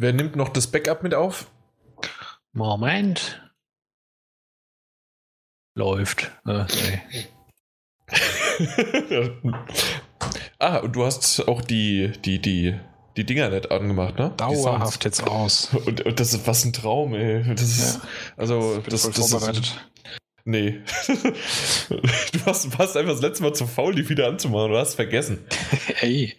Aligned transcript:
Wer 0.00 0.12
nimmt 0.12 0.36
noch 0.36 0.48
das 0.48 0.68
Backup 0.68 1.02
mit 1.02 1.12
auf? 1.12 1.50
Moment. 2.52 3.42
Läuft. 5.74 6.30
Äh, 6.46 6.66
ah, 10.60 10.76
und 10.78 10.92
du 10.92 11.04
hast 11.04 11.48
auch 11.48 11.62
die, 11.62 12.12
die, 12.24 12.40
die, 12.40 12.78
die 13.16 13.24
Dinger 13.24 13.48
nicht 13.50 13.72
angemacht, 13.72 14.20
ne? 14.20 14.32
Dauerhaft 14.36 15.04
jetzt 15.04 15.26
aus. 15.26 15.74
Und, 15.74 16.02
und, 16.02 16.20
das 16.20 16.32
ist 16.32 16.46
was 16.46 16.64
ein 16.64 16.72
Traum, 16.72 17.14
ey. 17.14 17.42
Das 17.54 17.62
ist, 17.62 17.96
ja. 17.96 18.02
also, 18.36 18.80
das, 18.88 19.02
das, 19.02 19.30
das 19.30 19.48
ist. 19.48 19.80
Nee. 20.44 20.80
du 21.08 22.46
hast, 22.46 22.78
warst 22.78 22.96
einfach 22.96 23.12
das 23.12 23.20
letzte 23.20 23.42
Mal 23.42 23.52
zu 23.52 23.66
faul, 23.66 23.96
die 23.96 24.08
wieder 24.08 24.28
anzumachen. 24.28 24.70
Du 24.70 24.78
hast 24.78 24.94
vergessen. 24.94 25.44
Ey. 26.00 26.36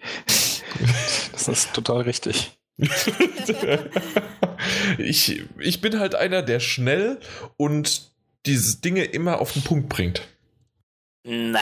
Das 1.33 1.49
ist 1.49 1.73
total 1.73 2.01
richtig. 2.03 2.58
ich, 4.97 5.43
ich 5.59 5.81
bin 5.81 5.99
halt 5.99 6.15
einer, 6.15 6.41
der 6.41 6.59
schnell 6.59 7.19
und 7.57 8.09
diese 8.45 8.81
Dinge 8.81 9.03
immer 9.03 9.41
auf 9.41 9.53
den 9.53 9.63
Punkt 9.63 9.89
bringt. 9.89 10.27
Na. 11.25 11.59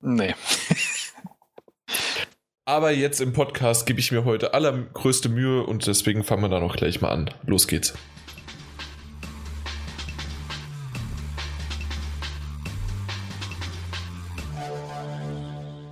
Nee. 0.00 0.34
Aber 2.64 2.90
jetzt 2.90 3.20
im 3.20 3.32
Podcast 3.32 3.86
gebe 3.86 4.00
ich 4.00 4.10
mir 4.10 4.24
heute 4.24 4.52
allergrößte 4.52 5.28
Mühe 5.28 5.62
und 5.62 5.86
deswegen 5.86 6.24
fangen 6.24 6.42
wir 6.42 6.48
da 6.48 6.58
noch 6.58 6.74
gleich 6.74 7.00
mal 7.00 7.10
an. 7.10 7.30
Los 7.44 7.68
geht's. 7.68 7.94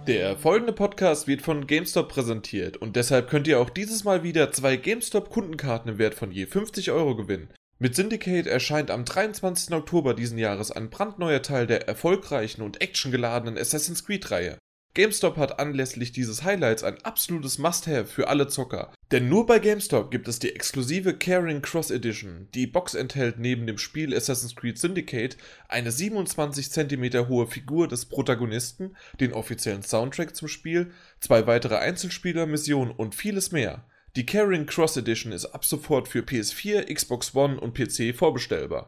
Der 0.06 0.36
folgende 0.36 0.74
Podcast 0.74 1.26
wird 1.26 1.40
von 1.40 1.66
GameStop 1.66 2.10
präsentiert 2.10 2.76
und 2.76 2.94
deshalb 2.94 3.30
könnt 3.30 3.46
ihr 3.46 3.58
auch 3.58 3.70
dieses 3.70 4.04
Mal 4.04 4.22
wieder 4.22 4.52
zwei 4.52 4.76
GameStop-Kundenkarten 4.76 5.92
im 5.92 5.98
Wert 5.98 6.14
von 6.14 6.30
je 6.30 6.44
50 6.44 6.90
Euro 6.90 7.16
gewinnen. 7.16 7.48
Mit 7.78 7.96
Syndicate 7.96 8.46
erscheint 8.46 8.90
am 8.90 9.06
23. 9.06 9.74
Oktober 9.74 10.12
diesen 10.12 10.36
Jahres 10.36 10.70
ein 10.70 10.90
brandneuer 10.90 11.40
Teil 11.40 11.66
der 11.66 11.88
erfolgreichen 11.88 12.60
und 12.60 12.82
actiongeladenen 12.82 13.56
Assassin's 13.56 14.04
Creed-Reihe. 14.04 14.58
GameStop 14.94 15.36
hat 15.38 15.58
anlässlich 15.58 16.12
dieses 16.12 16.44
Highlights 16.44 16.84
ein 16.84 17.02
absolutes 17.02 17.58
Must-Have 17.58 18.06
für 18.06 18.28
alle 18.28 18.46
Zocker. 18.46 18.92
Denn 19.10 19.28
nur 19.28 19.44
bei 19.44 19.58
GameStop 19.58 20.12
gibt 20.12 20.28
es 20.28 20.38
die 20.38 20.54
exklusive 20.54 21.14
Caring 21.14 21.62
Cross 21.62 21.90
Edition. 21.90 22.46
Die 22.54 22.68
Box 22.68 22.94
enthält 22.94 23.40
neben 23.40 23.66
dem 23.66 23.76
Spiel 23.76 24.14
Assassin's 24.14 24.54
Creed 24.54 24.78
Syndicate 24.78 25.36
eine 25.68 25.90
27 25.90 26.70
cm 26.70 27.28
hohe 27.28 27.48
Figur 27.48 27.88
des 27.88 28.06
Protagonisten, 28.06 28.94
den 29.18 29.32
offiziellen 29.32 29.82
Soundtrack 29.82 30.36
zum 30.36 30.46
Spiel, 30.46 30.92
zwei 31.18 31.48
weitere 31.48 31.74
Einzelspieler-Missionen 31.76 32.92
und 32.92 33.16
vieles 33.16 33.50
mehr. 33.50 33.84
Die 34.14 34.26
Caring 34.26 34.66
Cross 34.66 34.96
Edition 34.96 35.32
ist 35.32 35.46
ab 35.46 35.64
sofort 35.64 36.06
für 36.06 36.20
PS4, 36.20 36.94
Xbox 36.94 37.34
One 37.34 37.58
und 37.58 37.74
PC 37.74 38.14
vorbestellbar. 38.14 38.86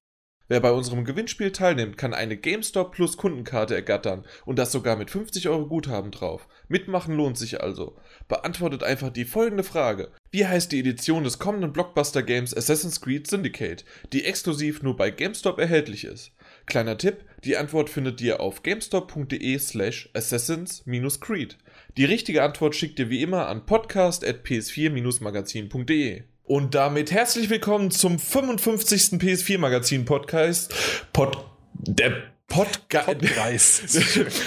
Wer 0.49 0.61
bei 0.61 0.71
unserem 0.71 1.05
Gewinnspiel 1.05 1.51
teilnimmt, 1.51 1.99
kann 1.99 2.15
eine 2.15 2.37
GameStop 2.37 2.93
Plus 2.93 3.17
Kundenkarte 3.17 3.75
ergattern 3.75 4.25
und 4.45 4.61
das 4.61 4.71
sogar 4.71 4.95
mit 4.97 5.11
50 5.11 5.49
Euro 5.49 5.67
Guthaben 5.67 6.13
drauf. 6.13 6.47
Mitmachen 6.69 7.17
lohnt 7.17 7.37
sich 7.37 7.61
also. 7.61 7.97
Beantwortet 8.29 8.85
einfach 8.85 9.11
die 9.11 9.25
folgende 9.25 9.65
Frage. 9.65 10.13
Wie 10.31 10.47
heißt 10.47 10.71
die 10.71 10.79
Edition 10.79 11.25
des 11.25 11.41
kommenden 11.41 11.73
Blockbuster 11.73 12.23
Games 12.23 12.57
Assassin's 12.57 13.01
Creed 13.01 13.27
Syndicate, 13.27 13.85
die 14.13 14.25
exklusiv 14.25 14.83
nur 14.83 14.97
bei 14.97 15.11
GameStop 15.11 15.59
erhältlich 15.59 16.05
ist? 16.05 16.31
Kleiner 16.67 16.97
Tipp, 16.97 17.25
die 17.43 17.57
Antwort 17.57 17.91
findet 17.91 18.21
ihr 18.21 18.39
auf 18.41 18.63
gamestop.de 18.63 19.59
slash 19.59 20.11
assassins-creed. 20.15 21.59
Die 21.97 22.05
richtige 22.05 22.43
Antwort 22.43 22.77
schickt 22.77 22.99
ihr 22.99 23.09
wie 23.11 23.23
immer 23.23 23.47
an 23.49 23.67
podcast.ps4-magazin.de. 23.67 26.25
Und 26.47 26.77
damit 26.77 27.11
herzlich 27.11 27.51
willkommen 27.51 27.91
zum 27.91 28.21
55. 28.21 29.21
PS4 29.21 29.59
Magazin 29.59 30.05
Podcast. 30.05 30.73
Pod, 31.13 31.45
der 31.73 32.23
Podcast. 32.47 33.99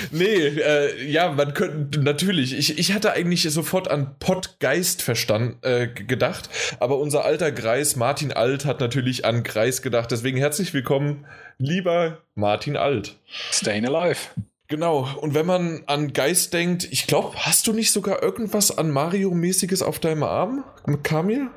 nee, 0.12 0.26
äh, 0.26 1.06
ja, 1.12 1.34
man 1.34 1.54
könnte 1.54 2.02
natürlich. 2.02 2.58
Ich, 2.58 2.80
ich 2.80 2.94
hatte 2.94 3.12
eigentlich 3.12 3.44
sofort 3.52 3.92
an 3.92 4.16
Podgeist 4.18 5.02
verstanden, 5.02 5.58
äh, 5.62 5.88
gedacht, 5.88 6.50
aber 6.80 7.00
unser 7.00 7.26
alter 7.26 7.52
Greis 7.52 7.98
Martin 7.98 8.32
Alt 8.32 8.64
hat 8.64 8.80
natürlich 8.80 9.26
an 9.26 9.44
Greis 9.44 9.82
gedacht. 9.82 10.10
Deswegen 10.10 10.38
herzlich 10.38 10.74
willkommen, 10.74 11.26
lieber 11.58 12.20
Martin 12.34 12.78
Alt. 12.78 13.18
Staying 13.52 13.86
alive. 13.86 14.20
Genau, 14.70 15.06
und 15.20 15.34
wenn 15.34 15.48
man 15.48 15.84
an 15.88 16.14
Geist 16.14 16.54
denkt, 16.54 16.88
ich 16.92 17.08
glaube, 17.08 17.36
hast 17.36 17.68
du 17.68 17.74
nicht 17.74 17.92
sogar 17.92 18.24
irgendwas 18.24 18.78
an 18.78 18.90
Mario-mäßiges 18.90 19.82
auf 19.82 20.00
deinem 20.00 20.24
Arm, 20.24 20.64
Kamil? 21.04 21.50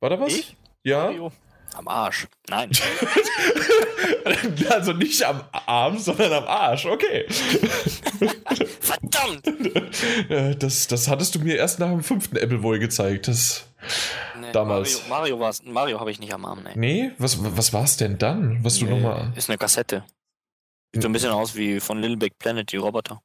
War 0.00 0.10
da 0.10 0.20
was? 0.20 0.32
Ich? 0.32 0.56
Ja. 0.84 1.04
Mario? 1.04 1.32
Am 1.74 1.88
Arsch. 1.88 2.26
Nein. 2.48 2.70
also 4.70 4.92
nicht 4.92 5.22
am 5.24 5.42
Arm, 5.52 5.98
sondern 5.98 6.32
am 6.32 6.44
Arsch. 6.44 6.86
Okay. 6.86 7.26
Verdammt! 8.80 10.62
Das, 10.62 10.86
das 10.86 11.08
hattest 11.08 11.34
du 11.34 11.40
mir 11.40 11.56
erst 11.56 11.78
nach 11.80 11.90
dem 11.90 12.02
fünften 12.02 12.36
Apple 12.36 12.62
wohl 12.62 12.78
gezeigt. 12.78 13.28
Das 13.28 13.66
Nee, 14.40 14.52
damals. 14.52 15.06
Mario, 15.08 15.36
Mario, 15.36 15.72
Mario 15.72 16.00
habe 16.00 16.10
ich 16.10 16.18
nicht 16.18 16.32
am 16.32 16.44
Arm, 16.44 16.62
nee. 16.64 16.72
Nee, 16.74 17.10
was, 17.18 17.38
was 17.56 17.72
war 17.72 17.84
es 17.84 17.96
denn 17.96 18.18
dann? 18.18 18.62
Was 18.64 18.78
du 18.78 18.86
Nee, 18.86 18.92
nochmal. 18.92 19.32
Ist 19.36 19.48
eine 19.48 19.58
Kassette. 19.58 20.04
Sieht 20.92 21.02
so 21.02 21.08
ein 21.08 21.12
bisschen 21.12 21.30
aus 21.30 21.56
wie 21.56 21.80
von 21.80 22.00
Little 22.00 22.16
Big 22.16 22.38
Planet, 22.38 22.70
die 22.70 22.76
Roboter. 22.76 23.20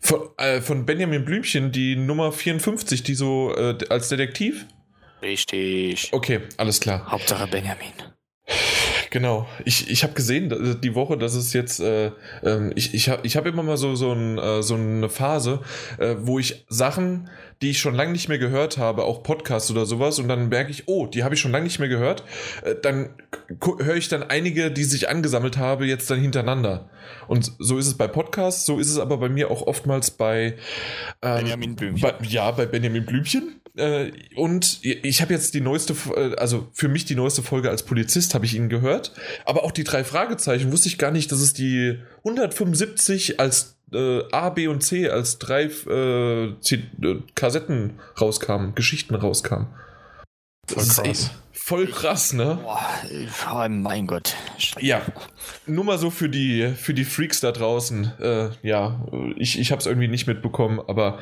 Von, 0.00 0.30
äh, 0.38 0.60
von 0.60 0.86
Benjamin 0.86 1.24
Blümchen, 1.24 1.72
die 1.72 1.96
Nummer 1.96 2.32
54, 2.32 3.02
die 3.02 3.14
so 3.14 3.54
äh, 3.54 3.76
als 3.88 4.08
Detektiv? 4.08 4.66
Richtig. 5.22 6.08
Okay, 6.12 6.40
alles 6.56 6.80
klar. 6.80 7.10
Hauptsache 7.10 7.46
Benjamin. 7.46 7.92
Genau. 9.10 9.48
Ich, 9.64 9.90
ich 9.90 10.02
habe 10.04 10.12
gesehen 10.14 10.78
die 10.80 10.94
Woche, 10.94 11.18
dass 11.18 11.34
es 11.34 11.52
jetzt, 11.52 11.80
äh, 11.80 12.12
ähm, 12.44 12.72
ich, 12.76 12.94
ich 12.94 13.08
habe 13.08 13.26
ich 13.26 13.36
hab 13.36 13.44
immer 13.44 13.62
mal 13.62 13.76
so, 13.76 13.96
so, 13.96 14.12
ein, 14.12 14.38
äh, 14.38 14.62
so 14.62 14.74
eine 14.74 15.08
Phase, 15.08 15.60
äh, 15.98 16.14
wo 16.20 16.38
ich 16.38 16.64
Sachen, 16.68 17.28
die 17.62 17.70
ich 17.70 17.78
schon 17.78 17.94
lange 17.94 18.12
nicht 18.12 18.28
mehr 18.28 18.38
gehört 18.38 18.78
habe, 18.78 19.04
auch 19.04 19.22
Podcasts 19.22 19.70
oder 19.70 19.84
sowas, 19.84 20.18
und 20.18 20.28
dann 20.28 20.48
merke 20.48 20.70
ich, 20.70 20.84
oh, 20.86 21.06
die 21.06 21.24
habe 21.24 21.34
ich 21.34 21.40
schon 21.40 21.52
lange 21.52 21.64
nicht 21.64 21.78
mehr 21.78 21.88
gehört. 21.88 22.24
Äh, 22.62 22.74
dann 22.80 23.10
höre 23.60 23.96
ich 23.96 24.08
dann 24.08 24.22
einige, 24.22 24.70
die 24.70 24.84
sich 24.84 25.08
angesammelt 25.08 25.58
habe, 25.58 25.86
jetzt 25.86 26.10
dann 26.10 26.20
hintereinander. 26.20 26.88
Und 27.28 27.52
so 27.58 27.78
ist 27.78 27.86
es 27.86 27.96
bei 27.96 28.08
Podcasts, 28.08 28.64
so 28.64 28.78
ist 28.78 28.88
es 28.88 28.98
aber 28.98 29.18
bei 29.18 29.28
mir 29.28 29.50
auch 29.50 29.66
oftmals 29.66 30.10
bei 30.10 30.56
ähm, 31.22 31.36
Benjamin 31.36 31.76
Blümchen. 31.76 32.00
Bei, 32.00 32.26
ja, 32.26 32.50
bei 32.50 32.66
Benjamin 32.66 33.04
Blümchen. 33.04 33.60
Äh, 33.76 34.12
und 34.36 34.78
ich 34.82 35.22
habe 35.22 35.32
jetzt 35.32 35.54
die 35.54 35.60
neueste, 35.60 35.94
äh, 36.16 36.34
also 36.36 36.68
für 36.72 36.88
mich 36.88 37.04
die 37.04 37.14
neueste 37.14 37.42
Folge 37.42 37.70
als 37.70 37.84
Polizist 37.84 38.34
habe 38.34 38.46
ich 38.46 38.54
ihn 38.54 38.68
gehört. 38.68 39.12
Aber 39.44 39.64
auch 39.64 39.72
die 39.72 39.84
drei 39.84 40.02
Fragezeichen 40.02 40.72
wusste 40.72 40.88
ich 40.88 40.98
gar 40.98 41.10
nicht, 41.10 41.30
dass 41.30 41.40
es 41.40 41.52
die 41.52 41.98
175 42.24 43.38
als 43.38 43.76
äh, 43.92 44.22
A, 44.32 44.50
B 44.50 44.68
und 44.68 44.82
C 44.82 45.08
als 45.08 45.38
drei 45.38 45.64
äh, 45.64 46.44
äh, 46.46 47.22
Kassetten 47.34 48.00
rauskamen, 48.20 48.74
Geschichten 48.74 49.14
rauskamen. 49.14 49.68
Das 50.66 50.74
Voll 50.74 50.82
ist 50.82 50.96
krass. 50.96 51.06
echt 51.06 51.30
voll 51.70 51.86
krass, 51.86 52.32
ne? 52.32 52.58
Boah, 52.62 52.84
oh 53.52 53.68
mein 53.68 54.08
Gott. 54.08 54.34
Ja, 54.80 55.02
nur 55.66 55.84
mal 55.84 55.98
so 55.98 56.10
für 56.10 56.28
die, 56.28 56.72
für 56.74 56.94
die 56.94 57.04
Freaks 57.04 57.38
da 57.38 57.52
draußen. 57.52 58.12
Äh, 58.18 58.50
ja, 58.62 59.06
ich, 59.36 59.56
ich 59.56 59.70
habe 59.70 59.78
es 59.78 59.86
irgendwie 59.86 60.08
nicht 60.08 60.26
mitbekommen, 60.26 60.80
aber 60.80 61.20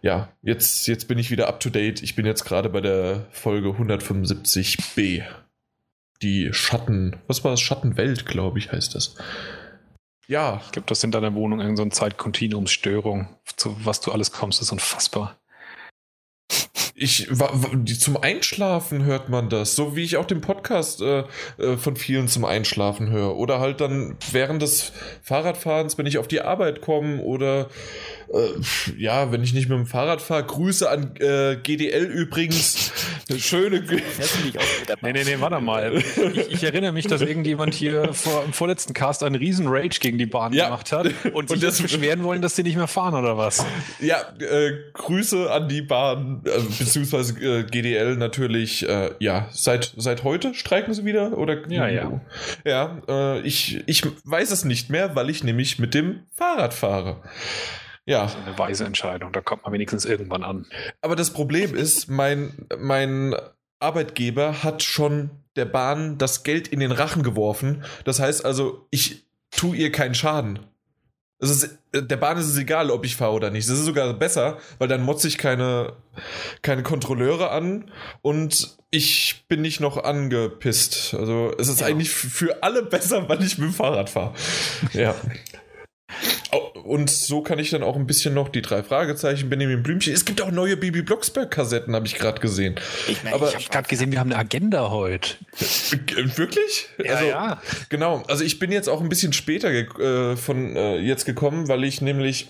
ja, 0.00 0.32
jetzt, 0.40 0.86
jetzt 0.86 1.06
bin 1.06 1.18
ich 1.18 1.30
wieder 1.30 1.48
up 1.48 1.60
to 1.60 1.68
date. 1.68 2.02
Ich 2.02 2.16
bin 2.16 2.24
jetzt 2.24 2.44
gerade 2.44 2.70
bei 2.70 2.80
der 2.80 3.26
Folge 3.30 3.68
175b. 3.68 5.24
Die 6.22 6.48
Schatten, 6.52 7.16
was 7.26 7.44
war 7.44 7.50
das? 7.50 7.60
Schattenwelt, 7.60 8.24
glaube 8.24 8.58
ich, 8.58 8.72
heißt 8.72 8.94
das. 8.94 9.16
Ja, 10.26 10.62
Ich 10.64 10.72
glaube, 10.72 10.86
das 10.88 11.04
in 11.04 11.10
deiner 11.10 11.34
Wohnung 11.34 11.60
irgendeine 11.60 11.76
so 11.76 11.82
eine 11.82 11.90
Zeitkontinuumsstörung, 11.90 13.28
zu 13.56 13.76
was 13.84 14.00
du 14.00 14.12
alles 14.12 14.32
kommst, 14.32 14.62
ist 14.62 14.72
unfassbar. 14.72 15.38
ich 16.94 17.28
zum 17.98 18.16
Einschlafen 18.16 19.04
hört 19.04 19.28
man 19.28 19.48
das, 19.48 19.74
so 19.74 19.96
wie 19.96 20.04
ich 20.04 20.16
auch 20.16 20.24
den 20.24 20.40
Podcast 20.40 21.02
äh, 21.02 21.24
äh, 21.58 21.76
von 21.76 21.96
vielen 21.96 22.28
zum 22.28 22.44
Einschlafen 22.44 23.10
höre. 23.10 23.36
Oder 23.36 23.60
halt 23.60 23.80
dann 23.80 24.16
während 24.30 24.62
des 24.62 24.92
Fahrradfahrens, 25.22 25.98
wenn 25.98 26.06
ich 26.06 26.18
auf 26.18 26.28
die 26.28 26.40
Arbeit 26.40 26.80
komme 26.80 27.20
oder 27.20 27.68
äh, 28.34 29.00
ja, 29.00 29.32
wenn 29.32 29.42
ich 29.42 29.52
nicht 29.54 29.68
mit 29.68 29.78
dem 29.78 29.86
Fahrrad 29.86 30.20
fahre. 30.22 30.44
Grüße 30.44 30.88
an 30.90 31.16
äh, 31.16 31.56
GDL 31.62 32.04
übrigens. 32.04 32.92
Eine 33.28 33.38
schöne. 33.38 33.80
Der 33.82 34.00
Nee, 35.02 35.12
nee, 35.12 35.24
nee, 35.24 35.36
warte 35.38 35.60
mal. 35.60 35.96
Ich, 35.96 36.50
ich 36.50 36.64
erinnere 36.64 36.92
mich, 36.92 37.06
dass 37.06 37.20
irgendjemand 37.22 37.74
hier 37.74 38.12
vor, 38.14 38.44
im 38.44 38.52
vorletzten 38.52 38.92
Cast 38.94 39.22
einen 39.22 39.34
riesen 39.36 39.66
Rage 39.68 39.98
gegen 40.00 40.18
die 40.18 40.26
Bahn 40.26 40.52
Ja. 40.52 40.66
gemacht 40.66 40.92
hat 40.92 41.06
und, 41.24 41.34
Und 41.34 41.48
sich 41.50 41.60
das- 41.60 41.78
jetzt 41.78 41.82
beschweren 41.92 42.22
wollen, 42.24 42.42
dass 42.42 42.56
sie 42.56 42.62
nicht 42.62 42.76
mehr 42.76 42.86
fahren 42.88 43.14
oder 43.14 43.36
was. 43.38 43.64
Ja, 44.00 44.18
äh, 44.40 44.72
Grüße 44.92 45.50
an 45.50 45.68
die 45.68 45.82
Bahn, 45.82 46.42
äh, 46.44 46.50
beziehungsweise 46.78 47.38
äh, 47.40 47.62
GDL 47.64 48.16
natürlich. 48.16 48.88
Äh, 48.88 49.10
ja, 49.20 49.48
seit, 49.52 49.92
seit 49.96 50.24
heute 50.24 50.54
streiken 50.54 50.92
sie 50.94 51.04
wieder? 51.04 51.36
Oder? 51.38 51.68
Ja, 51.70 51.88
ja. 51.88 52.20
Ja, 52.64 52.98
äh, 53.08 53.40
ich, 53.40 53.82
ich 53.86 54.02
weiß 54.24 54.50
es 54.50 54.64
nicht 54.64 54.90
mehr, 54.90 55.14
weil 55.16 55.30
ich 55.30 55.44
nämlich 55.44 55.78
mit 55.78 55.94
dem 55.94 56.20
Fahrrad 56.36 56.74
fahre. 56.74 57.16
Ja, 58.06 58.30
Eine 58.46 58.58
weise 58.58 58.84
Entscheidung, 58.84 59.32
da 59.32 59.40
kommt 59.40 59.62
man 59.64 59.72
wenigstens 59.72 60.04
irgendwann 60.04 60.44
an. 60.44 60.66
aber 61.00 61.16
das 61.16 61.30
Problem 61.32 61.74
ist, 61.74 62.08
mein, 62.08 62.66
mein 62.78 63.34
Arbeitgeber 63.80 64.62
hat 64.62 64.82
schon 64.82 65.30
der 65.56 65.64
Bahn 65.64 66.18
das 66.18 66.42
Geld 66.42 66.68
in 66.68 66.80
den 66.80 66.92
Rachen 66.92 67.22
geworfen. 67.22 67.84
Das 68.04 68.20
heißt 68.20 68.44
also, 68.44 68.86
ich 68.90 69.24
tue 69.50 69.76
ihr 69.76 69.90
keinen 69.92 70.14
Schaden. 70.14 70.58
Es 71.38 71.50
ist, 71.50 71.78
der 71.92 72.16
Bahn 72.16 72.38
ist 72.38 72.46
es 72.46 72.56
egal, 72.56 72.90
ob 72.90 73.04
ich 73.04 73.16
fahre 73.16 73.32
oder 73.32 73.50
nicht. 73.50 73.68
Das 73.68 73.78
ist 73.78 73.84
sogar 73.84 74.12
besser, 74.14 74.58
weil 74.78 74.88
dann 74.88 75.02
motze 75.02 75.28
ich 75.28 75.36
keine, 75.36 75.94
keine 76.62 76.82
Kontrolleure 76.82 77.50
an 77.50 77.90
und 78.22 78.76
ich 78.90 79.44
bin 79.48 79.60
nicht 79.62 79.80
noch 79.80 80.02
angepisst. 80.02 81.14
Also 81.14 81.52
es 81.58 81.68
ist 81.68 81.80
Ja. 81.80 81.86
eigentlich 81.86 82.10
für 82.10 82.62
alle 82.62 82.82
besser, 82.82 83.28
weil 83.28 83.42
ich 83.42 83.58
mit 83.58 83.68
dem 83.70 83.74
Fahrrad 83.74 84.10
fahre. 84.10 84.34
Ja. 84.92 85.14
Und 86.84 87.08
so 87.10 87.40
kann 87.42 87.58
ich 87.58 87.70
dann 87.70 87.82
auch 87.82 87.96
ein 87.96 88.06
bisschen 88.06 88.34
noch 88.34 88.48
die 88.48 88.60
drei 88.62 88.82
Fragezeichen, 88.82 89.48
Benjamin 89.48 89.82
Blümchen. 89.82 90.12
Es 90.12 90.24
gibt 90.24 90.42
auch 90.42 90.50
neue 90.50 90.76
Bibi 90.76 91.02
Blocksberg-Kassetten, 91.02 91.94
habe 91.94 92.06
ich 92.06 92.14
gerade 92.16 92.40
gesehen. 92.40 92.74
Ich, 93.08 93.24
mein, 93.24 93.32
Aber- 93.34 93.48
ich 93.48 93.54
habe 93.54 93.64
gerade 93.70 93.88
gesehen, 93.88 94.12
wir 94.12 94.20
haben 94.20 94.30
eine 94.32 94.38
Agenda 94.40 94.90
heute. 94.90 95.30
Äh, 95.60 96.36
Wirklich? 96.36 96.88
also, 97.08 97.24
ja. 97.24 97.62
Genau, 97.88 98.22
also 98.28 98.44
ich 98.44 98.58
bin 98.58 98.70
jetzt 98.70 98.88
auch 98.88 99.00
ein 99.00 99.08
bisschen 99.08 99.32
später 99.32 99.70
äh, 99.70 100.36
von 100.36 100.76
äh, 100.76 100.98
jetzt 100.98 101.24
gekommen, 101.24 101.68
weil 101.68 101.84
ich 101.84 102.00
nämlich 102.00 102.48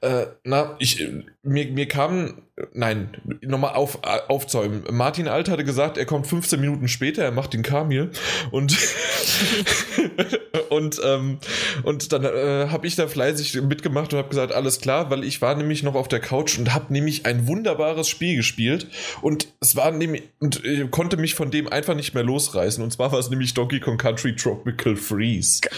äh, 0.00 0.26
na, 0.44 0.76
ich, 0.78 1.00
äh, 1.00 1.24
mir, 1.42 1.66
mir 1.66 1.88
kam, 1.88 2.42
nein, 2.72 3.10
nochmal 3.42 3.74
auf, 3.74 3.98
äh, 4.04 4.18
aufzäumen. 4.28 4.84
Martin 4.90 5.28
Alt 5.28 5.48
hatte 5.48 5.64
gesagt, 5.64 5.98
er 5.98 6.06
kommt 6.06 6.26
15 6.26 6.60
Minuten 6.60 6.88
später, 6.88 7.22
er 7.22 7.32
macht 7.32 7.52
den 7.52 7.62
Kamil 7.62 8.10
und 8.50 8.76
und, 10.68 11.00
ähm, 11.04 11.38
und 11.82 12.12
dann 12.12 12.24
äh, 12.24 12.68
habe 12.70 12.86
ich 12.86 12.96
da 12.96 13.06
fleißig 13.08 13.60
mitgemacht 13.62 14.12
und 14.12 14.18
habe 14.18 14.28
gesagt, 14.28 14.52
alles 14.52 14.80
klar, 14.80 15.10
weil 15.10 15.24
ich 15.24 15.42
war 15.42 15.54
nämlich 15.54 15.82
noch 15.82 15.94
auf 15.94 16.08
der 16.08 16.20
Couch 16.20 16.58
und 16.58 16.72
habe 16.74 16.92
nämlich 16.92 17.26
ein 17.26 17.46
wunderbares 17.46 18.08
Spiel 18.08 18.36
gespielt 18.36 18.86
und 19.20 19.48
es 19.60 19.76
war 19.76 19.90
nämlich, 19.90 20.24
und 20.40 20.64
ich 20.64 20.90
konnte 20.90 21.16
mich 21.16 21.34
von 21.34 21.50
dem 21.50 21.68
einfach 21.68 21.94
nicht 21.94 22.14
mehr 22.14 22.24
losreißen 22.24 22.82
und 22.82 22.92
zwar 22.92 23.12
war 23.12 23.18
es 23.18 23.30
nämlich 23.30 23.54
Donkey 23.54 23.80
Kong 23.80 23.98
Country 23.98 24.34
Tropical 24.34 24.96
Freeze. 24.96 25.60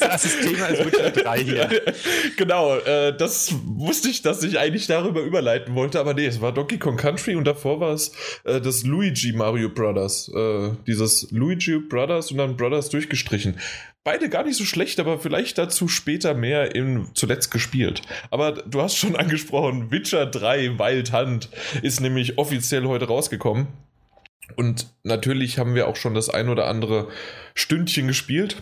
Das 0.00 0.24
ist 0.24 0.42
Thema 0.42 0.66
ist 0.66 0.84
Witcher 0.84 1.10
3 1.10 1.44
hier. 1.44 1.70
genau, 2.36 2.76
äh, 2.76 3.16
das 3.16 3.54
wusste 3.64 4.08
ich, 4.08 4.22
dass 4.22 4.42
ich 4.42 4.58
eigentlich 4.58 4.86
darüber 4.86 5.22
überleiten 5.22 5.74
wollte, 5.74 6.00
aber 6.00 6.14
nee, 6.14 6.26
es 6.26 6.40
war 6.40 6.52
Donkey 6.52 6.78
Kong 6.78 6.96
Country 6.96 7.36
und 7.36 7.44
davor 7.44 7.80
war 7.80 7.92
es 7.92 8.12
äh, 8.44 8.60
das 8.60 8.84
Luigi 8.84 9.32
Mario 9.32 9.68
Brothers. 9.68 10.30
Äh, 10.34 10.70
dieses 10.86 11.30
Luigi 11.30 11.78
Brothers 11.78 12.30
und 12.30 12.38
dann 12.38 12.56
Brothers 12.56 12.88
durchgestrichen. 12.88 13.58
Beide 14.02 14.30
gar 14.30 14.44
nicht 14.44 14.56
so 14.56 14.64
schlecht, 14.64 14.98
aber 14.98 15.18
vielleicht 15.18 15.58
dazu 15.58 15.86
später 15.86 16.32
mehr 16.32 16.74
im 16.74 17.10
zuletzt 17.14 17.50
gespielt. 17.50 18.02
Aber 18.30 18.52
du 18.52 18.80
hast 18.80 18.96
schon 18.96 19.16
angesprochen, 19.16 19.90
Witcher 19.90 20.26
3 20.26 20.78
Wild 20.78 21.12
Hunt 21.12 21.48
ist 21.82 22.00
nämlich 22.00 22.38
offiziell 22.38 22.86
heute 22.86 23.06
rausgekommen. 23.06 23.68
Und 24.56 24.88
natürlich 25.04 25.58
haben 25.58 25.74
wir 25.74 25.86
auch 25.86 25.96
schon 25.96 26.14
das 26.14 26.28
ein 26.28 26.48
oder 26.48 26.66
andere 26.66 27.08
Stündchen 27.54 28.06
gespielt. 28.08 28.56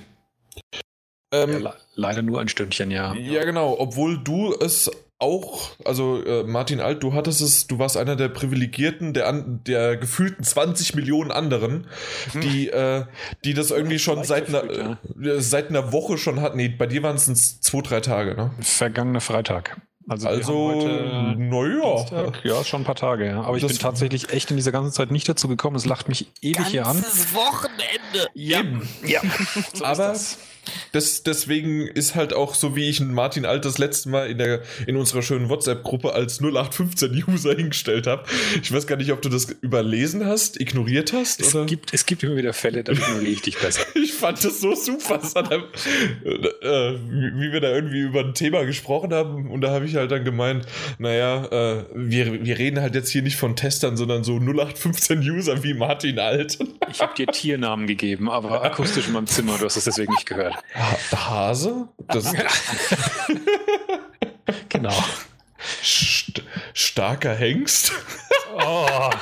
Ähm, 1.31 1.51
Ja, 1.53 1.59
le- 1.59 1.75
leider 1.95 2.23
nur 2.23 2.41
ein 2.41 2.49
Stündchen, 2.49 2.91
ja. 2.91 3.15
ja, 3.15 3.45
genau. 3.45 3.77
Obwohl 3.79 4.19
du 4.23 4.55
es 4.55 4.91
auch, 5.21 5.71
also 5.85 6.23
äh, 6.25 6.45
Martin 6.45 6.81
Alt, 6.81 7.03
du 7.03 7.13
hattest 7.13 7.41
es, 7.41 7.67
du 7.67 7.79
warst 7.81 7.97
einer 7.97 8.15
der 8.15 8.29
Privilegierten, 8.29 9.13
der, 9.15 9.27
an, 9.29 9.61
der 9.67 9.97
gefühlten 9.97 10.45
20 10.45 10.95
Millionen 10.95 11.33
anderen, 11.33 11.89
die, 12.35 12.69
äh, 12.69 13.05
die 13.45 13.53
das 13.53 13.71
irgendwie 13.73 13.99
schon 13.99 14.23
seit 14.25 14.49
einer, 14.49 14.63
äh, 14.65 15.41
seit 15.41 15.71
einer 15.71 15.93
Woche 15.93 16.19
schon 16.19 16.41
hatten. 16.41 16.57
Nee, 16.57 16.69
bei 16.69 16.87
dir 16.87 17.03
waren 17.03 17.17
es 17.17 17.61
zwei, 17.61 17.81
drei 17.81 18.01
Tage, 18.01 18.35
ne? 18.37 18.53
Vergangener 18.61 19.21
Freitag. 19.21 19.81
Also, 20.11 20.27
Also, 20.29 20.73
heute 20.75 21.35
naja. 21.37 22.33
Ja, 22.43 22.65
schon 22.65 22.81
ein 22.83 22.85
paar 22.85 22.95
Tage, 22.95 23.27
ja. 23.27 23.43
Aber 23.43 23.57
ich 23.57 23.63
Das- 23.63 23.73
bin 23.73 23.81
tatsächlich 23.81 24.31
echt 24.33 24.51
in 24.51 24.57
dieser 24.57 24.73
ganzen 24.73 24.93
Zeit 24.93 25.11
nicht 25.11 25.29
dazu 25.29 25.49
gekommen. 25.49 25.77
Es 25.77 25.85
lacht 25.85 26.09
mich 26.09 26.29
ewig 26.41 26.65
hier 26.69 26.87
an. 26.87 26.97
Wochenende. 27.35 28.29
Ja, 28.35 28.63
ja. 29.05 29.21
So 29.75 29.85
Aber- 29.85 30.13
ist 30.13 30.39
das. 30.93 31.23
Deswegen 31.23 31.87
ist 31.87 32.15
halt 32.15 32.33
auch 32.33 32.55
so, 32.55 32.77
wie 32.77 32.89
ich 32.89 33.01
Martin 33.01 33.45
Alt 33.45 33.65
das 33.65 33.79
letzte 33.79 34.09
Mal 34.09 34.31
in, 34.31 34.39
der, 34.39 34.63
in 34.87 34.97
unserer 34.97 35.23
schönen 35.23 35.49
WhatsApp-Gruppe 35.49 36.13
als 36.13 36.41
0815-User 36.41 37.55
hingestellt 37.57 38.07
habe. 38.07 38.25
Ich 38.63 38.73
weiß 38.73 38.87
gar 38.87 38.97
nicht, 38.97 39.13
ob 39.13 39.23
du 39.23 39.29
das 39.29 39.45
überlesen 39.61 40.27
hast, 40.27 40.61
ignoriert 40.61 41.13
hast 41.13 41.41
Es 41.41 41.55
oder. 41.55 41.67
gibt, 41.67 41.93
es 41.93 42.07
gibt 42.07 42.23
immer 42.23 42.37
wieder 42.37 42.53
Fälle, 42.53 42.85
da 42.85 42.93
ignoriere 42.93 43.33
ich 43.33 43.43
dich 43.43 43.59
besser. 43.59 43.83
Ich 43.99 44.15
fand 44.15 44.43
das 44.43 44.61
so 44.61 44.75
super, 44.75 45.21
hat, 45.21 45.53
äh, 45.53 46.99
wie 47.09 47.49
wie 47.49 47.53
wir 47.53 47.61
da 47.61 47.71
irgendwie 47.71 48.01
über 48.01 48.21
ein 48.21 48.35
Thema 48.35 48.65
gesprochen 48.65 49.13
haben. 49.13 49.51
Und 49.51 49.61
da 49.61 49.71
habe 49.71 49.87
ich 49.87 49.97
halt 49.97 50.11
dann 50.11 50.25
gemeint, 50.25 50.67
naja, 50.99 51.45
äh, 51.47 51.85
wir, 51.95 52.45
wir 52.45 52.59
reden 52.59 52.81
halt 52.81 52.95
jetzt 52.95 53.11
hier 53.11 53.23
nicht 53.23 53.37
von 53.37 53.57
Testern, 53.57 53.97
sondern 53.97 54.25
so 54.25 54.37
0815-User 54.37 55.63
wie 55.65 55.75
Martin 55.75 56.19
Alt. 56.19 56.59
Ich 56.91 57.01
habe 57.01 57.15
dir 57.15 57.27
Tiernamen 57.27 57.87
gegeben, 57.87 58.29
aber 58.31 58.63
akustisch 58.65 59.07
in 59.07 59.15
meinem 59.15 59.27
Zimmer. 59.27 59.57
Du 59.59 59.65
hast 59.65 59.77
es 59.77 59.85
deswegen 59.85 60.13
nicht 60.13 60.27
gehört. 60.27 60.55
Ha 60.75 61.31
Hase? 61.31 61.89
Das 62.07 62.33
Genau. 64.69 64.95
st 65.83 66.43
starker 66.75 67.35
Hengst? 67.35 67.93
Oh. 68.55 69.11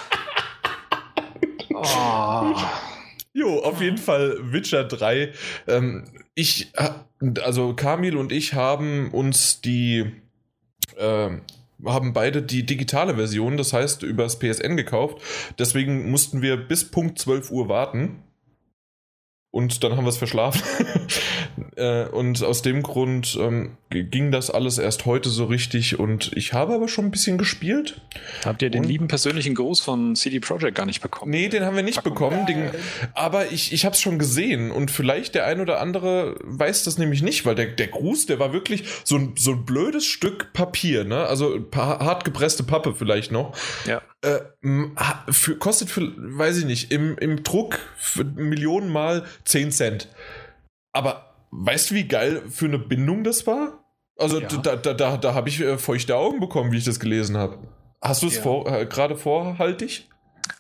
Oh. 1.79 2.55
Jo, 3.35 3.59
auf 3.59 3.83
jeden 3.83 3.99
Fall 3.99 4.39
Witcher 4.41 4.85
3. 4.85 5.31
Ähm, 5.69 6.05
ich, 6.35 6.73
äh, 6.75 6.89
also 7.43 7.75
Kamil 7.75 8.17
und 8.17 8.33
ich 8.33 8.55
haben 8.55 9.11
uns 9.11 9.61
die, 9.61 10.11
ähm, 10.97 11.43
haben 11.85 12.15
beide 12.15 12.41
die 12.43 12.65
digitale 12.65 13.17
Version, 13.17 13.59
das 13.59 13.75
heißt 13.75 14.05
übers 14.05 14.39
PSN 14.39 14.79
gekauft. 14.79 15.19
Deswegen 15.59 16.11
mussten 16.11 16.41
wir 16.41 16.57
bis 16.57 16.91
Punkt 16.91 17.19
12 17.19 17.51
Uhr 17.51 17.69
warten. 17.69 18.23
Und 19.57 19.83
dann 19.83 19.97
haben 19.97 20.05
wir 20.05 20.11
es 20.11 20.19
verschlafen. 20.19 20.61
äh, 21.77 22.05
und 22.09 22.45
aus 22.45 22.61
dem 22.61 22.83
Grund 22.83 23.39
ähm, 23.41 23.79
ging 23.89 24.31
das 24.31 24.51
alles 24.51 24.77
erst 24.77 25.07
heute 25.07 25.31
so 25.31 25.47
richtig. 25.47 25.99
Und 25.99 26.31
ich 26.37 26.53
habe 26.53 26.75
aber 26.75 26.89
schon 26.89 27.07
ein 27.07 27.11
bisschen 27.11 27.39
gespielt. 27.39 28.03
Habt 28.45 28.61
ihr 28.61 28.69
den 28.69 28.83
Und? 28.83 28.89
lieben 28.91 29.09
persönlichen 29.09 29.55
Gruß 29.55 29.81
von 29.81 30.15
CD 30.15 30.41
Projekt 30.41 30.77
gar 30.77 30.85
nicht 30.85 31.01
bekommen? 31.01 31.31
Nee, 31.31 31.49
den 31.49 31.65
haben 31.65 31.75
wir 31.75 31.83
nicht 31.83 32.05
bekommen. 32.05 32.45
Den, 32.45 32.69
aber 33.15 33.51
ich, 33.51 33.73
ich 33.73 33.87
habe 33.87 33.95
es 33.95 34.03
schon 34.03 34.19
gesehen 34.19 34.71
und 34.71 34.91
vielleicht 34.91 35.35
der 35.35 35.47
ein 35.47 35.61
oder 35.61 35.81
andere 35.81 36.37
weiß 36.43 36.85
das 36.85 36.99
nämlich 36.99 37.23
nicht, 37.23 37.47
weil 37.47 37.55
der, 37.55 37.69
der 37.69 37.87
Gruß, 37.87 38.27
der 38.27 38.39
war 38.39 38.53
wirklich 38.53 38.85
so 39.05 39.17
ein, 39.17 39.33
so 39.39 39.53
ein 39.53 39.65
blödes 39.65 40.05
Stück 40.05 40.53
Papier, 40.53 41.05
ne? 41.05 41.25
Also 41.25 41.67
hart 41.75 42.27
gepresste 42.27 42.63
Pappe 42.63 42.95
vielleicht 42.95 43.33
noch. 43.33 43.57
Ja. 43.87 44.03
Äh, 44.23 44.39
für, 45.31 45.57
kostet 45.57 45.91
für, 45.91 46.13
weiß 46.17 46.59
ich 46.59 46.65
nicht, 46.65 46.91
im, 46.91 47.17
im 47.19 47.43
Druck 47.43 47.79
für 47.97 48.25
Millionen 48.25 48.91
Mal 48.91 49.25
10 49.45 49.71
Cent. 49.73 50.09
Aber 50.93 51.35
weißt 51.51 51.91
du, 51.91 51.95
wie 51.95 52.09
geil 52.09 52.43
für 52.51 52.65
eine 52.67 52.79
Bindung 52.79 53.25
das 53.25 53.47
war? 53.47 53.85
Also 54.19 54.41
Ja. 54.41 54.49
da, 54.49 54.77
da, 54.77 54.95
da, 54.95 55.17
da 55.19 55.35
habe 55.35 55.49
ich 55.51 55.61
äh, 55.61 55.77
feuchte 55.79 56.17
Augen 56.17 56.41
bekommen, 56.41 56.73
wie 56.73 56.79
ich 56.79 56.85
das 56.85 56.99
gelesen 56.99 57.37
habe. 57.37 57.59
Hast 58.01 58.23
du 58.23 58.29
es 58.29 58.37
Ja. 58.37 58.43
vor, 58.43 58.67
äh, 58.71 58.87
gerade 58.87 59.17
vorhaltig? 59.17 60.09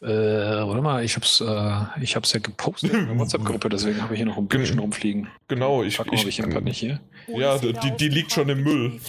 Äh, 0.02 0.06
warte 0.08 0.82
mal, 0.82 1.04
ich 1.04 1.16
hab's, 1.16 1.40
äh, 1.40 2.02
ich 2.02 2.16
hab's 2.16 2.32
ja 2.32 2.40
gepostet 2.40 2.92
in 2.92 3.06
der 3.06 3.18
WhatsApp-Gruppe, 3.18 3.68
deswegen 3.70 4.02
habe 4.02 4.12
ich 4.14 4.18
hier 4.18 4.26
noch 4.26 4.36
ein 4.36 4.46
bisschen 4.48 4.78
rumfliegen. 4.78 5.28
Genau, 5.48 5.82
ich, 5.82 5.96
Fuck, 5.96 6.12
ich, 6.12 6.26
ich 6.26 6.38
grad 6.42 6.64
nicht 6.64 6.78
hier. 6.78 7.00
Ja, 7.28 7.58
die- 7.58 7.72
die- 7.72 7.90
die 7.96 8.08
liegt 8.08 8.32
schon 8.32 8.48
im 8.48 8.62
Müll. 8.62 9.00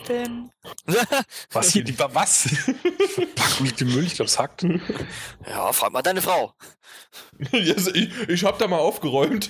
Was 1.52 1.72
hier? 1.72 1.84
Die, 1.84 1.98
was? 2.14 2.50
Packung 3.36 3.66
liegt 3.66 3.82
im 3.82 3.94
Müll, 3.94 4.04
ich 4.06 4.16
glaube, 4.16 4.28
es 4.30 4.38
hackt. 4.40 4.64
ja, 5.48 5.72
frag 5.74 5.92
mal 5.94 6.02
deine 6.02 6.22
Frau. 6.22 6.54
Yes, 7.52 7.88
ich 7.88 8.12
ich 8.28 8.44
habe 8.44 8.58
da 8.58 8.68
mal 8.68 8.80
aufgeräumt. 8.80 9.50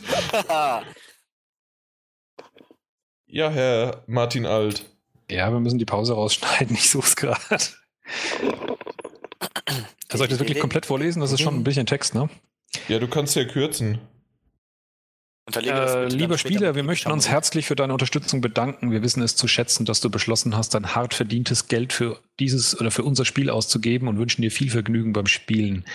Ja, 3.28 3.50
Herr 3.50 4.04
Martin 4.08 4.46
Alt. 4.46 4.86
Ja, 5.30 5.52
wir 5.52 5.60
müssen 5.60 5.80
die 5.80 5.86
Pause 5.86 6.14
rausschneiden, 6.14 6.76
ich 6.76 6.90
such's 6.90 7.16
gerade. 7.16 7.40
Soll 10.12 10.22
ich 10.26 10.30
das 10.30 10.40
wirklich 10.40 10.60
komplett 10.60 10.86
vorlesen? 10.86 11.20
Das 11.20 11.32
ist 11.34 11.42
schon 11.42 11.56
ein 11.56 11.64
bisschen 11.64 11.86
Text, 11.86 12.16
ne? 12.16 12.30
Ja, 12.88 13.00
du 13.00 13.08
kannst 13.08 13.36
ja 13.36 13.44
kürzen. 13.46 14.00
Äh, 15.56 16.08
lieber 16.08 16.38
Spieler, 16.38 16.76
wir 16.76 16.84
möchten 16.84 17.10
uns 17.10 17.30
herzlich 17.30 17.68
für 17.68 17.76
deine 17.76 17.94
Unterstützung 17.94 18.42
bedanken. 18.42 18.92
Wir 18.92 19.02
wissen 19.02 19.24
es 19.24 19.38
zu 19.38 19.48
schätzen, 19.48 19.86
dass 19.86 20.02
du 20.02 20.10
beschlossen 20.10 20.58
hast, 20.58 20.74
dein 20.74 20.94
hart 20.94 21.14
verdientes 21.14 21.70
Geld 21.70 21.94
für 21.94 22.20
dieses 22.38 22.80
oder 22.80 22.92
für 22.92 23.04
unser 23.04 23.24
Spiel 23.24 23.50
auszugeben 23.50 24.10
und 24.10 24.20
wünschen 24.20 24.42
dir 24.42 24.52
viel 24.52 24.70
Vergnügen 24.70 25.14
beim 25.14 25.26
Spielen. 25.26 25.86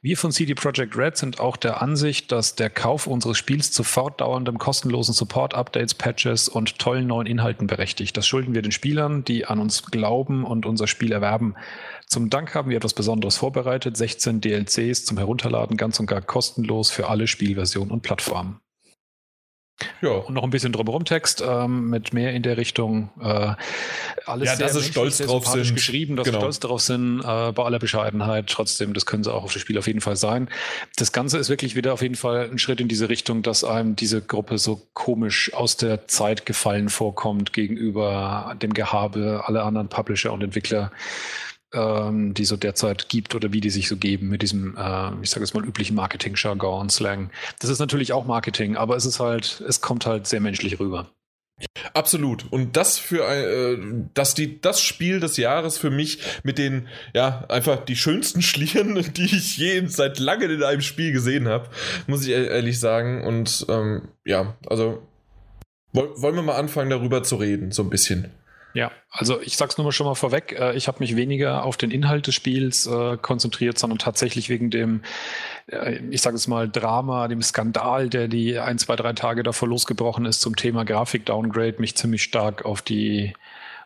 Wir 0.00 0.16
von 0.16 0.30
CD 0.30 0.54
Projekt 0.54 0.96
Red 0.96 1.16
sind 1.16 1.40
auch 1.40 1.56
der 1.56 1.82
Ansicht, 1.82 2.30
dass 2.30 2.54
der 2.54 2.70
Kauf 2.70 3.08
unseres 3.08 3.36
Spiels 3.36 3.72
zu 3.72 3.82
fortdauerndem 3.82 4.58
kostenlosen 4.58 5.12
Support, 5.12 5.54
Updates, 5.54 5.94
Patches 5.94 6.48
und 6.48 6.78
tollen 6.78 7.08
neuen 7.08 7.26
Inhalten 7.26 7.66
berechtigt. 7.66 8.16
Das 8.16 8.28
schulden 8.28 8.54
wir 8.54 8.62
den 8.62 8.72
Spielern, 8.72 9.24
die 9.24 9.44
an 9.44 9.58
uns 9.58 9.86
glauben 9.86 10.44
und 10.44 10.66
unser 10.66 10.86
Spiel 10.86 11.10
erwerben. 11.10 11.56
Zum 12.06 12.30
Dank 12.30 12.54
haben 12.54 12.70
wir 12.70 12.76
etwas 12.76 12.94
Besonderes 12.94 13.36
vorbereitet. 13.36 13.96
16 13.96 14.40
DLCs 14.40 15.04
zum 15.04 15.18
Herunterladen, 15.18 15.76
ganz 15.76 15.98
und 15.98 16.06
gar 16.06 16.22
kostenlos 16.22 16.92
für 16.92 17.08
alle 17.08 17.26
Spielversionen 17.26 17.90
und 17.90 18.02
Plattformen. 18.02 18.60
Ja. 20.00 20.10
Und 20.10 20.34
noch 20.34 20.44
ein 20.44 20.50
bisschen 20.50 20.72
drumherum 20.72 21.04
Text 21.04 21.42
ähm, 21.46 21.90
mit 21.90 22.12
mehr 22.12 22.32
in 22.32 22.42
der 22.42 22.56
Richtung. 22.56 23.10
Äh, 23.20 23.54
alles 24.26 24.48
ja, 24.48 24.56
dass 24.56 24.74
sie 24.74 24.82
stolz 24.82 25.18
drauf 25.18 25.46
sind. 25.46 25.74
geschrieben, 25.74 26.16
dass 26.16 26.24
genau. 26.24 26.38
sie 26.38 26.42
stolz 26.42 26.60
drauf 26.60 26.80
sind, 26.80 27.20
äh, 27.20 27.52
bei 27.52 27.64
aller 27.64 27.78
Bescheidenheit. 27.78 28.46
Trotzdem, 28.48 28.94
das 28.94 29.06
können 29.06 29.24
sie 29.24 29.32
auch 29.32 29.44
auf 29.44 29.52
das 29.52 29.62
Spiel 29.62 29.78
auf 29.78 29.86
jeden 29.86 30.00
Fall 30.00 30.16
sein. 30.16 30.48
Das 30.96 31.12
Ganze 31.12 31.38
ist 31.38 31.48
wirklich 31.48 31.76
wieder 31.76 31.92
auf 31.92 32.02
jeden 32.02 32.16
Fall 32.16 32.48
ein 32.50 32.58
Schritt 32.58 32.80
in 32.80 32.88
diese 32.88 33.08
Richtung, 33.08 33.42
dass 33.42 33.64
einem 33.64 33.96
diese 33.96 34.22
Gruppe 34.22 34.58
so 34.58 34.82
komisch 34.94 35.52
aus 35.54 35.76
der 35.76 36.08
Zeit 36.08 36.46
gefallen 36.46 36.88
vorkommt 36.88 37.52
gegenüber 37.52 38.54
dem 38.60 38.74
Gehabe 38.74 39.42
aller 39.46 39.64
anderen 39.64 39.88
Publisher 39.88 40.32
und 40.32 40.42
Entwickler 40.42 40.90
ähm, 41.72 42.34
die 42.34 42.44
so 42.44 42.56
derzeit 42.56 43.08
gibt 43.08 43.34
oder 43.34 43.52
wie 43.52 43.60
die 43.60 43.70
sich 43.70 43.88
so 43.88 43.96
geben 43.96 44.28
mit 44.28 44.42
diesem, 44.42 44.76
äh, 44.76 45.12
ich 45.22 45.30
sage 45.30 45.44
jetzt 45.44 45.54
mal, 45.54 45.64
üblichen 45.64 45.96
Marketing-Jargon 45.96 46.90
Slang. 46.90 47.30
Das 47.60 47.70
ist 47.70 47.78
natürlich 47.78 48.12
auch 48.12 48.26
Marketing, 48.26 48.76
aber 48.76 48.96
es 48.96 49.06
ist 49.06 49.20
halt, 49.20 49.62
es 49.66 49.80
kommt 49.80 50.06
halt 50.06 50.26
sehr 50.26 50.40
menschlich 50.40 50.80
rüber. 50.80 51.10
Absolut. 51.92 52.50
Und 52.50 52.76
das 52.76 52.98
für 52.98 53.22
äh, 53.24 53.78
dass 54.14 54.34
die 54.34 54.60
das 54.60 54.82
Spiel 54.82 55.20
des 55.20 55.36
Jahres 55.36 55.76
für 55.76 55.90
mich 55.90 56.20
mit 56.42 56.58
den 56.58 56.88
ja 57.14 57.44
einfach 57.48 57.84
die 57.84 57.96
schönsten 57.96 58.42
Schlieren, 58.50 58.94
die 59.14 59.24
ich 59.24 59.58
je 59.58 59.86
seit 59.86 60.18
langem 60.18 60.50
in 60.50 60.62
einem 60.62 60.80
Spiel 60.80 61.12
gesehen 61.12 61.48
habe, 61.48 61.68
muss 62.06 62.26
ich 62.26 62.30
ehrlich 62.30 62.80
sagen. 62.80 63.24
Und 63.24 63.66
ähm, 63.68 64.08
ja, 64.24 64.56
also 64.68 65.06
wollen 65.92 66.36
wir 66.36 66.42
mal 66.42 66.56
anfangen 66.56 66.90
darüber 66.90 67.22
zu 67.22 67.36
reden, 67.36 67.72
so 67.72 67.82
ein 67.82 67.90
bisschen. 67.90 68.30
Ja, 68.72 68.92
also 69.10 69.40
ich 69.40 69.56
sag's 69.56 69.78
nur 69.78 69.84
mal 69.84 69.92
schon 69.92 70.06
mal 70.06 70.14
vorweg, 70.14 70.56
äh, 70.58 70.76
ich 70.76 70.86
habe 70.86 71.00
mich 71.00 71.16
weniger 71.16 71.64
auf 71.64 71.76
den 71.76 71.90
Inhalt 71.90 72.26
des 72.26 72.34
Spiels 72.36 72.86
äh, 72.86 73.16
konzentriert, 73.16 73.78
sondern 73.78 73.98
tatsächlich 73.98 74.48
wegen 74.48 74.70
dem, 74.70 75.02
äh, 75.66 75.98
ich 76.10 76.22
sage 76.22 76.36
es 76.36 76.46
mal, 76.46 76.68
Drama, 76.68 77.26
dem 77.26 77.42
Skandal, 77.42 78.08
der 78.08 78.28
die 78.28 78.58
ein, 78.58 78.78
zwei, 78.78 78.94
drei 78.94 79.12
Tage 79.12 79.42
davor 79.42 79.68
losgebrochen 79.68 80.24
ist 80.24 80.40
zum 80.40 80.54
Thema 80.54 80.84
Grafik-Downgrade, 80.84 81.76
mich 81.78 81.96
ziemlich 81.96 82.22
stark 82.22 82.64
auf 82.64 82.82
die 82.82 83.34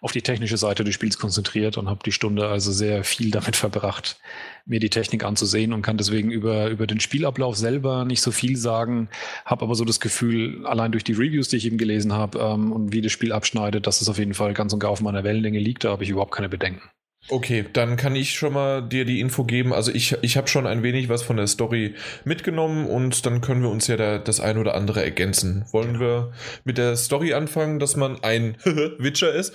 auf 0.03 0.13
die 0.13 0.21
technische 0.21 0.59
Seite 0.59 0.85
des 0.85 0.95
Spiels 0.95 1.19
konzentriert 1.19 1.79
und 1.79 1.89
habe 1.89 2.01
die 2.05 2.13
Stunde 2.13 2.47
also 2.47 2.71
sehr 2.73 3.05
viel 3.05 3.31
damit 3.31 3.57
verbracht, 3.57 4.19
mir 4.67 4.81
die 4.81 4.91
Technik 4.91 5.25
anzusehen 5.25 5.73
und 5.73 5.83
kann 5.83 5.99
deswegen 5.99 6.31
über, 6.31 6.69
über 6.69 6.87
den 6.87 7.01
Spielablauf 7.01 7.57
selber 7.57 8.05
nicht 8.05 8.23
so 8.23 8.31
viel 8.31 8.57
sagen, 8.57 9.09
habe 9.45 9.63
aber 9.63 9.75
so 9.75 9.85
das 9.85 10.01
Gefühl, 10.01 10.67
allein 10.67 10.93
durch 10.93 11.05
die 11.05 11.13
Reviews, 11.13 11.49
die 11.49 11.57
ich 11.57 11.67
eben 11.67 11.79
gelesen 11.79 12.13
habe 12.13 12.39
ähm, 12.39 12.73
und 12.73 12.93
wie 12.93 13.03
das 13.03 13.13
Spiel 13.13 13.33
abschneidet, 13.33 13.87
dass 13.87 14.01
es 14.01 14.09
auf 14.09 14.19
jeden 14.19 14.35
Fall 14.35 14.55
ganz 14.55 14.73
und 14.73 14.81
gar 14.81 14.91
auf 14.91 15.01
meiner 15.01 15.25
Wellenlänge 15.25 15.59
liegt, 15.59 15.85
da 15.85 15.91
habe 15.91 16.05
ich 16.05 16.11
überhaupt 16.11 16.33
keine 16.33 16.49
Bedenken. 16.49 16.83
Okay, 17.31 17.65
dann 17.73 17.97
kann 17.97 18.15
ich 18.17 18.35
schon 18.35 18.53
mal 18.53 18.83
dir 18.83 19.07
die 19.07 19.21
Info 19.21 19.45
geben. 19.45 19.73
Also 19.73 19.91
ich, 19.93 20.17
ich 20.21 20.37
habe 20.37 20.47
schon 20.47 20.67
ein 20.67 20.83
wenig 20.83 21.09
was 21.09 21.23
von 21.23 21.39
der 21.39 21.47
Story 21.47 21.95
mitgenommen 22.25 22.87
und 22.87 23.25
dann 23.25 23.41
können 23.41 23.63
wir 23.63 23.71
uns 23.71 23.87
ja 23.87 23.97
da 23.97 24.19
das 24.19 24.41
ein 24.41 24.59
oder 24.59 24.75
andere 24.75 25.03
ergänzen. 25.03 25.65
Wollen 25.73 26.01
wir 26.01 26.33
mit 26.65 26.77
der 26.77 26.97
Story 26.97 27.33
anfangen, 27.33 27.79
dass 27.79 27.97
man 27.97 28.23
ein 28.23 28.57
Witcher 28.99 29.33
ist? 29.33 29.55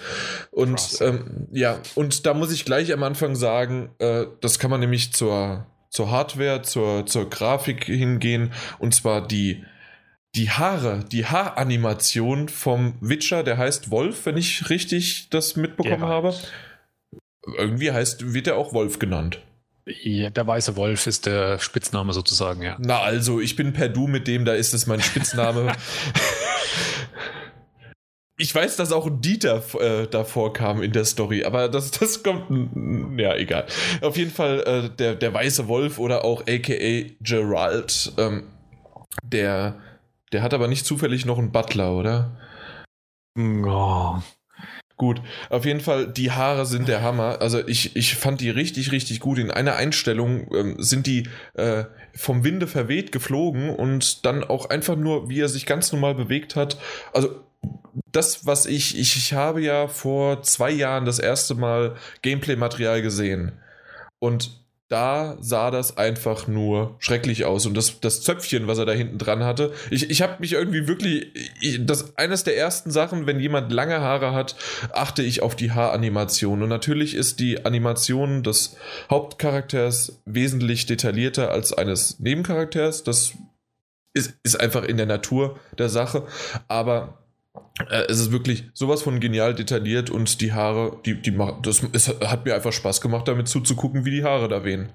Und 0.49 0.97
ähm, 1.01 1.47
ja, 1.51 1.79
und 1.93 2.25
da 2.25 2.33
muss 2.33 2.51
ich 2.51 2.65
gleich 2.65 2.91
am 2.91 3.03
Anfang 3.03 3.35
sagen, 3.35 3.89
äh, 3.99 4.25
das 4.41 4.57
kann 4.57 4.71
man 4.71 4.79
nämlich 4.79 5.13
zur, 5.13 5.67
zur 5.89 6.09
Hardware, 6.09 6.63
zur, 6.63 7.05
zur 7.05 7.29
Grafik 7.29 7.85
hingehen 7.85 8.51
und 8.79 8.95
zwar 8.95 9.27
die 9.27 9.63
die 10.35 10.51
Haare, 10.51 11.03
die 11.11 11.25
Haaranimation 11.25 12.49
vom 12.49 12.93
Witcher, 13.01 13.43
der 13.43 13.57
heißt 13.57 13.89
Wolf, 13.89 14.27
wenn 14.27 14.37
ich 14.37 14.69
richtig 14.69 15.29
das 15.31 15.55
mitbekommen 15.55 16.03
habe. 16.03 16.35
Irgendwie 17.57 17.91
heißt, 17.91 18.33
wird 18.33 18.47
er 18.47 18.57
auch 18.57 18.73
Wolf 18.73 18.99
genannt. 18.99 19.41
Ja, 19.85 20.29
der 20.29 20.45
weiße 20.45 20.75
Wolf 20.75 21.07
ist 21.07 21.25
der 21.25 21.59
Spitzname 21.59 22.13
sozusagen, 22.13 22.61
ja. 22.61 22.77
Na 22.79 22.99
also, 23.01 23.39
ich 23.39 23.55
bin 23.55 23.73
per 23.73 23.89
Du 23.89 24.07
mit 24.07 24.27
dem, 24.27 24.45
da 24.45 24.53
ist 24.53 24.73
es 24.73 24.85
mein 24.85 25.01
Spitzname. 25.01 25.73
ich 28.37 28.53
weiß, 28.53 28.75
dass 28.75 28.91
auch 28.91 29.09
Dieter 29.09 29.63
äh, 29.79 30.07
davor 30.07 30.53
kam 30.53 30.83
in 30.83 30.91
der 30.91 31.05
Story, 31.05 31.43
aber 31.43 31.69
das, 31.69 31.91
das 31.91 32.21
kommt. 32.21 33.19
Ja, 33.19 33.35
egal. 33.35 33.65
Auf 34.01 34.15
jeden 34.15 34.31
Fall 34.31 34.59
äh, 34.61 34.95
der, 34.95 35.15
der 35.15 35.33
weiße 35.33 35.67
Wolf 35.67 35.97
oder 35.97 36.23
auch 36.23 36.41
aka 36.41 37.09
Gerald. 37.21 38.13
Ähm, 38.17 38.43
der, 39.23 39.79
der 40.31 40.43
hat 40.43 40.53
aber 40.53 40.67
nicht 40.67 40.85
zufällig 40.85 41.25
noch 41.25 41.39
einen 41.39 41.51
Butler, 41.51 41.93
oder? 41.93 42.37
Oh. 43.37 44.19
Gut, 44.99 45.21
auf 45.49 45.63
jeden 45.63 45.79
Fall, 45.79 46.07
die 46.07 46.31
Haare 46.31 46.65
sind 46.65 46.89
der 46.89 47.01
Hammer. 47.01 47.37
Also 47.39 47.65
ich, 47.65 47.95
ich 47.95 48.15
fand 48.15 48.41
die 48.41 48.49
richtig, 48.49 48.91
richtig 48.91 49.21
gut. 49.21 49.39
In 49.39 49.49
einer 49.49 49.77
Einstellung 49.77 50.53
ähm, 50.53 50.75
sind 50.77 51.07
die 51.07 51.23
äh, 51.53 51.85
vom 52.13 52.43
Winde 52.43 52.67
verweht 52.67 53.13
geflogen 53.13 53.69
und 53.69 54.25
dann 54.25 54.43
auch 54.43 54.69
einfach 54.69 54.97
nur, 54.97 55.29
wie 55.29 55.39
er 55.39 55.47
sich 55.47 55.65
ganz 55.65 55.93
normal 55.93 56.15
bewegt 56.15 56.57
hat. 56.57 56.77
Also 57.13 57.29
das, 58.11 58.45
was 58.45 58.65
ich, 58.65 58.99
ich, 58.99 59.15
ich 59.15 59.31
habe 59.31 59.61
ja 59.61 59.87
vor 59.87 60.43
zwei 60.43 60.69
Jahren 60.69 61.05
das 61.05 61.19
erste 61.19 61.55
Mal 61.55 61.95
Gameplay-Material 62.21 63.01
gesehen. 63.01 63.53
Und 64.19 64.58
da 64.89 65.37
sah 65.39 65.69
das 65.69 65.97
einfach 65.97 66.47
nur 66.47 66.95
schrecklich 66.97 67.45
aus. 67.45 67.67
Und 67.67 67.77
das, 67.77 67.99
das 67.99 68.23
Zöpfchen, 68.23 68.67
was 68.67 68.79
er 68.79 68.87
da 68.87 68.91
hinten 68.91 69.19
dran 69.19 69.43
hatte, 69.43 69.71
ich, 69.91 70.09
ich 70.09 70.23
habe 70.23 70.37
mich 70.39 70.53
irgendwie 70.53 70.87
wirklich, 70.87 71.27
ich, 71.61 71.85
das 71.85 72.17
eines 72.17 72.43
der 72.43 72.57
ersten 72.57 72.89
Sachen, 72.89 73.27
wenn 73.27 73.39
jemand 73.39 73.71
lange 73.71 74.01
Haare 74.01 74.33
hat, 74.33 74.55
achte 74.91 75.21
ich 75.21 75.43
auf 75.43 75.55
die 75.55 75.71
Haaranimation. 75.71 76.63
Und 76.63 76.69
natürlich 76.69 77.13
ist 77.13 77.39
die 77.39 77.65
Animation 77.65 78.41
des 78.41 78.77
Hauptcharakters 79.11 80.21
wesentlich 80.25 80.87
detaillierter 80.87 81.51
als 81.51 81.71
eines 81.71 82.19
Nebencharakters. 82.19 83.03
Das 83.03 83.33
ist, 84.13 84.33
ist 84.41 84.59
einfach 84.59 84.83
in 84.83 84.97
der 84.97 85.05
Natur 85.05 85.59
der 85.77 85.89
Sache. 85.89 86.25
Aber 86.67 87.19
äh, 87.89 88.03
es 88.07 88.19
ist 88.19 88.31
wirklich 88.31 88.65
sowas 88.73 89.01
von 89.01 89.19
genial 89.19 89.53
detailliert 89.55 90.09
und 90.09 90.41
die 90.41 90.53
Haare, 90.53 90.97
die, 91.05 91.21
die 91.21 91.31
machen, 91.31 91.61
das 91.63 91.83
es 91.93 92.07
hat 92.07 92.45
mir 92.45 92.55
einfach 92.55 92.73
Spaß 92.73 93.01
gemacht, 93.01 93.27
damit 93.27 93.47
zuzugucken, 93.47 94.05
wie 94.05 94.11
die 94.11 94.23
Haare 94.23 94.47
da 94.47 94.63
wehen. 94.63 94.91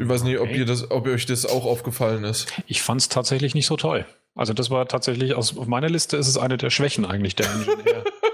Ich 0.00 0.08
weiß 0.08 0.22
nicht, 0.22 0.38
ob, 0.38 0.50
ihr 0.50 0.64
das, 0.64 0.90
ob 0.90 1.06
euch 1.06 1.26
das 1.26 1.44
auch 1.44 1.64
aufgefallen 1.64 2.22
ist. 2.22 2.52
Ich 2.66 2.82
fand 2.82 3.00
es 3.00 3.08
tatsächlich 3.08 3.54
nicht 3.54 3.66
so 3.66 3.76
toll. 3.76 4.06
Also 4.36 4.52
das 4.52 4.70
war 4.70 4.86
tatsächlich, 4.86 5.34
aus, 5.34 5.56
auf 5.56 5.66
meiner 5.66 5.88
Liste 5.88 6.16
ist 6.16 6.28
es 6.28 6.38
eine 6.38 6.56
der 6.56 6.70
Schwächen 6.70 7.04
eigentlich 7.04 7.34
der 7.34 7.46
Ingenieur. 7.52 8.04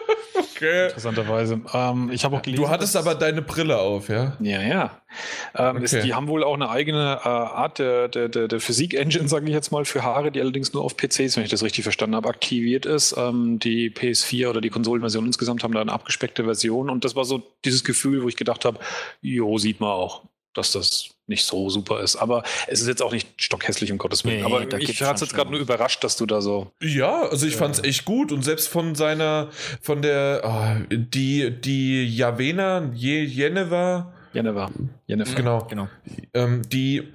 Okay. 0.55 0.87
Interessanterweise. 0.87 1.61
Ähm, 1.73 2.11
ich 2.13 2.25
habe 2.25 2.37
auch 2.37 2.43
gelesen. 2.43 2.63
Du 2.63 2.69
hattest 2.69 2.97
aber 2.97 3.15
deine 3.15 3.43
Brille 3.43 3.79
auf, 3.79 4.09
ja? 4.09 4.37
Ja, 4.41 4.63
ja. 4.63 5.01
Ähm, 5.57 5.77
okay. 5.77 5.85
ist, 5.85 6.05
die 6.05 6.15
haben 6.15 6.29
wohl 6.29 6.45
auch 6.45 6.55
eine 6.55 6.71
eigene 6.71 7.21
äh, 7.25 7.29
Art 7.29 7.79
der, 7.79 8.09
der, 8.09 8.29
der, 8.29 8.49
der 8.49 8.61
Physik-Engine, 8.61 9.29
sage 9.29 9.47
ich 9.47 9.53
jetzt 9.53 9.73
mal, 9.73 9.85
für 9.85 10.03
Haare, 10.03 10.31
die 10.31 10.41
allerdings 10.41 10.73
nur 10.73 10.85
auf 10.85 10.97
PCs, 10.97 11.37
wenn 11.37 11.45
ich 11.45 11.51
das 11.51 11.63
richtig 11.63 11.83
verstanden 11.83 12.17
habe, 12.17 12.29
aktiviert 12.29 12.87
ist. 12.87 13.17
Ähm, 13.17 13.59
die 13.59 13.91
PS4 13.91 14.49
oder 14.49 14.61
die 14.61 14.71
Konsolenversion 14.71 15.27
insgesamt 15.27 15.65
haben 15.65 15.75
da 15.75 15.81
eine 15.81 15.93
abgespeckte 15.93 16.45
Version 16.45 16.91
und 16.91 17.05
das 17.05 17.17
war 17.17 17.25
so 17.25 17.43
dieses 17.65 17.85
Gefühl, 17.85 18.23
wo 18.23 18.29
ich 18.29 18.37
gedacht 18.37 18.65
habe, 18.65 18.79
jo, 19.23 19.59
sieht 19.59 19.81
man 19.81 19.91
auch 19.91 20.23
dass 20.55 20.71
das 20.73 21.11
nicht 21.27 21.45
so 21.45 21.71
super 21.71 22.01
ist. 22.01 22.17
Aber 22.17 22.43
es 22.67 22.81
ist 22.81 22.89
jetzt 22.89 23.03
auch 23.03 23.13
nicht 23.13 23.43
stockhässlich, 23.43 23.91
um 23.93 23.99
Gottes 23.99 24.25
Willen. 24.25 24.39
Nee, 24.39 24.45
Aber 24.45 24.79
ich 24.79 25.03
hatte 25.03 25.15
es 25.15 25.21
jetzt 25.23 25.35
gerade 25.35 25.51
nur 25.51 25.61
überrascht, 25.61 26.05
dass 26.05 26.17
du 26.17 26.27
da 26.27 26.41
so. 26.41 26.71
Ja, 26.81 27.23
also 27.23 27.47
ich 27.47 27.55
äh, 27.55 27.59
fand 27.59 27.77
es 27.77 27.85
echt 27.85 28.05
gut. 28.05 28.33
Und 28.33 28.43
selbst 28.43 28.69
von 28.69 28.95
seiner, 28.95 29.51
von 29.81 30.03
der, 30.03 30.43
oh, 30.45 30.95
die, 30.95 31.51
die 31.51 32.05
Javena, 32.15 32.91
Jeneva. 32.95 34.13
Jeneva. 34.33 34.71
Jeneva. 35.07 35.35
Genau. 35.35 35.65
genau. 35.65 35.89
Ähm, 36.35 36.63
die, 36.69 37.13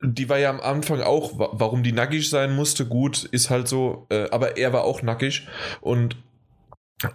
die 0.00 0.28
war 0.28 0.38
ja 0.38 0.50
am 0.50 0.60
Anfang 0.60 1.00
auch, 1.00 1.32
warum 1.34 1.82
die 1.82 1.92
nackig 1.92 2.30
sein 2.30 2.54
musste, 2.54 2.86
gut, 2.86 3.24
ist 3.24 3.50
halt 3.50 3.68
so, 3.68 4.06
äh, 4.10 4.28
aber 4.30 4.56
er 4.56 4.72
war 4.72 4.84
auch 4.84 5.02
nackig 5.02 5.46
und 5.80 6.16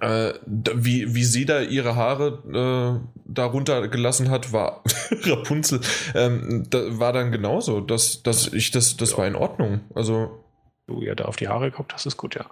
äh, 0.02 0.34
wie, 0.46 1.14
wie 1.16 1.24
sie 1.24 1.46
da 1.46 1.62
ihre 1.62 1.96
Haare 1.96 3.02
äh, 3.04 3.08
darunter 3.26 3.88
gelassen 3.88 4.30
hat, 4.30 4.54
war 4.54 4.84
Rapunzel, 5.24 5.82
ähm, 6.16 6.66
da 6.70 7.00
war 7.00 7.14
dann 7.14 7.32
genauso. 7.32 7.82
dass, 7.82 8.24
dass 8.24 8.54
ich 8.54 8.72
das, 8.72 8.98
das 8.98 9.12
ja. 9.12 9.18
war 9.20 9.28
in 9.28 9.36
Ordnung. 9.36 9.82
Also. 9.96 10.44
Du 10.88 11.02
ja 11.02 11.16
da 11.16 11.26
auf 11.26 11.36
die 11.36 11.48
Haare 11.48 11.70
geguckt 11.70 11.94
hast, 11.94 12.06
ist 12.06 12.18
gut, 12.18 12.36
ja. 12.36 12.46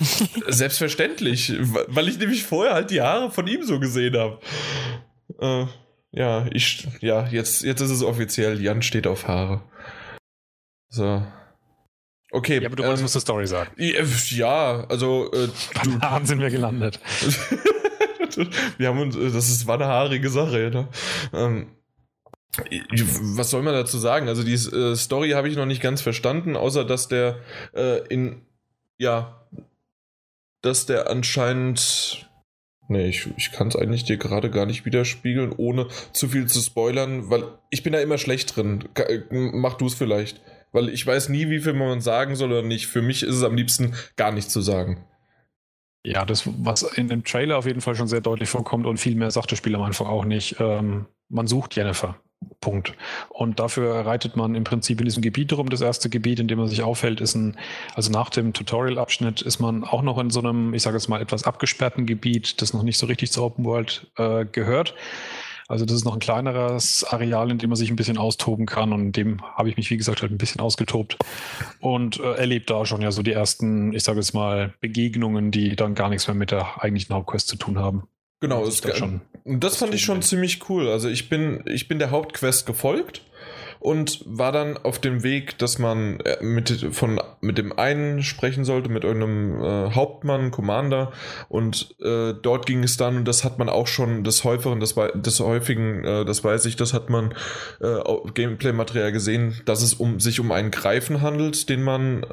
Selbstverständlich, 0.48 1.54
weil 1.88 2.08
ich 2.08 2.18
nämlich 2.18 2.44
vorher 2.44 2.74
halt 2.74 2.90
die 2.90 3.02
Haare 3.02 3.30
von 3.30 3.46
ihm 3.46 3.62
so 3.64 3.78
gesehen 3.80 4.16
habe. 4.16 4.40
Äh, 5.38 5.66
ja, 6.12 6.46
ich, 6.52 6.88
ja, 7.00 7.26
jetzt, 7.28 7.62
jetzt 7.62 7.80
ist 7.80 7.90
es 7.90 8.02
offiziell, 8.02 8.60
Jan 8.60 8.82
steht 8.82 9.06
auf 9.06 9.28
Haare. 9.28 9.62
So. 10.88 11.22
Okay. 12.32 12.60
Ja, 12.60 12.66
aber 12.66 12.76
du 12.76 12.82
wolltest 12.84 13.00
ähm, 13.00 13.04
was 13.04 13.12
zur 13.12 13.20
Story 13.20 13.46
sagen. 13.46 13.70
Ja, 13.76 14.84
also. 14.88 15.30
Äh, 15.32 15.48
du, 15.82 16.26
sind 16.26 16.40
wir 16.40 16.50
gelandet. 16.50 17.00
wir 18.78 18.88
haben 18.88 19.00
uns, 19.00 19.16
das 19.16 19.48
ist, 19.48 19.66
war 19.66 19.74
eine 19.74 19.86
haarige 19.86 20.30
Sache, 20.30 20.70
ne? 20.70 20.88
Ähm, 21.32 21.66
was 23.36 23.50
soll 23.50 23.62
man 23.62 23.74
dazu 23.74 23.98
sagen? 23.98 24.28
Also 24.28 24.42
die 24.42 24.54
äh, 24.54 24.96
Story 24.96 25.30
habe 25.30 25.48
ich 25.48 25.56
noch 25.56 25.66
nicht 25.66 25.82
ganz 25.82 26.02
verstanden, 26.02 26.56
außer 26.56 26.84
dass 26.84 27.08
der 27.08 27.38
äh, 27.74 28.04
in 28.08 28.42
ja, 28.98 29.46
dass 30.60 30.86
der 30.86 31.08
anscheinend 31.10 32.28
Nee, 32.88 33.06
ich, 33.08 33.28
ich 33.36 33.52
kann 33.52 33.68
es 33.68 33.76
eigentlich 33.76 34.02
dir 34.02 34.16
gerade 34.16 34.50
gar 34.50 34.66
nicht 34.66 34.84
widerspiegeln, 34.84 35.52
ohne 35.56 35.86
zu 36.12 36.26
viel 36.26 36.46
zu 36.48 36.58
spoilern, 36.60 37.30
weil 37.30 37.44
ich 37.70 37.84
bin 37.84 37.92
da 37.92 38.00
immer 38.00 38.18
schlecht 38.18 38.56
drin. 38.56 38.88
Mach 39.30 39.74
du 39.74 39.86
es 39.86 39.94
vielleicht. 39.94 40.40
Weil 40.72 40.88
ich 40.88 41.06
weiß 41.06 41.28
nie, 41.28 41.48
wie 41.50 41.60
viel 41.60 41.72
man 41.72 42.00
sagen 42.00 42.36
soll 42.36 42.52
oder 42.52 42.62
nicht. 42.62 42.86
Für 42.86 43.02
mich 43.02 43.22
ist 43.22 43.34
es 43.34 43.42
am 43.42 43.56
liebsten 43.56 43.94
gar 44.16 44.32
nicht 44.32 44.50
zu 44.50 44.60
sagen. 44.60 45.04
Ja, 46.04 46.24
das, 46.24 46.44
was 46.46 46.82
in 46.82 47.08
dem 47.08 47.24
Trailer 47.24 47.58
auf 47.58 47.66
jeden 47.66 47.80
Fall 47.80 47.94
schon 47.94 48.08
sehr 48.08 48.22
deutlich 48.22 48.48
vorkommt 48.48 48.86
und 48.86 48.98
viel 48.98 49.14
mehr 49.16 49.30
sagt 49.30 49.52
das 49.52 49.58
Spiel 49.58 49.74
am 49.74 49.82
Anfang 49.82 50.06
auch 50.06 50.24
nicht. 50.24 50.56
Ähm, 50.58 51.06
man 51.28 51.46
sucht 51.46 51.76
Jennifer. 51.76 52.16
Punkt. 52.60 52.94
Und 53.28 53.60
dafür 53.60 53.94
reitet 54.06 54.36
man 54.36 54.54
im 54.54 54.64
Prinzip 54.64 54.98
in 55.00 55.04
diesem 55.04 55.22
Gebiet 55.22 55.52
rum. 55.52 55.68
Das 55.68 55.82
erste 55.82 56.08
Gebiet, 56.08 56.40
in 56.40 56.48
dem 56.48 56.58
man 56.58 56.68
sich 56.68 56.82
aufhält, 56.82 57.20
ist 57.20 57.34
ein, 57.34 57.58
also 57.94 58.10
nach 58.10 58.30
dem 58.30 58.54
Tutorial-Abschnitt 58.54 59.42
ist 59.42 59.60
man 59.60 59.84
auch 59.84 60.02
noch 60.02 60.18
in 60.18 60.30
so 60.30 60.40
einem, 60.40 60.72
ich 60.72 60.82
sage 60.82 60.96
jetzt 60.96 61.08
mal, 61.08 61.20
etwas 61.20 61.44
abgesperrten 61.44 62.06
Gebiet, 62.06 62.62
das 62.62 62.72
noch 62.72 62.82
nicht 62.82 62.96
so 62.98 63.06
richtig 63.06 63.30
zur 63.30 63.44
Open 63.44 63.64
World 63.64 64.10
äh, 64.16 64.46
gehört. 64.46 64.94
Also 65.70 65.84
das 65.84 65.98
ist 65.98 66.04
noch 66.04 66.14
ein 66.14 66.18
kleineres 66.18 67.04
Areal, 67.04 67.48
in 67.48 67.58
dem 67.58 67.70
man 67.70 67.76
sich 67.76 67.90
ein 67.90 67.96
bisschen 67.96 68.18
austoben 68.18 68.66
kann 68.66 68.92
und 68.92 69.00
in 69.00 69.12
dem 69.12 69.42
habe 69.42 69.68
ich 69.68 69.76
mich, 69.76 69.88
wie 69.90 69.96
gesagt, 69.96 70.20
halt 70.20 70.32
ein 70.32 70.36
bisschen 70.36 70.60
ausgetobt 70.60 71.16
und 71.78 72.18
äh, 72.18 72.34
erlebt 72.34 72.70
da 72.70 72.84
schon 72.84 73.02
ja 73.02 73.12
so 73.12 73.22
die 73.22 73.30
ersten, 73.30 73.92
ich 73.92 74.02
sage 74.02 74.18
jetzt 74.18 74.34
mal, 74.34 74.74
Begegnungen, 74.80 75.52
die 75.52 75.76
dann 75.76 75.94
gar 75.94 76.08
nichts 76.08 76.26
mehr 76.26 76.34
mit 76.34 76.50
der 76.50 76.82
eigentlichen 76.82 77.14
Hauptquest 77.14 77.46
zu 77.46 77.54
tun 77.54 77.78
haben. 77.78 78.08
Genau, 78.40 78.64
das, 78.64 78.80
ist 78.80 78.96
schon 78.96 79.20
das 79.44 79.76
fand 79.76 79.94
ich 79.94 80.02
schon 80.02 80.22
ziemlich 80.22 80.68
cool. 80.68 80.88
Also 80.88 81.08
ich 81.08 81.28
bin, 81.28 81.62
ich 81.66 81.86
bin 81.86 82.00
der 82.00 82.10
Hauptquest 82.10 82.66
gefolgt 82.66 83.22
und 83.80 84.22
war 84.26 84.52
dann 84.52 84.76
auf 84.76 84.98
dem 84.98 85.22
Weg, 85.22 85.58
dass 85.58 85.78
man 85.78 86.20
äh, 86.20 86.42
mit, 86.44 86.88
von, 86.94 87.20
mit 87.40 87.56
dem 87.58 87.76
einen 87.76 88.22
sprechen 88.22 88.64
sollte, 88.64 88.90
mit 88.90 89.04
irgendeinem 89.04 89.60
äh, 89.60 89.94
Hauptmann, 89.94 90.50
Commander. 90.50 91.12
Und 91.48 91.96
äh, 92.00 92.34
dort 92.34 92.66
ging 92.66 92.84
es 92.84 92.98
dann, 92.98 93.16
und 93.16 93.24
das 93.24 93.42
hat 93.42 93.58
man 93.58 93.70
auch 93.70 93.86
schon 93.86 94.22
des 94.22 94.44
Häuferen, 94.44 94.80
des, 94.80 94.94
des 95.14 95.40
Häufigen, 95.40 96.04
äh, 96.04 96.24
das 96.26 96.44
weiß 96.44 96.66
ich, 96.66 96.76
das 96.76 96.92
hat 96.92 97.08
man 97.08 97.34
äh, 97.80 97.98
Gameplay-Material 98.34 99.12
gesehen, 99.12 99.60
dass 99.64 99.82
es 99.82 99.94
um, 99.94 100.20
sich 100.20 100.40
um 100.40 100.52
einen 100.52 100.70
Greifen 100.70 101.22
handelt, 101.22 101.70
den 101.70 101.82
man 101.82 102.26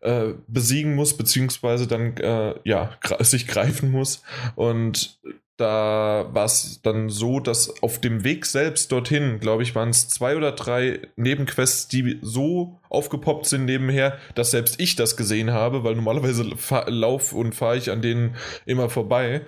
äh, 0.00 0.32
besiegen 0.48 0.94
muss, 0.94 1.16
beziehungsweise 1.16 1.86
dann 1.86 2.16
äh, 2.16 2.54
ja, 2.64 2.96
sich 3.20 3.46
greifen 3.46 3.90
muss. 3.90 4.22
Und 4.54 5.18
da 5.56 6.28
war 6.32 6.44
es 6.44 6.80
dann 6.82 7.08
so, 7.08 7.40
dass 7.40 7.82
auf 7.82 8.00
dem 8.00 8.24
Weg 8.24 8.44
selbst 8.44 8.92
dorthin, 8.92 9.40
glaube 9.40 9.62
ich, 9.62 9.74
waren 9.74 9.88
es 9.88 10.08
zwei 10.08 10.36
oder 10.36 10.52
drei 10.52 11.00
Nebenquests, 11.16 11.88
die 11.88 12.18
so 12.20 12.78
aufgepoppt 12.90 13.46
sind 13.46 13.64
nebenher, 13.64 14.18
dass 14.34 14.50
selbst 14.50 14.78
ich 14.80 14.96
das 14.96 15.16
gesehen 15.16 15.52
habe, 15.52 15.82
weil 15.82 15.94
normalerweise 15.94 16.44
lauf 16.88 17.32
und 17.32 17.54
fahre 17.54 17.78
ich 17.78 17.90
an 17.90 18.02
denen 18.02 18.36
immer 18.66 18.90
vorbei. 18.90 19.46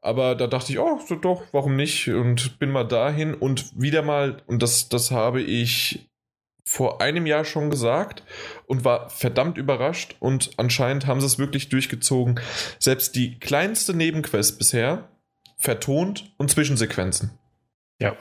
Aber 0.00 0.34
da 0.34 0.46
dachte 0.46 0.72
ich, 0.72 0.78
oh, 0.78 0.98
doch, 1.20 1.42
warum 1.52 1.76
nicht? 1.76 2.08
Und 2.08 2.58
bin 2.58 2.70
mal 2.70 2.84
dahin 2.84 3.34
und 3.34 3.78
wieder 3.78 4.00
mal, 4.00 4.42
und 4.46 4.62
das, 4.62 4.88
das 4.88 5.10
habe 5.10 5.42
ich 5.42 6.10
vor 6.64 7.02
einem 7.02 7.26
Jahr 7.26 7.44
schon 7.44 7.68
gesagt 7.68 8.22
und 8.66 8.84
war 8.84 9.10
verdammt 9.10 9.58
überrascht 9.58 10.16
und 10.20 10.52
anscheinend 10.56 11.06
haben 11.06 11.20
sie 11.20 11.26
es 11.26 11.38
wirklich 11.38 11.68
durchgezogen. 11.68 12.40
Selbst 12.78 13.14
die 13.16 13.38
kleinste 13.38 13.92
Nebenquest 13.92 14.56
bisher 14.58 15.08
vertont 15.60 16.32
und 16.38 16.50
Zwischensequenzen. 16.50 17.38
Ja. 18.00 18.16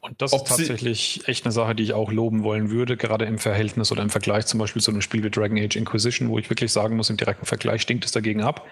Und 0.00 0.20
das 0.20 0.32
Ob 0.32 0.42
ist 0.42 0.48
tatsächlich 0.48 1.26
echt 1.26 1.44
eine 1.44 1.52
Sache, 1.52 1.74
die 1.74 1.82
ich 1.82 1.92
auch 1.92 2.12
loben 2.12 2.44
wollen 2.44 2.70
würde, 2.70 2.96
gerade 2.96 3.24
im 3.24 3.38
Verhältnis 3.38 3.90
oder 3.90 4.02
im 4.02 4.10
Vergleich 4.10 4.46
zum 4.46 4.60
Beispiel 4.60 4.82
zu 4.82 4.90
einem 4.90 5.00
Spiel 5.00 5.24
wie 5.24 5.30
Dragon 5.30 5.58
Age 5.58 5.76
Inquisition, 5.76 6.28
wo 6.28 6.38
ich 6.38 6.50
wirklich 6.50 6.72
sagen 6.72 6.96
muss, 6.96 7.10
im 7.10 7.16
direkten 7.16 7.46
Vergleich 7.46 7.82
stinkt 7.82 8.04
es 8.04 8.12
dagegen 8.12 8.42
ab. 8.42 8.66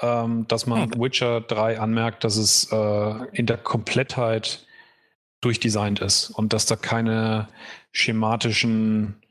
Ähm, 0.00 0.46
dass 0.48 0.66
man 0.66 0.92
hm. 0.92 1.00
Witcher 1.00 1.40
3 1.40 1.78
anmerkt, 1.78 2.24
dass 2.24 2.36
es 2.36 2.68
äh, 2.72 3.26
in 3.32 3.46
der 3.46 3.58
Komplettheit 3.58 4.66
durchdesignt 5.40 6.00
ist 6.00 6.30
und 6.30 6.52
dass 6.52 6.66
da 6.66 6.74
keine 6.74 7.48
schematischen 7.92 9.22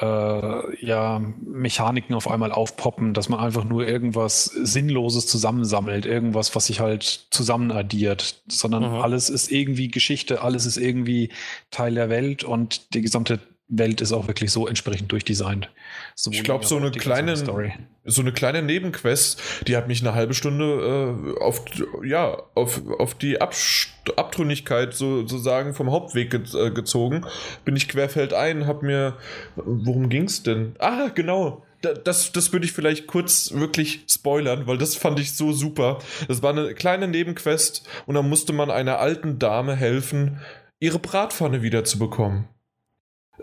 äh, 0.00 0.84
ja, 0.86 1.20
Mechaniken 1.40 2.14
auf 2.14 2.30
einmal 2.30 2.52
aufpoppen, 2.52 3.14
dass 3.14 3.28
man 3.28 3.40
einfach 3.40 3.64
nur 3.64 3.86
irgendwas 3.86 4.44
Sinnloses 4.44 5.26
zusammensammelt, 5.26 6.06
irgendwas, 6.06 6.54
was 6.54 6.66
sich 6.66 6.80
halt 6.80 7.26
zusammenaddiert, 7.30 8.40
sondern 8.48 8.88
mhm. 8.88 9.00
alles 9.00 9.28
ist 9.28 9.50
irgendwie 9.50 9.88
Geschichte, 9.88 10.42
alles 10.42 10.66
ist 10.66 10.76
irgendwie 10.76 11.30
Teil 11.70 11.94
der 11.94 12.10
Welt 12.10 12.44
und 12.44 12.94
die 12.94 13.02
gesamte 13.02 13.40
Welt 13.68 14.00
ist 14.00 14.12
auch 14.12 14.26
wirklich 14.26 14.50
so 14.50 14.66
entsprechend 14.66 15.12
durchdesignt. 15.12 15.70
Sowohl 16.14 16.36
ich 16.36 16.44
glaube, 16.44 16.64
so 16.64 16.76
eine 16.76 16.90
kleine, 16.90 17.36
so 17.36 18.22
eine 18.22 18.32
kleine 18.32 18.62
Nebenquest, 18.62 19.40
die 19.66 19.76
hat 19.76 19.88
mich 19.88 20.00
eine 20.00 20.14
halbe 20.14 20.32
Stunde 20.32 21.36
äh, 21.38 21.42
auf, 21.42 21.62
ja, 22.02 22.42
auf, 22.54 22.80
auf 22.98 23.14
die 23.14 23.40
Abst 23.40 23.90
Abtrünnigkeit 24.16 24.94
sozusagen 24.94 25.74
vom 25.74 25.90
Hauptweg 25.90 26.30
ge 26.30 26.40
äh, 26.54 26.70
gezogen. 26.70 27.26
Bin 27.66 27.76
ich 27.76 27.88
querfeldein, 27.88 28.66
hab 28.66 28.82
mir, 28.82 29.18
worum 29.56 30.08
ging's 30.08 30.42
denn? 30.42 30.74
Ah, 30.78 31.08
genau. 31.14 31.62
Das, 31.82 32.32
das 32.32 32.52
würde 32.52 32.64
ich 32.64 32.72
vielleicht 32.72 33.06
kurz 33.06 33.52
wirklich 33.52 34.04
spoilern, 34.08 34.66
weil 34.66 34.78
das 34.78 34.96
fand 34.96 35.20
ich 35.20 35.36
so 35.36 35.52
super. 35.52 35.98
Das 36.26 36.42
war 36.42 36.50
eine 36.50 36.74
kleine 36.74 37.06
Nebenquest 37.06 37.86
und 38.06 38.14
da 38.14 38.22
musste 38.22 38.54
man 38.54 38.70
einer 38.70 38.98
alten 38.98 39.38
Dame 39.38 39.76
helfen, 39.76 40.40
ihre 40.80 40.98
Bratpfanne 40.98 41.62
wieder 41.62 41.84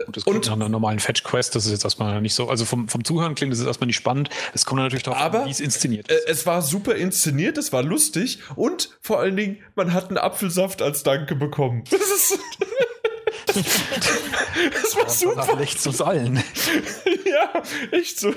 Und 0.06 0.16
das 0.16 0.24
klingt 0.24 0.38
und, 0.38 0.46
nach 0.46 0.52
einer 0.52 0.68
normalen 0.68 0.98
Fetch-Quest, 0.98 1.54
das 1.54 1.66
ist 1.66 1.72
jetzt 1.72 1.84
erstmal 1.84 2.20
nicht 2.20 2.34
so. 2.34 2.48
Also 2.48 2.64
vom, 2.64 2.88
vom 2.88 3.04
Zuhören 3.04 3.34
klingt 3.34 3.52
das 3.52 3.60
erstmal 3.60 3.86
nicht 3.86 3.96
spannend. 3.96 4.28
Es 4.52 4.66
kommt 4.66 4.80
natürlich 4.80 5.04
darauf 5.04 5.34
an, 5.34 5.46
wie 5.46 5.50
es 5.50 5.60
inszeniert 5.60 6.08
ist. 6.08 6.28
Es 6.28 6.46
war 6.46 6.62
super 6.62 6.94
inszeniert, 6.94 7.56
es 7.58 7.72
war 7.72 7.82
lustig 7.82 8.40
und 8.56 8.90
vor 9.00 9.20
allen 9.20 9.36
Dingen, 9.36 9.58
man 9.74 9.92
hat 9.92 10.08
einen 10.08 10.18
Apfelsaft 10.18 10.82
als 10.82 11.02
Danke 11.02 11.34
bekommen. 11.34 11.84
Das 11.96 12.10
ist. 12.10 12.38
das 14.72 14.96
war 14.96 15.08
super. 15.08 15.42
Vielleicht 15.42 15.80
zu 15.80 16.04
allen. 16.04 16.36
ja, 17.24 17.62
echt 17.92 18.18
so. 18.18 18.32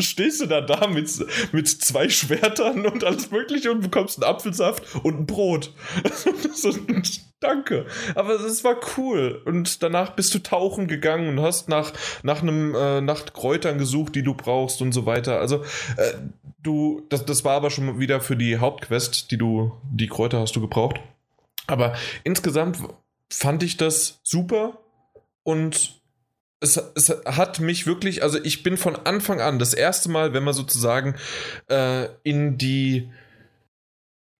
Stehst 0.00 0.40
du 0.40 0.46
da 0.46 0.60
da 0.60 0.86
mit, 0.88 1.10
mit 1.52 1.68
zwei 1.68 2.08
Schwertern 2.08 2.86
und 2.86 3.04
alles 3.04 3.30
Mögliche 3.30 3.70
und 3.70 3.80
bekommst 3.80 4.22
einen 4.22 4.32
Apfelsaft 4.32 4.94
und 5.02 5.20
ein 5.20 5.26
Brot. 5.26 5.72
danke. 7.40 7.86
Aber 8.14 8.34
es 8.34 8.64
war 8.64 8.76
cool. 8.96 9.42
Und 9.44 9.82
danach 9.82 10.10
bist 10.10 10.34
du 10.34 10.38
tauchen 10.40 10.86
gegangen 10.86 11.28
und 11.28 11.40
hast 11.44 11.68
nach, 11.68 11.92
nach 12.22 12.42
einem, 12.42 12.74
äh, 12.74 13.00
nach 13.00 13.24
Kräutern 13.32 13.78
gesucht, 13.78 14.14
die 14.14 14.22
du 14.22 14.34
brauchst 14.34 14.82
und 14.82 14.92
so 14.92 15.06
weiter. 15.06 15.40
Also, 15.40 15.64
äh, 15.96 16.12
du, 16.62 17.06
das, 17.08 17.24
das 17.24 17.44
war 17.44 17.54
aber 17.54 17.70
schon 17.70 17.98
wieder 17.98 18.20
für 18.20 18.36
die 18.36 18.58
Hauptquest, 18.58 19.30
die 19.30 19.38
du, 19.38 19.72
die 19.90 20.08
Kräuter 20.08 20.40
hast 20.40 20.54
du 20.56 20.60
gebraucht. 20.60 21.00
Aber 21.66 21.94
insgesamt 22.24 22.78
fand 23.30 23.62
ich 23.62 23.76
das 23.76 24.20
super 24.22 24.78
und 25.42 26.00
es, 26.60 26.76
es 26.94 27.08
hat 27.24 27.60
mich 27.60 27.86
wirklich, 27.86 28.22
also 28.22 28.38
ich 28.42 28.62
bin 28.62 28.76
von 28.76 28.96
Anfang 28.96 29.40
an 29.40 29.58
das 29.58 29.72
erste 29.72 30.10
Mal, 30.10 30.34
wenn 30.34 30.44
man 30.44 30.54
sozusagen 30.54 31.14
äh, 31.68 32.08
in 32.22 32.58
die, 32.58 33.10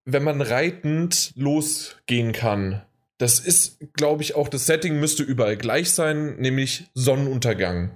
wenn 0.05 0.23
man 0.23 0.41
reitend 0.41 1.33
losgehen 1.35 2.31
kann. 2.31 2.83
Das 3.17 3.39
ist, 3.39 3.93
glaube 3.93 4.23
ich, 4.23 4.35
auch 4.35 4.49
das 4.49 4.65
Setting 4.65 4.99
müsste 4.99 5.23
überall 5.23 5.57
gleich 5.57 5.91
sein, 5.91 6.37
nämlich 6.37 6.89
Sonnenuntergang. 6.93 7.91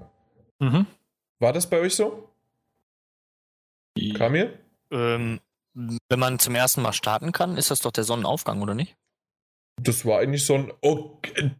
Mhm. 0.60 0.86
War 1.40 1.54
das 1.54 1.70
bei 1.70 1.80
euch 1.80 1.96
so? 1.96 2.30
Kam 4.16 4.36
ihr? 4.36 4.58
Ähm, 4.92 5.40
wenn 5.74 6.20
man 6.20 6.40
zum 6.40 6.56
ersten 6.56 6.82
Mal 6.82 6.94
starten 6.94 7.32
kann, 7.32 7.58
ist 7.58 7.72
das 7.72 7.80
doch 7.80 7.92
der 7.92 8.04
Sonnenaufgang, 8.04 8.62
oder 8.62 8.76
nicht? 8.76 8.96
Das 9.82 10.06
war 10.06 10.20
eigentlich 10.20 10.46
so 10.46 10.56
ein. 10.56 10.72
Oh, 10.82 11.12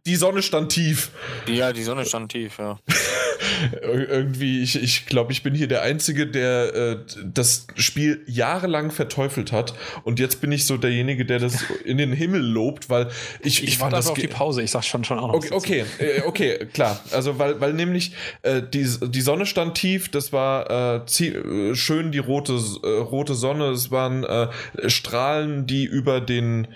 die 0.06 0.16
Sonne 0.16 0.42
stand 0.42 0.72
tief. 0.72 1.10
Ja, 1.46 1.72
die 1.72 1.82
Sonne 1.82 2.06
stand 2.06 2.32
tief, 2.32 2.58
ja. 2.58 2.78
Irgendwie, 3.82 4.62
ich, 4.62 4.82
ich 4.82 5.06
glaube, 5.06 5.32
ich 5.32 5.42
bin 5.42 5.54
hier 5.54 5.68
der 5.68 5.82
Einzige, 5.82 6.26
der 6.26 6.74
äh, 6.74 6.96
das 7.24 7.66
Spiel 7.76 8.22
jahrelang 8.26 8.90
verteufelt 8.90 9.52
hat. 9.52 9.74
Und 10.04 10.18
jetzt 10.18 10.40
bin 10.40 10.50
ich 10.50 10.64
so 10.64 10.78
derjenige, 10.78 11.26
der 11.26 11.38
das 11.38 11.64
in 11.84 11.98
den 11.98 12.12
Himmel 12.12 12.40
lobt, 12.40 12.88
weil 12.88 13.08
ich. 13.40 13.62
Ich, 13.62 13.68
ich 13.68 13.80
warte 13.80 13.96
das 13.96 14.08
auf 14.08 14.18
die 14.18 14.28
Pause, 14.28 14.62
ich 14.62 14.70
sag 14.70 14.84
schon 14.84 15.04
schon 15.04 15.18
auch 15.18 15.28
noch. 15.28 15.34
Okay, 15.34 15.52
okay, 15.52 15.84
äh, 15.98 16.22
okay, 16.22 16.66
klar. 16.72 16.98
Also, 17.12 17.38
weil, 17.38 17.60
weil 17.60 17.74
nämlich 17.74 18.12
äh, 18.42 18.62
die, 18.62 18.88
die 19.08 19.20
Sonne 19.20 19.44
stand 19.44 19.74
tief, 19.74 20.08
das 20.08 20.32
war 20.32 21.04
äh, 21.04 21.74
schön 21.74 22.12
die 22.12 22.18
rote, 22.18 22.54
äh, 22.82 22.86
rote 22.86 23.34
Sonne, 23.34 23.66
es 23.70 23.90
waren 23.90 24.24
äh, 24.24 24.48
Strahlen, 24.88 25.66
die 25.66 25.84
über 25.84 26.22
den 26.22 26.66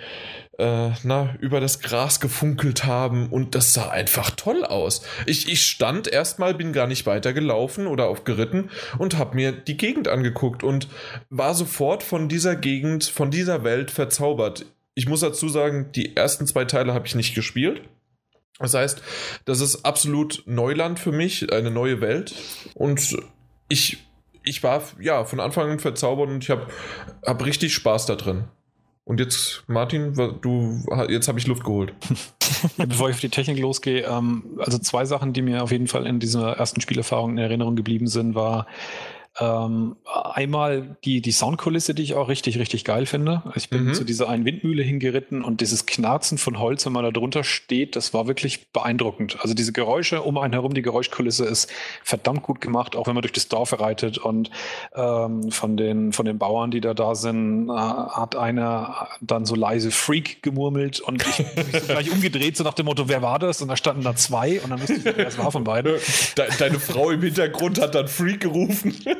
äh, 0.60 0.92
na, 1.04 1.34
über 1.40 1.58
das 1.58 1.80
Gras 1.80 2.20
gefunkelt 2.20 2.84
haben 2.84 3.28
und 3.28 3.54
das 3.54 3.72
sah 3.72 3.88
einfach 3.88 4.30
toll 4.30 4.64
aus. 4.64 5.02
Ich, 5.26 5.48
ich 5.48 5.62
stand 5.62 6.06
erstmal, 6.06 6.54
bin 6.54 6.72
gar 6.72 6.86
nicht 6.86 7.06
weitergelaufen 7.06 7.86
oder 7.86 8.08
aufgeritten 8.08 8.70
und 8.98 9.16
habe 9.16 9.36
mir 9.36 9.52
die 9.52 9.76
Gegend 9.76 10.06
angeguckt 10.06 10.62
und 10.62 10.88
war 11.30 11.54
sofort 11.54 12.02
von 12.02 12.28
dieser 12.28 12.56
Gegend, 12.56 13.04
von 13.04 13.30
dieser 13.30 13.64
Welt 13.64 13.90
verzaubert. 13.90 14.66
Ich 14.94 15.08
muss 15.08 15.20
dazu 15.20 15.48
sagen, 15.48 15.92
die 15.92 16.14
ersten 16.16 16.46
zwei 16.46 16.66
Teile 16.66 16.92
habe 16.92 17.06
ich 17.06 17.14
nicht 17.14 17.34
gespielt. 17.34 17.82
Das 18.58 18.74
heißt, 18.74 19.02
das 19.46 19.60
ist 19.60 19.86
absolut 19.86 20.42
Neuland 20.44 20.98
für 20.98 21.12
mich, 21.12 21.50
eine 21.50 21.70
neue 21.70 22.02
Welt. 22.02 22.34
Und 22.74 23.16
ich, 23.70 24.04
ich 24.44 24.62
war 24.62 24.82
ja 25.00 25.24
von 25.24 25.40
Anfang 25.40 25.70
an 25.70 25.78
verzaubert 25.78 26.28
und 26.28 26.44
ich 26.44 26.50
habe 26.50 26.66
hab 27.24 27.42
richtig 27.46 27.72
Spaß 27.72 28.04
da 28.04 28.16
drin. 28.16 28.44
Und 29.10 29.18
jetzt, 29.18 29.64
Martin, 29.66 30.14
du, 30.40 30.84
jetzt 31.08 31.26
habe 31.26 31.36
ich 31.40 31.48
Luft 31.48 31.64
geholt. 31.64 31.92
Bevor 32.76 33.08
ich 33.08 33.16
auf 33.16 33.20
die 33.20 33.28
Technik 33.28 33.58
losgehe, 33.58 34.04
ähm, 34.04 34.44
also 34.58 34.78
zwei 34.78 35.04
Sachen, 35.04 35.32
die 35.32 35.42
mir 35.42 35.64
auf 35.64 35.72
jeden 35.72 35.88
Fall 35.88 36.06
in 36.06 36.20
dieser 36.20 36.52
ersten 36.52 36.80
Spielerfahrung 36.80 37.32
in 37.32 37.38
Erinnerung 37.38 37.74
geblieben 37.74 38.06
sind, 38.06 38.36
war 38.36 38.68
ähm, 39.38 39.96
einmal 40.34 40.96
die, 41.04 41.22
die 41.22 41.30
Soundkulisse, 41.30 41.94
die 41.94 42.02
ich 42.02 42.14
auch 42.14 42.28
richtig, 42.28 42.58
richtig 42.58 42.84
geil 42.84 43.06
finde. 43.06 43.42
Ich 43.54 43.70
bin 43.70 43.84
mhm. 43.84 43.94
zu 43.94 44.04
dieser 44.04 44.28
einen 44.28 44.44
Windmühle 44.44 44.82
hingeritten 44.82 45.44
und 45.44 45.60
dieses 45.60 45.86
Knarzen 45.86 46.36
von 46.36 46.58
Holz, 46.58 46.84
wenn 46.84 46.92
man 46.92 47.04
da 47.04 47.10
drunter 47.10 47.44
steht, 47.44 47.94
das 47.94 48.12
war 48.12 48.26
wirklich 48.26 48.72
beeindruckend. 48.72 49.38
Also 49.40 49.54
diese 49.54 49.72
Geräusche 49.72 50.22
um 50.22 50.36
einen 50.36 50.52
herum, 50.52 50.74
die 50.74 50.82
Geräuschkulisse 50.82 51.44
ist 51.44 51.70
verdammt 52.02 52.42
gut 52.42 52.60
gemacht, 52.60 52.96
auch 52.96 53.06
wenn 53.06 53.14
man 53.14 53.22
durch 53.22 53.32
das 53.32 53.48
Dorf 53.48 53.78
reitet 53.78 54.18
und 54.18 54.50
ähm, 54.94 55.50
von, 55.50 55.76
den, 55.76 56.12
von 56.12 56.26
den 56.26 56.38
Bauern, 56.38 56.70
die 56.70 56.80
da 56.80 56.92
da 56.92 57.14
sind, 57.14 57.68
äh, 57.68 57.72
hat 57.72 58.34
einer 58.34 59.08
dann 59.20 59.46
so 59.46 59.54
leise 59.54 59.92
Freak 59.92 60.42
gemurmelt 60.42 61.00
und 61.00 61.24
ich 61.26 61.54
bin 61.54 61.66
mich 61.66 61.82
so 61.82 61.86
gleich 61.86 62.10
umgedreht, 62.10 62.56
so 62.56 62.64
nach 62.64 62.74
dem 62.74 62.86
Motto, 62.86 63.08
wer 63.08 63.22
war 63.22 63.38
das? 63.38 63.62
Und 63.62 63.68
da 63.68 63.76
standen 63.76 64.02
da 64.02 64.16
zwei 64.16 64.60
und 64.60 64.70
dann 64.70 64.80
wusste 64.80 64.94
ich, 64.94 65.04
wer 65.04 65.28
es 65.28 65.38
war 65.38 65.52
von 65.52 65.64
beiden. 65.64 65.94
Deine 66.58 66.80
Frau 66.80 67.10
im 67.10 67.22
Hintergrund 67.22 67.80
hat 67.80 67.94
dann 67.94 68.08
Freak 68.08 68.40
gerufen. 68.40 68.94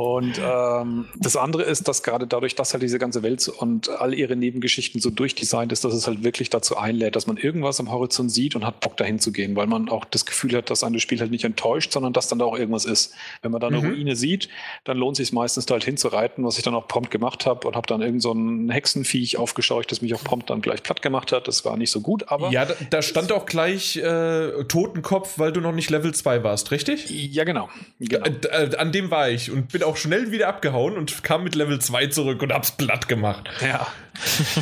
Und 0.00 0.40
ähm, 0.42 1.08
das 1.14 1.36
andere 1.36 1.62
ist, 1.64 1.86
dass 1.86 2.02
gerade 2.02 2.26
dadurch, 2.26 2.54
dass 2.54 2.72
halt 2.72 2.82
diese 2.82 2.98
ganze 2.98 3.22
Welt 3.22 3.46
und 3.48 3.90
all 3.90 4.14
ihre 4.14 4.34
Nebengeschichten 4.34 4.98
so 4.98 5.10
durchdesignt 5.10 5.72
ist, 5.72 5.84
dass 5.84 5.92
es 5.92 6.06
halt 6.06 6.24
wirklich 6.24 6.48
dazu 6.48 6.78
einlädt, 6.78 7.16
dass 7.16 7.26
man 7.26 7.36
irgendwas 7.36 7.80
am 7.80 7.90
Horizont 7.90 8.32
sieht 8.32 8.56
und 8.56 8.64
hat 8.64 8.80
Bock 8.80 8.96
dahin 8.96 9.18
zu 9.18 9.30
gehen, 9.30 9.56
weil 9.56 9.66
man 9.66 9.90
auch 9.90 10.06
das 10.06 10.24
Gefühl 10.24 10.56
hat, 10.56 10.70
dass 10.70 10.84
ein 10.84 10.98
Spiel 11.00 11.20
halt 11.20 11.30
nicht 11.30 11.44
enttäuscht, 11.44 11.92
sondern 11.92 12.14
dass 12.14 12.28
dann 12.28 12.38
da 12.38 12.46
auch 12.46 12.56
irgendwas 12.56 12.86
ist. 12.86 13.12
Wenn 13.42 13.52
man 13.52 13.60
da 13.60 13.66
eine 13.66 13.82
mhm. 13.82 13.90
Ruine 13.90 14.16
sieht, 14.16 14.48
dann 14.84 14.96
lohnt 14.96 15.18
es 15.20 15.26
sich 15.26 15.34
meistens 15.34 15.66
da 15.66 15.74
halt 15.74 15.84
hinzureiten, 15.84 16.46
was 16.46 16.56
ich 16.56 16.64
dann 16.64 16.74
auch 16.74 16.88
prompt 16.88 17.10
gemacht 17.10 17.44
habe 17.44 17.68
und 17.68 17.76
habe 17.76 17.86
dann 17.86 18.00
irgend 18.00 18.22
so 18.22 18.32
ein 18.32 18.70
Hexenviech 18.70 19.36
aufgescheucht, 19.36 19.92
das 19.92 20.00
mich 20.00 20.14
auch 20.14 20.24
prompt 20.24 20.48
dann 20.48 20.62
gleich 20.62 20.82
platt 20.82 21.02
gemacht 21.02 21.30
hat. 21.30 21.46
Das 21.46 21.66
war 21.66 21.76
nicht 21.76 21.90
so 21.90 22.00
gut, 22.00 22.28
aber. 22.28 22.50
Ja, 22.52 22.64
da, 22.64 22.72
da 22.88 23.02
stand 23.02 23.32
auch 23.32 23.44
gleich 23.44 23.96
äh, 23.96 24.64
Totenkopf, 24.64 25.38
weil 25.38 25.52
du 25.52 25.60
noch 25.60 25.72
nicht 25.72 25.90
Level 25.90 26.14
2 26.14 26.42
warst, 26.42 26.70
richtig? 26.70 27.10
Ja, 27.10 27.44
genau. 27.44 27.68
genau. 27.98 28.24
Äh, 28.50 28.74
an 28.76 28.92
dem 28.92 29.10
war 29.10 29.28
ich 29.28 29.50
und 29.50 29.70
bin 29.70 29.82
auch 29.82 29.89
schnell 29.96 30.30
wieder 30.32 30.48
abgehauen 30.48 30.96
und 30.96 31.22
kam 31.22 31.44
mit 31.44 31.54
Level 31.54 31.78
2 31.78 32.08
zurück 32.08 32.42
und 32.42 32.52
hab's 32.52 32.72
platt 32.72 33.08
gemacht. 33.08 33.48
Ja. 33.60 33.86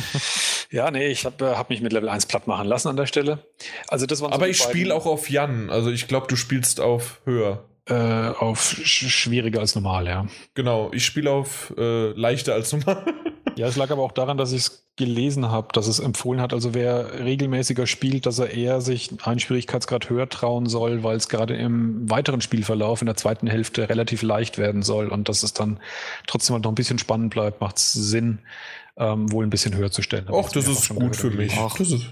ja, 0.71 0.91
nee, 0.91 1.07
ich 1.07 1.25
habe 1.25 1.57
hab 1.57 1.69
mich 1.69 1.81
mit 1.81 1.93
Level 1.93 2.09
1 2.09 2.25
platt 2.25 2.47
machen 2.47 2.67
lassen 2.67 2.89
an 2.89 2.97
der 2.97 3.05
Stelle. 3.05 3.39
Also 3.87 4.05
das 4.05 4.21
waren 4.21 4.33
Aber 4.33 4.45
so 4.45 4.51
ich 4.51 4.57
spiele 4.57 4.93
auch 4.93 5.05
auf 5.05 5.29
Jan. 5.29 5.69
Also 5.69 5.91
ich 5.91 6.07
glaube, 6.07 6.27
du 6.27 6.35
spielst 6.35 6.79
auf 6.79 7.21
höher. 7.25 7.65
Äh, 7.85 7.93
auf 7.93 8.61
sch 8.61 9.09
schwieriger 9.09 9.61
als 9.61 9.73
normal, 9.73 10.05
ja. 10.05 10.27
Genau, 10.53 10.91
ich 10.93 11.05
spiele 11.05 11.31
auf 11.31 11.73
äh, 11.77 12.11
leichter 12.11 12.53
als 12.53 12.71
normal. 12.71 13.03
Ja, 13.59 13.67
es 13.67 13.75
lag 13.75 13.91
aber 13.91 14.03
auch 14.03 14.13
daran, 14.13 14.37
dass 14.37 14.53
ich 14.53 14.61
es 14.61 14.87
gelesen 14.95 15.51
habe, 15.51 15.67
dass 15.73 15.87
es 15.87 15.99
empfohlen 15.99 16.39
hat, 16.39 16.53
also 16.53 16.73
wer 16.73 17.25
regelmäßiger 17.25 17.87
spielt, 17.87 18.25
dass 18.25 18.39
er 18.39 18.51
eher 18.51 18.79
sich 18.79 19.11
einen 19.21 19.41
Schwierigkeitsgrad 19.41 20.09
höher 20.09 20.29
trauen 20.29 20.67
soll, 20.67 21.03
weil 21.03 21.17
es 21.17 21.27
gerade 21.27 21.57
im 21.57 22.09
weiteren 22.09 22.39
Spielverlauf 22.39 23.01
in 23.01 23.07
der 23.07 23.17
zweiten 23.17 23.47
Hälfte 23.47 23.89
relativ 23.89 24.21
leicht 24.21 24.59
werden 24.59 24.81
soll 24.81 25.09
und 25.09 25.27
dass 25.27 25.43
es 25.43 25.51
dann 25.51 25.81
trotzdem 26.25 26.53
halt 26.53 26.63
noch 26.63 26.71
ein 26.71 26.75
bisschen 26.75 26.99
spannend 26.99 27.33
bleibt, 27.33 27.59
macht 27.59 27.75
es 27.75 27.91
Sinn, 27.91 28.39
ähm, 28.95 29.29
wohl 29.29 29.45
ein 29.45 29.49
bisschen 29.49 29.75
höher 29.75 29.91
zu 29.91 30.03
stellen. 30.03 30.27
Ach, 30.33 30.49
das 30.53 30.65
ist 30.65 30.87
gut 30.95 31.17
für 31.17 31.29
mich. 31.29 31.53
Ach, 31.57 31.77
das 31.77 31.91
ist 31.91 32.05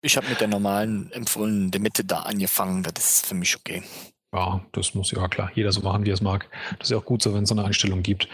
ich 0.00 0.16
habe 0.16 0.28
mit 0.28 0.40
der 0.40 0.46
normalen 0.46 1.10
empfohlen, 1.10 1.72
der 1.72 1.80
Mitte 1.80 2.04
da 2.04 2.20
angefangen, 2.20 2.84
das 2.84 3.16
ist 3.16 3.26
für 3.26 3.34
mich 3.34 3.56
okay. 3.56 3.82
Ja, 4.32 4.64
das 4.70 4.94
muss 4.94 5.10
ja 5.10 5.26
klar, 5.26 5.50
jeder 5.56 5.72
so 5.72 5.80
machen, 5.80 6.04
wie 6.04 6.10
er 6.10 6.14
es 6.14 6.20
mag. 6.20 6.48
Das 6.78 6.86
ist 6.86 6.92
ja 6.92 6.98
auch 6.98 7.04
gut 7.04 7.20
so, 7.20 7.34
wenn 7.34 7.42
es 7.42 7.48
so 7.48 7.56
eine 7.56 7.64
Einstellung 7.64 8.04
gibt. 8.04 8.28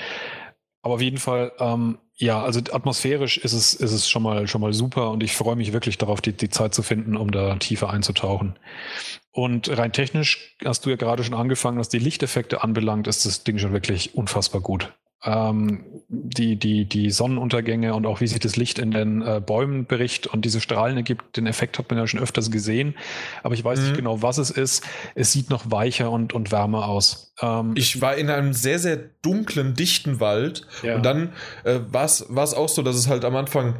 Aber 0.82 0.94
auf 0.94 1.00
jeden 1.00 1.18
Fall, 1.18 1.52
ähm, 1.58 1.98
ja, 2.18 2.42
also 2.42 2.60
atmosphärisch 2.72 3.38
ist 3.38 3.52
es, 3.52 3.74
ist 3.74 3.92
es 3.92 4.08
schon 4.08 4.22
mal, 4.22 4.48
schon 4.48 4.60
mal 4.60 4.72
super 4.72 5.10
und 5.10 5.22
ich 5.22 5.36
freue 5.36 5.56
mich 5.56 5.72
wirklich 5.72 5.98
darauf, 5.98 6.20
die, 6.20 6.32
die 6.32 6.50
Zeit 6.50 6.74
zu 6.74 6.82
finden, 6.82 7.16
um 7.16 7.30
da 7.30 7.56
tiefer 7.56 7.90
einzutauchen. 7.90 8.58
Und 9.30 9.76
rein 9.78 9.92
technisch 9.92 10.56
hast 10.64 10.84
du 10.84 10.90
ja 10.90 10.96
gerade 10.96 11.22
schon 11.22 11.34
angefangen, 11.34 11.78
was 11.78 11.88
die 11.88 12.00
Lichteffekte 12.00 12.62
anbelangt, 12.62 13.06
ist 13.06 13.24
das 13.24 13.44
Ding 13.44 13.58
schon 13.58 13.72
wirklich 13.72 14.16
unfassbar 14.16 14.60
gut 14.60 14.92
ähm, 15.24 15.84
die, 16.08 16.56
die, 16.56 16.84
die 16.84 17.10
Sonnenuntergänge 17.10 17.94
und 17.94 18.06
auch 18.06 18.20
wie 18.20 18.26
sich 18.26 18.38
das 18.38 18.56
Licht 18.56 18.78
in 18.78 18.92
den 18.92 19.22
äh, 19.22 19.40
Bäumen 19.44 19.86
bericht 19.86 20.26
und 20.26 20.44
diese 20.44 20.60
Strahlen 20.60 20.96
ergibt, 20.96 21.36
den 21.36 21.46
Effekt 21.46 21.78
hat 21.78 21.90
man 21.90 21.98
ja 21.98 22.06
schon 22.06 22.20
öfters 22.20 22.50
gesehen. 22.50 22.94
Aber 23.42 23.54
ich 23.54 23.64
weiß 23.64 23.80
mhm. 23.80 23.84
nicht 23.86 23.96
genau, 23.96 24.22
was 24.22 24.38
es 24.38 24.50
ist. 24.50 24.84
Es 25.14 25.32
sieht 25.32 25.50
noch 25.50 25.70
weicher 25.70 26.10
und, 26.10 26.32
und 26.32 26.52
wärmer 26.52 26.86
aus. 26.88 27.34
Ähm, 27.40 27.72
ich 27.74 28.00
war 28.00 28.16
in 28.16 28.30
einem 28.30 28.52
sehr, 28.52 28.78
sehr 28.78 28.96
dunklen, 28.96 29.74
dichten 29.74 30.20
Wald 30.20 30.66
ja. 30.82 30.96
und 30.96 31.04
dann 31.04 31.32
äh, 31.64 31.80
war 31.88 32.04
es 32.04 32.54
auch 32.54 32.68
so, 32.68 32.82
dass 32.82 32.96
es 32.96 33.08
halt 33.08 33.24
am 33.24 33.34
Anfang 33.36 33.76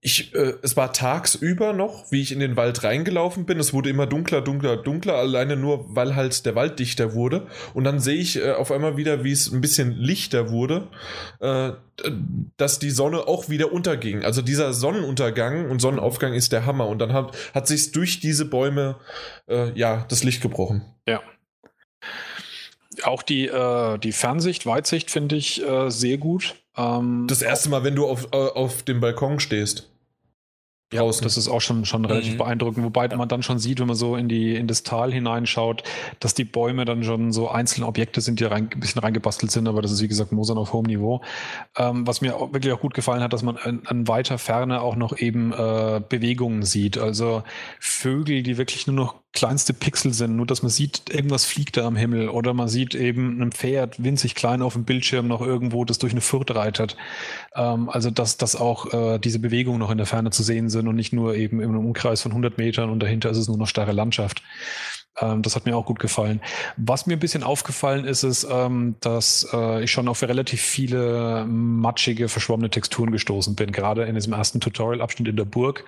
ich, 0.00 0.32
äh, 0.34 0.54
es 0.62 0.76
war 0.76 0.92
tagsüber 0.92 1.72
noch, 1.72 2.12
wie 2.12 2.20
ich 2.20 2.30
in 2.30 2.38
den 2.38 2.56
Wald 2.56 2.84
reingelaufen 2.84 3.46
bin. 3.46 3.58
Es 3.58 3.72
wurde 3.72 3.90
immer 3.90 4.06
dunkler, 4.06 4.42
dunkler, 4.42 4.76
dunkler, 4.76 5.14
alleine 5.14 5.56
nur, 5.56 5.96
weil 5.96 6.14
halt 6.14 6.46
der 6.46 6.54
Wald 6.54 6.78
dichter 6.78 7.14
wurde. 7.14 7.48
Und 7.74 7.82
dann 7.82 7.98
sehe 7.98 8.16
ich 8.16 8.36
äh, 8.36 8.52
auf 8.52 8.70
einmal 8.70 8.96
wieder, 8.96 9.24
wie 9.24 9.32
es 9.32 9.50
ein 9.50 9.60
bisschen 9.60 9.92
lichter 9.92 10.50
wurde, 10.50 10.86
äh, 11.40 11.72
dass 12.56 12.78
die 12.78 12.90
Sonne 12.90 13.26
auch 13.26 13.48
wieder 13.48 13.72
unterging. 13.72 14.24
Also 14.24 14.40
dieser 14.40 14.72
Sonnenuntergang 14.72 15.68
und 15.68 15.80
Sonnenaufgang 15.80 16.32
ist 16.32 16.52
der 16.52 16.64
Hammer. 16.64 16.86
Und 16.86 17.00
dann 17.00 17.12
hat, 17.12 17.36
hat 17.52 17.66
sich 17.66 17.90
durch 17.90 18.20
diese 18.20 18.44
Bäume, 18.44 18.96
äh, 19.48 19.72
ja, 19.76 20.06
das 20.08 20.22
Licht 20.22 20.42
gebrochen. 20.42 20.84
Ja. 21.08 21.22
Auch 23.02 23.22
die, 23.22 23.46
äh, 23.46 23.98
die 23.98 24.12
Fernsicht, 24.12 24.64
Weitsicht 24.64 25.10
finde 25.10 25.34
ich 25.34 25.60
äh, 25.66 25.90
sehr 25.90 26.18
gut. 26.18 26.54
Ähm, 26.78 27.26
das 27.28 27.42
erste 27.42 27.68
Mal, 27.68 27.84
wenn 27.84 27.96
du 27.96 28.06
auf, 28.06 28.32
auf 28.32 28.82
dem 28.84 29.00
Balkon 29.00 29.40
stehst. 29.40 29.90
Draußen. 30.90 31.20
Ja, 31.20 31.24
das 31.26 31.36
ist 31.36 31.48
auch 31.48 31.60
schon, 31.60 31.84
schon 31.84 32.06
relativ 32.06 32.32
mhm. 32.32 32.38
beeindruckend, 32.38 32.82
wobei 32.82 33.06
ja. 33.06 33.16
man 33.16 33.28
dann 33.28 33.42
schon 33.42 33.58
sieht, 33.58 33.78
wenn 33.78 33.88
man 33.88 33.96
so 33.96 34.16
in, 34.16 34.26
die, 34.26 34.54
in 34.54 34.66
das 34.66 34.84
Tal 34.84 35.12
hineinschaut, 35.12 35.82
dass 36.18 36.32
die 36.32 36.44
Bäume 36.44 36.86
dann 36.86 37.04
schon 37.04 37.30
so 37.30 37.50
einzelne 37.50 37.86
Objekte 37.86 38.22
sind, 38.22 38.40
die 38.40 38.44
rein, 38.44 38.70
ein 38.72 38.80
bisschen 38.80 39.02
reingebastelt 39.02 39.52
sind, 39.52 39.68
aber 39.68 39.82
das 39.82 39.92
ist 39.92 40.00
wie 40.00 40.08
gesagt 40.08 40.32
Mosern 40.32 40.56
auf 40.56 40.72
hohem 40.72 40.86
Niveau. 40.86 41.20
Ähm, 41.76 42.06
was 42.06 42.22
mir 42.22 42.36
auch 42.36 42.54
wirklich 42.54 42.72
auch 42.72 42.80
gut 42.80 42.94
gefallen 42.94 43.22
hat, 43.22 43.34
dass 43.34 43.42
man 43.42 43.58
an, 43.58 43.82
an 43.84 44.08
weiter 44.08 44.38
Ferne 44.38 44.80
auch 44.80 44.96
noch 44.96 45.18
eben 45.18 45.52
äh, 45.52 46.00
Bewegungen 46.08 46.62
sieht. 46.62 46.96
Also 46.96 47.42
Vögel, 47.78 48.42
die 48.42 48.56
wirklich 48.56 48.86
nur 48.86 48.96
noch 48.96 49.16
kleinste 49.32 49.72
Pixel 49.74 50.12
sind, 50.12 50.36
nur 50.36 50.46
dass 50.46 50.62
man 50.62 50.70
sieht, 50.70 51.10
irgendwas 51.10 51.44
fliegt 51.44 51.76
da 51.76 51.86
am 51.86 51.96
Himmel 51.96 52.28
oder 52.28 52.54
man 52.54 52.68
sieht 52.68 52.94
eben 52.94 53.40
ein 53.40 53.52
Pferd 53.52 54.02
winzig 54.02 54.34
klein 54.34 54.62
auf 54.62 54.72
dem 54.72 54.84
Bildschirm 54.84 55.28
noch 55.28 55.42
irgendwo, 55.42 55.84
das 55.84 55.98
durch 55.98 56.12
eine 56.12 56.20
Furt 56.20 56.54
reitet. 56.54 56.96
Ähm, 57.54 57.88
also 57.88 58.10
dass, 58.10 58.36
dass 58.38 58.56
auch 58.56 58.92
äh, 58.92 59.18
diese 59.18 59.38
Bewegungen 59.38 59.78
noch 59.78 59.90
in 59.90 59.98
der 59.98 60.06
Ferne 60.06 60.30
zu 60.30 60.42
sehen 60.42 60.70
sind 60.70 60.88
und 60.88 60.96
nicht 60.96 61.12
nur 61.12 61.34
eben 61.34 61.60
im 61.60 61.76
Umkreis 61.76 62.22
von 62.22 62.32
100 62.32 62.58
Metern 62.58 62.90
und 62.90 63.00
dahinter 63.00 63.30
ist 63.30 63.38
es 63.38 63.48
nur 63.48 63.58
noch 63.58 63.68
starre 63.68 63.92
Landschaft. 63.92 64.42
Ähm, 65.20 65.42
das 65.42 65.56
hat 65.56 65.66
mir 65.66 65.76
auch 65.76 65.86
gut 65.86 65.98
gefallen. 65.98 66.40
Was 66.76 67.06
mir 67.06 67.14
ein 67.14 67.20
bisschen 67.20 67.42
aufgefallen 67.42 68.04
ist, 68.04 68.22
ist, 68.22 68.46
ähm, 68.50 68.96
dass 69.00 69.48
äh, 69.52 69.84
ich 69.84 69.90
schon 69.90 70.08
auf 70.08 70.22
relativ 70.22 70.60
viele 70.60 71.44
matschige, 71.46 72.28
verschwommene 72.28 72.70
Texturen 72.70 73.10
gestoßen 73.10 73.54
bin. 73.54 73.72
Gerade 73.72 74.04
in 74.04 74.14
diesem 74.14 74.32
ersten 74.32 74.60
Tutorial-Abschnitt 74.60 75.28
in 75.28 75.36
der 75.36 75.44
Burg 75.44 75.84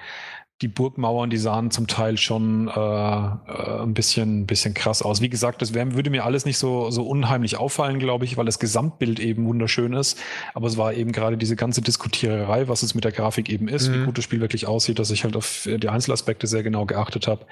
die 0.63 0.69
Burgmauern, 0.69 1.31
die 1.31 1.39
sahen 1.39 1.71
zum 1.71 1.87
Teil 1.87 2.19
schon 2.19 2.69
äh, 2.69 2.71
äh, 2.71 3.83
ein 3.83 3.95
bisschen, 3.95 4.47
bisschen 4.47 4.75
krass 4.75 5.01
aus. 5.01 5.23
Wie 5.23 5.31
gesagt, 5.31 5.63
das 5.63 5.73
wär, 5.73 5.95
würde 5.95 6.11
mir 6.11 6.27
alles 6.27 6.45
nicht 6.45 6.59
so, 6.59 6.91
so 6.91 7.07
unheimlich 7.07 7.57
auffallen, 7.57 7.99
glaube 7.99 8.27
ich, 8.27 8.37
weil 8.37 8.45
das 8.45 8.59
Gesamtbild 8.59 9.21
eben 9.21 9.47
wunderschön 9.47 9.95
ist. 9.95 10.19
Aber 10.53 10.67
es 10.67 10.77
war 10.77 10.93
eben 10.93 11.13
gerade 11.13 11.39
diese 11.39 11.57
ganze 11.57 11.81
Diskutiererei, 11.81 12.69
was 12.69 12.83
es 12.83 12.95
mit 12.95 13.05
der 13.05 13.13
Grafik 13.13 13.49
eben 13.49 13.69
ist, 13.69 13.89
mhm. 13.89 13.95
wie 13.95 14.05
gut 14.05 14.19
das 14.19 14.25
Spiel 14.25 14.41
wirklich 14.41 14.67
aussieht, 14.67 14.99
dass 14.99 15.11
ich 15.11 15.25
halt 15.25 15.35
auf 15.35 15.67
die 15.67 15.89
Einzelaspekte 15.89 16.47
sehr 16.47 16.63
genau 16.63 16.85
geachtet 16.85 17.27
habe. 17.27 17.47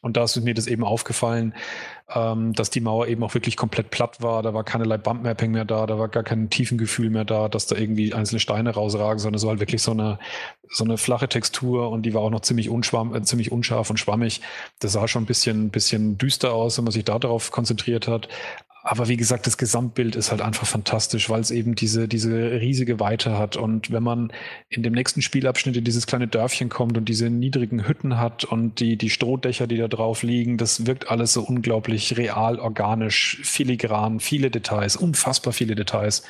Und 0.00 0.16
da 0.16 0.24
ist 0.24 0.36
mir 0.40 0.54
das 0.54 0.66
eben 0.66 0.82
aufgefallen, 0.82 1.54
ähm, 2.14 2.54
dass 2.54 2.70
die 2.70 2.80
Mauer 2.80 3.06
eben 3.06 3.22
auch 3.22 3.34
wirklich 3.34 3.56
komplett 3.56 3.90
platt 3.90 4.22
war. 4.22 4.42
Da 4.42 4.54
war 4.54 4.64
keinerlei 4.64 4.96
Bumpmapping 4.96 5.50
mehr 5.50 5.64
da, 5.64 5.86
da 5.86 5.98
war 5.98 6.08
gar 6.08 6.22
kein 6.22 6.48
Tiefengefühl 6.48 7.10
mehr 7.10 7.24
da, 7.24 7.48
dass 7.48 7.66
da 7.66 7.76
irgendwie 7.76 8.14
einzelne 8.14 8.40
Steine 8.40 8.70
rausragen, 8.70 9.18
sondern 9.18 9.36
es 9.36 9.42
war 9.42 9.50
halt 9.50 9.60
wirklich 9.60 9.82
so 9.82 9.90
eine, 9.90 10.18
so 10.70 10.84
eine 10.84 10.96
flache 10.96 11.28
Textur 11.28 11.90
und 11.90 12.02
die 12.02 12.14
war 12.14 12.22
auch 12.22 12.30
noch 12.30 12.40
ziemlich, 12.40 12.70
unschwamm, 12.70 13.14
äh, 13.14 13.22
ziemlich 13.22 13.52
unscharf 13.52 13.90
und 13.90 13.98
schwammig. 13.98 14.40
Das 14.78 14.92
sah 14.92 15.06
schon 15.06 15.24
ein 15.24 15.26
bisschen, 15.26 15.70
bisschen 15.70 16.16
düster 16.16 16.52
aus, 16.54 16.78
wenn 16.78 16.84
man 16.84 16.92
sich 16.92 17.04
da 17.04 17.18
darauf 17.18 17.50
konzentriert 17.50 18.08
hat. 18.08 18.28
Aber 18.90 19.06
wie 19.06 19.18
gesagt, 19.18 19.46
das 19.46 19.58
Gesamtbild 19.58 20.16
ist 20.16 20.30
halt 20.30 20.40
einfach 20.40 20.66
fantastisch, 20.66 21.28
weil 21.28 21.42
es 21.42 21.50
eben 21.50 21.74
diese, 21.74 22.08
diese 22.08 22.32
riesige 22.52 22.98
Weite 22.98 23.36
hat. 23.36 23.58
Und 23.58 23.90
wenn 23.90 24.02
man 24.02 24.32
in 24.70 24.82
dem 24.82 24.94
nächsten 24.94 25.20
Spielabschnitt 25.20 25.76
in 25.76 25.84
dieses 25.84 26.06
kleine 26.06 26.26
Dörfchen 26.26 26.70
kommt 26.70 26.96
und 26.96 27.06
diese 27.06 27.28
niedrigen 27.28 27.86
Hütten 27.86 28.16
hat 28.16 28.44
und 28.44 28.80
die, 28.80 28.96
die 28.96 29.10
Strohdächer, 29.10 29.66
die 29.66 29.76
da 29.76 29.88
drauf 29.88 30.22
liegen, 30.22 30.56
das 30.56 30.86
wirkt 30.86 31.10
alles 31.10 31.34
so 31.34 31.42
unglaublich 31.42 32.16
real, 32.16 32.58
organisch, 32.58 33.40
filigran, 33.42 34.20
viele 34.20 34.50
Details, 34.50 34.96
unfassbar 34.96 35.52
viele 35.52 35.74
Details. 35.74 36.22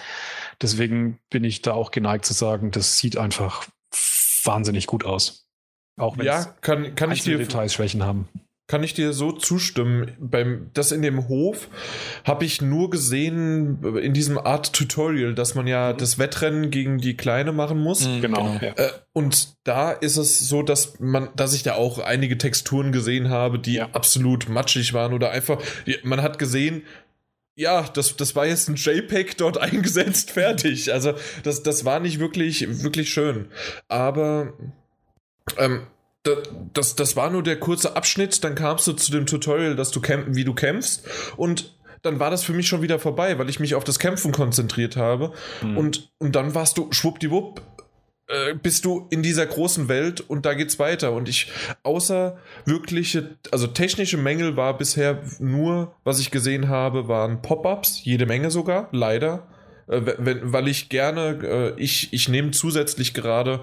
Deswegen 0.61 1.21
bin 1.31 1.45
ich 1.45 1.63
da 1.63 1.75
auch 1.75 1.93
geneigt 1.93 2.25
zu 2.25 2.35
sagen, 2.35 2.73
das 2.73 2.99
sieht 2.99 3.17
einfach 3.17 3.69
wahnsinnig 4.43 4.89
gut 4.89 5.05
aus. 5.05 5.49
Auch 5.97 6.19
wenn 6.19 6.27
ja, 6.27 6.45
kann, 6.61 6.97
kann 6.97 7.13
ich 7.13 7.23
dir 7.23 7.39
Details 7.39 7.75
Schwächen 7.75 8.03
haben. 8.03 8.29
Kann 8.69 8.83
ich 8.83 8.93
dir 8.93 9.15
so 9.15 9.33
zustimmen. 9.33 10.13
Beim, 10.21 10.71
das 10.75 10.93
in 10.93 11.01
dem 11.01 11.29
Hof 11.29 11.69
habe 12.25 12.45
ich 12.45 12.61
nur 12.61 12.91
gesehen 12.91 13.83
in 13.97 14.13
diesem 14.13 14.37
Art 14.37 14.75
Tutorial, 14.75 15.35
dass 15.35 15.55
man 15.55 15.67
ja 15.67 15.95
das 15.95 16.19
Wettrennen 16.19 16.71
gegen 16.71 16.99
die 16.99 17.17
Kleine 17.17 17.53
machen 17.53 17.79
muss. 17.79 18.07
Mhm, 18.07 18.21
genau. 18.21 18.43
genau. 18.43 18.59
Ja. 18.61 18.73
Äh, 18.75 18.91
und 19.15 19.55
da 19.65 19.91
ist 19.91 20.19
es 20.19 20.39
so, 20.39 20.63
dass 20.63 21.01
man, 21.01 21.31
dass 21.35 21.55
ich 21.55 21.63
da 21.63 21.75
auch 21.75 21.99
einige 21.99 22.37
Texturen 22.37 22.93
gesehen 22.93 23.31
habe, 23.31 23.59
die 23.59 23.75
ja. 23.75 23.89
absolut 23.93 24.51
matschig 24.51 24.93
waren 24.93 25.15
oder 25.15 25.31
einfach, 25.31 25.61
man 26.03 26.21
hat 26.21 26.39
gesehen, 26.39 26.83
ja, 27.55 27.83
das, 27.83 28.17
das 28.17 28.37
war 28.37 28.47
jetzt 28.47 28.69
ein 28.69 28.77
JPEG 28.77 29.39
dort 29.39 29.57
eingesetzt, 29.59 30.31
fertig. 30.31 30.93
Also 30.93 31.15
das, 31.43 31.63
das 31.63 31.87
war 31.87 32.01
nicht 32.01 32.21
wirklich, 32.21 32.83
wirklich 32.85 33.11
schön. 33.11 33.49
Aber 33.89 34.53
ähm, 35.57 35.87
das, 36.73 36.97
das 36.97 37.17
war 37.17 37.31
nur 37.31 37.43
der 37.43 37.59
kurze 37.59 37.97
Abschnitt, 37.97 38.43
dann 38.45 38.55
kamst 38.55 38.87
du 38.87 38.93
zu 38.93 39.13
dem 39.13 39.27
Tutorial, 39.27 39.77
dass 39.77 39.91
du 39.91 40.01
kämpfen, 40.01 40.35
wie 40.35 40.45
du 40.45 40.55
kämpfst 40.55 41.05
und 41.37 41.75
dann 42.03 42.21
war 42.21 42.31
das 42.31 42.45
für 42.45 42.53
mich 42.53 42.69
schon 42.69 42.83
wieder 42.83 42.99
vorbei, 42.99 43.39
weil 43.39 43.49
ich 43.49 43.59
mich 43.59 43.75
auf 43.75 43.85
das 43.85 43.99
Kämpfen 43.99 44.33
konzentriert 44.33 44.97
habe 44.97 45.33
mhm. 45.63 45.77
und, 45.77 46.13
und 46.19 46.37
dann 46.37 46.55
warst 46.55 46.79
du 46.79 46.89
schwuppdiwupp 46.93 47.61
äh, 48.29 48.55
bist 48.55 48.85
du 48.85 49.07
in 49.11 49.23
dieser 49.23 49.47
großen 49.47 49.89
Welt 49.89 50.21
und 50.21 50.45
da 50.45 50.53
geht's 50.53 50.79
weiter. 50.79 51.13
Und 51.13 51.29
ich, 51.29 51.51
außer 51.83 52.37
wirkliche, 52.67 53.39
also 53.51 53.67
technische 53.67 54.19
Mängel 54.19 54.57
war 54.57 54.77
bisher 54.77 55.23
nur, 55.39 55.95
was 56.05 56.21
ich 56.21 56.31
gesehen 56.31 56.69
habe, 56.69 57.09
waren 57.09 57.41
Pop-ups, 57.41 58.05
jede 58.05 58.27
Menge 58.27 58.51
sogar, 58.51 58.89
leider. 58.93 59.49
Äh, 59.89 60.15
wenn, 60.19 60.53
weil 60.53 60.69
ich 60.69 60.89
gerne, 60.89 61.75
äh, 61.77 61.81
ich, 61.83 62.13
ich 62.13 62.29
nehme 62.29 62.51
zusätzlich 62.51 63.15
gerade 63.15 63.61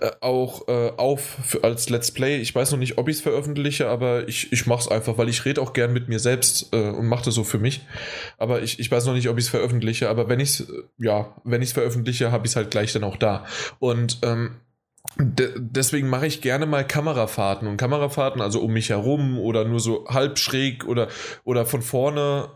äh, 0.00 0.10
auch 0.20 0.68
äh, 0.68 0.92
auf 0.96 1.36
für, 1.44 1.64
als 1.64 1.88
Let's 1.90 2.10
Play. 2.10 2.38
Ich 2.38 2.54
weiß 2.54 2.72
noch 2.72 2.78
nicht, 2.78 2.98
ob 2.98 3.08
ich 3.08 3.16
es 3.16 3.22
veröffentliche, 3.22 3.88
aber 3.88 4.28
ich, 4.28 4.52
ich 4.52 4.66
mache 4.66 4.80
es 4.80 4.88
einfach, 4.88 5.18
weil 5.18 5.28
ich 5.28 5.44
rede 5.44 5.60
auch 5.60 5.72
gern 5.72 5.92
mit 5.92 6.08
mir 6.08 6.18
selbst 6.18 6.68
äh, 6.72 6.90
und 6.90 7.06
mache 7.06 7.26
das 7.26 7.34
so 7.34 7.44
für 7.44 7.58
mich. 7.58 7.82
Aber 8.38 8.62
ich, 8.62 8.78
ich 8.78 8.90
weiß 8.90 9.06
noch 9.06 9.14
nicht, 9.14 9.28
ob 9.28 9.38
ich 9.38 9.44
es 9.44 9.50
veröffentliche, 9.50 10.08
aber 10.08 10.28
wenn 10.28 10.40
ich 10.40 10.60
es, 10.60 10.72
ja, 10.98 11.34
wenn 11.44 11.62
ich 11.62 11.68
es 11.68 11.74
veröffentliche, 11.74 12.32
habe 12.32 12.46
ich 12.46 12.52
es 12.52 12.56
halt 12.56 12.70
gleich 12.70 12.92
dann 12.92 13.04
auch 13.04 13.16
da. 13.16 13.44
Und 13.78 14.18
ähm, 14.22 14.56
De 15.16 15.52
deswegen 15.56 16.08
mache 16.08 16.26
ich 16.26 16.42
gerne 16.42 16.66
mal 16.66 16.86
Kamerafahrten 16.86 17.66
und 17.66 17.76
Kamerafahrten, 17.76 18.40
also 18.40 18.60
um 18.60 18.72
mich 18.72 18.90
herum 18.90 19.38
oder 19.38 19.64
nur 19.64 19.80
so 19.80 20.06
halb 20.08 20.38
schräg 20.38 20.86
oder, 20.86 21.08
oder 21.44 21.64
von 21.64 21.82
vorne 21.82 22.50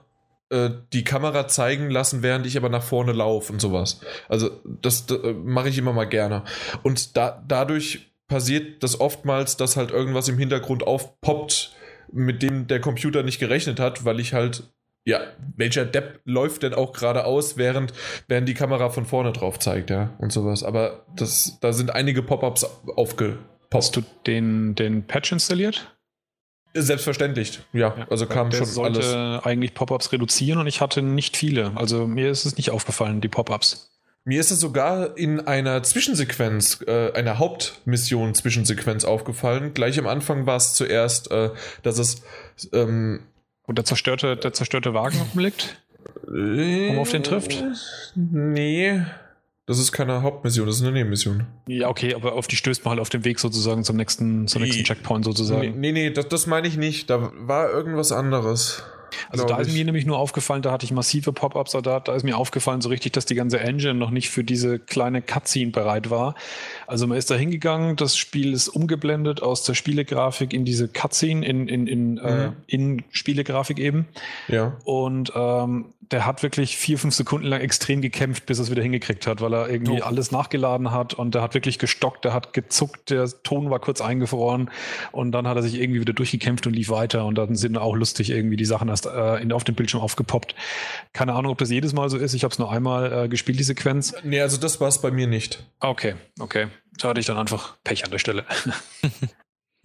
äh, 0.53 0.71
die 0.93 1.03
Kamera 1.03 1.49
zeigen 1.49 1.91
lassen, 1.91 2.23
während 2.23 2.47
ich 2.47 2.57
aber 2.57 2.69
nach 2.69 2.83
vorne 2.83 3.13
laufe 3.13 3.53
und 3.53 3.61
sowas. 3.61 4.01
Also 4.29 4.51
das, 4.65 5.07
das 5.07 5.19
äh, 5.23 5.33
mache 5.33 5.71
ich 5.71 5.79
immer 5.79 5.93
mal 5.93 6.05
gerne. 6.05 6.45
Und 6.83 7.17
da, 7.17 7.43
dadurch 7.49 8.13
passiert 8.29 8.83
das 8.83 9.01
oftmals, 9.01 9.57
dass 9.57 9.77
halt 9.77 9.91
irgendwas 9.91 10.29
im 10.29 10.39
Hintergrund 10.39 10.87
aufpoppt, 10.87 11.75
mit 12.13 12.43
dem 12.43 12.67
der 12.67 12.81
Computer 12.81 13.23
nicht 13.23 13.39
gerechnet 13.39 13.81
hat, 13.81 14.05
weil 14.05 14.21
ich 14.21 14.35
halt, 14.35 14.65
ja, 15.05 15.21
welcher 15.57 15.85
Depp 15.85 16.21
läuft 16.25 16.63
denn 16.63 16.75
auch 16.75 16.93
geradeaus, 16.93 17.57
während, 17.57 17.93
während 18.29 18.49
die 18.49 18.55
Kamera 18.55 18.91
von 18.91 19.07
vorne 19.07 19.33
drauf 19.33 19.59
zeigt, 19.59 19.91
ja, 19.91 20.15
und 20.19 20.33
sowas. 20.33 20.63
Aber 20.63 21.07
das, 21.17 21.59
da 21.61 21.73
sind 21.73 21.95
einige 21.95 22.23
Pop-ups 22.23 22.65
aufgepoppt. 22.95 23.75
Hast 23.75 23.97
du 23.97 24.03
den, 24.27 24.75
den 24.75 25.07
Patch 25.07 25.33
installiert? 25.33 25.97
Selbstverständlich, 26.75 27.61
ja. 27.73 27.95
ja 27.97 28.07
also 28.09 28.27
kam 28.27 28.51
schon 28.51 28.67
sollte 28.67 29.01
alles. 29.01 29.45
eigentlich 29.45 29.75
Pop-ups 29.75 30.13
reduzieren 30.13 30.59
und 30.59 30.67
ich 30.67 30.81
hatte 30.81 31.03
nicht 31.03 31.37
viele. 31.37 31.73
Also 31.75 32.07
mir 32.07 32.31
ist 32.31 32.47
es 32.47 32.57
nicht 32.57 32.71
aufgefallen, 32.71 33.21
die 33.21 33.29
Pop-ups. 33.29 33.91
Mir 34.25 34.41
ist 34.41 34.53
es 34.53 34.61
sogar 34.61 35.17
in 35.19 35.41
einer 35.41 35.83
Zwischensequenz, 35.83 36.81
äh, 36.87 37.13
einer 37.13 37.39
Hauptmission-Zwischensequenz 37.39 39.05
aufgefallen. 39.05 39.75
Gleich 39.75 39.99
am 39.99 40.07
Anfang 40.07 40.47
war 40.47 40.57
es 40.57 40.75
zuerst, 40.75 41.31
äh, 41.33 41.51
dass 41.83 41.99
es. 41.99 42.23
Ähm, 42.73 43.25
und 43.65 43.79
der 43.79 43.85
zerstörte, 43.85 44.37
der 44.37 44.53
zerstörte 44.53 44.95
Wagen 44.95 45.19
liegt? 45.35 45.77
Äh, 46.29 46.91
um 46.91 46.99
auf 47.01 47.11
den 47.11 47.25
trifft? 47.25 47.65
Nee. 48.15 49.03
Das 49.67 49.79
ist 49.79 49.93
keine 49.93 50.23
Hauptmission, 50.23 50.67
das 50.67 50.77
ist 50.77 50.83
eine 50.83 50.93
Nebenmission. 50.93 51.47
Ja, 51.69 51.89
okay, 51.89 52.15
aber 52.15 52.33
auf 52.35 52.49
die 52.49 52.57
stößt 52.57 52.85
man 52.85 52.91
halt 52.91 53.01
auf 53.01 53.11
dem 53.11 53.25
Weg 53.25 53.39
sozusagen 53.39 53.85
zum 53.85 53.97
nächsten, 53.97 54.49
zum 54.49 54.63
nächsten 54.63 54.83
Checkpoint 54.83 55.25
sozusagen. 55.25 55.79
Nee, 55.79 55.93
nee, 55.93 56.11
das, 56.11 56.27
das 56.29 56.49
meine 56.49 56.67
ich 56.67 56.77
nicht. 56.77 57.09
Da 57.09 57.31
war 57.35 57.71
irgendwas 57.71 58.11
anderes. 58.11 58.83
Also 59.31 59.45
da 59.45 59.59
ist 59.59 59.69
ich. 59.69 59.75
mir 59.75 59.85
nämlich 59.85 60.07
nur 60.07 60.19
aufgefallen, 60.19 60.63
da 60.63 60.73
hatte 60.73 60.85
ich 60.85 60.93
massive 60.93 61.33
Pop-ups, 61.33 61.73
da, 61.73 62.01
da 62.01 62.15
ist 62.15 62.23
mir 62.23 62.37
aufgefallen 62.37 62.81
so 62.81 62.89
richtig, 62.89 63.13
dass 63.13 63.25
die 63.25 63.35
ganze 63.35 63.61
Engine 63.61 63.95
noch 63.95 64.11
nicht 64.11 64.31
für 64.31 64.45
diese 64.45 64.79
kleine 64.79 65.23
Cutscene 65.23 65.71
bereit 65.71 66.11
war. 66.11 66.35
Also 66.93 67.07
man 67.07 67.17
ist 67.17 67.31
da 67.31 67.37
hingegangen, 67.37 67.97
das 67.97 68.19
Spiel 68.19 68.53
ist 68.53 68.69
umgeblendet 68.69 69.41
aus 69.41 69.65
der 69.65 69.73
Spielegrafik 69.73 70.53
in 70.53 70.67
diese 70.67 70.89
Cutscene, 70.89 71.47
in, 71.47 71.67
in, 71.67 71.87
in, 71.87 72.19
äh, 72.19 72.31
mhm. 72.35 72.41
äh, 72.41 72.53
in 72.67 73.03
Spielegrafik 73.11 73.79
eben. 73.79 74.09
Ja. 74.47 74.77
Und 74.85 75.33
ähm, 75.35 75.95
der 76.13 76.27
hat 76.27 76.43
wirklich 76.43 76.77
vier, 76.77 76.99
fünf 76.99 77.15
Sekunden 77.15 77.47
lang 77.47 77.63
extrem 77.63 78.03
gekämpft, 78.03 78.45
bis 78.45 78.59
er 78.59 78.65
es 78.65 78.71
wieder 78.71 78.83
hingekriegt 78.83 79.27
hat, 79.27 79.41
weil 79.41 79.55
er 79.55 79.71
irgendwie 79.71 80.03
oh. 80.03 80.05
alles 80.05 80.33
nachgeladen 80.33 80.91
hat 80.91 81.15
und 81.15 81.35
der 81.35 81.41
hat 81.41 81.55
wirklich 81.55 81.79
gestockt, 81.79 82.27
der 82.27 82.35
hat 82.35 82.53
gezuckt, 82.53 83.09
der 83.09 83.27
Ton 83.43 83.71
war 83.71 83.79
kurz 83.79 84.03
eingefroren 84.03 84.71
und 85.13 85.33
dann 85.33 85.49
hat 85.49 85.57
er 85.57 85.63
sich 85.63 85.81
irgendwie 85.81 86.01
wieder 86.01 86.13
durchgekämpft 86.13 86.67
und 86.67 86.75
lief 86.75 86.91
weiter 86.91 87.25
und 87.25 87.39
dann 87.39 87.57
sind 87.57 87.79
auch 87.79 87.97
lustig 87.97 88.29
irgendwie 88.29 88.57
die 88.57 88.67
Sachen 88.67 88.89
erst 88.89 89.07
äh, 89.07 89.37
in, 89.37 89.53
auf 89.53 89.65
dem 89.65 89.75
Bildschirm 89.75 90.03
aufgepoppt. 90.03 90.55
Keine 91.15 91.33
Ahnung, 91.33 91.53
ob 91.53 91.59
das 91.59 91.71
jedes 91.71 91.95
Mal 91.95 92.11
so 92.11 92.19
ist. 92.19 92.35
Ich 92.35 92.45
habe 92.45 92.53
es 92.53 92.59
nur 92.59 92.71
einmal 92.71 93.25
äh, 93.25 93.29
gespielt, 93.29 93.59
die 93.59 93.65
Sequenz. 93.65 94.15
Nee, 94.23 94.43
also 94.43 94.59
das 94.59 94.81
war 94.81 94.89
es 94.89 95.01
bei 95.01 95.11
mir 95.11 95.27
nicht. 95.27 95.65
Okay, 95.81 96.15
okay. 96.39 96.67
Da 96.99 97.09
hatte 97.09 97.21
ich 97.21 97.27
dann 97.27 97.39
einfach 97.39 97.77
Pech 97.85 98.05
an 98.05 98.11
der 98.11 98.19
Stelle. 98.19 98.45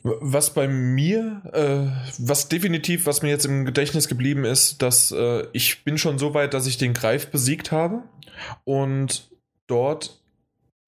Was 0.03 0.53
bei 0.53 0.67
mir, 0.67 1.41
äh, 1.53 2.13
was 2.19 2.47
definitiv, 2.47 3.07
was 3.07 3.23
mir 3.23 3.29
jetzt 3.29 3.45
im 3.45 3.65
Gedächtnis 3.65 4.07
geblieben 4.07 4.45
ist, 4.45 4.81
dass 4.81 5.11
äh, 5.11 5.47
ich 5.53 5.83
bin 5.83 5.97
schon 5.97 6.17
so 6.19 6.33
weit, 6.33 6.53
dass 6.53 6.67
ich 6.67 6.77
den 6.77 6.93
Greif 6.93 7.27
besiegt 7.27 7.71
habe. 7.71 8.03
Und 8.63 9.29
dort 9.65 10.21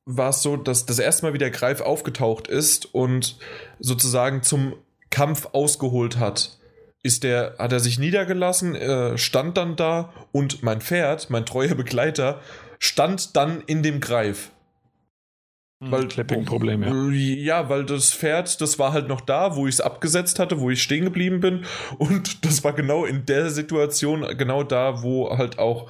war 0.06 0.30
es 0.30 0.42
so, 0.42 0.58
dass 0.58 0.86
das 0.86 1.00
erste 1.00 1.26
Mal 1.26 1.34
wieder 1.34 1.50
Greif 1.50 1.82
aufgetaucht 1.82 2.48
ist 2.48 2.94
und 2.94 3.38
sozusagen 3.80 4.42
zum 4.44 4.76
Kampf 5.10 5.50
ausgeholt 5.52 6.18
hat. 6.18 6.58
Ist 7.02 7.24
der, 7.24 7.56
hat 7.58 7.72
er 7.72 7.80
sich 7.80 7.98
niedergelassen, 7.98 8.76
äh, 8.76 9.18
stand 9.18 9.58
dann 9.58 9.76
da 9.76 10.14
und 10.32 10.64
mein 10.64 10.82
Pferd, 10.82 11.30
mein 11.30 11.46
treuer 11.46 11.76
Begleiter, 11.76 12.42
stand 12.78 13.36
dann 13.36 13.62
in 13.62 13.84
dem 13.84 14.00
Greif. 14.00 14.52
Hm, 15.82 15.92
weil, 15.92 16.08
Clapping-Problem, 16.08 16.84
ja. 16.84 17.10
Ja, 17.12 17.70
weil 17.70 17.86
das 17.86 18.12
Pferd, 18.14 18.60
das 18.60 18.80
war 18.80 18.92
halt 18.92 19.08
noch 19.08 19.22
da, 19.22 19.56
wo 19.56 19.66
ich 19.66 19.76
es 19.76 19.82
abgesetzt 19.82 20.38
hatte, 20.38 20.60
wo 20.60 20.70
ich 20.70 20.84
stehen 20.84 21.06
geblieben 21.06 21.40
bin. 21.40 21.66
Und 21.98 22.44
das 22.46 22.64
war 22.64 22.74
genau 22.74 23.06
in 23.06 23.26
der 23.26 23.50
Situation, 23.50 24.26
genau 24.38 24.64
da, 24.64 25.02
wo 25.02 25.38
halt 25.38 25.58
auch 25.58 25.90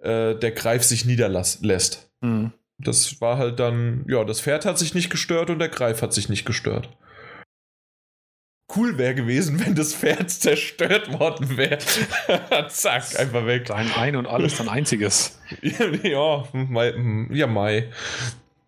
äh, 0.00 0.34
der 0.34 0.52
Greif 0.52 0.82
sich 0.82 1.06
niederlässt. 1.06 2.10
Mhm. 2.20 2.52
Das 2.78 3.20
war 3.20 3.38
halt 3.38 3.60
dann, 3.60 4.04
ja, 4.08 4.24
das 4.24 4.40
Pferd 4.40 4.64
hat 4.64 4.78
sich 4.78 4.94
nicht 4.94 5.10
gestört 5.10 5.50
und 5.50 5.58
der 5.58 5.68
Greif 5.68 6.02
hat 6.02 6.12
sich 6.12 6.28
nicht 6.28 6.44
gestört. 6.44 6.90
Cool 8.76 8.98
wäre 8.98 9.14
gewesen, 9.14 9.58
wenn 9.64 9.74
das 9.74 9.94
Pferd 9.94 10.30
zerstört 10.30 11.18
worden 11.18 11.56
wäre. 11.56 11.78
Zack, 12.68 13.18
einfach 13.18 13.46
weg. 13.46 13.64
Dein 13.66 13.90
Ein 13.92 14.16
und 14.16 14.26
alles, 14.26 14.58
dein 14.58 14.68
einziges. 14.68 15.40
ja, 16.02 16.44
Mai, 16.52 16.94
ja, 17.32 17.46
Mai. 17.46 17.88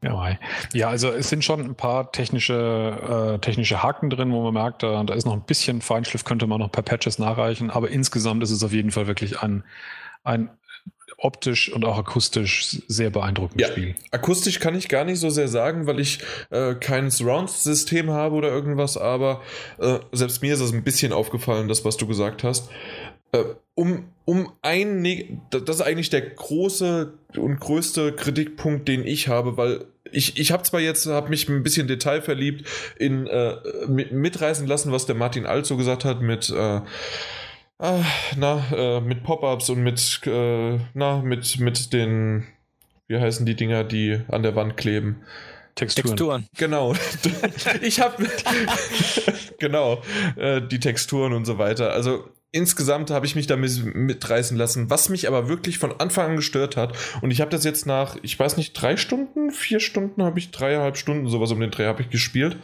Ja, 0.03 0.37
ja, 0.73 0.88
also 0.88 1.11
es 1.11 1.29
sind 1.29 1.45
schon 1.45 1.61
ein 1.61 1.75
paar 1.77 2.11
technische, 2.11 3.35
äh, 3.35 3.38
technische 3.38 3.83
Haken 3.83 4.11
drin, 4.11 4.33
wo 4.33 4.43
man 4.43 4.55
merkt, 4.55 4.83
da, 4.83 5.03
da 5.05 5.15
ist 5.15 5.25
noch 5.25 5.33
ein 5.33 5.43
bisschen 5.43 5.81
Feinschliff, 5.81 6.25
könnte 6.25 6.49
man 6.49 6.59
noch 6.59 6.73
per 6.73 6.83
Patches 6.83 7.21
nachreichen, 7.21 7.71
aber 7.71 7.88
insgesamt 7.88 8.43
ist 8.43 8.51
es 8.51 8.65
auf 8.65 8.73
jeden 8.73 8.91
Fall 8.91 9.07
wirklich 9.07 9.41
ein, 9.41 9.62
ein 10.25 10.51
optisch 11.19 11.73
und 11.73 11.85
auch 11.85 11.99
akustisch 11.99 12.83
sehr 12.88 13.11
beeindruckendes 13.11 13.69
ja, 13.69 13.73
Spiel. 13.73 13.95
Akustisch 14.11 14.59
kann 14.59 14.75
ich 14.75 14.88
gar 14.88 15.05
nicht 15.05 15.21
so 15.21 15.31
sehr 15.31 15.47
sagen, 15.47 15.87
weil 15.87 16.01
ich 16.01 16.19
äh, 16.51 16.75
kein 16.75 17.11
Surround-System 17.11 18.11
habe 18.11 18.35
oder 18.35 18.49
irgendwas, 18.49 18.97
aber 18.97 19.41
äh, 19.79 20.01
selbst 20.11 20.43
mir 20.43 20.55
ist 20.55 20.61
es 20.61 20.73
ein 20.73 20.83
bisschen 20.83 21.12
aufgefallen, 21.12 21.69
das, 21.69 21.85
was 21.85 21.97
du 21.97 22.09
gesagt 22.09 22.43
hast. 22.43 22.71
Äh, 23.31 23.45
um, 23.75 24.05
um 24.25 24.53
ein, 24.62 25.41
das 25.51 25.77
ist 25.77 25.83
eigentlich 25.83 26.11
der 26.11 26.23
große 26.23 27.15
und 27.37 27.61
größte 27.61 28.12
Kritikpunkt, 28.12 28.88
den 28.88 29.07
ich 29.07 29.29
habe, 29.29 29.57
weil 29.57 29.87
ich, 30.12 30.38
ich 30.38 30.53
habe 30.53 30.62
zwar 30.62 30.81
jetzt, 30.81 31.07
habe 31.07 31.29
mich 31.29 31.48
ein 31.48 31.62
bisschen 31.62 31.88
detailverliebt 31.88 32.68
in 32.96 33.27
äh, 33.27 33.57
mitreißen 33.87 34.66
lassen, 34.66 34.92
was 34.92 35.07
der 35.07 35.14
Martin 35.14 35.46
Alt 35.46 35.68
gesagt 35.68 36.05
hat 36.05 36.20
mit 36.20 36.51
äh, 36.51 36.81
ah, 37.83 38.05
na, 38.37 38.64
äh, 38.75 39.01
mit 39.01 39.25
Pop-ups 39.25 39.68
und 39.68 39.83
mit, 39.83 40.20
äh, 40.25 40.79
na, 40.94 41.20
mit, 41.22 41.59
mit 41.59 41.92
den, 41.92 42.46
wie 43.09 43.18
heißen 43.18 43.44
die 43.44 43.57
Dinger, 43.57 43.85
die 43.85 44.20
an 44.29 44.42
der 44.42 44.57
Wand 44.57 44.77
kleben? 44.77 45.22
Texturen. 45.75 46.09
Texturen. 46.09 46.46
Genau. 46.59 46.94
ich 47.83 48.01
habe 48.01 48.29
genau 49.59 50.03
äh, 50.37 50.61
die 50.61 50.81
Texturen 50.81 51.33
und 51.33 51.46
so 51.46 51.59
weiter. 51.59 51.92
Also 51.92 52.29
insgesamt 52.53 53.11
habe 53.11 53.27
ich 53.27 53.35
mich 53.35 53.47
damit 53.47 53.83
mitreißen 53.83 54.57
lassen, 54.57 54.91
was 54.91 55.09
mich 55.09 55.27
aber 55.27 55.49
wirklich 55.49 55.79
von 55.79 55.99
Anfang 55.99 56.31
an 56.31 56.37
gestört 56.37 56.77
hat. 56.77 56.95
Und 57.23 57.31
ich 57.31 57.41
habe 57.41 57.51
das 57.51 57.65
jetzt 57.65 57.87
nach, 57.87 58.17
ich 58.23 58.38
weiß 58.38 58.57
nicht, 58.59 58.75
drei 58.75 58.97
Stunden, 58.97 59.51
vier 59.51 59.81
Stunden 59.81 60.23
habe 60.23 60.38
ich, 60.38 60.51
dreieinhalb 60.51 60.97
Stunden, 60.97 61.27
sowas 61.29 61.51
um 61.51 61.61
den 61.61 61.71
Dreh 61.71 61.87
habe 61.87 62.03
ich 62.03 62.11
gespielt. 62.11 62.59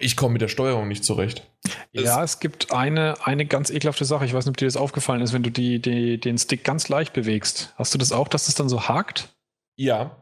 Ich 0.00 0.16
komme 0.16 0.32
mit 0.32 0.42
der 0.42 0.48
Steuerung 0.48 0.88
nicht 0.88 1.04
zurecht. 1.04 1.48
Ja, 1.92 2.24
es, 2.24 2.32
es 2.32 2.40
gibt 2.40 2.72
eine, 2.72 3.14
eine 3.24 3.46
ganz 3.46 3.70
ekelhafte 3.70 4.04
Sache. 4.04 4.24
Ich 4.24 4.34
weiß 4.34 4.46
nicht, 4.46 4.50
ob 4.50 4.56
dir 4.56 4.66
das 4.66 4.76
aufgefallen 4.76 5.20
ist, 5.20 5.32
wenn 5.32 5.44
du 5.44 5.50
die, 5.50 5.80
die, 5.80 6.18
den 6.18 6.38
Stick 6.38 6.64
ganz 6.64 6.88
leicht 6.88 7.12
bewegst. 7.12 7.72
Hast 7.76 7.94
du 7.94 7.98
das 7.98 8.10
auch, 8.10 8.26
dass 8.26 8.46
das 8.46 8.56
dann 8.56 8.68
so 8.68 8.88
hakt? 8.88 9.28
Ja, 9.76 10.16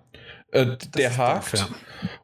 äh, 0.50 0.76
der 0.94 1.16
hakt. 1.16 1.66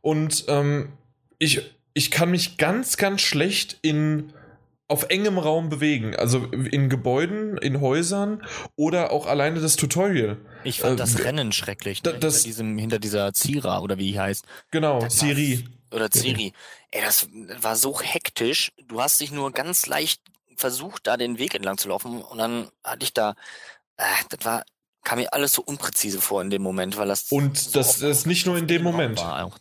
Und 0.03 0.45
ähm, 0.49 0.93
ich, 1.39 1.63
ich 1.95 2.11
kann 2.11 2.31
mich 2.31 2.59
ganz, 2.59 2.97
ganz 2.99 3.23
schlecht 3.23 3.79
in 3.81 4.33
auf 4.91 5.05
engem 5.05 5.39
Raum 5.39 5.69
bewegen, 5.69 6.17
also 6.17 6.47
in 6.47 6.89
Gebäuden, 6.89 7.57
in 7.59 7.81
Häusern 7.81 8.43
oder 8.75 9.13
auch 9.13 9.27
alleine 9.27 9.61
das 9.61 9.77
Tutorial. 9.77 10.37
Ich 10.65 10.81
fand 10.81 10.95
äh, 10.95 10.97
das 10.97 11.23
Rennen 11.25 11.53
schrecklich, 11.53 12.03
ne? 12.03 12.15
das, 12.15 12.37
hinter, 12.37 12.47
diesem, 12.49 12.79
hinter 12.79 12.99
dieser 12.99 13.33
Zira 13.33 13.81
oder 13.81 13.99
wie 13.99 14.13
die 14.13 14.19
heißt. 14.19 14.45
Genau, 14.73 15.09
Siri. 15.09 15.65
Oder 15.93 16.09
Siri. 16.13 16.53
Ey, 16.91 17.03
das 17.03 17.29
war 17.61 17.77
so 17.77 18.01
hektisch. 18.01 18.73
Du 18.89 19.01
hast 19.01 19.21
dich 19.21 19.31
nur 19.31 19.53
ganz 19.53 19.87
leicht 19.87 20.21
versucht, 20.57 21.07
da 21.07 21.17
den 21.17 21.39
Weg 21.39 21.55
entlang 21.55 21.79
zu 21.79 21.89
laufen 21.89 22.21
und 22.23 22.39
dann 22.39 22.69
hatte 22.83 23.05
ich 23.05 23.15
da, 23.15 23.35
äh, 23.97 24.03
das 24.29 24.45
war, 24.45 24.65
kam 25.05 25.21
mir 25.21 25.33
alles 25.33 25.53
so 25.53 25.63
unpräzise 25.63 26.21
vor 26.21 26.43
in 26.43 26.51
dem 26.51 26.63
Moment, 26.63 26.97
weil 26.97 27.07
das. 27.07 27.31
Und 27.31 27.59
so 27.59 27.71
das 27.79 28.03
ist 28.03 28.27
nicht 28.27 28.45
nur 28.45 28.59
in 28.59 28.67
dem 28.67 28.83
Moment. 28.83 29.19
War. 29.21 29.53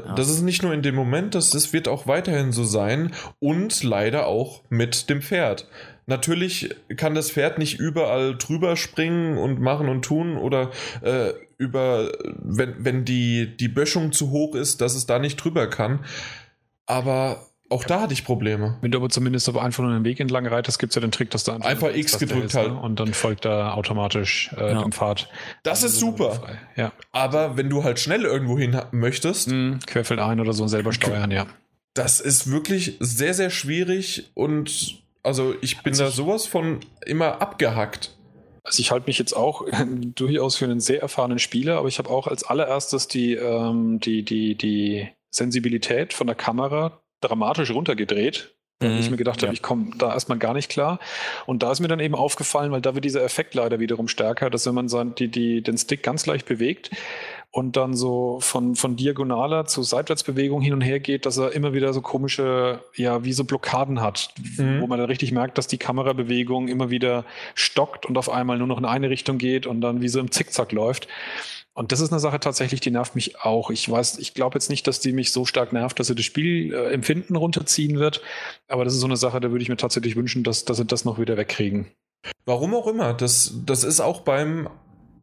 Das 0.00 0.28
ist 0.28 0.42
nicht 0.42 0.62
nur 0.62 0.72
in 0.72 0.82
dem 0.82 0.94
Moment, 0.94 1.34
das, 1.34 1.50
das 1.50 1.72
wird 1.72 1.88
auch 1.88 2.06
weiterhin 2.06 2.52
so 2.52 2.64
sein 2.64 3.12
und 3.38 3.82
leider 3.82 4.26
auch 4.26 4.62
mit 4.68 5.10
dem 5.10 5.22
Pferd. 5.22 5.68
Natürlich 6.06 6.74
kann 6.96 7.14
das 7.14 7.32
Pferd 7.32 7.58
nicht 7.58 7.80
überall 7.80 8.36
drüber 8.36 8.76
springen 8.76 9.38
und 9.38 9.60
machen 9.60 9.88
und 9.88 10.04
tun 10.04 10.36
oder 10.36 10.70
äh, 11.02 11.32
über, 11.58 12.12
wenn, 12.24 12.84
wenn 12.84 13.04
die, 13.04 13.56
die 13.56 13.68
Böschung 13.68 14.12
zu 14.12 14.30
hoch 14.30 14.54
ist, 14.54 14.80
dass 14.80 14.94
es 14.94 15.06
da 15.06 15.18
nicht 15.18 15.36
drüber 15.36 15.68
kann. 15.68 16.04
Aber 16.86 17.46
auch 17.68 17.84
da 17.84 18.00
hatte 18.00 18.12
ich 18.12 18.24
Probleme. 18.24 18.78
Wenn 18.80 18.90
du 18.90 18.98
aber 18.98 19.08
zumindest 19.08 19.48
aber 19.48 19.62
einfach 19.62 19.82
nur 19.82 19.92
einen 19.92 20.04
Weg 20.04 20.20
entlang 20.20 20.46
reitest, 20.46 20.78
gibt 20.78 20.92
es 20.92 20.94
ja 20.94 21.00
den 21.00 21.10
Trick, 21.10 21.30
dass 21.30 21.44
du 21.44 21.52
einfach, 21.52 21.68
einfach 21.68 21.94
X 21.94 22.18
gedrückt 22.18 22.54
halt. 22.54 22.72
Ne? 22.72 22.80
Und 22.80 23.00
dann 23.00 23.12
folgt 23.12 23.44
er 23.44 23.76
automatisch 23.76 24.50
äh, 24.56 24.72
ja. 24.72 24.82
dem 24.82 24.92
Pfad. 24.92 25.28
Das 25.62 25.82
ist 25.82 25.98
super. 25.98 26.40
Ja. 26.76 26.92
Aber 27.12 27.56
wenn 27.56 27.68
du 27.68 27.82
halt 27.82 27.98
schnell 27.98 28.22
irgendwo 28.22 28.58
hin 28.58 28.80
möchtest. 28.92 29.48
Mhm, 29.48 29.80
querfeld 29.86 30.20
ein 30.20 30.40
oder 30.40 30.52
so 30.52 30.66
selber 30.68 30.92
steuern, 30.92 31.30
ja. 31.30 31.46
Das 31.94 32.20
ist 32.20 32.50
wirklich 32.50 32.96
sehr, 33.00 33.34
sehr 33.34 33.50
schwierig 33.50 34.30
und 34.34 35.02
also 35.22 35.54
ich 35.60 35.82
bin 35.82 35.92
also 35.94 36.04
da 36.04 36.10
sowas 36.10 36.46
von 36.46 36.80
immer 37.04 37.40
abgehackt. 37.40 38.16
Also 38.62 38.80
ich 38.80 38.90
halte 38.90 39.06
mich 39.06 39.18
jetzt 39.18 39.32
auch 39.32 39.64
durchaus 40.14 40.56
für 40.56 40.66
einen 40.66 40.80
sehr 40.80 41.00
erfahrenen 41.00 41.38
Spieler, 41.38 41.78
aber 41.78 41.88
ich 41.88 41.98
habe 41.98 42.10
auch 42.10 42.26
als 42.26 42.44
allererstes 42.44 43.08
die, 43.08 43.34
ähm, 43.34 43.98
die, 43.98 44.24
die, 44.24 44.56
die 44.56 45.08
Sensibilität 45.30 46.12
von 46.12 46.26
der 46.26 46.36
Kamera 46.36 47.00
dramatisch 47.28 47.70
runtergedreht, 47.70 48.54
weil 48.80 48.90
mhm, 48.90 48.98
ich 48.98 49.10
mir 49.10 49.16
gedacht 49.16 49.40
ja. 49.40 49.48
habe, 49.48 49.54
ich 49.54 49.62
komme 49.62 49.92
da 49.96 50.12
erstmal 50.12 50.38
gar 50.38 50.54
nicht 50.54 50.70
klar. 50.70 50.98
Und 51.46 51.62
da 51.62 51.72
ist 51.72 51.80
mir 51.80 51.88
dann 51.88 52.00
eben 52.00 52.14
aufgefallen, 52.14 52.72
weil 52.72 52.80
da 52.80 52.94
wird 52.94 53.04
dieser 53.04 53.22
Effekt 53.22 53.54
leider 53.54 53.80
wiederum 53.80 54.08
stärker, 54.08 54.50
dass 54.50 54.66
wenn 54.66 54.74
man 54.74 54.88
so 54.88 55.02
die, 55.02 55.28
die, 55.28 55.62
den 55.62 55.78
Stick 55.78 56.02
ganz 56.02 56.26
leicht 56.26 56.46
bewegt 56.46 56.90
und 57.56 57.76
dann 57.78 57.94
so 57.94 58.38
von, 58.42 58.76
von 58.76 58.96
diagonaler 58.96 59.64
zu 59.64 59.82
Seitwärtsbewegung 59.82 60.60
hin 60.60 60.74
und 60.74 60.82
her 60.82 61.00
geht, 61.00 61.24
dass 61.24 61.38
er 61.38 61.52
immer 61.52 61.72
wieder 61.72 61.94
so 61.94 62.02
komische, 62.02 62.80
ja, 62.94 63.24
wie 63.24 63.32
so 63.32 63.44
Blockaden 63.44 64.02
hat, 64.02 64.34
mhm. 64.58 64.82
wo 64.82 64.86
man 64.86 64.98
dann 64.98 65.08
richtig 65.08 65.32
merkt, 65.32 65.56
dass 65.56 65.66
die 65.66 65.78
Kamerabewegung 65.78 66.68
immer 66.68 66.90
wieder 66.90 67.24
stockt 67.54 68.04
und 68.04 68.18
auf 68.18 68.28
einmal 68.28 68.58
nur 68.58 68.66
noch 68.66 68.76
in 68.76 68.84
eine 68.84 69.08
Richtung 69.08 69.38
geht 69.38 69.66
und 69.66 69.80
dann 69.80 70.02
wie 70.02 70.08
so 70.08 70.20
im 70.20 70.30
Zickzack 70.30 70.72
läuft. 70.72 71.08
Und 71.76 71.92
das 71.92 72.00
ist 72.00 72.10
eine 72.10 72.20
Sache 72.20 72.40
tatsächlich, 72.40 72.80
die 72.80 72.90
nervt 72.90 73.14
mich 73.14 73.42
auch. 73.42 73.70
Ich 73.70 73.88
weiß, 73.88 74.18
ich 74.18 74.32
glaube 74.32 74.56
jetzt 74.56 74.70
nicht, 74.70 74.86
dass 74.86 74.98
die 74.98 75.12
mich 75.12 75.30
so 75.30 75.44
stark 75.44 75.74
nervt, 75.74 76.00
dass 76.00 76.06
sie 76.06 76.14
das 76.14 76.24
Spielempfinden 76.24 77.36
äh, 77.36 77.38
runterziehen 77.38 77.98
wird. 77.98 78.22
Aber 78.66 78.84
das 78.84 78.94
ist 78.94 79.00
so 79.00 79.06
eine 79.06 79.18
Sache, 79.18 79.40
da 79.40 79.50
würde 79.50 79.62
ich 79.62 79.68
mir 79.68 79.76
tatsächlich 79.76 80.16
wünschen, 80.16 80.42
dass, 80.42 80.64
dass 80.64 80.78
sie 80.78 80.86
das 80.86 81.04
noch 81.04 81.18
wieder 81.18 81.36
wegkriegen. 81.36 81.88
Warum 82.46 82.74
auch 82.74 82.86
immer. 82.86 83.12
Das, 83.12 83.60
das 83.66 83.84
ist 83.84 84.00
auch 84.00 84.22
beim, 84.22 84.70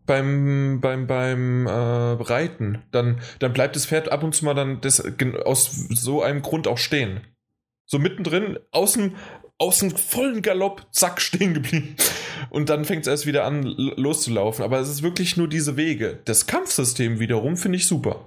beim, 0.05 0.79
beim, 0.79 1.07
beim 1.07 1.65
äh, 1.65 1.71
Reiten. 1.71 2.83
Dann, 2.91 3.19
dann 3.39 3.53
bleibt 3.53 3.75
das 3.75 3.87
Pferd 3.87 4.11
ab 4.11 4.21
und 4.21 4.35
zu 4.35 4.45
mal 4.45 4.53
dann 4.53 4.79
das, 4.79 5.03
aus 5.45 5.71
so 5.89 6.21
einem 6.21 6.43
Grund 6.43 6.67
auch 6.67 6.77
stehen. 6.77 7.21
So 7.87 7.97
mittendrin, 7.97 8.59
außen, 8.69 9.15
aus 9.57 9.79
dem 9.79 9.91
vollen 9.91 10.41
Galopp, 10.41 10.87
zack, 10.91 11.21
stehen 11.21 11.53
geblieben. 11.53 11.95
Und 12.49 12.69
dann 12.69 12.85
fängt 12.85 13.03
es 13.03 13.07
erst 13.07 13.25
wieder 13.25 13.45
an, 13.45 13.63
loszulaufen. 13.63 14.63
Aber 14.63 14.79
es 14.79 14.89
ist 14.89 15.03
wirklich 15.03 15.37
nur 15.37 15.47
diese 15.47 15.77
Wege. 15.77 16.19
Das 16.25 16.47
Kampfsystem 16.47 17.19
wiederum 17.19 17.57
finde 17.57 17.77
ich 17.77 17.87
super. 17.87 18.25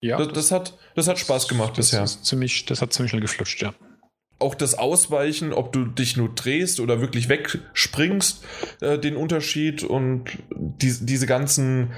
Ja. 0.00 0.18
Das, 0.18 0.28
das, 0.32 0.52
hat, 0.52 0.78
das 0.94 1.08
hat 1.08 1.18
Spaß 1.18 1.48
gemacht 1.48 1.76
das 1.76 1.90
bisher. 1.90 2.06
ziemlich, 2.06 2.66
das 2.66 2.80
hat 2.82 2.92
ziemlich 2.92 3.10
schnell 3.10 3.22
geflutscht, 3.22 3.60
ja. 3.62 3.74
Auch 4.40 4.54
das 4.54 4.78
Ausweichen, 4.78 5.52
ob 5.52 5.72
du 5.72 5.84
dich 5.84 6.16
nur 6.16 6.28
drehst 6.28 6.78
oder 6.78 7.00
wirklich 7.00 7.28
wegspringst, 7.28 8.44
äh, 8.80 8.96
den 8.96 9.16
Unterschied 9.16 9.82
und 9.82 10.26
die, 10.50 10.94
diese 11.00 11.26
ganzen 11.26 11.92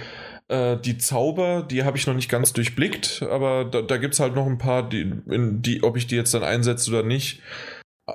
äh, 0.48 0.78
die 0.78 0.96
Zauber, 0.96 1.62
die 1.62 1.84
habe 1.84 1.98
ich 1.98 2.06
noch 2.06 2.14
nicht 2.14 2.30
ganz 2.30 2.54
durchblickt, 2.54 3.22
aber 3.22 3.66
da, 3.66 3.82
da 3.82 3.98
gibt 3.98 4.14
es 4.14 4.20
halt 4.20 4.34
noch 4.34 4.46
ein 4.46 4.56
paar, 4.56 4.88
die, 4.88 5.12
in 5.28 5.60
die, 5.60 5.82
ob 5.82 5.98
ich 5.98 6.06
die 6.06 6.16
jetzt 6.16 6.32
dann 6.32 6.42
einsetze 6.42 6.90
oder 6.90 7.02
nicht, 7.02 7.40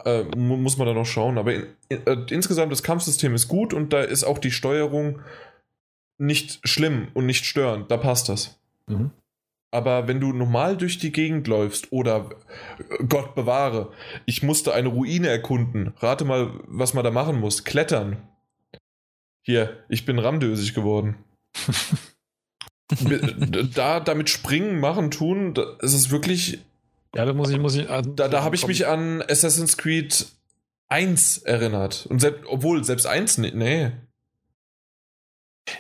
äh, 0.06 0.24
muss 0.36 0.78
man 0.78 0.88
da 0.88 0.94
noch 0.94 1.06
schauen. 1.06 1.38
Aber 1.38 1.54
in, 1.54 1.68
in, 1.90 2.06
äh, 2.06 2.18
insgesamt 2.30 2.72
das 2.72 2.84
Kampfsystem 2.84 3.34
ist 3.36 3.48
gut 3.48 3.74
und 3.74 3.94
da 3.94 4.02
ist 4.02 4.24
auch 4.24 4.38
die 4.38 4.52
Steuerung 4.52 5.20
nicht 6.18 6.60
schlimm 6.68 7.10
und 7.14 7.26
nicht 7.26 7.46
störend. 7.46 7.92
Da 7.92 7.98
passt 7.98 8.30
das. 8.30 8.60
Mhm. 8.88 9.12
Aber 9.72 10.08
wenn 10.08 10.22
du 10.22 10.32
normal 10.32 10.78
durch 10.78 11.00
die 11.00 11.12
Gegend 11.12 11.48
läufst 11.48 11.92
oder 11.92 12.30
äh, 12.78 13.04
Gott 13.04 13.36
bewahre, 13.36 13.92
ich 14.26 14.42
musste 14.42 14.74
eine 14.74 14.88
Ruine 14.88 15.28
erkunden. 15.28 15.94
Rate 16.00 16.26
mal, 16.26 16.52
was 16.66 16.94
man 16.94 17.04
da 17.04 17.12
machen 17.12 17.40
muss. 17.40 17.66
Klettern. 17.66 18.18
Hier, 19.42 19.84
ich 19.90 20.06
bin 20.06 20.18
ramdösig 20.18 20.74
geworden. 20.74 21.18
da 23.76 24.00
damit 24.00 24.30
springen, 24.30 24.80
machen, 24.80 25.12
tun, 25.12 25.54
das 25.54 25.94
ist 25.94 26.12
wirklich 26.12 26.60
ja, 27.16 27.26
da 27.26 27.34
muss 27.34 27.50
ich, 27.50 27.60
muss 27.60 27.76
ich. 27.76 27.90
Also 27.90 28.12
da 28.12 28.28
da 28.28 28.44
habe 28.44 28.56
ich 28.56 28.68
mich 28.68 28.88
an 28.88 29.22
Assassin's 29.22 29.78
Creed 29.78 30.28
1 30.88 31.40
erinnert. 31.40 32.06
Und 32.10 32.20
selbst, 32.20 32.46
obwohl, 32.48 32.84
selbst 32.84 33.08
1, 33.08 33.40
nee. 33.40 33.92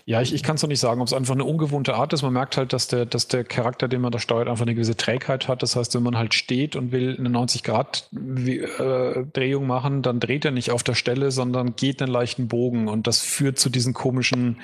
Ja, 0.06 0.22
ich, 0.22 0.34
ich 0.34 0.42
kann 0.42 0.56
es 0.56 0.64
noch 0.64 0.70
nicht 0.70 0.80
sagen, 0.80 1.00
ob 1.00 1.06
es 1.08 1.14
einfach 1.14 1.36
eine 1.36 1.44
ungewohnte 1.44 1.94
Art 1.94 2.12
ist. 2.14 2.24
Man 2.24 2.34
merkt 2.34 2.58
halt, 2.58 2.74
dass 2.74 2.88
der, 2.88 3.06
dass 3.06 3.28
der 3.28 3.44
Charakter, 3.44 3.88
den 3.88 4.02
man 4.02 4.12
da 4.12 4.18
steuert, 4.18 4.48
einfach 4.48 4.66
eine 4.66 4.74
gewisse 4.74 4.98
Trägheit 4.98 5.48
hat. 5.48 5.62
Das 5.62 5.76
heißt, 5.76 5.94
wenn 5.94 6.02
man 6.02 6.18
halt 6.18 6.34
steht 6.34 6.76
und 6.76 6.92
will 6.92 7.16
eine 7.20 7.30
90-Grad-Drehung 7.30 9.64
äh, 9.64 9.68
machen, 9.68 10.02
dann 10.02 10.20
dreht 10.20 10.44
er 10.44 10.50
nicht 10.52 10.72
auf 10.72 10.82
der 10.82 10.96
Stelle, 10.96 11.30
sondern 11.30 11.76
geht 11.76 12.02
einen 12.02 12.12
leichten 12.12 12.48
Bogen. 12.48 12.88
Und 12.88 13.06
das 13.06 13.22
führt 13.22 13.60
zu 13.60 13.70
diesen 13.70 13.94
komischen 13.94 14.60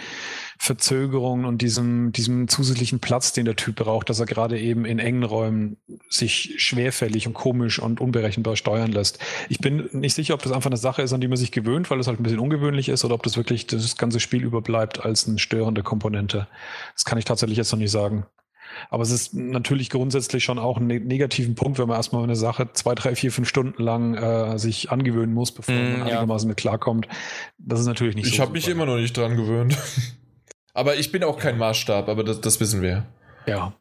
Verzögerungen 0.64 1.46
und 1.46 1.64
diesem, 1.64 2.12
diesem 2.12 2.48
zusätzlichen 2.48 3.00
Platz, 3.00 3.34
den 3.34 3.46
der 3.46 3.56
Typ 3.56 3.78
braucht, 3.78 4.12
dass 4.12 4.20
er 4.20 4.28
gerade 4.28 4.60
eben 4.60 4.86
in 4.86 5.00
engen 5.00 5.24
Räumen 5.24 5.78
sich 6.08 6.54
schwerfällig 6.58 7.26
und 7.26 7.34
komisch 7.34 7.80
und 7.80 8.00
unberechenbar 8.00 8.56
steuern 8.56 8.92
lässt. 8.92 9.18
Ich 9.50 9.58
bin 9.58 9.90
nicht 9.92 10.14
sicher, 10.14 10.36
ob 10.36 10.44
das 10.44 10.52
einfach 10.52 10.70
eine 10.70 10.78
Sache 10.78 11.02
ist, 11.02 11.14
an 11.14 11.20
die 11.20 11.28
man 11.28 11.38
sich 11.40 11.52
gewöhnt, 11.52 11.90
weil 11.90 12.00
es 12.00 12.06
halt 12.06 12.20
ein 12.20 12.24
bisschen 12.24 12.38
ungewöhnlich 12.38 12.90
ist, 12.90 13.04
oder 13.04 13.16
ob 13.16 13.24
das 13.24 13.38
wirklich 13.38 13.66
das 13.66 13.98
ganze 13.98 14.20
Spiel 14.20 14.44
überbleibt 14.44 15.04
als 15.04 15.28
eine 15.28 15.40
störende 15.40 15.82
Komponente. 15.82 16.48
Das 16.94 17.06
kann 17.06 17.18
ich 17.18 17.26
tatsächlich 17.26 17.58
jetzt 17.58 17.72
noch 17.72 17.80
nicht 17.80 17.90
sagen. 17.90 18.28
Aber 18.92 19.02
es 19.02 19.10
ist 19.10 19.34
natürlich 19.34 19.90
grundsätzlich 19.90 20.44
schon 20.44 20.60
auch 20.60 20.78
ein 20.78 20.86
ne-, 20.86 21.00
negativen 21.00 21.56
Punkt, 21.56 21.80
wenn 21.80 21.88
man 21.88 21.98
erstmal 21.98 22.24
eine 22.24 22.36
Sache 22.36 22.70
zwei, 22.74 22.94
drei, 22.94 23.16
vier, 23.16 23.32
fünf 23.32 23.50
Stunden 23.50 23.82
lang 23.82 24.14
äh, 24.14 24.60
sich 24.60 24.92
angewöhnen 24.92 25.34
muss, 25.34 25.52
bevor 25.52 25.74
mm, 25.74 25.92
man 25.94 26.02
einigermaßen 26.04 26.48
mit 26.48 26.58
klarkommt. 26.58 27.08
Das 27.58 27.80
ist 27.80 27.88
natürlich 27.88 28.16
nicht 28.16 28.28
ich 28.28 28.34
so. 28.34 28.36
Ich 28.36 28.42
habe 28.42 28.52
mich 28.52 28.68
immer 28.68 28.86
noch 28.86 28.98
nicht 28.98 29.18
dran 29.18 29.36
gewöhnt. 29.36 29.76
Aber 30.74 30.96
ich 30.96 31.12
bin 31.12 31.24
auch 31.24 31.38
kein 31.38 31.58
Maßstab, 31.58 32.08
aber 32.08 32.24
das, 32.24 32.42
das 32.42 32.60
wissen 32.60 32.82
wir. 32.82 33.06
Ja. 33.46 33.74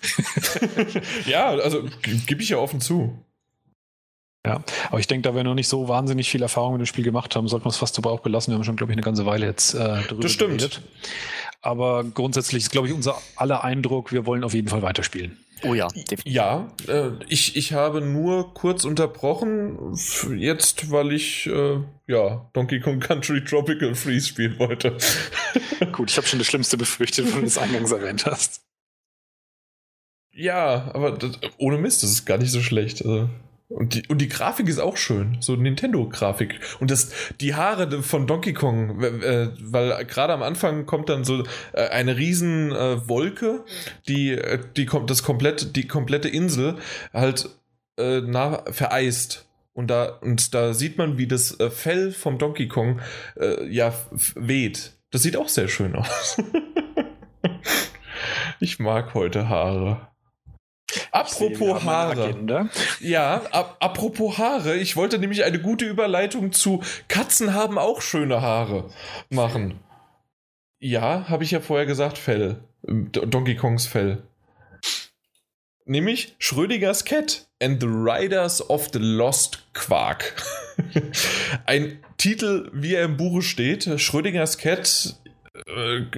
ja, 1.26 1.48
also 1.48 1.84
gebe 2.26 2.42
ich 2.42 2.50
ja 2.50 2.58
offen 2.58 2.80
zu. 2.80 3.24
Ja, 4.46 4.62
aber 4.88 5.00
ich 5.00 5.06
denke, 5.06 5.28
da 5.28 5.34
wir 5.34 5.44
noch 5.44 5.54
nicht 5.54 5.68
so 5.68 5.88
wahnsinnig 5.88 6.30
viel 6.30 6.42
Erfahrung 6.42 6.72
mit 6.72 6.80
dem 6.80 6.86
Spiel 6.86 7.04
gemacht 7.04 7.34
haben, 7.34 7.48
sollten 7.48 7.66
wir 7.66 7.70
es 7.70 7.76
fast 7.76 7.98
dabei 7.98 8.10
auch 8.10 8.20
belassen. 8.20 8.52
Wir 8.52 8.56
haben 8.56 8.64
schon, 8.64 8.76
glaube 8.76 8.92
ich, 8.92 8.94
eine 8.94 9.02
ganze 9.02 9.26
Weile 9.26 9.46
jetzt 9.46 9.74
äh, 9.74 9.78
darüber 9.78 10.22
das 10.22 10.32
stimmt. 10.32 10.58
geredet. 10.58 10.80
Aber 11.60 12.04
grundsätzlich 12.04 12.64
ist, 12.64 12.70
glaube 12.70 12.88
ich, 12.88 12.94
unser 12.94 13.20
aller 13.36 13.64
Eindruck, 13.64 14.12
wir 14.12 14.26
wollen 14.26 14.44
auf 14.44 14.54
jeden 14.54 14.68
Fall 14.68 14.82
weiterspielen. 14.82 15.36
Oh 15.64 15.74
ja, 15.74 15.88
definitiv. 15.88 16.22
Ja, 16.24 16.72
äh, 16.86 17.10
ich, 17.28 17.56
ich 17.56 17.72
habe 17.72 18.00
nur 18.00 18.54
kurz 18.54 18.84
unterbrochen, 18.84 19.96
jetzt, 20.36 20.90
weil 20.90 21.12
ich 21.12 21.46
äh, 21.46 21.80
ja, 22.06 22.48
Donkey 22.52 22.80
Kong 22.80 23.00
Country 23.00 23.42
Tropical 23.44 23.94
Freeze 23.94 24.28
spielen 24.28 24.58
wollte. 24.58 24.96
Gut, 25.92 26.10
ich 26.10 26.16
habe 26.16 26.26
schon 26.26 26.38
das 26.38 26.46
Schlimmste 26.46 26.76
befürchtet, 26.76 27.26
wenn 27.26 27.40
du 27.40 27.42
das 27.42 27.58
eingangs 27.58 27.90
erwähnt 27.90 28.24
hast. 28.26 28.62
Ja, 30.32 30.92
aber 30.94 31.12
das, 31.12 31.32
ohne 31.58 31.78
Mist, 31.78 32.04
das 32.04 32.10
ist 32.10 32.24
gar 32.24 32.38
nicht 32.38 32.52
so 32.52 32.60
schlecht. 32.60 33.04
Also. 33.04 33.28
Und 33.68 33.94
die, 33.94 34.02
und 34.08 34.18
die 34.18 34.28
Grafik 34.28 34.66
ist 34.66 34.78
auch 34.78 34.96
schön, 34.96 35.36
so 35.40 35.54
Nintendo-Grafik. 35.54 36.58
Und 36.80 36.90
das, 36.90 37.10
die 37.40 37.54
Haare 37.54 38.02
von 38.02 38.26
Donkey 38.26 38.54
Kong, 38.54 39.02
äh, 39.02 39.50
weil 39.60 40.06
gerade 40.06 40.32
am 40.32 40.42
Anfang 40.42 40.86
kommt 40.86 41.10
dann 41.10 41.24
so 41.24 41.44
äh, 41.74 41.88
eine 41.88 42.16
riesen 42.16 42.72
äh, 42.72 43.06
Wolke, 43.08 43.64
die, 44.08 44.30
äh, 44.30 44.58
die 44.76 44.86
kommt 44.86 45.10
das 45.10 45.22
komplett, 45.22 45.76
die 45.76 45.86
komplette 45.86 46.28
Insel 46.28 46.76
halt 47.12 47.50
äh, 47.98 48.22
na, 48.24 48.64
vereist. 48.70 49.46
Und 49.74 49.88
da, 49.88 50.06
und 50.22 50.54
da 50.54 50.72
sieht 50.72 50.96
man, 50.96 51.18
wie 51.18 51.26
das 51.26 51.60
äh, 51.60 51.70
Fell 51.70 52.10
vom 52.12 52.38
Donkey 52.38 52.68
Kong 52.68 53.00
äh, 53.36 53.66
ja 53.68 53.92
weht. 54.34 54.94
Das 55.10 55.22
sieht 55.22 55.36
auch 55.36 55.48
sehr 55.48 55.68
schön 55.68 55.94
aus. 55.94 56.42
ich 58.60 58.78
mag 58.78 59.12
heute 59.12 59.50
Haare. 59.50 60.08
Apropos 61.12 61.84
Haare. 61.84 62.70
Ja, 63.00 63.42
ap 63.50 63.76
apropos 63.80 64.38
Haare. 64.38 64.76
Ich 64.76 64.96
wollte 64.96 65.18
nämlich 65.18 65.44
eine 65.44 65.60
gute 65.60 65.84
Überleitung 65.84 66.52
zu 66.52 66.82
Katzen 67.08 67.54
haben 67.54 67.78
auch 67.78 68.00
schöne 68.00 68.40
Haare 68.40 68.90
machen. 69.28 69.80
Ja, 70.80 71.28
habe 71.28 71.44
ich 71.44 71.50
ja 71.50 71.60
vorher 71.60 71.86
gesagt, 71.86 72.18
Fell. 72.18 72.62
Donkey 72.82 73.56
Kongs 73.56 73.86
Fell. 73.86 74.22
Nämlich 75.84 76.34
Schrödingers 76.38 77.04
Cat 77.04 77.48
and 77.62 77.80
the 77.80 77.88
Riders 77.88 78.68
of 78.68 78.88
the 78.92 78.98
Lost 78.98 79.64
Quark. 79.72 80.34
Ein 81.66 81.98
Titel, 82.18 82.70
wie 82.72 82.94
er 82.94 83.04
im 83.04 83.16
Buche 83.16 83.42
steht. 83.42 83.88
Schrödingers 84.00 84.58
Cat 84.58 85.16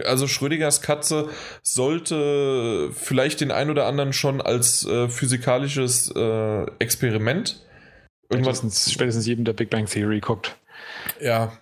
also 0.04 0.26
Schrödingers 0.26 0.82
Katze 0.82 1.28
sollte 1.62 2.90
vielleicht 2.92 3.40
den 3.40 3.50
ein 3.50 3.70
oder 3.70 3.86
anderen 3.86 4.12
schon 4.12 4.40
als 4.40 4.86
äh, 4.86 5.08
physikalisches 5.08 6.12
äh, 6.14 6.66
Experiment. 6.78 7.64
Spätestens, 8.32 8.92
spätestens 8.92 9.26
jedem, 9.26 9.44
der 9.44 9.54
Big 9.54 9.70
Bang 9.70 9.86
Theory 9.86 10.20
guckt. 10.20 10.56
Ja, 11.20 11.52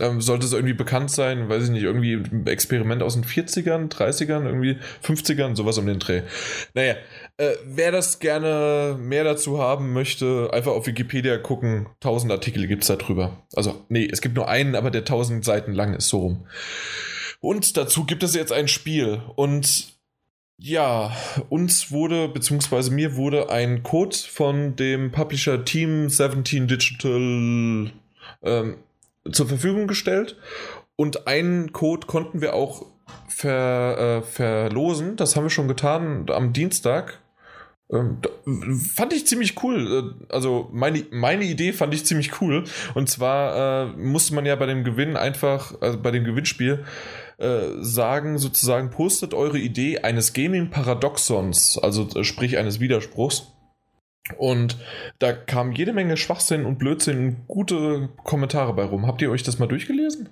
ähm, 0.00 0.20
sollte 0.20 0.46
es 0.46 0.52
irgendwie 0.52 0.74
bekannt 0.74 1.10
sein, 1.10 1.48
weiß 1.48 1.64
ich 1.64 1.70
nicht, 1.70 1.82
irgendwie 1.82 2.14
ein 2.14 2.46
Experiment 2.46 3.02
aus 3.02 3.14
den 3.14 3.24
40ern, 3.24 3.90
30ern, 3.90 4.46
irgendwie 4.46 4.78
50ern, 5.04 5.56
sowas 5.56 5.78
um 5.78 5.86
den 5.86 5.98
Dreh. 5.98 6.22
Naja, 6.74 6.94
äh, 7.36 7.52
wer 7.64 7.90
das 7.90 8.18
gerne 8.20 8.96
mehr 8.98 9.24
dazu 9.24 9.58
haben 9.58 9.92
möchte, 9.92 10.50
einfach 10.52 10.72
auf 10.72 10.86
Wikipedia 10.86 11.38
gucken. 11.38 11.88
1000 12.00 12.32
Artikel 12.32 12.66
gibt 12.66 12.82
es 12.82 12.88
da 12.88 12.96
drüber. 12.96 13.42
Also, 13.54 13.84
nee, 13.88 14.08
es 14.10 14.20
gibt 14.20 14.36
nur 14.36 14.48
einen, 14.48 14.76
aber 14.76 14.90
der 14.90 15.02
1000 15.02 15.44
Seiten 15.44 15.72
lang 15.72 15.94
ist 15.94 16.08
so 16.08 16.18
rum. 16.18 16.46
Und 17.40 17.76
dazu 17.76 18.04
gibt 18.04 18.22
es 18.22 18.34
jetzt 18.34 18.52
ein 18.52 18.68
Spiel. 18.68 19.20
Und 19.36 19.98
ja, 20.56 21.12
uns 21.50 21.92
wurde, 21.92 22.28
beziehungsweise 22.28 22.90
mir 22.90 23.14
wurde 23.14 23.50
ein 23.50 23.84
Code 23.84 24.16
von 24.16 24.74
dem 24.74 25.12
Publisher 25.12 25.64
Team 25.64 26.08
17 26.08 26.66
Digital 26.66 27.92
ähm, 28.42 28.76
zur 29.30 29.46
Verfügung 29.46 29.86
gestellt. 29.86 30.36
Und 30.96 31.28
einen 31.28 31.72
Code 31.72 32.08
konnten 32.08 32.40
wir 32.40 32.54
auch 32.54 32.84
ver, 33.28 34.18
äh, 34.18 34.22
verlosen. 34.22 35.14
Das 35.14 35.36
haben 35.36 35.44
wir 35.44 35.50
schon 35.50 35.68
getan 35.68 36.26
am 36.28 36.52
Dienstag. 36.52 37.20
Ähm, 37.90 38.18
fand 38.94 39.12
ich 39.12 39.26
ziemlich 39.26 39.62
cool. 39.62 40.14
Äh, 40.28 40.32
also 40.34 40.68
meine, 40.72 41.06
meine 41.12 41.44
Idee 41.44 41.72
fand 41.72 41.94
ich 41.94 42.04
ziemlich 42.04 42.40
cool. 42.40 42.64
Und 42.94 43.08
zwar 43.08 43.86
äh, 43.86 43.96
musste 43.96 44.34
man 44.34 44.44
ja 44.44 44.56
bei 44.56 44.66
dem 44.66 44.82
Gewinn 44.82 45.16
einfach, 45.16 45.80
also 45.80 46.00
bei 46.00 46.10
dem 46.10 46.24
Gewinnspiel, 46.24 46.84
äh, 47.38 47.68
sagen 47.80 48.38
sozusagen, 48.38 48.90
postet 48.90 49.32
eure 49.32 49.58
Idee 49.58 50.00
eines 50.00 50.32
Gaming-Paradoxons, 50.32 51.78
also 51.78 52.08
äh, 52.14 52.24
sprich 52.24 52.58
eines 52.58 52.80
Widerspruchs. 52.80 53.52
Und 54.36 54.76
da 55.18 55.32
kam 55.32 55.72
jede 55.72 55.92
Menge 55.92 56.16
Schwachsinn 56.16 56.66
und 56.66 56.78
Blödsinn 56.78 57.18
und 57.18 57.48
gute 57.48 58.10
Kommentare 58.24 58.74
bei 58.74 58.84
rum. 58.84 59.06
Habt 59.06 59.22
ihr 59.22 59.30
euch 59.30 59.42
das 59.42 59.58
mal 59.58 59.66
durchgelesen? 59.68 60.28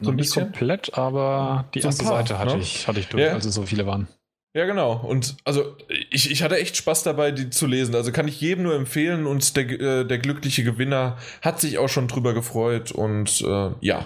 So 0.00 0.10
ein 0.10 0.16
nicht 0.16 0.32
komplett, 0.32 0.94
aber 0.94 1.66
die 1.74 1.80
so 1.80 1.88
erste 1.88 2.04
paar, 2.04 2.16
Seite 2.16 2.38
hatte, 2.38 2.56
ne? 2.56 2.62
ich, 2.62 2.88
hatte 2.88 2.98
ich 2.98 3.08
durch, 3.08 3.30
als 3.30 3.44
es 3.44 3.54
so 3.54 3.62
viele 3.62 3.86
waren. 3.86 4.08
Ja, 4.54 4.66
genau. 4.66 4.96
Und 4.96 5.36
also 5.44 5.76
ich, 6.10 6.30
ich 6.30 6.42
hatte 6.42 6.56
echt 6.56 6.76
Spaß 6.76 7.04
dabei, 7.04 7.30
die 7.30 7.48
zu 7.48 7.66
lesen. 7.66 7.94
Also 7.94 8.12
kann 8.12 8.28
ich 8.28 8.40
jedem 8.40 8.64
nur 8.64 8.74
empfehlen 8.74 9.26
und 9.26 9.56
der, 9.56 9.70
äh, 9.70 10.04
der 10.04 10.18
glückliche 10.18 10.62
Gewinner 10.62 11.16
hat 11.40 11.60
sich 11.60 11.78
auch 11.78 11.88
schon 11.88 12.08
drüber 12.08 12.34
gefreut. 12.34 12.92
Und 12.92 13.40
äh, 13.40 13.70
ja. 13.80 14.04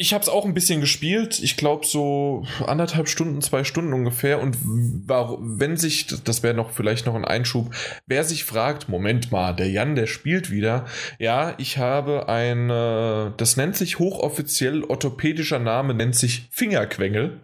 Ich 0.00 0.14
habe 0.14 0.22
es 0.22 0.28
auch 0.28 0.44
ein 0.44 0.54
bisschen 0.54 0.80
gespielt. 0.80 1.40
Ich 1.42 1.56
glaube 1.56 1.84
so 1.84 2.44
anderthalb 2.64 3.08
Stunden, 3.08 3.42
zwei 3.42 3.64
Stunden 3.64 3.92
ungefähr. 3.92 4.40
Und 4.40 4.56
wenn 4.62 5.76
sich, 5.76 6.06
das 6.22 6.44
wäre 6.44 6.54
noch 6.54 6.70
vielleicht 6.70 7.04
noch 7.04 7.16
ein 7.16 7.24
Einschub, 7.24 7.74
wer 8.06 8.22
sich 8.22 8.44
fragt, 8.44 8.88
Moment 8.88 9.32
mal, 9.32 9.56
der 9.56 9.68
Jan, 9.68 9.96
der 9.96 10.06
spielt 10.06 10.52
wieder. 10.52 10.86
Ja, 11.18 11.54
ich 11.58 11.78
habe 11.78 12.28
ein, 12.28 12.68
das 12.68 13.56
nennt 13.56 13.74
sich 13.74 13.98
hochoffiziell 13.98 14.84
orthopädischer 14.84 15.58
Name, 15.58 15.94
nennt 15.94 16.14
sich 16.14 16.46
Fingerquengel 16.52 17.40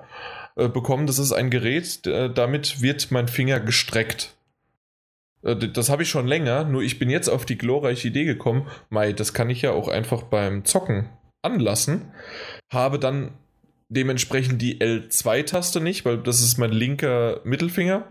äh, 0.55 0.69
bekommen. 0.69 1.09
Das 1.09 1.19
ist 1.19 1.33
ein 1.33 1.51
Gerät, 1.51 2.07
damit 2.07 2.81
wird 2.81 3.11
mein 3.11 3.27
Finger 3.27 3.59
gestreckt. 3.59 4.37
Äh, 5.43 5.57
das 5.57 5.89
habe 5.89 6.05
ich 6.05 6.09
schon 6.09 6.29
länger, 6.29 6.63
nur 6.63 6.83
ich 6.83 7.01
bin 7.01 7.11
jetzt 7.11 7.29
auf 7.29 7.45
die 7.47 7.59
glorreiche 7.59 8.07
Idee 8.07 8.25
gekommen, 8.25 8.69
Mai, 8.91 9.13
das 9.13 9.35
kann 9.35 9.51
ich 9.51 9.63
ja 9.63 9.73
auch 9.73 9.89
einfach 9.89 10.23
beim 10.23 10.65
Zocken 10.65 11.09
anlassen, 11.45 12.13
habe 12.71 12.99
dann 12.99 13.33
dementsprechend 13.89 14.61
die 14.61 14.81
L2-Taste 14.81 15.81
nicht, 15.81 16.05
weil 16.05 16.19
das 16.19 16.41
ist 16.41 16.59
mein 16.59 16.73
linker 16.73 17.41
Mittelfinger, 17.45 18.09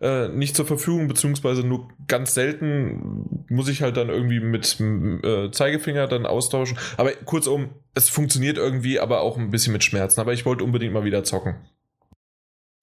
äh, 0.00 0.28
nicht 0.28 0.54
zur 0.54 0.66
Verfügung, 0.66 1.08
beziehungsweise 1.08 1.64
nur 1.66 1.88
ganz 2.06 2.34
selten 2.34 3.44
muss 3.48 3.68
ich 3.68 3.82
halt 3.82 3.96
dann 3.96 4.08
irgendwie 4.08 4.40
mit 4.40 4.78
äh, 4.80 5.50
Zeigefinger 5.50 6.06
dann 6.06 6.26
austauschen. 6.26 6.78
Aber 6.96 7.12
kurzum, 7.12 7.70
es 7.94 8.08
funktioniert 8.08 8.58
irgendwie, 8.58 9.00
aber 9.00 9.20
auch 9.20 9.36
ein 9.36 9.50
bisschen 9.50 9.72
mit 9.72 9.84
Schmerzen. 9.84 10.20
Aber 10.20 10.32
ich 10.32 10.46
wollte 10.46 10.64
unbedingt 10.64 10.92
mal 10.92 11.04
wieder 11.04 11.24
zocken. 11.24 11.56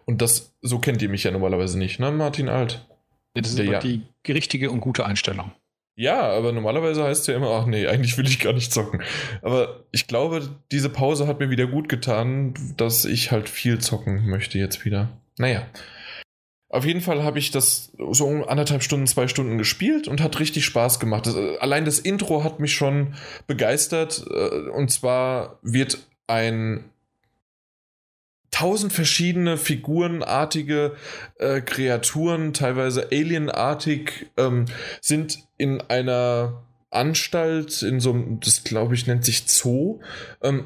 Und 0.06 0.22
das, 0.22 0.54
so 0.62 0.80
kennt 0.80 1.02
ihr 1.02 1.10
mich 1.10 1.24
ja 1.24 1.32
normalerweise 1.32 1.78
nicht, 1.78 2.00
ne, 2.00 2.12
Martin 2.12 2.50
Alt? 2.50 2.88
Das 3.34 3.50
ist 3.50 3.60
ja. 3.60 3.80
die 3.80 4.02
richtige 4.28 4.72
und 4.72 4.82
gute 4.82 5.06
Einstellung. 5.06 5.52
Ja, 5.96 6.22
aber 6.22 6.52
normalerweise 6.52 7.04
heißt 7.04 7.22
es 7.22 7.28
ja 7.28 7.36
immer, 7.36 7.50
ach 7.52 7.66
nee, 7.66 7.86
eigentlich 7.88 8.18
will 8.18 8.28
ich 8.28 8.40
gar 8.40 8.54
nicht 8.54 8.72
zocken. 8.72 9.02
Aber 9.42 9.84
ich 9.92 10.08
glaube, 10.08 10.50
diese 10.72 10.90
Pause 10.90 11.28
hat 11.28 11.40
mir 11.40 11.50
wieder 11.50 11.68
gut 11.68 11.90
getan, 11.90 12.54
dass 12.78 13.06
ich 13.06 13.32
halt 13.32 13.50
viel 13.50 13.80
zocken 13.80 14.28
möchte 14.30 14.58
jetzt 14.58 14.86
wieder. 14.86 15.10
Naja. 15.38 15.66
Auf 16.70 16.86
jeden 16.86 17.02
Fall 17.02 17.24
habe 17.24 17.38
ich 17.38 17.52
das 17.52 17.92
so 18.12 18.46
anderthalb 18.46 18.82
Stunden, 18.82 19.06
zwei 19.06 19.28
Stunden 19.28 19.58
gespielt 19.58 20.08
und 20.08 20.22
hat 20.22 20.40
richtig 20.40 20.64
Spaß 20.64 21.02
gemacht. 21.02 21.26
Das, 21.26 21.36
äh, 21.36 21.58
allein 21.60 21.84
das 21.84 22.00
Intro 22.00 22.46
hat 22.46 22.62
mich 22.62 22.74
schon 22.74 23.16
begeistert. 23.46 24.26
Äh, 24.32 24.70
und 24.70 24.90
zwar 24.90 25.60
wird 25.62 26.00
ein 26.28 26.86
tausend 28.52 28.94
verschiedene 28.94 29.58
figurenartige 29.58 30.96
äh, 31.40 31.62
Kreaturen, 31.62 32.54
teilweise 32.54 33.08
alienartig, 33.12 34.30
ähm, 34.38 34.66
sind 35.02 35.40
in 35.58 35.82
einer 35.82 36.64
Anstalt, 36.90 37.82
in 37.82 38.00
so 38.00 38.12
einem, 38.12 38.40
das 38.42 38.64
glaube 38.64 38.94
ich 38.96 39.08
nennt 39.08 39.26
sich 39.26 39.48
Zoo, 39.48 40.02
ähm, 40.42 40.66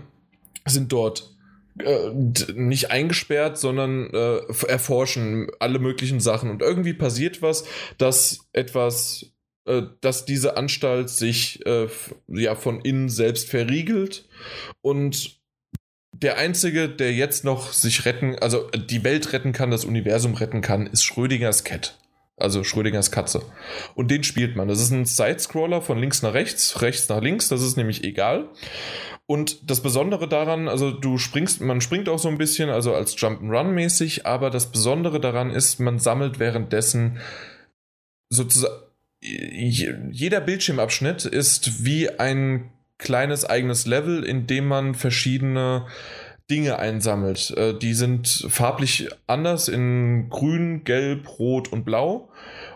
sind 0.66 0.92
dort 0.92 1.36
äh, 1.80 2.10
nicht 2.54 2.92
eingesperrt, 2.92 3.58
sondern 3.58 4.10
äh, 4.12 4.40
erforschen 4.68 5.48
alle 5.60 5.78
möglichen 5.80 6.20
Sachen. 6.20 6.50
Und 6.50 6.62
irgendwie 6.62 6.94
passiert 6.94 7.42
was, 7.42 7.66
dass 7.98 8.48
etwas, 8.54 9.32
äh, 9.66 9.84
dass 10.02 10.26
diese 10.26 10.58
Anstalt 10.58 11.10
sich 11.10 11.66
äh, 11.66 11.88
ja 12.28 12.56
von 12.56 12.82
innen 12.82 13.10
selbst 13.10 13.50
verriegelt 13.50 14.28
und 14.82 15.40
der 16.26 16.40
einzige, 16.40 16.90
der 16.90 17.14
jetzt 17.14 17.44
noch 17.44 17.72
sich 17.72 18.06
retten, 18.06 18.36
also 18.40 18.68
die 18.72 19.04
Welt 19.04 19.32
retten 19.32 19.52
kann, 19.52 19.70
das 19.70 19.86
Universum 19.86 20.34
retten 20.34 20.62
kann, 20.62 20.88
ist 20.88 21.04
Schrödingers 21.04 21.64
Cat. 21.64 22.00
Also 22.36 22.64
Schrödingers 22.64 23.12
Katze. 23.12 23.44
Und 23.94 24.10
den 24.10 24.24
spielt 24.24 24.56
man. 24.56 24.68
Das 24.68 24.82
ist 24.82 24.90
ein 24.90 25.06
Sidescroller 25.06 25.84
von 25.84 26.00
links 26.00 26.24
nach 26.24 26.34
rechts, 26.34 26.82
rechts 26.82 27.08
nach 27.10 27.22
links, 27.22 27.48
das 27.48 27.62
ist 27.62 27.78
nämlich 27.78 28.04
egal. 28.04 28.50
Und 29.28 29.70
das 29.70 29.82
Besondere 29.82 30.28
daran, 30.28 30.68
also 30.68 30.90
du 30.90 31.20
springst, 31.20 31.62
man 31.62 31.80
springt 31.80 32.10
auch 32.10 32.18
so 32.18 32.28
ein 32.28 32.40
bisschen, 32.40 32.72
also 32.72 32.96
als 32.96 33.16
Jump'n'Run 33.16 33.66
mäßig, 33.66 34.26
aber 34.26 34.50
das 34.50 34.72
Besondere 34.72 35.20
daran 35.20 35.52
ist, 35.52 35.80
man 35.80 36.00
sammelt 36.00 36.40
währenddessen 36.40 37.20
sozusagen 38.30 38.74
jeder 39.22 40.42
Bildschirmabschnitt 40.42 41.26
ist 41.26 41.86
wie 41.86 42.10
ein 42.10 42.72
kleines 42.98 43.46
eigenes 43.46 43.86
Level, 43.86 44.24
in 44.24 44.48
dem 44.48 44.68
man 44.68 44.96
verschiedene 44.96 45.86
Dinge 46.50 46.78
einsammelt. 46.78 47.52
Äh, 47.52 47.78
die 47.78 47.94
sind 47.94 48.48
farblich 48.50 49.10
anders 49.28 49.68
in 49.68 50.30
grün, 50.30 50.84
gelb, 50.84 51.40
rot 51.40 51.72
und 51.72 51.86
blau. 51.86 52.30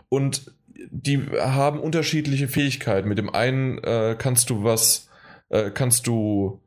Und 0.10 0.54
die 0.90 1.22
haben 1.40 1.80
unterschiedliche 1.80 2.48
Fähigkeiten. 2.48 3.08
Mit 3.08 3.18
dem 3.18 3.34
einen 3.34 3.78
äh, 3.84 4.16
kannst 4.18 4.50
du 4.50 4.64
was, 4.64 5.10
äh, 5.50 5.70
kannst 5.70 6.08
du, 6.08 6.62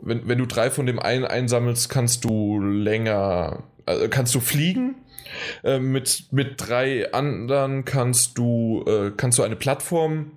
wenn, 0.00 0.26
wenn 0.28 0.38
du 0.38 0.46
drei 0.46 0.70
von 0.70 0.86
dem 0.86 0.98
einen 0.98 1.24
einsammelst, 1.24 1.90
kannst 1.90 2.24
du 2.24 2.60
länger, 2.60 3.64
äh, 3.86 4.08
kannst 4.08 4.34
du 4.34 4.40
fliegen. 4.40 4.96
Äh, 5.62 5.78
mit, 5.78 6.28
mit 6.32 6.54
drei 6.56 7.12
anderen 7.12 7.84
kannst 7.84 8.38
du, 8.38 8.84
äh, 8.86 9.12
kannst 9.16 9.38
du 9.38 9.42
eine 9.42 9.56
Plattform 9.56 10.32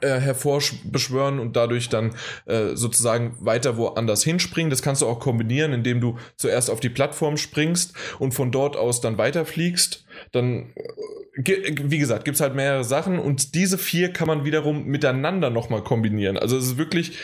äh, 0.00 0.20
hervorbeschwören 0.20 1.38
und 1.38 1.56
dadurch 1.56 1.88
dann 1.88 2.14
äh, 2.46 2.74
sozusagen 2.74 3.36
weiter 3.40 3.76
woanders 3.76 4.22
hinspringen. 4.22 4.70
Das 4.70 4.82
kannst 4.82 5.02
du 5.02 5.06
auch 5.06 5.18
kombinieren, 5.18 5.72
indem 5.72 6.00
du 6.00 6.18
zuerst 6.36 6.70
auf 6.70 6.80
die 6.80 6.90
Plattform 6.90 7.36
springst 7.36 7.94
und 8.18 8.32
von 8.32 8.52
dort 8.52 8.76
aus 8.76 9.00
dann 9.00 9.16
weiterfliegst. 9.16 10.04
Dann, 10.32 10.74
äh, 10.74 11.72
wie 11.84 11.98
gesagt, 11.98 12.24
gibt 12.24 12.34
es 12.34 12.40
halt 12.40 12.54
mehrere 12.54 12.84
Sachen 12.84 13.18
und 13.18 13.54
diese 13.54 13.78
vier 13.78 14.12
kann 14.12 14.26
man 14.26 14.44
wiederum 14.44 14.84
miteinander 14.84 15.50
nochmal 15.50 15.82
kombinieren. 15.82 16.36
Also 16.36 16.58
es 16.58 16.66
ist 16.66 16.76
wirklich, 16.78 17.16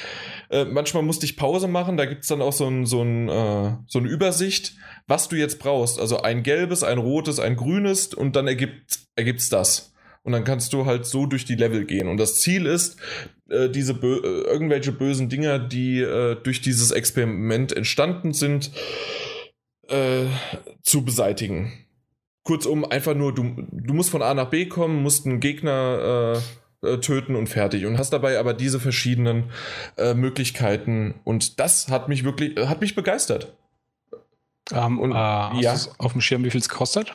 äh, 0.51 0.65
manchmal 0.65 1.03
musste 1.03 1.27
ich 1.27 1.37
Pause 1.37 1.69
machen, 1.69 1.97
da 1.97 2.07
gibt 2.07 2.23
es 2.23 2.29
dann 2.29 2.41
auch 2.41 2.53
so, 2.53 2.67
ein, 2.67 2.87
so, 2.87 3.03
ein, 3.03 3.29
äh, 3.29 3.77
so 3.87 3.99
eine 3.99 4.09
Übersicht, 4.09 4.75
was 5.07 5.29
du 5.29 5.37
jetzt 5.37 5.59
brauchst. 5.59 6.01
Also 6.01 6.23
ein 6.23 6.43
gelbes, 6.43 6.83
ein 6.83 6.99
rotes, 6.99 7.41
ein 7.41 7.57
grünes 7.57 8.15
und 8.15 8.37
dann 8.37 8.47
ergibt 8.47 9.07
es 9.17 9.49
das. 9.49 9.94
Und 10.25 10.33
dann 10.33 10.45
kannst 10.45 10.73
du 10.73 10.87
halt 10.87 11.05
so 11.05 11.27
durch 11.27 11.45
die 11.45 11.55
Level 11.55 11.85
gehen. 11.85 12.09
Und 12.09 12.17
das 12.17 12.37
Ziel 12.37 12.65
ist, 12.65 12.97
äh, 13.51 13.69
diese 13.69 13.93
bö 13.93 14.17
äh, 14.17 14.51
irgendwelche 14.51 14.91
bösen 14.91 15.29
Dinger, 15.29 15.59
die 15.59 16.01
äh, 16.01 16.35
durch 16.43 16.63
dieses 16.63 16.91
Experiment 16.91 17.77
entstanden 17.77 18.33
sind, 18.33 18.71
äh, 19.89 20.25
zu 20.83 21.05
beseitigen. 21.05 21.73
Kurzum, 22.43 22.87
einfach 22.87 23.15
nur, 23.15 23.35
du, 23.35 23.55
du 23.71 23.93
musst 23.93 24.11
von 24.11 24.23
A 24.23 24.33
nach 24.33 24.49
B 24.49 24.67
kommen, 24.67 25.03
musst 25.03 25.27
einen 25.27 25.41
Gegner 25.41 26.41
äh, 26.83 26.89
äh, 26.89 27.01
töten 27.01 27.37
und 27.37 27.49
fertig. 27.49 27.85
Und 27.85 27.99
hast 27.99 28.15
dabei 28.15 28.39
aber 28.39 28.55
diese 28.55 28.81
verschiedenen 28.81 29.51
Möglichkeiten. 30.15 31.15
Und 31.25 31.61
das 31.61 31.89
hat 31.89 32.09
mich 32.09 32.25
wirklich, 32.25 32.57
hat 32.67 32.81
mich 32.81 32.95
begeistert. 32.95 33.55
Um, 34.71 34.79
ähm, 34.79 34.99
und, 34.99 35.13
ja. 35.13 35.77
auf 35.99 36.13
dem 36.13 36.23
Schirm, 36.23 36.45
wie 36.45 36.51
viel 36.51 36.61
es 36.61 36.71
kostet? 36.71 37.15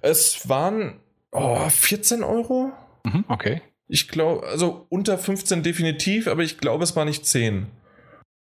Es 0.00 0.48
waren 0.48 1.00
Oh, 1.34 1.68
14 1.68 2.22
Euro? 2.22 2.72
Mhm, 3.04 3.24
okay. 3.28 3.60
Ich 3.88 4.08
glaube, 4.08 4.46
also 4.46 4.86
unter 4.88 5.18
15 5.18 5.62
definitiv, 5.62 6.28
aber 6.28 6.42
ich 6.42 6.58
glaube, 6.58 6.84
es 6.84 6.94
war 6.96 7.04
nicht 7.04 7.26
10. 7.26 7.66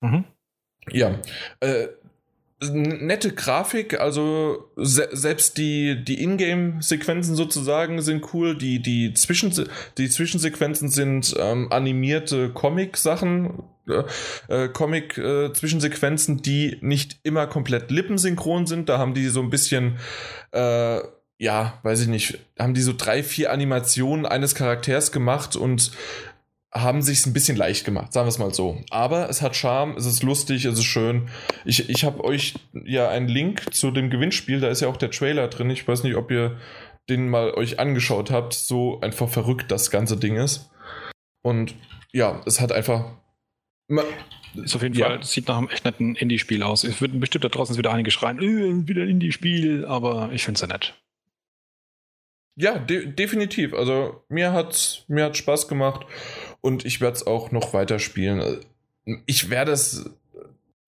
Mhm. 0.01 0.25
Ja. 0.91 1.17
Äh, 1.61 1.87
nette 2.69 3.33
Grafik, 3.33 3.99
also 3.99 4.71
se 4.75 5.09
selbst 5.13 5.57
die, 5.57 6.03
die 6.03 6.21
Ingame-Sequenzen 6.21 7.35
sozusagen 7.35 8.01
sind 8.01 8.33
cool, 8.33 8.55
die, 8.55 8.81
die, 8.81 9.13
Zwischen 9.13 9.51
die 9.97 10.09
Zwischensequenzen 10.09 10.89
sind 10.89 11.33
ähm, 11.39 11.71
animierte 11.71 12.49
Comic-Sachen, 12.49 13.63
äh, 13.87 14.03
äh 14.65 14.67
Comic-Zwischensequenzen, 14.67 16.37
äh, 16.37 16.41
die 16.41 16.77
nicht 16.81 17.19
immer 17.23 17.47
komplett 17.47 17.89
lippensynchron 17.89 18.67
sind, 18.67 18.89
da 18.89 18.99
haben 18.99 19.15
die 19.15 19.27
so 19.29 19.41
ein 19.41 19.49
bisschen 19.49 19.97
äh, 20.51 20.99
ja, 21.41 21.79
weiß 21.81 22.01
ich 22.01 22.07
nicht, 22.07 22.37
haben 22.59 22.75
die 22.75 22.81
so 22.81 22.93
drei, 22.95 23.23
vier 23.23 23.51
Animationen 23.51 24.27
eines 24.27 24.53
Charakters 24.53 25.11
gemacht 25.11 25.55
und 25.55 25.91
haben 26.71 27.01
sich 27.01 27.25
ein 27.25 27.33
bisschen 27.33 27.57
leicht 27.57 27.83
gemacht, 27.83 28.13
sagen 28.13 28.27
wir 28.27 28.29
es 28.29 28.37
mal 28.37 28.53
so. 28.53 28.79
Aber 28.91 29.27
es 29.27 29.41
hat 29.41 29.55
Charme, 29.55 29.97
es 29.97 30.05
ist 30.05 30.21
lustig, 30.21 30.65
es 30.65 30.77
ist 30.77 30.85
schön. 30.85 31.29
Ich, 31.65 31.89
ich 31.89 32.03
habe 32.03 32.23
euch 32.23 32.53
ja 32.85 33.09
einen 33.09 33.27
Link 33.27 33.73
zu 33.73 33.89
dem 33.89 34.11
Gewinnspiel, 34.11 34.59
da 34.59 34.69
ist 34.69 34.81
ja 34.81 34.87
auch 34.87 34.97
der 34.97 35.09
Trailer 35.09 35.47
drin. 35.47 35.71
Ich 35.71 35.87
weiß 35.87 36.03
nicht, 36.03 36.15
ob 36.15 36.29
ihr 36.29 36.57
den 37.09 37.27
mal 37.27 37.55
euch 37.55 37.79
angeschaut 37.79 38.29
habt, 38.29 38.53
so 38.53 39.01
einfach 39.01 39.27
verrückt 39.27 39.71
das 39.71 39.89
ganze 39.89 40.17
Ding 40.17 40.35
ist. 40.35 40.69
Und 41.41 41.73
ja, 42.11 42.39
es 42.45 42.61
hat 42.61 42.71
einfach. 42.71 43.15
Ist 44.53 44.75
auf 44.75 44.83
jeden 44.83 44.95
ja. 44.95 45.07
Fall, 45.07 45.23
sieht 45.23 45.47
nach 45.47 45.57
einem 45.57 45.69
echt 45.69 45.85
netten 45.85 46.15
Indie-Spiel 46.15 46.61
aus. 46.61 46.83
Es 46.83 47.01
würden 47.01 47.19
bestimmt 47.19 47.45
da 47.45 47.49
draußen 47.49 47.75
wieder 47.79 47.91
einige 47.91 48.11
schreien, 48.11 48.37
äh, 48.39 48.87
wieder 48.87 49.01
ein 49.01 49.09
Indie-Spiel, 49.09 49.85
aber 49.85 50.29
ich 50.33 50.43
finde 50.43 50.57
es 50.57 50.61
ja 50.61 50.67
nett. 50.67 50.93
Ja, 52.55 52.77
de 52.77 53.07
definitiv. 53.07 53.73
Also 53.73 54.23
mir 54.29 54.51
hat 54.51 55.05
mir 55.07 55.25
hat 55.25 55.37
Spaß 55.37 55.67
gemacht 55.67 56.05
und 56.61 56.85
ich 56.85 57.01
werde 57.01 57.15
es 57.15 57.25
auch 57.25 57.51
noch 57.51 57.73
weiterspielen. 57.73 58.59
Ich 59.25 59.49
werde 59.49 59.71
es. 59.71 60.09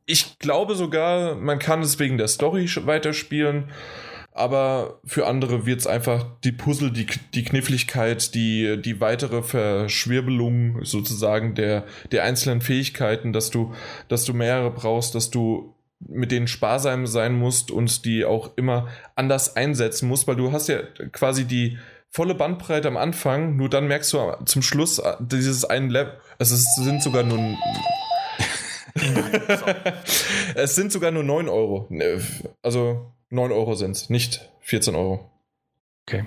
Ich 0.06 0.38
glaube 0.40 0.76
sogar, 0.76 1.36
man 1.36 1.60
kann 1.60 1.82
es 1.82 1.98
wegen 1.98 2.18
der 2.18 2.28
Story 2.28 2.70
weiterspielen, 2.84 3.72
aber 4.34 5.00
für 5.06 5.28
andere 5.28 5.66
wird 5.66 5.80
es 5.80 5.88
einfach 5.88 6.26
die 6.44 6.52
Puzzle, 6.52 6.92
die, 6.92 7.08
die 7.34 7.44
Kniffligkeit, 7.46 8.36
die, 8.36 8.82
die 8.82 9.00
weitere 9.00 9.44
Verschwirbelung 9.44 10.84
sozusagen 10.84 11.56
der, 11.56 11.86
der 12.12 12.24
einzelnen 12.24 12.60
Fähigkeiten, 12.60 13.32
dass 13.32 13.50
du, 13.50 13.74
dass 14.10 14.26
du 14.26 14.34
mehrere 14.34 14.72
brauchst, 14.72 15.16
dass 15.16 15.30
du 15.30 15.74
mit 16.08 16.32
denen 16.32 16.48
sparsam 16.48 17.08
sein 17.08 17.34
musst 17.34 17.72
und 17.72 18.06
die 18.06 18.26
auch 18.26 18.52
immer 18.58 18.88
anders 19.16 19.56
einsetzen 19.56 20.08
musst, 20.08 20.28
weil 20.28 20.36
du 20.36 20.52
hast 20.52 20.68
ja 20.68 20.80
quasi 21.12 21.46
die 21.46 21.78
volle 22.10 22.36
Bandbreite 22.36 22.88
am 22.88 22.98
Anfang, 22.98 23.56
nur 23.56 23.70
dann 23.70 23.88
merkst 23.88 24.14
du 24.14 24.38
zum 24.46 24.62
Schluss 24.62 25.00
äh, 25.00 25.16
dieses 25.20 25.66
einen 25.66 25.90
Level, 25.90 26.18
also 26.38 26.56
es 26.56 26.76
sind 26.76 27.02
sogar 27.02 27.24
nur 27.24 27.58
es 30.56 30.76
sind 30.76 30.92
sogar 30.92 31.10
nur 31.10 31.24
9 31.24 31.50
Euro. 31.50 31.88
Ne, 31.90 32.22
also 32.62 33.12
9 33.32 33.52
Euro 33.52 33.74
sind 33.74 33.92
es, 33.92 34.12
nicht 34.12 34.52
14 34.62 34.94
Euro. 34.94 35.32
Okay 36.08 36.26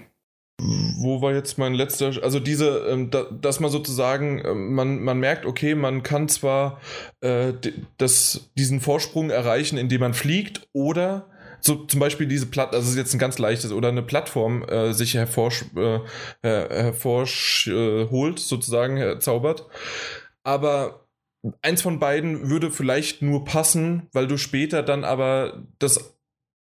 wo 0.59 1.21
war 1.21 1.35
jetzt 1.35 1.59
mein 1.59 1.75
letzter, 1.75 2.13
also 2.23 2.41
diese, 2.41 2.87
ähm, 2.89 3.11
da, 3.11 3.25
dass 3.25 3.61
man 3.61 3.71
sozusagen, 3.71 4.39
äh, 4.39 4.55
man, 4.55 5.03
man 5.03 5.19
merkt, 5.19 5.45
okay, 5.45 5.75
man 5.75 6.03
kann 6.03 6.29
zwar 6.29 6.81
äh, 7.21 7.53
das, 7.99 8.51
diesen 8.57 8.81
Vorsprung 8.81 9.31
erreichen, 9.31 9.77
indem 9.77 10.01
man 10.01 10.15
fliegt, 10.15 10.67
oder 10.73 11.29
so 11.61 11.75
zum 11.75 12.01
Beispiel 12.01 12.27
diese 12.27 12.47
Platt, 12.47 12.75
also 12.75 12.89
ist 12.89 12.97
jetzt 12.97 13.15
ein 13.15 13.19
ganz 13.19 13.39
leichtes, 13.39 13.73
oder 13.73 13.89
eine 13.89 14.03
Plattform 14.03 14.63
äh, 14.65 14.93
sich 14.93 15.15
hervorsch, 15.15 15.67
äh, 15.77 16.01
hervorholt, 16.43 18.39
sozusagen, 18.39 18.97
herzaubert. 18.97 19.67
Aber 20.43 21.07
eins 21.63 21.83
von 21.83 21.99
beiden 21.99 22.49
würde 22.49 22.71
vielleicht 22.71 23.21
nur 23.21 23.45
passen, 23.45 24.09
weil 24.13 24.27
du 24.27 24.37
später 24.39 24.83
dann 24.83 25.05
aber 25.05 25.65
das 25.79 26.16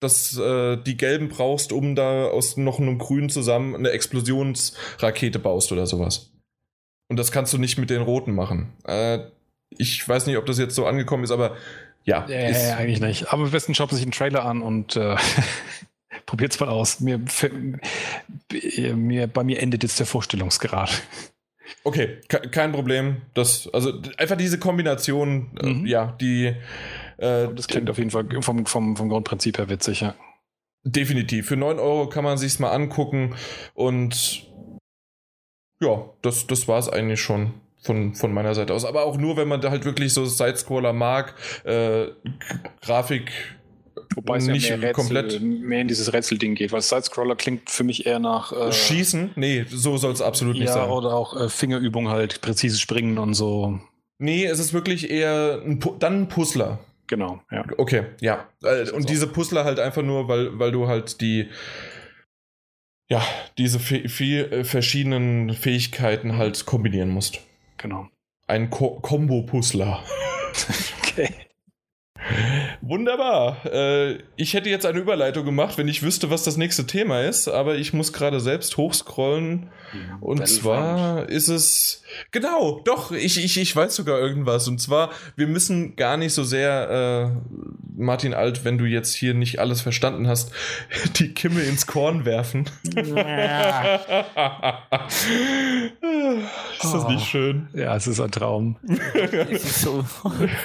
dass 0.03 0.37
äh, 0.37 0.77
die 0.77 0.97
gelben 0.97 1.29
brauchst, 1.29 1.71
um 1.71 1.95
da 1.95 2.25
aus 2.25 2.57
noch 2.57 2.79
einem 2.79 2.97
grünen 2.97 3.29
zusammen 3.29 3.75
eine 3.75 3.89
Explosionsrakete 3.89 5.39
baust 5.39 5.71
oder 5.71 5.87
sowas. 5.87 6.31
Und 7.09 7.17
das 7.17 7.31
kannst 7.31 7.53
du 7.53 7.57
nicht 7.57 7.77
mit 7.77 7.89
den 7.89 8.01
roten 8.01 8.33
machen. 8.33 8.73
Äh, 8.85 9.19
ich 9.69 10.07
weiß 10.07 10.27
nicht, 10.27 10.37
ob 10.37 10.45
das 10.45 10.59
jetzt 10.59 10.75
so 10.75 10.85
angekommen 10.85 11.23
ist, 11.23 11.31
aber 11.31 11.55
ja. 12.05 12.25
Äh, 12.27 12.51
ist, 12.51 12.71
eigentlich 12.73 12.99
nicht. 12.99 13.31
Aber 13.31 13.43
am 13.43 13.51
besten 13.51 13.75
schaut 13.75 13.91
sich 13.91 14.01
einen 14.01 14.11
Trailer 14.11 14.45
an 14.45 14.61
und 14.61 14.95
äh, 14.95 15.15
es 16.39 16.59
mal 16.59 16.69
aus. 16.69 16.99
Mir, 16.99 17.21
für, 17.27 17.49
mir, 18.95 19.27
bei 19.27 19.43
mir 19.43 19.61
endet 19.61 19.83
jetzt 19.83 19.99
der 19.99 20.05
Vorstellungsgrad. 20.05 21.01
Okay, 21.83 22.17
kein 22.27 22.71
Problem. 22.71 23.21
Das, 23.33 23.69
also 23.73 23.93
einfach 24.17 24.37
diese 24.37 24.59
Kombination, 24.59 25.57
äh, 25.61 25.65
mhm. 25.65 25.85
äh, 25.85 25.89
ja, 25.89 26.17
die 26.19 26.55
äh, 27.17 27.47
das 27.53 27.67
klingt 27.67 27.89
auf 27.89 27.97
jeden 27.97 28.11
Fall 28.11 28.25
vom, 28.41 28.65
vom, 28.65 28.95
vom 28.95 29.09
Grundprinzip 29.09 29.57
her 29.57 29.69
witzig, 29.69 30.01
ja. 30.01 30.15
Definitiv. 30.83 31.47
Für 31.47 31.55
9 31.55 31.79
Euro 31.79 32.09
kann 32.09 32.23
man 32.23 32.37
sich's 32.37 32.59
mal 32.59 32.71
angucken 32.71 33.35
und 33.73 34.47
ja, 35.81 36.09
das, 36.21 36.47
das 36.47 36.67
war 36.67 36.79
es 36.79 36.89
eigentlich 36.89 37.21
schon 37.21 37.53
von, 37.81 38.15
von 38.15 38.33
meiner 38.33 38.55
Seite 38.55 38.73
aus. 38.73 38.85
Aber 38.85 39.05
auch 39.05 39.17
nur, 39.17 39.37
wenn 39.37 39.47
man 39.47 39.61
da 39.61 39.69
halt 39.69 39.85
wirklich 39.85 40.13
so 40.13 40.25
Sidescroller 40.25 40.93
mag, 40.93 41.35
äh, 41.65 42.07
Grafik 42.81 43.31
Wobei 44.15 44.37
es 44.37 44.47
nicht 44.47 44.69
ja 44.69 44.77
mehr, 44.77 44.89
Rätsel, 44.89 45.03
komplett 45.03 45.41
mehr 45.41 45.81
in 45.81 45.87
dieses 45.87 46.13
Rätselding 46.13 46.55
geht, 46.55 46.71
weil 46.71 46.81
Sidescroller 46.81 47.35
klingt 47.35 47.69
für 47.69 47.83
mich 47.83 48.05
eher 48.05 48.19
nach 48.19 48.51
äh, 48.51 48.71
Schießen? 48.71 49.31
Nee, 49.35 49.65
so 49.69 49.97
soll 49.97 50.13
es 50.13 50.21
absolut 50.21 50.55
nicht 50.55 50.67
ja, 50.67 50.73
sein. 50.73 50.89
Oder 50.89 51.13
auch 51.13 51.39
äh, 51.39 51.49
Fingerübung 51.49 52.09
halt, 52.09 52.41
präzises 52.41 52.79
Springen 52.79 53.17
und 53.17 53.33
so. 53.33 53.79
Nee, 54.19 54.45
es 54.45 54.59
ist 54.59 54.73
wirklich 54.73 55.09
eher 55.09 55.61
ein, 55.65 55.79
dann 55.99 56.21
ein 56.21 56.27
Puzzler. 56.27 56.79
Genau, 57.13 57.39
ja. 57.51 57.63
Okay, 57.77 58.05
ja. 58.21 58.49
Äh, 58.63 58.89
und 58.89 59.07
diese 59.07 59.27
Puzzler 59.27 59.65
halt 59.65 59.79
einfach 59.79 60.01
nur, 60.01 60.27
weil, 60.27 60.57
weil 60.57 60.71
du 60.71 60.87
halt 60.87 61.21
die, 61.21 61.47
ja, 63.07 63.21
diese 63.59 63.79
vier 63.79 64.51
äh, 64.51 64.63
verschiedenen 64.63 65.53
Fähigkeiten 65.53 66.37
halt 66.37 66.65
kombinieren 66.65 67.11
musst. 67.11 67.39
Genau. 67.77 68.07
Ein 68.47 68.71
Ko 68.71 68.99
Combo-Puzzler. 68.99 70.03
okay. 71.03 71.29
Wunderbar. 72.85 73.65
Äh, 73.65 74.17
ich 74.35 74.53
hätte 74.53 74.69
jetzt 74.69 74.85
eine 74.85 74.99
Überleitung 74.99 75.45
gemacht, 75.45 75.77
wenn 75.77 75.87
ich 75.87 76.03
wüsste, 76.03 76.29
was 76.29 76.43
das 76.43 76.57
nächste 76.57 76.85
Thema 76.85 77.21
ist, 77.21 77.47
aber 77.47 77.75
ich 77.75 77.93
muss 77.93 78.11
gerade 78.11 78.41
selbst 78.41 78.75
hochscrollen. 78.75 79.69
Und 80.19 80.39
Battlefront. 80.39 80.97
zwar 80.97 81.29
ist 81.29 81.47
es. 81.47 82.03
Genau, 82.31 82.81
doch, 82.83 83.11
ich, 83.11 83.43
ich, 83.43 83.57
ich 83.57 83.75
weiß 83.75 83.95
sogar 83.95 84.19
irgendwas. 84.19 84.67
Und 84.67 84.79
zwar, 84.79 85.11
wir 85.35 85.47
müssen 85.47 85.95
gar 85.95 86.17
nicht 86.17 86.33
so 86.33 86.43
sehr, 86.43 87.31
äh, 87.31 87.63
Martin 87.95 88.33
Alt, 88.33 88.65
wenn 88.65 88.77
du 88.77 88.85
jetzt 88.85 89.13
hier 89.13 89.33
nicht 89.33 89.59
alles 89.59 89.81
verstanden 89.81 90.27
hast, 90.27 90.51
die 91.19 91.33
Kimme 91.33 91.61
ins 91.61 91.87
Korn 91.87 92.25
werfen. 92.25 92.65
Ja. 92.95 93.95
ist 96.73 96.93
das 96.93 97.05
oh. 97.05 97.09
nicht 97.09 97.27
schön? 97.27 97.67
Ja, 97.73 97.95
es 97.95 98.07
ist 98.07 98.19
ein 98.19 98.31
Traum. 98.31 98.77
es 99.49 99.63
ist 99.63 99.81
so 99.81 100.03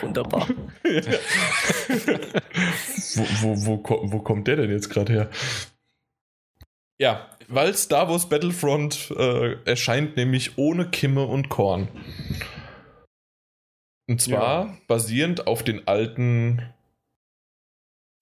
wunderbar. 0.02 0.46
wo, 3.14 3.26
wo, 3.42 3.66
wo, 3.66 4.12
wo 4.12 4.18
kommt 4.20 4.48
der 4.48 4.56
denn 4.56 4.70
jetzt 4.70 4.90
gerade 4.90 5.12
her? 5.12 5.30
Ja, 7.00 7.30
weil 7.48 7.74
Star 7.74 8.08
Wars 8.08 8.28
Battlefront 8.28 9.12
äh, 9.16 9.62
erscheint 9.64 10.16
nämlich 10.16 10.58
ohne 10.58 10.90
Kimme 10.90 11.24
und 11.26 11.48
Korn. 11.48 11.88
Und 14.08 14.20
zwar 14.20 14.66
ja. 14.66 14.76
basierend 14.86 15.46
auf 15.46 15.62
den 15.62 15.86
alten 15.86 16.62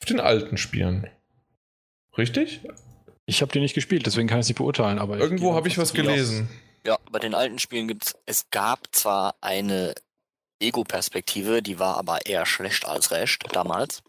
auf 0.00 0.06
den 0.06 0.20
alten 0.20 0.56
Spielen. 0.58 1.08
Richtig? 2.18 2.60
Ich 3.24 3.40
habe 3.42 3.52
die 3.52 3.60
nicht 3.60 3.74
gespielt, 3.74 4.06
deswegen 4.06 4.28
kann 4.28 4.40
ich 4.40 4.46
sie 4.46 4.52
beurteilen. 4.52 4.98
Aber 4.98 5.18
irgendwo 5.18 5.54
habe 5.54 5.68
ich 5.68 5.78
was 5.78 5.92
gelesen. 5.92 6.48
Ja, 6.86 6.98
bei 7.10 7.18
den 7.18 7.34
alten 7.34 7.58
Spielen 7.58 7.88
gibt 7.88 8.06
es, 8.06 8.16
es 8.26 8.50
gab 8.50 8.94
zwar 8.94 9.34
eine 9.40 9.94
Ego-Perspektive, 10.60 11.62
die 11.62 11.78
war 11.78 11.96
aber 11.96 12.26
eher 12.26 12.44
schlecht 12.46 12.86
als 12.86 13.10
recht 13.10 13.44
damals. 13.52 14.02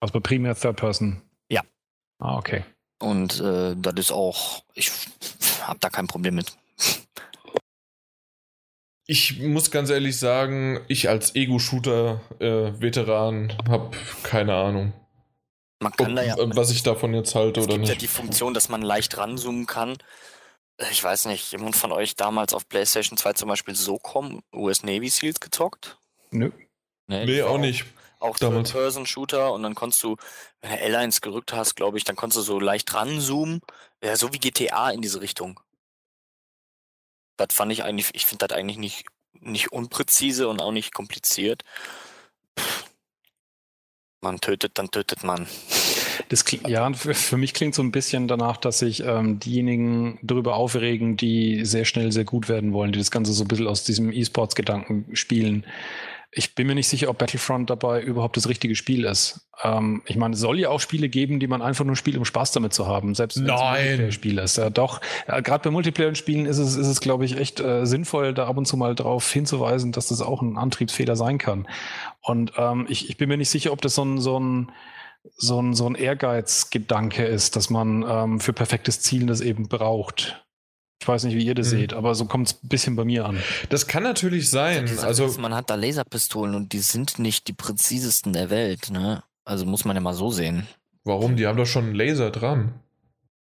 Also 0.00 0.12
bei 0.12 0.20
primär 0.20 0.54
Third 0.54 0.76
Person. 0.76 1.22
Ja. 1.48 1.62
Ah, 2.18 2.36
okay. 2.36 2.64
Und 3.00 3.40
äh, 3.40 3.74
das 3.76 3.94
ist 3.96 4.12
auch, 4.12 4.62
ich 4.74 4.92
habe 5.62 5.78
da 5.80 5.90
kein 5.90 6.06
Problem 6.06 6.36
mit. 6.36 6.56
Ich 9.06 9.40
muss 9.40 9.70
ganz 9.70 9.88
ehrlich 9.88 10.18
sagen, 10.18 10.80
ich 10.88 11.08
als 11.08 11.34
Ego-Shooter-Veteran 11.34 13.50
äh, 13.50 13.56
habe 13.68 13.96
keine 14.22 14.54
Ahnung. 14.54 14.92
Man 15.80 15.92
kann 15.92 16.10
Ob, 16.10 16.16
da 16.16 16.22
ja, 16.22 16.34
was 16.56 16.70
ich 16.70 16.82
davon 16.82 17.14
jetzt 17.14 17.34
halte 17.34 17.62
oder 17.62 17.78
nicht. 17.78 17.84
Es 17.84 17.90
gibt 17.90 18.02
ja 18.02 18.06
die 18.06 18.08
Funktion, 18.08 18.52
dass 18.52 18.68
man 18.68 18.82
leicht 18.82 19.16
ranzoomen 19.16 19.64
kann. 19.66 19.96
Ich 20.90 21.02
weiß 21.02 21.26
nicht, 21.26 21.50
jemand 21.50 21.74
von 21.74 21.90
euch 21.90 22.14
damals 22.14 22.54
auf 22.54 22.68
PlayStation 22.68 23.18
2 23.18 23.32
zum 23.32 23.48
Beispiel 23.48 23.74
SOCOM 23.74 24.42
US 24.52 24.84
Navy 24.84 25.08
Seals 25.08 25.40
gezockt? 25.40 25.98
Nö. 26.30 26.50
Nee, 27.08 27.24
nee 27.24 27.42
auch 27.42 27.58
nicht. 27.58 27.84
Auch 28.20 28.36
damals. 28.38 28.72
Person-Shooter 28.72 29.52
und 29.52 29.62
dann 29.62 29.74
konntest 29.74 30.02
du, 30.02 30.16
wenn 30.60 30.70
du 30.70 30.76
L1 30.76 31.20
gerückt 31.20 31.52
hast, 31.52 31.76
glaube 31.76 31.98
ich, 31.98 32.04
dann 32.04 32.16
konntest 32.16 32.38
du 32.38 32.42
so 32.42 32.60
leicht 32.60 32.92
ranzoomen. 32.94 33.60
Ja, 34.02 34.16
so 34.16 34.32
wie 34.32 34.38
GTA 34.38 34.90
in 34.90 35.02
diese 35.02 35.20
Richtung. 35.20 35.60
Das 37.36 37.54
fand 37.54 37.72
ich 37.72 37.84
eigentlich, 37.84 38.10
ich 38.14 38.26
finde 38.26 38.46
das 38.46 38.56
eigentlich 38.56 38.78
nicht, 38.78 39.06
nicht 39.32 39.72
unpräzise 39.72 40.48
und 40.48 40.60
auch 40.60 40.72
nicht 40.72 40.92
kompliziert. 40.92 41.64
Man 44.20 44.40
tötet, 44.40 44.78
dann 44.78 44.90
tötet 44.90 45.22
man. 45.22 45.46
Das, 46.28 46.44
ja, 46.66 46.92
für 46.92 47.36
mich 47.36 47.54
klingt 47.54 47.74
so 47.74 47.82
ein 47.82 47.90
bisschen 47.90 48.28
danach, 48.28 48.58
dass 48.58 48.80
sich 48.80 49.02
ähm, 49.04 49.38
diejenigen 49.38 50.18
darüber 50.22 50.56
aufregen, 50.56 51.16
die 51.16 51.64
sehr 51.64 51.86
schnell 51.86 52.12
sehr 52.12 52.24
gut 52.24 52.48
werden 52.48 52.72
wollen, 52.72 52.92
die 52.92 52.98
das 52.98 53.10
Ganze 53.10 53.32
so 53.32 53.44
ein 53.44 53.48
bisschen 53.48 53.66
aus 53.66 53.84
diesem 53.84 54.12
E-Sports-Gedanken 54.12 55.06
spielen. 55.14 55.64
Ich 56.30 56.54
bin 56.54 56.66
mir 56.66 56.74
nicht 56.74 56.88
sicher, 56.88 57.08
ob 57.08 57.16
Battlefront 57.16 57.70
dabei 57.70 58.02
überhaupt 58.02 58.36
das 58.36 58.50
richtige 58.50 58.76
Spiel 58.76 59.04
ist. 59.06 59.48
Ähm, 59.62 60.02
ich 60.04 60.16
meine, 60.16 60.34
es 60.34 60.40
soll 60.40 60.58
ja 60.58 60.68
auch 60.68 60.80
Spiele 60.80 61.08
geben, 61.08 61.40
die 61.40 61.46
man 61.46 61.62
einfach 61.62 61.86
nur 61.86 61.96
spielt, 61.96 62.18
um 62.18 62.26
Spaß 62.26 62.52
damit 62.52 62.74
zu 62.74 62.86
haben, 62.86 63.14
selbst 63.14 63.38
wenn 63.38 63.46
es 63.46 63.50
ein 63.50 63.86
Multiplayer-Spiel 63.86 64.38
ist. 64.38 64.58
Ja, 64.58 64.68
doch, 64.68 65.00
ja, 65.26 65.40
gerade 65.40 65.64
bei 65.64 65.70
Multiplayer-Spielen 65.70 66.44
ist 66.44 66.58
es, 66.58 66.76
ist 66.76 66.86
es 66.86 67.00
glaube 67.00 67.24
ich, 67.24 67.38
echt 67.38 67.60
äh, 67.60 67.86
sinnvoll, 67.86 68.34
da 68.34 68.46
ab 68.46 68.58
und 68.58 68.66
zu 68.66 68.76
mal 68.76 68.94
darauf 68.94 69.32
hinzuweisen, 69.32 69.92
dass 69.92 70.08
das 70.08 70.20
auch 70.20 70.42
ein 70.42 70.58
Antriebsfehler 70.58 71.16
sein 71.16 71.38
kann. 71.38 71.66
Und 72.20 72.52
ähm, 72.58 72.84
ich, 72.90 73.08
ich 73.08 73.16
bin 73.16 73.30
mir 73.30 73.38
nicht 73.38 73.50
sicher, 73.50 73.72
ob 73.72 73.80
das 73.80 73.94
so 73.94 74.04
ein, 74.04 74.20
so 74.20 74.38
ein 74.38 74.70
so 75.36 75.60
ein, 75.60 75.74
so 75.74 75.86
ein 75.88 75.94
Ehrgeizgedanke 75.94 77.24
ist, 77.24 77.56
dass 77.56 77.70
man 77.70 78.04
ähm, 78.08 78.40
für 78.40 78.52
perfektes 78.52 79.00
Zielen 79.00 79.26
das 79.26 79.40
eben 79.40 79.68
braucht. 79.68 80.44
Ich 81.00 81.06
weiß 81.06 81.24
nicht, 81.24 81.36
wie 81.36 81.44
ihr 81.44 81.54
das 81.54 81.70
hm. 81.70 81.78
seht, 81.78 81.92
aber 81.92 82.14
so 82.14 82.24
kommt 82.24 82.48
es 82.48 82.54
ein 82.62 82.68
bisschen 82.68 82.96
bei 82.96 83.04
mir 83.04 83.24
an. 83.24 83.42
Das 83.68 83.86
kann 83.86 84.02
natürlich 84.02 84.50
sein. 84.50 84.86
Ja, 84.86 85.02
also 85.02 85.26
ist, 85.26 85.38
man 85.38 85.54
hat 85.54 85.70
da 85.70 85.76
Laserpistolen 85.76 86.54
und 86.54 86.72
die 86.72 86.80
sind 86.80 87.18
nicht 87.18 87.46
die 87.46 87.52
präzisesten 87.52 88.32
der 88.32 88.50
Welt, 88.50 88.90
ne? 88.90 89.22
Also 89.44 89.64
muss 89.64 89.84
man 89.84 89.96
ja 89.96 90.02
mal 90.02 90.14
so 90.14 90.30
sehen. 90.30 90.66
Warum? 91.04 91.36
Die 91.36 91.46
haben 91.46 91.56
doch 91.56 91.66
schon 91.66 91.84
einen 91.84 91.94
Laser 91.94 92.30
dran. 92.30 92.74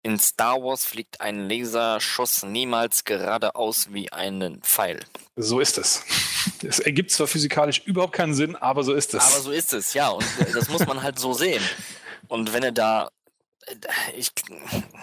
In 0.03 0.21
Star 0.21 0.63
Wars 0.63 0.85
fliegt 0.85 1.21
ein 1.21 1.49
Laserschuss 1.49 2.45
niemals 2.45 3.05
geradeaus 3.05 3.89
wie 3.93 4.13
ein 4.13 4.61
Pfeil. 4.63 5.01
So 5.35 5.59
ist 5.59 5.79
es. 5.79 6.05
Es 6.63 6.79
ergibt 6.79 7.11
zwar 7.11 7.27
physikalisch 7.27 7.83
überhaupt 7.85 8.13
keinen 8.13 8.35
Sinn, 8.35 8.57
aber 8.57 8.83
so 8.85 8.95
ist 8.95 9.15
es. 9.15 9.23
Aber 9.23 9.43
so 9.43 9.51
ist 9.51 9.73
es, 9.73 9.95
ja. 9.95 10.09
Und 10.09 10.25
das 10.55 10.69
muss 10.69 10.87
man 10.87 11.03
halt 11.03 11.19
so 11.19 11.33
sehen. 11.33 11.63
Und 12.29 12.53
wenn 12.53 12.63
er 12.63 12.73
da 12.73 13.09
ich, 14.17 14.31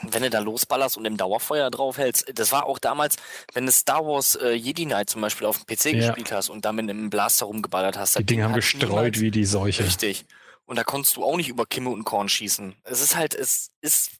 wenn 0.03 0.23
du 0.23 0.29
da 0.29 0.39
losballerst 0.39 0.97
und 0.97 1.05
im 1.05 1.17
Dauerfeuer 1.17 1.69
draufhältst, 1.69 2.31
das 2.33 2.51
war 2.51 2.65
auch 2.65 2.79
damals, 2.79 3.17
wenn 3.53 3.65
du 3.65 3.71
Star 3.71 4.05
Wars 4.05 4.35
äh, 4.35 4.51
Jedi 4.53 4.85
Knight 4.85 5.09
zum 5.09 5.21
Beispiel 5.21 5.47
auf 5.47 5.63
dem 5.63 5.65
PC 5.65 5.85
ja. 5.85 6.07
gespielt 6.07 6.31
hast 6.31 6.49
und 6.49 6.63
damit 6.65 6.89
im 6.89 7.09
Blaster 7.09 7.45
rumgeballert 7.45 7.97
hast. 7.97 8.17
Die 8.17 8.23
Dinge 8.23 8.45
haben 8.45 8.53
gestreut 8.53 8.89
niemals, 8.89 9.19
wie 9.19 9.31
die 9.31 9.45
Seuche. 9.45 9.83
Richtig. 9.83 10.25
Und 10.65 10.77
da 10.77 10.83
konntest 10.83 11.17
du 11.17 11.25
auch 11.25 11.35
nicht 11.35 11.49
über 11.49 11.65
Kimme 11.65 11.89
und 11.89 12.05
Korn 12.05 12.29
schießen. 12.29 12.75
Es 12.83 13.01
ist 13.01 13.17
halt, 13.17 13.35
es 13.35 13.71
ist 13.81 14.11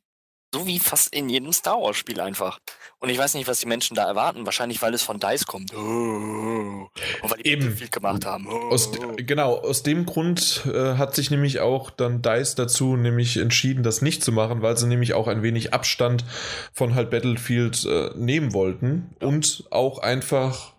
so 0.53 0.67
wie 0.67 0.79
fast 0.79 1.13
in 1.13 1.29
jedem 1.29 1.51
Star 1.51 1.81
Wars 1.81 1.97
Spiel 1.97 2.21
einfach. 2.21 2.59
Und 2.99 3.09
ich 3.09 3.17
weiß 3.17 3.33
nicht, 3.33 3.47
was 3.47 3.59
die 3.59 3.65
Menschen 3.65 3.95
da 3.95 4.05
erwarten. 4.05 4.45
Wahrscheinlich, 4.45 4.81
weil 4.81 4.93
es 4.93 5.01
von 5.01 5.19
DICE 5.19 5.45
kommt. 5.45 5.73
Und 5.73 6.89
weil 7.23 7.41
die 7.43 7.49
Eben. 7.49 7.75
viel 7.75 7.89
gemacht 7.89 8.25
haben. 8.25 8.47
Aus, 8.47 8.91
genau, 9.17 9.57
aus 9.57 9.83
dem 9.83 10.05
Grund 10.05 10.61
äh, 10.65 10.95
hat 10.95 11.15
sich 11.15 11.31
nämlich 11.31 11.59
auch 11.59 11.89
dann 11.89 12.21
DICE 12.21 12.55
dazu 12.55 12.95
nämlich 12.95 13.37
entschieden, 13.37 13.83
das 13.83 14.01
nicht 14.01 14.23
zu 14.23 14.31
machen, 14.31 14.61
weil 14.61 14.77
sie 14.77 14.87
nämlich 14.87 15.13
auch 15.15 15.27
ein 15.27 15.41
wenig 15.41 15.73
Abstand 15.73 16.23
von 16.71 16.95
halt 16.95 17.09
Battlefield 17.09 17.83
äh, 17.85 18.11
nehmen 18.15 18.53
wollten 18.53 19.15
und 19.19 19.65
auch 19.71 19.97
einfach 19.97 20.73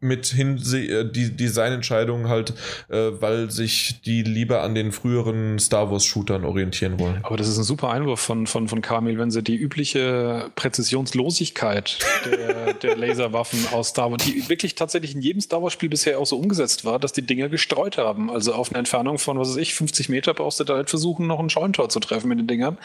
mit 0.00 0.26
hin 0.26 0.62
äh, 0.72 1.04
die 1.04 1.36
Designentscheidungen 1.36 2.28
halt, 2.28 2.54
äh, 2.88 3.10
weil 3.20 3.50
sich 3.50 4.00
die 4.04 4.22
lieber 4.22 4.62
an 4.62 4.74
den 4.74 4.92
früheren 4.92 5.58
Star 5.58 5.90
Wars 5.90 6.04
Shootern 6.04 6.44
orientieren 6.44 7.00
wollen. 7.00 7.18
Aber 7.24 7.36
das 7.36 7.48
ist 7.48 7.58
ein 7.58 7.64
super 7.64 7.90
Einwurf 7.90 8.20
von, 8.20 8.46
von, 8.46 8.68
von 8.68 8.80
Kamil, 8.80 9.18
wenn 9.18 9.32
sie 9.32 9.42
die 9.42 9.56
übliche 9.56 10.50
Präzisionslosigkeit 10.54 11.98
der, 12.24 12.74
der 12.74 12.96
Laserwaffen 12.96 13.66
aus 13.72 13.88
Star 13.88 14.12
Wars, 14.12 14.22
die 14.24 14.48
wirklich 14.48 14.76
tatsächlich 14.76 15.16
in 15.16 15.20
jedem 15.20 15.40
Star 15.40 15.62
Wars 15.62 15.72
Spiel 15.72 15.88
bisher 15.88 16.20
auch 16.20 16.26
so 16.26 16.38
umgesetzt 16.38 16.84
war, 16.84 17.00
dass 17.00 17.12
die 17.12 17.22
Dinger 17.22 17.48
gestreut 17.48 17.98
haben. 17.98 18.30
Also 18.30 18.54
auf 18.54 18.70
eine 18.70 18.78
Entfernung 18.78 19.18
von, 19.18 19.38
was 19.38 19.48
weiß 19.50 19.56
ich, 19.56 19.74
50 19.74 20.08
Meter 20.08 20.32
brauchst 20.32 20.60
du 20.60 20.64
da 20.64 20.74
halt 20.76 20.90
versuchen, 20.90 21.26
noch 21.26 21.40
ein 21.40 21.50
Scheuntor 21.50 21.88
zu 21.88 21.98
treffen 21.98 22.28
mit 22.28 22.38
den 22.38 22.46
Dingern. 22.46 22.78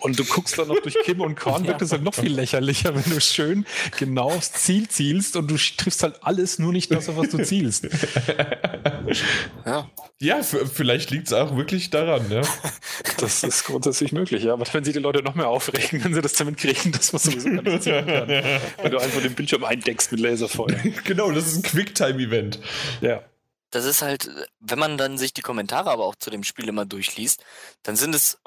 Und 0.00 0.18
du 0.18 0.24
guckst 0.24 0.58
dann 0.58 0.68
noch 0.68 0.80
durch 0.80 0.96
Kim 1.04 1.22
und 1.22 1.36
Korn, 1.36 1.66
wird 1.66 1.80
es 1.80 1.92
halt 1.92 2.02
noch 2.02 2.14
viel 2.14 2.34
lächerlicher, 2.34 2.94
wenn 2.94 3.10
du 3.10 3.20
schön 3.20 3.64
genau 3.98 4.30
aufs 4.30 4.52
Ziel 4.52 4.88
zielst 4.88 5.36
und 5.36 5.50
du 5.50 5.56
triffst 5.56 6.02
halt 6.02 6.16
alles 6.20 6.49
ist 6.52 6.58
nur 6.58 6.72
nicht 6.72 6.90
das, 6.90 7.08
auf 7.08 7.16
was 7.16 7.30
du 7.30 7.42
zielst. 7.42 7.84
ja. 9.66 9.90
Ja, 10.18 10.42
vielleicht 10.42 11.10
liegt 11.10 11.28
es 11.28 11.32
auch 11.32 11.56
wirklich 11.56 11.90
daran, 11.90 12.30
ja. 12.30 12.42
Das 13.18 13.42
ist 13.42 13.64
grundsätzlich 13.64 14.12
möglich, 14.12 14.44
ja. 14.44 14.52
Aber 14.54 14.66
wenn 14.72 14.84
sich 14.84 14.94
die 14.94 15.00
Leute 15.00 15.22
noch 15.22 15.34
mehr 15.34 15.48
aufregen, 15.48 16.04
wenn 16.04 16.14
sie 16.14 16.20
das 16.20 16.34
damit 16.34 16.56
kriegen, 16.56 16.92
dass 16.92 17.12
man 17.12 17.20
sowieso 17.20 17.50
gar 17.50 17.62
nicht 17.62 17.82
zielen 17.82 18.06
kann. 18.06 18.28
Wenn 18.82 18.90
du 18.90 18.98
einfach 18.98 19.20
den 19.20 19.34
Bildschirm 19.34 19.64
eindeckst 19.64 20.12
mit 20.12 20.20
Laserfeuer. 20.20 20.76
genau, 21.04 21.30
das 21.30 21.46
ist 21.46 21.56
ein 21.56 21.62
Quicktime-Event. 21.62 22.60
Ja. 23.00 23.22
Das 23.70 23.84
ist 23.84 24.02
halt, 24.02 24.28
wenn 24.58 24.78
man 24.78 24.98
dann 24.98 25.18
sich 25.18 25.32
die 25.32 25.42
Kommentare 25.42 25.90
aber 25.90 26.04
auch 26.04 26.16
zu 26.16 26.30
dem 26.30 26.44
Spiel 26.44 26.68
immer 26.68 26.86
durchliest, 26.86 27.44
dann 27.82 27.96
sind 27.96 28.14
es 28.14 28.38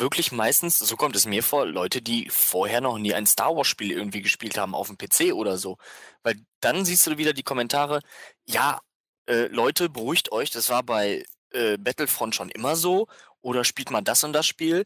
wirklich 0.00 0.32
meistens, 0.32 0.78
so 0.78 0.96
kommt 0.96 1.16
es 1.16 1.26
mir 1.26 1.42
vor, 1.42 1.66
Leute, 1.66 2.02
die 2.02 2.28
vorher 2.30 2.80
noch 2.80 2.98
nie 2.98 3.14
ein 3.14 3.26
Star 3.26 3.54
Wars-Spiel 3.56 3.90
irgendwie 3.92 4.22
gespielt 4.22 4.58
haben 4.58 4.74
auf 4.74 4.88
dem 4.88 4.98
PC 4.98 5.32
oder 5.34 5.58
so. 5.58 5.76
Weil 6.22 6.36
dann 6.60 6.84
siehst 6.84 7.06
du 7.06 7.18
wieder 7.18 7.32
die 7.32 7.42
Kommentare, 7.42 8.00
ja, 8.46 8.80
äh, 9.26 9.46
Leute, 9.48 9.88
beruhigt 9.88 10.32
euch, 10.32 10.50
das 10.50 10.70
war 10.70 10.82
bei 10.82 11.24
äh, 11.50 11.76
Battlefront 11.78 12.34
schon 12.34 12.50
immer 12.50 12.76
so. 12.76 13.06
Oder 13.40 13.64
spielt 13.64 13.90
man 13.90 14.04
das 14.04 14.24
und 14.24 14.32
das 14.32 14.46
Spiel? 14.46 14.84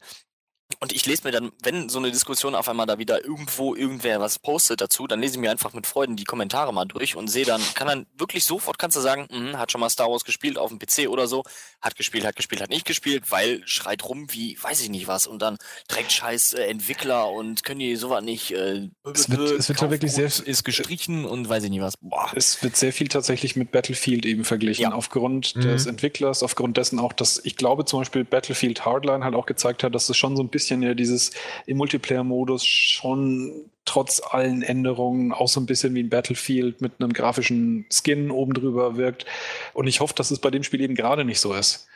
Und 0.83 0.91
ich 0.91 1.05
lese 1.05 1.21
mir 1.23 1.31
dann, 1.31 1.53
wenn 1.63 1.87
so 1.87 1.97
eine 1.97 2.11
Diskussion 2.11 2.55
auf 2.55 2.67
einmal 2.67 2.85
da 2.85 2.97
wieder 2.97 3.23
irgendwo 3.23 3.73
irgendwer 3.73 4.19
was 4.19 4.37
postet 4.37 4.81
dazu, 4.81 5.07
dann 5.07 5.21
lese 5.21 5.35
ich 5.35 5.39
mir 5.39 5.49
einfach 5.49 5.71
mit 5.71 5.87
Freuden 5.87 6.17
die 6.17 6.25
Kommentare 6.25 6.73
mal 6.73 6.83
durch 6.83 7.15
und 7.15 7.29
sehe 7.29 7.45
dann, 7.45 7.61
kann 7.73 7.87
dann 7.87 8.05
wirklich 8.17 8.43
sofort 8.43 8.77
kannst 8.77 8.97
du 8.97 8.99
sagen, 8.99 9.25
mh, 9.31 9.57
hat 9.57 9.71
schon 9.71 9.79
mal 9.79 9.87
Star 9.87 10.11
Wars 10.11 10.25
gespielt 10.25 10.57
auf 10.57 10.71
dem 10.71 10.79
PC 10.79 11.07
oder 11.07 11.27
so, 11.27 11.45
hat 11.79 11.95
gespielt, 11.95 12.25
hat 12.25 12.35
gespielt, 12.35 12.61
hat 12.61 12.69
nicht 12.69 12.83
gespielt, 12.83 13.31
weil 13.31 13.61
schreit 13.65 14.03
rum 14.03 14.27
wie, 14.31 14.57
weiß 14.61 14.81
ich 14.81 14.89
nicht 14.89 15.07
was 15.07 15.25
und 15.25 15.41
dann 15.41 15.57
direkt 15.89 16.11
scheiß 16.11 16.51
äh, 16.51 16.65
Entwickler 16.65 17.31
und 17.31 17.63
können 17.63 17.79
die 17.79 17.95
sowas 17.95 18.21
nicht, 18.21 18.51
äh, 18.51 18.89
es 19.05 19.29
wird, 19.29 19.51
es 19.51 19.69
wird 19.69 19.79
ja 19.79 19.89
wirklich 19.89 20.11
sehr, 20.11 20.25
ist 20.25 20.65
gestrichen 20.65 21.23
und 21.23 21.47
weiß 21.47 21.63
ich 21.63 21.69
nicht 21.69 21.79
was. 21.79 21.95
Boah. 22.01 22.29
Es 22.35 22.61
wird 22.61 22.75
sehr 22.75 22.91
viel 22.91 23.07
tatsächlich 23.07 23.55
mit 23.55 23.71
Battlefield 23.71 24.25
eben 24.25 24.43
verglichen, 24.43 24.83
ja. 24.83 24.91
aufgrund 24.91 25.55
mhm. 25.55 25.61
des 25.61 25.85
Entwicklers, 25.85 26.43
aufgrund 26.43 26.75
dessen 26.75 26.99
auch, 26.99 27.13
dass 27.13 27.39
ich 27.45 27.55
glaube 27.55 27.85
zum 27.85 28.01
Beispiel 28.01 28.25
Battlefield 28.25 28.83
Hardline 28.83 29.23
halt 29.23 29.35
auch 29.35 29.45
gezeigt 29.45 29.83
hat, 29.83 29.95
dass 29.95 30.09
es 30.09 30.17
schon 30.17 30.35
so 30.35 30.43
ein 30.43 30.49
bisschen 30.49 30.72
bisschen 30.73 30.81
ja 30.81 30.93
dieses 30.93 31.31
im 31.65 31.77
Multiplayer-Modus 31.77 32.65
schon 32.65 33.69
trotz 33.85 34.21
allen 34.23 34.61
Änderungen 34.61 35.33
auch 35.33 35.47
so 35.47 35.59
ein 35.59 35.65
bisschen 35.65 35.93
wie 35.93 36.03
ein 36.03 36.09
Battlefield 36.09 36.81
mit 36.81 36.93
einem 36.99 37.11
grafischen 37.11 37.85
Skin 37.91 38.31
oben 38.31 38.53
drüber 38.53 38.95
wirkt. 38.95 39.25
Und 39.73 39.87
ich 39.87 39.99
hoffe, 39.99 40.13
dass 40.15 40.31
es 40.31 40.39
bei 40.39 40.51
dem 40.51 40.63
Spiel 40.63 40.81
eben 40.81 40.95
gerade 40.95 41.25
nicht 41.25 41.39
so 41.39 41.53
ist. 41.53 41.87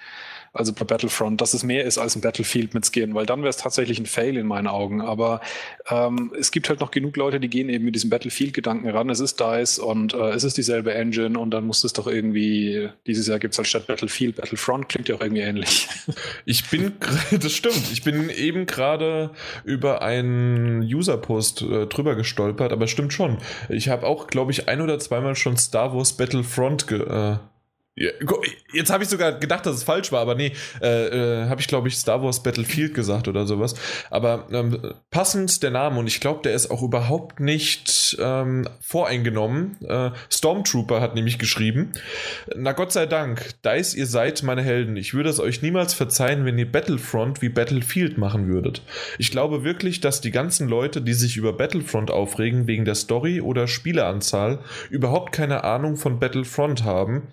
Also 0.57 0.73
bei 0.73 0.85
Battlefront, 0.85 1.41
dass 1.41 1.53
es 1.53 1.63
mehr 1.63 1.85
ist 1.85 1.97
als 1.97 2.15
ein 2.15 2.21
Battlefield 2.21 2.73
mit 2.73 2.85
Skin, 2.85 3.13
weil 3.13 3.25
dann 3.25 3.39
wäre 3.39 3.49
es 3.49 3.57
tatsächlich 3.57 3.99
ein 3.99 4.05
Fail 4.05 4.37
in 4.37 4.47
meinen 4.47 4.67
Augen. 4.67 5.01
Aber 5.01 5.41
ähm, 5.89 6.33
es 6.37 6.51
gibt 6.51 6.69
halt 6.69 6.79
noch 6.79 6.91
genug 6.91 7.15
Leute, 7.17 7.39
die 7.39 7.49
gehen 7.49 7.69
eben 7.69 7.85
mit 7.85 7.95
diesem 7.95 8.09
Battlefield-Gedanken 8.09 8.89
ran. 8.89 9.09
Es 9.09 9.19
ist 9.19 9.39
DICE 9.39 9.79
und 9.79 10.13
äh, 10.13 10.29
es 10.29 10.43
ist 10.43 10.57
dieselbe 10.57 10.93
Engine 10.93 11.39
und 11.39 11.51
dann 11.51 11.65
muss 11.65 11.83
es 11.83 11.93
doch 11.93 12.07
irgendwie, 12.07 12.89
dieses 13.05 13.27
Jahr 13.27 13.39
gibt 13.39 13.53
es 13.53 13.57
halt 13.57 13.67
statt 13.67 13.87
Battlefield 13.87 14.35
Battlefront, 14.35 14.89
klingt 14.89 15.09
ja 15.09 15.15
auch 15.15 15.21
irgendwie 15.21 15.41
ähnlich. 15.41 15.87
Ich 16.45 16.69
bin, 16.69 16.93
das 17.31 17.51
stimmt, 17.51 17.91
ich 17.91 18.03
bin 18.03 18.29
eben 18.29 18.65
gerade 18.65 19.31
über 19.65 20.01
einen 20.01 20.81
User-Post 20.81 21.61
äh, 21.61 21.85
drüber 21.87 22.15
gestolpert, 22.15 22.71
aber 22.71 22.87
stimmt 22.87 23.13
schon. 23.13 23.37
Ich 23.69 23.89
habe 23.89 24.05
auch, 24.05 24.27
glaube 24.27 24.51
ich, 24.51 24.67
ein 24.67 24.81
oder 24.81 24.97
zweimal 24.99 25.35
schon 25.35 25.57
Star 25.57 25.93
Wars 25.93 26.13
Battlefront 26.13 26.87
ge 26.87 27.01
äh, 27.01 27.37
Jetzt 28.73 28.91
habe 28.91 29.03
ich 29.03 29.09
sogar 29.09 29.39
gedacht, 29.39 29.65
dass 29.65 29.77
es 29.77 29.83
falsch 29.83 30.11
war, 30.11 30.21
aber 30.21 30.35
nee, 30.35 30.51
äh, 30.81 31.07
äh, 31.07 31.49
habe 31.49 31.61
ich 31.61 31.67
glaube 31.67 31.87
ich 31.87 31.97
Star 31.97 32.21
Wars 32.21 32.43
Battlefield 32.43 32.93
gesagt 32.93 33.27
oder 33.27 33.47
sowas. 33.47 33.73
Aber 34.11 34.47
ähm, 34.51 34.93
passend 35.09 35.63
der 35.63 35.71
Name 35.71 35.99
und 35.99 36.05
ich 36.05 36.19
glaube, 36.19 36.41
der 36.43 36.53
ist 36.53 36.69
auch 36.69 36.83
überhaupt 36.83 37.39
nicht 37.39 38.15
ähm, 38.19 38.67
voreingenommen. 38.81 39.77
Äh, 39.83 40.11
Stormtrooper 40.29 41.01
hat 41.01 41.15
nämlich 41.15 41.39
geschrieben: 41.39 41.91
Na 42.55 42.73
Gott 42.73 42.91
sei 42.91 43.07
Dank, 43.07 43.55
Dice, 43.63 43.95
ihr 43.95 44.05
seid 44.05 44.43
meine 44.43 44.61
Helden. 44.61 44.95
Ich 44.95 45.15
würde 45.15 45.29
es 45.29 45.39
euch 45.39 45.63
niemals 45.63 45.95
verzeihen, 45.95 46.45
wenn 46.45 46.59
ihr 46.59 46.71
Battlefront 46.71 47.41
wie 47.41 47.49
Battlefield 47.49 48.19
machen 48.19 48.47
würdet. 48.47 48.83
Ich 49.17 49.31
glaube 49.31 49.63
wirklich, 49.63 50.01
dass 50.01 50.21
die 50.21 50.31
ganzen 50.31 50.67
Leute, 50.67 51.01
die 51.01 51.13
sich 51.13 51.35
über 51.35 51.53
Battlefront 51.53 52.11
aufregen 52.11 52.67
wegen 52.67 52.85
der 52.85 52.95
Story 52.95 53.41
oder 53.41 53.67
Spieleranzahl, 53.67 54.59
überhaupt 54.91 55.31
keine 55.31 55.63
Ahnung 55.63 55.97
von 55.97 56.19
Battlefront 56.19 56.83
haben 56.83 57.29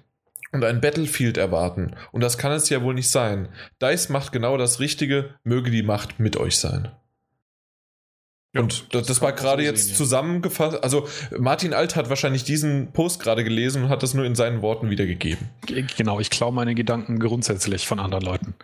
und 0.54 0.64
ein 0.64 0.80
Battlefield 0.80 1.36
erwarten. 1.36 1.94
Und 2.12 2.22
das 2.22 2.38
kann 2.38 2.52
es 2.52 2.68
ja 2.70 2.82
wohl 2.82 2.94
nicht 2.94 3.10
sein. 3.10 3.48
DICE 3.82 4.08
macht 4.08 4.32
genau 4.32 4.56
das 4.56 4.80
Richtige, 4.80 5.34
möge 5.42 5.70
die 5.70 5.82
Macht 5.82 6.20
mit 6.20 6.36
euch 6.36 6.58
sein. 6.58 6.90
Ja, 8.54 8.60
und 8.60 8.94
das, 8.94 9.08
das 9.08 9.20
war 9.20 9.32
gerade 9.32 9.62
so 9.62 9.68
jetzt 9.68 9.90
ja. 9.90 9.96
zusammengefasst. 9.96 10.82
Also 10.84 11.08
Martin 11.36 11.74
Alt 11.74 11.96
hat 11.96 12.08
wahrscheinlich 12.08 12.44
diesen 12.44 12.92
Post 12.92 13.20
gerade 13.20 13.42
gelesen 13.42 13.82
und 13.82 13.88
hat 13.88 14.04
das 14.04 14.14
nur 14.14 14.24
in 14.24 14.36
seinen 14.36 14.62
Worten 14.62 14.90
wiedergegeben. 14.90 15.48
Genau, 15.96 16.20
ich 16.20 16.30
klaue 16.30 16.52
meine 16.52 16.76
Gedanken 16.76 17.18
grundsätzlich 17.18 17.86
von 17.86 17.98
anderen 17.98 18.24
Leuten. 18.24 18.54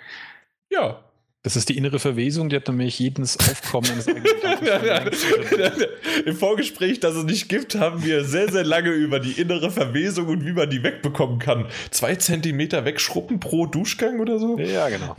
Ja, 0.70 1.00
das 1.42 1.56
ist 1.56 1.70
die 1.70 1.76
innere 1.76 1.98
Verwesung, 1.98 2.50
die 2.50 2.56
hat 2.56 2.68
nämlich 2.68 2.98
jedes 2.98 3.38
Aufkommen 3.38 3.90
eines 3.90 4.06
Im 6.26 6.36
Vorgespräch, 6.36 7.00
das 7.00 7.16
es 7.16 7.24
nicht 7.24 7.48
gibt, 7.48 7.76
haben 7.76 8.04
wir 8.04 8.24
sehr, 8.24 8.52
sehr 8.52 8.64
lange 8.64 8.90
über 8.90 9.20
die 9.20 9.32
innere 9.32 9.70
Verwesung 9.70 10.28
und 10.28 10.44
wie 10.44 10.52
man 10.52 10.68
die 10.68 10.82
wegbekommen 10.82 11.38
kann. 11.38 11.66
Zwei 11.90 12.16
Zentimeter 12.16 12.84
wegschruppen 12.84 13.40
pro 13.40 13.64
Duschgang 13.64 14.20
oder 14.20 14.38
so? 14.38 14.58
Ja, 14.58 14.90
genau. 14.90 15.16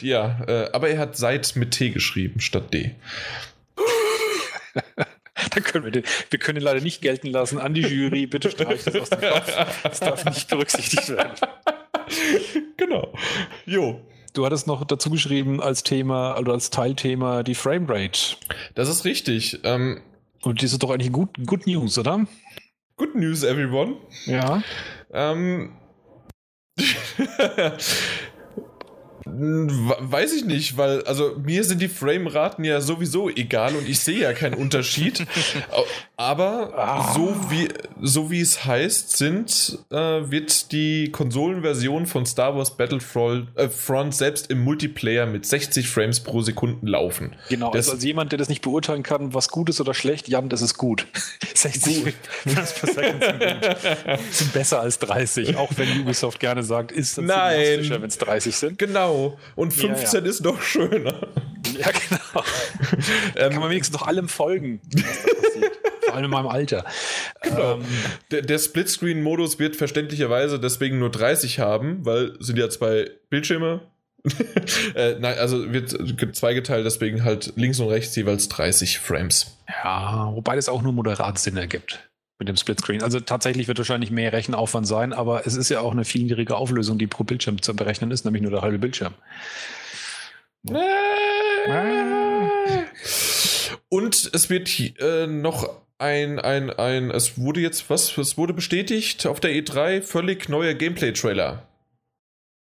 ja, 0.00 0.44
äh, 0.46 0.70
aber 0.72 0.90
er 0.90 0.98
hat 0.98 1.16
Seit 1.16 1.56
mit 1.56 1.72
T 1.72 1.90
geschrieben 1.90 2.40
statt 2.40 2.72
D. 2.72 2.94
Dann 5.54 5.62
können 5.62 5.84
wir, 5.84 5.90
den, 5.90 6.04
wir 6.30 6.38
können 6.38 6.58
ihn 6.58 6.64
leider 6.64 6.80
nicht 6.80 7.00
gelten 7.00 7.28
lassen. 7.28 7.58
An 7.58 7.74
die 7.74 7.82
Jury, 7.82 8.26
bitte 8.26 8.50
streich 8.50 8.84
das 8.84 8.94
aus 8.94 9.10
dem 9.10 9.20
Kopf. 9.20 9.82
Das 9.82 10.00
darf 10.00 10.24
nicht 10.24 10.48
berücksichtigt 10.48 11.08
werden. 11.08 11.32
Genau. 12.78 13.12
Jo. 13.66 14.00
Du 14.38 14.46
hattest 14.46 14.68
noch 14.68 14.84
dazu 14.84 15.10
geschrieben 15.10 15.60
als 15.60 15.82
Thema, 15.82 16.34
also 16.34 16.52
als 16.52 16.70
Teilthema 16.70 17.42
die 17.42 17.56
Framerate. 17.56 18.36
Das 18.76 18.88
ist 18.88 19.04
richtig. 19.04 19.58
Ähm, 19.64 20.00
Und 20.42 20.62
das 20.62 20.70
ist 20.70 20.80
doch 20.80 20.90
eigentlich 20.90 21.10
gut, 21.10 21.30
good 21.44 21.66
News, 21.66 21.98
oder? 21.98 22.24
Good 22.94 23.16
News, 23.16 23.42
everyone. 23.42 23.96
Ja. 24.26 24.62
Ähm, 25.12 25.72
Weiß 29.30 30.32
ich 30.32 30.44
nicht, 30.44 30.76
weil 30.76 31.02
also 31.04 31.36
mir 31.42 31.64
sind 31.64 31.80
die 31.80 31.88
Frameraten 31.88 32.64
ja 32.64 32.80
sowieso 32.80 33.28
egal 33.28 33.74
und 33.76 33.88
ich 33.88 34.00
sehe 34.00 34.20
ja 34.20 34.32
keinen 34.32 34.54
Unterschied. 34.54 35.26
Aber 36.16 36.72
ah. 36.76 37.14
so 37.14 37.36
wie 37.48 37.68
so 38.02 38.30
wie 38.30 38.40
es 38.40 38.64
heißt, 38.64 39.16
sind 39.16 39.78
äh, 39.90 39.96
wird 39.96 40.72
die 40.72 41.12
Konsolenversion 41.12 42.06
von 42.06 42.26
Star 42.26 42.56
Wars 42.56 42.76
Battlefront 42.76 43.48
äh, 43.56 43.68
Front 43.68 44.14
selbst 44.14 44.50
im 44.50 44.64
Multiplayer 44.64 45.26
mit 45.26 45.46
60 45.46 45.88
Frames 45.88 46.20
pro 46.20 46.40
Sekunde 46.40 46.86
laufen. 46.86 47.36
Genau, 47.48 47.70
das, 47.70 47.86
also 47.86 47.92
als 47.92 48.04
jemand, 48.04 48.32
der 48.32 48.38
das 48.38 48.48
nicht 48.48 48.62
beurteilen 48.62 49.02
kann, 49.02 49.34
was 49.34 49.48
gut 49.48 49.68
ist 49.68 49.80
oder 49.80 49.94
schlecht, 49.94 50.28
Jan, 50.28 50.48
das 50.48 50.62
ist 50.62 50.76
gut. 50.76 51.06
60 51.54 52.14
Frames 52.44 52.72
pro 52.72 52.86
Second 52.86 53.24
sind, 53.24 53.40
gut. 53.40 54.20
sind 54.30 54.52
besser 54.52 54.80
als 54.80 54.98
30, 54.98 55.56
auch 55.56 55.70
wenn 55.76 56.00
Ubisoft 56.00 56.40
gerne 56.40 56.62
sagt, 56.62 56.92
ist 56.92 57.18
es 57.18 57.24
Nein, 57.24 57.88
wenn 57.88 58.02
es 58.04 58.18
30 58.18 58.56
sind. 58.56 58.78
Genau. 58.78 59.17
Und 59.56 59.72
15 59.72 60.20
ja, 60.20 60.24
ja. 60.24 60.30
ist 60.30 60.44
noch 60.44 60.62
schöner. 60.62 61.14
Ja, 61.78 61.90
genau. 61.90 62.44
ähm, 63.36 63.52
kann 63.52 63.60
man 63.60 63.70
wenigstens 63.70 63.98
noch 63.98 64.06
allem 64.06 64.28
folgen, 64.28 64.80
was 64.92 65.22
da 65.22 65.34
passiert. 65.34 65.78
Vor 66.04 66.14
allem 66.14 66.24
in 66.24 66.30
meinem 66.30 66.46
Alter. 66.46 66.84
Genau. 67.42 67.74
Ähm, 67.74 67.84
der, 68.30 68.42
der 68.42 68.58
Splitscreen-Modus 68.58 69.58
wird 69.58 69.76
verständlicherweise 69.76 70.58
deswegen 70.58 70.98
nur 70.98 71.10
30 71.10 71.58
haben, 71.58 72.04
weil 72.04 72.36
sind 72.40 72.58
ja 72.58 72.68
zwei 72.70 73.10
Bildschirme. 73.30 73.82
äh, 74.94 75.14
nein, 75.18 75.38
also 75.38 75.72
wird 75.72 75.90
zweigeteilt, 76.34 76.84
deswegen 76.84 77.24
halt 77.24 77.52
links 77.56 77.78
und 77.78 77.88
rechts 77.88 78.16
jeweils 78.16 78.48
30 78.48 78.98
Frames. 78.98 79.58
Ja, 79.68 80.30
wobei 80.32 80.56
das 80.56 80.68
auch 80.68 80.82
nur 80.82 80.92
moderat 80.92 81.38
Sinn 81.38 81.56
ergibt 81.56 82.07
mit 82.38 82.48
dem 82.48 82.56
Splitscreen. 82.56 83.02
Also 83.02 83.20
tatsächlich 83.20 83.68
wird 83.68 83.78
wahrscheinlich 83.78 84.10
mehr 84.10 84.32
Rechenaufwand 84.32 84.86
sein, 84.86 85.12
aber 85.12 85.46
es 85.46 85.56
ist 85.56 85.68
ja 85.68 85.80
auch 85.80 85.92
eine 85.92 86.04
viel 86.04 86.22
niedrige 86.22 86.56
Auflösung, 86.56 86.98
die 86.98 87.06
pro 87.06 87.24
Bildschirm 87.24 87.60
zu 87.60 87.74
berechnen 87.74 88.10
ist, 88.10 88.24
nämlich 88.24 88.42
nur 88.42 88.52
der 88.52 88.62
halbe 88.62 88.78
Bildschirm. 88.78 89.14
Und 93.88 94.30
es 94.32 94.50
wird 94.50 95.00
äh, 95.00 95.26
noch 95.26 95.68
ein, 95.98 96.38
ein, 96.38 96.70
ein, 96.70 97.10
es 97.10 97.38
wurde 97.38 97.60
jetzt 97.60 97.90
was, 97.90 98.16
es 98.18 98.36
wurde 98.36 98.52
bestätigt 98.52 99.26
auf 99.26 99.40
der 99.40 99.50
E3 99.50 100.02
völlig 100.02 100.48
neuer 100.48 100.74
Gameplay-Trailer. 100.74 101.66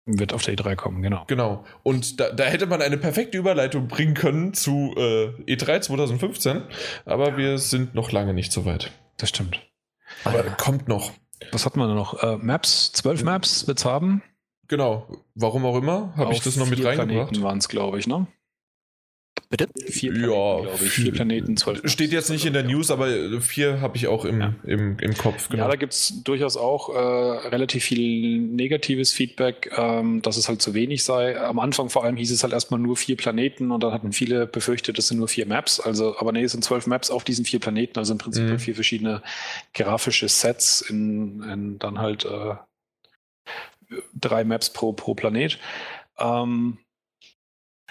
Wird 0.05 0.33
auf 0.33 0.43
der 0.43 0.57
E3 0.57 0.75
kommen, 0.75 1.03
genau. 1.03 1.25
Genau. 1.29 1.65
Und 1.85 2.19
da, 2.19 2.31
da 2.31 2.45
hätte 2.45 2.67
man 2.67 2.83
eine 2.83 2.99
perfekte 2.99 3.39
Überleitung 3.39 3.87
bringen 3.87 4.15
können 4.15 4.53
zu 4.53 4.95
äh, 4.97 5.29
E3 5.47 5.81
2015, 5.83 6.63
aber 7.05 7.37
wir 7.37 7.59
sind 7.59 7.95
noch 7.95 8.11
lange 8.11 8.35
nicht 8.35 8.51
so 8.51 8.65
weit. 8.65 8.91
Das 9.23 9.29
stimmt. 9.29 9.61
Aber 10.25 10.45
ja. 10.45 10.55
kommt 10.57 10.89
noch. 10.89 11.13
Was 11.53 11.65
hat 11.65 11.77
man 11.77 11.95
noch? 11.95 12.21
Äh, 12.25 12.39
Maps, 12.39 12.91
zwölf 12.91 13.23
Maps 13.23 13.69
wird 13.69 13.79
es 13.79 13.85
haben. 13.85 14.21
Genau. 14.67 15.07
Warum 15.37 15.65
auch 15.65 15.77
immer, 15.77 16.13
habe 16.17 16.33
ich 16.33 16.41
das 16.41 16.57
noch 16.57 16.69
mit 16.69 16.85
reingebracht. 16.85 17.41
waren 17.41 17.59
es, 17.59 17.69
glaube 17.69 18.01
ich, 18.01 18.09
ne? 18.09 18.27
Bitte? 19.53 19.69
Vier 19.87 20.13
Planeten, 20.13 20.31
ja, 20.31 20.61
glaube 20.63 20.85
ich. 20.85 20.91
Vier 20.93 21.13
Planeten, 21.13 21.57
zwölf. 21.59 21.83
Steht 21.85 22.11
jetzt 22.11 22.31
nicht 22.31 22.47
in 22.47 22.55
der 22.55 22.63
News, 22.63 22.91
aber 22.91 23.39
vier 23.43 23.83
habe 23.83 23.99
ich 23.99 24.07
auch 24.07 24.25
im, 24.25 24.41
ja. 24.41 24.55
im, 24.65 24.97
im 24.99 25.15
Kopf. 25.15 25.51
Genau. 25.51 25.65
Ja, 25.65 25.69
da 25.69 25.77
gibt 25.77 25.93
es 25.93 26.23
durchaus 26.25 26.57
auch 26.57 26.89
äh, 26.89 27.49
relativ 27.49 27.85
viel 27.85 28.39
negatives 28.39 29.13
Feedback, 29.13 29.71
ähm, 29.77 30.23
dass 30.23 30.39
es 30.39 30.49
halt 30.49 30.63
zu 30.63 30.73
wenig 30.73 31.05
sei. 31.05 31.39
Am 31.39 31.59
Anfang 31.59 31.91
vor 31.91 32.03
allem 32.03 32.17
hieß 32.17 32.31
es 32.31 32.43
halt 32.43 32.55
erstmal 32.55 32.81
nur 32.81 32.97
vier 32.97 33.19
Planeten 33.19 33.73
und 33.73 33.83
dann 33.83 33.93
hatten 33.93 34.13
viele 34.13 34.47
befürchtet, 34.47 34.99
es 34.99 35.09
sind 35.09 35.19
nur 35.19 35.29
vier 35.29 35.45
Maps. 35.45 35.81
Also, 35.81 36.17
aber 36.19 36.33
nee, 36.33 36.45
es 36.45 36.53
sind 36.53 36.65
zwölf 36.65 36.87
Maps 36.87 37.11
auf 37.11 37.23
diesen 37.23 37.45
vier 37.45 37.61
Planeten, 37.61 37.99
also 37.99 38.13
im 38.15 38.19
Prinzip 38.19 38.45
mhm. 38.45 38.59
vier 38.59 38.75
verschiedene 38.75 39.23
grafische 39.75 40.29
Sets 40.29 40.81
in, 40.81 41.43
in 41.43 41.79
dann 41.79 41.99
halt 41.99 42.25
äh, 42.25 42.55
drei 44.15 44.45
Maps 44.45 44.71
pro, 44.71 44.95
pro 44.95 45.15
Planet. 45.15 45.59
Ähm, 46.19 46.79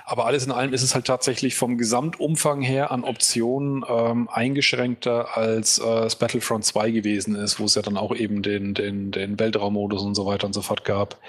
aber 0.05 0.25
alles 0.25 0.45
in 0.45 0.51
allem 0.51 0.73
ist 0.73 0.83
es 0.83 0.95
halt 0.95 1.05
tatsächlich 1.05 1.55
vom 1.55 1.77
Gesamtumfang 1.77 2.61
her 2.61 2.91
an 2.91 3.03
Optionen 3.03 3.83
ähm, 3.87 4.29
eingeschränkter 4.29 5.37
als 5.37 5.79
äh, 5.79 5.83
das 5.83 6.15
Battlefront 6.15 6.65
2 6.65 6.91
gewesen 6.91 7.35
ist, 7.35 7.59
wo 7.59 7.65
es 7.65 7.75
ja 7.75 7.81
dann 7.81 7.97
auch 7.97 8.15
eben 8.15 8.41
den, 8.41 8.73
den, 8.73 9.11
den 9.11 9.39
Weltraummodus 9.39 10.03
und 10.03 10.15
so 10.15 10.25
weiter 10.25 10.47
und 10.47 10.53
so 10.53 10.61
fort 10.61 10.85
gab. 10.85 11.19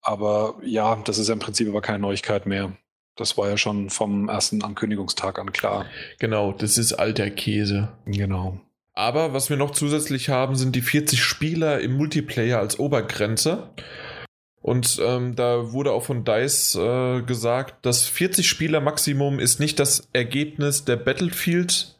Aber 0.00 0.54
ja, 0.64 0.96
das 1.04 1.18
ist 1.18 1.28
ja 1.28 1.34
im 1.34 1.40
Prinzip 1.40 1.68
aber 1.68 1.80
keine 1.80 1.98
Neuigkeit 1.98 2.46
mehr. 2.46 2.72
Das 3.16 3.36
war 3.36 3.48
ja 3.48 3.56
schon 3.56 3.90
vom 3.90 4.28
ersten 4.28 4.62
Ankündigungstag 4.62 5.38
an 5.38 5.52
klar. 5.52 5.86
Genau, 6.18 6.52
das 6.52 6.78
ist 6.78 6.92
alter 6.92 7.30
Käse. 7.30 7.88
Genau. 8.06 8.60
Aber 8.94 9.32
was 9.32 9.50
wir 9.50 9.56
noch 9.56 9.72
zusätzlich 9.72 10.28
haben, 10.28 10.56
sind 10.56 10.74
die 10.74 10.82
40 10.82 11.22
Spieler 11.22 11.80
im 11.80 11.96
Multiplayer 11.96 12.58
als 12.58 12.78
Obergrenze. 12.78 13.70
Und 14.60 15.00
ähm, 15.02 15.36
da 15.36 15.72
wurde 15.72 15.92
auch 15.92 16.04
von 16.04 16.24
DICE 16.24 16.74
äh, 16.74 17.22
gesagt, 17.22 17.86
das 17.86 18.06
40 18.06 18.48
Spieler 18.48 18.80
Maximum 18.80 19.38
ist 19.38 19.60
nicht 19.60 19.78
das 19.78 20.08
Ergebnis 20.12 20.84
der 20.84 20.96
Battlefield. 20.96 21.96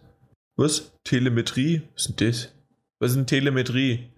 Was? 0.57 0.93
Telemetrie? 1.05 1.83
Was 1.95 2.07
ist 2.07 2.21
denn 2.21 2.29
das? 2.29 2.49
Was 2.99 3.11
ist 3.11 3.17
denn 3.17 3.27
Telemetrie? 3.27 4.09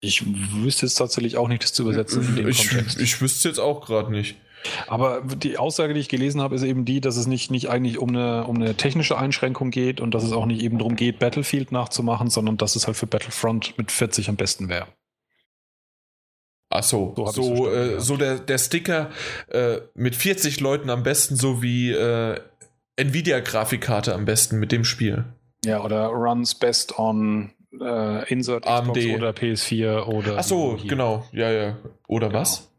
Ich 0.00 0.24
wüsste 0.62 0.86
jetzt 0.86 0.94
tatsächlich 0.94 1.36
auch 1.36 1.48
nicht, 1.48 1.62
das 1.62 1.72
zu 1.72 1.82
übersetzen 1.82 2.22
in 2.22 2.36
dem 2.36 2.48
ich, 2.48 2.68
Kontext. 2.68 3.00
Ich 3.00 3.20
wüsste 3.20 3.48
jetzt 3.48 3.58
auch 3.58 3.84
gerade 3.84 4.10
nicht. 4.10 4.36
Aber 4.86 5.22
die 5.22 5.58
Aussage, 5.58 5.94
die 5.94 6.00
ich 6.00 6.08
gelesen 6.08 6.40
habe, 6.40 6.54
ist 6.54 6.62
eben 6.62 6.84
die, 6.84 7.00
dass 7.00 7.16
es 7.16 7.26
nicht, 7.26 7.50
nicht 7.50 7.68
eigentlich 7.68 7.98
um 7.98 8.10
eine, 8.10 8.44
um 8.44 8.56
eine 8.56 8.74
technische 8.74 9.18
Einschränkung 9.18 9.70
geht 9.70 10.00
und 10.00 10.14
dass 10.14 10.24
es 10.24 10.32
auch 10.32 10.46
nicht 10.46 10.62
eben 10.62 10.78
darum 10.78 10.96
geht, 10.96 11.18
Battlefield 11.18 11.72
nachzumachen, 11.72 12.30
sondern 12.30 12.56
dass 12.56 12.76
es 12.76 12.86
halt 12.86 12.96
für 12.96 13.06
Battlefront 13.06 13.76
mit 13.76 13.92
40 13.92 14.28
am 14.28 14.36
besten 14.36 14.68
wäre. 14.68 14.86
Ach 16.70 16.82
so, 16.82 17.14
So 17.16 17.26
so, 17.26 17.42
verstanden, 17.42 17.74
äh, 17.90 17.92
ja. 17.94 18.00
so 18.00 18.16
der, 18.16 18.38
der 18.38 18.58
Sticker 18.58 19.10
äh, 19.48 19.78
mit 19.94 20.14
40 20.14 20.60
Leuten 20.60 20.90
am 20.90 21.02
besten, 21.02 21.36
so 21.36 21.62
wie 21.62 21.90
äh, 21.92 22.38
Nvidia-Grafikkarte 22.96 24.14
am 24.14 24.24
besten 24.24 24.58
mit 24.58 24.72
dem 24.72 24.84
Spiel. 24.84 25.24
Ja, 25.64 25.82
oder 25.84 26.06
runs 26.06 26.54
best 26.54 26.98
on 26.98 27.52
äh, 27.80 28.28
Insert 28.32 28.66
AMD. 28.66 28.96
Xbox 28.96 29.16
oder 29.16 29.30
PS4 29.30 30.02
oder. 30.06 30.38
Ach 30.38 30.42
so, 30.44 30.78
genau, 30.86 31.24
ja, 31.32 31.50
ja. 31.50 31.76
Oder 32.06 32.28
Genau. 32.28 32.40
was? 32.40 32.70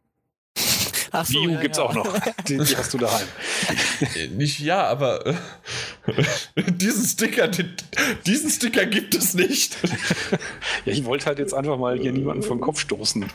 Ach 1.12 1.26
so, 1.26 1.34
Wii 1.34 1.48
U 1.48 1.52
ja, 1.52 1.62
gibt's 1.62 1.78
ja. 1.78 1.84
auch 1.84 1.94
noch. 1.94 2.08
Die, 2.48 2.58
die 2.58 2.78
hast 2.78 2.94
du 2.94 2.98
daheim. 2.98 3.28
Äh, 4.16 4.28
Nicht 4.28 4.60
ja, 4.60 4.86
aber 4.88 5.26
äh, 5.26 5.34
diesen 6.72 7.06
Sticker, 7.06 7.48
den, 7.48 7.74
diesen 8.26 8.50
Sticker 8.50 8.86
gibt 8.86 9.16
es 9.16 9.34
nicht. 9.34 9.78
Ja, 10.86 10.94
ich 10.94 11.06
wollte 11.06 11.28
halt 11.28 11.40
jetzt 11.40 11.54
einfach 11.54 11.78
mal 11.78 11.98
hier 11.98 12.12
niemanden 12.12 12.44
vom 12.44 12.60
Kopf 12.60 12.80
stoßen 12.80 13.26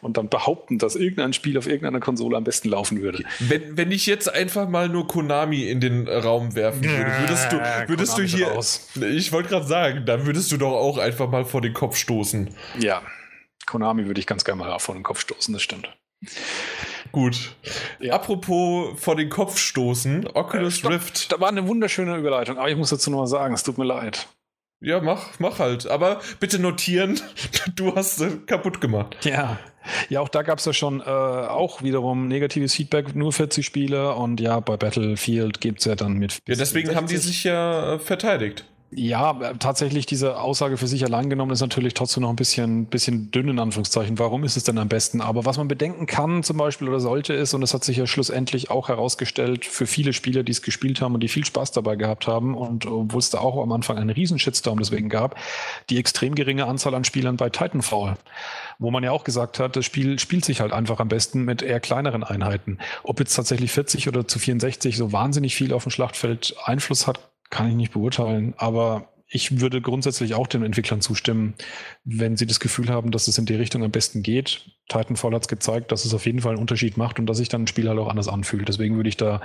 und 0.00 0.16
dann 0.16 0.28
behaupten, 0.28 0.78
dass 0.78 0.96
irgendein 0.96 1.32
Spiel 1.32 1.56
auf 1.56 1.66
irgendeiner 1.66 2.00
Konsole 2.00 2.36
am 2.36 2.44
besten 2.44 2.68
laufen 2.68 3.00
würde. 3.00 3.24
Wenn, 3.38 3.76
wenn 3.76 3.90
ich 3.90 4.06
jetzt 4.06 4.32
einfach 4.32 4.68
mal 4.68 4.88
nur 4.88 5.06
Konami 5.06 5.68
in 5.68 5.80
den 5.80 6.08
Raum 6.08 6.54
werfen 6.54 6.84
würde, 6.84 7.12
würdest 7.20 7.52
du, 7.52 7.56
würdest 7.88 8.18
du 8.18 8.22
hier. 8.22 8.48
raus. 8.48 8.88
Ich 9.00 9.32
wollte 9.32 9.48
gerade 9.48 9.66
sagen, 9.66 10.04
dann 10.06 10.26
würdest 10.26 10.52
du 10.52 10.56
doch 10.56 10.72
auch 10.72 10.98
einfach 10.98 11.30
mal 11.30 11.44
vor 11.44 11.60
den 11.60 11.74
Kopf 11.74 11.96
stoßen. 11.96 12.50
Ja, 12.78 13.02
Konami 13.68 14.06
würde 14.06 14.18
ich 14.18 14.26
ganz 14.26 14.44
gerne 14.44 14.64
mal 14.64 14.78
vor 14.78 14.94
den 14.94 15.04
Kopf 15.04 15.20
stoßen, 15.20 15.52
das 15.52 15.62
stimmt. 15.62 15.88
Gut. 17.12 17.54
Ja. 18.00 18.14
Apropos 18.14 18.98
vor 19.00 19.16
den 19.16 19.28
Kopf 19.28 19.58
stoßen, 19.58 20.26
Oculus 20.34 20.78
Stopp. 20.78 20.92
Rift. 20.92 21.32
Da 21.32 21.40
war 21.40 21.48
eine 21.48 21.66
wunderschöne 21.66 22.16
Überleitung, 22.16 22.58
aber 22.58 22.70
ich 22.70 22.76
muss 22.76 22.90
dazu 22.90 23.10
noch 23.10 23.18
mal 23.18 23.26
sagen, 23.26 23.54
es 23.54 23.62
tut 23.62 23.78
mir 23.78 23.84
leid. 23.84 24.28
Ja, 24.80 25.00
mach, 25.00 25.38
mach 25.40 25.58
halt. 25.58 25.88
Aber 25.88 26.20
bitte 26.38 26.58
notieren, 26.58 27.20
du 27.74 27.94
hast 27.94 28.16
sie 28.16 28.38
kaputt 28.46 28.80
gemacht. 28.80 29.24
Ja. 29.24 29.58
Ja, 30.10 30.20
auch 30.20 30.28
da 30.28 30.42
gab 30.42 30.58
es 30.58 30.66
ja 30.66 30.72
schon 30.74 31.00
äh, 31.00 31.04
auch 31.04 31.82
wiederum 31.82 32.28
negatives 32.28 32.74
Feedback, 32.74 33.14
nur 33.14 33.32
40 33.32 33.64
Spiele 33.64 34.14
und 34.14 34.38
ja, 34.38 34.60
bei 34.60 34.76
Battlefield 34.76 35.60
gibt 35.62 35.78
es 35.78 35.86
ja 35.86 35.94
dann 35.94 36.14
mit. 36.14 36.38
Ja, 36.46 36.56
deswegen 36.56 36.94
haben 36.94 37.06
die 37.06 37.16
60. 37.16 37.32
sich 37.32 37.44
ja 37.44 37.94
äh, 37.94 37.98
verteidigt. 37.98 38.64
Ja, 38.90 39.38
äh, 39.42 39.58
tatsächlich 39.58 40.06
diese 40.06 40.40
Aussage 40.40 40.78
für 40.78 40.86
sich 40.86 41.04
allein 41.04 41.28
genommen 41.28 41.52
ist 41.52 41.60
natürlich 41.60 41.92
trotzdem 41.92 42.22
noch 42.22 42.30
ein 42.30 42.36
bisschen, 42.36 42.86
bisschen 42.86 43.30
dünn 43.30 43.48
in 43.48 43.58
Anführungszeichen. 43.58 44.18
Warum 44.18 44.44
ist 44.44 44.56
es 44.56 44.64
denn 44.64 44.78
am 44.78 44.88
besten? 44.88 45.20
Aber 45.20 45.44
was 45.44 45.58
man 45.58 45.68
bedenken 45.68 46.06
kann 46.06 46.42
zum 46.42 46.56
Beispiel 46.56 46.88
oder 46.88 46.98
sollte 46.98 47.34
ist, 47.34 47.52
und 47.52 47.60
das 47.60 47.74
hat 47.74 47.84
sich 47.84 47.98
ja 47.98 48.06
schlussendlich 48.06 48.70
auch 48.70 48.88
herausgestellt 48.88 49.66
für 49.66 49.86
viele 49.86 50.14
Spieler, 50.14 50.42
die 50.42 50.52
es 50.52 50.62
gespielt 50.62 51.02
haben 51.02 51.12
und 51.12 51.20
die 51.20 51.28
viel 51.28 51.44
Spaß 51.44 51.72
dabei 51.72 51.96
gehabt 51.96 52.26
haben 52.26 52.54
und 52.56 52.86
obwohl 52.86 53.18
es 53.18 53.28
da 53.28 53.40
auch 53.40 53.62
am 53.62 53.72
Anfang 53.72 53.98
einen 53.98 54.08
riesen 54.08 54.38
Shitstorm 54.38 54.78
deswegen 54.78 55.10
gab, 55.10 55.36
die 55.90 55.98
extrem 55.98 56.34
geringe 56.34 56.64
Anzahl 56.64 56.94
an 56.94 57.04
Spielern 57.04 57.36
bei 57.36 57.50
Titanfall. 57.50 58.16
Wo 58.78 58.90
man 58.90 59.04
ja 59.04 59.10
auch 59.10 59.24
gesagt 59.24 59.58
hat, 59.58 59.76
das 59.76 59.84
Spiel 59.84 60.18
spielt 60.18 60.46
sich 60.46 60.62
halt 60.62 60.72
einfach 60.72 60.98
am 60.98 61.08
besten 61.08 61.42
mit 61.42 61.60
eher 61.60 61.80
kleineren 61.80 62.24
Einheiten. 62.24 62.78
Ob 63.02 63.20
jetzt 63.20 63.34
tatsächlich 63.34 63.70
40 63.70 64.08
oder 64.08 64.26
zu 64.26 64.38
64 64.38 64.96
so 64.96 65.12
wahnsinnig 65.12 65.54
viel 65.54 65.74
auf 65.74 65.82
dem 65.82 65.90
Schlachtfeld 65.90 66.54
Einfluss 66.64 67.06
hat, 67.06 67.27
kann 67.50 67.68
ich 67.68 67.74
nicht 67.74 67.92
beurteilen, 67.92 68.54
aber 68.56 69.08
ich 69.30 69.60
würde 69.60 69.82
grundsätzlich 69.82 70.34
auch 70.34 70.46
den 70.46 70.62
Entwicklern 70.62 71.02
zustimmen, 71.02 71.54
wenn 72.04 72.36
sie 72.38 72.46
das 72.46 72.60
Gefühl 72.60 72.88
haben, 72.88 73.10
dass 73.10 73.28
es 73.28 73.36
in 73.36 73.44
die 73.44 73.54
Richtung 73.56 73.84
am 73.84 73.90
besten 73.90 74.22
geht. 74.22 74.70
Titanfall 74.88 75.34
hat 75.34 75.42
es 75.42 75.48
gezeigt, 75.48 75.92
dass 75.92 76.06
es 76.06 76.14
auf 76.14 76.24
jeden 76.24 76.40
Fall 76.40 76.52
einen 76.52 76.60
Unterschied 76.62 76.96
macht 76.96 77.18
und 77.18 77.26
dass 77.26 77.36
sich 77.36 77.50
dann 77.50 77.64
ein 77.64 77.66
Spiel 77.66 77.88
halt 77.88 77.98
auch 77.98 78.08
anders 78.08 78.28
anfühlt. 78.28 78.66
Deswegen 78.68 78.96
würde 78.96 79.10
ich 79.10 79.18
da 79.18 79.42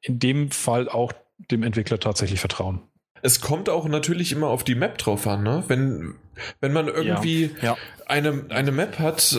in 0.00 0.20
dem 0.20 0.52
Fall 0.52 0.88
auch 0.88 1.12
dem 1.50 1.64
Entwickler 1.64 1.98
tatsächlich 1.98 2.38
vertrauen. 2.38 2.82
Es 3.22 3.40
kommt 3.40 3.68
auch 3.68 3.88
natürlich 3.88 4.30
immer 4.30 4.46
auf 4.46 4.62
die 4.62 4.76
Map 4.76 4.98
drauf 4.98 5.26
an, 5.26 5.42
ne? 5.42 5.64
Wenn, 5.66 6.14
wenn 6.60 6.72
man 6.72 6.86
irgendwie 6.86 7.50
Ja. 7.62 7.76
eine, 8.06 8.44
eine 8.50 8.70
Map 8.70 9.00
hat 9.00 9.36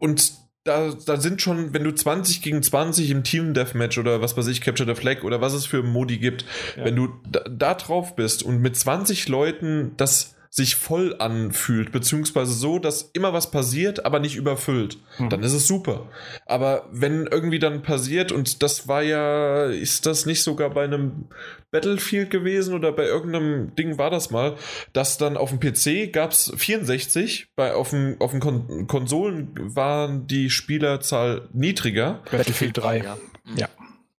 und 0.00 0.32
da, 0.68 0.92
da 1.06 1.16
sind 1.20 1.42
schon, 1.42 1.72
wenn 1.74 1.82
du 1.84 1.92
20 1.92 2.42
gegen 2.42 2.62
20 2.62 3.10
im 3.10 3.24
Team 3.24 3.54
Deathmatch 3.54 3.98
oder 3.98 4.20
was 4.22 4.36
weiß 4.36 4.46
ich, 4.46 4.60
Capture 4.60 4.88
the 4.88 5.00
Flag 5.00 5.24
oder 5.24 5.40
was 5.40 5.52
es 5.54 5.66
für 5.66 5.82
Modi 5.82 6.18
gibt, 6.18 6.44
Ja. 6.76 6.84
wenn 6.84 6.94
du 6.96 7.08
da, 7.30 7.40
da 7.50 7.74
drauf 7.74 8.14
bist 8.14 8.42
und 8.42 8.60
mit 8.60 8.76
20 8.76 9.28
Leuten 9.28 9.92
das 9.96 10.34
sich 10.50 10.76
voll 10.76 11.14
anfühlt, 11.18 11.92
beziehungsweise 11.92 12.52
so, 12.52 12.78
dass 12.78 13.10
immer 13.12 13.32
was 13.32 13.50
passiert, 13.50 14.04
aber 14.06 14.18
nicht 14.18 14.36
überfüllt, 14.36 14.98
Mhm. 15.18 15.30
dann 15.30 15.42
ist 15.42 15.52
es 15.52 15.66
super. 15.66 16.08
Aber 16.46 16.86
wenn 16.90 17.26
irgendwie 17.26 17.58
dann 17.58 17.82
passiert, 17.82 18.32
und 18.32 18.62
das 18.62 18.88
war 18.88 19.02
ja, 19.02 19.64
ist 19.66 20.06
das 20.06 20.26
nicht 20.26 20.42
sogar 20.42 20.70
bei 20.70 20.84
einem 20.84 21.26
Battlefield 21.70 22.30
gewesen 22.30 22.72
oder 22.74 22.92
bei 22.92 23.04
irgendeinem 23.04 23.74
Ding 23.76 23.98
war 23.98 24.08
das 24.10 24.30
mal, 24.30 24.56
dass 24.94 25.18
dann 25.18 25.36
auf 25.36 25.50
dem 25.50 25.60
PC 25.60 26.10
gab 26.12 26.30
es 26.32 26.50
64, 26.56 27.48
bei, 27.56 27.74
auf, 27.74 27.90
den, 27.90 28.16
auf 28.20 28.30
den 28.30 28.40
Kon 28.40 28.86
Konsolen 28.86 29.50
waren 29.74 30.26
die 30.26 30.48
Spielerzahl 30.50 31.48
niedriger. 31.52 32.22
Battlefield 32.30 32.78
3. 32.78 32.98
Ja. 32.98 33.18
Ja. 33.56 33.68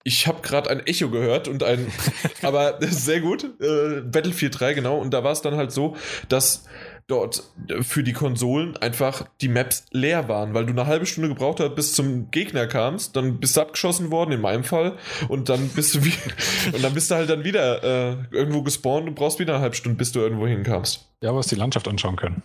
Ich 0.10 0.26
habe 0.26 0.41
gerade 0.41 0.72
ein 0.72 0.80
Echo 0.88 1.12
gehört 1.12 1.47
und 1.47 1.62
ein, 1.62 1.86
aber 2.41 2.80
sehr 2.82 3.22
gut, 3.22 3.43
äh, 3.62 4.01
Battlefield 4.01 4.60
3 4.60 4.74
genau, 4.74 4.97
und 4.97 5.14
da 5.14 5.24
war 5.24 5.34
es 5.34 5.43
dann 5.43 5.55
halt 5.55 5.72
so, 5.72 5.95
dass 6.30 6.66
dort 7.05 7.43
für 7.82 8.01
die 8.01 8.14
Konsolen 8.14 8.76
einfach 8.78 9.28
die 9.39 9.49
Maps 9.49 9.86
leer 9.91 10.28
waren, 10.28 10.55
weil 10.55 10.66
du 10.66 10.72
eine 10.72 10.88
halbe 10.88 11.05
Stunde 11.05 11.30
gebraucht 11.30 11.60
hast, 11.60 11.76
bis 11.76 11.93
zum 11.93 12.32
Gegner 12.32 12.66
kamst, 12.66 13.16
dann 13.16 13.39
bist 13.39 13.55
du 13.55 13.62
abgeschossen 13.62 14.10
worden, 14.10 14.32
in 14.32 14.41
meinem 14.41 14.64
Fall, 14.64 14.97
und 15.28 15.47
dann 15.47 15.70
bist 15.70 15.93
du 15.93 16.03
wie, 16.03 16.14
und 16.74 16.84
dann 16.84 16.95
bist 16.95 17.12
du 17.12 17.16
halt 17.16 17.30
dann 17.30 17.43
wieder 17.43 17.84
äh, 17.84 18.16
irgendwo 18.32 18.64
gespawnt 18.64 19.07
und 19.07 19.14
brauchst 19.14 19.38
wieder 19.38 19.53
eine 19.53 19.62
halbe 19.62 19.76
Stunde, 19.76 19.99
bis 19.99 20.12
du 20.12 20.22
irgendwo 20.22 20.47
hinkamst. 20.47 21.07
Ja, 21.22 21.30
aber 21.30 21.39
es 21.39 21.47
die 21.47 21.55
Landschaft 21.55 21.88
anschauen 21.88 22.16
können. 22.16 22.41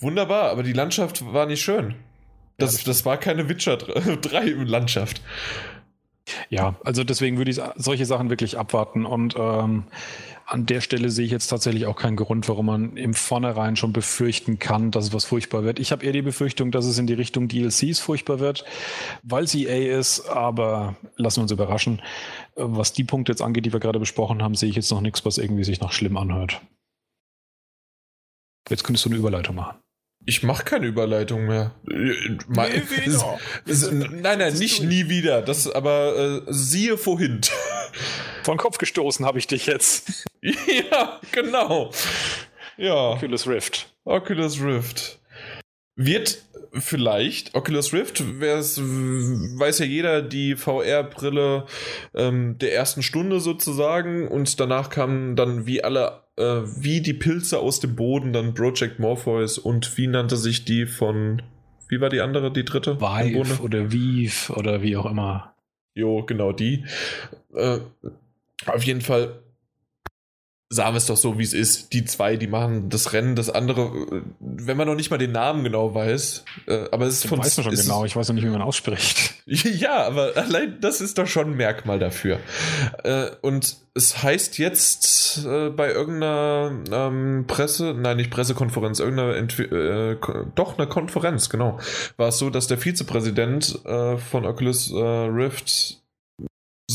Wunderbar, 0.00 0.50
aber 0.50 0.62
die 0.62 0.72
Landschaft 0.72 1.30
war 1.30 1.44
nicht 1.44 1.62
schön. 1.62 1.94
Das, 2.56 2.72
das 2.72 2.84
das 2.84 3.04
war 3.04 3.18
keine 3.18 3.50
Witcher 3.50 3.76
3 3.76 4.40
Landschaft. 4.64 5.20
Ja, 6.50 6.74
also 6.84 7.04
deswegen 7.04 7.38
würde 7.38 7.50
ich 7.50 7.60
solche 7.76 8.04
Sachen 8.04 8.30
wirklich 8.30 8.58
abwarten 8.58 9.06
und 9.06 9.34
ähm, 9.38 9.84
an 10.46 10.64
der 10.64 10.80
Stelle 10.80 11.10
sehe 11.10 11.26
ich 11.26 11.32
jetzt 11.32 11.48
tatsächlich 11.48 11.86
auch 11.86 11.96
keinen 11.96 12.16
Grund, 12.16 12.48
warum 12.48 12.66
man 12.66 12.96
im 12.96 13.14
Vornherein 13.14 13.74
schon 13.74 13.92
befürchten 13.92 14.60
kann, 14.60 14.92
dass 14.92 15.06
es 15.06 15.12
was 15.12 15.24
furchtbar 15.24 15.64
wird. 15.64 15.80
Ich 15.80 15.90
habe 15.90 16.04
eher 16.04 16.12
die 16.12 16.22
Befürchtung, 16.22 16.70
dass 16.70 16.86
es 16.86 16.98
in 16.98 17.08
die 17.08 17.14
Richtung 17.14 17.48
DLCs 17.48 17.98
furchtbar 17.98 18.38
wird, 18.38 18.64
weil 19.24 19.44
es 19.44 19.54
EA 19.56 19.98
ist, 19.98 20.28
aber 20.28 20.94
lassen 21.16 21.38
wir 21.38 21.42
uns 21.42 21.52
überraschen. 21.52 22.00
Äh, 22.54 22.62
Was 22.62 22.92
die 22.92 23.04
Punkte 23.04 23.32
jetzt 23.32 23.42
angeht, 23.42 23.66
die 23.66 23.72
wir 23.72 23.80
gerade 23.80 23.98
besprochen 23.98 24.42
haben, 24.42 24.54
sehe 24.54 24.70
ich 24.70 24.76
jetzt 24.76 24.90
noch 24.90 25.00
nichts, 25.00 25.24
was 25.24 25.38
irgendwie 25.38 25.64
sich 25.64 25.80
noch 25.80 25.92
schlimm 25.92 26.16
anhört. 26.16 26.60
Jetzt 28.68 28.84
könntest 28.84 29.04
du 29.04 29.10
eine 29.10 29.18
Überleitung 29.18 29.56
machen. 29.56 29.76
Ich 30.28 30.42
mache 30.42 30.64
keine 30.64 30.86
Überleitung 30.86 31.46
mehr. 31.46 31.74
Äh, 31.88 32.36
mal-. 32.48 32.70
Es- 33.66 33.82
es- 33.84 33.90
nein, 33.92 34.38
nein, 34.38 34.54
nicht 34.54 34.82
nie 34.82 35.08
wieder. 35.08 35.40
Das 35.42 35.70
aber 35.70 36.42
äh, 36.46 36.52
siehe 36.52 36.98
vorhin. 36.98 37.40
Von 38.42 38.56
Kopf 38.58 38.78
gestoßen 38.78 39.24
habe 39.24 39.38
ich 39.38 39.46
dich 39.46 39.66
jetzt. 39.66 40.26
ja, 40.42 41.20
genau. 41.32 41.90
Ja, 42.76 43.10
Oculus 43.10 43.46
Rift. 43.46 43.88
Oculus 44.04 44.60
Rift. 44.60 45.18
Wird 45.96 46.42
vielleicht, 46.74 47.54
Oculus 47.54 47.94
Rift, 47.94 48.22
weiß 48.22 49.78
ja 49.78 49.84
jeder, 49.86 50.20
die 50.20 50.54
VR-Brille 50.56 51.64
ähm, 52.14 52.58
der 52.58 52.74
ersten 52.74 53.02
Stunde 53.02 53.40
sozusagen 53.40 54.28
und 54.28 54.60
danach 54.60 54.90
kamen 54.90 55.36
dann 55.36 55.66
wie 55.66 55.82
alle, 55.82 56.24
äh, 56.36 56.62
wie 56.64 57.00
die 57.00 57.14
Pilze 57.14 57.58
aus 57.58 57.80
dem 57.80 57.96
Boden, 57.96 58.32
dann 58.32 58.54
Project 58.54 58.98
Morpheus 58.98 59.58
und 59.58 59.96
wie 59.96 60.06
nannte 60.06 60.36
sich 60.36 60.64
die 60.64 60.86
von, 60.86 61.42
wie 61.88 62.00
war 62.00 62.08
die 62.08 62.20
andere, 62.20 62.52
die 62.52 62.64
dritte? 62.64 63.00
Vive 63.00 63.62
oder 63.62 63.92
Vive 63.92 64.52
oder 64.54 64.82
wie 64.82 64.96
auch 64.96 65.06
immer. 65.06 65.54
Jo, 65.94 66.22
genau 66.24 66.52
die. 66.52 66.84
Äh, 67.54 67.78
auf 68.66 68.82
jeden 68.84 69.00
Fall 69.00 69.42
sagen 70.68 70.94
wir 70.94 70.98
es 70.98 71.06
doch 71.06 71.16
so, 71.16 71.38
wie 71.38 71.44
es 71.44 71.52
ist. 71.52 71.92
Die 71.92 72.04
zwei, 72.04 72.36
die 72.36 72.48
machen 72.48 72.88
das 72.88 73.12
Rennen, 73.12 73.36
das 73.36 73.50
andere, 73.50 73.82
äh, 74.16 74.22
wenn 74.40 74.76
man 74.76 74.88
noch 74.88 74.96
nicht 74.96 75.10
mal 75.10 75.18
den 75.18 75.32
Namen 75.32 75.62
genau 75.62 75.94
weiß. 75.94 76.44
Äh, 76.66 76.86
aber 76.90 77.06
es 77.06 77.14
ist 77.24 77.26
von. 77.28 77.38
weiß 77.38 77.56
man 77.58 77.64
schon 77.64 77.72
ist- 77.72 77.82
genau, 77.82 78.04
ich 78.04 78.16
weiß 78.16 78.28
noch 78.28 78.34
nicht, 78.34 78.44
wie 78.44 78.50
man 78.50 78.62
ausspricht. 78.62 79.34
Ja, 79.48 80.04
aber 80.04 80.32
allein 80.36 80.78
das 80.80 81.00
ist 81.00 81.18
doch 81.18 81.26
schon 81.28 81.52
ein 81.52 81.56
Merkmal 81.56 82.00
dafür. 82.00 82.40
Äh, 83.04 83.26
und 83.42 83.76
es 83.94 84.20
heißt 84.24 84.58
jetzt 84.58 85.44
äh, 85.46 85.70
bei 85.70 85.92
irgendeiner 85.92 86.72
ähm, 86.90 87.44
Presse, 87.46 87.94
nein, 87.96 88.16
nicht 88.16 88.30
Pressekonferenz, 88.30 88.98
irgendeiner, 88.98 89.36
äh, 89.36 90.16
doch 90.56 90.76
eine 90.78 90.88
Konferenz, 90.88 91.48
genau, 91.48 91.78
war 92.16 92.28
es 92.30 92.38
so, 92.38 92.50
dass 92.50 92.66
der 92.66 92.78
Vizepräsident 92.78 93.78
von 93.84 94.44
Oculus 94.46 94.92
Rift 94.92 96.00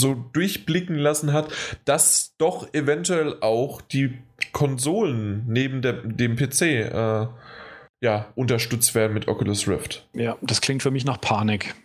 so 0.02 0.16
durchblicken 0.34 0.96
lassen 0.98 1.32
hat, 1.32 1.52
dass 1.86 2.34
doch 2.38 2.74
eventuell 2.74 3.38
auch 3.42 3.80
die 3.82 4.18
Konsolen 4.52 5.44
neben 5.48 5.82
der, 5.82 5.94
dem 5.94 6.36
PC 6.36 6.62
äh, 6.62 7.28
ja, 8.04 8.28
unterstützt 8.36 8.96
werden 8.96 9.14
mit 9.14 9.28
Oculus 9.28 9.68
Rift. 9.68 10.08
Ja, 10.14 10.38
das 10.42 10.60
klingt 10.60 10.82
für 10.84 10.92
mich 10.92 11.06
nach 11.06 11.22
Panik 11.22 11.76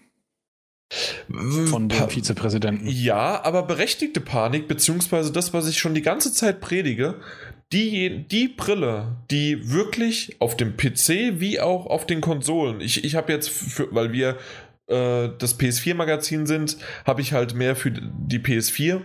von 1.66 1.88
dem 1.88 1.98
Pa- 1.98 2.08
Vizepräsidenten. 2.08 2.86
Ja, 2.86 3.42
aber 3.44 3.64
berechtigte 3.64 4.20
Panik, 4.20 4.68
beziehungsweise 4.68 5.32
das, 5.32 5.52
was 5.52 5.68
ich 5.68 5.78
schon 5.78 5.94
die 5.94 6.02
ganze 6.02 6.32
Zeit 6.32 6.60
predige, 6.60 7.16
die, 7.72 8.24
die 8.30 8.46
Brille, 8.46 9.16
die 9.32 9.72
wirklich 9.72 10.36
auf 10.40 10.56
dem 10.56 10.76
PC 10.76 11.40
wie 11.40 11.58
auch 11.60 11.86
auf 11.86 12.06
den 12.06 12.20
Konsolen, 12.20 12.80
ich, 12.80 13.04
ich 13.04 13.16
habe 13.16 13.32
jetzt, 13.32 13.50
für, 13.50 13.92
weil 13.92 14.12
wir 14.12 14.38
äh, 14.88 15.28
das 15.38 15.58
PS4-Magazin 15.58 16.46
sind, 16.46 16.78
habe 17.04 17.20
ich 17.20 17.32
halt 17.32 17.54
mehr 17.54 17.76
für 17.76 17.90
die 17.90 18.38
PS4 18.38 19.02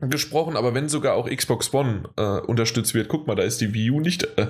gesprochen, 0.00 0.56
aber 0.56 0.74
wenn 0.74 0.88
sogar 0.88 1.14
auch 1.14 1.28
Xbox 1.28 1.72
One 1.72 2.10
äh, 2.16 2.40
unterstützt 2.40 2.94
wird, 2.94 3.08
guck 3.08 3.26
mal, 3.26 3.34
da 3.34 3.42
ist 3.42 3.60
die 3.60 3.72
Wii 3.72 3.90
U 3.90 4.00
nicht. 4.00 4.28
Äh, 4.36 4.48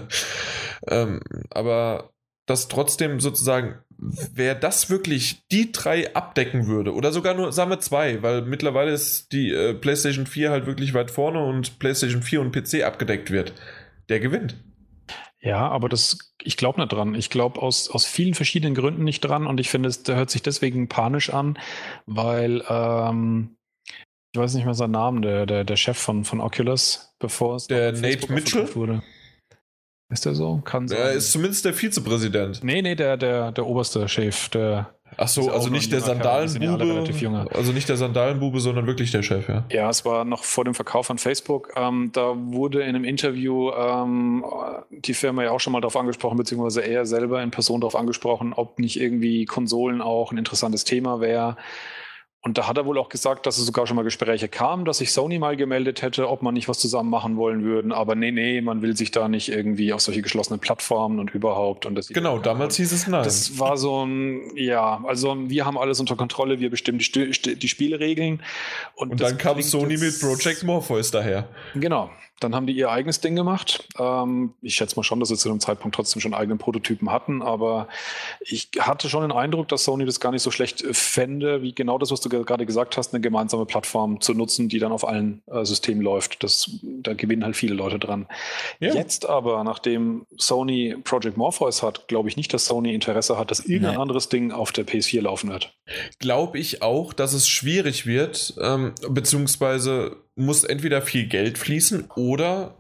ähm, 0.88 1.20
aber 1.50 2.10
dass 2.46 2.68
trotzdem 2.68 3.20
sozusagen, 3.20 3.78
wer 3.98 4.54
das 4.54 4.88
wirklich 4.88 5.42
die 5.50 5.72
drei 5.72 6.14
abdecken 6.14 6.66
würde, 6.66 6.94
oder 6.94 7.12
sogar 7.12 7.34
nur, 7.34 7.52
sagen 7.52 7.70
wir 7.70 7.80
zwei, 7.80 8.22
weil 8.22 8.42
mittlerweile 8.42 8.92
ist 8.92 9.32
die 9.32 9.50
äh, 9.50 9.74
PlayStation 9.74 10.26
4 10.26 10.50
halt 10.50 10.66
wirklich 10.66 10.94
weit 10.94 11.10
vorne 11.10 11.44
und 11.44 11.78
PlayStation 11.78 12.22
4 12.22 12.40
und 12.40 12.52
PC 12.52 12.84
abgedeckt 12.84 13.30
wird, 13.30 13.52
der 14.08 14.20
gewinnt. 14.20 14.56
Ja, 15.46 15.68
aber 15.68 15.88
das, 15.88 16.34
ich 16.42 16.56
glaube 16.56 16.80
nicht 16.80 16.92
dran. 16.92 17.14
Ich 17.14 17.30
glaube 17.30 17.62
aus, 17.62 17.88
aus 17.88 18.04
vielen 18.04 18.34
verschiedenen 18.34 18.74
Gründen 18.74 19.04
nicht 19.04 19.20
dran 19.20 19.46
und 19.46 19.60
ich 19.60 19.70
finde, 19.70 19.88
es 19.88 20.02
hört 20.08 20.28
sich 20.28 20.42
deswegen 20.42 20.88
panisch 20.88 21.30
an, 21.30 21.56
weil 22.04 22.64
ähm, 22.68 23.56
ich 24.32 24.40
weiß 24.40 24.54
nicht 24.54 24.64
mehr 24.64 24.74
seinen 24.74 24.90
Namen, 24.90 25.22
der, 25.22 25.46
der, 25.46 25.62
der 25.62 25.76
Chef 25.76 25.96
von, 25.96 26.24
von 26.24 26.40
Oculus, 26.40 27.14
bevor 27.20 27.56
es 27.56 27.68
der 27.68 27.92
Nate 27.92 28.32
Mitchell 28.32 28.74
wurde. 28.74 29.04
Ist 30.08 30.24
der 30.24 30.34
so? 30.34 30.62
Kann 30.64 30.86
sein. 30.86 30.98
Er 30.98 31.12
ist 31.12 31.32
zumindest 31.32 31.64
der 31.64 31.74
Vizepräsident. 31.74 32.62
Nee, 32.62 32.80
nee, 32.80 32.94
der, 32.94 33.16
der, 33.16 33.50
der 33.50 33.66
oberste 33.66 34.08
Chef, 34.08 34.48
der. 34.50 34.90
Ach 35.16 35.28
so, 35.28 35.50
also 35.50 35.68
nicht 35.68 35.92
der 35.92 36.00
Sandalenbube, 36.00 37.48
also 37.54 37.72
nicht 37.72 37.88
der 37.88 37.96
Sandalenbube, 37.96 38.60
sondern 38.60 38.86
wirklich 38.86 39.12
der 39.12 39.22
Chef, 39.22 39.48
ja. 39.48 39.64
Ja, 39.70 39.88
es 39.88 40.04
war 40.04 40.24
noch 40.24 40.44
vor 40.44 40.64
dem 40.64 40.74
Verkauf 40.74 41.10
an 41.10 41.18
Facebook. 41.18 41.72
Ähm, 41.76 42.10
da 42.12 42.34
wurde 42.36 42.82
in 42.82 42.88
einem 42.88 43.04
Interview 43.04 43.70
ähm, 43.70 44.44
die 44.90 45.14
Firma 45.14 45.44
ja 45.44 45.52
auch 45.52 45.60
schon 45.60 45.72
mal 45.72 45.80
darauf 45.80 45.96
angesprochen, 45.96 46.36
beziehungsweise 46.36 46.82
er 46.82 47.06
selber 47.06 47.42
in 47.42 47.50
Person 47.50 47.80
darauf 47.80 47.96
angesprochen, 47.96 48.52
ob 48.52 48.78
nicht 48.78 49.00
irgendwie 49.00 49.44
Konsolen 49.46 50.02
auch 50.02 50.32
ein 50.32 50.38
interessantes 50.38 50.84
Thema 50.84 51.20
wäre. 51.20 51.56
Und 52.46 52.58
da 52.58 52.68
hat 52.68 52.76
er 52.76 52.86
wohl 52.86 52.96
auch 52.96 53.08
gesagt, 53.08 53.44
dass 53.44 53.58
es 53.58 53.66
sogar 53.66 53.88
schon 53.88 53.96
mal 53.96 54.04
Gespräche 54.04 54.46
kam, 54.46 54.84
dass 54.84 54.98
sich 54.98 55.10
Sony 55.10 55.40
mal 55.40 55.56
gemeldet 55.56 56.00
hätte, 56.00 56.28
ob 56.28 56.42
man 56.42 56.54
nicht 56.54 56.68
was 56.68 56.78
zusammen 56.78 57.10
machen 57.10 57.36
wollen 57.36 57.64
würden. 57.64 57.90
Aber 57.90 58.14
nee, 58.14 58.30
nee, 58.30 58.60
man 58.60 58.82
will 58.82 58.96
sich 58.96 59.10
da 59.10 59.26
nicht 59.26 59.48
irgendwie 59.48 59.92
auf 59.92 60.00
solche 60.00 60.22
geschlossenen 60.22 60.60
Plattformen 60.60 61.18
und 61.18 61.34
überhaupt. 61.34 61.86
Und 61.86 61.96
das 61.96 62.06
genau, 62.06 62.38
damals 62.38 62.76
hieß 62.76 62.92
es 62.92 63.08
nein. 63.08 63.24
Das 63.24 63.58
war 63.58 63.76
so 63.76 64.06
ein, 64.06 64.42
ja, 64.54 65.02
also 65.08 65.36
wir 65.48 65.66
haben 65.66 65.76
alles 65.76 65.98
unter 65.98 66.14
Kontrolle, 66.14 66.60
wir 66.60 66.70
bestimmen 66.70 67.00
die, 67.00 67.56
die 67.58 67.68
Spielregeln. 67.68 68.40
Und, 68.94 69.10
und 69.10 69.20
dann 69.20 69.38
kam 69.38 69.60
Sony 69.60 69.96
mit 69.96 70.20
Project 70.20 70.62
Morpheus 70.62 71.10
daher. 71.10 71.48
Genau, 71.74 72.10
dann 72.40 72.54
haben 72.54 72.66
die 72.66 72.76
ihr 72.76 72.90
eigenes 72.90 73.20
Ding 73.20 73.34
gemacht. 73.34 73.88
Ähm, 73.98 74.54
ich 74.60 74.74
schätze 74.74 74.96
mal 74.96 75.02
schon, 75.02 75.20
dass 75.20 75.30
sie 75.30 75.36
zu 75.36 75.48
dem 75.48 75.60
Zeitpunkt 75.60 75.94
trotzdem 75.94 76.20
schon 76.20 76.34
eigene 76.34 76.56
Prototypen 76.56 77.10
hatten, 77.10 77.42
aber 77.42 77.88
ich 78.40 78.70
hatte 78.78 79.08
schon 79.08 79.22
den 79.22 79.32
Eindruck, 79.32 79.68
dass 79.68 79.84
Sony 79.84 80.04
das 80.04 80.20
gar 80.20 80.32
nicht 80.32 80.42
so 80.42 80.50
schlecht 80.50 80.84
fände, 80.92 81.62
wie 81.62 81.74
genau 81.74 81.98
das, 81.98 82.10
was 82.10 82.20
du 82.20 82.28
gerade 82.28 82.66
gesagt 82.66 82.96
hast, 82.96 83.14
eine 83.14 83.22
gemeinsame 83.22 83.64
Plattform 83.64 84.20
zu 84.20 84.34
nutzen, 84.34 84.68
die 84.68 84.78
dann 84.78 84.92
auf 84.92 85.06
allen 85.06 85.42
äh, 85.46 85.64
Systemen 85.64 86.02
läuft. 86.02 86.42
Das, 86.42 86.70
da 86.82 87.14
gewinnen 87.14 87.44
halt 87.44 87.56
viele 87.56 87.74
Leute 87.74 87.98
dran. 87.98 88.26
Ja. 88.80 88.92
Jetzt 88.94 89.26
aber, 89.26 89.64
nachdem 89.64 90.26
Sony 90.36 90.96
Project 91.04 91.36
Morpheus 91.38 91.82
hat, 91.82 92.06
glaube 92.08 92.28
ich 92.28 92.36
nicht, 92.36 92.52
dass 92.52 92.66
Sony 92.66 92.94
Interesse 92.94 93.38
hat, 93.38 93.50
dass 93.50 93.60
irgendein 93.60 93.94
nee. 93.94 94.00
anderes 94.00 94.28
Ding 94.28 94.52
auf 94.52 94.72
der 94.72 94.86
PS4 94.86 95.22
laufen 95.22 95.50
wird. 95.50 95.74
Glaube 96.18 96.58
ich 96.58 96.82
auch, 96.82 97.12
dass 97.12 97.32
es 97.32 97.48
schwierig 97.48 98.06
wird, 98.06 98.54
ähm, 98.60 98.92
beziehungsweise 99.08 100.16
muss 100.36 100.64
entweder 100.64 101.02
viel 101.02 101.26
Geld 101.26 101.58
fließen 101.58 102.10
oder 102.14 102.76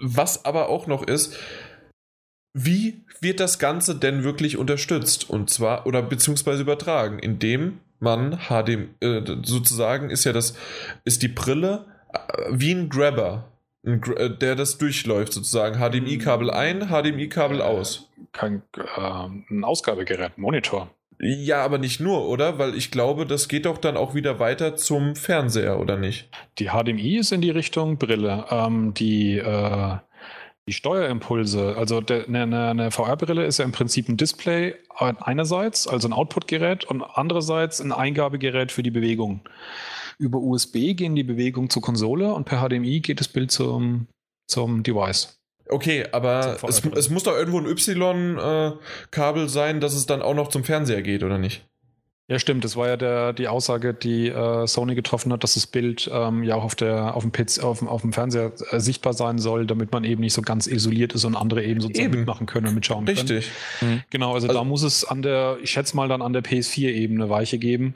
was 0.00 0.44
aber 0.44 0.68
auch 0.68 0.86
noch 0.86 1.02
ist, 1.02 1.36
wie 2.54 3.04
wird 3.20 3.40
das 3.40 3.58
Ganze 3.58 3.94
denn 3.96 4.24
wirklich 4.24 4.56
unterstützt? 4.56 5.28
Und 5.28 5.50
zwar, 5.50 5.86
oder 5.86 6.02
beziehungsweise 6.02 6.62
übertragen, 6.62 7.18
indem 7.18 7.80
man 8.00 8.38
HDMI, 8.48 8.88
äh, 9.00 9.22
sozusagen 9.44 10.10
ist 10.10 10.24
ja 10.24 10.32
das, 10.32 10.54
ist 11.04 11.22
die 11.22 11.28
Brille 11.28 11.86
äh, 12.12 12.44
wie 12.50 12.72
ein 12.72 12.88
Grabber, 12.88 13.52
äh, 13.84 14.30
der 14.30 14.54
das 14.54 14.78
durchläuft, 14.78 15.32
sozusagen. 15.32 15.78
HDMI-Kabel 15.78 16.50
ein, 16.50 16.88
HDMI-Kabel 16.88 17.60
aus. 17.60 18.08
Kein 18.32 18.62
äh, 18.76 19.00
ein 19.00 19.64
Ausgabegerät, 19.64 20.38
Monitor. 20.38 20.90
Ja, 21.20 21.64
aber 21.64 21.78
nicht 21.78 21.98
nur, 21.98 22.28
oder? 22.28 22.58
Weil 22.58 22.76
ich 22.76 22.90
glaube, 22.90 23.26
das 23.26 23.48
geht 23.48 23.66
doch 23.66 23.78
dann 23.78 23.96
auch 23.96 24.14
wieder 24.14 24.38
weiter 24.38 24.76
zum 24.76 25.16
Fernseher, 25.16 25.80
oder 25.80 25.96
nicht? 25.96 26.28
Die 26.58 26.68
HDMI 26.68 27.16
ist 27.16 27.32
in 27.32 27.40
die 27.40 27.50
Richtung 27.50 27.98
Brille. 27.98 28.46
Ähm, 28.50 28.94
die, 28.94 29.38
äh, 29.38 29.96
die 30.68 30.72
Steuerimpulse, 30.72 31.76
also 31.76 32.00
eine, 32.06 32.42
eine 32.42 32.74
ne 32.74 32.90
VR-Brille 32.92 33.44
ist 33.46 33.58
ja 33.58 33.64
im 33.64 33.72
Prinzip 33.72 34.08
ein 34.08 34.16
Display 34.16 34.76
einerseits, 34.96 35.88
also 35.88 36.06
ein 36.06 36.12
Output-Gerät 36.12 36.84
und 36.84 37.02
andererseits 37.02 37.80
ein 37.80 37.90
Eingabegerät 37.90 38.70
für 38.70 38.84
die 38.84 38.90
Bewegung. 38.92 39.40
Über 40.18 40.38
USB 40.38 40.94
gehen 40.94 41.16
die 41.16 41.24
Bewegungen 41.24 41.70
zur 41.70 41.82
Konsole 41.82 42.32
und 42.32 42.44
per 42.44 42.60
HDMI 42.60 43.00
geht 43.00 43.18
das 43.18 43.28
Bild 43.28 43.50
zum, 43.50 44.06
zum 44.46 44.82
Device. 44.82 45.37
Okay, 45.70 46.06
aber 46.12 46.58
es, 46.66 46.82
es, 46.84 47.10
muss 47.10 47.24
doch 47.24 47.36
irgendwo 47.36 47.58
ein 47.58 47.66
Y-Kabel 47.66 49.44
äh, 49.44 49.48
sein, 49.48 49.80
dass 49.80 49.94
es 49.94 50.06
dann 50.06 50.22
auch 50.22 50.34
noch 50.34 50.48
zum 50.48 50.64
Fernseher 50.64 51.02
geht, 51.02 51.22
oder 51.22 51.38
nicht? 51.38 51.68
Ja, 52.30 52.38
stimmt. 52.38 52.62
Das 52.62 52.76
war 52.76 52.88
ja 52.88 52.96
der, 52.98 53.32
die 53.32 53.48
Aussage, 53.48 53.94
die 53.94 54.28
äh, 54.28 54.66
Sony 54.66 54.94
getroffen 54.94 55.32
hat, 55.32 55.42
dass 55.44 55.54
das 55.54 55.66
Bild 55.66 56.10
ähm, 56.12 56.42
ja 56.42 56.56
auch 56.56 56.64
auf, 56.64 56.74
der, 56.74 57.16
auf, 57.16 57.22
dem, 57.22 57.32
PC, 57.32 57.64
auf, 57.64 57.82
auf 57.82 58.02
dem 58.02 58.12
Fernseher 58.12 58.52
äh, 58.70 58.80
sichtbar 58.80 59.14
sein 59.14 59.38
soll, 59.38 59.66
damit 59.66 59.92
man 59.92 60.04
eben 60.04 60.20
nicht 60.20 60.34
so 60.34 60.42
ganz 60.42 60.66
isoliert 60.66 61.14
ist 61.14 61.24
und 61.24 61.34
andere 61.36 61.64
eben 61.64 61.80
sozusagen 61.80 62.10
eben. 62.10 62.18
mitmachen 62.20 62.46
können 62.46 62.66
und 62.66 62.74
mitschauen 62.74 63.08
Richtig. 63.08 63.26
können. 63.26 63.38
Richtig. 63.38 63.52
Mhm. 63.80 64.02
Genau, 64.10 64.34
also, 64.34 64.46
also, 64.46 64.58
da 64.58 64.64
muss 64.64 64.82
es 64.82 65.04
an 65.04 65.22
der, 65.22 65.56
ich 65.62 65.70
schätze 65.70 65.96
mal 65.96 66.06
dann 66.08 66.20
an 66.20 66.34
der 66.34 66.44
PS4 66.44 66.90
eben 66.90 67.14
eine 67.14 67.30
Weiche 67.30 67.58
geben. 67.58 67.94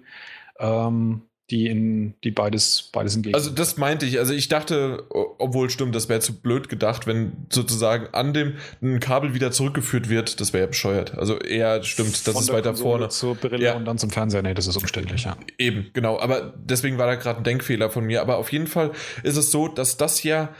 Ähm, 0.58 1.22
die 1.50 1.66
in 1.66 2.14
die 2.24 2.30
beides 2.30 2.90
beides 2.92 3.14
entgegen. 3.16 3.34
Also 3.34 3.50
das 3.50 3.76
meinte 3.76 4.06
ich. 4.06 4.18
Also 4.18 4.32
ich 4.32 4.48
dachte, 4.48 5.04
obwohl 5.10 5.70
stimmt, 5.70 5.94
das 5.94 6.08
wäre 6.08 6.20
zu 6.20 6.40
blöd 6.40 6.68
gedacht, 6.68 7.06
wenn 7.06 7.32
sozusagen 7.50 8.06
an 8.12 8.32
dem 8.32 8.54
ein 8.80 9.00
Kabel 9.00 9.34
wieder 9.34 9.50
zurückgeführt 9.50 10.08
wird, 10.08 10.40
das 10.40 10.52
wäre 10.52 10.64
ja 10.64 10.66
bescheuert. 10.68 11.18
Also 11.18 11.38
eher 11.38 11.82
stimmt, 11.82 12.26
das 12.26 12.34
Von 12.34 12.42
ist 12.42 12.52
weiter 12.52 12.70
Konsole 12.70 12.90
vorne 12.90 13.08
zur 13.08 13.34
Brille 13.34 13.64
ja. 13.64 13.74
und 13.74 13.84
dann 13.84 13.98
zum 13.98 14.10
Fernseher. 14.10 14.42
Nee, 14.42 14.54
das 14.54 14.66
ist 14.66 14.76
umständlich, 14.76 15.24
ja. 15.24 15.36
Eben, 15.58 15.90
genau, 15.92 16.18
aber 16.18 16.54
deswegen 16.56 16.96
war 16.96 17.06
da 17.06 17.16
gerade 17.16 17.40
ein 17.40 17.44
Denkfehler 17.44 17.90
von 17.90 18.04
mir, 18.04 18.22
aber 18.22 18.38
auf 18.38 18.50
jeden 18.52 18.66
Fall 18.66 18.92
ist 19.22 19.36
es 19.36 19.50
so, 19.50 19.68
dass 19.68 19.96
das 19.96 20.22
ja 20.22 20.54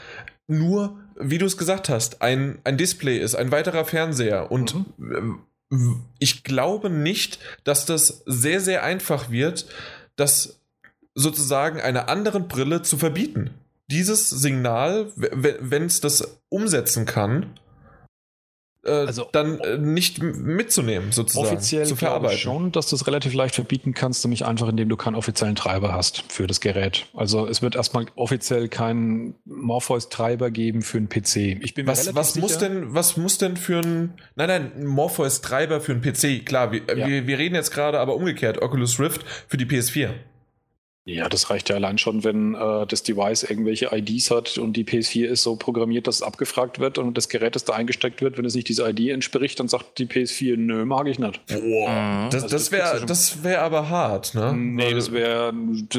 nur, 0.47 0.99
wie 1.19 1.37
du 1.37 1.45
es 1.45 1.57
gesagt 1.57 1.89
hast, 1.89 2.21
ein 2.21 2.59
ein 2.65 2.77
Display 2.77 3.17
ist, 3.17 3.35
ein 3.35 3.51
weiterer 3.51 3.85
Fernseher 3.85 4.51
und 4.51 4.75
mhm. 4.97 6.03
ich 6.19 6.43
glaube 6.43 6.89
nicht, 6.89 7.39
dass 7.63 7.85
das 7.85 8.23
sehr 8.25 8.59
sehr 8.59 8.83
einfach 8.83 9.31
wird, 9.31 9.65
dass 10.15 10.59
sozusagen 11.15 11.79
einer 11.79 12.09
anderen 12.09 12.47
Brille 12.47 12.81
zu 12.81 12.97
verbieten. 12.97 13.51
Dieses 13.87 14.29
Signal, 14.29 15.11
wenn 15.15 15.85
es 15.85 16.01
das 16.01 16.39
umsetzen 16.49 17.05
kann, 17.05 17.59
äh, 18.85 18.91
also, 18.91 19.29
dann 19.31 19.59
äh, 19.59 19.77
nicht 19.77 20.21
mitzunehmen, 20.21 21.11
sozusagen. 21.11 21.47
Offiziell 21.47 21.85
zu 21.85 21.95
verarbeiten. 21.95 22.35
Ich 22.35 22.41
schon, 22.41 22.71
dass 22.71 22.87
du 22.87 22.95
es 22.95 23.07
relativ 23.07 23.33
leicht 23.33 23.55
verbieten 23.55 23.93
kannst, 23.93 24.23
nämlich 24.25 24.45
einfach, 24.45 24.67
indem 24.67 24.89
du 24.89 24.97
keinen 24.97 25.15
offiziellen 25.15 25.55
Treiber 25.55 25.93
hast 25.93 26.23
für 26.31 26.47
das 26.47 26.59
Gerät. 26.59 27.05
Also 27.13 27.47
es 27.47 27.61
wird 27.61 27.75
erstmal 27.75 28.07
offiziell 28.15 28.67
keinen 28.67 29.35
Morpheus-Treiber 29.45 30.51
geben 30.51 30.81
für 30.81 30.97
einen 30.97 31.07
PC. 31.09 31.61
Ich 31.61 31.73
bin 31.73 31.87
was, 31.87 32.13
was 32.13 32.35
muss 32.35 32.57
denn, 32.57 32.93
was 32.93 33.15
muss 33.15 33.37
denn 33.37 33.55
für 33.55 33.79
ein, 33.79 34.13
nein, 34.35 34.47
nein, 34.47 34.85
Morpheus-Treiber 34.85 35.79
für 35.79 35.93
einen 35.93 36.01
PC? 36.01 36.45
Klar, 36.45 36.71
wir, 36.71 36.81
ja. 36.87 37.07
wir, 37.07 37.27
wir 37.27 37.37
reden 37.37 37.55
jetzt 37.55 37.71
gerade 37.71 37.99
aber 37.99 38.15
umgekehrt, 38.15 38.61
Oculus 38.61 38.99
Rift 38.99 39.23
für 39.47 39.57
die 39.57 39.65
PS4. 39.65 40.09
Ja, 41.05 41.27
das 41.27 41.49
reicht 41.49 41.69
ja 41.69 41.75
allein 41.75 41.97
schon, 41.97 42.23
wenn 42.23 42.55
äh, 42.55 42.85
das 42.87 43.03
Device 43.03 43.43
irgendwelche 43.43 43.89
IDs 43.91 44.31
hat 44.31 44.57
und 44.57 44.77
die 44.77 44.85
PS4 44.85 45.25
ist 45.25 45.43
so 45.43 45.57
programmiert, 45.57 46.07
dass 46.07 46.15
es 46.15 46.21
abgefragt 46.21 46.79
wird 46.79 46.97
und 46.97 47.17
das 47.17 47.27
Gerät, 47.27 47.55
das 47.55 47.65
da 47.65 47.73
eingesteckt 47.73 48.21
wird, 48.21 48.37
wenn 48.37 48.45
es 48.45 48.55
nicht 48.55 48.69
diese 48.69 48.87
ID 48.89 49.09
entspricht, 49.09 49.59
dann 49.59 49.67
sagt 49.67 49.97
die 49.97 50.05
PS4, 50.05 50.55
nö, 50.55 50.85
mag 50.85 51.07
ich 51.07 51.19
nicht. 51.19 51.45
Boah, 51.47 51.89
mhm. 51.89 52.29
das, 52.29 52.43
also 52.43 52.55
das 52.55 52.71
wäre 52.71 53.05
das 53.05 53.43
wär 53.43 53.63
aber 53.63 53.89
hart, 53.89 54.33
ne? 54.33 54.53
Nee, 54.55 54.85
weil, 54.85 54.95
das 54.95 55.11
wäre 55.11 55.53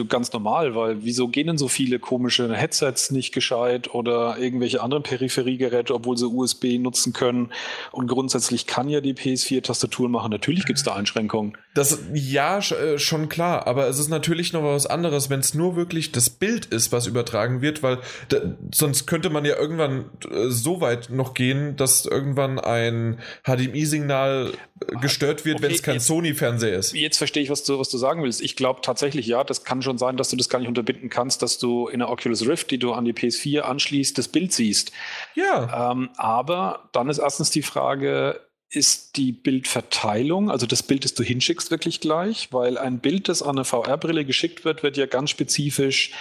ganz 0.08 0.32
normal, 0.32 0.74
weil 0.74 1.04
wieso 1.04 1.28
gehen 1.28 1.48
denn 1.48 1.58
so 1.58 1.68
viele 1.68 1.98
komische 1.98 2.54
Headsets 2.54 3.10
nicht 3.10 3.34
gescheit 3.34 3.92
oder 3.92 4.38
irgendwelche 4.38 4.82
anderen 4.82 5.02
Peripheriegeräte, 5.02 5.94
obwohl 5.94 6.16
sie 6.16 6.26
USB 6.26 6.78
nutzen 6.78 7.12
können 7.12 7.50
und 7.92 8.06
grundsätzlich 8.06 8.66
kann 8.66 8.88
ja 8.88 9.02
die 9.02 9.12
PS4 9.12 9.62
Tastaturen 9.62 10.10
machen. 10.10 10.30
Natürlich 10.30 10.64
gibt 10.64 10.78
es 10.78 10.84
da 10.84 10.94
Einschränkungen. 10.94 11.58
Das, 11.74 11.98
ja, 12.14 12.58
äh, 12.58 12.98
schon 12.98 13.28
klar, 13.28 13.66
aber 13.66 13.88
es 13.88 13.98
ist 13.98 14.08
natürlich 14.08 14.54
noch 14.54 14.62
was 14.62 14.86
anderes, 14.94 15.28
wenn 15.28 15.40
es 15.40 15.52
nur 15.52 15.76
wirklich 15.76 16.12
das 16.12 16.30
Bild 16.30 16.66
ist, 16.66 16.92
was 16.92 17.06
übertragen 17.06 17.60
wird, 17.60 17.82
weil 17.82 17.98
da, 18.28 18.38
sonst 18.72 19.06
könnte 19.06 19.28
man 19.28 19.44
ja 19.44 19.56
irgendwann 19.56 20.06
äh, 20.30 20.48
so 20.48 20.80
weit 20.80 21.10
noch 21.10 21.34
gehen, 21.34 21.76
dass 21.76 22.06
irgendwann 22.06 22.58
ein 22.58 23.18
HDMI-Signal 23.44 24.52
äh, 24.52 24.96
gestört 25.00 25.44
wird, 25.44 25.56
okay, 25.56 25.64
wenn 25.64 25.72
es 25.72 25.82
kein 25.82 26.00
Sony-Fernseher 26.00 26.78
ist. 26.78 26.94
Jetzt 26.94 27.18
verstehe 27.18 27.42
ich, 27.42 27.50
was 27.50 27.64
du, 27.64 27.78
was 27.78 27.90
du 27.90 27.98
sagen 27.98 28.22
willst. 28.22 28.40
Ich 28.40 28.56
glaube 28.56 28.80
tatsächlich, 28.82 29.26
ja, 29.26 29.44
das 29.44 29.64
kann 29.64 29.82
schon 29.82 29.98
sein, 29.98 30.16
dass 30.16 30.30
du 30.30 30.36
das 30.36 30.48
gar 30.48 30.60
nicht 30.60 30.68
unterbinden 30.68 31.10
kannst, 31.10 31.42
dass 31.42 31.58
du 31.58 31.88
in 31.88 31.98
der 31.98 32.08
Oculus 32.08 32.46
Rift, 32.46 32.70
die 32.70 32.78
du 32.78 32.92
an 32.92 33.04
die 33.04 33.12
PS4 33.12 33.60
anschließt, 33.60 34.16
das 34.16 34.28
Bild 34.28 34.52
siehst. 34.52 34.92
Ja. 35.34 35.92
Ähm, 35.92 36.10
aber 36.16 36.88
dann 36.92 37.08
ist 37.08 37.18
erstens 37.18 37.50
die 37.50 37.62
Frage, 37.62 38.40
ist 38.74 39.16
die 39.16 39.32
Bildverteilung, 39.32 40.50
also 40.50 40.66
das 40.66 40.82
Bild, 40.82 41.04
das 41.04 41.14
du 41.14 41.22
hinschickst, 41.22 41.70
wirklich 41.70 42.00
gleich, 42.00 42.52
weil 42.52 42.78
ein 42.78 42.98
Bild, 42.98 43.28
das 43.28 43.42
an 43.42 43.56
eine 43.56 43.64
VR-Brille 43.64 44.24
geschickt 44.24 44.64
wird, 44.64 44.82
wird 44.82 44.96
ja 44.96 45.06
ganz 45.06 45.30
spezifisch 45.30 46.12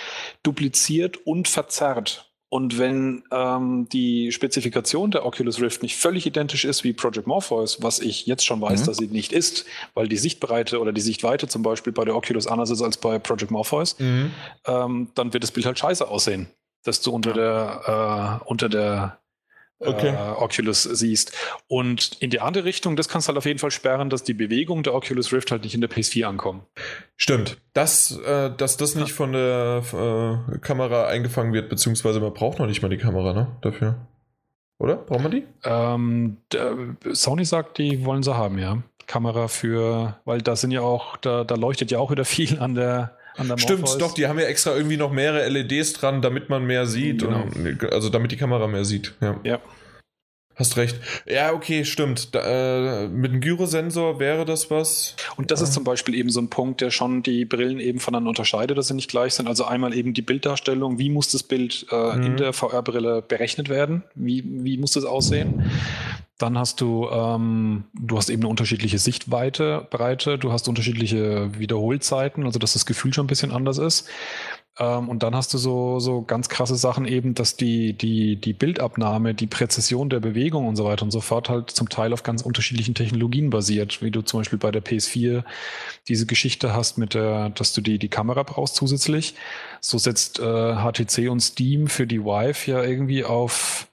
dupliziert 0.43 1.17
und 1.25 1.47
verzerrt. 1.47 2.29
Und 2.53 2.77
wenn 2.77 3.23
ähm, 3.31 3.87
die 3.91 4.31
Spezifikation 4.31 5.09
der 5.09 5.25
Oculus 5.25 5.59
Rift 5.59 5.81
nicht 5.81 5.95
völlig 5.95 6.27
identisch 6.27 6.65
ist 6.65 6.83
wie 6.83 6.93
Project 6.93 7.25
Morpheus, 7.25 7.81
was 7.81 7.99
ich 7.99 8.27
jetzt 8.27 8.45
schon 8.45 8.61
weiß, 8.61 8.81
mhm. 8.81 8.85
dass 8.85 8.97
sie 8.97 9.07
nicht 9.07 9.33
ist, 9.33 9.65
weil 9.95 10.07
die 10.07 10.17
Sichtbreite 10.17 10.79
oder 10.79 10.93
die 10.93 11.01
Sichtweite 11.01 11.47
zum 11.47 11.63
Beispiel 11.63 11.93
bei 11.93 12.05
der 12.05 12.15
Oculus 12.15 12.45
anders 12.45 12.69
ist 12.69 12.83
als 12.83 12.97
bei 12.97 13.17
Project 13.17 13.49
Morpheus, 13.49 13.97
mhm. 13.97 14.29
ähm, 14.67 15.09
dann 15.15 15.33
wird 15.33 15.43
das 15.43 15.49
Bild 15.49 15.65
halt 15.65 15.79
scheiße 15.79 16.07
aussehen, 16.07 16.45
dass 16.83 17.01
du 17.01 17.11
unter 17.11 17.33
der, 17.33 18.39
äh, 18.43 18.45
unter 18.47 18.69
der 18.69 19.17
okay. 19.85 20.09
äh, 20.09 20.41
Oculus 20.41 20.83
siehst. 20.83 21.35
Und 21.67 22.17
in 22.19 22.29
die 22.29 22.39
andere 22.39 22.65
Richtung, 22.65 22.95
das 22.95 23.09
kannst 23.09 23.27
du 23.27 23.29
halt 23.29 23.37
auf 23.37 23.45
jeden 23.45 23.59
Fall 23.59 23.71
sperren, 23.71 24.09
dass 24.09 24.23
die 24.23 24.33
Bewegung 24.33 24.83
der 24.83 24.93
Oculus 24.93 25.31
Rift 25.33 25.51
halt 25.51 25.63
nicht 25.63 25.75
in 25.75 25.81
der 25.81 25.89
PS4 25.89 26.25
ankommen. 26.25 26.63
Stimmt. 27.15 27.57
Das, 27.73 28.17
äh, 28.25 28.51
dass 28.55 28.77
das 28.77 28.95
nicht 28.95 29.13
von 29.13 29.33
der 29.33 29.83
äh, 29.93 30.57
Kamera 30.59 31.07
eingefangen 31.07 31.53
wird, 31.53 31.69
beziehungsweise 31.69 32.19
man 32.19 32.33
braucht 32.33 32.59
noch 32.59 32.67
nicht 32.67 32.81
mal 32.81 32.89
die 32.89 32.97
Kamera, 32.97 33.33
ne? 33.33 33.47
Dafür. 33.61 33.95
Oder? 34.79 34.97
Braucht 34.97 35.21
man 35.21 35.31
die? 35.31 35.43
Ähm, 35.63 36.37
der, 36.51 36.75
Sony 37.11 37.45
sagt, 37.45 37.77
die 37.77 38.05
wollen 38.05 38.23
sie 38.23 38.35
haben, 38.35 38.57
ja. 38.57 38.83
Kamera 39.07 39.47
für, 39.47 40.17
weil 40.25 40.41
da 40.41 40.55
sind 40.55 40.71
ja 40.71 40.81
auch, 40.81 41.17
da, 41.17 41.43
da 41.43 41.55
leuchtet 41.55 41.91
ja 41.91 41.99
auch 41.99 42.11
wieder 42.11 42.25
viel 42.25 42.59
an 42.59 42.75
der, 42.75 43.17
Stimmt, 43.57 43.89
doch, 43.99 44.13
die 44.13 44.27
haben 44.27 44.39
ja 44.39 44.45
extra 44.45 44.75
irgendwie 44.75 44.97
noch 44.97 45.11
mehrere 45.11 45.47
LEDs 45.49 45.93
dran, 45.93 46.21
damit 46.21 46.49
man 46.49 46.65
mehr 46.65 46.85
sieht. 46.85 47.21
Genau. 47.21 47.43
Und, 47.43 47.91
also 47.91 48.09
damit 48.09 48.31
die 48.31 48.37
Kamera 48.37 48.67
mehr 48.67 48.85
sieht. 48.85 49.13
Ja. 49.21 49.39
ja. 49.43 49.59
Hast 50.55 50.77
recht. 50.77 50.99
Ja, 51.25 51.51
okay, 51.51 51.83
stimmt. 51.83 52.35
Da, 52.35 53.05
äh, 53.05 53.07
mit 53.07 53.31
einem 53.31 53.41
Gyrosensor 53.41 54.19
wäre 54.19 54.45
das 54.45 54.69
was. 54.69 55.15
Und 55.35 55.49
das 55.49 55.61
ja. 55.61 55.65
ist 55.65 55.73
zum 55.73 55.83
Beispiel 55.83 56.13
eben 56.13 56.29
so 56.29 56.39
ein 56.39 56.49
Punkt, 56.49 56.81
der 56.81 56.91
schon 56.91 57.23
die 57.23 57.43
Brillen 57.45 57.79
eben 57.79 57.99
voneinander 57.99 58.29
unterscheidet, 58.29 58.77
dass 58.77 58.87
sie 58.87 58.93
nicht 58.93 59.09
gleich 59.09 59.33
sind. 59.33 59.47
Also 59.47 59.65
einmal 59.65 59.95
eben 59.95 60.13
die 60.13 60.21
Bilddarstellung, 60.21 60.99
wie 60.99 61.09
muss 61.09 61.29
das 61.29 61.41
Bild 61.41 61.87
äh, 61.89 62.15
mhm. 62.15 62.23
in 62.23 62.37
der 62.37 62.53
VR-Brille 62.53 63.23
berechnet 63.23 63.67
werden? 63.67 64.03
Wie, 64.13 64.43
wie 64.45 64.77
muss 64.77 64.91
das 64.91 65.05
aussehen? 65.05 65.71
Dann 66.37 66.57
hast 66.57 66.81
du, 66.81 67.07
ähm, 67.09 67.85
du 67.93 68.17
hast 68.17 68.29
eben 68.29 68.41
eine 68.41 68.49
unterschiedliche 68.49 68.97
Sichtweite, 68.97 69.87
Breite, 69.91 70.37
du 70.37 70.51
hast 70.51 70.67
unterschiedliche 70.67 71.57
Wiederholzeiten, 71.57 72.45
also 72.45 72.59
dass 72.59 72.73
das 72.73 72.85
Gefühl 72.85 73.13
schon 73.13 73.25
ein 73.25 73.27
bisschen 73.27 73.51
anders 73.51 73.77
ist. 73.77 74.09
Ähm, 74.79 75.09
und 75.09 75.21
dann 75.21 75.35
hast 75.35 75.53
du 75.53 75.59
so, 75.59 75.99
so 75.99 76.23
ganz 76.23 76.49
krasse 76.49 76.75
Sachen 76.75 77.05
eben, 77.05 77.35
dass 77.35 77.55
die, 77.55 77.93
die, 77.93 78.37
die 78.37 78.53
Bildabnahme, 78.53 79.35
die 79.35 79.45
Präzision 79.45 80.09
der 80.09 80.19
Bewegung 80.19 80.67
und 80.67 80.75
so 80.75 80.85
weiter 80.85 81.03
und 81.03 81.11
so 81.11 81.21
fort 81.21 81.49
halt 81.49 81.69
zum 81.69 81.89
Teil 81.89 82.11
auf 82.11 82.23
ganz 82.23 82.41
unterschiedlichen 82.41 82.95
Technologien 82.95 83.51
basiert, 83.51 84.01
wie 84.01 84.09
du 84.09 84.23
zum 84.23 84.39
Beispiel 84.39 84.57
bei 84.57 84.71
der 84.71 84.83
PS4 84.83 85.43
diese 86.07 86.25
Geschichte 86.25 86.73
hast 86.73 86.97
mit 86.97 87.13
der, 87.13 87.49
dass 87.51 87.73
du 87.73 87.81
die, 87.81 87.99
die 87.99 88.09
Kamera 88.09 88.41
brauchst 88.41 88.75
zusätzlich. 88.75 89.35
So 89.79 89.99
setzt 89.99 90.39
äh, 90.39 90.75
HTC 90.75 91.29
und 91.29 91.41
Steam 91.41 91.87
für 91.87 92.07
die 92.07 92.21
Vive 92.21 92.71
ja 92.71 92.83
irgendwie 92.83 93.23
auf 93.23 93.87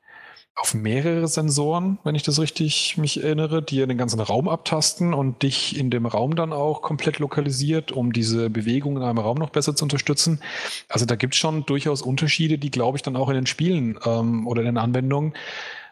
auf 0.57 0.75
mehrere 0.75 1.27
Sensoren, 1.27 1.99
wenn 2.05 2.15
ich 2.15 2.23
das 2.23 2.39
richtig 2.39 2.99
mich 2.99 3.23
erinnere, 3.23 3.63
die 3.63 3.77
ja 3.77 3.87
den 3.87 3.97
ganzen 3.97 4.21
Raum 4.21 4.49
abtasten 4.49 5.15
und 5.15 5.43
dich 5.43 5.79
in 5.79 5.91
dem 5.91 6.07
Raum 6.07 6.37
dann 6.37 6.53
auch 6.53 6.83
komplett 6.83 7.19
lokalisiert, 7.19 7.93
um 7.93 8.13
diese 8.13 8.51
Bewegung 8.51 8.97
in 8.97 9.03
einem 9.03 9.19
Raum 9.19 9.39
noch 9.39 9.51
besser 9.51 9.75
zu 9.75 9.85
unterstützen. 9.85 10.41
Also 10.89 11.07
da 11.07 11.17
gibt 11.17 11.35
es 11.35 11.41
schon 11.41 11.65
durchaus 11.65 12.03
Unterschiede, 12.03 12.59
die, 12.59 12.71
glaube 12.71 12.99
ich, 12.99 13.03
dann 13.03 13.17
auch 13.17 13.29
in 13.31 13.37
den 13.37 13.47
Spielen 13.47 13.99
ähm, 14.05 14.47
oder 14.47 14.61
in 14.61 14.67
den 14.67 14.79
Anwendungen 14.79 15.35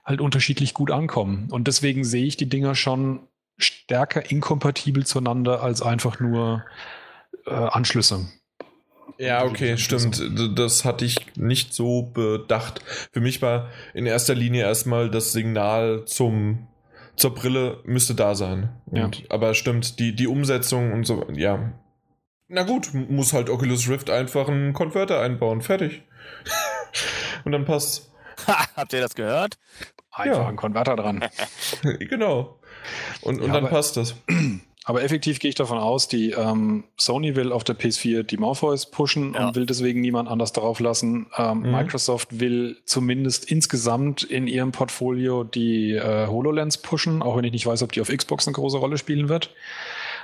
halt 0.05 0.21
unterschiedlich 0.21 0.75
gut 0.75 0.91
ankommen. 0.91 1.49
Und 1.51 1.67
deswegen 1.67 2.05
sehe 2.05 2.27
ich 2.27 2.37
die 2.37 2.49
Dinger 2.49 2.75
schon 2.75 3.21
stärker 3.57 4.31
inkompatibel 4.31 5.05
zueinander 5.07 5.63
als 5.63 5.83
einfach 5.83 6.21
nur 6.21 6.65
äh, 7.47 7.53
Anschlüsse. 7.53 8.27
Ja, 9.17 9.45
okay, 9.45 9.77
stimmt. 9.79 10.23
Das 10.57 10.85
hatte 10.85 11.05
ich 11.05 11.37
nicht 11.37 11.75
so 11.75 12.03
bedacht. 12.03 12.83
Für 13.13 13.21
mich 13.21 13.41
war 13.43 13.71
in 13.95 14.07
erster 14.07 14.35
Linie 14.35 14.63
erstmal 14.63 15.11
das 15.11 15.33
Signal 15.33 16.05
zum 16.05 16.69
zur 17.19 17.35
Brille 17.35 17.81
müsste 17.85 18.15
da 18.15 18.35
sein. 18.35 18.71
Und, 18.87 19.19
ja. 19.19 19.25
Aber 19.29 19.55
stimmt, 19.55 19.99
die, 19.99 20.15
die 20.15 20.27
Umsetzung 20.27 20.93
und 20.93 21.05
so, 21.05 21.27
ja. 21.33 21.73
Na 22.47 22.63
gut, 22.63 22.95
muss 22.95 23.33
halt 23.33 23.51
Oculus 23.51 23.89
Rift 23.89 24.09
einfach 24.09 24.49
einen 24.49 24.73
Konverter 24.73 25.21
einbauen. 25.21 25.61
Fertig. 25.61 26.03
und 27.45 27.53
dann 27.53 27.65
passt. 27.65 28.11
Habt 28.47 28.93
ihr 28.93 29.01
das 29.01 29.15
gehört? 29.15 29.59
Einfach 30.13 30.39
ja. 30.39 30.49
einen 30.49 30.57
Konverter 30.57 30.97
dran. 30.97 31.25
genau. 31.99 32.59
Und, 33.21 33.41
und 33.41 33.49
ja, 33.49 33.61
dann 33.61 33.69
passt 33.69 33.97
das. 33.97 34.15
Aber 34.89 35.03
effektiv 35.03 35.39
gehe 35.39 35.51
ich 35.51 35.55
davon 35.55 35.77
aus, 35.77 36.09
die 36.09 36.31
ähm, 36.31 36.85
Sony 36.97 37.37
will 37.37 37.53
auf 37.53 37.63
der 37.63 37.79
PS4 37.79 38.23
die 38.23 38.39
Morpheus 38.39 38.91
pushen 38.91 39.35
ja. 39.35 39.49
und 39.49 39.55
will 39.55 39.67
deswegen 39.67 40.01
niemand 40.01 40.31
anders 40.31 40.55
darauf 40.55 40.81
lassen. 40.81 41.27
Ähm, 41.37 41.59
mhm. 41.59 41.73
Microsoft 41.73 42.41
will 42.41 42.79
zumindest 42.87 43.51
insgesamt 43.51 44.23
in 44.23 44.47
ihrem 44.47 44.73
Portfolio 44.73 45.45
die 45.45 45.93
äh, 45.93 46.27
HoloLens 46.29 46.79
pushen, 46.79 47.21
auch 47.21 47.37
wenn 47.37 47.45
ich 47.45 47.53
nicht 47.53 47.67
weiß, 47.67 47.83
ob 47.83 47.93
die 47.93 48.01
auf 48.01 48.09
Xbox 48.09 48.49
eine 48.49 48.55
große 48.55 48.79
Rolle 48.79 48.97
spielen 48.97 49.29
wird. 49.29 49.51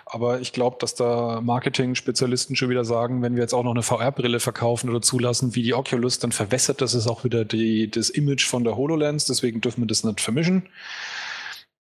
Aber 0.07 0.41
ich 0.41 0.55
glaube, 0.55 0.79
dass 0.81 0.95
da 0.95 1.43
Marketing-Spezialisten 1.43 2.57
schon 2.57 2.71
wieder 2.71 2.87
sagen, 2.87 3.21
wenn 3.21 3.35
wir 3.35 3.43
jetzt 3.43 3.53
auch 3.53 3.65
noch 3.65 3.73
eine 3.73 3.83
VR-Brille 3.83 4.41
verkaufen 4.41 4.89
oder 4.89 5.03
zulassen 5.03 5.55
wie 5.55 5.63
die 5.63 5.75
Oculus, 5.75 6.21
dann 6.21 6.33
verwässert 6.33 6.81
das 6.81 6.95
ist 6.95 7.07
auch 7.07 7.23
wieder 7.23 7.45
die, 7.45 7.91
das 7.91 8.09
Image 8.09 8.47
von 8.47 8.65
der 8.65 8.79
HoloLens. 8.79 9.27
Deswegen 9.27 9.61
dürfen 9.61 9.83
wir 9.83 9.89
das 9.89 10.05
nicht 10.05 10.23
vermischen. 10.23 10.63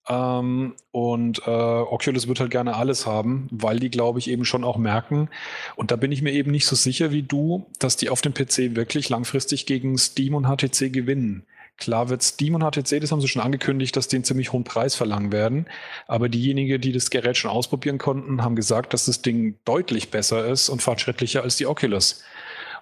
Ähm, 0.08 0.74
und 0.90 1.42
äh, 1.46 1.50
Oculus 1.50 2.28
wird 2.28 2.40
halt 2.40 2.50
gerne 2.50 2.76
alles 2.76 3.06
haben, 3.06 3.48
weil 3.50 3.78
die, 3.78 3.90
glaube 3.90 4.18
ich, 4.18 4.28
eben 4.28 4.44
schon 4.44 4.64
auch 4.64 4.76
merken. 4.76 5.28
Und 5.76 5.90
da 5.90 5.96
bin 5.96 6.12
ich 6.12 6.22
mir 6.22 6.32
eben 6.32 6.50
nicht 6.50 6.66
so 6.66 6.76
sicher 6.76 7.10
wie 7.10 7.22
du, 7.22 7.66
dass 7.78 7.96
die 7.96 8.10
auf 8.10 8.20
dem 8.20 8.34
PC 8.34 8.76
wirklich 8.76 9.08
langfristig 9.08 9.66
gegen 9.66 9.96
Steam 9.98 10.34
und 10.34 10.46
HTC 10.46 10.92
gewinnen. 10.92 11.46
Klar 11.76 12.08
wird 12.08 12.22
Steam 12.22 12.54
und 12.54 12.62
HTC, 12.62 13.00
das 13.00 13.10
haben 13.10 13.20
sie 13.20 13.26
schon 13.26 13.42
angekündigt, 13.42 13.96
dass 13.96 14.06
die 14.06 14.16
einen 14.16 14.24
ziemlich 14.24 14.52
hohen 14.52 14.62
Preis 14.62 14.94
verlangen 14.94 15.32
werden. 15.32 15.66
Aber 16.06 16.28
diejenigen, 16.28 16.80
die 16.80 16.92
das 16.92 17.10
Gerät 17.10 17.36
schon 17.36 17.50
ausprobieren 17.50 17.98
konnten, 17.98 18.42
haben 18.42 18.54
gesagt, 18.54 18.92
dass 18.92 19.06
das 19.06 19.22
Ding 19.22 19.58
deutlich 19.64 20.10
besser 20.10 20.46
ist 20.46 20.68
und 20.68 20.82
fortschrittlicher 20.82 21.42
als 21.42 21.56
die 21.56 21.66
Oculus. 21.66 22.22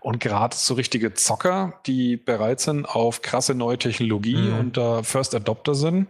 Und 0.03 0.19
gerade 0.19 0.57
so 0.57 0.75
richtige 0.75 1.15
Zocker, 1.15 1.81
die 1.87 2.17
bereit 2.17 2.59
sind 2.59 2.87
auf 2.87 3.23
krasse 3.23 3.55
neue 3.55 3.79
Technologie 3.79 4.37
mhm. 4.37 4.59
und 4.59 4.77
da 4.77 4.99
äh, 4.99 5.03
First 5.05 5.33
Adopter 5.35 5.77
sind, 5.77 6.09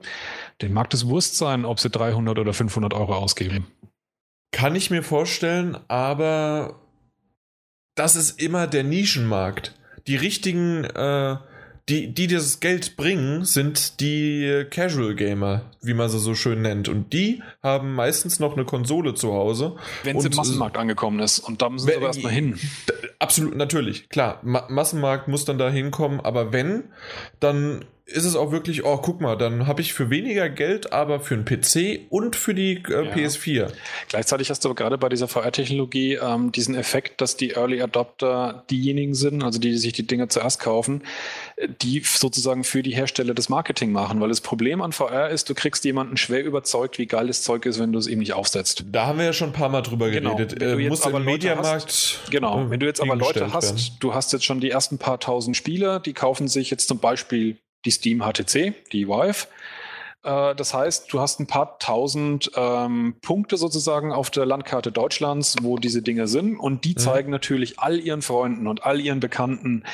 den 0.62 0.72
mag 0.72 0.88
das 0.90 1.06
Wurst 1.08 1.36
sein, 1.36 1.66
ob 1.66 1.78
sie 1.78 1.90
300 1.90 2.38
oder 2.38 2.54
500 2.54 2.94
Euro 2.94 3.14
ausgeben. 3.14 3.66
Kann 4.50 4.74
ich 4.76 4.90
mir 4.90 5.02
vorstellen, 5.02 5.76
aber 5.88 6.80
das 7.94 8.16
ist 8.16 8.40
immer 8.40 8.66
der 8.66 8.84
Nischenmarkt. 8.84 9.74
Die 10.06 10.16
richtigen 10.16 10.84
äh, 10.84 11.36
die, 11.92 12.14
die 12.14 12.26
das 12.26 12.60
Geld 12.60 12.96
bringen, 12.96 13.44
sind 13.44 14.00
die 14.00 14.64
Casual 14.70 15.14
Gamer, 15.14 15.60
wie 15.82 15.92
man 15.92 16.08
sie 16.08 16.18
so 16.18 16.34
schön 16.34 16.62
nennt. 16.62 16.88
Und 16.88 17.12
die 17.12 17.42
haben 17.62 17.94
meistens 17.94 18.40
noch 18.40 18.54
eine 18.54 18.64
Konsole 18.64 19.12
zu 19.12 19.34
Hause. 19.34 19.76
Wenn 20.02 20.18
sie 20.18 20.28
im 20.28 20.34
Massenmarkt 20.34 20.78
angekommen 20.78 21.20
ist. 21.20 21.40
Und 21.40 21.60
da 21.60 21.68
müssen 21.68 21.88
sie 21.88 21.94
aber 21.94 22.06
erstmal 22.06 22.32
hin. 22.32 22.58
Absolut, 23.18 23.56
natürlich, 23.56 24.08
klar. 24.08 24.40
Ma 24.42 24.66
Massenmarkt 24.70 25.28
muss 25.28 25.44
dann 25.44 25.58
da 25.58 25.68
hinkommen. 25.68 26.20
Aber 26.20 26.52
wenn, 26.52 26.84
dann 27.40 27.84
ist 28.04 28.24
es 28.24 28.36
auch 28.36 28.50
wirklich, 28.52 28.84
oh, 28.84 28.96
guck 28.98 29.20
mal, 29.20 29.36
dann 29.36 29.66
habe 29.66 29.80
ich 29.80 29.92
für 29.92 30.10
weniger 30.10 30.48
Geld, 30.48 30.92
aber 30.92 31.20
für 31.20 31.34
einen 31.34 31.44
PC 31.44 32.06
und 32.10 32.36
für 32.36 32.54
die 32.54 32.82
äh, 32.88 33.04
ja. 33.04 33.14
PS4. 33.14 33.68
Gleichzeitig 34.08 34.50
hast 34.50 34.64
du 34.64 34.68
aber 34.68 34.76
gerade 34.76 34.98
bei 34.98 35.08
dieser 35.08 35.28
VR-Technologie 35.28 36.14
ähm, 36.14 36.52
diesen 36.52 36.74
Effekt, 36.74 37.20
dass 37.20 37.36
die 37.36 37.52
Early 37.52 37.80
Adopter 37.80 38.64
diejenigen 38.70 39.14
sind, 39.14 39.42
also 39.42 39.60
die, 39.60 39.70
die 39.70 39.78
sich 39.78 39.92
die 39.92 40.06
Dinge 40.06 40.28
zuerst 40.28 40.60
kaufen, 40.60 41.02
die 41.80 42.00
sozusagen 42.04 42.64
für 42.64 42.82
die 42.82 42.94
Hersteller 42.94 43.34
das 43.34 43.48
Marketing 43.48 43.92
machen. 43.92 44.20
Weil 44.20 44.28
das 44.28 44.40
Problem 44.40 44.82
an 44.82 44.92
VR 44.92 45.30
ist, 45.30 45.48
du 45.48 45.54
kriegst 45.54 45.84
jemanden 45.84 46.16
schwer 46.16 46.44
überzeugt, 46.44 46.98
wie 46.98 47.06
geil 47.06 47.28
das 47.28 47.42
Zeug 47.42 47.66
ist, 47.66 47.78
wenn 47.78 47.92
du 47.92 47.98
es 47.98 48.08
ihm 48.08 48.18
nicht 48.18 48.32
aufsetzt. 48.32 48.84
Da 48.90 49.06
haben 49.06 49.18
wir 49.18 49.26
ja 49.26 49.32
schon 49.32 49.50
ein 49.50 49.54
paar 49.54 49.68
Mal 49.68 49.82
drüber 49.82 50.10
genau. 50.10 50.36
geredet. 50.36 50.60
Wenn 50.60 50.78
du 50.78 50.78
äh, 50.78 50.88
jetzt 50.88 51.06
aber 51.06 51.18
im 51.18 51.24
Mediamarkt. 51.24 51.86
Hast, 51.86 52.30
genau, 52.30 52.68
wenn 52.68 52.80
du 52.80 52.86
jetzt 52.86 53.00
aber 53.00 53.16
Leute 53.16 53.52
hast, 53.52 53.74
werden. 53.74 53.96
du 54.00 54.14
hast 54.14 54.32
jetzt 54.32 54.44
schon 54.44 54.60
die 54.60 54.70
ersten 54.70 54.98
paar 54.98 55.20
tausend 55.20 55.56
Spieler, 55.56 56.00
die 56.00 56.12
kaufen 56.12 56.48
sich 56.48 56.70
jetzt 56.70 56.88
zum 56.88 56.98
Beispiel 56.98 57.58
die 57.84 57.90
Steam 57.90 58.20
HTC, 58.20 58.74
die 58.92 59.08
Vive. 59.08 59.46
Äh, 60.22 60.54
das 60.54 60.74
heißt, 60.74 61.12
du 61.12 61.20
hast 61.20 61.40
ein 61.40 61.46
paar 61.46 61.78
tausend 61.78 62.50
ähm, 62.54 63.16
Punkte 63.22 63.56
sozusagen 63.56 64.12
auf 64.12 64.30
der 64.30 64.46
Landkarte 64.46 64.92
Deutschlands, 64.92 65.56
wo 65.62 65.76
diese 65.76 66.02
Dinge 66.02 66.28
sind. 66.28 66.56
Und 66.56 66.84
die 66.84 66.92
mhm. 66.92 66.98
zeigen 66.98 67.30
natürlich 67.30 67.78
all 67.78 67.98
ihren 67.98 68.22
Freunden 68.22 68.66
und 68.66 68.84
all 68.84 69.00
ihren 69.00 69.20
Bekannten, 69.20 69.84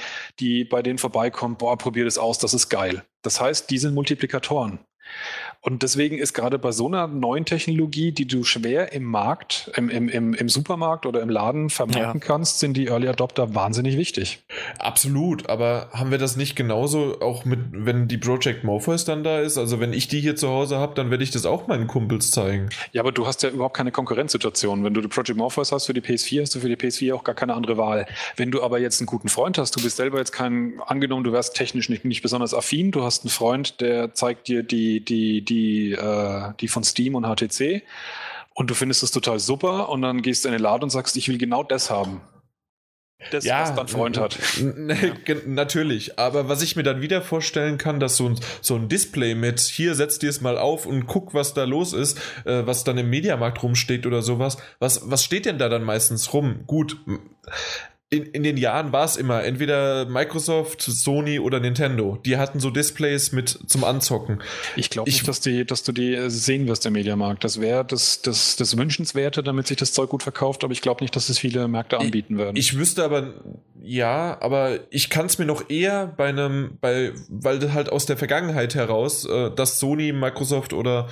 die 0.40 0.64
bei 0.64 0.82
denen 0.82 0.98
vorbeikommen, 0.98 1.56
boah, 1.56 1.76
probier 1.76 2.04
das 2.04 2.18
aus, 2.18 2.38
das 2.38 2.54
ist 2.54 2.68
geil. 2.68 3.04
Das 3.22 3.40
heißt, 3.40 3.70
die 3.70 3.78
sind 3.78 3.94
Multiplikatoren. 3.94 4.80
Und 5.60 5.82
deswegen 5.82 6.18
ist 6.18 6.34
gerade 6.34 6.58
bei 6.58 6.70
so 6.70 6.86
einer 6.86 7.08
neuen 7.08 7.44
Technologie, 7.44 8.12
die 8.12 8.26
du 8.26 8.44
schwer 8.44 8.92
im 8.92 9.04
Markt, 9.04 9.70
im, 9.76 9.88
im, 9.88 10.08
im, 10.08 10.34
im 10.34 10.48
Supermarkt 10.48 11.04
oder 11.04 11.20
im 11.20 11.28
Laden 11.28 11.68
vermarkten 11.68 12.20
ja. 12.20 12.26
kannst, 12.26 12.60
sind 12.60 12.76
die 12.76 12.86
Early 12.86 13.08
Adopter 13.08 13.54
wahnsinnig 13.54 13.96
wichtig. 13.96 14.44
Absolut, 14.78 15.48
aber 15.48 15.88
haben 15.92 16.10
wir 16.12 16.18
das 16.18 16.36
nicht 16.36 16.54
genauso 16.54 17.20
auch 17.20 17.44
mit, 17.44 17.60
wenn 17.72 18.06
die 18.06 18.18
Project 18.18 18.62
Morpheus 18.62 19.04
dann 19.04 19.24
da 19.24 19.40
ist? 19.40 19.58
Also 19.58 19.80
wenn 19.80 19.92
ich 19.92 20.06
die 20.06 20.20
hier 20.20 20.36
zu 20.36 20.48
Hause 20.48 20.78
habe, 20.78 20.94
dann 20.94 21.10
werde 21.10 21.24
ich 21.24 21.32
das 21.32 21.44
auch 21.44 21.66
meinen 21.66 21.88
Kumpels 21.88 22.30
zeigen. 22.30 22.68
Ja, 22.92 23.02
aber 23.02 23.10
du 23.10 23.26
hast 23.26 23.42
ja 23.42 23.50
überhaupt 23.50 23.76
keine 23.76 23.90
Konkurrenzsituation. 23.90 24.84
Wenn 24.84 24.94
du 24.94 25.00
die 25.00 25.08
Project 25.08 25.36
Morpheus 25.36 25.72
hast 25.72 25.86
für 25.86 25.94
die 25.94 26.00
PS4, 26.00 26.42
hast 26.42 26.54
du 26.54 26.60
für 26.60 26.68
die 26.68 26.76
PS4 26.76 27.14
auch 27.14 27.24
gar 27.24 27.34
keine 27.34 27.54
andere 27.54 27.76
Wahl. 27.76 28.06
Wenn 28.36 28.50
du 28.50 28.62
aber 28.62 28.78
jetzt 28.78 29.00
einen 29.00 29.06
guten 29.06 29.28
Freund 29.28 29.58
hast, 29.58 29.74
du 29.76 29.82
bist 29.82 29.96
selber 29.96 30.18
jetzt 30.18 30.32
kein, 30.32 30.74
angenommen, 30.86 31.24
du 31.24 31.32
wärst 31.32 31.56
technisch 31.56 31.88
nicht, 31.88 32.04
nicht 32.04 32.22
besonders 32.22 32.54
affin, 32.54 32.92
du 32.92 33.02
hast 33.02 33.24
einen 33.24 33.30
Freund, 33.30 33.80
der 33.80 34.14
zeigt 34.14 34.48
dir 34.48 34.62
die, 34.62 35.04
die, 35.04 35.44
die, 35.48 35.92
äh, 35.92 36.52
die 36.60 36.68
von 36.68 36.84
Steam 36.84 37.14
und 37.14 37.24
HTC 37.24 37.82
und 38.54 38.70
du 38.70 38.74
findest 38.74 39.02
es 39.02 39.10
total 39.10 39.38
super 39.38 39.88
und 39.88 40.02
dann 40.02 40.22
gehst 40.22 40.44
du 40.44 40.48
in 40.48 40.52
den 40.52 40.62
Laden 40.62 40.84
und 40.84 40.90
sagst, 40.90 41.16
ich 41.16 41.28
will 41.28 41.38
genau 41.38 41.62
das 41.62 41.90
haben. 41.90 42.20
Das, 43.32 43.44
ja, 43.44 43.62
was 43.62 43.74
dein 43.74 43.88
Freund 43.88 44.16
hat. 44.16 44.38
Natürlich, 45.46 46.20
aber 46.20 46.48
was 46.48 46.62
ich 46.62 46.76
mir 46.76 46.84
dann 46.84 47.00
wieder 47.00 47.20
vorstellen 47.20 47.76
kann, 47.76 47.98
dass 47.98 48.16
so 48.16 48.28
ein, 48.28 48.40
so 48.60 48.76
ein 48.76 48.88
Display 48.88 49.34
mit 49.34 49.58
hier 49.58 49.96
setz 49.96 50.20
dir 50.20 50.30
es 50.30 50.40
mal 50.40 50.56
auf 50.56 50.86
und 50.86 51.06
guck, 51.06 51.34
was 51.34 51.52
da 51.52 51.64
los 51.64 51.92
ist, 51.92 52.18
äh, 52.44 52.64
was 52.64 52.84
dann 52.84 52.96
im 52.96 53.10
Mediamarkt 53.10 53.60
rumsteht 53.62 54.06
oder 54.06 54.22
sowas. 54.22 54.56
Was, 54.78 55.10
was 55.10 55.24
steht 55.24 55.46
denn 55.46 55.58
da 55.58 55.68
dann 55.68 55.82
meistens 55.82 56.32
rum? 56.32 56.60
Gut, 56.68 56.96
in, 58.10 58.24
in 58.24 58.42
den 58.42 58.56
Jahren 58.56 58.92
war 58.92 59.04
es 59.04 59.16
immer 59.16 59.44
entweder 59.44 60.06
Microsoft, 60.06 60.80
Sony 60.80 61.38
oder 61.38 61.60
Nintendo. 61.60 62.18
Die 62.24 62.38
hatten 62.38 62.58
so 62.58 62.70
Displays 62.70 63.32
mit 63.32 63.58
zum 63.66 63.84
Anzocken. 63.84 64.40
Ich 64.76 64.88
glaube 64.88 65.10
nicht, 65.10 65.28
dass, 65.28 65.40
die, 65.40 65.66
dass 65.66 65.82
du 65.82 65.92
die 65.92 66.30
sehen 66.30 66.66
wirst 66.68 66.86
im 66.86 66.94
Mediamarkt. 66.94 67.44
Das 67.44 67.60
wäre 67.60 67.84
das, 67.84 68.22
das, 68.22 68.56
das 68.56 68.78
Wünschenswerte, 68.78 69.42
damit 69.42 69.66
sich 69.66 69.76
das 69.76 69.92
Zeug 69.92 70.08
gut 70.08 70.22
verkauft, 70.22 70.64
aber 70.64 70.72
ich 70.72 70.80
glaube 70.80 71.04
nicht, 71.04 71.14
dass 71.16 71.28
es 71.28 71.38
viele 71.38 71.68
Märkte 71.68 71.98
anbieten 71.98 72.38
werden. 72.38 72.56
Ich, 72.56 72.72
ich 72.72 72.78
wüsste 72.78 73.04
aber, 73.04 73.34
ja, 73.82 74.38
aber 74.40 74.80
ich 74.88 75.10
kann 75.10 75.26
es 75.26 75.38
mir 75.38 75.46
noch 75.46 75.68
eher 75.68 76.06
bei 76.06 76.28
einem, 76.28 76.78
bei, 76.80 77.12
weil 77.28 77.74
halt 77.74 77.92
aus 77.92 78.06
der 78.06 78.16
Vergangenheit 78.16 78.74
heraus, 78.74 79.26
äh, 79.26 79.50
dass 79.50 79.78
Sony, 79.80 80.12
Microsoft 80.12 80.72
oder 80.72 81.08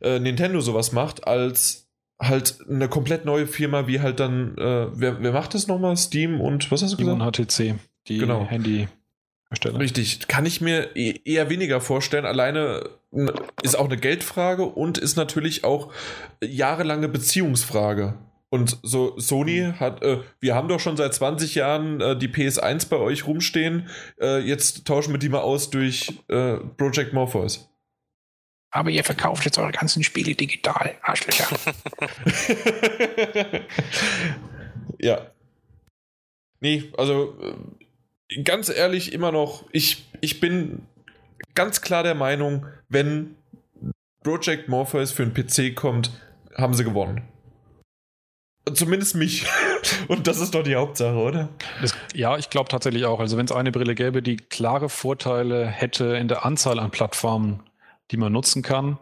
äh, 0.00 0.20
Nintendo 0.20 0.60
sowas 0.60 0.92
macht, 0.92 1.26
als 1.26 1.85
halt 2.20 2.58
eine 2.68 2.88
komplett 2.88 3.24
neue 3.24 3.46
Firma, 3.46 3.86
wie 3.86 4.00
halt 4.00 4.20
dann, 4.20 4.56
äh, 4.56 4.86
wer, 4.92 5.22
wer 5.22 5.32
macht 5.32 5.54
das 5.54 5.66
nochmal? 5.66 5.96
Steam 5.96 6.40
und 6.40 6.70
was 6.70 6.82
hast 6.82 6.92
du 6.92 6.96
Steam 6.96 7.18
gesagt? 7.18 7.38
und 7.38 7.46
HTC, 7.46 7.74
die 8.08 8.18
genau. 8.18 8.46
Handy. 8.46 8.88
Richtig, 9.64 10.26
kann 10.26 10.44
ich 10.44 10.60
mir 10.60 10.96
e-, 10.96 11.20
eher 11.24 11.48
weniger 11.48 11.80
vorstellen. 11.80 12.24
Alleine 12.24 12.90
ist 13.62 13.78
auch 13.78 13.84
eine 13.84 13.96
Geldfrage 13.96 14.64
und 14.64 14.98
ist 14.98 15.16
natürlich 15.16 15.64
auch 15.64 15.92
jahrelange 16.42 17.08
Beziehungsfrage. 17.08 18.14
Und 18.48 18.78
so 18.82 19.18
Sony 19.18 19.62
mhm. 19.62 19.80
hat, 19.80 20.02
äh, 20.02 20.20
wir 20.40 20.54
haben 20.54 20.68
doch 20.68 20.80
schon 20.80 20.96
seit 20.96 21.14
20 21.14 21.54
Jahren 21.54 22.00
äh, 22.00 22.16
die 22.16 22.28
PS1 22.28 22.88
bei 22.88 22.96
euch 22.96 23.26
rumstehen. 23.26 23.88
Äh, 24.20 24.40
jetzt 24.40 24.86
tauschen 24.86 25.12
wir 25.12 25.18
die 25.18 25.28
mal 25.28 25.40
aus 25.40 25.70
durch 25.70 26.12
äh, 26.28 26.56
Project 26.76 27.12
Morpheus. 27.12 27.68
Aber 28.76 28.90
ihr 28.90 29.04
verkauft 29.04 29.46
jetzt 29.46 29.56
eure 29.56 29.72
ganzen 29.72 30.02
Spiele 30.02 30.34
digital, 30.34 30.96
Arschlöcher. 31.00 31.48
ja. 34.98 35.30
Nee, 36.60 36.92
also 36.98 37.38
äh, 38.30 38.42
ganz 38.42 38.68
ehrlich, 38.68 39.14
immer 39.14 39.32
noch, 39.32 39.64
ich, 39.72 40.04
ich 40.20 40.40
bin 40.40 40.82
ganz 41.54 41.80
klar 41.80 42.02
der 42.02 42.14
Meinung, 42.14 42.66
wenn 42.90 43.36
Project 44.22 44.68
Morpheus 44.68 45.10
für 45.10 45.22
einen 45.22 45.32
PC 45.32 45.74
kommt, 45.74 46.10
haben 46.54 46.74
sie 46.74 46.84
gewonnen. 46.84 47.22
Zumindest 48.74 49.14
mich. 49.14 49.46
Und 50.08 50.26
das 50.26 50.38
ist 50.38 50.54
doch 50.54 50.64
die 50.64 50.76
Hauptsache, 50.76 51.16
oder? 51.16 51.48
Das, 51.80 51.94
ja, 52.12 52.36
ich 52.36 52.50
glaube 52.50 52.68
tatsächlich 52.68 53.06
auch. 53.06 53.20
Also 53.20 53.38
wenn 53.38 53.46
es 53.46 53.52
eine 53.52 53.72
Brille 53.72 53.94
gäbe, 53.94 54.22
die 54.22 54.36
klare 54.36 54.90
Vorteile 54.90 55.66
hätte 55.66 56.16
in 56.16 56.28
der 56.28 56.44
Anzahl 56.44 56.78
an 56.78 56.90
Plattformen, 56.90 57.62
die 58.10 58.16
man 58.16 58.32
nutzen 58.32 58.62
kann, 58.62 58.98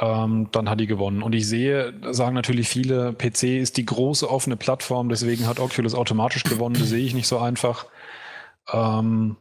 ähm, 0.00 0.48
dann 0.52 0.68
hat 0.68 0.80
die 0.80 0.86
gewonnen. 0.86 1.22
Und 1.22 1.34
ich 1.34 1.46
sehe, 1.46 1.94
sagen 2.12 2.34
natürlich 2.34 2.68
viele, 2.68 3.12
PC 3.12 3.60
ist 3.60 3.76
die 3.76 3.84
große 3.84 4.28
offene 4.28 4.56
Plattform, 4.56 5.08
deswegen 5.08 5.46
hat 5.46 5.60
Oculus 5.60 5.94
automatisch 5.94 6.44
gewonnen. 6.44 6.76
Das 6.78 6.88
sehe 6.88 7.04
ich 7.04 7.14
nicht 7.14 7.28
so 7.28 7.38
einfach. 7.38 7.86
Ähm, 8.72 9.36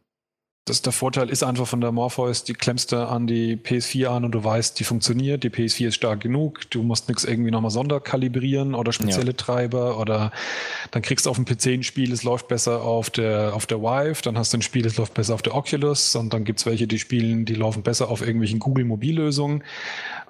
das, 0.66 0.82
der 0.82 0.94
Vorteil 0.94 1.30
ist 1.30 1.44
einfach 1.44 1.68
von 1.68 1.82
der 1.82 1.92
Morpheus, 1.92 2.46
die 2.46 2.54
klemmst 2.54 2.94
du 2.94 3.06
an 3.06 3.28
die 3.28 3.58
PS4 3.58 4.08
an 4.08 4.24
und 4.24 4.32
du 4.32 4.42
weißt, 4.42 4.80
die 4.80 4.86
funktioniert, 4.86 5.44
die 5.44 5.50
PS4 5.50 5.88
ist 5.88 5.96
stark 5.96 6.22
genug, 6.22 6.70
du 6.72 6.84
musst 6.84 7.10
nichts 7.10 7.26
irgendwie 7.26 7.52
nochmal 7.52 7.72
sonderkalibrieren 7.72 8.74
oder 8.74 8.94
spezielle 8.94 9.32
ja. 9.32 9.38
Treiber 9.38 10.00
oder 10.00 10.32
dann 10.92 11.02
kriegst 11.02 11.26
du 11.26 11.30
auf 11.30 11.36
dem 11.36 11.44
PC 11.44 11.68
ein 11.68 11.84
Spiel, 11.84 12.14
es 12.14 12.24
läuft 12.24 12.48
besser 12.48 12.82
auf 12.82 13.10
der, 13.10 13.54
auf 13.54 13.66
der 13.66 13.82
Vive, 13.82 14.22
dann 14.22 14.38
hast 14.38 14.54
du 14.54 14.58
ein 14.58 14.62
Spiel, 14.62 14.86
es 14.86 14.96
läuft 14.96 15.14
besser 15.14 15.34
auf 15.34 15.42
der 15.42 15.54
Oculus 15.54 16.16
und 16.16 16.34
dann 16.34 16.46
gibt's 16.46 16.66
welche, 16.66 16.88
die 16.88 17.00
spielen, 17.00 17.44
die 17.44 17.56
laufen 17.56 17.84
besser 17.84 18.10
auf 18.10 18.22
irgendwelchen 18.22 18.60
Google-Mobillösungen. 18.60 19.66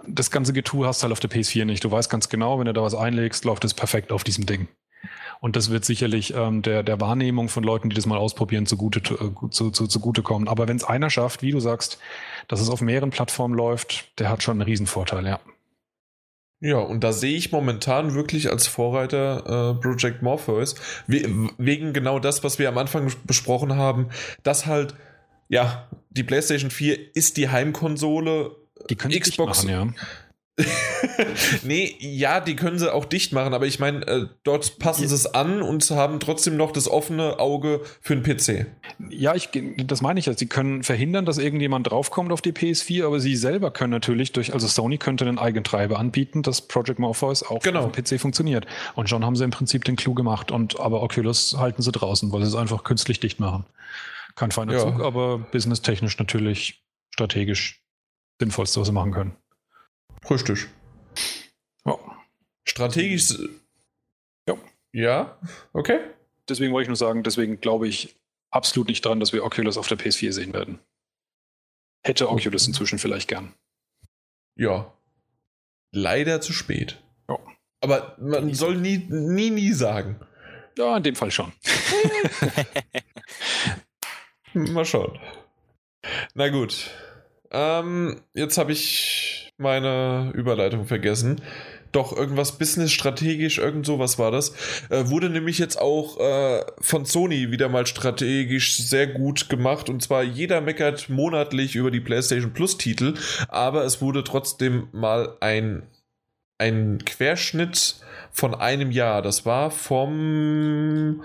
Das 0.07 0.31
ganze 0.31 0.51
Getue 0.51 0.87
hast 0.87 1.01
du 1.01 1.03
halt 1.03 1.11
auf 1.11 1.19
der 1.19 1.29
PS4 1.29 1.65
nicht. 1.65 1.83
Du 1.83 1.91
weißt 1.91 2.09
ganz 2.09 2.27
genau, 2.27 2.57
wenn 2.57 2.65
du 2.65 2.73
da 2.73 2.81
was 2.81 2.95
einlegst, 2.95 3.45
läuft 3.45 3.65
es 3.65 3.75
perfekt 3.75 4.11
auf 4.11 4.23
diesem 4.23 4.47
Ding. 4.47 4.67
Und 5.43 5.57
das 5.57 5.69
wird 5.69 5.83
sicherlich 5.83 6.33
ähm, 6.33 6.61
der, 6.61 6.83
der 6.83 7.01
Wahrnehmung 7.01 7.49
von 7.49 7.65
Leuten, 7.65 7.89
die 7.89 7.97
das 7.97 8.05
mal 8.05 8.17
ausprobieren, 8.17 8.65
zugute, 8.65 8.99
äh, 9.13 9.49
zu, 9.49 9.71
zu, 9.71 9.87
zugutekommen. 9.87 10.47
Aber 10.47 10.69
wenn 10.69 10.77
es 10.77 10.85
einer 10.85 11.09
schafft, 11.09 11.41
wie 11.41 11.51
du 11.51 11.59
sagst, 11.59 11.99
dass 12.47 12.61
es 12.61 12.69
auf 12.69 12.79
mehreren 12.79 13.09
Plattformen 13.09 13.53
läuft, 13.53 14.17
der 14.19 14.29
hat 14.29 14.41
schon 14.41 14.53
einen 14.53 14.61
Riesenvorteil, 14.61 15.27
ja. 15.27 15.41
Ja, 16.61 16.77
und 16.77 17.03
da 17.03 17.11
sehe 17.11 17.35
ich 17.35 17.51
momentan 17.51 18.13
wirklich 18.13 18.49
als 18.49 18.67
Vorreiter 18.67 19.75
äh, 19.75 19.81
Project 19.81 20.21
Morpheus, 20.21 20.75
we 21.07 21.49
wegen 21.57 21.91
genau 21.91 22.19
das, 22.19 22.45
was 22.45 22.57
wir 22.57 22.69
am 22.69 22.77
Anfang 22.77 23.11
besprochen 23.25 23.75
haben, 23.75 24.11
dass 24.43 24.65
halt, 24.65 24.95
ja, 25.49 25.89
die 26.09 26.23
PlayStation 26.23 26.71
4 26.71 27.17
ist 27.17 27.35
die 27.35 27.49
Heimkonsole. 27.49 28.55
Die 28.89 28.95
können 28.95 29.19
Xbox, 29.19 29.65
machen, 29.65 29.69
ja. 29.69 30.03
nee, 31.63 31.95
ja, 31.99 32.39
die 32.39 32.55
können 32.55 32.77
sie 32.77 32.93
auch 32.93 33.05
dicht 33.05 33.33
machen, 33.33 33.55
aber 33.55 33.65
ich 33.65 33.79
meine, 33.79 34.05
äh, 34.05 34.27
dort 34.43 34.77
passen 34.77 35.07
sie 35.07 35.15
es 35.15 35.25
an 35.25 35.63
und 35.63 35.89
haben 35.89 36.19
trotzdem 36.19 36.57
noch 36.57 36.71
das 36.71 36.87
offene 36.87 37.39
Auge 37.39 37.81
für 38.01 38.13
einen 38.13 38.21
PC. 38.21 38.67
Ja, 39.09 39.33
ich, 39.33 39.49
das 39.85 40.01
meine 40.01 40.19
ich 40.19 40.27
ja. 40.27 40.33
Sie 40.33 40.45
können 40.45 40.83
verhindern, 40.83 41.25
dass 41.25 41.39
irgendjemand 41.39 41.89
draufkommt 41.89 42.31
auf 42.31 42.41
die 42.41 42.51
PS4, 42.51 43.05
aber 43.05 43.19
sie 43.19 43.35
selber 43.35 43.71
können 43.71 43.91
natürlich 43.91 44.31
durch, 44.31 44.53
also 44.53 44.67
Sony 44.67 44.99
könnte 44.99 45.25
einen 45.25 45.39
eigenen 45.39 45.63
Treiber 45.63 45.97
anbieten, 45.97 46.43
dass 46.43 46.61
Project 46.61 46.99
Morpheus 46.99 47.41
auch 47.41 47.63
genau. 47.63 47.85
auf 47.85 47.91
dem 47.91 48.03
PC 48.03 48.21
funktioniert. 48.21 48.67
Und 48.93 49.09
schon 49.09 49.25
haben 49.25 49.35
sie 49.35 49.45
im 49.45 49.51
Prinzip 49.51 49.85
den 49.85 49.95
Clou 49.95 50.13
gemacht. 50.13 50.51
Und 50.51 50.79
aber 50.79 51.01
Oculus 51.01 51.57
halten 51.57 51.81
sie 51.81 51.91
draußen, 51.91 52.31
weil 52.31 52.41
sie 52.41 52.49
es 52.49 52.55
einfach 52.55 52.83
künstlich 52.83 53.19
dicht 53.19 53.39
machen. 53.39 53.65
Kein 54.35 54.51
feiner 54.51 54.73
ja. 54.73 54.79
Zug, 54.79 55.01
aber 55.01 55.39
businesstechnisch 55.39 56.19
natürlich 56.19 56.83
strategisch 57.11 57.83
sinnvollste, 58.39 58.79
was 58.79 58.87
sie 58.87 58.93
machen 58.93 59.11
können. 59.11 59.35
Richtig. 60.29 60.67
Ja. 61.85 61.97
Strategisch. 62.65 63.37
Ja. 64.47 64.55
Ja, 64.91 65.37
okay. 65.73 65.99
Deswegen 66.49 66.73
wollte 66.73 66.83
ich 66.83 66.89
nur 66.89 66.97
sagen, 66.97 67.23
deswegen 67.23 67.61
glaube 67.61 67.87
ich 67.87 68.15
absolut 68.51 68.87
nicht 68.87 69.03
dran, 69.03 69.19
dass 69.19 69.33
wir 69.33 69.43
Oculus 69.43 69.77
auf 69.77 69.87
der 69.87 69.97
PS4 69.97 70.31
sehen 70.31 70.53
werden. 70.53 70.79
Hätte 72.05 72.29
Oculus 72.29 72.67
inzwischen 72.67 72.99
vielleicht 72.99 73.27
gern. 73.27 73.53
Ja. 74.55 74.93
Leider 75.91 76.41
zu 76.41 76.53
spät. 76.53 77.01
Ja. 77.29 77.39
Aber 77.81 78.17
man 78.19 78.53
soll 78.53 78.75
nie, 78.75 78.97
nie, 79.09 79.49
nie 79.49 79.71
sagen. 79.71 80.19
Ja, 80.77 80.97
in 80.97 81.03
dem 81.03 81.15
Fall 81.15 81.31
schon. 81.31 81.53
Mal 84.53 84.85
schauen. 84.85 85.19
Na 86.33 86.49
gut. 86.49 86.91
Ähm, 87.51 88.21
jetzt 88.33 88.57
habe 88.57 88.71
ich 88.71 89.32
meine 89.57 90.31
Überleitung 90.33 90.85
vergessen. 90.85 91.41
Doch, 91.91 92.11
irgendwas 92.15 92.57
business-strategisch, 92.57 93.59
irgend 93.59 93.85
sowas 93.85 94.17
war 94.17 94.31
das. 94.31 94.53
Äh, 94.89 95.09
wurde 95.09 95.29
nämlich 95.29 95.59
jetzt 95.59 95.79
auch 95.79 96.19
äh, 96.19 96.65
von 96.81 97.05
Sony 97.05 97.51
wieder 97.51 97.69
mal 97.69 97.85
strategisch 97.85 98.77
sehr 98.77 99.05
gut 99.05 99.47
gemacht. 99.47 99.89
Und 99.89 100.01
zwar 100.01 100.23
jeder 100.23 100.59
meckert 100.59 101.09
monatlich 101.09 101.75
über 101.75 101.91
die 101.91 101.99
PlayStation 101.99 102.51
Plus-Titel, 102.51 103.13
aber 103.47 103.85
es 103.85 104.01
wurde 104.01 104.23
trotzdem 104.23 104.87
mal 104.91 105.37
ein, 105.39 105.83
ein 106.57 107.05
Querschnitt 107.05 107.97
von 108.31 108.55
einem 108.55 108.89
Jahr. 108.89 109.21
Das 109.21 109.45
war 109.45 109.69
vom 109.69 111.23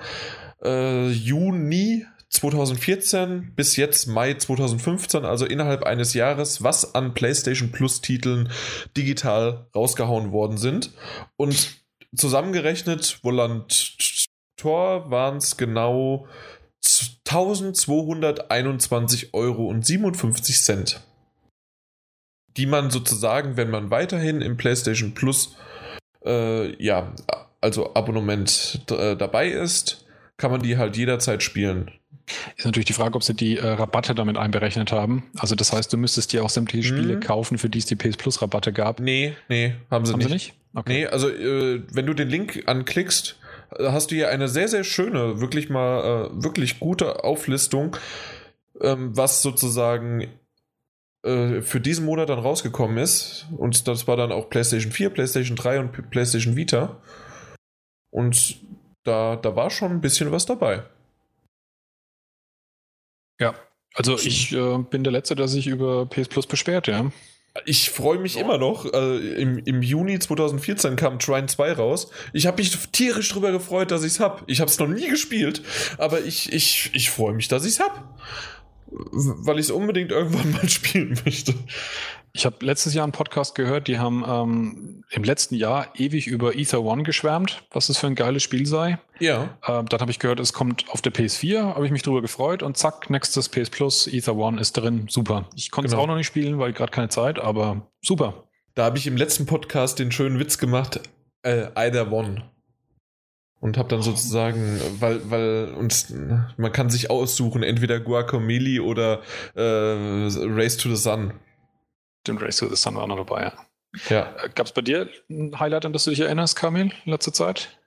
äh, 0.62 1.08
Juni 1.08 2.04
2014 2.30 3.52
bis 3.56 3.76
jetzt 3.76 4.06
Mai 4.06 4.34
2015, 4.34 5.24
also 5.24 5.46
innerhalb 5.46 5.84
eines 5.84 6.14
Jahres, 6.14 6.62
was 6.62 6.94
an 6.94 7.14
PlayStation 7.14 7.72
Plus 7.72 8.00
Titeln 8.00 8.52
digital 8.96 9.66
rausgehauen 9.74 10.30
worden 10.30 10.56
sind. 10.58 10.92
Und 11.36 11.82
zusammengerechnet, 12.14 13.18
Volant 13.22 14.26
Tor 14.56 15.10
waren 15.10 15.38
es 15.38 15.56
genau 15.56 16.28
1221 17.26 19.34
Euro 19.34 19.66
und 19.66 19.84
57 19.86 20.62
Cent. 20.62 21.00
Die 22.56 22.66
man 22.66 22.90
sozusagen, 22.90 23.56
wenn 23.56 23.70
man 23.70 23.90
weiterhin 23.90 24.42
im 24.42 24.56
PlayStation 24.56 25.14
Plus, 25.14 25.56
äh, 26.24 26.74
ja, 26.82 27.14
also 27.60 27.94
Abonnement 27.94 28.80
äh, 28.90 29.14
dabei 29.16 29.48
ist, 29.48 30.06
kann 30.36 30.50
man 30.50 30.62
die 30.62 30.78
halt 30.78 30.96
jederzeit 30.96 31.42
spielen. 31.42 31.90
Ist 32.56 32.64
natürlich 32.66 32.86
die 32.86 32.92
Frage, 32.92 33.14
ob 33.14 33.22
sie 33.22 33.34
die 33.34 33.56
äh, 33.58 33.66
Rabatte 33.66 34.14
damit 34.14 34.36
einberechnet 34.36 34.92
haben. 34.92 35.24
Also 35.38 35.54
das 35.54 35.72
heißt, 35.72 35.92
du 35.92 35.96
müsstest 35.96 36.32
dir 36.32 36.44
auch 36.44 36.50
sämtliche 36.50 36.86
Spiele 36.88 37.16
Mhm. 37.16 37.20
kaufen, 37.20 37.58
für 37.58 37.68
die 37.68 37.78
es 37.78 37.86
die 37.86 37.96
PS 37.96 38.16
Plus 38.16 38.42
Rabatte 38.42 38.72
gab. 38.72 39.00
Nee, 39.00 39.34
nee, 39.48 39.74
haben 39.90 40.04
sie 40.06 40.12
Haben 40.12 40.18
nicht. 40.18 40.28
sie 40.28 40.34
nicht? 40.34 40.54
Okay. 40.74 40.92
Nee, 40.92 41.06
also 41.06 41.28
äh, 41.30 41.82
wenn 41.92 42.06
du 42.06 42.14
den 42.14 42.28
Link 42.28 42.62
anklickst, 42.66 43.38
äh, 43.78 43.88
hast 43.90 44.10
du 44.10 44.14
hier 44.14 44.28
eine 44.30 44.48
sehr, 44.48 44.68
sehr 44.68 44.84
schöne, 44.84 45.40
wirklich 45.40 45.70
mal, 45.70 46.30
äh, 46.30 46.42
wirklich 46.44 46.78
gute 46.80 47.24
Auflistung, 47.24 47.96
ähm, 48.80 49.16
was 49.16 49.42
sozusagen 49.42 50.28
äh, 51.24 51.62
für 51.62 51.80
diesen 51.80 52.04
Monat 52.04 52.28
dann 52.28 52.38
rausgekommen 52.38 52.98
ist. 52.98 53.46
Und 53.56 53.88
das 53.88 54.06
war 54.06 54.16
dann 54.16 54.30
auch 54.30 54.50
PlayStation 54.50 54.92
4, 54.92 55.10
PlayStation 55.10 55.56
3 55.56 55.80
und 55.80 56.10
PlayStation 56.10 56.54
Vita. 56.54 57.00
Und 58.10 58.56
da, 59.04 59.36
da 59.36 59.56
war 59.56 59.70
schon 59.70 59.90
ein 59.90 60.00
bisschen 60.00 60.30
was 60.32 60.46
dabei. 60.46 60.84
Ja. 63.38 63.54
Also 63.94 64.16
ich 64.16 64.52
äh, 64.52 64.78
bin 64.78 65.02
der 65.02 65.12
Letzte, 65.12 65.34
der 65.34 65.48
sich 65.48 65.66
über 65.66 66.06
PS 66.06 66.28
Plus 66.28 66.46
beschwert, 66.46 66.86
ja. 66.86 67.10
Ich 67.64 67.90
freue 67.90 68.18
mich 68.18 68.36
immer 68.38 68.58
noch. 68.58 68.84
Äh, 68.92 69.40
im, 69.40 69.58
Im 69.58 69.82
Juni 69.82 70.18
2014 70.18 70.96
kam 70.96 71.18
Trine 71.18 71.46
2 71.46 71.72
raus. 71.72 72.10
Ich 72.32 72.46
habe 72.46 72.58
mich 72.58 72.76
tierisch 72.92 73.30
drüber 73.30 73.50
gefreut, 73.50 73.90
dass 73.90 74.04
ich 74.04 74.12
es 74.12 74.20
habe. 74.20 74.42
Ich 74.46 74.60
habe 74.60 74.70
es 74.70 74.78
noch 74.78 74.86
nie 74.86 75.08
gespielt, 75.08 75.62
aber 75.96 76.20
ich, 76.20 76.52
ich, 76.52 76.90
ich 76.92 77.10
freue 77.10 77.32
mich, 77.32 77.48
dass 77.48 77.64
ich 77.64 77.72
es 77.72 77.80
habe. 77.80 78.04
Weil 78.90 79.58
ich 79.58 79.66
es 79.66 79.70
unbedingt 79.70 80.10
irgendwann 80.12 80.52
mal 80.52 80.68
spielen 80.68 81.18
möchte. 81.24 81.54
Ich 82.32 82.46
habe 82.46 82.64
letztes 82.64 82.94
Jahr 82.94 83.04
einen 83.04 83.12
Podcast 83.12 83.54
gehört, 83.54 83.88
die 83.88 83.98
haben 83.98 84.24
ähm, 84.26 85.04
im 85.10 85.24
letzten 85.24 85.54
Jahr 85.56 85.88
ewig 85.96 86.26
über 86.26 86.54
Ether 86.56 86.82
One 86.82 87.02
geschwärmt, 87.02 87.64
was 87.72 87.88
das 87.88 87.98
für 87.98 88.06
ein 88.06 88.14
geiles 88.14 88.42
Spiel 88.42 88.66
sei. 88.66 88.98
Ja. 89.18 89.58
Ähm, 89.66 89.86
dann 89.88 90.00
habe 90.00 90.10
ich 90.10 90.18
gehört, 90.18 90.38
es 90.38 90.52
kommt 90.52 90.84
auf 90.90 91.02
der 91.02 91.12
PS4, 91.12 91.74
habe 91.74 91.84
ich 91.86 91.90
mich 91.92 92.02
drüber 92.02 92.22
gefreut 92.22 92.62
und 92.62 92.76
zack, 92.76 93.10
nächstes 93.10 93.48
PS 93.48 93.70
Plus, 93.70 94.06
Ether 94.06 94.36
One 94.36 94.60
ist 94.60 94.72
drin. 94.74 95.06
Super. 95.08 95.48
Ich 95.56 95.70
konnte 95.70 95.86
es 95.86 95.92
Genau. 95.92 96.02
auch 96.02 96.06
noch 96.06 96.16
nicht 96.16 96.26
spielen, 96.26 96.58
weil 96.58 96.72
gerade 96.72 96.92
keine 96.92 97.08
Zeit, 97.08 97.38
aber 97.38 97.88
super. 98.02 98.44
Da 98.74 98.84
habe 98.84 98.98
ich 98.98 99.06
im 99.06 99.16
letzten 99.16 99.46
Podcast 99.46 99.98
den 99.98 100.12
schönen 100.12 100.38
Witz 100.38 100.58
gemacht, 100.58 101.00
äh, 101.42 101.66
either 101.74 102.12
one. 102.12 102.44
Und 103.60 103.76
habe 103.76 103.88
dann 103.88 104.02
sozusagen, 104.02 104.80
weil, 105.00 105.30
weil 105.30 105.74
uns, 105.74 106.14
man 106.56 106.72
kann 106.72 106.90
sich 106.90 107.10
aussuchen, 107.10 107.64
entweder 107.64 107.98
Guacamole 107.98 108.82
oder 108.82 109.22
äh, 109.56 109.60
Race 109.60 110.76
to 110.76 110.88
the 110.88 110.96
Sun. 110.96 111.32
Den 112.26 112.38
Race 112.38 112.58
to 112.58 112.68
the 112.68 112.76
Sun 112.76 112.94
war 112.94 113.02
auch 113.02 113.08
noch 113.08 113.16
dabei, 113.16 113.42
ja. 113.42 113.52
Ja. 114.08 114.48
Gab 114.54 114.66
es 114.66 114.72
bei 114.72 114.82
dir 114.82 115.08
ein 115.28 115.58
Highlight, 115.58 115.86
an 115.86 115.92
das 115.92 116.04
du 116.04 116.10
dich 116.10 116.20
erinnerst, 116.20 116.56
Kamil, 116.56 116.92
in 117.04 117.10
letzter 117.10 117.32
Zeit? 117.32 117.80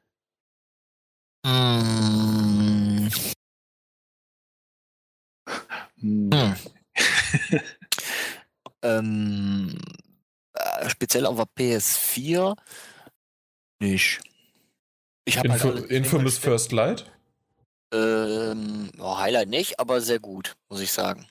Mm, 1.45 3.07
Hm. 6.01 6.29
Hm. 6.33 6.55
ähm, 8.81 9.77
äh, 10.53 10.89
speziell 10.89 11.25
auf 11.25 11.35
der 11.37 11.45
PS4 11.45 12.55
nicht. 13.79 14.21
Ich 15.31 15.37
habe 15.37 15.49
halt 15.51 15.63
Info 15.63 15.69
alles- 15.77 15.89
Infamous 15.89 16.37
First 16.37 16.71
Light? 16.71 17.05
Ähm, 17.93 18.91
oh, 18.99 19.17
Highlight 19.17 19.49
nicht, 19.49 19.79
aber 19.79 20.01
sehr 20.01 20.19
gut, 20.19 20.55
muss 20.69 20.79
ich 20.81 20.91
sagen. 20.91 21.27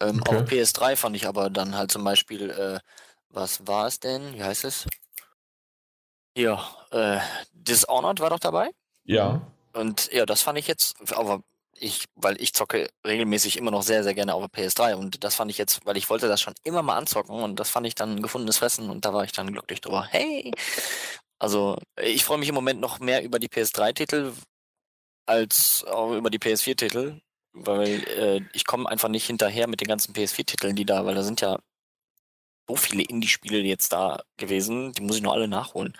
Ähm, 0.00 0.20
Okay. 0.20 0.36
Auf 0.36 0.48
PS3 0.48 0.96
fand 0.96 1.16
ich 1.16 1.26
aber 1.26 1.50
dann 1.50 1.76
halt 1.76 1.90
zum 1.90 2.04
Beispiel, 2.04 2.50
äh, 2.50 2.80
was 3.30 3.66
war 3.66 3.86
es 3.86 4.00
denn? 4.00 4.34
Wie 4.34 4.42
heißt 4.42 4.64
es? 4.64 4.86
Ja, 6.36 6.68
äh, 6.90 7.20
Dishonored 7.52 8.20
war 8.20 8.30
doch 8.30 8.40
dabei. 8.40 8.70
Ja. 9.04 9.40
Und 9.72 10.12
ja, 10.12 10.26
das 10.26 10.42
fand 10.42 10.58
ich 10.58 10.66
jetzt, 10.66 10.96
aber 11.14 11.40
ich, 11.76 12.04
weil 12.16 12.40
ich 12.40 12.52
zocke 12.54 12.88
regelmäßig 13.06 13.56
immer 13.56 13.70
noch 13.70 13.82
sehr, 13.82 14.04
sehr 14.04 14.14
gerne 14.14 14.34
auf 14.34 14.46
der 14.48 14.50
PS3 14.68 14.94
und 14.96 15.24
das 15.24 15.34
fand 15.34 15.50
ich 15.50 15.58
jetzt, 15.58 15.84
weil 15.86 15.96
ich 15.96 16.08
wollte 16.10 16.28
das 16.28 16.40
schon 16.40 16.54
immer 16.62 16.82
mal 16.82 16.96
anzocken 16.96 17.42
und 17.42 17.58
das 17.58 17.70
fand 17.70 17.86
ich 17.86 17.94
dann 17.94 18.16
ein 18.16 18.22
gefundenes 18.22 18.58
Fressen 18.58 18.90
und 18.90 19.04
da 19.04 19.12
war 19.12 19.24
ich 19.24 19.32
dann 19.32 19.52
glücklich 19.52 19.80
drüber. 19.80 20.04
Hey! 20.10 20.52
Also, 21.38 21.78
ich 22.02 22.24
freue 22.24 22.38
mich 22.38 22.48
im 22.48 22.54
Moment 22.54 22.80
noch 22.80 23.00
mehr 23.00 23.22
über 23.24 23.38
die 23.38 23.48
PS3-Titel 23.48 24.32
als 25.26 25.84
auch 25.84 26.12
über 26.14 26.30
die 26.30 26.38
PS4-Titel, 26.38 27.20
weil 27.52 28.02
äh, 28.08 28.40
ich 28.52 28.66
komme 28.66 28.88
einfach 28.88 29.08
nicht 29.08 29.26
hinterher 29.26 29.66
mit 29.68 29.80
den 29.80 29.88
ganzen 29.88 30.12
PS4-Titeln, 30.14 30.76
die 30.76 30.84
da, 30.84 31.04
weil 31.06 31.14
da 31.14 31.22
sind 31.22 31.40
ja 31.40 31.58
so 32.66 32.76
viele 32.76 33.02
Indie-Spiele 33.02 33.58
jetzt 33.58 33.92
da 33.92 34.22
gewesen, 34.38 34.92
die 34.94 35.02
muss 35.02 35.16
ich 35.16 35.22
noch 35.22 35.34
alle 35.34 35.48
nachholen. 35.48 35.94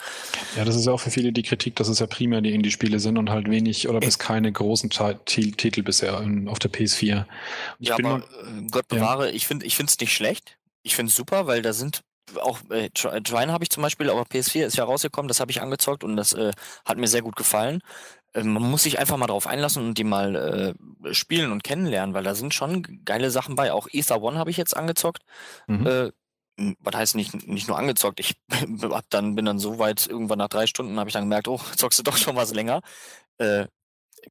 Ja, 0.56 0.64
das 0.64 0.76
ist 0.76 0.86
ja 0.86 0.92
auch 0.92 1.00
für 1.00 1.10
viele 1.10 1.30
die 1.30 1.42
Kritik, 1.42 1.76
dass 1.76 1.88
es 1.88 1.98
ja 1.98 2.06
primär 2.06 2.40
die 2.40 2.54
Indie-Spiele 2.54 3.00
sind 3.00 3.18
und 3.18 3.28
halt 3.28 3.50
wenig 3.50 3.86
oder 3.86 4.00
bis 4.00 4.18
keine 4.18 4.50
großen 4.50 4.88
Ti- 4.88 5.16
Ti- 5.26 5.52
Titel 5.52 5.82
bisher 5.82 6.18
in, 6.22 6.48
auf 6.48 6.58
der 6.58 6.70
PS4. 6.70 7.26
Ich 7.80 7.88
ja, 7.88 7.96
bin 7.96 8.06
aber 8.06 8.18
mal, 8.18 8.24
äh, 8.24 8.66
Gott 8.70 8.86
Ja. 8.90 8.96
bewahre, 8.96 9.30
ich 9.30 9.46
finde 9.46 9.66
ich 9.66 9.76
finde 9.76 9.90
es 9.90 10.00
nicht 10.00 10.14
schlecht. 10.14 10.56
Ich 10.82 10.96
finde 10.96 11.10
es 11.10 11.16
super, 11.16 11.46
weil 11.46 11.60
da 11.60 11.74
sind 11.74 12.00
auch 12.40 12.60
äh, 12.70 12.88
Tri- 12.90 13.20
Trine 13.22 13.52
habe 13.52 13.64
ich 13.64 13.70
zum 13.70 13.82
Beispiel, 13.82 14.10
aber 14.10 14.24
PS4 14.24 14.66
ist 14.66 14.76
ja 14.76 14.84
rausgekommen, 14.84 15.28
das 15.28 15.40
habe 15.40 15.50
ich 15.50 15.60
angezockt 15.62 16.04
und 16.04 16.16
das 16.16 16.32
äh, 16.32 16.52
hat 16.84 16.98
mir 16.98 17.08
sehr 17.08 17.22
gut 17.22 17.36
gefallen. 17.36 17.80
Äh, 18.34 18.42
man 18.44 18.62
muss 18.62 18.84
sich 18.84 18.98
einfach 18.98 19.16
mal 19.16 19.26
drauf 19.26 19.46
einlassen 19.46 19.86
und 19.86 19.98
die 19.98 20.04
mal 20.04 20.74
äh, 21.04 21.14
spielen 21.14 21.52
und 21.52 21.64
kennenlernen, 21.64 22.14
weil 22.14 22.24
da 22.24 22.34
sind 22.34 22.54
schon 22.54 23.04
geile 23.04 23.30
Sachen 23.30 23.54
bei. 23.56 23.72
Auch 23.72 23.88
Ether 23.92 24.22
One 24.22 24.38
habe 24.38 24.50
ich 24.50 24.56
jetzt 24.56 24.76
angezockt. 24.76 25.22
Mhm. 25.66 25.86
Äh, 25.86 26.10
m, 26.56 26.76
was 26.80 26.94
heißt 26.94 27.14
nicht, 27.16 27.46
nicht 27.48 27.68
nur 27.68 27.78
angezockt, 27.78 28.20
ich 28.20 28.36
hab 28.82 29.08
dann, 29.10 29.34
bin 29.34 29.44
dann 29.44 29.58
so 29.58 29.78
weit, 29.78 30.06
irgendwann 30.06 30.38
nach 30.38 30.48
drei 30.48 30.66
Stunden 30.66 30.98
habe 30.98 31.08
ich 31.08 31.14
dann 31.14 31.24
gemerkt, 31.24 31.48
oh, 31.48 31.58
zockst 31.76 31.98
du 31.98 32.02
doch 32.02 32.16
schon 32.16 32.36
was 32.36 32.54
länger. 32.54 32.80
Äh, 33.38 33.66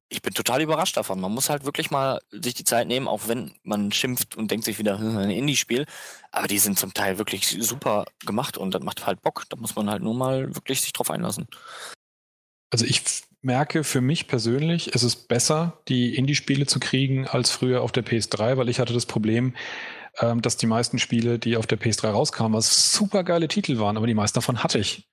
ich 0.08 0.22
bin 0.22 0.34
total 0.34 0.62
überrascht 0.62 0.96
davon. 0.96 1.20
Man 1.20 1.32
muss 1.32 1.50
halt 1.50 1.64
wirklich 1.64 1.90
mal 1.90 2.20
sich 2.30 2.54
die 2.54 2.64
Zeit 2.64 2.88
nehmen, 2.88 3.08
auch 3.08 3.28
wenn 3.28 3.52
man 3.62 3.92
schimpft 3.92 4.36
und 4.36 4.50
denkt 4.50 4.64
sich 4.64 4.78
wieder, 4.78 4.98
hm, 4.98 5.16
ein 5.16 5.30
Indie-Spiel. 5.30 5.86
Aber 6.30 6.48
die 6.48 6.58
sind 6.58 6.78
zum 6.78 6.94
Teil 6.94 7.18
wirklich 7.18 7.46
super 7.46 8.04
gemacht 8.24 8.58
und 8.58 8.74
das 8.74 8.82
macht 8.82 9.06
halt 9.06 9.22
Bock. 9.22 9.44
Da 9.48 9.56
muss 9.56 9.76
man 9.76 9.90
halt 9.90 10.02
nur 10.02 10.14
mal 10.14 10.54
wirklich 10.54 10.80
sich 10.80 10.92
drauf 10.92 11.10
einlassen. 11.10 11.46
Also 12.70 12.84
ich 12.84 13.02
merke 13.42 13.84
für 13.84 14.00
mich 14.00 14.26
persönlich, 14.26 14.94
es 14.94 15.02
ist 15.02 15.28
besser, 15.28 15.80
die 15.88 16.16
Indie-Spiele 16.16 16.66
zu 16.66 16.80
kriegen 16.80 17.28
als 17.28 17.50
früher 17.50 17.82
auf 17.82 17.92
der 17.92 18.04
PS3, 18.04 18.56
weil 18.56 18.68
ich 18.68 18.80
hatte 18.80 18.94
das 18.94 19.06
Problem, 19.06 19.54
ähm, 20.20 20.42
dass 20.42 20.56
die 20.56 20.66
meisten 20.66 20.98
Spiele, 20.98 21.38
die 21.38 21.56
auf 21.56 21.66
der 21.66 21.78
PS3 21.78 22.10
rauskamen, 22.10 22.54
was 22.54 22.92
super 22.92 23.22
geile 23.22 23.48
Titel 23.48 23.78
waren, 23.78 23.96
aber 23.96 24.06
die 24.06 24.14
meisten 24.14 24.38
davon 24.38 24.62
hatte 24.62 24.78
ich. 24.78 25.08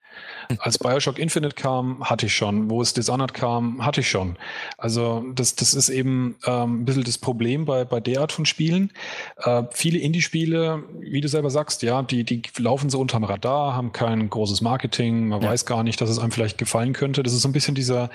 Als 0.60 0.78
Bioshock 0.78 1.18
Infinite 1.18 1.56
kam, 1.56 2.10
hatte 2.10 2.26
ich 2.26 2.36
schon. 2.36 2.70
Wo 2.70 2.82
es 2.82 2.94
Dishonored 2.94 3.34
kam, 3.34 3.86
hatte 3.86 4.02
ich 4.02 4.10
schon. 4.10 4.38
Also 4.78 5.24
das, 5.34 5.56
das 5.56 5.74
ist 5.74 5.90
eben 5.90 6.36
ähm, 6.46 6.82
ein 6.82 6.86
bisschen 6.86 7.04
das 7.04 7.18
Problem 7.18 7.66
bei, 7.66 7.86
bei 7.86 8.00
der 8.00 8.22
Art 8.22 8.32
von 8.32 8.46
Spielen. 8.46 8.92
Äh, 9.38 9.64
viele 9.72 10.00
Indie-Spiele, 10.00 10.84
wie 11.00 11.22
du 11.22 11.28
selber 11.28 11.50
sagst, 11.50 11.82
ja, 11.84 12.02
die, 12.04 12.24
die 12.24 12.42
laufen 12.58 12.90
so 12.90 13.00
unterm 13.00 13.24
Radar, 13.24 13.76
haben 13.76 13.92
kein 13.94 14.30
großes 14.30 14.62
Marketing, 14.62 15.28
man 15.30 15.42
Ja. 15.42 15.50
weiß 15.50 15.66
gar 15.66 15.84
nicht, 15.84 16.00
dass 16.02 16.10
es 16.10 16.20
einem 16.20 16.32
vielleicht 16.32 16.58
gefallen 16.58 16.94
könnte. 16.94 17.24
Das 17.24 17.34
ist 17.34 17.42
so 17.42 17.48
ein 17.48 17.54
bisschen 17.54 17.76
dieser, 17.76 18.10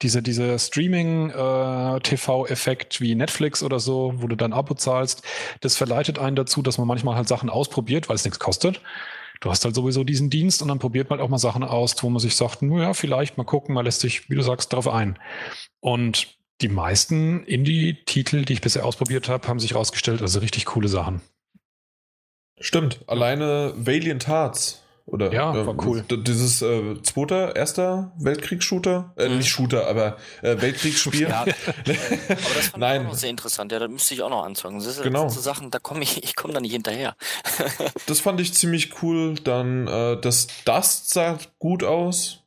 dieser, 0.00 0.22
dieser 0.22 0.58
Streaming-TV-Effekt 0.58 3.00
wie 3.00 3.14
Netflix 3.14 3.62
oder 3.62 3.80
so, 3.80 4.14
wo 4.16 4.26
du 4.26 4.36
dein 4.36 4.52
Abo 4.52 4.74
zahlst. 4.74 5.22
Das 5.60 5.76
verleitet 5.76 6.18
einen 6.18 6.36
dazu, 6.36 6.62
dass 6.62 6.78
man 6.78 6.86
manchmal 6.86 7.16
halt 7.16 7.28
Sachen 7.28 7.50
ausprobiert, 7.50 8.08
weil 8.08 8.16
es 8.16 8.24
nichts 8.24 8.38
kostet. 8.38 8.80
Du 9.42 9.50
hast 9.50 9.64
halt 9.64 9.74
sowieso 9.74 10.04
diesen 10.04 10.30
Dienst 10.30 10.62
und 10.62 10.68
dann 10.68 10.78
probiert 10.78 11.10
man 11.10 11.18
halt 11.18 11.26
auch 11.26 11.28
mal 11.28 11.36
Sachen 11.36 11.64
aus, 11.64 12.00
wo 12.00 12.08
man 12.08 12.20
sich 12.20 12.36
sagt, 12.36 12.62
naja, 12.62 12.94
vielleicht 12.94 13.38
mal 13.38 13.44
gucken, 13.44 13.74
man 13.74 13.84
lässt 13.84 14.00
sich, 14.00 14.30
wie 14.30 14.36
du 14.36 14.42
sagst, 14.42 14.72
darauf 14.72 14.86
ein. 14.86 15.18
Und 15.80 16.38
die 16.60 16.68
meisten 16.68 17.42
Indie-Titel, 17.42 18.44
die 18.44 18.52
ich 18.52 18.60
bisher 18.60 18.86
ausprobiert 18.86 19.28
habe, 19.28 19.48
haben 19.48 19.58
sich 19.58 19.72
herausgestellt, 19.72 20.22
also 20.22 20.38
richtig 20.38 20.64
coole 20.66 20.86
Sachen. 20.86 21.22
Stimmt. 22.60 23.00
Alleine 23.08 23.74
Valiant 23.76 24.28
Hearts. 24.28 24.81
Oder, 25.04 25.32
Ja, 25.32 25.66
war 25.66 25.74
cool. 25.84 26.04
Dieses 26.08 26.62
äh, 26.62 26.94
zweiter, 27.02 27.56
erster 27.56 28.12
Weltkriegsshooter? 28.18 29.12
Äh, 29.16 29.28
Mhm. 29.28 29.38
nicht 29.38 29.48
Shooter, 29.48 29.88
aber 29.88 30.16
äh, 30.42 30.60
Weltkriegsspiel. 30.60 31.22
Ja, 31.22 31.44
äh, 31.44 31.52
aber 32.28 32.54
das 32.54 32.68
fand 32.68 32.78
Nein. 32.78 33.00
ich 33.02 33.06
auch 33.08 33.10
noch 33.12 33.18
sehr 33.18 33.30
interessant. 33.30 33.72
Ja, 33.72 33.80
da 33.80 33.88
müsste 33.88 34.14
ich 34.14 34.22
auch 34.22 34.30
noch 34.30 34.44
anzocken. 34.44 34.78
Das 34.78 34.94
sind 34.94 35.02
Genau. 35.04 35.28
so 35.28 35.40
Sachen, 35.40 35.70
da 35.70 35.80
komme 35.80 36.02
ich, 36.04 36.22
ich 36.22 36.36
komme 36.36 36.54
da 36.54 36.60
nicht 36.60 36.72
hinterher. 36.72 37.16
Das 38.06 38.20
fand 38.20 38.40
ich 38.40 38.54
ziemlich 38.54 39.02
cool. 39.02 39.34
Dann 39.34 39.86
äh, 39.88 40.20
das 40.20 40.46
Dust 40.64 41.10
sah 41.10 41.38
gut 41.58 41.82
aus. 41.84 42.38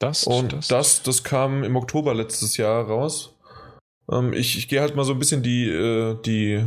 Das 0.00 0.24
Und 0.24 0.70
das, 0.70 1.02
das, 1.02 1.22
kam 1.24 1.62
im 1.62 1.76
Oktober 1.76 2.14
letztes 2.14 2.56
Jahr 2.56 2.84
raus. 2.84 3.34
Ähm, 4.10 4.32
ich 4.32 4.58
ich 4.58 4.68
gehe 4.68 4.80
halt 4.80 4.96
mal 4.96 5.04
so 5.04 5.12
ein 5.12 5.18
bisschen 5.18 5.42
die, 5.42 5.68
äh, 5.68 6.16
die, 6.24 6.64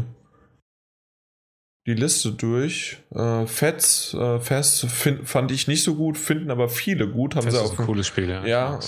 die 1.88 1.93
Liste 1.95 2.34
durch. 2.34 2.97
Äh, 3.15 3.47
Fats, 3.47 4.14
äh, 4.14 4.39
find, 4.39 5.27
fand 5.27 5.51
ich 5.51 5.68
nicht 5.68 5.84
so 5.84 5.95
gut, 5.95 6.18
finden 6.18 6.51
aber 6.51 6.69
viele 6.69 7.07
gut. 7.07 7.35
Haben 7.35 7.45
Das 7.45 7.55
sie 7.55 7.64
ist 7.64 7.72
auch 7.73 7.80
ein 7.80 7.85
cooles 7.85 8.05
Spiel, 8.05 8.30
ja. 8.30 8.45
Ja, 8.45 8.80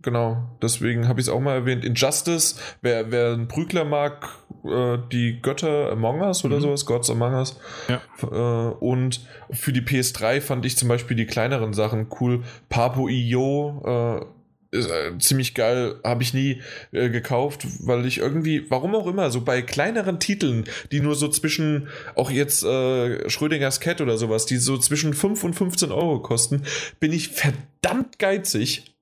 genau. 0.00 0.44
Deswegen 0.62 1.08
habe 1.08 1.20
ich 1.20 1.26
es 1.26 1.32
auch 1.32 1.40
mal 1.40 1.54
erwähnt. 1.54 1.84
Injustice, 1.84 2.56
wer, 2.82 3.10
wer 3.10 3.32
einen 3.32 3.48
Prügler 3.48 3.84
mag, 3.84 4.28
äh, 4.64 4.98
die 5.12 5.40
Götter 5.42 5.90
Among 5.90 6.20
Us 6.22 6.44
oder 6.44 6.56
Mhm. 6.58 6.62
sowas, 6.62 6.86
Gods 6.86 7.10
Among 7.10 7.34
Us. 7.34 7.58
Ja. 7.88 8.00
Äh, 8.22 8.74
und 8.76 9.26
für 9.50 9.72
die 9.72 9.82
PS3 9.82 10.40
fand 10.40 10.64
ich 10.64 10.76
zum 10.76 10.88
Beispiel 10.88 11.16
die 11.16 11.26
kleineren 11.26 11.72
Sachen 11.72 12.06
cool. 12.20 12.44
Papo.io 12.68 14.20
äh, 14.22 14.24
ist 14.70 14.90
äh, 14.90 15.18
ziemlich 15.18 15.54
geil, 15.54 16.00
habe 16.04 16.22
ich 16.22 16.34
nie 16.34 16.62
äh, 16.92 17.10
gekauft, 17.10 17.66
weil 17.80 18.06
ich 18.06 18.18
irgendwie, 18.18 18.68
warum 18.70 18.94
auch 18.94 19.06
immer, 19.06 19.30
so 19.30 19.40
bei 19.40 19.62
kleineren 19.62 20.20
Titeln, 20.20 20.64
die 20.92 21.00
nur 21.00 21.14
so 21.14 21.28
zwischen, 21.28 21.88
auch 22.14 22.30
jetzt 22.30 22.64
äh, 22.64 23.28
Schrödingers 23.28 23.80
Cat 23.80 24.00
oder 24.00 24.18
sowas, 24.18 24.46
die 24.46 24.56
so 24.56 24.78
zwischen 24.78 25.14
5 25.14 25.44
und 25.44 25.54
15 25.54 25.92
Euro 25.92 26.20
kosten, 26.20 26.62
bin 27.00 27.12
ich 27.12 27.28
verdammt 27.28 28.18
geizig. 28.18 28.95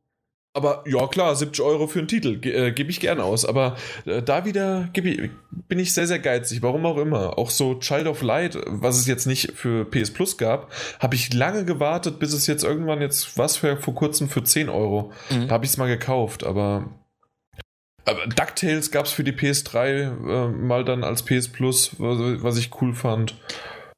Aber 0.56 0.84
ja, 0.86 1.08
klar, 1.08 1.34
70 1.34 1.64
Euro 1.64 1.88
für 1.88 1.98
einen 1.98 2.06
Titel 2.06 2.38
äh, 2.46 2.70
gebe 2.70 2.88
ich 2.88 3.00
gern 3.00 3.20
aus. 3.20 3.44
Aber 3.44 3.76
äh, 4.06 4.22
da 4.22 4.44
wieder 4.44 4.88
ich, 4.94 5.30
bin 5.50 5.78
ich 5.80 5.92
sehr, 5.92 6.06
sehr 6.06 6.20
geizig. 6.20 6.62
Warum 6.62 6.86
auch 6.86 6.96
immer. 6.96 7.38
Auch 7.38 7.50
so 7.50 7.74
Child 7.74 8.06
of 8.06 8.22
Light, 8.22 8.56
was 8.66 8.96
es 8.96 9.08
jetzt 9.08 9.26
nicht 9.26 9.52
für 9.56 9.84
PS 9.84 10.12
Plus 10.12 10.38
gab, 10.38 10.72
habe 11.00 11.16
ich 11.16 11.34
lange 11.34 11.64
gewartet, 11.64 12.20
bis 12.20 12.32
es 12.32 12.46
jetzt 12.46 12.62
irgendwann 12.62 13.00
jetzt 13.00 13.36
was 13.36 13.56
für 13.56 13.76
vor 13.76 13.96
kurzem 13.96 14.28
für 14.28 14.44
10 14.44 14.68
Euro. 14.68 15.12
Mhm. 15.28 15.50
Habe 15.50 15.64
ich 15.64 15.72
es 15.72 15.76
mal 15.76 15.88
gekauft, 15.88 16.44
aber. 16.44 16.88
Aber 18.04 18.24
DuckTales 18.26 18.92
gab 18.92 19.06
es 19.06 19.12
für 19.12 19.24
die 19.24 19.32
PS3 19.32 19.88
äh, 19.88 20.48
mal 20.50 20.84
dann 20.84 21.02
als 21.02 21.24
PS 21.24 21.48
Plus, 21.48 21.98
was, 21.98 22.42
was 22.42 22.58
ich 22.58 22.70
cool 22.80 22.94
fand. 22.94 23.34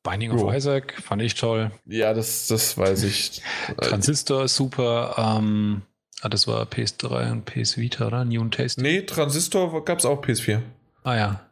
Binding 0.03 0.31
of 0.31 0.41
Jo. 0.41 0.53
Isaac 0.53 0.95
fand 1.03 1.20
ich 1.20 1.35
toll. 1.35 1.70
Ja, 1.85 2.15
das, 2.15 2.47
das 2.47 2.78
weiß 2.78 3.03
ich. 3.03 3.43
Transistor 3.81 4.45
ist 4.45 4.57
super. 4.57 5.16
Ähm, 5.19 5.83
ah, 6.23 6.29
das 6.29 6.47
war 6.47 6.65
PS3 6.65 7.33
und 7.33 7.45
PS 7.45 7.77
Vita, 7.77 8.07
oder? 8.07 8.25
New 8.25 8.41
and 8.41 8.55
Tasty. 8.55 8.81
nee, 8.81 9.03
Transistor 9.03 9.85
gab 9.85 9.99
es 9.99 10.05
auch 10.05 10.23
PS4. 10.23 10.63
Ah 11.05 11.17
ja. 11.17 11.51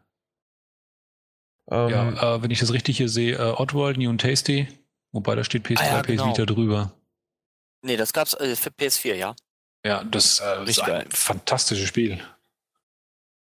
Ähm, 1.71 1.89
ja 1.91 2.35
äh, 2.37 2.43
wenn 2.43 2.51
ich 2.51 2.61
das 2.61 2.73
richtig 2.73 2.97
hier 2.99 3.09
sehe, 3.09 3.37
äh, 3.37 3.53
Oddworld, 3.57 3.97
New 3.99 4.11
and 4.11 4.21
Tasty. 4.21 4.69
Wobei 5.13 5.35
da 5.37 5.45
steht 5.45 5.65
PS3, 5.67 5.81
Ah 5.81 5.85
ja, 5.87 6.01
PS 6.03 6.07
genau. 6.09 6.29
Vita 6.29 6.45
drüber. 6.47 6.93
Nee, 7.83 7.97
das 7.97 8.13
gab's 8.13 8.35
äh, 8.35 8.57
für 8.57 8.71
PS4, 8.71 9.15
ja. 9.15 9.37
Ja, 9.85 10.03
das 10.05 10.41
äh, 10.41 10.63
ist 10.63 10.69
Richtig 10.69 10.85
ein 10.85 10.91
geil. 10.91 11.07
fantastisches 11.11 11.87
Spiel. 11.89 12.19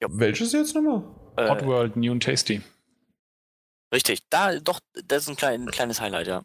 welches 0.00 0.52
jetzt 0.52 0.74
nochmal? 0.74 1.02
Äh, 1.36 1.48
Oddworld, 1.48 1.96
New 1.96 2.12
and 2.12 2.22
Tasty. 2.22 2.60
richtig. 3.94 4.28
Da, 4.28 4.58
doch, 4.58 4.80
das 5.04 5.22
ist 5.24 5.28
ein, 5.28 5.36
klein, 5.36 5.62
ein 5.62 5.70
kleines 5.70 6.00
Highlight, 6.00 6.26
ja. 6.26 6.42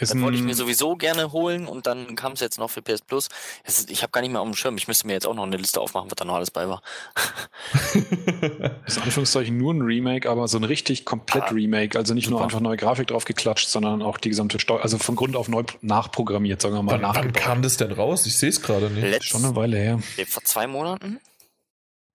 Ist 0.00 0.14
Das 0.14 0.20
wollte 0.20 0.36
ich 0.38 0.44
mir 0.44 0.54
sowieso 0.54 0.94
gerne 0.94 1.32
holen 1.32 1.66
und 1.66 1.86
dann 1.88 2.14
kam 2.14 2.32
es 2.32 2.40
jetzt 2.40 2.56
noch 2.58 2.70
für 2.70 2.82
PS 2.82 3.02
Plus. 3.02 3.28
Ist, 3.64 3.90
ich 3.90 4.02
habe 4.02 4.12
gar 4.12 4.20
nicht 4.20 4.30
mehr 4.30 4.40
auf 4.40 4.46
dem 4.48 4.54
Schirm. 4.54 4.76
Ich 4.76 4.86
müsste 4.86 5.08
mir 5.08 5.12
jetzt 5.14 5.26
auch 5.26 5.34
noch 5.34 5.42
eine 5.42 5.56
Liste 5.56 5.80
aufmachen, 5.80 6.08
was 6.08 6.14
da 6.16 6.24
noch 6.24 6.36
alles 6.36 6.52
bei 6.52 6.68
war. 6.68 6.82
ist 8.86 8.96
in 8.96 9.02
Anführungszeichen 9.02 9.56
nur 9.56 9.74
ein 9.74 9.82
Remake, 9.82 10.30
aber 10.30 10.46
so 10.48 10.58
ein 10.58 10.64
richtig 10.64 11.04
komplett 11.04 11.44
Ah, 11.44 11.48
Remake. 11.50 11.98
Also 11.98 12.14
nicht 12.14 12.30
nur 12.30 12.38
super. 12.38 12.44
einfach 12.44 12.60
neue 12.60 12.76
Grafik 12.76 13.08
drauf 13.08 13.24
geklatscht, 13.24 13.68
sondern 13.68 14.02
auch 14.02 14.18
die 14.18 14.28
gesamte 14.28 14.60
Steuer, 14.60 14.82
also 14.82 14.98
von 14.98 15.16
Grund 15.16 15.34
auf 15.36 15.48
neu 15.48 15.64
nachprogrammiert, 15.80 16.62
sagen 16.62 16.74
wir 16.74 16.82
mal, 16.82 17.00
wann, 17.02 17.14
wann 17.16 17.32
kam 17.32 17.62
das 17.62 17.76
denn 17.76 17.92
raus? 17.92 18.24
Ich 18.26 18.36
sehe 18.36 18.50
es 18.50 18.62
gerade 18.62 18.90
nicht. 18.90 19.02
Letzt, 19.02 19.26
Schon 19.26 19.44
eine 19.44 19.56
Weile 19.56 19.78
her. 19.78 19.98
vor 20.28 20.44
zwei 20.44 20.66
Monaten? 20.66 21.20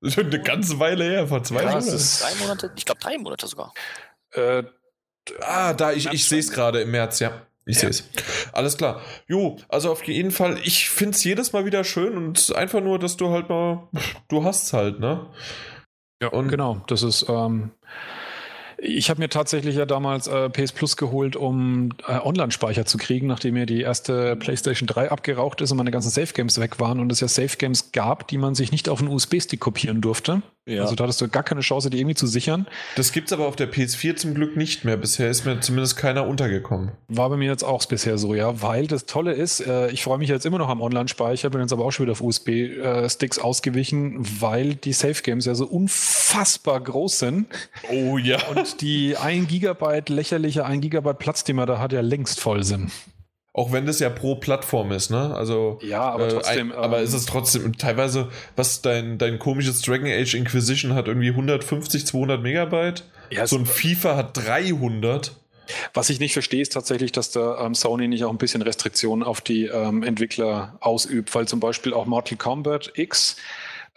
Schon 0.06 0.28
eine 0.28 0.42
ganze 0.42 0.80
Weile 0.80 1.04
her, 1.04 1.28
vor 1.28 1.44
zwei 1.44 1.64
Ja, 1.64 1.78
ist- 1.78 2.22
Drei 2.24 2.36
Monate? 2.36 2.72
Ich 2.76 2.86
glaube 2.86 3.02
drei 3.02 3.18
Monate 3.18 3.48
sogar. 3.48 3.74
Äh, 4.32 4.64
Ah, 5.40 5.74
da, 5.74 5.94
ich, 5.94 6.08
ich 6.12 6.28
sehe 6.28 6.40
es 6.40 6.52
gerade 6.52 6.82
im 6.82 6.92
März, 6.92 7.20
ja. 7.20 7.48
Ich 7.66 7.76
Ja. 7.76 7.82
sehe 7.82 7.90
es. 7.92 8.10
Alles 8.52 8.78
klar. 8.78 9.02
Jo, 9.28 9.58
also 9.70 9.92
auf 9.92 10.04
jeden 10.04 10.32
Fall, 10.32 10.60
ich 10.64 10.90
finde 10.90 11.16
es 11.16 11.24
jedes 11.24 11.54
Mal 11.54 11.66
wieder 11.66 11.84
schön 11.84 12.18
und 12.18 12.54
einfach 12.56 12.82
nur, 12.82 13.00
dass 13.00 13.16
du 13.18 13.30
halt 13.30 13.50
mal, 13.50 13.88
du 14.28 14.44
hast 14.44 14.64
es 14.64 14.74
halt, 14.74 15.00
ne? 15.00 15.28
Ja, 16.22 16.30
Und- 16.30 16.50
genau. 16.50 16.84
Das 16.88 17.04
ist. 17.04 17.26
Ähm, 17.30 17.72
ich 18.86 19.10
habe 19.10 19.22
mir 19.22 19.30
tatsächlich 19.30 19.76
ja 19.76 19.86
damals 19.86 20.28
äh, 20.28 20.50
PS 20.50 20.74
Plus 20.74 20.98
geholt, 20.98 21.36
um 21.36 21.90
äh, 22.08 22.20
Online-Speicher 22.20 22.86
zu 22.86 22.98
kriegen, 22.98 23.28
nachdem 23.28 23.54
mir 23.54 23.66
die 23.66 23.82
erste 23.82 24.36
PlayStation 24.36 24.88
3 24.88 25.10
abgeraucht 25.10 25.62
ist 25.62 25.72
und 25.72 25.78
meine 25.78 25.92
ganzen 25.92 26.10
Safe 26.10 26.34
Games 26.34 26.60
weg 26.60 26.80
waren 26.80 27.00
und 27.00 27.12
es 27.12 27.22
ja 27.22 27.28
Safe 27.28 27.56
Games 27.58 27.92
gab, 27.94 28.28
die 28.28 28.38
man 28.38 28.56
sich 28.56 28.72
nicht 28.72 28.90
auf 28.90 29.00
einen 29.00 29.10
USB-Stick 29.10 29.60
kopieren 29.60 30.02
durfte. 30.02 30.42
Ja. 30.66 30.84
Also 30.84 30.96
da 30.96 31.04
hattest 31.04 31.20
du 31.20 31.28
gar 31.28 31.44
keine 31.44 31.60
Chance, 31.60 31.90
die 31.90 32.00
irgendwie 32.00 32.16
zu 32.16 32.26
sichern. 32.26 32.68
Das 32.96 33.12
gibt's 33.12 33.34
aber 33.34 33.48
auf 33.48 33.58
der 33.58 33.72
PS4 33.72 34.16
zum 34.16 34.34
Glück 34.34 34.56
nicht 34.56 34.86
mehr. 34.86 34.96
Bisher 34.96 35.30
ist 35.30 35.46
mir 35.46 35.60
zumindest 35.60 35.98
keiner 35.98 36.26
untergekommen. 36.26 36.92
War 37.10 37.30
bei 37.30 37.36
mir 37.36 37.50
jetzt 37.50 37.64
auch 37.64 37.86
bisher 37.86 38.18
so, 38.18 38.34
ja, 38.34 38.62
weil 38.62 38.88
das 38.88 39.06
Tolle 39.06 39.34
ist, 39.34 39.60
äh, 39.66 39.90
ich 39.92 40.04
freue 40.04 40.20
mich 40.20 40.30
jetzt 40.30 40.46
immer 40.46 40.58
noch 40.60 40.70
am 40.70 40.80
Online-Speicher, 40.80 41.50
bin 41.50 41.60
jetzt 41.60 41.74
aber 41.74 41.84
auch 41.84 41.92
schon 41.92 42.06
wieder 42.06 42.14
auf 42.14 42.22
USB-Sticks 42.22 43.40
ausgewichen, 43.40 44.26
weil 44.40 44.76
die 44.76 44.94
Safe 44.94 45.22
Games 45.22 45.46
ja 45.46 45.54
so 45.54 45.66
unfassbar 45.66 46.80
groß 46.80 47.20
sind 47.20 47.48
Oh 47.92 48.18
ja. 48.18 48.38
und 48.48 48.73
die 48.82 49.18
1 49.18 49.48
Gigabyte, 49.48 50.10
lächerliche 50.10 50.66
1 50.66 50.82
Gigabyte 50.82 51.20
Platz, 51.20 51.44
die 51.44 51.54
man 51.54 51.68
da 51.68 51.80
hat, 51.80 51.94
ja 51.94 52.02
längst 52.02 52.40
voll 52.40 52.64
sind. 52.64 52.92
Auch 53.56 53.72
wenn 53.72 53.86
das 53.86 54.00
ja 54.00 54.10
pro 54.10 54.36
Plattform 54.36 54.92
ist, 54.92 55.12
ne? 55.12 55.36
Also. 55.36 55.78
Ja, 55.84 56.02
aber 56.02 56.26
äh, 56.26 56.30
trotzdem. 56.30 56.72
ein, 56.72 56.78
aber 56.78 56.98
ähm, 56.98 57.04
ist 57.04 57.14
es 57.14 57.28
trotzdem 57.28 57.78
teilweise, 57.78 58.30
was 58.56 58.82
dein, 58.82 59.20
dein 59.20 59.38
komisches 59.38 59.82
Dragon 59.84 60.08
Age 60.08 60.34
Inquisition 60.34 60.96
hat, 60.96 61.08
irgendwie 61.08 61.30
150, 61.30 62.08
200 62.08 62.42
Megabyte? 62.42 63.04
ja, 63.30 63.46
So 63.46 63.58
ein 63.58 63.68
FIFA 63.68 64.16
hat 64.16 64.38
300. 64.38 65.36
was 65.94 66.10
ich 66.10 66.20
nicht 66.20 66.34
verstehe, 66.34 66.64
ist 66.64 66.74
tatsächlich, 66.74 67.12
dass 67.12 67.30
da 67.30 67.64
ähm, 67.64 67.76
Sony 67.76 68.08
nicht 68.08 68.24
auch 68.24 68.32
ein 68.32 68.40
bisschen 68.40 68.64
Restriktionen 68.64 69.24
auf 69.24 69.40
die 69.40 69.66
ähm, 69.66 70.02
Entwickler 70.02 70.76
ausübt, 70.80 71.34
weil 71.36 71.48
zum 71.48 71.60
Beispiel 71.60 71.94
auch 71.94 72.08
Mortal 72.08 72.40
Kombat 72.40 72.94
X 72.96 73.38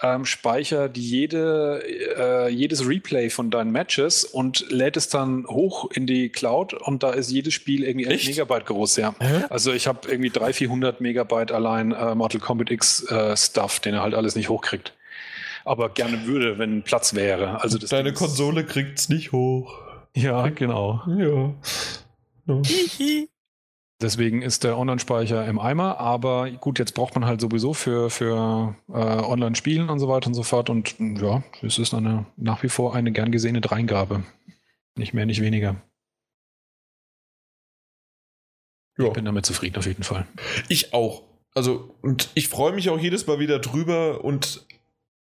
ähm, 0.02 0.24
speichert 0.24 0.98
jede, 0.98 1.82
äh, 2.18 2.48
jedes 2.50 2.86
Replay 2.86 3.30
von 3.30 3.50
deinen 3.50 3.70
Matches 3.72 4.24
und 4.24 4.70
lädt 4.70 4.96
es 4.96 5.08
dann 5.08 5.46
hoch 5.46 5.90
in 5.90 6.06
die 6.06 6.28
Cloud 6.28 6.74
und 6.74 7.02
da 7.02 7.10
ist 7.10 7.30
jedes 7.30 7.54
Spiel 7.54 7.82
irgendwie 7.82 8.06
11 8.06 8.14
Echt? 8.14 8.28
Megabyte 8.28 8.66
groß, 8.66 8.96
ja. 8.96 9.14
Also 9.48 9.72
ich 9.72 9.86
habe 9.86 10.08
irgendwie 10.08 10.30
300, 10.30 10.56
400 10.56 11.00
Megabyte 11.00 11.52
allein 11.52 11.92
äh, 11.92 12.14
Mortal 12.14 12.40
Kombat 12.40 12.70
X 12.70 13.10
äh, 13.10 13.36
Stuff, 13.36 13.80
den 13.80 13.94
er 13.94 14.02
halt 14.02 14.14
alles 14.14 14.36
nicht 14.36 14.48
hochkriegt. 14.48 14.92
Aber 15.64 15.88
gerne 15.88 16.26
würde, 16.26 16.58
wenn 16.58 16.82
Platz 16.82 17.14
wäre. 17.14 17.62
Also 17.62 17.78
das 17.78 17.90
Deine 17.90 18.12
Konsole 18.12 18.64
kriegt's 18.64 19.08
nicht 19.08 19.32
hoch. 19.32 19.74
Ja, 20.14 20.48
genau. 20.48 21.02
Ja. 21.06 21.54
Ja. 22.48 22.62
Deswegen 24.02 24.42
ist 24.42 24.62
der 24.64 24.76
Online-Speicher 24.76 25.46
im 25.46 25.58
Eimer, 25.58 25.98
aber 25.98 26.50
gut, 26.50 26.78
jetzt 26.78 26.92
braucht 26.92 27.14
man 27.14 27.24
halt 27.24 27.40
sowieso 27.40 27.72
für, 27.72 28.10
für 28.10 28.76
äh, 28.88 28.92
Online-Spielen 28.92 29.88
und 29.88 29.98
so 30.00 30.08
weiter 30.08 30.26
und 30.26 30.34
so 30.34 30.42
fort. 30.42 30.68
Und 30.68 30.96
ja, 30.98 31.42
es 31.62 31.78
ist 31.78 31.94
eine, 31.94 32.26
nach 32.36 32.62
wie 32.62 32.68
vor 32.68 32.94
eine 32.94 33.10
gern 33.12 33.32
gesehene 33.32 33.62
Dreingabe. 33.62 34.22
Nicht 34.96 35.14
mehr, 35.14 35.24
nicht 35.24 35.40
weniger. 35.40 35.76
Ja. 38.98 39.06
Ich 39.06 39.12
bin 39.12 39.24
damit 39.24 39.46
zufrieden 39.46 39.76
auf 39.76 39.86
jeden 39.86 40.02
Fall. 40.02 40.26
Ich 40.68 40.92
auch. 40.92 41.22
Also, 41.54 41.94
und 42.02 42.28
ich 42.34 42.48
freue 42.48 42.72
mich 42.72 42.90
auch 42.90 42.98
jedes 42.98 43.26
Mal 43.26 43.38
wieder 43.38 43.58
drüber 43.58 44.22
und 44.24 44.66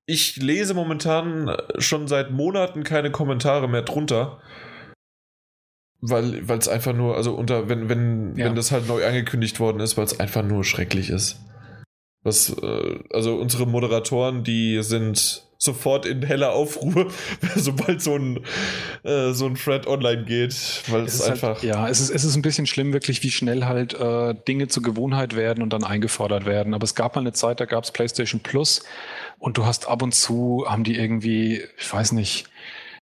ich 0.07 0.37
lese 0.37 0.73
momentan 0.73 1.55
schon 1.79 2.09
seit 2.09 2.31
Monaten 2.31 2.85
keine 2.85 3.11
Kommentare 3.11 3.69
mehr 3.69 3.83
drunter. 3.83 4.41
Weil 6.01 6.45
es 6.59 6.69
einfach 6.69 6.93
nur, 6.95 7.17
also 7.17 7.35
unter, 7.35 7.69
wenn, 7.69 7.89
wenn, 7.89 8.35
Ja. 8.37 8.47
wenn 8.47 8.55
das 8.55 8.71
halt 8.71 8.87
neu 8.87 9.05
angekündigt 9.05 9.61
worden 9.61 9.81
ist, 9.81 9.97
weil 9.97 10.05
es 10.05 10.21
einfach 10.21 10.43
nur 10.43 10.63
schrecklich 10.63 11.11
ist. 11.11 11.41
Was, 12.23 12.51
äh, 12.51 12.99
also 13.13 13.37
unsere 13.37 13.67
Moderatoren, 13.67 14.45
die 14.45 14.83
sind 14.83 15.45
sofort 15.59 16.05
in 16.05 16.23
heller 16.23 16.53
Aufruhr, 16.53 17.11
sobald 17.57 18.03
so 18.03 18.15
ein, 18.17 18.45
äh, 19.05 19.33
so 19.33 19.47
ein 19.47 19.55
Thread 19.55 19.87
online 19.87 20.25
geht, 20.25 20.55
weil 20.89 21.05
es, 21.05 21.15
Es 21.15 21.21
ist 21.21 21.31
einfach. 21.31 21.55
Halt, 21.55 21.63
ja, 21.63 21.89
es 21.89 22.01
ist, 22.01 22.11
es 22.11 22.25
ist 22.25 22.37
ein 22.37 22.43
bisschen 22.43 22.67
schlimm, 22.67 22.93
wirklich, 22.93 23.23
wie 23.23 23.31
schnell 23.31 23.65
halt 23.65 23.95
äh, 23.95 24.35
Dinge 24.47 24.69
zur 24.69 24.83
Gewohnheit 24.83 25.35
werden 25.35 25.63
und 25.63 25.73
dann 25.73 25.83
eingefordert 25.83 26.45
werden. 26.45 26.75
Aber 26.75 26.85
es 26.85 26.95
gab 26.95 27.15
mal 27.15 27.23
eine 27.23 27.33
Zeit, 27.33 27.59
da 27.61 27.65
gab 27.65 27.85
es 27.85 27.91
PlayStation 27.91 28.41
Plus 28.43 28.83
und 29.39 29.57
du 29.57 29.65
hast 29.65 29.89
ab 29.89 30.03
und 30.03 30.15
zu, 30.15 30.67
haben 30.69 30.85
die 30.85 30.97
irgendwie, 30.97 31.63
ich 31.79 31.91
weiß 31.93 32.13
nicht, 32.13 32.49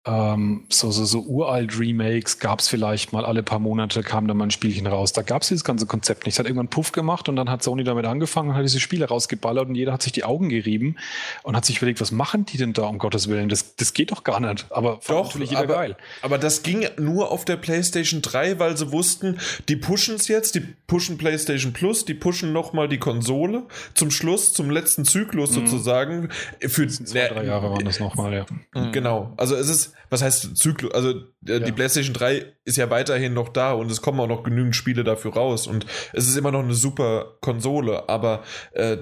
ähm, 0.05 0.65
so, 0.67 0.91
so, 0.91 1.05
so 1.05 1.21
uralt 1.21 1.79
Remakes 1.79 2.39
gab 2.39 2.59
es 2.59 2.67
vielleicht 2.67 3.13
mal 3.13 3.23
alle 3.23 3.41
paar 3.41 3.59
Monate, 3.59 4.03
kam 4.03 4.27
da 4.27 4.33
mal 4.33 4.45
ein 4.45 4.51
Spielchen 4.51 4.85
raus. 4.85 5.13
Da 5.13 5.21
gab 5.21 5.43
es 5.43 5.47
dieses 5.47 5.63
ganze 5.63 5.85
Konzept 5.85 6.25
nicht. 6.25 6.35
Es 6.35 6.39
hat 6.39 6.45
irgendwann 6.45 6.67
Puff 6.67 6.91
gemacht 6.91 7.29
und 7.29 7.37
dann 7.37 7.49
hat 7.49 7.63
Sony 7.63 7.85
damit 7.85 8.05
angefangen 8.05 8.49
und 8.49 8.55
hat 8.55 8.63
diese 8.63 8.81
Spiele 8.81 9.05
rausgeballert 9.05 9.69
und 9.69 9.75
jeder 9.75 9.93
hat 9.93 10.03
sich 10.03 10.11
die 10.11 10.25
Augen 10.25 10.49
gerieben 10.49 10.97
und 11.43 11.55
hat 11.55 11.63
sich 11.63 11.77
überlegt, 11.77 12.01
was 12.01 12.11
machen 12.11 12.45
die 12.45 12.57
denn 12.57 12.73
da 12.73 12.83
um 12.83 12.97
Gottes 12.97 13.29
Willen? 13.29 13.47
Das, 13.47 13.77
das 13.77 13.93
geht 13.93 14.11
doch 14.11 14.25
gar 14.25 14.41
nicht. 14.41 14.65
Aber 14.71 14.99
doch, 15.07 15.25
natürlich 15.25 15.51
jeder 15.51 15.63
aber, 15.63 15.73
geil. 15.75 15.97
Aber 16.21 16.37
das 16.37 16.63
ging 16.63 16.85
nur 16.97 17.31
auf 17.31 17.45
der 17.45 17.55
PlayStation 17.55 18.21
3, 18.21 18.59
weil 18.59 18.75
sie 18.75 18.91
wussten, 18.91 19.39
die 19.69 19.77
pushen 19.77 20.15
es 20.15 20.27
jetzt, 20.27 20.55
die 20.55 20.61
pushen 20.85 21.17
PlayStation 21.17 21.71
Plus, 21.71 22.03
die 22.03 22.13
pushen 22.13 22.51
nochmal 22.51 22.89
die 22.89 22.99
Konsole 22.99 23.63
zum 23.93 24.11
Schluss, 24.11 24.51
zum 24.51 24.69
letzten 24.69 25.05
Zyklus 25.05 25.51
mhm. 25.51 25.65
sozusagen. 25.65 26.29
Für 26.59 26.89
zwei, 26.89 27.29
drei 27.29 27.45
Jahre 27.45 27.71
waren 27.71 27.85
das 27.85 28.01
nochmal, 28.01 28.33
ja. 28.33 28.91
Genau. 28.91 29.31
Also 29.37 29.55
es 29.55 29.69
ist 29.69 29.92
was 30.09 30.21
heißt 30.21 30.57
Zyklus? 30.57 30.93
Also 30.93 31.09
äh, 31.11 31.53
ja. 31.53 31.59
die 31.59 31.71
PlayStation 31.71 32.13
3 32.13 32.45
ist 32.65 32.77
ja 32.77 32.89
weiterhin 32.89 33.33
noch 33.33 33.49
da 33.49 33.73
und 33.73 33.91
es 33.91 34.01
kommen 34.01 34.19
auch 34.19 34.27
noch 34.27 34.43
genügend 34.43 34.75
Spiele 34.75 35.03
dafür 35.03 35.33
raus 35.33 35.67
und 35.67 35.85
es 36.13 36.27
ist 36.27 36.35
immer 36.37 36.51
noch 36.51 36.63
eine 36.63 36.73
super 36.73 37.37
Konsole, 37.41 38.09
aber 38.09 38.43
äh, 38.73 38.97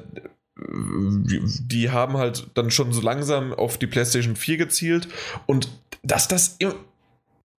die 0.58 1.90
haben 1.90 2.18
halt 2.18 2.48
dann 2.54 2.72
schon 2.72 2.94
so 2.94 3.02
langsam 3.02 3.54
auf 3.54 3.78
die 3.78 3.88
PlayStation 3.88 4.36
4 4.36 4.58
gezielt 4.58 5.08
und 5.48 5.70
dass 6.04 6.28
das 6.28 6.56
im, 6.60 6.74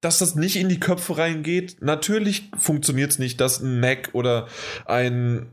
dass 0.01 0.19
das 0.19 0.35
nicht 0.35 0.57
in 0.57 0.69
die 0.69 0.81
Köpfe 0.81 1.17
reingeht, 1.17 1.77
natürlich 1.81 2.51
funktioniert 2.59 3.13
es 3.13 3.19
nicht, 3.19 3.41
dass 3.41 3.61
ein 3.61 3.81
Mac 3.81 4.11
oder 4.13 4.49
ein 4.85 5.47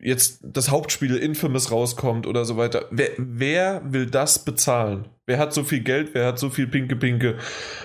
jetzt 0.00 0.40
das 0.42 0.70
Hauptspiel 0.70 1.16
Infamous 1.16 1.70
rauskommt 1.70 2.26
oder 2.26 2.44
so 2.44 2.56
weiter. 2.56 2.86
Wer, 2.90 3.10
wer 3.18 3.82
will 3.92 4.06
das 4.06 4.44
bezahlen? 4.44 5.08
Wer 5.28 5.38
hat 5.38 5.52
so 5.52 5.62
viel 5.62 5.80
Geld? 5.80 6.14
Wer 6.14 6.24
hat 6.24 6.38
so 6.38 6.48
viel 6.48 6.66
Pinke 6.66 6.96
Pinke? 6.96 7.36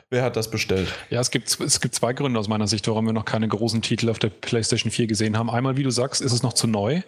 Wer 0.10 0.24
hat 0.24 0.38
das 0.38 0.50
bestellt? 0.50 0.88
Ja, 1.10 1.20
es 1.20 1.30
gibt, 1.30 1.60
es 1.60 1.82
gibt 1.82 1.94
zwei 1.94 2.14
Gründe 2.14 2.40
aus 2.40 2.48
meiner 2.48 2.68
Sicht, 2.68 2.88
warum 2.88 3.06
wir 3.06 3.12
noch 3.12 3.26
keine 3.26 3.50
großen 3.50 3.82
Titel 3.82 4.10
auf 4.10 4.18
der 4.18 4.30
PlayStation 4.30 4.90
4 4.90 5.08
gesehen 5.08 5.38
haben. 5.38 5.50
Einmal, 5.50 5.76
wie 5.76 5.84
du 5.84 5.90
sagst, 5.90 6.22
ist 6.22 6.32
es 6.32 6.42
noch 6.42 6.54
zu 6.54 6.68
neu. 6.68 7.02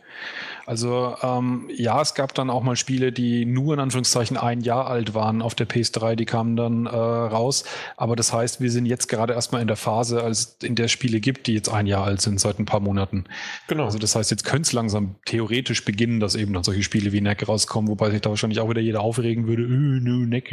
Also 0.66 1.16
ähm, 1.22 1.70
ja, 1.76 2.02
es 2.02 2.16
gab 2.16 2.34
dann 2.34 2.50
auch 2.50 2.64
mal 2.64 2.76
Spiele, 2.76 3.12
die 3.12 3.46
nur 3.46 3.74
in 3.74 3.80
Anführungszeichen 3.80 4.38
ein 4.38 4.62
Jahr 4.62 4.88
alt 4.88 5.14
waren 5.14 5.42
auf 5.42 5.54
der 5.56 5.68
PS3, 5.68 6.16
die 6.16 6.26
kamen 6.26 6.56
dann 6.56 6.86
äh, 6.86 6.90
raus. 6.90 7.66
Aber 7.98 8.16
das 8.16 8.34
heißt, 8.34 8.62
wir 8.62 8.72
sind 8.72 8.86
jetzt 8.86 9.08
gerade 9.08 9.34
erstmal 9.34 9.62
in 9.62 9.68
der 9.68 9.78
Phase, 9.78 10.24
als 10.24 10.58
in 10.64 10.76
der 10.76 10.88
Spiele 10.88 11.20
gibt, 11.20 11.48
die 11.48 11.54
jetzt 11.54 11.70
ein 11.70 11.86
Jahr 11.86 12.04
alt 12.04 12.22
sind, 12.22 12.40
seit 12.40 12.60
ein 12.60 12.66
paar 12.66 12.80
Monaten. 12.80 13.26
Genau. 13.68 13.86
Also 13.86 14.00
das 14.00 14.16
heißt, 14.16 14.32
jetzt 14.32 14.44
könnte 14.44 14.68
es 14.68 14.74
langsam 14.74 15.16
theoretisch 15.26 15.86
beginnen, 15.86 16.20
dass 16.20 16.36
eben 16.36 16.54
dann 16.54 16.64
solche 16.64 16.84
Spiele 16.84 17.12
wie 17.12 17.22
Neck 17.22 17.48
rauskommen, 17.48 17.90
wobei 17.90 18.10
sich 18.10 18.22
da 18.22 18.30
wahrscheinlich 18.30 18.60
auch 18.60 18.70
wieder 18.70 18.82
jeder 18.82 19.02
aufregen 19.02 19.48
würde, 19.48 19.64
öh, 19.64 20.00
nö, 20.02 20.26
Neck 20.26 20.52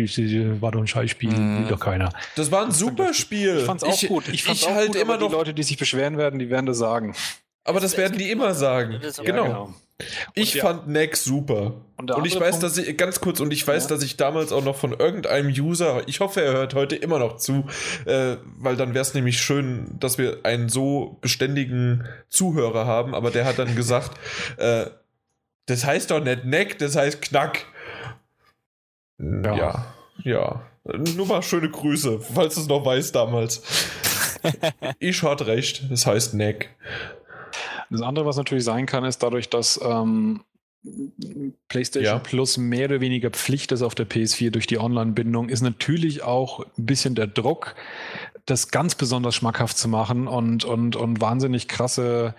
war 0.61 0.73
doch 0.73 0.81
ein 0.81 0.87
Scheißspiel, 0.87 1.31
mm. 1.31 1.59
will 1.59 1.69
doch 1.69 1.81
keiner. 1.81 2.13
Das 2.37 2.51
war 2.51 2.65
ein 2.65 2.71
super 2.73 3.15
Spiel. 3.15 3.59
Ich 3.59 3.65
fand's 3.65 3.85
auch 3.85 4.03
ich, 4.03 4.09
gut. 4.09 4.29
Ich, 4.29 4.43
fand's 4.43 4.63
ich 4.63 4.69
auch 4.69 4.75
halt 4.75 4.89
gut, 4.89 4.97
immer 4.97 5.17
noch 5.17 5.29
die 5.29 5.35
Leute, 5.35 5.55
die 5.55 5.63
sich 5.63 5.79
beschweren 5.79 6.19
werden, 6.19 6.39
die 6.39 6.51
werden 6.51 6.67
das 6.67 6.79
sagen. 6.79 7.15
Aber 7.65 7.81
das 7.81 7.97
werden 7.97 8.19
die 8.19 8.31
immer 8.31 8.55
sagen. 8.55 9.01
Genau. 9.01 9.13
Ja, 9.17 9.23
genau. 9.23 9.75
Ich 10.35 10.53
der, 10.53 10.63
fand 10.63 10.89
Neck 10.89 11.17
super. 11.17 11.75
Und, 11.97 12.11
und 12.11 12.27
ich 12.27 12.39
weiß, 12.39 12.59
Punkt, 12.59 12.63
dass 12.63 12.79
ich, 12.79 12.97
ganz 12.97 13.21
kurz, 13.21 13.41
und 13.41 13.53
ich 13.53 13.67
weiß, 13.67 13.85
ja. 13.85 13.89
dass 13.91 14.03
ich 14.03 14.17
damals 14.17 14.53
auch 14.53 14.65
noch 14.65 14.77
von 14.77 14.93
irgendeinem 14.93 15.49
User, 15.49 16.03
ich 16.07 16.21
hoffe, 16.21 16.43
er 16.43 16.53
hört 16.53 16.75
heute 16.75 16.97
immer 16.97 17.19
noch 17.19 17.37
zu, 17.37 17.67
äh, 18.07 18.37
weil 18.59 18.77
dann 18.77 18.95
wäre 18.95 19.03
es 19.03 19.15
nämlich 19.15 19.41
schön, 19.41 19.97
dass 20.01 20.19
wir 20.19 20.41
einen 20.45 20.69
so 20.69 21.19
beständigen 21.21 22.07
Zuhörer 22.29 22.87
haben, 22.87 23.15
aber 23.15 23.31
der 23.31 23.45
hat 23.45 23.59
dann 23.59 23.77
gesagt, 23.77 24.13
äh, 24.57 24.87
das 25.67 25.85
heißt 25.85 26.11
doch 26.11 26.23
nicht 26.23 26.45
Neck, 26.45 26.79
das 26.79 26.97
heißt 26.97 27.23
Knack. 27.23 27.67
Ja. 29.19 29.57
ja. 29.57 29.87
ja. 30.25 30.63
Nur 30.85 31.27
mal 31.27 31.43
schöne 31.43 31.71
Grüße, 31.71 32.21
falls 32.21 32.57
du 32.57 32.63
es 32.63 32.67
noch 32.67 32.85
weißt 32.85 33.15
damals. 33.15 33.63
ich 34.99 35.23
hatte 35.23 35.47
recht, 35.47 35.85
das 35.91 36.07
heißt 36.07 36.35
Neck. 36.35 36.71
Das 37.93 38.03
andere, 38.03 38.25
was 38.27 38.37
natürlich 38.37 38.65
sein 38.65 38.87
kann, 38.87 39.05
ist 39.05 39.23
dadurch, 39.23 39.51
dass 39.51 39.81
ähm, 39.83 40.41
PlayStation 41.69 42.17
ja. 42.17 42.19
Plus 42.19 42.57
mehr 42.57 42.87
oder 42.87 43.01
weniger 43.01 43.31
Pflicht 43.31 43.71
ist 43.71 43.83
auf 43.83 43.95
der 43.95 44.09
PS4 44.09 44.51
durch 44.51 44.67
die 44.67 44.79
Online-Bindung, 44.79 45.49
ist 45.49 45.61
natürlich 45.61 46.23
auch 46.23 46.61
ein 46.61 46.87
bisschen 46.87 47.15
der 47.15 47.29
Druck, 47.29 47.75
das 48.47 48.69
ganz 48.71 48.95
besonders 48.95 49.37
schmackhaft 49.37 49.79
zu 49.79 49.89
machen 49.89 50.27
und, 50.27 50.65
und, 50.65 50.97
und 50.97 51.21
wahnsinnig 51.21 51.69
krasse 51.69 52.35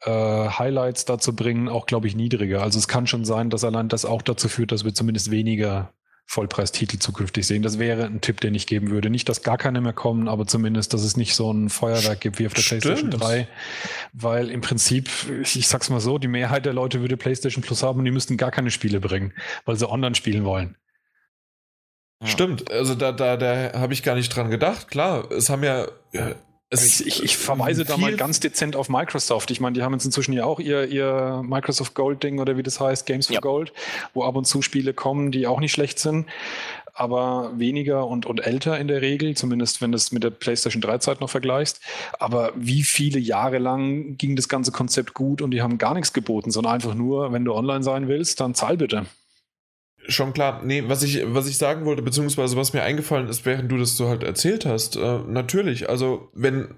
äh, 0.00 0.10
Highlights 0.10 1.04
dazu 1.04 1.36
bringen, 1.36 1.68
auch, 1.68 1.86
glaube 1.86 2.06
ich, 2.06 2.16
niedriger. 2.16 2.62
Also 2.62 2.78
es 2.78 2.88
kann 2.88 3.06
schon 3.06 3.24
sein, 3.24 3.50
dass 3.50 3.64
allein 3.64 3.88
das 3.88 4.04
auch 4.04 4.22
dazu 4.22 4.48
führt, 4.48 4.72
dass 4.72 4.84
wir 4.84 4.94
zumindest 4.94 5.30
weniger 5.30 5.92
Vollpreistitel 6.26 6.98
zukünftig 6.98 7.46
sehen. 7.46 7.62
Das 7.62 7.78
wäre 7.78 8.06
ein 8.06 8.20
Tipp, 8.20 8.40
den 8.40 8.54
ich 8.54 8.66
geben 8.66 8.90
würde. 8.90 9.10
Nicht, 9.10 9.28
dass 9.28 9.42
gar 9.42 9.58
keine 9.58 9.80
mehr 9.80 9.92
kommen, 9.92 10.28
aber 10.28 10.46
zumindest, 10.46 10.94
dass 10.94 11.02
es 11.02 11.16
nicht 11.16 11.34
so 11.34 11.52
ein 11.52 11.68
Feuerwerk 11.68 12.20
gibt 12.20 12.38
wie 12.38 12.46
auf 12.46 12.54
der 12.54 12.62
Stimmt. 12.62 12.82
PlayStation 12.82 13.10
3. 13.20 13.48
Weil 14.12 14.50
im 14.50 14.60
Prinzip, 14.60 15.10
ich 15.42 15.68
sag's 15.68 15.90
mal 15.90 16.00
so, 16.00 16.18
die 16.18 16.28
Mehrheit 16.28 16.64
der 16.66 16.72
Leute 16.72 17.00
würde 17.00 17.16
PlayStation 17.16 17.62
Plus 17.62 17.82
haben 17.82 17.98
und 17.98 18.04
die 18.04 18.10
müssten 18.10 18.36
gar 18.36 18.50
keine 18.50 18.70
Spiele 18.70 19.00
bringen, 19.00 19.34
weil 19.64 19.76
sie 19.76 19.88
online 19.88 20.14
spielen 20.14 20.44
wollen. 20.44 20.76
Stimmt, 22.22 22.70
also 22.70 22.94
da, 22.94 23.12
da, 23.12 23.36
da 23.36 23.72
habe 23.74 23.92
ich 23.92 24.02
gar 24.02 24.14
nicht 24.14 24.34
dran 24.34 24.50
gedacht. 24.50 24.88
Klar, 24.88 25.30
es 25.30 25.50
haben 25.50 25.62
ja 25.62 25.86
ich, 26.70 27.06
ich, 27.06 27.22
ich, 27.22 27.36
verweise 27.36 27.84
da 27.84 27.96
mal 27.96 28.16
ganz 28.16 28.40
dezent 28.40 28.74
auf 28.74 28.88
Microsoft. 28.88 29.50
Ich 29.50 29.60
meine, 29.60 29.74
die 29.74 29.82
haben 29.82 29.92
jetzt 29.92 30.04
inzwischen 30.04 30.32
ja 30.32 30.44
auch 30.44 30.58
ihr, 30.58 30.86
ihr 30.88 31.42
Microsoft 31.44 31.94
Gold-Ding 31.94 32.40
oder 32.40 32.56
wie 32.56 32.62
das 32.62 32.80
heißt, 32.80 33.06
Games 33.06 33.26
for 33.26 33.34
ja. 33.34 33.40
Gold, 33.40 33.72
wo 34.12 34.24
ab 34.24 34.34
und 34.36 34.46
zu 34.46 34.62
Spiele 34.62 34.94
kommen, 34.94 35.30
die 35.30 35.46
auch 35.46 35.60
nicht 35.60 35.72
schlecht 35.72 35.98
sind, 35.98 36.26
aber 36.94 37.52
weniger 37.56 38.06
und, 38.06 38.24
und 38.26 38.46
älter 38.46 38.78
in 38.78 38.88
der 38.88 39.02
Regel, 39.02 39.36
zumindest 39.36 39.82
wenn 39.82 39.92
du 39.92 39.96
es 39.96 40.12
mit 40.12 40.24
der 40.24 40.30
PlayStation 40.30 40.82
3-Zeit 40.82 41.20
noch 41.20 41.30
vergleichst. 41.30 41.80
Aber 42.18 42.52
wie 42.56 42.82
viele 42.82 43.18
Jahre 43.18 43.58
lang 43.58 44.16
ging 44.16 44.36
das 44.36 44.48
ganze 44.48 44.72
Konzept 44.72 45.14
gut 45.14 45.42
und 45.42 45.50
die 45.50 45.62
haben 45.62 45.78
gar 45.78 45.94
nichts 45.94 46.12
geboten, 46.12 46.50
sondern 46.50 46.74
einfach 46.74 46.94
nur, 46.94 47.32
wenn 47.32 47.44
du 47.44 47.54
online 47.54 47.82
sein 47.82 48.08
willst, 48.08 48.40
dann 48.40 48.54
zahl 48.54 48.76
bitte. 48.76 49.06
Schon 50.06 50.32
klar, 50.32 50.62
nee, 50.64 50.84
was 50.86 51.02
ich, 51.02 51.22
was 51.26 51.48
ich 51.48 51.56
sagen 51.56 51.84
wollte, 51.84 52.02
beziehungsweise 52.02 52.56
was 52.56 52.72
mir 52.72 52.82
eingefallen 52.82 53.28
ist, 53.28 53.46
während 53.46 53.72
du 53.72 53.78
das 53.78 53.96
so 53.96 54.08
halt 54.08 54.22
erzählt 54.22 54.66
hast, 54.66 54.96
äh, 54.96 55.18
natürlich, 55.26 55.88
also 55.88 56.28
wenn 56.34 56.74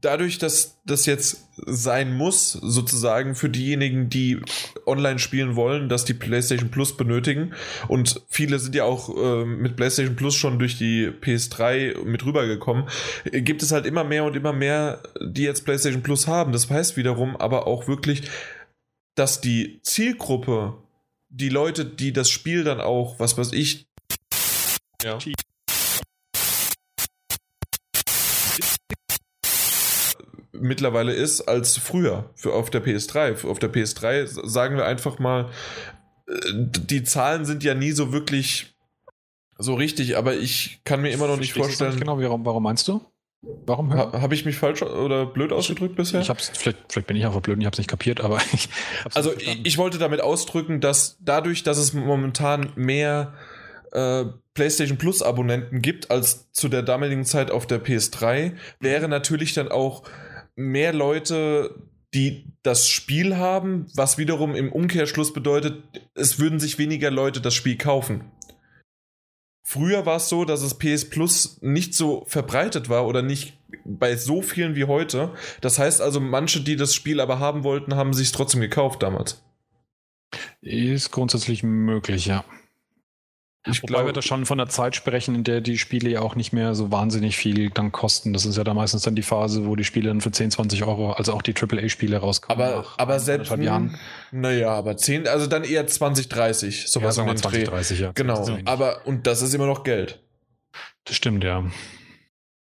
dadurch, 0.00 0.38
dass 0.38 0.80
das 0.84 1.06
jetzt 1.06 1.48
sein 1.56 2.16
muss, 2.16 2.52
sozusagen 2.52 3.36
für 3.36 3.48
diejenigen, 3.48 4.08
die 4.08 4.40
online 4.86 5.20
spielen 5.20 5.54
wollen, 5.54 5.88
dass 5.88 6.04
die 6.04 6.14
PlayStation 6.14 6.70
Plus 6.70 6.96
benötigen. 6.96 7.54
Und 7.86 8.22
viele 8.28 8.58
sind 8.58 8.74
ja 8.74 8.84
auch 8.84 9.08
äh, 9.16 9.44
mit 9.44 9.76
PlayStation 9.76 10.16
Plus 10.16 10.34
schon 10.34 10.58
durch 10.58 10.78
die 10.78 11.08
PS3 11.08 12.04
mit 12.04 12.24
rübergekommen, 12.26 12.88
gibt 13.24 13.62
es 13.62 13.70
halt 13.70 13.86
immer 13.86 14.02
mehr 14.02 14.24
und 14.24 14.34
immer 14.34 14.52
mehr, 14.52 15.00
die 15.20 15.44
jetzt 15.44 15.64
PlayStation 15.64 16.02
Plus 16.02 16.26
haben. 16.26 16.50
Das 16.50 16.68
heißt 16.68 16.96
wiederum 16.96 17.36
aber 17.36 17.68
auch 17.68 17.86
wirklich, 17.86 18.22
dass 19.14 19.40
die 19.40 19.80
Zielgruppe 19.82 20.74
die 21.28 21.48
Leute, 21.48 21.84
die 21.84 22.12
das 22.12 22.30
Spiel 22.30 22.64
dann 22.64 22.80
auch, 22.80 23.18
was 23.18 23.36
weiß 23.36 23.52
ich, 23.52 23.88
ja. 25.02 25.18
mittlerweile 30.52 31.12
ist 31.12 31.42
als 31.42 31.76
früher 31.76 32.30
für 32.34 32.52
auf 32.52 32.70
der 32.70 32.84
PS3. 32.84 33.46
Auf 33.46 33.58
der 33.58 33.72
PS3 33.72 34.48
sagen 34.48 34.76
wir 34.76 34.86
einfach 34.86 35.18
mal, 35.18 35.50
äh, 36.28 36.32
die 36.54 37.04
Zahlen 37.04 37.44
sind 37.44 37.64
ja 37.64 37.74
nie 37.74 37.92
so 37.92 38.12
wirklich 38.12 38.74
so 39.58 39.74
richtig, 39.74 40.16
aber 40.16 40.34
ich 40.34 40.80
kann 40.84 41.00
mir 41.00 41.10
immer 41.10 41.26
noch 41.26 41.38
nicht 41.38 41.54
vorstellen. 41.54 41.90
Nicht 41.90 42.00
genau, 42.00 42.20
warum, 42.20 42.44
warum 42.44 42.62
meinst 42.62 42.88
du? 42.88 43.00
Warum? 43.66 43.92
Ha, 43.92 44.20
habe 44.20 44.34
ich 44.34 44.44
mich 44.44 44.56
falsch 44.56 44.82
oder 44.82 45.26
blöd 45.26 45.52
ausgedrückt 45.52 45.92
ich, 45.92 45.96
bisher? 45.96 46.20
Ich 46.20 46.30
hab's, 46.30 46.50
vielleicht, 46.54 46.78
vielleicht 46.88 47.06
bin 47.06 47.16
ich 47.16 47.26
einfach 47.26 47.40
blöd 47.40 47.56
und 47.56 47.60
ich 47.60 47.66
habe 47.66 47.74
es 47.74 47.78
nicht 47.78 47.90
kapiert, 47.90 48.20
aber 48.20 48.38
ich 48.52 48.68
Also 49.14 49.32
ich, 49.36 49.64
ich, 49.64 49.78
wollte 49.78 49.98
damit 49.98 50.20
ausdrücken, 50.20 50.80
dass 50.80 51.18
dadurch, 51.20 51.62
dass 51.62 51.78
es 51.78 51.92
momentan 51.92 52.72
mehr 52.76 53.34
äh, 53.92 54.24
PlayStation 54.54 54.98
Plus 54.98 55.22
Abonnenten 55.22 55.82
gibt 55.82 56.10
als 56.10 56.50
zu 56.52 56.68
der 56.68 56.82
damaligen 56.82 57.24
Zeit 57.24 57.50
auf 57.50 57.66
der 57.66 57.84
PS3, 57.84 58.52
wäre 58.80 59.08
natürlich 59.08 59.54
dann 59.54 59.68
auch 59.68 60.02
mehr 60.54 60.92
Leute 60.92 61.74
die 62.16 62.46
das 62.62 62.88
Spiel 62.88 63.36
haben, 63.36 63.86
was 63.94 64.16
wiederum 64.16 64.54
im 64.54 64.72
Umkehrschluss 64.72 65.34
bedeutet, 65.34 65.82
es 66.14 66.38
würden 66.38 66.58
sich 66.58 66.78
weniger 66.78 67.10
Leute 67.10 67.42
das 67.42 67.54
Spiel 67.54 67.76
kaufen. 67.76 68.24
Früher 69.68 70.06
war 70.06 70.18
es 70.18 70.28
so, 70.28 70.44
dass 70.44 70.62
es 70.62 70.74
PS 70.74 71.10
Plus 71.10 71.58
nicht 71.60 71.92
so 71.92 72.24
verbreitet 72.28 72.88
war 72.88 73.04
oder 73.04 73.20
nicht 73.22 73.58
bei 73.84 74.14
so 74.14 74.40
vielen 74.40 74.76
wie 74.76 74.84
heute. 74.84 75.34
Das 75.60 75.80
heißt 75.80 76.00
also, 76.00 76.20
manche, 76.20 76.60
die 76.60 76.76
das 76.76 76.94
Spiel 76.94 77.18
aber 77.18 77.40
haben 77.40 77.64
wollten, 77.64 77.96
haben 77.96 78.14
sich 78.14 78.28
es 78.28 78.32
trotzdem 78.32 78.60
gekauft 78.60 79.02
damals. 79.02 79.42
Ist 80.60 81.10
grundsätzlich 81.10 81.64
möglich, 81.64 82.26
ja. 82.26 82.44
Ich 83.68 83.82
Wobei 83.82 83.94
glaub, 83.94 84.06
wir 84.06 84.12
da 84.12 84.22
schon 84.22 84.46
von 84.46 84.58
der 84.58 84.68
Zeit 84.68 84.94
sprechen, 84.94 85.34
in 85.34 85.44
der 85.44 85.60
die 85.60 85.76
Spiele 85.76 86.08
ja 86.08 86.20
auch 86.20 86.36
nicht 86.36 86.52
mehr 86.52 86.74
so 86.74 86.92
wahnsinnig 86.92 87.36
viel 87.36 87.70
dann 87.70 87.90
kosten. 87.90 88.32
Das 88.32 88.44
ist 88.44 88.56
ja 88.56 88.64
da 88.64 88.74
meistens 88.74 89.02
dann 89.02 89.16
die 89.16 89.22
Phase, 89.22 89.66
wo 89.66 89.74
die 89.74 89.84
Spiele 89.84 90.08
dann 90.08 90.20
für 90.20 90.30
10, 90.30 90.52
20 90.52 90.84
Euro, 90.84 91.12
also 91.12 91.32
auch 91.32 91.42
die 91.42 91.54
AAA-Spiele 91.54 92.18
rauskommen. 92.18 92.62
Aber, 92.62 92.86
aber 92.96 93.18
selbst, 93.18 93.50
Jahren. 93.56 93.98
naja, 94.30 94.72
aber 94.72 94.96
10, 94.96 95.26
also 95.26 95.46
dann 95.46 95.64
eher 95.64 95.86
20, 95.86 96.28
30, 96.28 96.88
sowas 96.88 97.16
ja, 97.16 97.24
20, 97.24 97.64
30, 97.64 98.00
ja. 98.00 98.12
Genau, 98.14 98.48
aber, 98.64 99.06
und 99.06 99.26
das 99.26 99.42
ist 99.42 99.52
immer 99.54 99.66
noch 99.66 99.82
Geld. 99.82 100.20
Das 101.04 101.16
stimmt, 101.16 101.42
ja. 101.42 101.64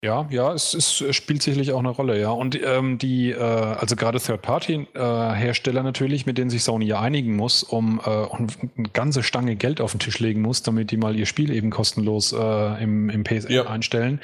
Ja, 0.02 0.28
ja, 0.30 0.54
es, 0.54 0.74
es, 0.74 1.04
spielt 1.14 1.44
sicherlich 1.44 1.74
auch 1.74 1.80
eine 1.80 1.90
Rolle, 1.90 2.18
ja. 2.18 2.30
Und 2.30 2.58
ähm, 2.64 2.98
die, 2.98 3.32
äh, 3.32 3.38
also 3.38 3.98
gerade 3.98 4.18
Third-Party-Hersteller 4.18 5.84
natürlich, 5.84 6.26
mit 6.26 6.38
denen 6.38 6.50
sich 6.50 6.64
Sony 6.64 6.86
ja 6.86 7.02
einigen 7.02 7.36
muss, 7.36 7.64
um 7.64 8.00
äh, 8.00 8.10
eine 8.10 8.48
ganze 8.94 9.24
Stange 9.24 9.58
Geld 9.58 9.82
auf 9.82 9.92
den 9.92 10.00
Tisch 10.00 10.20
legen 10.20 10.42
muss, 10.42 10.64
damit 10.64 10.92
die 10.92 10.98
mal 10.98 11.18
ihr 11.18 11.26
Spiel 11.26 11.52
eben 11.52 11.70
kostenlos 11.70 12.32
äh, 12.32 12.82
im, 12.82 13.10
im 13.10 13.26
PSN 13.26 13.52
ja. 13.52 13.66
einstellen, 13.66 14.22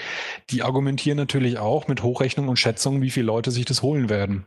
die 0.50 0.64
argumentieren 0.64 1.18
natürlich 1.18 1.58
auch 1.60 1.90
mit 1.90 2.04
Hochrechnung 2.04 2.48
und 2.48 2.58
Schätzung, 2.58 3.02
wie 3.02 3.10
viele 3.10 3.26
Leute 3.26 3.52
sich 3.52 3.66
das 3.66 3.82
holen 3.82 4.08
werden. 4.08 4.46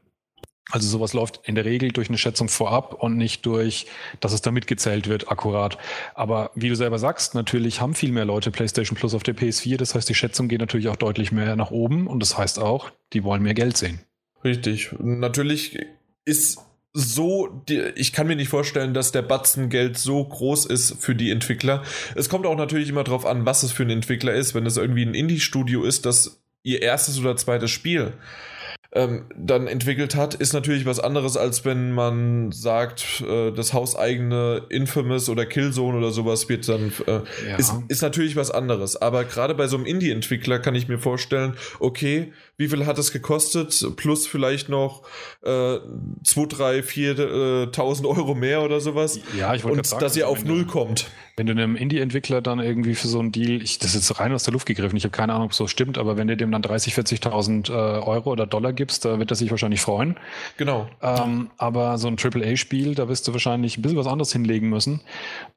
Also 0.71 0.87
sowas 0.89 1.15
läuft 1.15 1.41
in 1.45 1.55
der 1.55 1.65
Regel 1.65 1.93
durch 1.93 2.09
eine 2.09 2.19
Schätzung 2.19 2.49
vorab 2.49 2.95
und 2.95 3.17
nicht 3.17 3.47
durch, 3.47 3.87
dass 4.21 4.33
es 4.33 4.43
da 4.43 4.51
mitgezählt 4.51 5.09
wird, 5.09 5.31
akkurat. 5.31 5.79
Aber 6.15 6.51
wie 6.55 6.69
du 6.69 6.77
selber 6.77 6.99
sagst, 6.99 7.35
natürlich 7.35 7.81
haben 7.81 7.95
viel 7.95 8.13
mehr 8.13 8.27
Leute 8.27 8.51
PlayStation 8.51 8.97
Plus 8.97 9.15
auf 9.15 9.23
der 9.23 9.35
PS4. 9.35 9.79
Das 9.79 9.95
heißt, 9.95 10.09
die 10.09 10.15
Schätzung 10.15 10.49
geht 10.49 10.61
natürlich 10.61 10.89
auch 10.89 10.97
deutlich 10.97 11.33
mehr 11.33 11.57
nach 11.57 11.71
oben 11.71 12.07
und 12.07 12.21
das 12.21 12.37
heißt 12.37 12.59
auch, 12.59 12.91
die 13.15 13.25
wollen 13.25 13.43
mehr 13.43 13.55
Geld 13.55 13.77
sehen. 13.79 14.01
Richtig. 14.45 14.91
Natürlich 14.99 15.79
ist 16.25 16.59
so, 16.93 17.65
ich 17.95 18.13
kann 18.13 18.27
mir 18.27 18.37
nicht 18.37 18.49
vorstellen, 18.49 18.93
dass 18.93 19.13
der 19.13 19.23
Batzen 19.23 19.71
Geld 19.71 19.97
so 19.97 20.25
groß 20.25 20.67
ist 20.67 21.03
für 21.03 21.15
die 21.15 21.31
Entwickler. 21.31 21.83
Es 22.15 22.29
kommt 22.29 22.45
auch 22.45 22.57
natürlich 22.57 22.89
immer 22.89 23.05
darauf 23.05 23.25
an, 23.25 23.47
was 23.47 23.63
es 23.63 23.73
für 23.73 23.85
ein 23.85 23.91
Entwickler 23.91 24.35
ist. 24.35 24.55
Wenn 24.55 24.67
es 24.67 24.77
irgendwie 24.77 25.05
ein 25.05 25.15
Indie-Studio 25.15 25.85
ist, 25.85 26.07
das 26.07 26.43
ihr 26.63 26.83
erstes 26.83 27.19
oder 27.19 27.37
zweites 27.37 27.71
Spiel 27.71 28.15
ähm, 28.93 29.27
dann 29.37 29.67
entwickelt 29.67 30.15
hat, 30.15 30.35
ist 30.35 30.55
natürlich 30.55 30.87
was 30.87 30.99
anderes, 30.99 31.37
als 31.37 31.67
wenn 31.67 31.93
man 31.93 32.53
sagt, 32.53 33.21
äh, 33.21 33.53
das 33.53 33.75
hauseigene 33.75 34.63
Infamous 34.71 35.29
oder 35.29 35.45
Killzone 35.45 35.99
oder 35.99 36.11
sowas 36.11 36.49
wird 36.49 36.67
dann, 36.69 36.93
äh, 37.07 37.21
ja. 37.47 37.57
ist, 37.59 37.75
ist 37.89 38.01
natürlich 38.01 38.35
was 38.35 38.51
anderes. 38.51 38.97
Aber 38.97 39.25
gerade 39.25 39.55
bei 39.55 39.67
so 39.67 39.77
einem 39.77 39.85
Indie-Entwickler 39.85 40.59
kann 40.59 40.75
ich 40.75 40.89
mir 40.89 40.99
vorstellen, 40.99 41.55
okay, 41.81 42.33
wie 42.57 42.69
viel 42.69 42.87
hat 42.87 42.99
es 42.99 43.13
gekostet? 43.13 43.87
Plus 43.97 44.27
vielleicht 44.27 44.71
noch 44.71 45.03
äh, 45.43 45.79
2, 46.25 46.47
3, 46.49 46.79
4.000 46.81 48.09
Euro 48.09 48.35
mehr 48.35 48.63
oder 48.63 48.81
sowas. 48.81 49.21
Ja, 49.39 49.55
ich 49.55 49.65
wollte 49.65 49.79
Und 49.79 49.87
sagen, 49.87 50.01
dass 50.01 50.17
ihr 50.17 50.29
auf 50.29 50.45
Null 50.45 50.65
kommt. 50.65 51.11
Wenn 51.37 51.47
du 51.47 51.53
einem 51.53 51.77
Indie-Entwickler 51.77 52.41
dann 52.41 52.59
irgendwie 52.59 52.95
für 52.95 53.07
so 53.07 53.21
einen 53.21 53.31
Deal, 53.33 53.63
ich, 53.63 53.79
das 53.79 53.95
ist 53.95 54.09
jetzt 54.09 54.19
rein 54.19 54.33
aus 54.33 54.43
der 54.43 54.55
Luft 54.55 54.67
gegriffen, 54.67 54.97
ich 54.97 55.05
habe 55.05 55.13
keine 55.13 55.35
Ahnung, 55.35 55.47
ob 55.47 55.51
es 55.53 55.57
so 55.59 55.69
stimmt, 55.69 55.99
aber 55.99 56.17
wenn 56.17 56.27
du 56.27 56.37
dem 56.37 56.51
dann 56.51 56.63
30, 56.63 56.95
40.000 56.95 57.71
äh, 57.71 57.73
Euro 57.73 58.33
oder 58.33 58.47
Dollar 58.47 58.73
gibst, 58.79 59.05
da 59.05 59.19
wird 59.19 59.31
er 59.31 59.37
sich 59.37 59.51
wahrscheinlich 59.51 59.83
freuen. 59.83 60.17
Genau. 60.57 60.89
Ähm, 61.03 61.51
aber 61.59 61.99
so 61.99 62.09
ein 62.09 62.17
AAA-Spiel, 62.19 62.95
da 62.95 63.09
wirst 63.09 63.29
du 63.29 63.33
wahrscheinlich 63.33 63.77
ein 63.77 63.83
bisschen 63.83 63.99
was 63.99 64.07
anderes 64.07 64.33
hinlegen 64.33 64.71
müssen. 64.71 65.03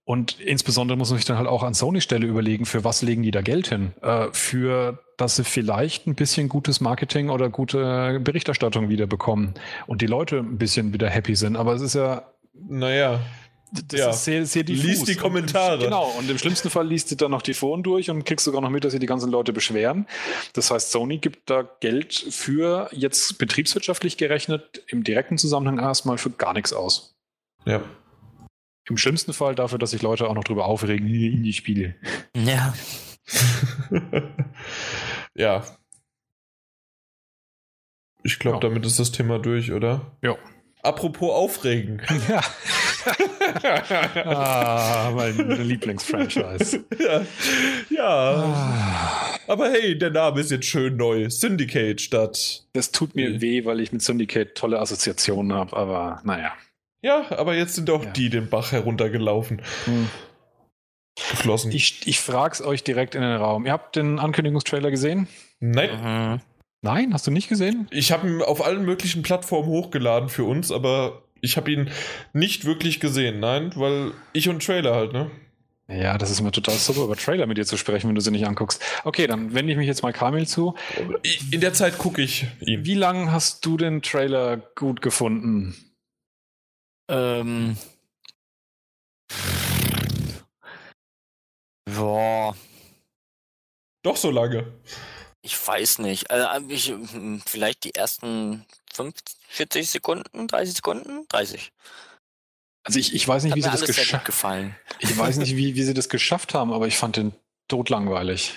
Und 0.03 0.41
insbesondere 0.41 0.97
muss 0.97 1.09
man 1.09 1.17
sich 1.17 1.25
dann 1.25 1.37
halt 1.37 1.47
auch 1.47 1.63
an 1.63 1.73
Sony-Stelle 1.73 2.27
überlegen, 2.27 2.65
für 2.65 2.83
was 2.83 3.01
legen 3.01 3.23
die 3.23 3.31
da 3.31 3.41
Geld 3.41 3.69
hin? 3.69 3.93
Äh, 4.01 4.27
für 4.33 4.99
dass 5.21 5.35
sie 5.35 5.43
vielleicht 5.43 6.07
ein 6.07 6.15
bisschen 6.15 6.49
gutes 6.49 6.81
Marketing 6.81 7.29
oder 7.29 7.49
gute 7.49 8.19
Berichterstattung 8.23 8.89
wieder 8.89 9.05
bekommen 9.05 9.53
und 9.85 10.01
die 10.01 10.07
Leute 10.07 10.39
ein 10.39 10.57
bisschen 10.57 10.93
wieder 10.93 11.09
happy 11.09 11.35
sind. 11.35 11.55
Aber 11.55 11.73
es 11.73 11.81
ist 11.81 11.93
ja. 11.93 12.23
Naja, 12.53 13.19
das 13.71 13.99
ja. 13.99 14.09
ist 14.09 14.25
sehr, 14.25 14.45
sehr 14.45 14.63
diffus. 14.63 14.83
Lies 14.83 15.03
die 15.03 15.15
Kommentare. 15.15 15.75
Und, 15.75 15.83
genau, 15.83 16.13
und 16.17 16.29
im 16.29 16.37
schlimmsten 16.37 16.69
Fall 16.69 16.87
liest 16.87 17.11
du 17.11 17.15
dann 17.15 17.31
noch 17.31 17.41
die 17.41 17.53
Foren 17.53 17.83
durch 17.83 18.09
und 18.09 18.25
kriegst 18.25 18.43
sogar 18.43 18.61
noch 18.61 18.69
mit, 18.69 18.83
dass 18.83 18.91
sich 18.91 18.99
die 18.99 19.07
ganzen 19.07 19.31
Leute 19.31 19.53
beschweren. 19.53 20.07
Das 20.53 20.71
heißt, 20.71 20.91
Sony 20.91 21.19
gibt 21.19 21.49
da 21.49 21.63
Geld 21.79 22.13
für 22.13 22.89
jetzt 22.91 23.37
betriebswirtschaftlich 23.37 24.17
gerechnet 24.17 24.83
im 24.87 25.03
direkten 25.03 25.37
Zusammenhang 25.37 25.79
erstmal 25.79 26.17
für 26.17 26.31
gar 26.31 26.53
nichts 26.53 26.73
aus. 26.73 27.15
Ja. 27.65 27.81
Im 28.89 28.97
schlimmsten 28.97 29.31
Fall 29.31 29.55
dafür, 29.55 29.79
dass 29.79 29.91
sich 29.91 30.01
Leute 30.01 30.27
auch 30.27 30.33
noch 30.33 30.43
drüber 30.43 30.65
aufregen, 30.65 31.07
in 31.07 31.43
die 31.43 31.53
Spiele. 31.53 31.95
Ja. 32.35 32.73
ja. 35.35 35.63
Ich 38.23 38.37
glaube, 38.37 38.57
ja. 38.57 38.61
damit 38.61 38.85
ist 38.85 38.99
das 38.99 39.11
Thema 39.11 39.39
durch, 39.39 39.71
oder? 39.71 40.17
Ja. 40.21 40.35
Apropos 40.83 41.31
aufregen. 41.31 42.01
Ja. 42.27 42.41
ah, 44.25 45.11
mein 45.15 45.35
Lieblingsfranchise. 45.63 46.85
Ja. 46.99 47.25
ja. 47.89 48.05
Ah. 48.05 49.39
Aber 49.47 49.71
hey, 49.71 49.97
der 49.97 50.11
Name 50.11 50.39
ist 50.39 50.51
jetzt 50.51 50.67
schön 50.67 50.97
neu. 50.97 51.27
Syndicate 51.31 51.99
statt. 51.99 52.63
Das 52.73 52.91
tut 52.91 53.15
mir 53.15 53.41
weh, 53.41 53.65
weil 53.65 53.79
ich 53.79 53.91
mit 53.91 54.03
Syndicate 54.03 54.53
tolle 54.53 54.79
Assoziationen 54.79 55.53
habe, 55.53 55.75
aber 55.75 56.21
naja. 56.23 56.53
Ja, 57.01 57.25
aber 57.31 57.55
jetzt 57.55 57.73
sind 57.73 57.89
auch 57.89 58.05
ja. 58.05 58.11
die 58.11 58.29
den 58.29 58.49
Bach 58.49 58.71
heruntergelaufen. 58.71 59.63
Hm. 59.85 60.07
Geflossen. 61.15 61.71
Ich, 61.71 62.07
ich 62.07 62.19
frage 62.19 62.53
es 62.53 62.61
euch 62.61 62.83
direkt 62.83 63.15
in 63.15 63.21
den 63.21 63.35
Raum. 63.35 63.65
Ihr 63.65 63.71
habt 63.71 63.95
den 63.95 64.19
Ankündigungstrailer 64.19 64.91
gesehen? 64.91 65.27
Nein. 65.59 65.89
Mhm. 66.03 66.41
Nein, 66.83 67.13
hast 67.13 67.27
du 67.27 67.31
nicht 67.31 67.47
gesehen? 67.47 67.87
Ich 67.91 68.11
habe 68.11 68.27
ihn 68.27 68.41
auf 68.41 68.65
allen 68.65 68.83
möglichen 68.83 69.21
Plattformen 69.21 69.69
hochgeladen 69.69 70.29
für 70.29 70.43
uns, 70.43 70.71
aber 70.71 71.23
ich 71.39 71.55
habe 71.55 71.71
ihn 71.71 71.91
nicht 72.33 72.65
wirklich 72.65 72.99
gesehen, 72.99 73.39
nein, 73.39 73.71
weil 73.75 74.13
ich 74.33 74.49
und 74.49 74.65
Trailer 74.65 74.95
halt, 74.95 75.13
ne? 75.13 75.29
Ja, 75.87 76.17
das 76.17 76.31
ist 76.31 76.39
immer 76.39 76.51
total 76.51 76.75
super, 76.75 77.03
über 77.03 77.15
Trailer 77.17 77.45
mit 77.45 77.57
dir 77.57 77.65
zu 77.65 77.77
sprechen, 77.77 78.07
wenn 78.07 78.15
du 78.15 78.21
sie 78.21 78.31
nicht 78.31 78.47
anguckst. 78.47 78.81
Okay, 79.03 79.27
dann 79.27 79.53
wende 79.53 79.73
ich 79.73 79.77
mich 79.77 79.87
jetzt 79.87 80.03
mal 80.03 80.13
Kamil 80.13 80.47
zu. 80.47 80.75
In 81.51 81.59
der 81.59 81.73
Zeit 81.73 81.97
gucke 81.97 82.21
ich 82.21 82.47
ihn. 82.61 82.85
Wie 82.85 82.95
lange 82.95 83.31
hast 83.31 83.65
du 83.65 83.77
den 83.77 84.01
Trailer 84.01 84.57
gut 84.57 85.01
gefunden? 85.01 85.75
Ähm. 87.09 87.75
Boah. 91.85 92.55
Doch 94.03 94.15
so 94.15 94.31
lange. 94.31 94.71
Ich 95.41 95.67
weiß 95.67 95.99
nicht. 95.99 96.29
Also 96.29 96.47
ich, 96.69 96.87
hm, 96.89 97.41
vielleicht 97.45 97.83
die 97.83 97.95
ersten 97.95 98.65
50, 98.93 99.37
40 99.49 99.89
Sekunden, 99.89 100.47
30 100.47 100.75
Sekunden, 100.75 101.27
30. 101.29 101.71
Also 102.83 102.99
ich, 102.99 103.13
ich 103.13 103.27
weiß 103.27 103.43
nicht, 103.43 103.51
Hat 103.51 103.57
wie 103.57 103.61
sie 103.61 103.69
das 103.69 103.83
geschafft 103.83 104.25
gefallen. 104.25 104.75
Ich 104.99 105.17
weiß 105.17 105.37
nicht, 105.37 105.55
wie, 105.55 105.75
wie 105.75 105.83
sie 105.83 105.93
das 105.93 106.09
geschafft 106.09 106.53
haben, 106.53 106.73
aber 106.73 106.87
ich 106.87 106.97
fand 106.97 107.15
den 107.15 107.33
totlangweilig. 107.67 108.53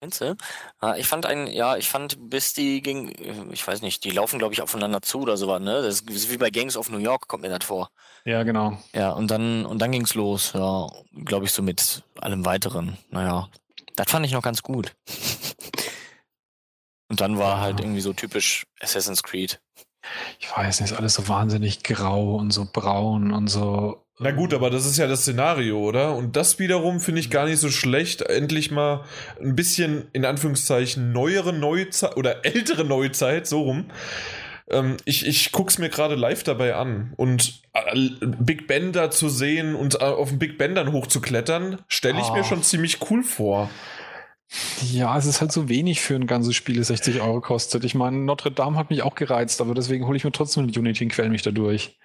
Findest 0.00 0.20
du? 0.20 0.36
Ah, 0.80 0.94
ich 0.96 1.06
fand 1.06 1.24
einen, 1.24 1.46
ja, 1.46 1.76
ich 1.76 1.88
fand, 1.88 2.30
bis 2.30 2.52
die 2.52 2.82
ging, 2.82 3.14
ich 3.50 3.66
weiß 3.66 3.80
nicht, 3.80 4.04
die 4.04 4.10
laufen, 4.10 4.38
glaube 4.38 4.52
ich, 4.52 4.60
aufeinander 4.60 5.00
zu 5.00 5.20
oder 5.20 5.38
sowas, 5.38 5.60
ne? 5.60 5.80
Das 5.82 6.02
ist 6.02 6.30
wie 6.30 6.36
bei 6.36 6.50
Gangs 6.50 6.76
of 6.76 6.90
New 6.90 6.98
York, 6.98 7.28
kommt 7.28 7.42
mir 7.42 7.48
das 7.48 7.64
vor. 7.64 7.90
Ja, 8.26 8.42
genau. 8.42 8.78
Ja, 8.94 9.12
und 9.12 9.30
dann, 9.30 9.64
und 9.64 9.78
dann 9.78 9.92
ging's 9.92 10.14
los, 10.14 10.52
ja, 10.54 10.86
glaube 11.24 11.46
ich, 11.46 11.52
so 11.52 11.62
mit 11.62 12.02
allem 12.20 12.44
weiteren. 12.44 12.98
Naja, 13.10 13.48
das 13.96 14.10
fand 14.10 14.26
ich 14.26 14.32
noch 14.32 14.42
ganz 14.42 14.62
gut. 14.62 14.94
Und 17.08 17.20
dann 17.20 17.38
war 17.38 17.60
halt 17.60 17.80
irgendwie 17.80 18.00
so 18.00 18.12
typisch 18.12 18.66
Assassin's 18.80 19.22
Creed. 19.22 19.60
Ich 20.40 20.48
weiß 20.56 20.80
nicht, 20.80 20.92
ist 20.92 20.98
alles 20.98 21.14
so 21.14 21.28
wahnsinnig 21.28 21.82
grau 21.82 22.36
und 22.36 22.52
so 22.52 22.66
braun 22.70 23.32
und 23.32 23.48
so. 23.48 24.02
Na 24.18 24.30
gut, 24.30 24.54
aber 24.54 24.70
das 24.70 24.86
ist 24.86 24.96
ja 24.96 25.06
das 25.06 25.22
Szenario, 25.22 25.78
oder? 25.78 26.14
Und 26.14 26.36
das 26.36 26.58
wiederum 26.58 27.00
finde 27.00 27.20
ich 27.20 27.30
gar 27.30 27.46
nicht 27.46 27.58
so 27.58 27.70
schlecht. 27.70 28.22
Endlich 28.22 28.70
mal 28.70 29.04
ein 29.40 29.54
bisschen, 29.54 30.08
in 30.12 30.24
Anführungszeichen, 30.24 31.12
neuere 31.12 31.52
Neuzeit 31.52 32.16
oder 32.16 32.44
ältere 32.44 32.84
Neuzeit, 32.84 33.46
so 33.46 33.62
rum. 33.62 33.90
Ähm, 34.70 34.96
ich 35.04 35.26
ich 35.26 35.52
gucke 35.52 35.70
es 35.70 35.78
mir 35.78 35.90
gerade 35.90 36.14
live 36.14 36.44
dabei 36.44 36.76
an. 36.76 37.12
Und 37.16 37.60
äh, 37.74 38.08
Big 38.20 38.66
Ben 38.66 38.92
da 38.92 39.10
zu 39.10 39.28
sehen 39.28 39.74
und 39.74 39.96
äh, 39.96 40.04
auf 40.04 40.30
den 40.30 40.38
Big 40.38 40.56
Ben 40.56 40.74
dann 40.74 40.92
hochzuklettern, 40.92 41.82
stelle 41.88 42.18
ich 42.20 42.30
oh. 42.30 42.34
mir 42.34 42.44
schon 42.44 42.62
ziemlich 42.62 43.10
cool 43.10 43.22
vor. 43.22 43.70
Ja, 44.92 45.16
es 45.18 45.26
ist 45.26 45.40
halt 45.40 45.52
so 45.52 45.68
wenig 45.68 46.00
für 46.00 46.14
ein 46.14 46.26
ganzes 46.26 46.54
Spiel, 46.54 46.76
das 46.76 46.88
60 46.88 47.20
Euro 47.20 47.40
kostet. 47.40 47.84
Ich 47.84 47.94
meine, 47.94 48.16
Notre 48.18 48.52
Dame 48.52 48.78
hat 48.78 48.90
mich 48.90 49.02
auch 49.02 49.14
gereizt, 49.14 49.60
aber 49.60 49.74
deswegen 49.74 50.06
hole 50.06 50.16
ich 50.16 50.24
mir 50.24 50.32
trotzdem 50.32 50.64
Unity 50.64 51.04
und 51.04 51.10
quäl 51.10 51.28
mich 51.28 51.42
da 51.42 51.50
durch. 51.50 51.98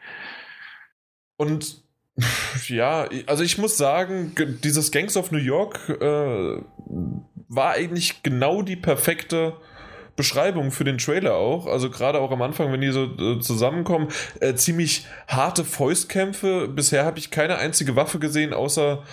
Und 1.37 1.83
ja, 2.67 3.07
also 3.27 3.43
ich 3.43 3.57
muss 3.57 3.77
sagen, 3.77 4.33
dieses 4.63 4.91
Gangs 4.91 5.17
of 5.17 5.31
New 5.31 5.37
York 5.37 5.89
äh, 5.89 6.61
war 7.47 7.71
eigentlich 7.71 8.23
genau 8.23 8.61
die 8.61 8.75
perfekte 8.75 9.57
Beschreibung 10.15 10.71
für 10.71 10.83
den 10.83 10.97
Trailer 10.97 11.35
auch. 11.35 11.67
Also 11.67 11.89
gerade 11.89 12.19
auch 12.19 12.31
am 12.31 12.41
Anfang, 12.41 12.71
wenn 12.71 12.81
die 12.81 12.91
so 12.91 13.05
äh, 13.05 13.39
zusammenkommen, 13.39 14.09
äh, 14.39 14.55
ziemlich 14.55 15.05
harte 15.27 15.63
Fäustkämpfe. 15.63 16.67
Bisher 16.67 17.05
habe 17.05 17.19
ich 17.19 17.31
keine 17.31 17.57
einzige 17.57 17.95
Waffe 17.95 18.19
gesehen, 18.19 18.53
außer 18.53 19.03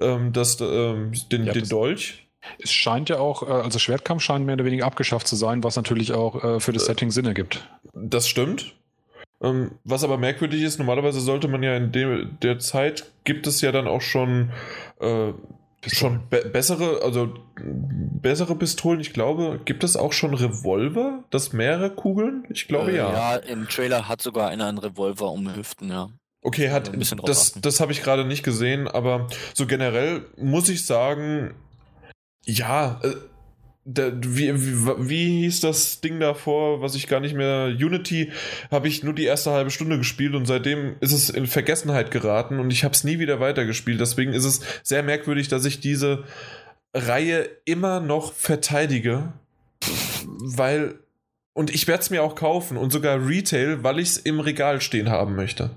ähm, 0.00 0.32
das, 0.32 0.60
ähm, 0.60 1.12
den, 1.30 1.44
ja, 1.44 1.52
den 1.52 1.68
Dolch. 1.68 2.27
Es 2.58 2.72
scheint 2.72 3.08
ja 3.08 3.18
auch, 3.18 3.42
äh, 3.42 3.50
also 3.50 3.78
Schwertkampf 3.78 4.22
scheint 4.22 4.46
mehr 4.46 4.54
oder 4.54 4.64
weniger 4.64 4.86
abgeschafft 4.86 5.26
zu 5.26 5.36
sein, 5.36 5.64
was 5.64 5.76
natürlich 5.76 6.12
auch 6.12 6.42
äh, 6.42 6.60
für 6.60 6.72
das 6.72 6.84
äh, 6.84 6.86
Setting 6.86 7.10
Sinn 7.10 7.26
ergibt. 7.26 7.68
Das 7.94 8.28
stimmt. 8.28 8.74
Ähm, 9.40 9.72
was 9.84 10.04
aber 10.04 10.18
merkwürdig 10.18 10.62
ist, 10.62 10.78
normalerweise 10.78 11.20
sollte 11.20 11.48
man 11.48 11.62
ja 11.62 11.76
in 11.76 11.92
der 12.42 12.58
Zeit 12.58 13.10
gibt 13.24 13.46
es 13.46 13.60
ja 13.60 13.70
dann 13.70 13.86
auch 13.86 14.00
schon 14.00 14.50
äh, 15.00 15.32
schon 15.86 16.28
be 16.28 16.44
bessere, 16.52 17.02
also 17.02 17.34
bessere 17.60 18.56
Pistolen. 18.56 19.00
Ich 19.00 19.12
glaube, 19.12 19.60
gibt 19.64 19.84
es 19.84 19.96
auch 19.96 20.12
schon 20.12 20.34
Revolver, 20.34 21.24
das 21.30 21.52
mehrere 21.52 21.90
Kugeln? 21.90 22.44
Ich 22.50 22.66
glaube 22.66 22.92
äh, 22.92 22.96
ja. 22.96 23.12
Ja, 23.12 23.36
im 23.36 23.68
Trailer 23.68 24.08
hat 24.08 24.20
sogar 24.20 24.48
einer 24.48 24.66
einen 24.66 24.78
Revolver 24.78 25.30
um 25.30 25.54
Hüften, 25.54 25.88
ja. 25.90 26.08
Okay, 26.42 26.70
hat 26.70 26.90
das, 27.24 27.52
das 27.52 27.80
habe 27.80 27.92
ich 27.92 28.02
gerade 28.02 28.24
nicht 28.24 28.44
gesehen, 28.44 28.86
aber 28.86 29.26
so 29.54 29.66
generell 29.66 30.24
muss 30.36 30.68
ich 30.68 30.86
sagen, 30.86 31.54
ja, 32.48 32.98
äh, 33.02 33.14
da, 33.84 34.10
wie, 34.14 34.54
wie, 34.54 35.08
wie 35.08 35.40
hieß 35.42 35.60
das 35.60 36.00
Ding 36.00 36.18
davor, 36.20 36.82
was 36.82 36.94
ich 36.94 37.06
gar 37.06 37.20
nicht 37.20 37.34
mehr. 37.34 37.66
Unity 37.66 38.32
habe 38.70 38.88
ich 38.88 39.02
nur 39.02 39.14
die 39.14 39.24
erste 39.24 39.50
halbe 39.50 39.70
Stunde 39.70 39.98
gespielt 39.98 40.34
und 40.34 40.46
seitdem 40.46 40.96
ist 41.00 41.12
es 41.12 41.30
in 41.30 41.46
Vergessenheit 41.46 42.10
geraten 42.10 42.58
und 42.58 42.70
ich 42.70 42.84
habe 42.84 42.94
es 42.94 43.04
nie 43.04 43.18
wieder 43.18 43.40
weitergespielt. 43.40 44.00
Deswegen 44.00 44.32
ist 44.32 44.44
es 44.44 44.60
sehr 44.82 45.02
merkwürdig, 45.02 45.48
dass 45.48 45.64
ich 45.64 45.80
diese 45.80 46.24
Reihe 46.94 47.48
immer 47.64 48.00
noch 48.00 48.32
verteidige, 48.32 49.32
weil. 50.24 50.98
Und 51.54 51.74
ich 51.74 51.88
werde 51.88 52.02
es 52.02 52.10
mir 52.10 52.22
auch 52.22 52.36
kaufen 52.36 52.76
und 52.76 52.92
sogar 52.92 53.26
Retail, 53.26 53.82
weil 53.82 53.98
ich 53.98 54.10
es 54.10 54.16
im 54.16 54.38
Regal 54.38 54.80
stehen 54.80 55.10
haben 55.10 55.34
möchte. 55.34 55.70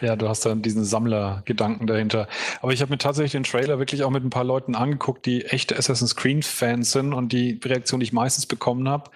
Ja, 0.00 0.16
du 0.16 0.28
hast 0.28 0.44
dann 0.46 0.62
diesen 0.62 0.84
Sammlergedanken 0.84 1.86
dahinter. 1.86 2.28
Aber 2.60 2.72
ich 2.72 2.80
habe 2.80 2.90
mir 2.90 2.98
tatsächlich 2.98 3.32
den 3.32 3.44
Trailer 3.44 3.78
wirklich 3.78 4.02
auch 4.02 4.10
mit 4.10 4.24
ein 4.24 4.30
paar 4.30 4.44
Leuten 4.44 4.74
angeguckt, 4.74 5.26
die 5.26 5.44
echte 5.46 5.76
Assassin's 5.76 6.16
Creed-Fans 6.16 6.92
sind 6.92 7.12
und 7.12 7.32
die 7.32 7.60
Reaktion, 7.64 8.00
die 8.00 8.04
ich 8.04 8.12
meistens 8.12 8.46
bekommen 8.46 8.88
habe, 8.88 9.10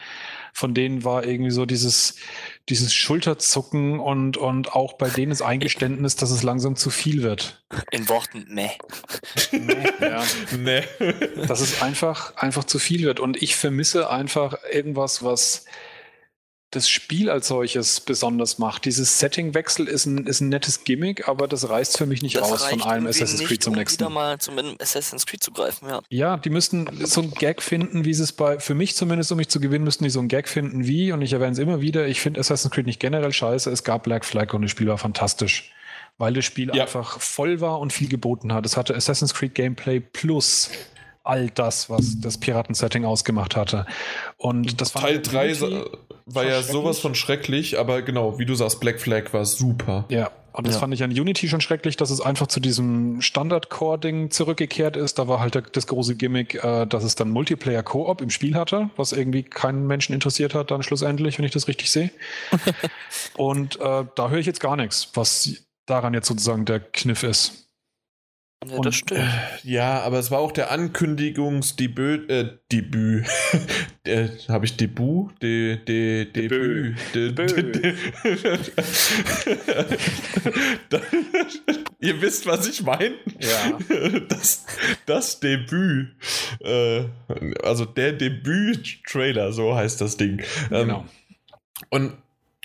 von 0.52 0.74
denen 0.74 1.04
war 1.04 1.24
irgendwie 1.24 1.50
so 1.50 1.64
dieses, 1.66 2.16
dieses 2.68 2.92
Schulterzucken 2.92 4.00
und, 4.00 4.36
und 4.36 4.72
auch 4.72 4.94
bei 4.94 5.08
denen 5.08 5.30
das 5.30 5.42
Eingeständnis, 5.42 6.16
dass 6.16 6.30
es 6.30 6.42
langsam 6.42 6.76
zu 6.76 6.90
viel 6.90 7.22
wird. 7.22 7.62
In 7.90 8.08
Worten, 8.08 8.46
ne. 8.48 8.70
Nee, 9.52 9.92
ja. 10.00 10.22
nee. 10.58 10.82
Dass 11.46 11.60
es 11.60 11.82
einfach, 11.82 12.36
einfach 12.36 12.64
zu 12.64 12.78
viel 12.78 13.02
wird. 13.02 13.20
Und 13.20 13.42
ich 13.42 13.56
vermisse 13.56 14.10
einfach 14.10 14.56
irgendwas, 14.72 15.22
was 15.22 15.64
das 16.70 16.88
Spiel 16.88 17.28
als 17.28 17.48
solches 17.48 18.00
besonders 18.00 18.58
macht. 18.58 18.84
Dieses 18.84 19.18
Settingwechsel 19.18 19.88
ist 19.88 20.06
ein, 20.06 20.26
ist 20.26 20.40
ein 20.40 20.50
nettes 20.50 20.84
Gimmick, 20.84 21.26
aber 21.26 21.48
das 21.48 21.68
reißt 21.68 21.98
für 21.98 22.06
mich 22.06 22.22
nicht 22.22 22.36
das 22.36 22.50
raus 22.50 22.64
von 22.64 22.82
einem 22.82 23.08
Assassin's 23.08 23.44
Creed 23.44 23.62
zum 23.62 23.72
um 23.72 23.78
nächsten. 23.78 24.00
wieder 24.00 24.10
mal 24.10 24.38
zum 24.38 24.56
Assassin's 24.78 25.26
Creed 25.26 25.42
zu 25.42 25.50
greifen, 25.50 25.88
ja. 25.88 26.00
Ja, 26.10 26.36
die 26.36 26.50
müssten 26.50 26.88
so 27.04 27.22
ein 27.22 27.32
Gag 27.32 27.60
finden, 27.60 28.04
wie 28.04 28.14
sie 28.14 28.22
es 28.22 28.32
bei, 28.32 28.60
für 28.60 28.74
mich 28.74 28.94
zumindest, 28.94 29.32
um 29.32 29.38
mich 29.38 29.48
zu 29.48 29.58
gewinnen, 29.58 29.84
müssten 29.84 30.04
die 30.04 30.10
so 30.10 30.20
ein 30.20 30.28
Gag 30.28 30.48
finden 30.48 30.86
wie, 30.86 31.10
und 31.10 31.22
ich 31.22 31.32
erwähne 31.32 31.52
es 31.52 31.58
immer 31.58 31.80
wieder, 31.80 32.06
ich 32.06 32.20
finde 32.20 32.38
Assassin's 32.38 32.72
Creed 32.72 32.86
nicht 32.86 33.00
generell 33.00 33.32
scheiße, 33.32 33.68
es 33.70 33.82
gab 33.82 34.04
Black 34.04 34.24
Flag 34.24 34.54
und 34.54 34.62
das 34.62 34.70
Spiel 34.70 34.86
war 34.86 34.98
fantastisch. 34.98 35.72
Weil 36.18 36.34
das 36.34 36.44
Spiel 36.44 36.70
ja. 36.74 36.82
einfach 36.82 37.18
voll 37.18 37.62
war 37.62 37.80
und 37.80 37.94
viel 37.94 38.08
geboten 38.08 38.52
hat. 38.52 38.66
Es 38.66 38.76
hatte 38.76 38.94
Assassin's 38.94 39.32
Creed 39.32 39.54
Gameplay 39.54 40.00
plus 40.00 40.70
all 41.24 41.48
das, 41.50 41.88
was 41.88 42.20
das 42.20 42.38
Piraten-Setting 42.38 43.04
ausgemacht 43.04 43.56
hatte. 43.56 43.86
Und 44.36 44.80
das 44.80 44.94
war 44.94 45.02
Teil 45.02 45.22
3 45.22 45.54
war 46.34 46.44
ja 46.44 46.62
sowas 46.62 46.98
von 46.98 47.14
schrecklich, 47.14 47.78
aber 47.78 48.02
genau, 48.02 48.38
wie 48.38 48.46
du 48.46 48.54
sagst, 48.54 48.80
Black 48.80 49.00
Flag 49.00 49.32
war 49.32 49.44
super. 49.44 50.04
Ja, 50.08 50.30
und 50.52 50.66
das 50.66 50.74
ja. 50.74 50.80
fand 50.80 50.94
ich 50.94 51.02
an 51.02 51.10
Unity 51.10 51.48
schon 51.48 51.60
schrecklich, 51.60 51.96
dass 51.96 52.10
es 52.10 52.20
einfach 52.20 52.48
zu 52.48 52.60
diesem 52.60 53.20
Standard-Core-Ding 53.20 54.30
zurückgekehrt 54.30 54.96
ist. 54.96 55.18
Da 55.18 55.28
war 55.28 55.40
halt 55.40 55.62
das 55.72 55.86
große 55.86 56.16
Gimmick, 56.16 56.62
äh, 56.62 56.86
dass 56.86 57.04
es 57.04 57.14
dann 57.14 57.30
Multiplayer-Koop 57.30 58.20
im 58.20 58.30
Spiel 58.30 58.56
hatte, 58.56 58.90
was 58.96 59.12
irgendwie 59.12 59.44
keinen 59.44 59.86
Menschen 59.86 60.12
interessiert 60.12 60.54
hat, 60.54 60.70
dann 60.70 60.82
schlussendlich, 60.82 61.38
wenn 61.38 61.44
ich 61.44 61.52
das 61.52 61.68
richtig 61.68 61.90
sehe. 61.90 62.10
und 63.36 63.80
äh, 63.80 64.04
da 64.14 64.28
höre 64.28 64.38
ich 64.38 64.46
jetzt 64.46 64.60
gar 64.60 64.76
nichts, 64.76 65.10
was 65.14 65.64
daran 65.86 66.14
jetzt 66.14 66.26
sozusagen 66.26 66.64
der 66.64 66.80
Kniff 66.80 67.22
ist. 67.22 67.69
Ja, 68.66 68.76
und, 68.76 68.84
das 68.84 68.94
stimmt. 68.96 69.20
Äh, 69.20 69.26
ja, 69.64 70.02
aber 70.02 70.18
es 70.18 70.30
war 70.30 70.40
auch 70.40 70.52
der 70.52 70.70
Ankündigungsdebüt, 70.70 72.28
äh, 72.30 72.58
Debüt. 72.70 73.26
äh, 74.04 74.28
Habe 74.48 74.66
ich 74.66 74.76
Debüt? 74.76 75.30
De, 75.42 75.76
de, 75.78 76.26
Debüt. 76.26 76.96
De, 77.14 77.32
de, 77.32 77.72
de, 77.72 77.94
Ihr 82.00 82.20
wisst, 82.20 82.44
was 82.44 82.68
ich 82.68 82.82
meine? 82.82 83.14
Ja. 83.40 83.78
Das, 84.28 84.66
das 85.06 85.40
Debüt. 85.40 86.14
Äh, 86.60 87.04
also 87.62 87.86
der 87.86 88.12
Debüt-Trailer, 88.12 89.52
so 89.52 89.74
heißt 89.74 90.02
das 90.02 90.18
Ding. 90.18 90.42
Ähm, 90.70 90.86
genau. 90.86 91.06
Und 91.88 92.12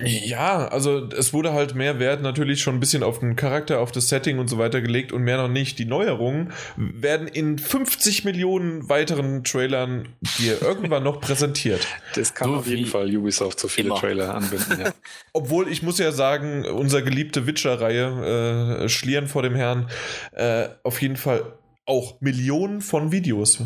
ja, 0.02 0.68
also 0.68 1.08
es 1.08 1.32
wurde 1.32 1.54
halt 1.54 1.74
mehr 1.74 2.00
Wert 2.00 2.22
natürlich 2.22 2.62
schon 2.62 2.76
ein 2.76 2.80
bisschen 2.82 3.02
auf 3.02 3.20
den 3.20 3.38
Charakter, 3.38 3.80
auf 3.80 3.94
das 3.94 4.10
Setting 4.10 4.40
und 4.40 4.50
so 4.50 4.58
weiter 4.58 4.82
gelegt 4.82 5.14
und 5.14 5.24
mehr 5.24 5.38
noch 5.38 5.48
nicht. 5.48 5.80
Die 5.80 5.86
Neuerungen 5.86 6.52
werden 6.76 7.30
in 7.30 7.58
50 7.58 8.26
Millionen 8.26 8.90
weiteren 8.90 9.46
Trailern 9.46 10.10
dir 10.38 10.62
irgendwann 10.62 11.04
noch 11.04 11.22
präsentiert. 11.22 11.88
Das 12.14 12.34
kann 12.34 12.50
so 12.50 12.56
auf 12.58 12.68
jeden 12.68 12.88
Fall 12.88 13.16
Ubisoft 13.16 13.58
so 13.58 13.70
viele 13.70 13.88
immer. 13.88 14.00
Trailer 14.00 14.36
anbinden, 14.36 14.82
ja. 14.82 14.94
Obwohl 15.34 15.72
ich 15.72 15.82
muss 15.82 15.98
ja 15.98 16.12
sagen, 16.12 16.66
unser 16.66 17.02
geliebte 17.02 17.48
Witcher-Reihe, 17.48 18.84
äh, 18.84 18.90
Schlieren 18.90 19.28
vor 19.28 19.44
dem 19.44 19.56
Herrn, 19.56 19.90
äh, 20.34 20.68
auf 20.84 21.02
jeden 21.02 21.16
Fall 21.16 21.54
auch 21.86 22.20
Millionen 22.20 22.82
von 22.82 23.14
Videos 23.14 23.60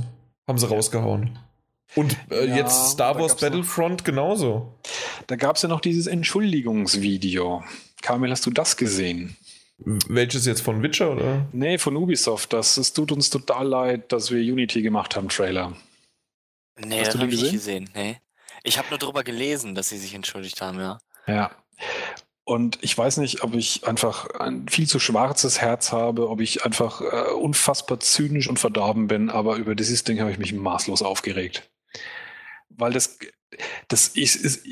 haben 0.47 0.57
sie 0.60 0.68
ja. 0.68 0.73
rausgehauen. 0.73 1.39
Und 1.95 2.16
äh, 2.30 2.48
ja, 2.48 2.57
jetzt 2.57 2.91
Star 2.91 3.20
Wars 3.20 3.36
Battlefront 3.38 3.99
noch, 3.99 4.03
genauso. 4.03 4.80
Da 5.28 5.36
gab 5.36 5.56
es 5.56 5.64
ja 5.64 5.70
noch 5.70 5.82
dieses 5.82 6.07
Entschuldigungsvideo. 6.07 7.64
Kamil, 8.02 8.32
hast 8.32 8.45
du 8.45 8.52
das 8.52 8.78
gesehen? 8.78 9.36
Welches 9.78 10.45
jetzt 10.45 10.61
von 10.61 10.84
Witcher 10.84 11.11
oder? 11.11 11.48
Nee, 11.52 11.78
von 11.78 11.95
Ubisoft. 11.95 12.53
Das, 12.53 12.78
es 12.78 12.94
tut 12.94 13.11
uns 13.11 13.30
total 13.30 13.68
leid, 13.68 14.11
dass 14.11 14.30
wir 14.30 14.40
Unity 14.40 14.82
gemacht 14.82 15.16
haben, 15.16 15.30
Trailer. 15.30 15.74
Nee, 16.78 16.99
hast 16.99 17.14
das 17.14 17.22
habe 17.22 17.32
ich 17.34 17.41
nicht 17.41 17.53
gesehen. 17.53 17.90
Nee. 17.95 18.18
Ich 18.64 18.78
habe 18.78 18.90
nur 18.90 18.99
darüber 18.99 19.24
gelesen, 19.24 19.76
dass 19.76 19.90
sie 19.90 19.98
sich 19.98 20.14
entschuldigt 20.14 20.61
haben, 20.61 20.80
ja. 20.80 20.99
Ja. 21.28 21.52
Und 22.44 22.80
ich 22.82 22.98
weiß 22.98 23.18
nicht, 23.18 23.44
ob 23.44 23.53
ich 23.53 23.88
einfach 23.88 24.28
ein 24.32 24.68
viel 24.68 24.88
zu 24.88 24.99
schwarzes 24.99 25.61
Herz 25.61 25.91
habe, 25.91 26.30
ob 26.30 26.41
ich 26.41 26.66
einfach 26.66 27.02
äh, 27.02 27.32
unfassbar 27.34 27.99
zynisch 27.99 28.49
und 28.49 28.60
verdorben 28.60 29.07
bin, 29.07 29.30
aber 29.30 29.56
über 29.56 29.76
dieses 29.76 30.03
Ding 30.03 30.20
habe 30.20 30.32
ich 30.32 30.40
mich 30.40 30.53
maßlos 30.53 31.03
aufgeregt 31.03 31.70
weil 32.80 32.93
das, 32.93 33.19
das 33.88 34.07
ist, 34.10 34.35
ist 34.35 34.65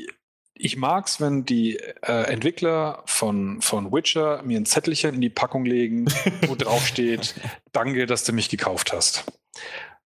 ich 0.60 0.76
mag 0.76 1.06
es, 1.06 1.20
wenn 1.20 1.44
die 1.44 1.76
äh, 1.76 2.24
Entwickler 2.24 3.02
von, 3.06 3.62
von 3.62 3.92
Witcher 3.92 4.42
mir 4.42 4.58
ein 4.58 4.66
Zettelchen 4.66 5.14
in 5.14 5.20
die 5.20 5.30
Packung 5.30 5.64
legen, 5.64 6.06
wo 6.46 6.54
drauf 6.58 6.86
steht, 6.86 7.34
danke, 7.72 8.06
dass 8.06 8.24
du 8.24 8.32
mich 8.32 8.48
gekauft 8.48 8.92
hast. 8.92 9.24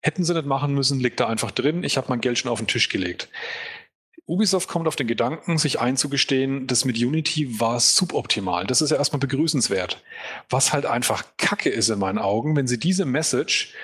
Hätten 0.01 0.25
sie 0.25 0.35
nicht 0.35 0.47
machen 0.47 0.75
müssen, 0.75 1.01
liegt 1.01 1.21
da 1.21 1.29
einfach 1.29 1.53
drin. 1.53 1.85
Ich 1.85 1.97
habe 1.97 2.09
mein 2.11 2.21
Geld 2.21 2.39
schon 2.39 2.51
auf 2.51 2.59
den 2.59 2.67
Tisch 2.67 2.89
gelegt. 2.89 3.29
Ubisoft 4.27 4.69
kommt 4.69 4.87
auf 4.87 4.97
den 4.97 5.09
Gedanken, 5.09 5.59
sich 5.59 5.81
einzugestehen, 5.81 6.67
das 6.67 6.85
mit 6.85 6.97
Unity 6.97 7.61
war 7.61 7.81
suboptimal. 7.81 8.67
Das 8.67 8.81
ist 8.81 8.91
ja 8.91 8.97
erstmal 8.97 9.21
begrüßenswert. 9.21 10.03
Was 10.49 10.73
halt 10.73 10.87
einfach 10.87 11.25
Kacke 11.39 11.71
ist 11.71 11.89
in 11.89 11.99
meinen 11.99 12.19
Augen, 12.19 12.55
wenn 12.57 12.69
sie 12.69 12.79
diese 12.79 13.05
Message 13.05 13.75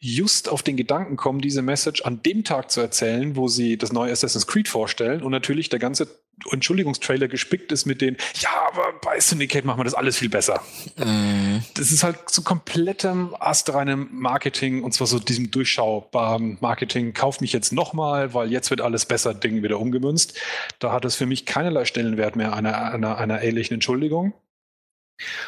just 0.00 0.48
auf 0.48 0.62
den 0.62 0.76
Gedanken 0.76 1.16
kommen, 1.16 1.40
diese 1.40 1.62
Message 1.62 2.02
an 2.02 2.22
dem 2.22 2.44
Tag 2.44 2.70
zu 2.70 2.80
erzählen, 2.80 3.36
wo 3.36 3.48
sie 3.48 3.76
das 3.76 3.92
neue 3.92 4.12
Assassin's 4.12 4.46
Creed 4.46 4.68
vorstellen 4.68 5.22
und 5.22 5.32
natürlich 5.32 5.68
der 5.68 5.78
ganze 5.78 6.08
Entschuldigungstrailer 6.50 7.28
gespickt 7.28 7.70
ist 7.72 7.86
mit 7.86 8.00
den, 8.00 8.16
ja, 8.34 8.50
aber 8.68 8.92
bei 9.00 9.20
Syndicate 9.20 9.64
machen 9.64 9.78
wir 9.78 9.84
das 9.84 9.94
alles 9.94 10.16
viel 10.16 10.28
besser. 10.28 10.62
Mm. 10.96 11.58
Das 11.74 11.92
ist 11.92 12.02
halt 12.02 12.28
so 12.28 12.42
komplettem 12.42 13.34
astreinem 13.38 14.08
Marketing 14.12 14.82
und 14.82 14.92
zwar 14.92 15.06
so 15.06 15.18
diesem 15.18 15.50
durchschaubaren 15.50 16.58
Marketing, 16.60 17.14
kauf 17.14 17.40
mich 17.40 17.52
jetzt 17.52 17.72
nochmal, 17.72 18.34
weil 18.34 18.50
jetzt 18.50 18.70
wird 18.70 18.80
alles 18.80 19.06
besser, 19.06 19.32
Ding 19.32 19.62
wieder 19.62 19.78
umgemünzt. 19.78 20.38
Da 20.80 20.92
hat 20.92 21.04
es 21.04 21.14
für 21.14 21.26
mich 21.26 21.46
keinerlei 21.46 21.84
Stellenwert 21.84 22.36
mehr 22.36 22.52
einer, 22.52 22.92
einer, 22.92 23.16
einer 23.16 23.40
ehrlichen 23.40 23.74
Entschuldigung. 23.74 24.34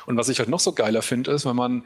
Und 0.07 0.17
was 0.17 0.29
ich 0.29 0.39
halt 0.39 0.49
noch 0.49 0.61
so 0.61 0.73
geiler 0.73 1.03
finde, 1.03 1.33
ist, 1.33 1.45
wenn 1.45 1.57
man 1.57 1.85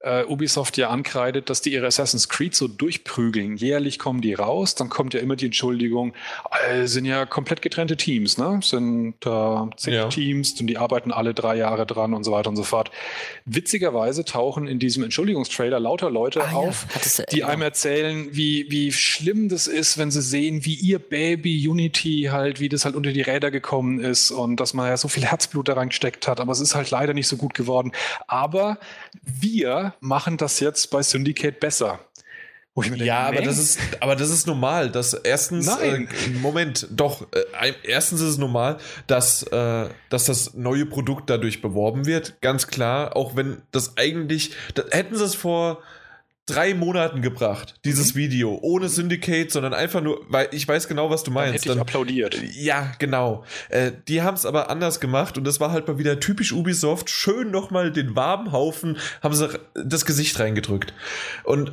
äh, 0.00 0.24
Ubisoft 0.24 0.76
ja 0.76 0.90
ankreidet, 0.90 1.50
dass 1.50 1.60
die 1.60 1.72
ihre 1.72 1.86
Assassin's 1.86 2.28
Creed 2.28 2.54
so 2.54 2.68
durchprügeln. 2.68 3.56
Jährlich 3.56 3.98
kommen 3.98 4.20
die 4.20 4.34
raus, 4.34 4.74
dann 4.76 4.88
kommt 4.88 5.14
ja 5.14 5.20
immer 5.20 5.34
die 5.34 5.46
Entschuldigung, 5.46 6.14
äh, 6.68 6.86
sind 6.86 7.04
ja 7.04 7.26
komplett 7.26 7.62
getrennte 7.62 7.96
Teams, 7.96 8.38
ne? 8.38 8.60
Sind 8.62 9.14
äh, 9.26 9.76
zehn 9.76 9.94
ja. 9.94 10.08
Teams 10.08 10.60
und 10.60 10.68
die 10.68 10.78
arbeiten 10.78 11.10
alle 11.10 11.34
drei 11.34 11.56
Jahre 11.56 11.84
dran 11.84 12.14
und 12.14 12.22
so 12.22 12.30
weiter 12.30 12.48
und 12.50 12.56
so 12.56 12.62
fort. 12.62 12.92
Witzigerweise 13.44 14.24
tauchen 14.24 14.68
in 14.68 14.78
diesem 14.78 15.02
Entschuldigungstrailer 15.02 15.80
lauter 15.80 16.10
Leute 16.10 16.44
ah, 16.44 16.52
auf, 16.52 16.86
ja. 17.18 17.24
die 17.32 17.44
einem 17.44 17.62
erzählen, 17.62 18.28
wie, 18.30 18.66
wie 18.70 18.92
schlimm 18.92 19.48
das 19.48 19.66
ist, 19.66 19.98
wenn 19.98 20.12
sie 20.12 20.22
sehen, 20.22 20.64
wie 20.64 20.74
ihr 20.74 21.00
Baby 21.00 21.68
Unity 21.68 22.28
halt, 22.30 22.60
wie 22.60 22.68
das 22.68 22.84
halt 22.84 22.94
unter 22.94 23.10
die 23.10 23.22
Räder 23.22 23.50
gekommen 23.50 23.98
ist 23.98 24.30
und 24.30 24.60
dass 24.60 24.74
man 24.74 24.86
ja 24.86 24.96
so 24.96 25.08
viel 25.08 25.24
Herzblut 25.24 25.68
da 25.68 25.74
reingesteckt 25.74 26.28
hat, 26.28 26.38
aber 26.38 26.52
es 26.52 26.60
ist 26.60 26.76
halt 26.76 26.90
leider 26.90 27.14
nicht 27.14 27.26
so 27.26 27.36
gut 27.36 27.54
geworden. 27.54 27.92
Aber 28.28 28.78
wir 29.22 29.87
machen 30.00 30.36
das 30.36 30.60
jetzt 30.60 30.90
bei 30.90 31.02
Syndicate 31.02 31.58
besser. 31.58 32.00
Denke, 32.82 33.04
ja, 33.04 33.26
aber 33.26 33.42
das 33.42 33.58
ist, 33.58 33.80
aber 34.00 34.14
das 34.14 34.30
ist 34.30 34.46
normal. 34.46 34.90
Dass 34.90 35.12
erstens, 35.12 35.68
äh, 35.78 36.06
Moment, 36.40 36.86
doch, 36.90 37.26
äh, 37.32 37.72
erstens 37.82 38.20
ist 38.20 38.28
es 38.28 38.38
normal, 38.38 38.78
dass, 39.06 39.42
äh, 39.44 39.88
dass 40.10 40.26
das 40.26 40.54
neue 40.54 40.86
Produkt 40.86 41.28
dadurch 41.28 41.60
beworben 41.60 42.06
wird. 42.06 42.40
Ganz 42.40 42.68
klar, 42.68 43.16
auch 43.16 43.36
wenn 43.36 43.62
das 43.72 43.96
eigentlich, 43.96 44.52
da, 44.74 44.84
hätten 44.90 45.16
sie 45.16 45.24
es 45.24 45.34
vor 45.34 45.82
drei 46.48 46.74
Monaten 46.74 47.22
gebracht, 47.22 47.74
dieses 47.84 48.14
mhm. 48.14 48.18
Video, 48.18 48.58
ohne 48.62 48.88
Syndicate, 48.88 49.50
sondern 49.50 49.74
einfach 49.74 50.00
nur, 50.00 50.24
weil 50.28 50.48
ich 50.52 50.66
weiß 50.66 50.88
genau, 50.88 51.10
was 51.10 51.22
du 51.22 51.30
meinst. 51.30 51.48
Dann 51.48 51.52
hätte 51.54 51.68
ich 51.68 51.72
Dann, 51.72 51.80
applaudiert. 51.80 52.40
Ja, 52.54 52.92
genau. 52.98 53.44
Äh, 53.68 53.92
die 54.08 54.22
haben 54.22 54.34
es 54.34 54.46
aber 54.46 54.70
anders 54.70 55.00
gemacht 55.00 55.38
und 55.38 55.44
das 55.44 55.60
war 55.60 55.72
halt 55.72 55.86
mal 55.86 55.98
wieder 55.98 56.20
typisch 56.20 56.52
Ubisoft. 56.52 57.10
Schön 57.10 57.50
nochmal 57.50 57.92
den 57.92 58.16
warmen 58.16 58.52
Haufen, 58.52 58.98
haben 59.22 59.34
sie 59.34 59.48
das 59.74 60.04
Gesicht 60.04 60.38
reingedrückt. 60.38 60.94
Und 61.44 61.72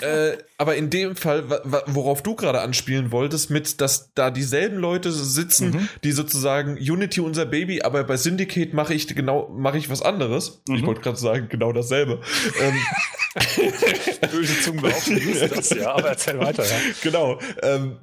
äh, 0.00 0.38
aber 0.58 0.76
in 0.76 0.90
dem 0.90 1.16
Fall, 1.16 1.44
worauf 1.86 2.22
du 2.22 2.34
gerade 2.34 2.60
anspielen 2.60 3.12
wolltest, 3.12 3.50
mit, 3.50 3.80
dass 3.80 4.12
da 4.14 4.30
dieselben 4.30 4.78
Leute 4.78 5.12
sitzen, 5.12 5.70
mhm. 5.70 5.88
die 6.04 6.12
sozusagen 6.12 6.76
Unity 6.76 7.20
unser 7.20 7.46
Baby, 7.46 7.82
aber 7.82 8.04
bei 8.04 8.16
Syndicate 8.16 8.74
mache 8.74 8.94
ich 8.94 9.06
genau, 9.08 9.48
mache 9.56 9.78
ich 9.78 9.88
was 9.88 10.02
anderes. 10.02 10.62
Mhm. 10.68 10.76
Ich 10.76 10.86
wollte 10.86 11.00
gerade 11.00 11.18
sagen, 11.18 11.48
genau 11.48 11.72
dasselbe. 11.72 12.20
ähm, 12.60 12.74
Böse 14.30 14.60
Zungen 14.60 14.82
behaupten 14.82 15.20
das, 15.54 15.70
ja, 15.70 15.94
aber 15.94 16.08
erzähl 16.08 16.38
weiter. 16.38 16.64
Ja. 16.64 16.76
Genau. 17.02 17.38
Ähm, 17.62 17.96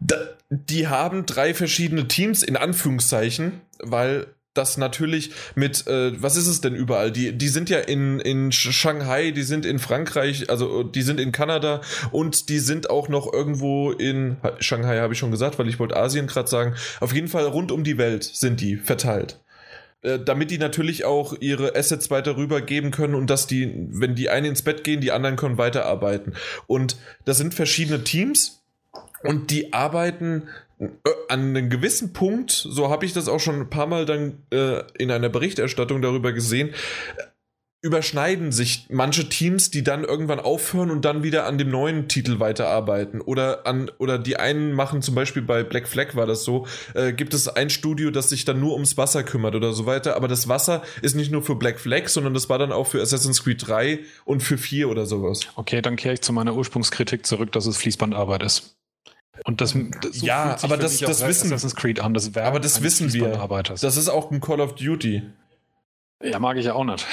da, 0.00 0.16
die 0.48 0.88
haben 0.88 1.26
drei 1.26 1.54
verschiedene 1.54 2.08
Teams 2.08 2.42
in 2.42 2.56
Anführungszeichen, 2.56 3.60
weil 3.80 4.26
das 4.54 4.76
natürlich 4.78 5.32
mit, 5.54 5.86
äh, 5.86 6.20
was 6.20 6.36
ist 6.36 6.46
es 6.46 6.60
denn 6.60 6.74
überall? 6.74 7.12
Die, 7.12 7.32
die 7.36 7.48
sind 7.48 7.68
ja 7.68 7.78
in, 7.80 8.20
in 8.20 8.52
Shanghai, 8.52 9.32
die 9.32 9.42
sind 9.42 9.66
in 9.66 9.78
Frankreich, 9.78 10.48
also 10.48 10.82
die 10.82 11.02
sind 11.02 11.20
in 11.20 11.32
Kanada 11.32 11.80
und 12.12 12.48
die 12.48 12.60
sind 12.60 12.88
auch 12.88 13.08
noch 13.08 13.32
irgendwo 13.32 13.90
in 13.90 14.36
Shanghai, 14.60 15.00
habe 15.00 15.12
ich 15.12 15.18
schon 15.18 15.32
gesagt, 15.32 15.58
weil 15.58 15.68
ich 15.68 15.78
wollte 15.78 15.96
Asien 15.96 16.26
gerade 16.26 16.48
sagen. 16.48 16.74
Auf 17.00 17.12
jeden 17.12 17.28
Fall 17.28 17.46
rund 17.46 17.72
um 17.72 17.84
die 17.84 17.98
Welt 17.98 18.24
sind 18.24 18.60
die 18.60 18.76
verteilt 18.76 19.40
äh, 20.02 20.18
damit 20.18 20.50
die 20.50 20.58
natürlich 20.58 21.04
auch 21.04 21.34
ihre 21.40 21.74
Assets 21.74 22.10
weiter 22.10 22.36
rübergeben 22.36 22.90
können 22.90 23.14
und 23.14 23.28
dass 23.28 23.46
die, 23.46 23.72
wenn 23.90 24.14
die 24.14 24.30
einen 24.30 24.46
ins 24.46 24.62
Bett 24.62 24.84
gehen, 24.84 25.00
die 25.00 25.12
anderen 25.12 25.36
können 25.36 25.58
weiterarbeiten. 25.58 26.34
Und 26.66 26.96
das 27.24 27.38
sind 27.38 27.54
verschiedene 27.54 28.04
Teams 28.04 28.62
und 29.24 29.50
die 29.50 29.72
arbeiten 29.72 30.42
äh, 30.42 30.63
an 31.28 31.40
einem 31.40 31.70
gewissen 31.70 32.12
Punkt, 32.12 32.50
so 32.50 32.90
habe 32.90 33.04
ich 33.04 33.12
das 33.12 33.28
auch 33.28 33.40
schon 33.40 33.60
ein 33.60 33.70
paar 33.70 33.86
Mal 33.86 34.06
dann 34.06 34.42
äh, 34.50 34.82
in 34.98 35.10
einer 35.10 35.28
Berichterstattung 35.28 36.02
darüber 36.02 36.32
gesehen, 36.32 36.74
überschneiden 37.84 38.50
sich 38.50 38.86
manche 38.88 39.28
Teams, 39.28 39.70
die 39.70 39.84
dann 39.84 40.04
irgendwann 40.04 40.40
aufhören 40.40 40.90
und 40.90 41.04
dann 41.04 41.22
wieder 41.22 41.44
an 41.44 41.58
dem 41.58 41.68
neuen 41.70 42.08
Titel 42.08 42.40
weiterarbeiten. 42.40 43.20
Oder 43.20 43.66
an, 43.66 43.90
oder 43.98 44.18
die 44.18 44.38
einen 44.38 44.72
machen 44.72 45.02
zum 45.02 45.14
Beispiel 45.14 45.42
bei 45.42 45.62
Black 45.62 45.86
Flag 45.86 46.16
war 46.16 46.24
das 46.24 46.44
so, 46.44 46.66
äh, 46.94 47.12
gibt 47.12 47.34
es 47.34 47.46
ein 47.46 47.68
Studio, 47.68 48.10
das 48.10 48.30
sich 48.30 48.46
dann 48.46 48.58
nur 48.58 48.72
ums 48.72 48.96
Wasser 48.96 49.22
kümmert 49.22 49.54
oder 49.54 49.74
so 49.74 49.84
weiter. 49.84 50.16
Aber 50.16 50.28
das 50.28 50.48
Wasser 50.48 50.82
ist 51.02 51.14
nicht 51.14 51.30
nur 51.30 51.42
für 51.42 51.56
Black 51.56 51.78
Flag, 51.78 52.08
sondern 52.08 52.32
das 52.32 52.48
war 52.48 52.58
dann 52.58 52.72
auch 52.72 52.86
für 52.86 53.02
Assassin's 53.02 53.44
Creed 53.44 53.66
3 53.66 53.98
und 54.24 54.42
für 54.42 54.56
4 54.56 54.88
oder 54.88 55.04
sowas. 55.04 55.40
Okay, 55.54 55.82
dann 55.82 55.96
kehre 55.96 56.14
ich 56.14 56.22
zu 56.22 56.32
meiner 56.32 56.54
Ursprungskritik 56.54 57.26
zurück, 57.26 57.52
dass 57.52 57.66
es 57.66 57.76
Fließbandarbeit 57.76 58.44
ist. 58.44 58.76
Und 59.44 59.60
das, 59.60 59.74
das 60.00 60.16
so 60.16 60.26
ja, 60.26 60.56
aber 60.62 60.76
das, 60.76 60.98
das 60.98 61.26
wissen 61.26 61.46
Assassin's 61.52 61.74
Creed 61.74 62.00
an, 62.00 62.14
das 62.14 62.36
aber 62.36 62.60
das 62.60 62.82
wissen 62.82 63.12
wir. 63.12 63.48
Das 63.80 63.96
ist 63.96 64.08
auch 64.08 64.30
ein 64.30 64.40
Call 64.40 64.60
of 64.60 64.76
Duty. 64.76 65.22
Ja, 66.22 66.38
mag 66.38 66.56
ich 66.56 66.64
ja 66.64 66.74
auch 66.74 66.84
nicht. 66.84 67.04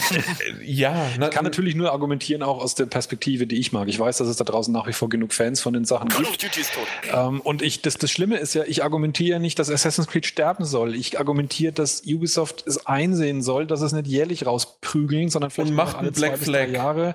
ja, 0.64 1.08
na, 1.18 1.28
ich 1.28 1.32
kann 1.32 1.44
natürlich 1.44 1.74
nur 1.74 1.92
argumentieren, 1.92 2.42
auch 2.42 2.60
aus 2.60 2.74
der 2.74 2.86
Perspektive, 2.86 3.46
die 3.46 3.58
ich 3.58 3.70
mag. 3.70 3.86
Ich 3.86 3.98
weiß, 3.98 4.16
dass 4.16 4.28
es 4.28 4.36
da 4.36 4.44
draußen 4.44 4.72
nach 4.72 4.88
wie 4.88 4.92
vor 4.92 5.08
genug 5.08 5.32
Fans 5.32 5.60
von 5.60 5.72
den 5.72 5.84
Sachen 5.84 6.08
Call 6.08 6.24
gibt. 6.24 6.30
Of 6.30 6.48
Duty 6.48 6.60
ist 6.60 6.72
tot. 6.74 6.86
Ähm, 7.12 7.40
und 7.42 7.62
ich, 7.62 7.82
das, 7.82 7.98
das 7.98 8.10
Schlimme 8.10 8.38
ist 8.38 8.54
ja, 8.54 8.64
ich 8.66 8.82
argumentiere 8.82 9.38
nicht, 9.38 9.58
dass 9.58 9.70
Assassin's 9.70 10.08
Creed 10.08 10.26
sterben 10.26 10.64
soll. 10.64 10.96
Ich 10.96 11.18
argumentiere, 11.18 11.72
dass 11.72 12.02
Ubisoft 12.04 12.66
es 12.66 12.86
einsehen 12.86 13.42
soll, 13.42 13.66
dass 13.66 13.82
es 13.82 13.92
nicht 13.92 14.08
jährlich 14.08 14.46
rausprügeln, 14.46 15.28
sondern 15.28 15.50
vielleicht 15.50 15.72
und 15.72 15.78
alle 15.78 16.10
Black 16.10 16.38
zwei 16.38 16.44
Flag. 16.44 16.70
Jahre 16.70 17.14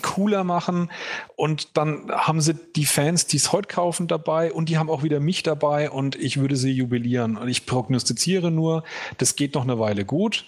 cooler 0.00 0.42
machen. 0.42 0.90
Und 1.36 1.76
dann 1.76 2.10
haben 2.10 2.40
sie 2.40 2.54
die 2.54 2.86
Fans, 2.86 3.26
die 3.26 3.36
es 3.36 3.52
heute 3.52 3.68
kaufen, 3.68 4.08
dabei 4.08 4.52
und 4.52 4.68
die 4.68 4.78
haben 4.78 4.90
auch 4.90 5.02
wieder 5.02 5.20
mich 5.20 5.42
dabei 5.42 5.90
und 5.90 6.16
ich 6.16 6.40
würde 6.40 6.56
sie 6.56 6.72
jubilieren. 6.72 7.36
Und 7.36 7.48
ich 7.48 7.66
prognostiziere 7.66 8.50
nur, 8.50 8.82
das 9.18 9.36
geht 9.36 9.54
noch 9.54 9.62
eine 9.62 9.78
Weile 9.78 10.04
gut. 10.04 10.44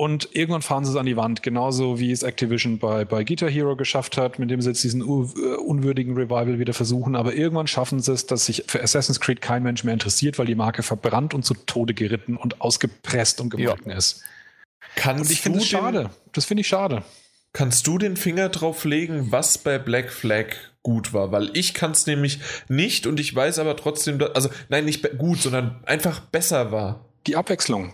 Und 0.00 0.28
irgendwann 0.32 0.62
fahren 0.62 0.84
sie 0.84 0.92
es 0.92 0.96
an 0.96 1.06
die 1.06 1.16
Wand, 1.16 1.42
genauso 1.42 1.98
wie 1.98 2.12
es 2.12 2.22
Activision 2.22 2.78
bei, 2.78 3.04
bei 3.04 3.24
Guitar 3.24 3.50
Hero 3.50 3.74
geschafft 3.74 4.16
hat, 4.16 4.38
mit 4.38 4.48
dem 4.48 4.62
sie 4.62 4.68
jetzt 4.68 4.84
diesen 4.84 5.00
äh, 5.00 5.04
unwürdigen 5.04 6.14
Revival 6.14 6.60
wieder 6.60 6.72
versuchen. 6.72 7.16
Aber 7.16 7.34
irgendwann 7.34 7.66
schaffen 7.66 7.98
sie 7.98 8.12
es, 8.12 8.24
dass 8.24 8.46
sich 8.46 8.62
für 8.68 8.80
Assassin's 8.80 9.18
Creed 9.18 9.40
kein 9.40 9.64
Mensch 9.64 9.82
mehr 9.82 9.94
interessiert, 9.94 10.38
weil 10.38 10.46
die 10.46 10.54
Marke 10.54 10.84
verbrannt 10.84 11.34
und 11.34 11.44
zu 11.44 11.54
Tode 11.54 11.94
geritten 11.94 12.36
und 12.36 12.60
ausgepresst 12.60 13.40
und 13.40 13.50
gemolken 13.50 13.90
ja. 13.90 13.96
ist. 13.96 14.22
Kannst 14.94 15.24
und 15.24 15.30
ich 15.32 15.40
finde 15.40 15.58
es 15.58 15.66
schade. 15.66 16.10
Das 16.32 16.44
finde 16.44 16.60
ich 16.60 16.68
schade. 16.68 17.02
Kannst 17.52 17.84
du 17.88 17.98
den 17.98 18.16
Finger 18.16 18.50
drauf 18.50 18.84
legen, 18.84 19.32
was 19.32 19.58
bei 19.58 19.80
Black 19.80 20.12
Flag 20.12 20.54
gut 20.84 21.12
war? 21.12 21.32
Weil 21.32 21.50
ich 21.54 21.74
kann 21.74 21.90
es 21.90 22.06
nämlich 22.06 22.38
nicht 22.68 23.08
und 23.08 23.18
ich 23.18 23.34
weiß 23.34 23.58
aber 23.58 23.76
trotzdem, 23.76 24.22
also 24.32 24.48
nein, 24.68 24.84
nicht 24.84 25.18
gut, 25.18 25.38
sondern 25.38 25.82
einfach 25.86 26.20
besser 26.20 26.70
war 26.70 27.07
die 27.28 27.36
Abwechslung. 27.36 27.92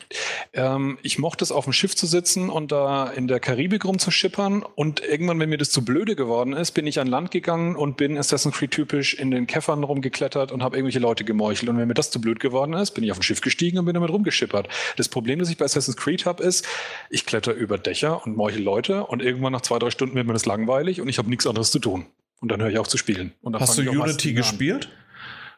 Ähm, 0.52 0.98
ich 1.02 1.18
mochte 1.18 1.44
es, 1.44 1.52
auf 1.52 1.64
dem 1.64 1.72
Schiff 1.72 1.94
zu 1.96 2.06
sitzen 2.06 2.48
und 2.48 2.72
da 2.72 3.10
in 3.10 3.28
der 3.28 3.40
Karibik 3.40 3.84
rumzuschippern. 3.84 4.62
Und 4.62 5.02
irgendwann, 5.02 5.38
wenn 5.40 5.48
mir 5.48 5.58
das 5.58 5.70
zu 5.70 5.84
blöde 5.84 6.16
geworden 6.16 6.52
ist, 6.52 6.70
bin 6.72 6.86
ich 6.86 7.00
an 7.00 7.08
Land 7.08 7.30
gegangen 7.30 7.76
und 7.76 7.96
bin 7.96 8.16
Assassin's 8.16 8.56
Creed 8.56 8.70
typisch 8.70 9.14
in 9.14 9.30
den 9.30 9.46
Käffern 9.46 9.84
rumgeklettert 9.84 10.52
und 10.52 10.62
habe 10.62 10.76
irgendwelche 10.76 11.00
Leute 11.00 11.24
gemeuchelt. 11.24 11.68
Und 11.68 11.78
wenn 11.78 11.88
mir 11.88 11.94
das 11.94 12.10
zu 12.10 12.20
blöd 12.20 12.40
geworden 12.40 12.72
ist, 12.74 12.92
bin 12.92 13.04
ich 13.04 13.10
auf 13.10 13.18
ein 13.18 13.22
Schiff 13.22 13.40
gestiegen 13.40 13.78
und 13.78 13.84
bin 13.84 13.94
damit 13.94 14.10
rumgeschippert. 14.10 14.68
Das 14.96 15.08
Problem, 15.08 15.40
das 15.40 15.50
ich 15.50 15.58
bei 15.58 15.64
Assassin's 15.64 15.96
Creed 15.96 16.24
habe, 16.24 16.42
ist, 16.42 16.66
ich 17.10 17.26
kletter 17.26 17.52
über 17.52 17.76
Dächer 17.76 18.24
und 18.24 18.36
meuchel 18.36 18.62
Leute 18.62 19.04
und 19.04 19.20
irgendwann 19.20 19.52
nach 19.52 19.62
zwei, 19.62 19.78
drei 19.78 19.90
Stunden 19.90 20.14
wird 20.14 20.26
mir 20.26 20.32
das 20.32 20.46
langweilig 20.46 21.00
und 21.00 21.08
ich 21.08 21.18
habe 21.18 21.28
nichts 21.28 21.46
anderes 21.46 21.70
zu 21.70 21.80
tun. 21.80 22.06
Und 22.40 22.50
dann 22.50 22.60
höre 22.60 22.70
ich 22.70 22.78
auf 22.78 22.88
zu 22.88 22.98
spielen. 22.98 23.32
Hast 23.54 23.78
du 23.78 23.82
Unity 23.82 24.32
gespielt? 24.32 24.88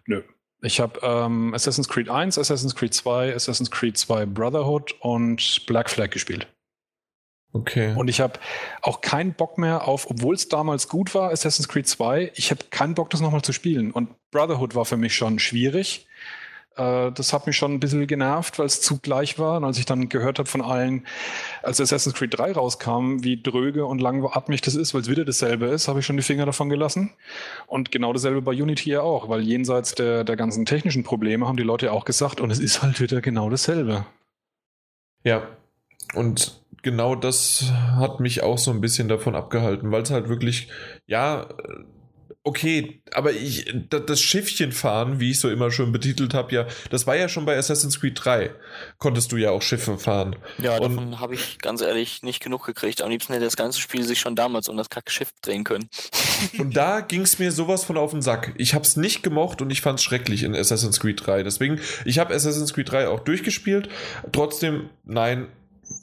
Nö. 0.07 0.23
Ich 0.63 0.81
habe 0.81 1.01
ähm, 1.03 1.55
Assassin's 1.55 1.89
Creed 1.89 2.09
1, 2.09 2.39
Assassin's 2.39 2.75
Creed 2.75 2.95
2, 2.95 3.35
Assassin's 3.35 3.71
Creed 3.71 3.99
2 3.99 4.27
Brotherhood 4.27 4.95
und 5.01 5.67
Black 5.67 5.91
Flag 5.91 6.11
gespielt. 6.11 6.47
Okay. 7.53 7.95
Und 7.97 8.09
ich 8.09 8.21
habe 8.21 8.39
auch 8.83 9.01
keinen 9.01 9.35
Bock 9.35 9.59
mehr 9.59 9.87
auf, 9.89 10.11
obwohl 10.11 10.35
es 10.35 10.49
damals 10.49 10.89
gut 10.89 11.15
war, 11.15 11.31
Assassin's 11.31 11.69
Creed 11.69 11.87
2, 11.87 12.33
ich 12.35 12.51
habe 12.51 12.65
keinen 12.71 12.95
Bock, 12.95 13.11
das 13.11 13.21
nochmal 13.21 13.43
zu 13.43 13.53
spielen. 13.53 13.91
Und 13.91 14.11
Brotherhood 14.31 14.75
war 14.75 14.85
für 14.85 14.97
mich 14.97 15.15
schon 15.15 15.39
schwierig. 15.39 16.07
Äh, 16.77 17.13
das 17.13 17.33
hat 17.33 17.47
mich 17.47 17.57
schon 17.57 17.73
ein 17.73 17.81
bisschen 17.81 18.07
genervt, 18.07 18.59
weil 18.59 18.67
es 18.67 18.81
zu 18.81 18.99
gleich 18.99 19.39
war. 19.39 19.57
Und 19.57 19.65
als 19.65 19.79
ich 19.79 19.87
dann 19.87 20.09
gehört 20.09 20.39
habe 20.39 20.49
von 20.49 20.63
allen, 20.63 21.07
als 21.63 21.81
Assassin's 21.81 22.15
Creed 22.15 22.39
3 22.39 22.53
rauskam, 22.53 23.23
wie 23.23 23.43
dröge 23.43 23.87
und 23.87 24.01
langatmig 24.01 24.61
das 24.61 24.75
ist, 24.75 24.95
weil 24.95 25.01
es 25.01 25.11
wieder 25.11 25.25
dasselbe 25.25 25.67
ist, 25.67 25.89
habe 25.89 26.01
ich 26.01 26.07
schon 26.07 26.17
die 26.17 26.23
Finger 26.23 26.47
davon 26.47 26.69
gelassen. 26.69 27.13
Und 27.67 27.91
genau 27.91 28.13
dasselbe 28.13 28.43
bei 28.43 28.53
Unity 28.53 28.91
ja 28.91 29.01
auch, 29.01 29.29
weil 29.29 29.41
jenseits 29.41 29.95
der, 29.95 30.25
der 30.25 30.37
ganzen 30.37 30.67
technischen 30.67 31.05
Probleme 31.05 31.47
haben 31.47 31.57
die 31.57 31.63
Leute 31.63 31.87
ja 31.87 31.93
auch 31.93 32.05
gesagt, 32.05 32.41
und 32.41 32.51
es 32.51 32.59
ist 32.59 32.83
halt 32.83 33.01
wieder 33.01 33.21
genau 33.21 33.51
dasselbe. 33.51 34.07
Ja, 35.25 35.43
und 36.15 36.63
genau 36.83 37.17
das 37.17 37.73
hat 37.97 38.21
mich 38.21 38.43
auch 38.43 38.59
so 38.59 38.71
ein 38.71 38.81
bisschen 38.81 39.09
davon 39.09 39.35
abgehalten, 39.35 39.91
weil 39.91 40.03
es 40.03 40.11
halt 40.11 40.29
wirklich, 40.29 40.69
ja, 41.07 41.49
Okay, 42.47 43.03
aber 43.13 43.33
ich, 43.33 43.75
das 43.91 44.21
Schiffchen 44.21 44.71
fahren, 44.71 45.19
wie 45.19 45.33
ich 45.33 45.41
so 45.41 45.51
immer 45.51 45.73
schon 45.73 45.91
betitelt 45.91 46.33
habe, 46.33 46.55
ja, 46.55 46.67
das 46.91 47.05
war 47.05 47.17
ja 47.17 47.29
schon 47.29 47.45
bei 47.45 47.57
Assassin's 47.57 47.99
Creed 47.99 48.25
3. 48.25 48.53
Konntest 48.99 49.33
du 49.33 49.37
ja 49.37 49.51
auch 49.51 49.63
Schiffe 49.63 49.99
fahren. 49.99 50.37
Ja, 50.59 50.77
und 50.77 50.95
davon 50.95 51.19
habe 51.19 51.35
ich 51.35 51.59
ganz 51.59 51.81
ehrlich 51.81 52.23
nicht 52.23 52.41
genug 52.41 52.65
gekriegt. 52.65 53.03
Am 53.03 53.11
liebsten 53.11 53.33
hätte 53.33 53.47
das 53.47 53.57
ganze 53.57 53.81
Spiel 53.81 54.05
sich 54.05 54.21
schon 54.21 54.37
damals 54.37 54.69
um 54.69 54.77
das 54.77 54.91
kacke 54.91 55.11
Schiff 55.11 55.33
drehen 55.43 55.65
können. 55.65 55.89
Und 56.59 56.77
da 56.77 57.01
ging 57.01 57.23
es 57.23 57.41
mir 57.41 57.51
sowas 57.51 57.83
von 57.83 57.97
auf 57.97 58.13
den 58.13 58.23
Sack. 58.23 58.55
Ich 58.59 58.75
habe 58.75 58.85
es 58.85 58.97
nicht 58.97 59.25
gemocht 59.25 59.63
und 59.63 59.71
ich 59.71 59.81
fand 59.81 59.99
es 59.99 60.05
schrecklich 60.05 60.43
in 60.43 60.55
Assassin's 60.55 61.01
Creed 61.01 61.27
3. 61.27 61.43
Deswegen, 61.43 61.81
ich 62.05 62.19
habe 62.19 62.35
Assassin's 62.35 62.75
Creed 62.75 62.93
3 62.93 63.09
auch 63.09 63.21
durchgespielt. 63.21 63.89
Trotzdem, 64.33 64.91
nein, 65.05 65.49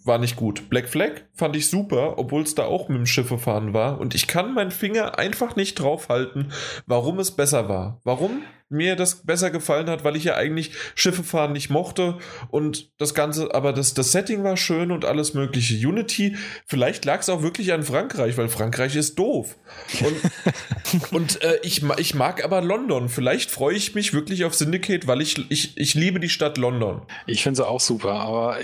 war 0.03 0.17
nicht 0.17 0.35
gut. 0.35 0.69
Black 0.69 0.89
Flag 0.89 1.21
fand 1.33 1.55
ich 1.55 1.69
super, 1.69 2.17
obwohl 2.17 2.43
es 2.43 2.55
da 2.55 2.65
auch 2.65 2.89
mit 2.89 2.97
dem 2.97 3.05
Schiffe 3.05 3.37
fahren 3.37 3.73
war. 3.73 3.99
Und 3.99 4.15
ich 4.15 4.27
kann 4.27 4.53
meinen 4.53 4.71
Finger 4.71 5.17
einfach 5.17 5.55
nicht 5.55 5.75
draufhalten, 5.75 6.51
warum 6.87 7.19
es 7.19 7.31
besser 7.31 7.69
war. 7.69 8.01
Warum 8.03 8.43
mir 8.69 8.95
das 8.95 9.23
besser 9.25 9.51
gefallen 9.51 9.89
hat, 9.89 10.03
weil 10.03 10.15
ich 10.15 10.23
ja 10.23 10.35
eigentlich 10.35 10.71
Schiffe 10.95 11.23
fahren 11.23 11.53
nicht 11.53 11.69
mochte 11.69 12.17
und 12.49 12.91
das 12.97 13.13
Ganze, 13.13 13.53
aber 13.53 13.73
das, 13.73 13.93
das 13.93 14.11
Setting 14.11 14.43
war 14.43 14.57
schön 14.57 14.91
und 14.91 15.05
alles 15.05 15.33
mögliche. 15.33 15.75
Unity, 15.87 16.35
vielleicht 16.65 17.05
lag 17.05 17.19
es 17.19 17.29
auch 17.29 17.43
wirklich 17.43 17.73
an 17.73 17.83
Frankreich, 17.83 18.37
weil 18.37 18.49
Frankreich 18.49 18.95
ist 18.95 19.19
doof. 19.19 19.57
Und, 20.01 21.11
und 21.11 21.41
äh, 21.43 21.59
ich, 21.63 21.83
ich 21.97 22.15
mag 22.15 22.43
aber 22.43 22.61
London. 22.61 23.09
Vielleicht 23.09 23.51
freue 23.51 23.75
ich 23.75 23.95
mich 23.95 24.13
wirklich 24.13 24.45
auf 24.45 24.55
Syndicate, 24.55 25.07
weil 25.07 25.21
ich, 25.21 25.49
ich, 25.51 25.77
ich 25.77 25.93
liebe 25.93 26.19
die 26.19 26.29
Stadt 26.29 26.57
London. 26.57 27.01
Ich 27.27 27.43
finde 27.43 27.57
sie 27.57 27.67
auch 27.67 27.79
super, 27.79 28.13
aber 28.13 28.57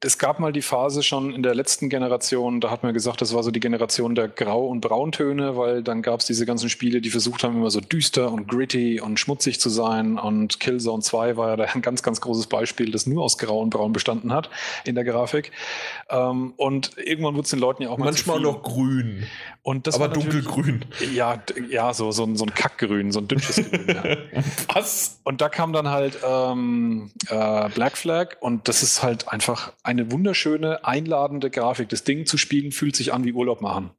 es 0.00 0.18
gab 0.18 0.38
mal 0.38 0.52
die 0.52 0.62
Phase 0.62 1.02
schon 1.02 1.34
in 1.34 1.42
der 1.42 1.54
letzten 1.54 1.88
Generation, 1.88 2.60
da 2.60 2.70
hat 2.70 2.82
man 2.82 2.94
gesagt, 2.94 3.20
das 3.20 3.34
war 3.34 3.42
so 3.42 3.50
die 3.50 3.60
Generation 3.60 4.14
der 4.14 4.28
Grau- 4.28 4.68
und 4.68 4.80
Brauntöne, 4.80 5.56
weil 5.56 5.82
dann 5.82 6.02
gab 6.02 6.20
es 6.20 6.26
diese 6.26 6.46
ganzen 6.46 6.68
Spiele, 6.68 7.00
die 7.00 7.10
versucht 7.10 7.42
haben, 7.42 7.56
immer 7.56 7.70
so 7.70 7.80
düster 7.80 8.30
und 8.30 8.48
gritty 8.48 8.65
gritty 8.66 9.00
und 9.00 9.18
schmutzig 9.20 9.60
zu 9.60 9.70
sein. 9.70 10.18
Und 10.18 10.60
Killzone 10.60 11.02
2 11.02 11.36
war 11.36 11.50
ja 11.50 11.56
da 11.56 11.64
ein 11.64 11.82
ganz, 11.82 12.02
ganz 12.02 12.20
großes 12.20 12.46
Beispiel, 12.48 12.90
das 12.90 13.06
nur 13.06 13.24
aus 13.24 13.38
Grau 13.38 13.60
und 13.60 13.70
Braun 13.70 13.92
bestanden 13.92 14.32
hat 14.32 14.50
in 14.84 14.94
der 14.94 15.04
Grafik. 15.04 15.52
Ähm, 16.10 16.54
und 16.56 16.92
irgendwann 16.98 17.34
wurde 17.34 17.44
es 17.44 17.50
den 17.50 17.58
Leuten 17.60 17.82
ja 17.82 17.90
auch 17.90 17.98
mal 17.98 18.06
Manchmal 18.06 18.40
noch 18.40 18.62
grün. 18.62 19.26
Und 19.62 19.86
das 19.86 19.96
Aber 19.96 20.08
dunkelgrün. 20.08 20.84
Ja, 21.14 21.42
ja 21.70 21.92
so, 21.94 22.10
so, 22.12 22.24
ein, 22.24 22.36
so 22.36 22.44
ein 22.44 22.54
Kackgrün, 22.54 23.12
so 23.12 23.20
ein 23.20 23.28
dünnsches 23.28 23.56
Grün. 23.56 23.86
Ja. 23.88 24.16
Was? 24.74 25.20
Und 25.24 25.40
da 25.40 25.48
kam 25.48 25.72
dann 25.72 25.88
halt 25.88 26.18
ähm, 26.24 27.10
äh, 27.28 27.68
Black 27.70 27.96
Flag 27.96 28.36
und 28.40 28.68
das 28.68 28.82
ist 28.82 29.02
halt 29.02 29.28
einfach 29.28 29.72
eine 29.82 30.10
wunderschöne, 30.12 30.84
einladende 30.84 31.50
Grafik. 31.50 31.88
Das 31.88 32.04
Ding 32.04 32.26
zu 32.26 32.38
spielen 32.38 32.72
fühlt 32.72 32.96
sich 32.96 33.12
an 33.12 33.24
wie 33.24 33.32
Urlaub 33.32 33.60
machen. 33.60 33.90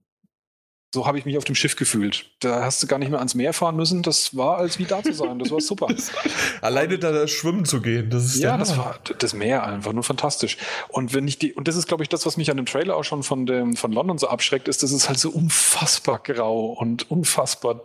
So 0.93 1.05
habe 1.05 1.19
ich 1.19 1.25
mich 1.25 1.37
auf 1.37 1.43
dem 1.43 1.55
Schiff 1.55 1.75
gefühlt. 1.75 2.31
Da 2.39 2.63
hast 2.63 2.81
du 2.81 2.87
gar 2.87 2.97
nicht 2.97 3.09
mehr 3.09 3.19
ans 3.19 3.35
Meer 3.35 3.51
fahren 3.51 3.75
müssen. 3.75 4.03
Das 4.03 4.37
war 4.37 4.57
als 4.57 4.79
wie 4.79 4.85
da 4.85 5.03
zu 5.03 5.13
sein. 5.13 5.37
Das 5.37 5.51
war 5.51 5.59
super. 5.59 5.87
Alleine 6.61 6.97
da 6.97 7.27
schwimmen 7.27 7.65
zu 7.65 7.81
gehen, 7.81 8.09
das 8.09 8.25
ist 8.25 8.37
ja, 8.37 8.57
das 8.57 8.77
war 8.77 8.97
das 9.19 9.33
Meer 9.33 9.65
einfach 9.65 9.91
nur 9.91 10.03
fantastisch. 10.03 10.57
Und 10.87 11.13
wenn 11.13 11.27
ich 11.27 11.39
die, 11.39 11.53
und 11.53 11.67
das 11.67 11.75
ist, 11.75 11.87
glaube 11.87 12.03
ich, 12.03 12.09
das, 12.09 12.25
was 12.25 12.37
mich 12.37 12.49
an 12.51 12.57
dem 12.57 12.65
Trailer 12.65 12.95
auch 12.95 13.03
schon 13.03 13.23
von 13.23 13.45
dem 13.45 13.75
von 13.75 13.91
London 13.91 14.17
so 14.17 14.29
abschreckt, 14.29 14.69
ist, 14.69 14.81
dass 14.81 14.91
es 14.91 15.09
halt 15.09 15.19
so 15.19 15.29
unfassbar 15.29 16.19
grau 16.19 16.67
und 16.67 17.11
unfassbar 17.11 17.81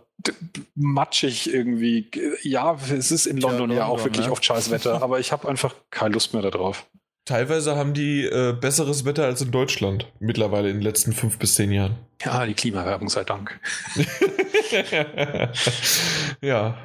matschig 0.75 1.53
irgendwie. 1.53 2.09
Ja, 2.41 2.77
es 2.89 3.11
ist 3.11 3.25
in 3.25 3.37
London 3.37 3.53
ja, 3.53 3.59
London, 3.59 3.77
ja 3.77 3.85
auch 3.87 4.03
wirklich 4.05 4.27
ne? 4.27 4.31
oft 4.31 4.45
scheiß 4.45 4.71
Wetter, 4.71 5.03
aber 5.03 5.19
ich 5.19 5.33
habe 5.33 5.49
einfach 5.49 5.75
keine 5.91 6.13
Lust 6.13 6.33
mehr 6.33 6.41
darauf. 6.41 6.85
Teilweise 7.25 7.77
haben 7.77 7.93
die 7.93 8.25
äh, 8.25 8.53
besseres 8.53 9.05
Wetter 9.05 9.23
als 9.25 9.41
in 9.41 9.51
Deutschland 9.51 10.11
mittlerweile 10.19 10.69
in 10.69 10.77
den 10.77 10.81
letzten 10.81 11.13
fünf 11.13 11.39
bis 11.39 11.55
zehn 11.55 11.71
Jahren. 11.71 11.95
Ja, 12.21 12.45
die 12.45 12.53
Klimawerbung 12.53 13.07
sei 13.07 13.23
Dank. 13.23 13.59
ja. 16.41 16.77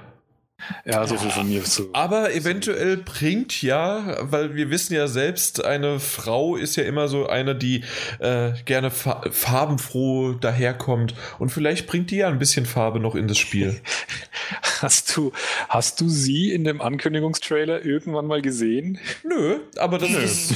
Ja, 0.84 1.06
so 1.06 1.16
viel 1.16 1.30
von 1.30 1.48
mir 1.48 1.64
zu. 1.64 1.90
Aber 1.92 2.34
eventuell 2.34 2.96
bringt 2.96 3.62
ja, 3.62 4.16
weil 4.20 4.54
wir 4.54 4.70
wissen 4.70 4.94
ja 4.94 5.06
selbst, 5.06 5.64
eine 5.64 6.00
Frau 6.00 6.56
ist 6.56 6.76
ja 6.76 6.84
immer 6.84 7.08
so 7.08 7.26
eine, 7.26 7.54
die 7.54 7.84
äh, 8.18 8.52
gerne 8.64 8.90
fa 8.90 9.22
farbenfroh 9.30 10.32
daherkommt. 10.32 11.14
Und 11.38 11.50
vielleicht 11.50 11.86
bringt 11.86 12.10
die 12.10 12.16
ja 12.16 12.28
ein 12.28 12.38
bisschen 12.38 12.66
Farbe 12.66 13.00
noch 13.00 13.14
in 13.14 13.28
das 13.28 13.38
Spiel. 13.38 13.80
Hast 14.80 15.16
du, 15.16 15.32
hast 15.68 16.00
du 16.00 16.08
sie 16.08 16.52
in 16.52 16.62
dem 16.62 16.80
Ankündigungstrailer 16.80 17.84
irgendwann 17.84 18.26
mal 18.26 18.40
gesehen? 18.40 18.98
Nö, 19.24 19.58
aber 19.76 19.98
das 19.98 20.10
Nö. 20.10 20.18
ist. 20.18 20.54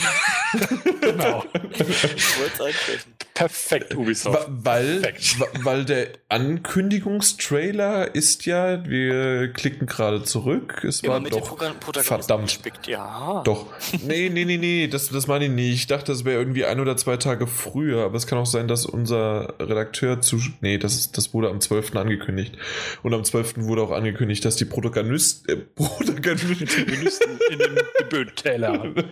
genau. 1.01 1.45
Ich 1.73 2.39
wollte 2.39 2.53
es 2.55 2.61
ansprechen. 2.61 3.13
Perfekt, 3.35 3.95
Ubisoft. 3.97 4.47
Weil, 4.49 5.01
Perfekt. 5.01 5.65
weil 5.65 5.85
der 5.85 6.09
Ankündigungstrailer 6.29 8.15
ist 8.15 8.45
ja, 8.45 8.85
wir 8.87 9.53
klicken 9.53 9.87
gerade 9.87 10.23
zurück, 10.23 10.85
es 10.85 11.03
war 11.05 11.21
doch 11.21 11.59
verdammt. 12.03 12.45
Gespickt. 12.45 12.87
Ja. 12.87 13.43
Doch. 13.45 13.67
Nee, 14.05 14.29
nee, 14.29 14.45
nee, 14.45 14.59
nee, 14.59 14.87
das, 14.87 15.09
das 15.09 15.27
meine 15.27 15.47
ich 15.47 15.51
nicht. 15.51 15.75
Ich 15.75 15.87
dachte, 15.87 16.13
das 16.13 16.25
wäre 16.25 16.39
irgendwie 16.39 16.67
ein 16.67 16.79
oder 16.79 16.97
zwei 16.97 17.17
Tage 17.17 17.47
früher, 17.47 18.05
aber 18.05 18.17
es 18.17 18.27
kann 18.27 18.39
auch 18.39 18.47
sein, 18.47 18.69
dass 18.69 18.85
unser 18.85 19.55
Redakteur 19.59 20.21
zu. 20.21 20.39
Nee, 20.61 20.77
das, 20.77 21.11
das 21.13 21.33
wurde 21.33 21.49
am 21.49 21.61
12. 21.61 21.97
angekündigt. 21.97 22.57
Und 23.03 23.15
am 23.15 23.25
12. 23.25 23.55
wurde 23.59 23.83
auch 23.83 23.93
angekündigt, 23.93 24.45
dass 24.45 24.57
die 24.57 24.67
Protagonist, 24.67 25.49
äh, 25.49 25.57
Protagonisten 25.57 27.39
in 27.51 27.59
den 27.59 27.79
Geböteller. 27.99 28.93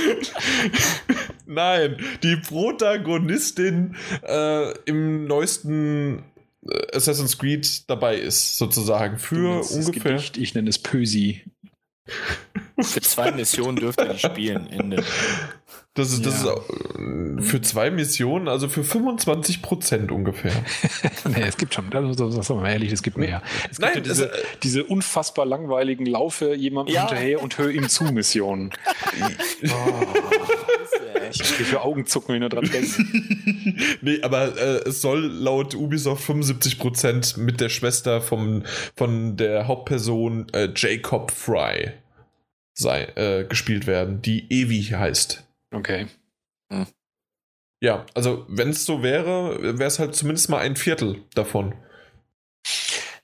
Nein, 1.46 1.96
die 2.22 2.36
Protagonistin 2.36 3.96
äh, 4.22 4.72
im 4.84 5.26
neuesten 5.26 6.24
äh, 6.66 6.96
Assassin's 6.96 7.38
Creed 7.38 7.88
dabei 7.90 8.16
ist, 8.16 8.58
sozusagen. 8.58 9.18
Für 9.18 9.60
ungefähr. 9.60 10.12
Gedicht, 10.14 10.36
ich 10.36 10.54
nenne 10.54 10.70
es 10.70 10.78
Pösi. 10.78 11.44
Für 12.80 13.00
zwei 13.00 13.30
Missionen 13.32 13.76
dürfte 13.76 14.06
er 14.06 14.18
spielen. 14.18 14.66
Ende. 14.68 15.04
Das 15.94 16.10
ist, 16.10 16.24
das 16.24 16.42
ja. 16.42 16.54
ist 16.54 16.70
äh, 16.98 17.42
für 17.42 17.60
zwei 17.60 17.90
Missionen, 17.90 18.48
also 18.48 18.66
für 18.68 18.82
25 18.82 19.60
Prozent 19.60 20.10
ungefähr. 20.10 20.52
nee, 21.28 21.42
es 21.42 21.58
gibt 21.58 21.74
schon, 21.74 21.90
das, 21.90 22.16
das, 22.16 22.48
wir 22.48 22.56
mal 22.56 22.70
ehrlich, 22.70 22.92
es 22.92 23.02
gibt 23.02 23.18
mehr. 23.18 23.42
Es 23.70 23.78
Nein, 23.78 23.94
gibt 23.94 24.06
diese, 24.06 24.30
es, 24.30 24.60
diese 24.62 24.84
unfassbar 24.84 25.44
langweiligen 25.44 26.06
Laufe 26.06 26.54
jemandem 26.54 26.94
ja. 26.94 27.02
hinterher 27.02 27.42
und 27.42 27.58
hör 27.58 27.68
ihm 27.68 27.90
zu 27.90 28.04
Missionen. 28.04 28.70
oh. 29.64 30.04
Ich 31.30 31.42
kriege 31.42 31.64
für 31.64 31.82
Augenzucken, 31.82 32.34
wenn 32.34 32.42
ich 32.42 32.48
dran 32.48 32.70
denke. 32.70 33.04
nee, 34.00 34.22
aber 34.22 34.56
äh, 34.56 34.88
es 34.88 35.02
soll 35.02 35.26
laut 35.26 35.74
Ubisoft 35.74 36.28
75% 36.28 37.38
mit 37.38 37.60
der 37.60 37.68
Schwester 37.68 38.20
vom, 38.22 38.64
von 38.96 39.36
der 39.36 39.66
Hauptperson 39.66 40.46
äh, 40.52 40.70
Jacob 40.74 41.30
Fry 41.30 41.92
sei, 42.74 43.04
äh, 43.16 43.44
gespielt 43.44 43.86
werden, 43.86 44.22
die 44.22 44.50
Evi 44.50 44.82
heißt. 44.84 45.44
Okay. 45.72 46.06
Hm. 46.70 46.86
Ja, 47.82 48.06
also 48.14 48.46
wenn 48.48 48.70
es 48.70 48.84
so 48.84 49.02
wäre, 49.02 49.78
wäre 49.78 49.88
es 49.88 49.98
halt 49.98 50.14
zumindest 50.14 50.48
mal 50.48 50.58
ein 50.58 50.76
Viertel 50.76 51.24
davon. 51.34 51.74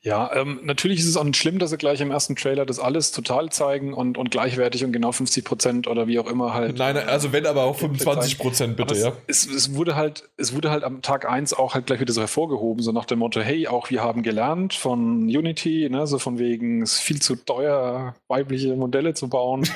Ja, 0.01 0.31
ähm, 0.33 0.61
natürlich 0.63 1.01
ist 1.01 1.07
es 1.07 1.17
auch 1.17 1.25
nicht 1.25 1.37
schlimm, 1.37 1.59
dass 1.59 1.71
sie 1.71 1.77
gleich 1.77 2.01
im 2.01 2.13
ersten 2.13 2.37
Trailer 2.37 2.65
das 2.65 2.79
alles 2.79 3.11
total 3.11 3.51
zeigen 3.51 3.93
und, 3.93 4.17
und 4.17 4.31
gleichwertig 4.31 4.85
und 4.85 4.93
genau 4.93 5.11
50 5.11 5.45
Prozent 5.45 5.89
oder 5.89 6.07
wie 6.07 6.21
auch 6.21 6.29
immer 6.29 6.55
halt. 6.55 6.79
Nein, 6.79 6.97
also 6.97 7.33
wenn 7.33 7.47
aber 7.47 7.65
auch 7.65 7.77
25 7.77 8.39
Prozent 8.39 8.77
bitte, 8.77 8.95
es, 8.95 9.03
ja. 9.03 9.13
Es, 9.27 9.47
es, 9.47 9.75
wurde 9.75 9.97
halt, 9.97 10.29
es 10.37 10.55
wurde 10.55 10.71
halt 10.71 10.85
am 10.85 11.03
Tag 11.03 11.29
1 11.29 11.53
auch 11.53 11.75
halt 11.75 11.87
gleich 11.87 11.99
wieder 11.99 12.13
so 12.13 12.21
hervorgehoben, 12.21 12.81
so 12.81 12.93
nach 12.93 13.07
dem 13.07 13.19
Motto, 13.19 13.41
hey, 13.41 13.67
auch 13.67 13.91
wir 13.91 14.03
haben 14.05 14.23
gelernt 14.23 14.73
von 14.73 15.25
Unity, 15.25 15.89
ne, 15.91 16.07
so 16.07 16.21
von 16.21 16.39
wegen, 16.39 16.83
es 16.83 16.95
ist 16.95 17.01
viel 17.01 17.21
zu 17.21 17.35
teuer, 17.35 18.15
weibliche 18.29 18.77
Modelle 18.77 19.15
zu 19.15 19.29
bauen. 19.29 19.69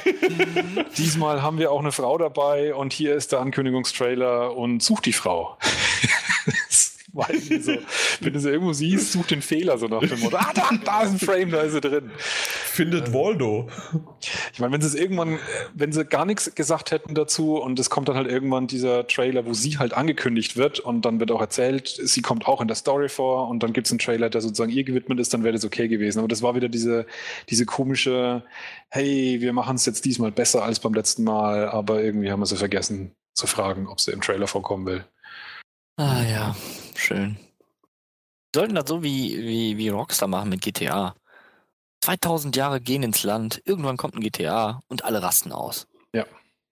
Diesmal 0.99 1.43
haben 1.43 1.59
wir 1.59 1.73
auch 1.73 1.81
eine 1.81 1.90
Frau 1.90 2.16
dabei 2.16 2.77
und 2.77 2.93
hier 2.93 3.16
ist 3.16 3.32
der 3.32 3.40
Ankündigungstrailer 3.40 4.57
und 4.57 4.85
sucht 4.85 5.07
die 5.07 5.12
Frau. 5.12 5.57
Weiß 7.14 7.51
nicht 7.51 7.64
so. 7.64 7.76
Wenn 8.20 8.32
du 8.32 8.40
sie 8.40 8.51
irgendwo 8.51 8.72
siehst, 8.72 9.12
such 9.12 9.26
den 9.26 9.43
Fehler 9.43 9.76
so 9.76 9.86
nach 9.86 10.01
dem 10.01 10.18
Motto. 10.20 10.36
Ah, 10.39 10.52
da, 10.55 10.70
da 10.82 11.02
ist 11.02 11.12
ein 11.12 11.18
Frame, 11.18 11.51
da 11.51 11.60
ist 11.60 11.72
sie 11.72 11.80
drin. 11.80 12.10
Findet 12.16 13.02
also, 13.02 13.14
Waldo. 13.14 13.68
Ich 14.52 14.60
meine, 14.60 14.72
wenn 14.72 14.80
sie 14.80 14.86
es 14.86 14.94
irgendwann, 14.94 15.39
wenn 15.74 15.93
sie 15.93 16.06
gar 16.06 16.24
nichts 16.24 16.55
gesagt 16.55 16.90
hätten 16.90 17.14
dazu 17.14 17.56
und 17.56 17.78
es 17.78 17.90
kommt 17.90 18.09
dann 18.09 18.16
halt 18.16 18.28
irgendwann 18.28 18.66
dieser 18.66 19.06
Trailer, 19.06 19.44
wo 19.44 19.52
sie 19.52 19.78
halt 19.78 19.93
angekündigt 19.93 20.56
wird 20.56 20.80
und 20.80 21.05
dann 21.05 21.20
wird 21.20 21.30
auch 21.30 21.40
erzählt, 21.40 21.89
sie 21.89 22.22
kommt 22.22 22.47
auch 22.47 22.62
in 22.62 22.68
der 22.68 22.76
Story 22.76 23.10
vor 23.10 23.48
und 23.48 23.62
dann 23.62 23.74
gibt 23.74 23.89
es 23.89 23.93
einen 23.93 23.98
Trailer, 23.98 24.30
der 24.30 24.40
sozusagen 24.40 24.72
ihr 24.72 24.84
gewidmet 24.84 25.20
ist, 25.20 25.34
dann 25.34 25.44
wäre 25.44 25.52
das 25.52 25.66
okay 25.66 25.89
gewesen. 25.89 26.18
Aber 26.18 26.28
das 26.28 26.43
war 26.43 26.55
wieder 26.55 26.70
diese, 26.70 27.05
diese 27.51 27.66
komische, 27.66 28.43
hey, 28.89 29.39
wir 29.40 29.52
machen 29.52 29.76
es 29.76 29.84
jetzt 29.84 30.06
diesmal 30.06 30.32
besser 30.32 30.64
als 30.64 30.80
beim 30.80 30.94
letzten 30.94 31.24
Mal, 31.24 31.68
aber 31.68 32.02
irgendwie 32.02 32.30
haben 32.30 32.40
wir 32.40 32.47
sie 32.47 32.56
vergessen 32.56 33.14
zu 33.34 33.47
fragen, 33.47 33.86
ob 33.86 34.01
sie 34.01 34.12
im 34.12 34.22
Trailer 34.22 34.47
vorkommen 34.47 34.86
will. 34.86 35.05
Ah 35.98 36.22
ja, 36.22 36.56
schön. 37.03 37.37
sollten 38.55 38.74
das 38.74 38.89
so 38.89 39.03
wie, 39.03 39.39
wie, 39.39 39.77
wie 39.79 39.89
Rockstar 39.89 40.29
machen 40.29 40.51
mit 40.51 40.61
GTA. 40.61 41.15
2000 42.03 42.57
Jahre 42.57 42.81
gehen 42.81 43.03
ins 43.03 43.23
Land, 43.23 43.62
irgendwann 43.65 43.97
kommt 43.97 44.15
ein 44.15 44.20
GTA 44.20 44.81
und 44.89 45.05
alle 45.05 45.23
rasten 45.23 45.53
aus. 45.53 45.87
Ja. 46.12 46.27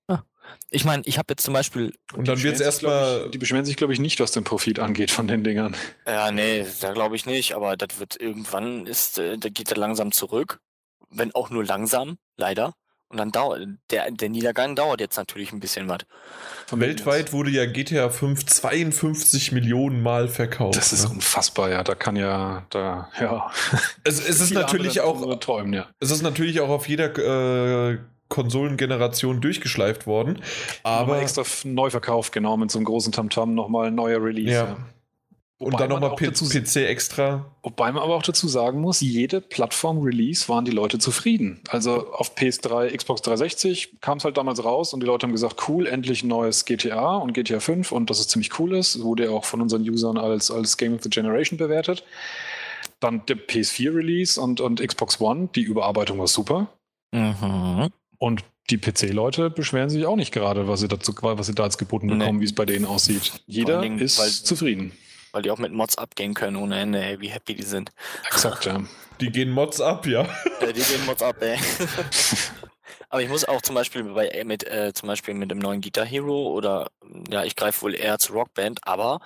ja. 0.08 0.24
Ich 0.70 0.84
meine, 0.84 1.02
ich 1.06 1.18
habe 1.18 1.26
jetzt 1.30 1.44
zum 1.44 1.54
Beispiel. 1.54 1.94
Und 2.12 2.26
dann 2.28 2.42
wird 2.42 2.56
es 2.56 2.60
erstmal. 2.60 3.30
Die 3.30 3.38
beschweren 3.38 3.64
sich, 3.64 3.76
glaube 3.76 3.92
ich, 3.92 4.00
nicht, 4.00 4.20
was 4.20 4.32
den 4.32 4.44
Profit 4.44 4.80
angeht 4.80 5.10
von 5.10 5.28
den 5.28 5.44
Dingern. 5.44 5.76
Ja, 6.06 6.32
nee, 6.32 6.66
da 6.80 6.92
glaube 6.92 7.16
ich 7.16 7.26
nicht, 7.26 7.54
aber 7.54 7.76
das 7.76 8.00
wird 8.00 8.20
irgendwann 8.20 8.86
ist, 8.86 9.18
äh, 9.18 9.38
da 9.38 9.48
geht 9.48 9.70
er 9.70 9.76
langsam 9.76 10.12
zurück. 10.12 10.60
Wenn 11.08 11.34
auch 11.34 11.50
nur 11.50 11.64
langsam, 11.64 12.18
leider. 12.36 12.74
Und 13.10 13.16
dann 13.16 13.32
dauert, 13.32 13.66
der, 13.90 14.08
der 14.12 14.28
Niedergang 14.28 14.76
dauert 14.76 15.00
jetzt 15.00 15.16
natürlich 15.16 15.52
ein 15.52 15.58
bisschen 15.58 15.88
was. 15.88 15.98
Weltweit 16.70 17.32
wurde 17.32 17.50
ja 17.50 17.66
GTA 17.66 18.08
5 18.08 18.46
52 18.46 19.50
Millionen 19.50 20.00
Mal 20.00 20.28
verkauft. 20.28 20.76
Das 20.76 20.92
ist 20.92 21.08
ne? 21.08 21.16
unfassbar, 21.16 21.70
ja. 21.70 21.82
Da 21.82 21.96
kann 21.96 22.14
ja, 22.14 22.64
da, 22.70 23.08
ja. 23.20 23.50
Es, 24.04 24.24
es 24.24 24.40
ist 24.40 24.54
natürlich 24.54 25.00
auch, 25.00 25.38
träumen, 25.40 25.72
ja. 25.72 25.88
es 25.98 26.12
ist 26.12 26.22
natürlich 26.22 26.60
auch 26.60 26.68
auf 26.68 26.88
jeder, 26.88 27.90
äh, 27.90 27.98
Konsolengeneration 28.28 29.40
durchgeschleift 29.40 30.06
worden. 30.06 30.40
Aber 30.84 31.00
nochmal 31.00 31.22
extra 31.22 31.42
neu 31.64 31.90
verkauft, 31.90 32.32
genau, 32.32 32.56
mit 32.56 32.70
so 32.70 32.78
einem 32.78 32.86
großen 32.86 33.12
Tamtam 33.12 33.54
nochmal 33.54 33.88
ein 33.88 33.96
neuer 33.96 34.22
Release. 34.22 34.52
Ja. 34.52 34.64
ja. 34.64 34.76
Wobei 35.60 35.72
und 35.72 35.80
dann 35.80 35.90
nochmal 35.90 36.16
PC 36.16 36.76
extra. 36.76 37.44
Wobei 37.62 37.92
man 37.92 38.02
aber 38.02 38.14
auch 38.14 38.22
dazu 38.22 38.48
sagen 38.48 38.80
muss, 38.80 39.02
jede 39.02 39.42
Plattform-Release 39.42 40.48
waren 40.48 40.64
die 40.64 40.70
Leute 40.70 40.98
zufrieden. 40.98 41.60
Also 41.68 42.14
auf 42.14 42.34
PS3, 42.34 42.96
Xbox 42.96 43.20
360 43.20 44.00
kam 44.00 44.16
es 44.16 44.24
halt 44.24 44.38
damals 44.38 44.64
raus 44.64 44.94
und 44.94 45.00
die 45.00 45.06
Leute 45.06 45.26
haben 45.26 45.32
gesagt, 45.32 45.68
cool, 45.68 45.86
endlich 45.86 46.22
ein 46.22 46.28
neues 46.28 46.64
GTA 46.64 47.16
und 47.16 47.34
GTA 47.34 47.60
5 47.60 47.92
und 47.92 48.08
dass 48.08 48.20
es 48.20 48.28
ziemlich 48.28 48.58
cool 48.58 48.74
ist. 48.74 49.02
Wurde 49.02 49.24
ja 49.24 49.30
auch 49.30 49.44
von 49.44 49.60
unseren 49.60 49.82
Usern 49.82 50.16
als, 50.16 50.50
als 50.50 50.78
Game 50.78 50.94
of 50.94 51.02
the 51.02 51.10
Generation 51.10 51.58
bewertet. 51.58 52.04
Dann 52.98 53.26
der 53.26 53.36
PS4-Release 53.36 54.40
und, 54.40 54.62
und 54.62 54.80
Xbox 54.80 55.20
One, 55.20 55.50
die 55.54 55.62
Überarbeitung 55.62 56.18
war 56.18 56.26
super. 56.26 56.68
Mhm. 57.12 57.90
Und 58.16 58.44
die 58.70 58.78
PC-Leute 58.78 59.50
beschweren 59.50 59.90
sich 59.90 60.06
auch 60.06 60.16
nicht 60.16 60.32
gerade, 60.32 60.68
was 60.68 60.80
sie 60.80 60.88
dazu, 60.88 61.12
was 61.20 61.46
sie 61.46 61.54
da 61.54 61.64
als 61.64 61.76
geboten 61.76 62.06
bekommen, 62.06 62.36
nee. 62.36 62.40
wie 62.40 62.46
es 62.46 62.54
bei 62.54 62.64
denen 62.64 62.86
aussieht. 62.86 63.42
Jeder 63.46 63.82
Dingen, 63.82 63.98
ist 63.98 64.46
zufrieden. 64.46 64.92
Weil 65.32 65.42
die 65.42 65.50
auch 65.50 65.58
mit 65.58 65.72
Mods 65.72 65.96
abgehen 65.96 66.34
können 66.34 66.56
ohne 66.56 66.80
Ende, 66.80 67.02
ey, 67.02 67.20
wie 67.20 67.28
happy 67.28 67.54
die 67.54 67.62
sind. 67.62 67.92
Exakt, 68.26 68.64
ja. 68.64 68.82
Die 69.20 69.30
gehen 69.30 69.50
Mods 69.50 69.80
ab, 69.80 70.06
ja. 70.06 70.26
ja 70.60 70.72
die 70.72 70.82
gehen 70.82 71.04
Mods 71.06 71.22
ab, 71.22 71.36
ey. 71.40 71.58
Aber 73.08 73.22
ich 73.22 73.28
muss 73.28 73.44
auch 73.44 73.60
zum 73.60 73.74
Beispiel 73.74 74.04
bei, 74.04 74.42
mit, 74.44 74.66
äh, 74.66 74.92
zum 74.94 75.08
Beispiel 75.08 75.34
mit 75.34 75.50
dem 75.50 75.58
neuen 75.58 75.80
Guitar 75.80 76.06
Hero 76.06 76.52
oder, 76.52 76.90
ja, 77.28 77.44
ich 77.44 77.56
greife 77.56 77.82
wohl 77.82 77.94
eher 77.94 78.18
zu 78.18 78.32
Rockband, 78.32 78.78
aber 78.86 79.20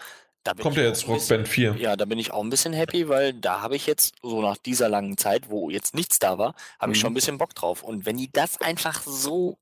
da 0.44 0.52
Kommt 0.52 0.76
ja 0.76 0.82
jetzt 0.82 1.08
Rockband 1.08 1.48
4. 1.48 1.76
Ja, 1.78 1.96
da 1.96 2.04
bin 2.04 2.18
ich 2.18 2.30
auch 2.30 2.42
ein 2.42 2.50
bisschen 2.50 2.74
happy, 2.74 3.08
weil 3.08 3.32
da 3.32 3.62
habe 3.62 3.76
ich 3.76 3.86
jetzt, 3.86 4.14
so 4.22 4.42
nach 4.42 4.58
dieser 4.58 4.90
langen 4.90 5.16
Zeit, 5.16 5.48
wo 5.48 5.70
jetzt 5.70 5.94
nichts 5.94 6.18
da 6.18 6.36
war, 6.36 6.54
habe 6.78 6.88
mhm. 6.88 6.92
ich 6.92 7.00
schon 7.00 7.12
ein 7.12 7.14
bisschen 7.14 7.38
Bock 7.38 7.54
drauf. 7.54 7.82
Und 7.82 8.04
wenn 8.04 8.18
die 8.18 8.30
das 8.30 8.60
einfach 8.60 9.02
so 9.02 9.56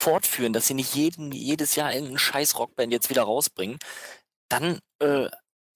fortführen, 0.00 0.52
dass 0.52 0.66
sie 0.66 0.74
nicht 0.74 0.96
jeden, 0.96 1.30
jedes 1.30 1.76
Jahr 1.76 1.92
irgendeinen 1.92 2.18
scheiß 2.18 2.58
Rockband 2.58 2.92
jetzt 2.92 3.08
wieder 3.08 3.22
rausbringen, 3.22 3.78
dann 4.48 4.80
äh, 4.98 5.28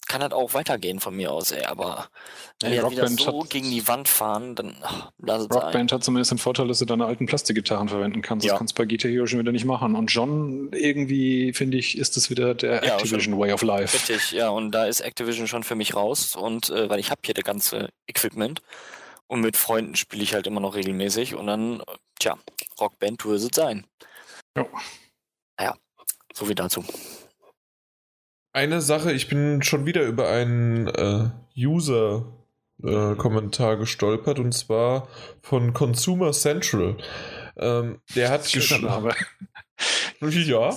kann 0.08 0.20
das 0.20 0.32
auch 0.32 0.54
weitergehen 0.54 1.00
von 1.00 1.14
mir 1.14 1.30
aus, 1.30 1.52
ey, 1.52 1.64
aber 1.64 2.08
wenn 2.60 2.72
die 2.72 2.90
wieder 2.90 3.08
so 3.08 3.42
hat, 3.42 3.50
gegen 3.50 3.70
die 3.70 3.86
Wand 3.86 4.08
fahren, 4.08 4.54
dann 4.54 4.76
ach, 4.82 5.12
lass 5.18 5.42
es 5.42 5.50
Rockband 5.50 5.92
hat 5.92 6.02
zumindest 6.02 6.30
den 6.30 6.38
Vorteil, 6.38 6.66
dass 6.66 6.78
du 6.78 6.86
deine 6.86 7.04
alten 7.04 7.26
Plastikgitarren 7.26 7.88
verwenden 7.88 8.22
kannst. 8.22 8.46
Ja. 8.46 8.52
Das 8.52 8.58
kannst 8.58 8.78
du 8.78 8.82
bei 8.82 8.86
Guitar 8.86 9.10
Hero 9.10 9.26
schon 9.26 9.38
wieder 9.38 9.52
nicht 9.52 9.66
machen. 9.66 9.94
Und 9.94 10.06
John, 10.08 10.70
irgendwie, 10.72 11.52
finde 11.52 11.76
ich, 11.76 11.98
ist 11.98 12.16
das 12.16 12.30
wieder 12.30 12.54
der 12.54 12.84
ja, 12.84 12.94
Activision 12.94 13.20
schon. 13.20 13.38
Way 13.38 13.52
of 13.52 13.62
Life. 13.62 13.94
Richtig, 13.94 14.32
ja, 14.32 14.48
und 14.48 14.72
da 14.72 14.86
ist 14.86 15.00
Activision 15.00 15.46
schon 15.46 15.62
für 15.62 15.76
mich 15.76 15.94
raus. 15.94 16.34
Und 16.34 16.70
äh, 16.70 16.88
weil 16.88 16.98
ich 16.98 17.10
habe 17.10 17.20
hier 17.24 17.34
das 17.34 17.44
ganze 17.44 17.90
Equipment 18.06 18.62
und 19.26 19.42
mit 19.42 19.56
Freunden 19.56 19.94
spiele 19.94 20.22
ich 20.22 20.34
halt 20.34 20.46
immer 20.46 20.60
noch 20.60 20.74
regelmäßig 20.74 21.34
und 21.34 21.46
dann, 21.46 21.82
tja, 22.18 22.38
Rockband 22.80 23.24
wird 23.24 23.40
es 23.40 23.48
sein. 23.54 23.86
Ja. 24.56 24.66
Naja, 25.58 25.76
so 26.32 26.46
viel 26.46 26.54
dazu. 26.54 26.82
Eine 28.58 28.80
Sache, 28.80 29.12
ich 29.12 29.28
bin 29.28 29.62
schon 29.62 29.86
wieder 29.86 30.02
über 30.02 30.30
einen 30.30 30.88
äh, 30.88 31.30
User-Kommentar 31.56 33.74
äh, 33.74 33.76
gestolpert 33.76 34.40
und 34.40 34.50
zwar 34.50 35.06
von 35.42 35.72
Consumer 35.72 36.32
Central. 36.32 36.96
Ähm, 37.56 38.00
der 38.16 38.30
hat 38.30 38.50
geschrieben. 38.50 38.88
ja, 40.44 40.76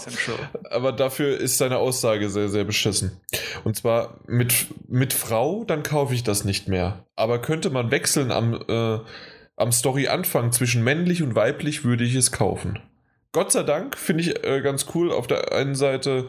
aber 0.69 0.91
dafür 0.91 1.39
ist 1.39 1.57
seine 1.57 1.79
Aussage 1.79 2.29
sehr, 2.29 2.49
sehr 2.49 2.65
beschissen. 2.65 3.19
Und 3.63 3.77
zwar 3.77 4.19
mit, 4.27 4.67
mit 4.87 5.13
Frau, 5.13 5.63
dann 5.63 5.81
kaufe 5.81 6.13
ich 6.13 6.21
das 6.21 6.45
nicht 6.45 6.67
mehr. 6.67 7.07
Aber 7.15 7.41
könnte 7.41 7.71
man 7.71 7.89
wechseln 7.89 8.31
am, 8.31 8.63
äh, 8.67 8.99
am 9.55 9.71
Story-Anfang 9.71 10.51
zwischen 10.51 10.83
männlich 10.83 11.23
und 11.23 11.33
weiblich, 11.33 11.83
würde 11.83 12.03
ich 12.03 12.13
es 12.13 12.31
kaufen. 12.31 12.77
Gott 13.31 13.51
sei 13.51 13.63
Dank 13.63 13.97
finde 13.97 14.21
ich 14.21 14.43
äh, 14.43 14.61
ganz 14.61 14.85
cool 14.93 15.11
auf 15.11 15.25
der 15.25 15.51
einen 15.51 15.73
Seite, 15.73 16.27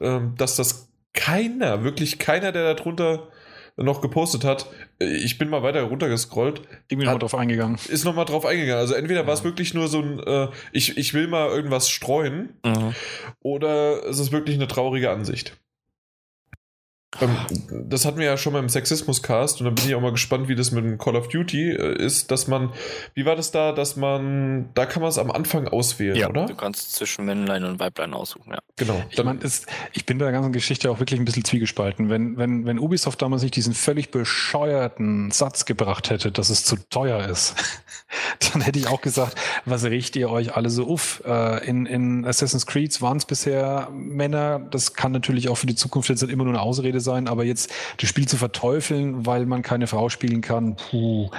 äh, 0.00 0.20
dass 0.38 0.56
das 0.56 0.85
keiner, 1.16 1.82
wirklich 1.82 2.18
keiner, 2.18 2.52
der 2.52 2.74
darunter 2.74 3.28
noch 3.76 4.00
gepostet 4.00 4.44
hat. 4.44 4.66
Ich 4.98 5.36
bin 5.38 5.50
mal 5.50 5.62
weiter 5.62 5.82
runtergescrollt. 5.82 6.62
Irgendwie 6.88 7.06
nochmal 7.06 7.18
drauf 7.18 7.34
eingegangen. 7.34 7.78
Ist 7.88 8.04
nochmal 8.04 8.24
drauf 8.24 8.46
eingegangen. 8.46 8.80
Also 8.80 8.94
entweder 8.94 9.22
ja. 9.22 9.26
war 9.26 9.34
es 9.34 9.44
wirklich 9.44 9.74
nur 9.74 9.88
so 9.88 10.00
ein, 10.00 10.20
äh, 10.20 10.48
ich, 10.72 10.96
ich 10.96 11.12
will 11.12 11.26
mal 11.26 11.48
irgendwas 11.48 11.90
streuen, 11.90 12.54
mhm. 12.64 12.94
oder 13.40 14.06
es 14.06 14.18
ist 14.18 14.32
wirklich 14.32 14.56
eine 14.56 14.68
traurige 14.68 15.10
Ansicht. 15.10 15.58
Ähm, 17.20 17.36
das 17.88 18.04
hatten 18.04 18.18
wir 18.18 18.26
ja 18.26 18.36
schon 18.36 18.52
mal 18.52 18.58
im 18.60 18.68
Sexismus-Cast 18.68 19.60
und 19.60 19.66
dann 19.66 19.74
bin 19.74 19.86
ich 19.86 19.94
auch 19.94 20.00
mal 20.00 20.12
gespannt, 20.12 20.48
wie 20.48 20.54
das 20.54 20.70
mit 20.70 20.84
dem 20.84 20.98
Call 20.98 21.16
of 21.16 21.28
Duty 21.28 21.70
äh, 21.70 22.02
ist, 22.02 22.30
dass 22.30 22.46
man, 22.46 22.72
wie 23.14 23.24
war 23.24 23.36
das 23.36 23.50
da, 23.50 23.72
dass 23.72 23.96
man, 23.96 24.70
da 24.74 24.86
kann 24.86 25.02
man 25.02 25.08
es 25.08 25.18
am 25.18 25.30
Anfang 25.30 25.68
auswählen, 25.68 26.16
ja, 26.16 26.28
oder? 26.28 26.46
Du 26.46 26.54
kannst 26.54 26.92
zwischen 26.92 27.24
Männlein 27.24 27.64
und 27.64 27.78
Weiblein 27.80 28.14
aussuchen, 28.14 28.52
ja. 28.52 28.58
Genau. 28.76 29.02
Ich, 29.10 29.22
mein, 29.22 29.38
ist, 29.38 29.66
ich 29.92 30.04
bin 30.04 30.18
bei 30.18 30.24
der 30.24 30.32
ganzen 30.32 30.52
Geschichte 30.52 30.90
auch 30.90 30.98
wirklich 30.98 31.18
ein 31.18 31.24
bisschen 31.24 31.44
zwiegespalten. 31.44 32.10
Wenn, 32.10 32.36
wenn, 32.36 32.66
wenn 32.66 32.78
Ubisoft 32.78 33.22
damals 33.22 33.42
nicht 33.42 33.56
diesen 33.56 33.72
völlig 33.72 34.10
bescheuerten 34.10 35.30
Satz 35.30 35.64
gebracht 35.64 36.10
hätte, 36.10 36.30
dass 36.30 36.50
es 36.50 36.64
zu 36.64 36.76
teuer 36.90 37.24
ist, 37.26 37.54
dann 38.52 38.60
hätte 38.60 38.78
ich 38.78 38.88
auch 38.88 39.00
gesagt, 39.00 39.38
was 39.64 39.84
riecht 39.84 40.16
ihr 40.16 40.30
euch 40.30 40.54
alle 40.54 40.68
so 40.68 40.86
uff? 40.86 41.22
Äh, 41.26 41.66
in, 41.66 41.86
in 41.86 42.26
Assassin's 42.26 42.66
Creed 42.66 43.00
waren 43.00 43.16
es 43.16 43.24
bisher 43.24 43.88
Männer, 43.92 44.58
das 44.58 44.94
kann 44.94 45.12
natürlich 45.12 45.48
auch 45.48 45.56
für 45.56 45.66
die 45.66 45.74
Zukunft 45.74 46.08
jetzt 46.08 46.22
immer 46.22 46.44
nur 46.44 46.52
eine 46.52 46.62
Ausrede 46.62 47.00
sein, 47.00 47.05
aber 47.08 47.44
jetzt 47.44 47.72
das 47.98 48.08
Spiel 48.08 48.26
zu 48.26 48.36
verteufeln, 48.36 49.26
weil 49.26 49.46
man 49.46 49.62
keine 49.62 49.86
Frau 49.86 50.08
spielen 50.08 50.40
kann, 50.40 50.76
puh, 50.76 51.30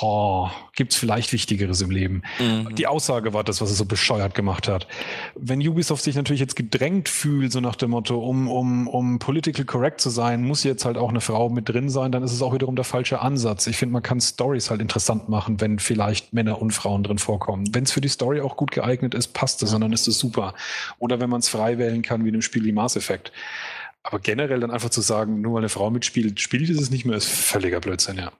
oh, 0.00 0.48
gibt 0.74 0.92
es 0.92 0.98
vielleicht 0.98 1.32
Wichtigeres 1.32 1.80
im 1.80 1.90
Leben. 1.90 2.22
Mhm. 2.38 2.74
Die 2.74 2.86
Aussage 2.86 3.32
war 3.32 3.44
das, 3.44 3.60
was 3.60 3.70
es 3.70 3.78
so 3.78 3.84
bescheuert 3.84 4.34
gemacht 4.34 4.68
hat. 4.68 4.86
Wenn 5.34 5.66
Ubisoft 5.66 6.04
sich 6.04 6.14
natürlich 6.14 6.40
jetzt 6.40 6.56
gedrängt 6.56 7.08
fühlt, 7.08 7.52
so 7.52 7.60
nach 7.60 7.76
dem 7.76 7.90
Motto, 7.90 8.18
um, 8.18 8.48
um, 8.48 8.88
um 8.88 9.18
political 9.18 9.64
correct 9.64 10.00
zu 10.00 10.10
sein, 10.10 10.42
muss 10.44 10.64
jetzt 10.64 10.84
halt 10.84 10.96
auch 10.96 11.10
eine 11.10 11.20
Frau 11.20 11.48
mit 11.48 11.68
drin 11.68 11.88
sein, 11.88 12.12
dann 12.12 12.22
ist 12.22 12.32
es 12.32 12.42
auch 12.42 12.54
wiederum 12.54 12.76
der 12.76 12.84
falsche 12.84 13.20
Ansatz. 13.20 13.66
Ich 13.66 13.76
finde, 13.76 13.92
man 13.92 14.02
kann 14.02 14.20
Stories 14.20 14.70
halt 14.70 14.80
interessant 14.80 15.28
machen, 15.28 15.60
wenn 15.60 15.78
vielleicht 15.78 16.32
Männer 16.32 16.60
und 16.60 16.72
Frauen 16.72 17.02
drin 17.02 17.18
vorkommen. 17.18 17.66
Wenn 17.72 17.84
es 17.84 17.92
für 17.92 18.00
die 18.00 18.08
Story 18.08 18.40
auch 18.40 18.56
gut 18.56 18.70
geeignet 18.70 19.14
ist, 19.14 19.28
passt 19.28 19.62
es, 19.62 19.70
ja. 19.70 19.76
und 19.76 19.82
dann 19.82 19.92
ist 19.92 20.08
es 20.08 20.18
super. 20.18 20.54
Oder 20.98 21.20
wenn 21.20 21.30
man 21.30 21.40
es 21.40 21.48
frei 21.48 21.78
wählen 21.78 22.02
kann, 22.02 22.24
wie 22.24 22.28
in 22.28 22.34
einem 22.34 22.42
Spiel 22.42 22.64
wie 22.64 22.72
Mass 22.72 22.96
Effect. 22.96 23.32
Aber 24.06 24.20
generell 24.20 24.60
dann 24.60 24.70
einfach 24.70 24.90
zu 24.90 25.00
sagen, 25.00 25.40
nur 25.40 25.54
weil 25.54 25.62
eine 25.62 25.68
Frau 25.68 25.90
mitspielt, 25.90 26.40
spielt 26.40 26.70
es 26.70 26.90
nicht 26.90 27.04
mehr, 27.04 27.16
ist 27.16 27.28
völliger 27.28 27.80
Blödsinn, 27.80 28.18
ja. 28.18 28.30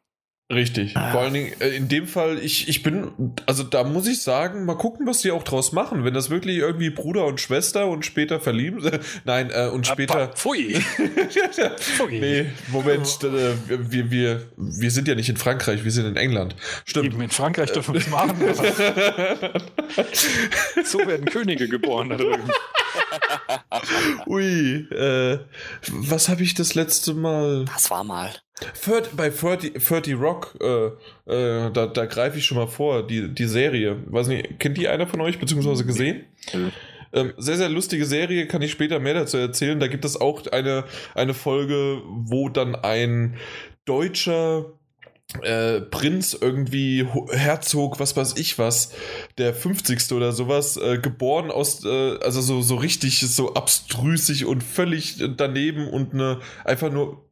Richtig. 0.52 0.96
Ah. 0.96 1.10
Vor 1.10 1.22
allen 1.22 1.34
Dingen, 1.34 1.60
äh, 1.60 1.70
in 1.70 1.88
dem 1.88 2.06
Fall, 2.06 2.38
ich, 2.38 2.68
ich 2.68 2.84
bin, 2.84 3.34
also 3.46 3.64
da 3.64 3.82
muss 3.82 4.06
ich 4.06 4.22
sagen, 4.22 4.64
mal 4.64 4.76
gucken, 4.76 5.04
was 5.04 5.22
die 5.22 5.32
auch 5.32 5.42
draus 5.42 5.72
machen. 5.72 6.04
Wenn 6.04 6.14
das 6.14 6.30
wirklich 6.30 6.58
irgendwie 6.58 6.90
Bruder 6.90 7.26
und 7.26 7.40
Schwester 7.40 7.88
und 7.88 8.04
später 8.04 8.38
verlieben, 8.38 8.88
nein, 9.24 9.50
äh, 9.52 9.66
und 9.66 9.88
später. 9.88 10.28
Pfui. 10.28 10.74
Pfui. 11.78 12.20
Nee, 12.20 12.46
Moment, 12.68 13.24
äh, 13.24 13.54
wir, 13.66 14.12
wir, 14.12 14.42
wir 14.56 14.90
sind 14.92 15.08
ja 15.08 15.16
nicht 15.16 15.28
in 15.28 15.36
Frankreich, 15.36 15.82
wir 15.82 15.90
sind 15.90 16.06
in 16.06 16.14
England. 16.14 16.54
Stimmt. 16.84 17.06
Eben 17.06 17.20
in 17.22 17.30
Frankreich 17.30 17.72
dürfen 17.72 17.94
wir 17.94 18.00
es 18.00 18.08
machen. 18.08 18.36
so 20.84 21.00
werden 21.00 21.26
Könige 21.26 21.68
geboren 21.68 22.10
da 22.10 22.18
drüben. 22.18 22.48
Ui, 24.26 24.88
äh, 24.90 25.38
was 25.88 26.28
habe 26.28 26.42
ich 26.42 26.54
das 26.54 26.74
letzte 26.74 27.14
Mal? 27.14 27.64
Das 27.66 27.90
war 27.90 28.04
mal. 28.04 28.32
30, 28.84 29.12
bei 29.12 29.28
30, 29.28 29.74
30 29.74 30.14
Rock, 30.14 30.56
äh, 30.60 30.86
äh, 31.30 31.70
da, 31.70 31.86
da 31.86 32.06
greife 32.06 32.38
ich 32.38 32.46
schon 32.46 32.56
mal 32.56 32.66
vor, 32.66 33.06
die, 33.06 33.28
die 33.34 33.46
Serie. 33.46 34.02
Weiß 34.06 34.28
nicht, 34.28 34.58
kennt 34.58 34.78
die 34.78 34.88
einer 34.88 35.06
von 35.06 35.20
euch, 35.20 35.38
beziehungsweise 35.38 35.84
gesehen? 35.84 36.24
Mhm. 36.54 36.72
Ähm, 37.12 37.34
sehr, 37.36 37.56
sehr 37.56 37.68
lustige 37.68 38.04
Serie, 38.04 38.46
kann 38.46 38.62
ich 38.62 38.72
später 38.72 38.98
mehr 38.98 39.14
dazu 39.14 39.36
erzählen. 39.36 39.78
Da 39.78 39.88
gibt 39.88 40.04
es 40.04 40.20
auch 40.20 40.46
eine, 40.46 40.84
eine 41.14 41.34
Folge, 41.34 42.02
wo 42.06 42.48
dann 42.48 42.74
ein 42.74 43.36
deutscher 43.84 44.66
äh, 45.42 45.80
Prinz 45.80 46.38
irgendwie 46.40 47.06
Herzog, 47.30 47.98
was 47.98 48.16
weiß 48.16 48.36
ich 48.36 48.58
was, 48.58 48.92
der 49.38 49.54
50. 49.54 50.12
oder 50.12 50.32
sowas, 50.32 50.76
äh, 50.76 50.98
geboren 50.98 51.50
aus, 51.50 51.84
äh, 51.84 52.18
also 52.18 52.40
so, 52.40 52.62
so 52.62 52.76
richtig 52.76 53.20
so 53.20 53.54
abstrüsig 53.54 54.46
und 54.46 54.62
völlig 54.62 55.22
daneben 55.36 55.88
und 55.88 56.14
eine 56.14 56.40
einfach 56.64 56.90
nur 56.92 57.28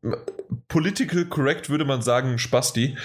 political 0.68 1.24
correct 1.26 1.70
würde 1.70 1.84
man 1.84 2.02
sagen, 2.02 2.38
Spasti. 2.38 2.96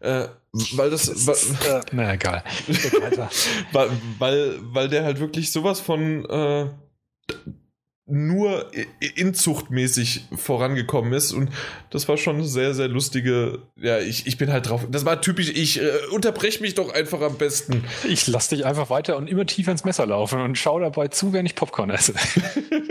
Äh, 0.00 0.28
weil 0.72 0.90
das. 0.90 1.06
das 1.06 1.18
ist, 1.44 1.66
äh, 1.66 1.80
na 1.92 2.14
egal. 2.14 2.42
weil, 3.72 3.90
weil, 4.18 4.58
weil 4.62 4.88
der 4.88 5.04
halt 5.04 5.20
wirklich 5.20 5.52
sowas 5.52 5.80
von 5.80 6.24
äh, 6.24 6.68
nur 8.08 8.70
inzuchtmäßig 9.16 10.24
vorangekommen 10.34 11.12
ist 11.12 11.32
und 11.32 11.50
das 11.90 12.08
war 12.08 12.16
schon 12.16 12.36
eine 12.36 12.44
sehr, 12.44 12.74
sehr 12.74 12.88
lustige, 12.88 13.60
ja, 13.76 13.98
ich, 13.98 14.26
ich 14.26 14.38
bin 14.38 14.50
halt 14.50 14.68
drauf, 14.68 14.86
das 14.90 15.04
war 15.04 15.20
typisch, 15.20 15.50
ich 15.50 15.80
äh, 15.80 15.90
unterbrech 16.10 16.60
mich 16.60 16.74
doch 16.74 16.92
einfach 16.92 17.20
am 17.20 17.36
besten. 17.36 17.84
Ich 18.08 18.26
lass 18.26 18.48
dich 18.48 18.64
einfach 18.64 18.88
weiter 18.88 19.16
und 19.16 19.28
immer 19.28 19.44
tiefer 19.44 19.72
ins 19.72 19.84
Messer 19.84 20.06
laufen 20.06 20.40
und 20.40 20.56
schau 20.56 20.80
dabei 20.80 21.08
zu, 21.08 21.32
wenn 21.32 21.44
ich 21.44 21.54
Popcorn 21.54 21.90
esse. 21.90 22.14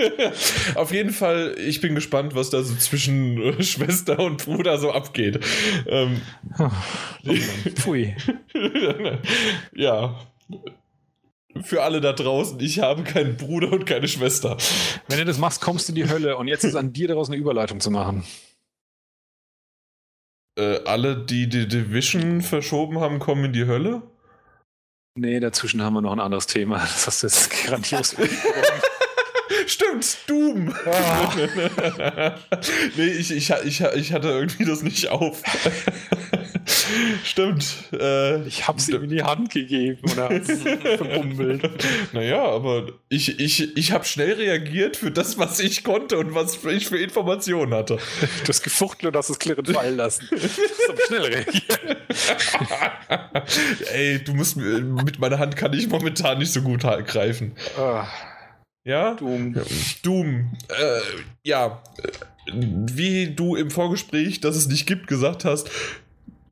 Auf 0.76 0.92
jeden 0.92 1.12
Fall, 1.12 1.56
ich 1.58 1.82
bin 1.82 1.96
gespannt, 1.96 2.36
was 2.36 2.52
da 2.52 2.62
so 2.62 2.76
zwischen 2.76 3.42
äh, 3.42 3.64
Schwester 3.64 4.20
und 4.20 4.46
Bruder 4.46 4.78
so 4.78 4.92
abgeht. 4.92 5.40
Ähm, 5.88 6.22
oh, 6.60 6.70
Pfui. 7.76 8.16
ja 9.74 10.20
für 11.64 11.84
alle 11.84 12.02
da 12.02 12.14
draußen, 12.14 12.60
ich 12.60 12.80
habe 12.80 13.04
keinen 13.04 13.38
Bruder 13.38 13.72
und 13.72 13.86
keine 13.86 14.08
Schwester. 14.08 14.58
Wenn 15.08 15.20
du 15.20 15.26
das 15.26 15.38
machst, 15.38 15.62
kommst 15.62 15.88
du 15.88 15.92
in 15.92 15.96
die 15.96 16.10
Hölle 16.10 16.38
und 16.38 16.48
jetzt 16.48 16.64
ist 16.64 16.76
an 16.76 16.94
dir 16.94 17.08
daraus 17.08 17.30
eine 17.30 17.38
Überleitung 17.38 17.80
zu 17.80 17.92
machen. 17.92 18.24
Äh, 20.58 20.80
alle, 20.86 21.18
die 21.24 21.48
die 21.48 21.68
Division 21.68 22.42
verschoben 22.42 23.00
haben, 23.00 23.20
kommen 23.20 23.46
in 23.46 23.54
die 23.54 23.68
Hölle? 23.68 24.02
Nee, 25.16 25.40
dazwischen 25.40 25.82
haben 25.82 25.94
wir 25.94 26.02
noch 26.02 26.14
ein 26.14 26.20
anderes 26.20 26.48
Thema. 26.48 26.78
Das 26.82 27.08
hast 27.08 27.24
du 27.24 27.28
jetzt 27.28 27.50
grandios 27.50 28.16
Stimmt, 29.68 30.18
Doom. 30.28 30.74
Oh. 30.86 31.30
nee, 32.96 33.08
ich, 33.08 33.32
ich, 33.32 33.50
ich, 33.50 33.82
ich 33.82 34.14
hatte 34.14 34.30
irgendwie 34.30 34.66
das 34.66 34.82
nicht 34.82 35.10
auf. 35.10 35.44
Stimmt. 37.24 37.92
Äh, 37.94 38.46
ich 38.48 38.68
habe 38.68 38.80
sie 38.82 38.94
ihm 38.94 39.04
in 39.04 39.10
die 39.10 39.24
Hand 39.24 39.50
gegeben 39.50 40.00
oder 40.12 40.30
verbummelt. 40.98 41.70
Naja, 42.14 42.44
aber 42.44 42.88
ich, 43.10 43.40
ich, 43.40 43.78
ich 43.78 43.92
habe 43.92 44.06
schnell 44.06 44.34
reagiert 44.34 44.98
für 44.98 45.12
das, 45.12 45.38
was 45.38 45.60
ich 45.60 45.84
konnte 45.84 46.18
und 46.18 46.36
was 46.36 46.64
ich 46.66 46.88
für 46.88 46.98
Informationen 46.98 47.74
hatte. 47.74 47.98
Du 48.44 48.48
hast 48.48 48.64
gefuchtelt 48.64 49.14
und 49.14 49.18
hast 49.18 49.30
es 49.30 49.40
klirrend 49.40 49.70
fallen 49.70 49.98
lassen. 49.98 50.28
Du 50.30 50.38
hast 50.38 51.08
schnell 51.08 51.22
reagiert. 51.22 51.98
Ey, 53.94 54.24
du 54.24 54.34
musst 54.34 54.58
mit 54.58 55.20
meiner 55.20 55.40
Hand 55.40 55.56
kann 55.56 55.74
ich 55.74 55.88
momentan 55.88 56.38
nicht 56.40 56.52
so 56.52 56.62
gut 56.62 56.82
greifen. 56.82 57.56
Ah. 57.78 58.08
Ja? 58.84 59.16
Doom. 59.16 59.56
Doom. 60.04 60.54
Äh, 60.70 61.00
ja. 61.44 61.84
Wie 62.54 63.28
du 63.28 63.56
im 63.56 63.70
Vorgespräch, 63.70 64.40
dass 64.40 64.56
es 64.56 64.68
nicht 64.68 64.86
gibt, 64.86 65.08
gesagt 65.08 65.44
hast, 65.44 65.70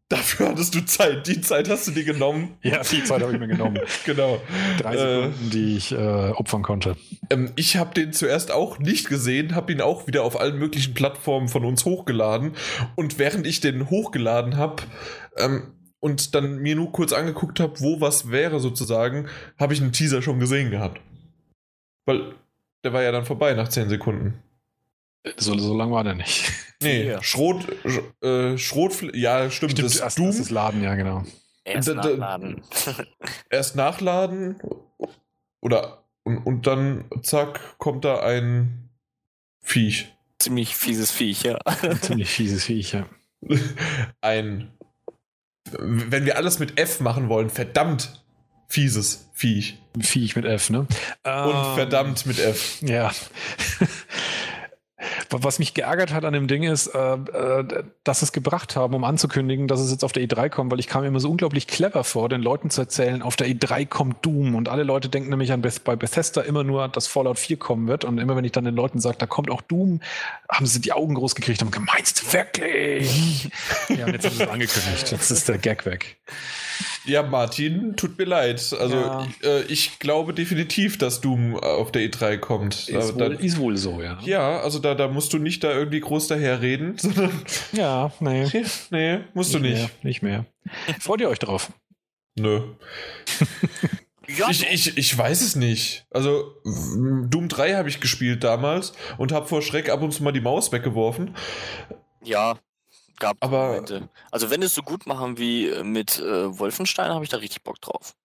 Dafür 0.07 0.49
hattest 0.49 0.75
du 0.75 0.85
Zeit. 0.85 1.25
Die 1.25 1.41
Zeit 1.41 1.67
hast 1.67 1.87
du 1.87 1.91
dir 1.91 2.03
genommen. 2.03 2.57
Ja, 2.63 2.81
die 2.83 3.03
Zeit 3.03 3.21
habe 3.21 3.33
ich 3.33 3.39
mir 3.39 3.47
genommen. 3.47 3.79
genau. 4.05 4.39
Drei 4.79 4.97
Sekunden, 4.97 5.47
äh, 5.47 5.49
die 5.51 5.77
ich 5.77 5.91
äh, 5.91 5.95
opfern 5.95 6.61
konnte. 6.61 6.95
Ähm, 7.31 7.51
ich 7.55 7.77
habe 7.77 7.93
den 7.93 8.13
zuerst 8.13 8.51
auch 8.51 8.77
nicht 8.77 9.09
gesehen, 9.09 9.55
habe 9.55 9.71
ihn 9.71 9.81
auch 9.81 10.05
wieder 10.05 10.23
auf 10.23 10.39
allen 10.39 10.57
möglichen 10.59 10.93
Plattformen 10.93 11.47
von 11.47 11.65
uns 11.65 11.85
hochgeladen. 11.85 12.53
Und 12.95 13.17
während 13.17 13.47
ich 13.47 13.61
den 13.61 13.89
hochgeladen 13.89 14.57
habe 14.57 14.83
ähm, 15.37 15.73
und 15.99 16.35
dann 16.35 16.59
mir 16.59 16.75
nur 16.75 16.91
kurz 16.91 17.11
angeguckt 17.11 17.59
habe, 17.59 17.79
wo 17.79 17.99
was 17.99 18.29
wäre 18.29 18.59
sozusagen, 18.59 19.27
habe 19.57 19.73
ich 19.73 19.81
einen 19.81 19.91
Teaser 19.91 20.21
schon 20.21 20.39
gesehen 20.39 20.69
gehabt. 20.69 21.01
Weil 22.05 22.35
der 22.83 22.93
war 22.93 23.01
ja 23.01 23.11
dann 23.11 23.25
vorbei 23.25 23.53
nach 23.53 23.69
10 23.69 23.89
Sekunden. 23.89 24.39
So, 25.37 25.57
so 25.57 25.75
lang 25.75 25.91
war 25.91 26.03
der 26.03 26.15
nicht. 26.15 26.51
Nee, 26.81 27.07
ja. 27.07 27.23
Schrot, 27.23 27.65
äh, 28.21 28.57
Schrot, 28.57 29.15
ja, 29.15 29.49
stimmt, 29.49 29.71
stimmt 29.71 29.85
das 29.85 29.97
erst, 29.97 30.19
Doom. 30.19 30.27
Das 30.27 30.39
ist 30.39 30.51
Laden, 30.51 30.83
ja, 30.83 30.95
genau. 30.95 31.23
Erst 31.63 31.87
nachladen. 31.87 32.61
erst 33.49 33.75
nachladen 33.75 34.61
oder 35.61 36.05
und, 36.23 36.39
und 36.39 36.67
dann 36.67 37.05
zack, 37.23 37.77
kommt 37.77 38.05
da 38.05 38.19
ein 38.21 38.89
Viech. 39.61 40.13
Ziemlich 40.39 40.75
fieses 40.75 41.11
Viech, 41.11 41.43
ja. 41.43 41.59
Ziemlich 42.01 42.29
fieses 42.29 42.65
Viech, 42.65 42.93
ja. 42.93 43.07
Ein, 44.21 44.71
wenn 45.71 46.25
wir 46.25 46.37
alles 46.37 46.59
mit 46.59 46.79
F 46.79 46.99
machen 46.99 47.29
wollen, 47.29 47.49
verdammt 47.49 48.23
fieses 48.67 49.29
Viech. 49.33 49.79
Viech 49.99 50.35
mit 50.35 50.45
F, 50.45 50.69
ne? 50.69 50.79
Und 50.79 50.89
ähm, 51.23 51.75
verdammt 51.75 52.25
mit 52.25 52.39
F. 52.39 52.81
Ja. 52.81 53.11
Was 55.29 55.59
mich 55.59 55.73
geärgert 55.73 56.13
hat 56.13 56.25
an 56.25 56.33
dem 56.33 56.47
Ding 56.47 56.63
ist, 56.63 56.87
äh, 56.87 57.13
äh, 57.13 57.83
dass 58.03 58.19
sie 58.19 58.25
es 58.25 58.31
gebracht 58.31 58.75
haben, 58.75 58.93
um 58.93 59.03
anzukündigen, 59.03 59.67
dass 59.67 59.79
es 59.79 59.91
jetzt 59.91 60.03
auf 60.03 60.11
der 60.11 60.23
E3 60.23 60.49
kommt, 60.49 60.71
weil 60.71 60.79
ich 60.79 60.87
kam 60.87 61.01
mir 61.01 61.07
immer 61.07 61.19
so 61.19 61.29
unglaublich 61.29 61.67
clever 61.67 62.03
vor, 62.03 62.29
den 62.29 62.41
Leuten 62.41 62.69
zu 62.69 62.81
erzählen, 62.81 63.21
auf 63.21 63.35
der 63.35 63.47
E3 63.47 63.85
kommt 63.85 64.25
Doom 64.25 64.55
und 64.55 64.69
alle 64.69 64.83
Leute 64.83 65.09
denken 65.09 65.29
nämlich 65.29 65.51
an 65.51 65.61
Beth, 65.61 65.83
bei 65.83 65.95
Bethesda 65.95 66.41
immer 66.41 66.63
nur, 66.63 66.87
dass 66.87 67.07
Fallout 67.07 67.39
4 67.39 67.57
kommen 67.57 67.87
wird 67.87 68.05
und 68.05 68.17
immer 68.17 68.35
wenn 68.35 68.45
ich 68.45 68.51
dann 68.51 68.65
den 68.65 68.75
Leuten 68.75 68.99
sage, 68.99 69.17
da 69.17 69.25
kommt 69.25 69.49
auch 69.49 69.61
Doom, 69.61 70.01
haben 70.49 70.65
sie 70.65 70.81
die 70.81 70.93
Augen 70.93 71.15
groß 71.15 71.35
gekriegt 71.35 71.61
und 71.61 71.75
haben 71.75 71.85
meinst 71.85 72.21
du 72.21 72.33
wirklich? 72.33 73.49
ja, 73.89 74.05
und 74.05 74.13
jetzt 74.13 74.25
haben 74.25 74.35
sie 74.35 74.43
es 74.43 74.49
angekündigt, 74.49 75.11
jetzt 75.11 75.31
ist 75.31 75.47
der 75.49 75.57
Gag 75.57 75.85
weg. 75.85 76.17
Ja, 77.05 77.23
Martin, 77.23 77.95
tut 77.95 78.17
mir 78.17 78.25
leid. 78.25 78.75
Also 78.79 78.95
ja. 78.95 79.27
äh, 79.43 79.61
ich 79.63 79.99
glaube 79.99 80.33
definitiv, 80.33 80.97
dass 80.97 81.21
Doom 81.21 81.55
auf 81.55 81.91
der 81.91 82.01
E3 82.03 82.37
kommt. 82.37 82.89
Ist, 82.89 83.15
wohl, 83.15 83.33
ist 83.33 83.57
wohl 83.57 83.77
so, 83.77 84.01
ja. 84.01 84.17
Ja, 84.23 84.59
also 84.59 84.79
da, 84.79 84.95
da 84.95 85.07
musst 85.15 85.33
du 85.33 85.39
nicht 85.39 85.63
da 85.63 85.71
irgendwie 85.71 85.99
groß 85.99 86.27
daherreden, 86.27 86.97
sondern. 86.99 87.31
Ja, 87.71 88.11
nee. 88.19 88.45
Nee, 88.91 89.19
musst 89.33 89.53
nicht 89.53 89.63
du 89.63 89.67
nicht. 89.67 89.77
Mehr, 89.77 89.89
nicht 90.03 90.21
mehr. 90.21 90.45
Freut 90.99 91.21
ihr 91.21 91.29
euch 91.29 91.39
drauf? 91.39 91.71
Nö. 92.37 92.61
Ja, 94.27 94.49
ich, 94.49 94.67
ich, 94.71 94.97
ich 94.97 95.15
weiß 95.15 95.41
es 95.41 95.55
nicht. 95.55 96.07
Also, 96.09 96.55
Doom 96.63 97.47
3 97.47 97.75
habe 97.75 97.89
ich 97.89 98.01
gespielt 98.01 98.43
damals 98.43 98.93
und 99.19 99.31
habe 99.31 99.47
vor 99.47 99.61
Schreck 99.61 99.87
ab 99.87 100.01
und 100.01 100.13
zu 100.13 100.23
mal 100.23 100.31
die 100.31 100.41
Maus 100.41 100.71
weggeworfen. 100.71 101.35
Ja, 102.23 102.57
gab 103.17 103.37
aber 103.39 103.67
Momente. 103.67 104.09
Also 104.31 104.49
wenn 104.49 104.61
es 104.61 104.73
so 104.73 104.81
gut 104.81 105.07
machen 105.07 105.37
wie 105.37 105.67
äh, 105.67 105.83
mit 105.83 106.19
äh, 106.19 106.57
Wolfenstein, 106.57 107.11
habe 107.11 107.23
ich 107.23 107.29
da 107.29 107.37
richtig 107.37 107.63
Bock 107.63 107.81
drauf. 107.81 108.15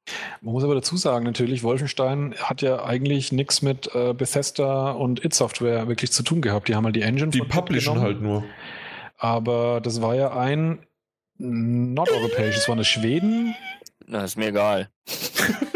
Man 0.40 0.52
muss 0.52 0.64
aber 0.64 0.74
dazu 0.74 0.96
sagen, 0.96 1.24
natürlich, 1.24 1.62
Wolfenstein 1.62 2.34
hat 2.38 2.62
ja 2.62 2.84
eigentlich 2.84 3.32
nichts 3.32 3.62
mit 3.62 3.94
äh, 3.94 4.12
Bethesda 4.12 4.90
und 4.92 5.24
It 5.24 5.34
Software 5.34 5.88
wirklich 5.88 6.12
zu 6.12 6.22
tun 6.22 6.40
gehabt. 6.40 6.68
Die 6.68 6.74
haben 6.74 6.84
halt 6.84 6.96
die 6.96 7.02
Engine. 7.02 7.30
Die 7.30 7.42
publishen 7.42 8.00
halt 8.00 8.20
nur. 8.20 8.44
Aber 9.16 9.80
das 9.80 10.00
war 10.00 10.14
ja 10.14 10.36
ein 10.36 10.86
nordeuropäisch, 11.38 12.56
das 12.56 12.68
war 12.68 12.74
eine 12.74 12.84
Schweden. 12.84 13.54
Na, 14.06 14.24
ist 14.24 14.36
mir 14.36 14.48
egal. 14.48 14.88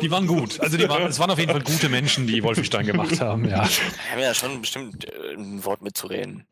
die 0.00 0.10
waren 0.10 0.26
gut. 0.26 0.60
Also 0.60 0.76
die 0.76 0.88
waren, 0.88 1.02
es 1.04 1.18
waren 1.18 1.30
auf 1.30 1.38
jeden 1.38 1.52
Fall 1.52 1.62
gute 1.62 1.88
Menschen, 1.88 2.26
die 2.26 2.42
Wolfenstein 2.42 2.86
gemacht 2.86 3.20
haben, 3.20 3.44
ja. 3.48 3.64
Wir 3.64 4.12
haben 4.12 4.20
ja 4.20 4.34
schon 4.34 4.60
bestimmt 4.60 5.04
äh, 5.04 5.34
ein 5.34 5.64
Wort 5.64 5.82
mitzureden. 5.82 6.46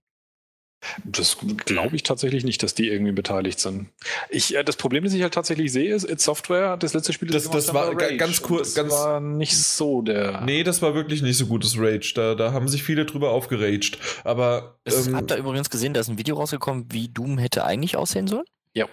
Das 1.05 1.39
glaube 1.65 1.95
ich 1.95 2.03
tatsächlich 2.03 2.45
nicht, 2.45 2.63
dass 2.63 2.75
die 2.75 2.89
irgendwie 2.89 3.13
beteiligt 3.13 3.61
sind. 3.61 3.91
Ich, 4.31 4.57
äh, 4.57 4.65
das 4.65 4.77
Problem, 4.77 5.05
das 5.05 5.13
ich 5.13 5.23
halt 5.23 5.33
tatsächlich 5.33 5.71
sehe, 5.73 5.95
ist, 5.95 6.09
It 6.09 6.21
Software, 6.21 6.77
das 6.77 6.93
letzte 6.93 7.13
Spiel, 7.13 7.29
das, 7.29 7.45
das, 7.45 7.67
das 7.67 7.75
war 7.75 7.93
Rage. 7.93 8.17
ganz 8.17 8.43
kurz. 8.43 8.75
Das 8.75 8.91
war 8.91 9.21
nicht 9.21 9.57
so 9.57 10.03
der. 10.03 10.41
Nee, 10.41 10.65
das 10.65 10.83
war 10.83 10.95
wirklich 10.95 11.23
nicht 11.23 11.39
so 11.39 11.47
gutes 11.47 11.79
Rage. 11.79 12.13
Da, 12.15 12.35
da 12.35 12.53
haben 12.53 12.67
sich 12.69 12.83
viele 12.83 13.07
drüber 13.07 13.31
aufgeraged. 13.31 13.99
Aber. 14.25 14.77
Es, 14.85 15.07
ähm, 15.07 15.17
habt 15.17 15.31
ihr 15.31 15.37
übrigens 15.37 15.71
gesehen, 15.71 15.95
da 15.95 16.01
ist 16.01 16.09
ein 16.09 16.19
Video 16.19 16.37
rausgekommen, 16.37 16.87
wie 16.91 17.09
Doom 17.09 17.39
hätte 17.39 17.65
eigentlich 17.65 17.97
aussehen 17.97 18.27
sollen? 18.27 18.45
Ja. 18.75 18.87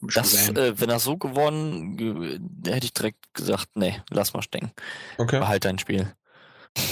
Das, 0.00 0.48
äh, 0.50 0.78
wenn 0.80 0.88
das 0.88 1.04
so 1.04 1.16
geworden, 1.16 2.52
hätte 2.66 2.86
ich 2.86 2.94
direkt 2.94 3.34
gesagt, 3.34 3.68
nee, 3.74 4.00
lass 4.10 4.32
mal 4.32 4.42
stecken. 4.42 4.72
Okay. 5.18 5.40
Behalt 5.40 5.64
dein 5.64 5.78
Spiel. 5.78 6.12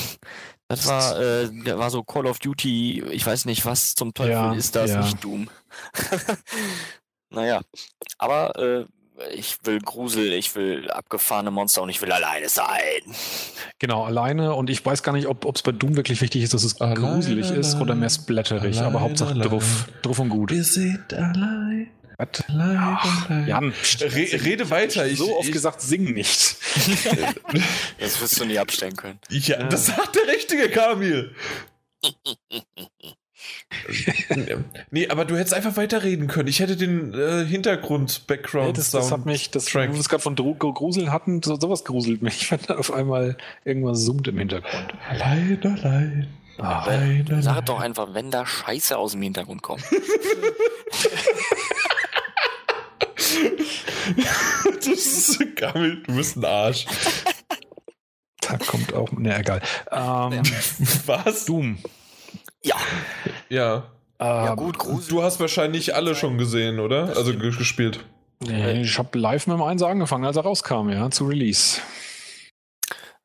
Das 0.69 0.89
war, 0.89 1.21
äh, 1.21 1.49
der 1.49 1.79
war 1.79 1.91
so 1.91 2.03
Call 2.03 2.27
of 2.27 2.41
Duty, 2.41 3.05
ich 3.13 3.25
weiß 3.25 3.45
nicht, 3.45 3.65
was 3.67 3.95
zum 3.95 4.15
Teufel 4.15 4.33
ja, 4.33 4.53
ist 4.53 4.75
das, 4.75 4.91
ja. 4.91 5.01
nicht 5.01 5.23
Doom. 5.23 5.49
naja, 7.31 7.61
aber 8.19 8.59
äh, 8.59 8.85
ich 9.33 9.59
will 9.65 9.79
Grusel, 9.81 10.33
ich 10.33 10.55
will 10.57 10.91
abgefahrene 10.91 11.51
Monster 11.51 11.83
und 11.83 11.89
ich 11.89 12.03
will 12.03 12.11
alleine 12.11 12.49
sein. 12.49 12.75
Genau, 13.79 14.05
alleine 14.05 14.55
und 14.55 14.69
ich 14.69 14.85
weiß 14.85 15.03
gar 15.03 15.13
nicht, 15.13 15.27
ob 15.29 15.45
es 15.55 15.63
bei 15.63 15.73
Doom 15.73 15.97
wirklich 15.97 16.21
wichtig 16.21 16.43
ist, 16.43 16.53
dass 16.53 16.65
es 16.65 16.81
alleine, 16.81 17.01
gruselig 17.01 17.47
allein, 17.47 17.61
ist 17.61 17.77
oder 17.77 17.95
mehr 17.95 18.11
splatterig, 18.11 18.81
aber 18.81 19.01
Hauptsache 19.01 19.35
drauf, 19.35 19.89
drauf 20.03 20.19
und 20.19 20.29
gut. 20.29 20.51
Wir 20.51 20.65
sind 20.65 21.15
allein. 21.15 21.91
Was? 22.19 22.29
Ach, 22.49 23.31
Jan, 23.47 23.75
Re 24.01 24.45
rede 24.45 24.71
weiter. 24.71 25.07
Ich, 25.07 25.19
so 25.19 25.37
oft 25.37 25.49
ich, 25.49 25.53
gesagt, 25.53 25.83
sing 25.83 26.13
nicht. 26.13 26.57
das 27.99 28.21
wirst 28.21 28.41
du 28.41 28.45
nie 28.45 28.59
abstellen 28.59 28.97
können. 28.97 29.19
Ja, 29.29 29.63
das 29.65 29.87
sagt 29.87 30.17
der 30.17 30.33
richtige 30.33 30.71
Kamil. 30.71 31.35
nee, 34.91 35.09
aber 35.09 35.25
du 35.25 35.37
hättest 35.37 35.55
einfach 35.55 35.77
weiterreden 35.77 36.29
können. 36.29 36.49
Ich 36.49 36.61
hätte 36.61 36.77
den 36.77 37.15
äh, 37.15 37.45
Hintergrund, 37.45 38.27
Background. 38.27 38.69
Nee, 38.69 38.73
das, 38.75 38.91
das 38.91 39.13
hat 39.13 39.27
mich, 39.27 39.51
das, 39.51 39.75
wo 39.75 39.79
wir 39.79 39.91
es 39.91 40.09
gerade 40.09 40.23
von 40.23 40.37
Gruseln 40.37 41.13
hatten, 41.13 41.43
so, 41.43 41.57
sowas 41.57 41.85
gruselt 41.85 42.23
mich, 42.23 42.51
wenn 42.51 42.61
da 42.67 42.77
auf 42.77 42.93
einmal 42.93 43.37
irgendwas 43.65 44.01
summt 44.01 44.29
im 44.29 44.39
Hintergrund. 44.39 44.95
Allein, 45.09 45.59
allein. 45.63 46.29
allein, 46.59 47.27
allein. 47.29 47.43
Sag 47.43 47.67
doch 47.67 47.81
einfach, 47.81 48.15
wenn 48.15 48.31
da 48.31 48.47
Scheiße 48.47 48.97
aus 48.97 49.13
dem 49.13 49.23
Hintergrund 49.23 49.63
kommt. 49.63 49.85
das 54.75 54.89
ist 54.89 55.57
Gammel, 55.57 56.03
du 56.03 56.17
bist 56.17 56.37
ein 56.37 56.45
Arsch. 56.45 56.87
Da 58.41 58.59
kommt 58.59 58.95
auch. 58.95 59.11
Ne, 59.13 59.39
egal. 59.39 59.61
Ähm, 59.91 60.43
Was? 61.07 61.47
Doom. 61.47 61.79
Ja. 62.63 62.77
Ja. 63.49 63.85
ja, 64.21 64.55
gut, 64.55 64.79
Grusel. 64.79 65.09
Du 65.09 65.23
hast 65.23 65.41
wahrscheinlich 65.41 65.95
alle 65.95 66.15
schon 66.15 66.39
gesehen, 66.39 66.79
oder? 66.81 67.17
Also 67.17 67.37
gespielt. 67.37 68.05
Nee, 68.41 68.83
ich 68.83 68.99
habe 68.99 69.19
live 69.19 69.47
mit 69.47 69.57
dem 69.57 69.63
Eins 69.63 69.83
angefangen, 69.83 70.25
als 70.25 70.37
er 70.37 70.43
rauskam, 70.43 70.91
ja, 70.91 71.11
zu 71.11 71.27
Release. 71.27 71.81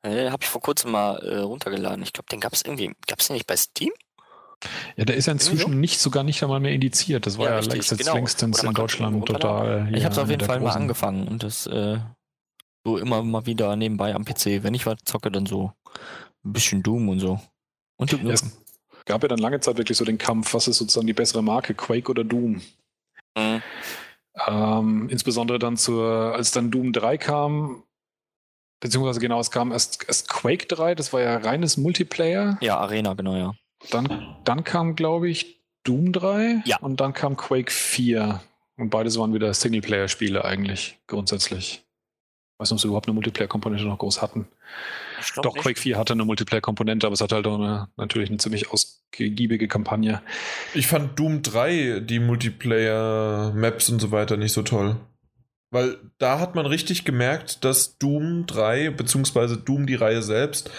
Äh, 0.04 0.30
habe 0.30 0.42
ich 0.42 0.50
vor 0.50 0.62
kurzem 0.62 0.92
mal 0.92 1.18
äh, 1.18 1.40
runtergeladen. 1.40 2.02
Ich 2.04 2.14
glaube, 2.14 2.28
den 2.32 2.40
gab 2.40 2.54
es 2.54 2.64
irgendwie. 2.64 2.96
Gab 3.08 3.20
es 3.20 3.28
den 3.28 3.36
nicht 3.36 3.48
bei 3.48 3.56
Steam? 3.56 3.92
Ja, 4.96 5.06
der 5.06 5.16
ist 5.16 5.26
ja 5.26 5.34
inzwischen 5.34 5.80
nicht 5.80 6.00
sogar 6.00 6.24
nicht 6.24 6.44
einmal 6.44 6.60
mehr 6.60 6.72
indiziert. 6.72 7.26
Das 7.26 7.38
war 7.38 7.46
ja, 7.46 7.60
ja 7.60 7.66
längstens, 7.66 7.98
genau. 8.00 8.14
längstens 8.14 8.64
in 8.64 8.74
Deutschland 8.74 9.26
total. 9.26 9.90
Ich 9.94 10.04
habe 10.04 10.14
es 10.14 10.20
auf 10.20 10.30
jeden 10.30 10.46
Fall 10.46 10.60
mal 10.60 10.72
angefangen 10.72 11.28
und 11.28 11.44
das 11.44 11.66
äh, 11.68 12.00
so 12.84 12.98
immer 12.98 13.24
mal 13.24 13.46
wieder 13.46 13.76
nebenbei 13.76 14.14
am 14.14 14.26
PC. 14.26 14.64
Wenn 14.64 14.74
ich 14.74 14.86
was 14.86 14.98
zocke, 15.06 15.32
dann 15.32 15.46
so 15.46 15.72
ein 16.44 16.54
bisschen 16.54 16.84
Doom 16.84 17.10
und 17.10 17.20
so. 17.20 17.40
Und 17.98 18.12
ja, 18.12 18.32
es 18.32 18.44
gab 19.06 19.22
ja 19.22 19.28
dann 19.28 19.40
lange 19.40 19.60
Zeit 19.60 19.78
wirklich 19.78 19.98
so 19.98 20.06
den 20.06 20.18
Kampf, 20.18 20.54
was 20.54 20.68
ist 20.68 20.78
sozusagen 20.78 21.08
die 21.08 21.14
bessere 21.14 21.44
Marke, 21.44 21.74
Quake 21.74 22.10
oder 22.10 22.24
Doom? 22.24 22.62
Mhm. 23.38 23.62
Ähm, 24.48 25.10
insbesondere 25.10 25.60
dann 25.60 25.78
zur, 25.78 26.34
als 26.34 26.52
dann 26.52 26.72
Doom 26.72 26.94
3 26.94 27.18
kam, 27.18 27.84
beziehungsweise 28.80 29.20
genau, 29.20 29.40
es 29.40 29.52
kam 29.52 29.72
erst, 29.72 30.08
erst 30.08 30.30
Quake 30.30 30.68
3, 30.68 30.96
das 30.96 31.14
war 31.14 31.22
ja 31.22 31.38
reines 31.38 31.78
Multiplayer. 31.78 32.58
Ja, 32.62 32.78
Arena, 32.78 33.14
genau, 33.14 33.36
ja. 33.36 33.54
Dann, 33.90 34.36
dann 34.44 34.64
kam, 34.64 34.96
glaube 34.96 35.30
ich, 35.30 35.62
Doom 35.84 36.12
3 36.12 36.64
ja. 36.66 36.78
und 36.78 37.02
dann 37.02 37.14
kam 37.14 37.36
Quake 37.36 37.72
4. 37.72 38.42
Und 38.78 38.90
beides 38.90 39.18
waren 39.18 39.34
wieder 39.34 39.54
Singleplayer-Spiele 39.54 40.46
eigentlich, 40.46 41.00
grundsätzlich. 41.08 41.84
Ich 41.84 42.60
weiß 42.60 42.70
nicht, 42.70 42.78
ob 42.78 42.80
sie 42.80 42.88
überhaupt 42.88 43.08
eine 43.08 43.16
Multiplayer-Komponente 43.16 43.86
noch 43.86 43.98
groß 43.98 44.22
hatten. 44.22 44.48
Doch, 45.38 45.54
nicht. 45.54 45.64
Quake 45.64 45.80
4 45.80 45.98
hatte 45.98 46.14
eine 46.14 46.26
Multiplayer-Komponente, 46.26 47.06
aber 47.06 47.14
es 47.14 47.22
hat 47.22 47.32
halt 47.32 47.48
auch 47.48 47.60
eine, 47.60 47.90
natürlich 47.98 48.30
eine 48.30 48.38
ziemlich 48.38 48.72
ausgiebige 48.72 49.68
Kampagne. 49.68 50.22
Ich 50.74 50.88
fand 50.88 51.18
Doom 51.20 51.42
3, 51.42 52.02
die 52.02 52.20
Multiplayer-Maps 52.20 53.90
und 53.90 54.00
so 54.00 54.12
weiter, 54.12 54.38
nicht 54.38 54.54
so 54.54 54.62
toll. 54.62 54.98
Weil 55.72 55.98
da 56.18 56.40
hat 56.40 56.54
man 56.56 56.66
richtig 56.66 57.06
gemerkt, 57.06 57.64
dass 57.64 57.98
Doom 57.98 58.46
3, 58.46 58.90
beziehungsweise 58.90 59.58
Doom 59.58 59.88
die 59.88 59.96
Reihe 59.96 60.22
selbst, 60.22 60.70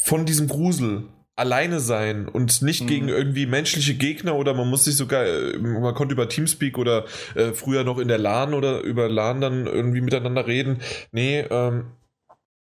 von 0.00 0.26
diesem 0.26 0.48
Grusel 0.48 1.04
alleine 1.36 1.80
sein 1.80 2.28
und 2.28 2.62
nicht 2.62 2.82
mhm. 2.82 2.86
gegen 2.86 3.08
irgendwie 3.08 3.46
menschliche 3.46 3.94
Gegner 3.94 4.36
oder 4.36 4.54
man 4.54 4.68
muss 4.68 4.84
sich 4.84 4.96
sogar, 4.96 5.26
äh, 5.26 5.58
man 5.58 5.94
konnte 5.94 6.14
über 6.14 6.28
Teamspeak 6.28 6.78
oder 6.78 7.04
äh, 7.34 7.52
früher 7.52 7.84
noch 7.84 7.98
in 7.98 8.08
der 8.08 8.18
LAN 8.18 8.54
oder 8.54 8.80
über 8.80 9.08
LAN 9.08 9.40
dann 9.40 9.66
irgendwie 9.66 10.00
miteinander 10.00 10.46
reden. 10.46 10.80
Nee, 11.10 11.40
ähm, 11.40 11.86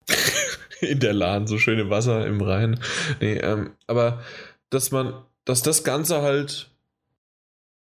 in 0.81 0.99
der 0.99 1.14
LAN, 1.14 1.48
so 1.48 1.57
schöne 1.57 1.89
Wasser 1.89 2.26
im 2.26 2.41
Rhein. 2.41 2.80
Nee, 3.19 3.38
ähm, 3.38 3.72
aber 3.88 4.22
dass 4.69 4.91
man, 4.91 5.14
dass 5.43 5.61
das 5.61 5.84
Ganze 5.84 6.22
halt 6.22 6.69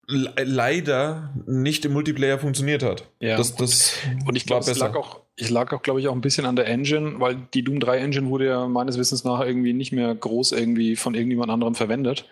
leider 0.10 1.34
nicht 1.46 1.84
im 1.84 1.92
Multiplayer 1.94 2.40
funktioniert 2.40 2.82
hat. 2.82 3.10
Ja. 3.20 3.36
Das, 3.36 3.56
das 3.56 3.94
und 4.26 4.38
ich 4.38 4.46
glaube, 4.46 4.70
es 4.70 4.78
lag 4.80 4.96
auch, 4.96 5.22
ich 5.40 5.52
lag 5.52 5.72
auch, 5.72 5.84
glaube 5.84 6.00
ich, 6.00 6.08
auch 6.08 6.16
ein 6.16 6.22
bisschen 6.22 6.48
an 6.48 6.56
der 6.56 6.66
Engine, 6.66 7.20
weil 7.20 7.38
die 7.54 7.64
Doom 7.64 7.80
3 7.80 8.00
Engine 8.00 8.28
wurde 8.28 8.48
ja 8.48 8.68
meines 8.68 8.98
Wissens 8.98 9.24
nach 9.24 9.40
irgendwie 9.40 9.72
nicht 9.72 9.92
mehr 9.92 10.14
groß 10.14 10.52
irgendwie 10.52 10.96
von 10.96 11.14
irgendjemand 11.14 11.52
anderem 11.52 11.76
verwendet. 11.76 12.26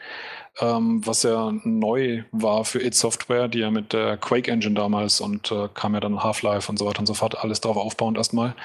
Ähm, 0.60 1.06
was 1.06 1.22
ja 1.22 1.54
neu 1.64 2.24
war 2.32 2.66
für 2.66 2.82
id 2.82 2.96
Software, 2.96 3.48
die 3.48 3.60
ja 3.60 3.70
mit 3.70 3.94
der 3.94 4.18
Quake 4.18 4.50
Engine 4.50 4.74
damals 4.74 5.22
und 5.22 5.52
äh, 5.52 5.68
kam 5.74 5.94
ja 5.94 6.00
dann 6.00 6.24
Half-Life 6.24 6.72
und 6.72 6.80
so 6.80 6.88
weiter 6.88 7.00
und 7.00 7.06
so 7.06 7.14
fort, 7.14 7.38
alles 7.38 7.62
darauf 7.62 7.78
aufbauend 7.78 8.18
erstmal. 8.18 8.56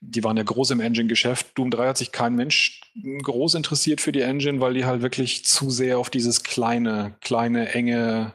Die 0.00 0.24
waren 0.24 0.38
ja 0.38 0.42
groß 0.44 0.70
im 0.70 0.80
Engine-Geschäft. 0.80 1.48
Doom 1.54 1.70
3 1.70 1.88
hat 1.88 1.98
sich 1.98 2.12
kein 2.12 2.34
Mensch 2.34 2.80
groß 3.22 3.56
interessiert 3.56 4.00
für 4.00 4.12
die 4.12 4.22
Engine, 4.22 4.60
weil 4.60 4.72
die 4.72 4.86
halt 4.86 5.02
wirklich 5.02 5.44
zu 5.44 5.68
sehr 5.68 5.98
auf 5.98 6.08
dieses 6.08 6.44
kleine, 6.44 7.14
kleine, 7.20 7.74
enge 7.74 8.32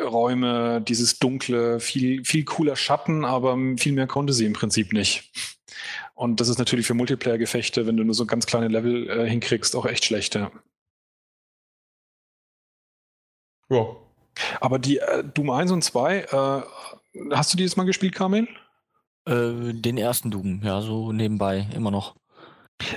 Räume, 0.00 0.80
dieses 0.80 1.18
dunkle, 1.18 1.80
viel, 1.80 2.24
viel 2.24 2.44
cooler 2.44 2.76
Schatten, 2.76 3.24
aber 3.24 3.56
viel 3.76 3.92
mehr 3.92 4.06
konnte 4.06 4.32
sie 4.32 4.46
im 4.46 4.52
Prinzip 4.52 4.92
nicht. 4.92 5.30
Und 6.14 6.40
das 6.40 6.48
ist 6.48 6.58
natürlich 6.58 6.86
für 6.86 6.94
Multiplayer-Gefechte, 6.94 7.86
wenn 7.86 7.96
du 7.96 8.04
nur 8.04 8.14
so 8.14 8.26
ganz 8.26 8.46
kleine 8.46 8.68
Level 8.68 9.08
äh, 9.10 9.28
hinkriegst, 9.28 9.74
auch 9.74 9.86
echt 9.86 10.04
schlecht. 10.04 10.34
Ja. 10.34 10.50
ja. 13.68 13.96
Aber 14.60 14.78
die 14.78 14.98
äh, 14.98 15.24
Doom 15.24 15.50
1 15.50 15.72
und 15.72 15.82
2, 15.82 16.18
äh, 16.18 16.62
hast 17.32 17.52
du 17.52 17.56
die 17.56 17.64
jetzt 17.64 17.76
mal 17.76 17.84
gespielt, 17.84 18.14
Kamil? 18.14 18.48
Äh, 19.26 19.72
den 19.72 19.96
ersten 19.96 20.30
Doom, 20.30 20.60
ja, 20.62 20.80
so 20.80 21.12
nebenbei, 21.12 21.66
immer 21.74 21.90
noch. 21.90 22.14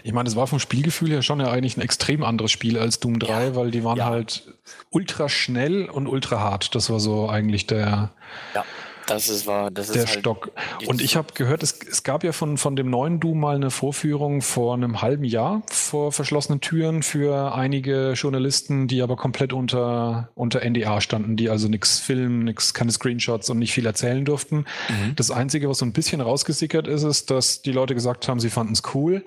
Ich 0.04 0.12
meine, 0.12 0.28
es 0.28 0.36
war 0.36 0.48
vom 0.48 0.60
Spielgefühl 0.60 1.10
her 1.10 1.22
schon 1.22 1.40
ja 1.40 1.52
eigentlich 1.52 1.78
ein 1.78 1.82
extrem 1.82 2.24
anderes 2.24 2.52
Spiel 2.52 2.78
als 2.80 3.00
Doom 3.00 3.20
3, 3.20 3.28
ja. 3.30 3.56
weil 3.56 3.72
die 3.72 3.84
waren 3.84 3.98
ja. 3.98 4.06
halt 4.06 4.54
ultra 4.90 5.30
schnell 5.30 5.86
und 5.86 6.08
ultra 6.08 6.40
hart. 6.40 6.76
Das 6.76 6.90
war 6.90 7.00
so 7.00 7.30
eigentlich 7.30 7.68
der. 7.68 8.12
Ja. 8.54 8.66
Das 9.08 9.30
ist 9.30 9.48
wahr. 9.48 9.72
Das 9.72 9.88
der 9.88 10.04
ist 10.04 10.10
halt 10.10 10.20
Stock. 10.20 10.52
Und 10.86 11.02
ich 11.02 11.16
habe 11.16 11.34
gehört, 11.34 11.64
es, 11.64 11.80
es 11.90 12.04
gab 12.04 12.24
ja 12.24 12.34
von, 12.34 12.58
von 12.58 12.76
dem 12.76 12.90
neuen 12.90 13.20
Doom 13.20 13.40
mal 13.40 13.56
eine 13.56 13.72
Vorführung 13.72 14.42
vor 14.42 14.74
einem 14.74 15.02
halben 15.02 15.24
Jahr 15.24 15.64
vor 15.70 16.12
verschlossenen 16.12 16.60
Türen 16.60 17.04
für 17.04 17.56
einige 17.56 18.14
Journalisten, 18.14 18.88
die 18.88 19.02
aber 19.02 19.16
komplett 19.16 19.54
unter, 19.54 20.30
unter 20.36 20.64
NDA 20.70 21.00
standen, 21.00 21.38
die 21.38 21.50
also 21.50 21.70
nichts 21.70 22.00
filmen, 22.00 22.44
nichts, 22.44 22.74
keine 22.74 22.92
Screenshots 22.92 23.50
und 23.50 23.60
nicht 23.60 23.74
viel 23.74 23.86
erzählen 23.86 24.26
durften. 24.26 24.66
Mhm. 24.90 25.16
Das 25.16 25.32
Einzige, 25.32 25.70
was 25.70 25.78
so 25.80 25.86
ein 25.86 25.94
bisschen 25.94 26.20
rausgesickert 26.20 26.88
ist, 26.88 27.04
ist, 27.04 27.32
dass 27.32 27.62
die 27.62 27.72
Leute 27.72 27.96
gesagt 27.96 28.28
haben, 28.28 28.42
sie 28.42 28.50
fanden 28.50 28.74
es 28.74 28.84
cool, 28.94 29.24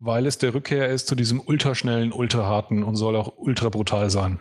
weil 0.00 0.26
es 0.26 0.38
der 0.38 0.54
Rückkehr 0.54 0.88
ist 0.88 1.06
zu 1.06 1.14
diesem 1.14 1.40
ultraschnellen, 1.40 2.12
ultraharten 2.12 2.82
und 2.82 2.96
soll 2.96 3.14
auch 3.14 3.34
ultra 3.36 3.68
brutal 3.68 4.10
sein. 4.10 4.40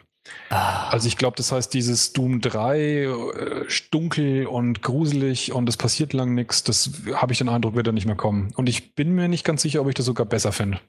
Ah. 0.49 0.89
Also 0.89 1.07
ich 1.07 1.17
glaube, 1.17 1.37
das 1.37 1.51
heißt, 1.51 1.73
dieses 1.73 2.13
Doom 2.13 2.41
3, 2.41 2.79
äh, 2.79 3.65
dunkel 3.91 4.47
und 4.47 4.81
gruselig 4.81 5.51
und 5.51 5.69
es 5.69 5.77
passiert 5.77 6.13
lang 6.13 6.33
nichts, 6.33 6.63
das 6.63 6.91
habe 7.13 7.33
ich 7.33 7.37
den 7.37 7.49
Eindruck, 7.49 7.75
wird 7.75 7.87
da 7.87 7.91
nicht 7.91 8.07
mehr 8.07 8.15
kommen. 8.15 8.51
Und 8.55 8.67
ich 8.67 8.95
bin 8.95 9.13
mir 9.13 9.27
nicht 9.27 9.43
ganz 9.43 9.61
sicher, 9.61 9.81
ob 9.81 9.89
ich 9.89 9.95
das 9.95 10.05
sogar 10.05 10.25
besser 10.25 10.51
finde. 10.51 10.79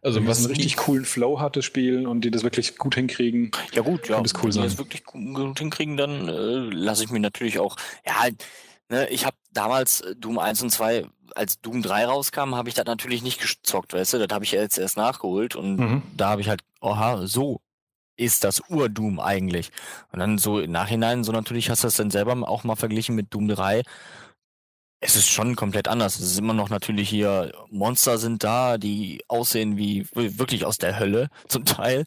Also 0.00 0.24
was 0.26 0.38
einen 0.38 0.46
richtig 0.48 0.76
coolen 0.76 1.04
Flow 1.04 1.40
hat, 1.40 1.56
das 1.56 1.64
Spiel 1.64 2.06
und 2.06 2.20
die 2.20 2.30
das 2.30 2.44
wirklich 2.44 2.76
gut 2.76 2.94
hinkriegen. 2.94 3.50
Ja 3.72 3.82
gut, 3.82 4.08
ja. 4.08 4.20
Das 4.20 4.32
cool 4.42 4.52
sein. 4.52 4.62
die 4.62 4.68
das 4.68 4.78
wirklich 4.78 5.04
gut 5.04 5.58
hinkriegen, 5.58 5.96
dann 5.96 6.28
äh, 6.28 6.32
lasse 6.32 7.02
ich 7.02 7.10
mir 7.10 7.18
natürlich 7.18 7.58
auch, 7.58 7.76
ja, 8.06 8.28
ne, 8.90 9.08
ich 9.08 9.26
habe 9.26 9.36
damals 9.52 10.02
äh, 10.02 10.14
Doom 10.14 10.38
1 10.38 10.62
und 10.62 10.70
2, 10.70 11.04
als 11.34 11.60
Doom 11.60 11.82
3 11.82 12.06
rauskam, 12.06 12.54
habe 12.54 12.68
ich 12.68 12.76
das 12.76 12.84
natürlich 12.84 13.22
nicht 13.22 13.40
gezockt, 13.40 13.92
weißt 13.92 14.14
du, 14.14 14.18
das 14.18 14.32
habe 14.32 14.44
ich 14.44 14.52
jetzt 14.52 14.78
erst 14.78 14.96
nachgeholt 14.96 15.56
und 15.56 15.76
mhm. 15.76 16.02
da 16.16 16.28
habe 16.28 16.42
ich 16.42 16.48
halt, 16.48 16.62
oha, 16.80 17.26
so 17.26 17.60
ist 18.18 18.44
das 18.44 18.62
Ur-Doom 18.68 19.20
eigentlich? 19.20 19.70
Und 20.12 20.18
dann 20.18 20.38
so 20.38 20.60
im 20.60 20.72
Nachhinein, 20.72 21.24
so 21.24 21.32
natürlich 21.32 21.70
hast 21.70 21.84
du 21.84 21.86
das 21.86 21.96
dann 21.96 22.10
selber 22.10 22.36
auch 22.48 22.64
mal 22.64 22.76
verglichen 22.76 23.14
mit 23.14 23.32
Doom 23.32 23.48
3. 23.48 23.82
Es 25.00 25.14
ist 25.14 25.28
schon 25.28 25.54
komplett 25.54 25.86
anders. 25.86 26.18
Es 26.18 26.32
ist 26.32 26.38
immer 26.40 26.54
noch 26.54 26.70
natürlich 26.70 27.08
hier, 27.08 27.52
Monster 27.70 28.18
sind 28.18 28.42
da, 28.42 28.78
die 28.78 29.22
aussehen 29.28 29.76
wie 29.76 30.08
wirklich 30.12 30.64
aus 30.64 30.76
der 30.76 30.98
Hölle 30.98 31.28
zum 31.48 31.64
Teil. 31.64 32.04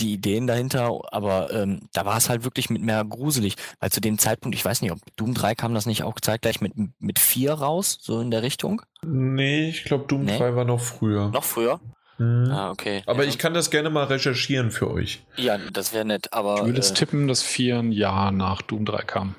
Die 0.00 0.14
Ideen 0.14 0.48
dahinter, 0.48 0.98
aber 1.12 1.52
ähm, 1.52 1.88
da 1.92 2.04
war 2.04 2.16
es 2.16 2.28
halt 2.28 2.42
wirklich 2.42 2.68
mit 2.68 2.82
mehr 2.82 3.04
gruselig. 3.04 3.54
Weil 3.78 3.92
zu 3.92 4.00
dem 4.00 4.18
Zeitpunkt, 4.18 4.56
ich 4.56 4.64
weiß 4.64 4.82
nicht, 4.82 4.90
ob 4.90 4.98
Doom 5.16 5.34
3 5.34 5.54
kam 5.54 5.72
das 5.72 5.86
nicht 5.86 6.02
auch 6.02 6.18
zeitgleich 6.20 6.60
mit, 6.60 6.72
mit 6.98 7.20
4 7.20 7.52
raus, 7.52 7.98
so 8.00 8.20
in 8.20 8.32
der 8.32 8.42
Richtung? 8.42 8.82
Nee, 9.06 9.68
ich 9.68 9.84
glaube 9.84 10.06
Doom 10.08 10.24
nee? 10.24 10.36
3 10.36 10.56
war 10.56 10.64
noch 10.64 10.80
früher. 10.80 11.28
Noch 11.28 11.44
früher? 11.44 11.80
Mhm. 12.22 12.50
Ah, 12.50 12.70
okay. 12.70 13.02
Aber 13.06 13.24
ja. 13.24 13.28
ich 13.28 13.38
kann 13.38 13.54
das 13.54 13.70
gerne 13.70 13.90
mal 13.90 14.04
recherchieren 14.04 14.70
für 14.70 14.90
euch. 14.90 15.24
Ja, 15.36 15.58
das 15.58 15.92
wäre 15.92 16.04
nett, 16.04 16.32
aber. 16.32 16.56
Ich 16.56 16.64
würde 16.64 16.78
jetzt 16.78 16.92
äh, 16.92 16.94
tippen, 16.94 17.28
dass 17.28 17.42
vier 17.42 17.78
ein 17.78 17.92
Jahr 17.92 18.32
nach 18.32 18.62
Doom 18.62 18.84
3 18.84 19.02
kam. 19.02 19.34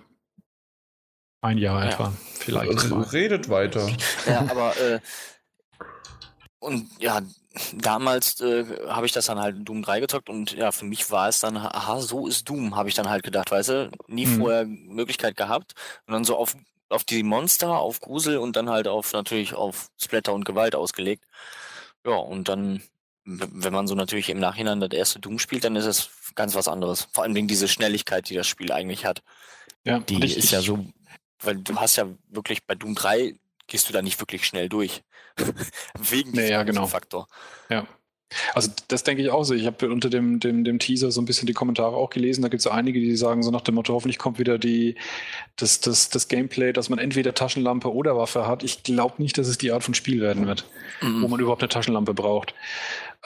Ein 1.42 1.58
Jahr 1.58 1.84
ja. 1.84 1.92
etwa, 1.92 2.14
vielleicht. 2.40 2.72
Also, 2.72 3.00
redet 3.00 3.50
weiter. 3.50 3.90
Ja, 4.28 4.46
aber 4.50 4.78
äh, 4.78 5.00
und 6.60 6.90
ja, 7.00 7.22
damals 7.74 8.40
äh, 8.40 8.66
habe 8.88 9.06
ich 9.06 9.12
das 9.12 9.26
dann 9.26 9.40
halt 9.40 9.68
Doom 9.68 9.84
3 9.84 10.00
gezockt 10.00 10.30
und 10.30 10.54
ja, 10.54 10.72
für 10.72 10.86
mich 10.86 11.12
war 11.12 11.28
es 11.28 11.42
dann, 11.42 11.58
aha, 11.58 12.00
so 12.00 12.28
ist 12.28 12.48
Doom, 12.48 12.76
habe 12.78 12.88
ich 12.88 12.96
dann 12.96 13.10
halt 13.10 13.24
gedacht, 13.24 13.52
weißt 13.52 13.70
du, 13.70 13.92
nie 14.08 14.26
mhm. 14.26 14.40
vorher 14.40 14.66
Möglichkeit 14.66 15.36
gehabt 15.36 15.74
und 16.08 16.14
dann 16.14 16.24
so 16.24 16.38
auf, 16.38 16.56
auf 16.88 17.04
die 17.04 17.24
Monster, 17.24 17.78
auf 17.80 18.00
Grusel 18.00 18.38
und 18.38 18.56
dann 18.56 18.70
halt 18.70 18.88
auf 18.88 19.12
natürlich 19.12 19.54
auf 19.54 19.90
Splatter 20.02 20.34
und 20.34 20.46
Gewalt 20.46 20.76
ausgelegt. 20.76 21.26
Ja, 22.06 22.16
und 22.16 22.50
dann, 22.50 22.82
wenn 23.26 23.74
man 23.74 23.88
so 23.88 23.96
natürlich 23.96 24.30
im 24.30 24.40
Nachhinein 24.40 24.80
das 24.80 24.92
erste 24.92 25.20
Doom 25.20 25.40
spielt, 25.40 25.64
dann 25.64 25.76
ist 25.76 25.86
es 25.86 26.10
ganz 26.36 26.56
was 26.56 26.68
anderes. 26.68 27.08
Vor 27.12 27.24
allem 27.24 27.36
wegen 27.36 27.48
dieser 27.48 27.68
Schnelligkeit, 27.68 28.30
die 28.30 28.36
das 28.36 28.48
Spiel 28.48 28.72
eigentlich 28.72 29.06
hat. 29.06 29.24
Ja, 29.86 30.00
die 30.00 30.24
ich, 30.24 30.38
ist 30.38 30.52
ja 30.52 30.62
so, 30.62 30.86
weil 31.40 31.58
du 31.58 31.76
hast 31.76 31.96
ja 31.96 32.08
wirklich 32.30 32.66
bei 32.66 32.76
Doom 32.76 32.96
3 32.96 33.36
gehst 33.68 33.90
du 33.90 33.94
da 33.94 34.02
nicht 34.02 34.20
wirklich 34.20 34.46
schnell 34.46 34.70
durch. 34.70 35.04
wegen 35.98 36.32
nee, 36.32 36.50
ja, 36.50 36.64
genau. 36.64 36.88
Faktor. 36.88 37.28
Ja. 37.70 37.88
Also 38.54 38.72
das 38.88 39.04
denke 39.04 39.24
ich 39.24 39.30
auch 39.30 39.44
so. 39.44 39.54
Ich 39.54 39.66
habe 39.66 39.90
unter 39.90 40.10
dem, 40.10 40.40
dem, 40.40 40.64
dem 40.64 40.80
Teaser 40.80 41.12
so 41.12 41.22
ein 41.22 41.26
bisschen 41.26 41.48
die 41.48 41.54
Kommentare 41.54 41.96
auch 41.96 42.10
gelesen. 42.10 42.42
Da 42.42 42.48
gibt 42.50 42.62
es 42.62 42.68
einige, 42.68 43.00
die 43.00 43.16
sagen 43.16 43.44
so 43.44 43.52
nach 43.52 43.62
dem 43.62 43.76
Motto, 43.76 43.94
hoffentlich 43.94 44.18
kommt 44.18 44.40
wieder 44.40 44.58
die, 44.58 44.96
das, 45.56 45.80
das, 45.82 46.10
das 46.10 46.28
Gameplay, 46.28 46.74
dass 46.74 46.90
man 46.90 47.00
entweder 47.00 47.34
Taschenlampe 47.34 47.94
oder 47.94 48.18
Waffe 48.18 48.48
hat. 48.48 48.64
Ich 48.64 48.84
glaube 48.84 49.22
nicht, 49.22 49.38
dass 49.38 49.48
es 49.48 49.58
die 49.58 49.72
Art 49.72 49.84
von 49.84 49.94
Spiel 49.94 50.22
werden 50.22 50.48
wird, 50.48 50.66
mhm. 51.02 51.22
wo 51.22 51.28
man 51.28 51.40
überhaupt 51.40 51.62
eine 51.62 51.70
Taschenlampe 51.70 52.14
braucht. 52.14 52.54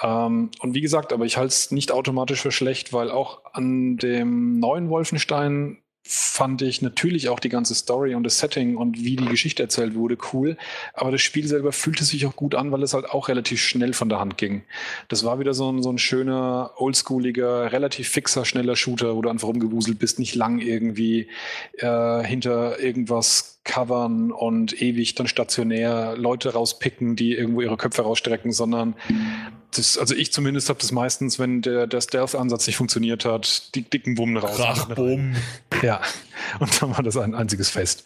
Ähm, 0.01 0.51
und 0.59 0.73
wie 0.73 0.81
gesagt, 0.81 1.13
aber 1.13 1.25
ich 1.25 1.37
halte 1.37 1.49
es 1.49 1.71
nicht 1.71 1.91
automatisch 1.91 2.41
für 2.41 2.51
schlecht, 2.51 2.93
weil 2.93 3.09
auch 3.09 3.41
an 3.53 3.97
dem 3.97 4.59
neuen 4.59 4.89
Wolfenstein 4.89 5.79
fand 6.07 6.61
ich 6.61 6.81
natürlich 6.81 7.29
auch 7.29 7.39
die 7.39 7.49
ganze 7.49 7.75
Story 7.75 8.15
und 8.15 8.23
das 8.23 8.39
Setting 8.39 8.77
und 8.77 9.03
wie 9.03 9.15
die 9.15 9.25
Geschichte 9.25 9.63
erzählt 9.63 9.95
wurde 9.95 10.17
cool. 10.33 10.57
Aber 10.93 11.11
das 11.11 11.21
Spiel 11.21 11.47
selber 11.47 11.71
fühlte 11.71 12.03
sich 12.03 12.25
auch 12.25 12.35
gut 12.35 12.55
an, 12.55 12.71
weil 12.71 12.83
es 12.83 12.93
halt 12.93 13.09
auch 13.09 13.27
relativ 13.27 13.61
schnell 13.61 13.93
von 13.93 14.09
der 14.09 14.19
Hand 14.19 14.37
ging. 14.37 14.63
Das 15.09 15.23
war 15.23 15.39
wieder 15.39 15.53
so 15.53 15.71
ein, 15.71 15.83
so 15.83 15.91
ein 15.91 15.97
schöner, 15.97 16.71
oldschooliger, 16.77 17.71
relativ 17.71 18.09
fixer, 18.09 18.45
schneller 18.45 18.75
Shooter, 18.75 19.15
wo 19.15 19.21
du 19.21 19.29
einfach 19.29 19.47
rumgewuselt 19.47 19.99
bist, 19.99 20.19
nicht 20.19 20.35
lang 20.35 20.59
irgendwie 20.59 21.27
äh, 21.77 22.23
hinter 22.23 22.79
irgendwas 22.79 23.56
covern 23.67 24.31
und 24.31 24.81
ewig 24.81 25.13
dann 25.13 25.27
stationär 25.27 26.15
Leute 26.17 26.53
rauspicken, 26.53 27.15
die 27.15 27.33
irgendwo 27.33 27.61
ihre 27.61 27.77
Köpfe 27.77 28.01
rausstrecken, 28.01 28.51
sondern 28.51 28.95
das, 29.71 29.97
also 29.97 30.15
ich 30.15 30.31
zumindest 30.33 30.69
habe 30.69 30.79
das 30.79 30.91
meistens, 30.91 31.37
wenn 31.37 31.61
der, 31.61 31.85
der 31.85 32.01
Stealth-Ansatz 32.01 32.65
nicht 32.65 32.77
funktioniert 32.77 33.25
hat, 33.25 33.75
die 33.75 33.83
dicken 33.83 34.15
Bummen 34.15 34.37
raus. 34.37 34.59
Ach, 34.59 34.95
Bumm. 34.95 35.35
Ja, 35.83 36.01
und 36.59 36.81
dann 36.81 36.95
war 36.95 37.03
das 37.03 37.17
ein 37.17 37.35
einziges 37.35 37.69
Fest. 37.69 38.05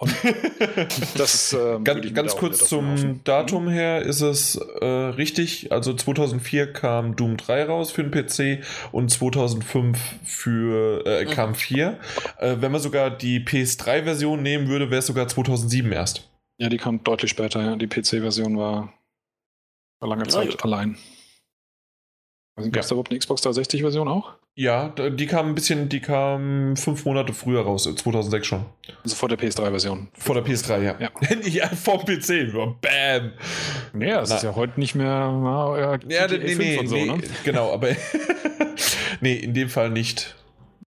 Und 0.00 0.14
das 1.18 1.52
äh, 1.52 1.80
ganz, 1.82 2.14
ganz 2.14 2.36
kurz 2.36 2.68
zum 2.68 2.94
mhm. 2.94 3.20
Datum 3.24 3.68
her 3.68 4.02
ist 4.02 4.20
es 4.20 4.54
äh, 4.54 4.86
richtig. 4.86 5.72
Also 5.72 5.92
2004 5.92 6.72
kam 6.72 7.16
Doom 7.16 7.36
3 7.36 7.64
raus 7.64 7.90
für 7.90 8.04
den 8.04 8.12
PC 8.12 8.64
und 8.92 9.10
2005 9.10 9.98
für 10.24 11.04
äh, 11.04 11.24
mhm. 11.24 11.30
kam 11.30 11.54
4. 11.56 11.98
Äh, 12.38 12.56
wenn 12.60 12.70
man 12.70 12.80
sogar 12.80 13.10
die 13.10 13.40
PS3-Version 13.40 14.40
nehmen 14.40 14.68
würde, 14.68 14.90
wäre 14.90 15.00
es 15.00 15.06
sogar 15.06 15.26
2007 15.26 15.90
erst. 15.90 16.30
Ja, 16.58 16.68
die 16.68 16.78
kam 16.78 17.02
deutlich 17.02 17.32
später. 17.32 17.60
Ja. 17.60 17.76
Die 17.76 17.88
PC-Version 17.88 18.56
war, 18.56 18.92
war 20.00 20.08
lange 20.08 20.28
Zeit 20.28 20.54
ja, 20.54 20.60
allein. 20.60 20.96
Also, 22.58 22.70
Gab 22.70 22.82
es 22.82 22.88
da 22.88 22.94
überhaupt 22.94 23.10
eine 23.10 23.18
Xbox 23.18 23.42
360-Version 23.42 24.08
auch? 24.08 24.34
Ja, 24.56 24.88
die 24.88 25.26
kam 25.26 25.46
ein 25.46 25.54
bisschen, 25.54 25.88
die 25.88 26.00
kam 26.00 26.76
fünf 26.76 27.04
Monate 27.04 27.32
früher 27.32 27.62
raus, 27.62 27.84
2006 27.84 28.44
schon. 28.44 28.64
Also 29.04 29.14
vor 29.14 29.28
der 29.28 29.38
PS3-Version. 29.38 30.08
Vor 30.14 30.34
der 30.34 30.44
PS3, 30.44 30.82
ja. 30.82 30.96
Ja. 30.98 31.10
ja 31.44 31.68
vor 31.68 32.04
dem 32.04 32.18
PC, 32.18 32.52
bam. 32.52 33.32
Naja, 33.92 34.22
es 34.22 34.32
ist 34.32 34.42
ja 34.42 34.56
heute 34.56 34.80
nicht 34.80 34.96
mehr 34.96 35.30
na, 35.30 35.78
ja, 35.78 35.98
Ja, 36.08 36.26
GTA 36.26 36.38
nee, 36.38 36.54
5 36.54 36.58
nee, 36.58 36.78
und 36.78 36.86
so, 36.88 36.96
nee 36.96 37.06
ne? 37.06 37.18
genau, 37.44 37.72
aber 37.72 37.90
nee, 39.20 39.34
in 39.34 39.54
dem 39.54 39.68
Fall 39.68 39.90
nicht. 39.90 40.34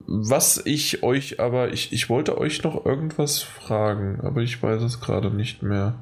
Was 0.05 0.61
ich 0.63 1.01
euch 1.01 1.39
aber, 1.39 1.73
ich, 1.73 1.91
ich 1.91 2.07
wollte 2.07 2.37
euch 2.37 2.61
noch 2.61 2.85
irgendwas 2.85 3.41
fragen, 3.41 4.19
aber 4.21 4.41
ich 4.41 4.61
weiß 4.61 4.83
es 4.83 5.01
gerade 5.01 5.31
nicht 5.31 5.63
mehr. 5.63 5.95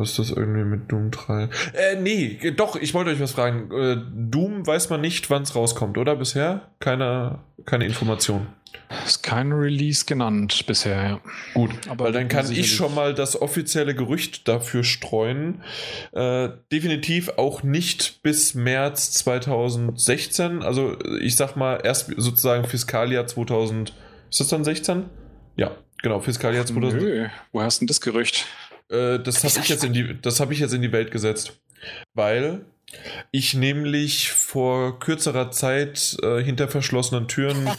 Was 0.00 0.16
das 0.16 0.30
irgendwie 0.30 0.64
mit 0.64 0.90
Doom 0.90 1.10
3? 1.10 1.50
Äh, 1.74 1.96
nee, 2.00 2.40
doch, 2.56 2.74
ich 2.76 2.94
wollte 2.94 3.10
euch 3.10 3.20
was 3.20 3.32
fragen. 3.32 3.70
Äh, 3.70 3.98
Doom 4.14 4.66
weiß 4.66 4.88
man 4.88 5.02
nicht, 5.02 5.28
wann 5.28 5.42
es 5.42 5.54
rauskommt, 5.54 5.98
oder 5.98 6.16
bisher? 6.16 6.70
Keine, 6.78 7.40
keine 7.66 7.84
Information. 7.84 8.46
Ist 9.04 9.22
kein 9.22 9.52
Release 9.52 10.06
genannt 10.06 10.64
bisher, 10.66 11.02
ja. 11.02 11.20
Gut, 11.52 11.70
Aber 11.90 12.06
weil 12.06 12.12
dann 12.12 12.28
kann 12.28 12.50
ich 12.50 12.74
schon 12.74 12.94
mal 12.94 13.12
das 13.12 13.40
offizielle 13.42 13.94
Gerücht 13.94 14.48
dafür 14.48 14.84
streuen. 14.84 15.62
Äh, 16.12 16.48
definitiv 16.72 17.28
auch 17.36 17.62
nicht 17.62 18.22
bis 18.22 18.54
März 18.54 19.12
2016. 19.12 20.62
Also 20.62 20.96
ich 21.20 21.36
sag 21.36 21.56
mal 21.56 21.78
erst 21.84 22.10
sozusagen 22.16 22.64
Fiskaljahr 22.64 23.26
2000. 23.26 23.92
Ist 24.30 24.40
das 24.40 24.48
dann 24.48 24.64
16? 24.64 25.04
Ja, 25.56 25.72
genau, 26.02 26.20
Fiskaljahr 26.20 26.64
2000. 26.64 27.02
Nö, 27.02 27.28
woher 27.52 27.66
hast 27.66 27.80
du 27.80 27.82
denn 27.82 27.88
das 27.88 28.00
Gerücht? 28.00 28.46
Äh, 28.90 29.18
das 29.20 29.42
habe 29.44 29.62
ich 29.62 29.68
jetzt 29.68 29.84
in 29.84 29.92
die, 29.92 30.20
das 30.20 30.40
habe 30.40 30.52
ich 30.52 30.58
jetzt 30.60 30.74
in 30.74 30.82
die 30.82 30.92
Welt 30.92 31.10
gesetzt, 31.10 31.60
weil 32.14 32.64
ich 33.30 33.54
nämlich 33.54 34.32
vor 34.32 34.98
kürzerer 34.98 35.50
Zeit 35.50 36.16
äh, 36.22 36.42
hinter 36.42 36.68
verschlossenen 36.68 37.28
Türen 37.28 37.70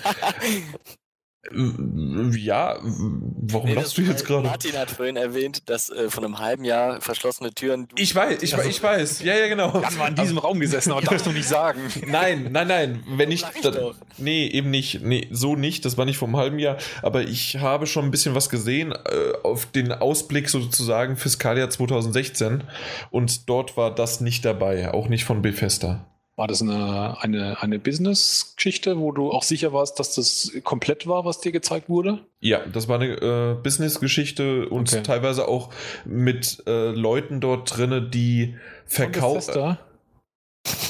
ja, 1.49 2.77
warum 2.81 3.69
Nee, 3.69 3.73
lachst 3.73 3.97
du 3.97 4.03
jetzt 4.03 4.25
gerade? 4.25 4.47
Martin 4.47 4.77
hat 4.77 4.91
vorhin 4.91 5.17
erwähnt, 5.17 5.69
dass 5.69 5.89
äh, 5.89 6.09
von 6.09 6.23
einem 6.23 6.37
halben 6.37 6.63
Jahr 6.63 7.01
verschlossene 7.01 7.51
Türen. 7.51 7.87
Ich 7.95 8.13
weiß, 8.13 8.43
ich, 8.43 8.53
ich 8.53 8.83
weiß, 8.83 9.23
ja, 9.23 9.35
ja, 9.35 9.47
genau. 9.47 9.71
Dann 9.71 9.97
war 9.97 10.09
in 10.09 10.15
diesem 10.15 10.37
Raum 10.37 10.59
gesessen, 10.59 10.91
aber 10.91 11.01
darfst 11.01 11.25
du 11.25 11.31
nicht 11.31 11.47
sagen. 11.47 11.81
Nein, 12.07 12.49
nein, 12.51 12.67
nein, 12.67 13.03
wenn 13.15 13.31
ich, 13.31 13.43
ich 13.55 13.61
da, 13.61 13.91
nee, 14.17 14.47
eben 14.47 14.69
nicht, 14.69 15.01
nee, 15.01 15.27
so 15.31 15.55
nicht, 15.55 15.85
das 15.85 15.97
war 15.97 16.05
nicht 16.05 16.17
vom 16.17 16.35
halben 16.37 16.59
Jahr, 16.59 16.77
aber 17.01 17.23
ich 17.23 17.57
habe 17.57 17.87
schon 17.87 18.05
ein 18.05 18.11
bisschen 18.11 18.35
was 18.35 18.49
gesehen 18.49 18.91
äh, 18.91 19.33
auf 19.43 19.65
den 19.65 19.91
Ausblick 19.91 20.49
sozusagen 20.49 21.15
Fiskaljahr 21.15 21.69
2016 21.69 22.63
und 23.09 23.49
dort 23.49 23.77
war 23.77 23.93
das 23.93 24.21
nicht 24.21 24.45
dabei, 24.45 24.93
auch 24.93 25.07
nicht 25.07 25.23
von 25.23 25.41
Bethesda. 25.41 26.05
War 26.37 26.47
das 26.47 26.61
eine, 26.61 27.17
eine, 27.21 27.61
eine 27.61 27.77
Business-Geschichte, 27.77 28.97
wo 28.97 29.11
du 29.11 29.31
auch 29.31 29.43
sicher 29.43 29.73
warst, 29.73 29.99
dass 29.99 30.15
das 30.15 30.51
komplett 30.63 31.05
war, 31.05 31.25
was 31.25 31.41
dir 31.41 31.51
gezeigt 31.51 31.89
wurde? 31.89 32.19
Ja, 32.39 32.65
das 32.65 32.87
war 32.87 32.99
eine 32.99 33.15
äh, 33.15 33.55
Business-Geschichte 33.61 34.69
und 34.69 34.91
Okay. 34.91 35.03
teilweise 35.03 35.47
auch 35.47 35.69
mit 36.05 36.63
äh, 36.65 36.91
Leuten 36.91 37.41
dort 37.41 37.77
drinne, 37.77 38.01
die 38.01 38.55
verkaufen. 38.85 39.35
Bethesda? 39.39 39.79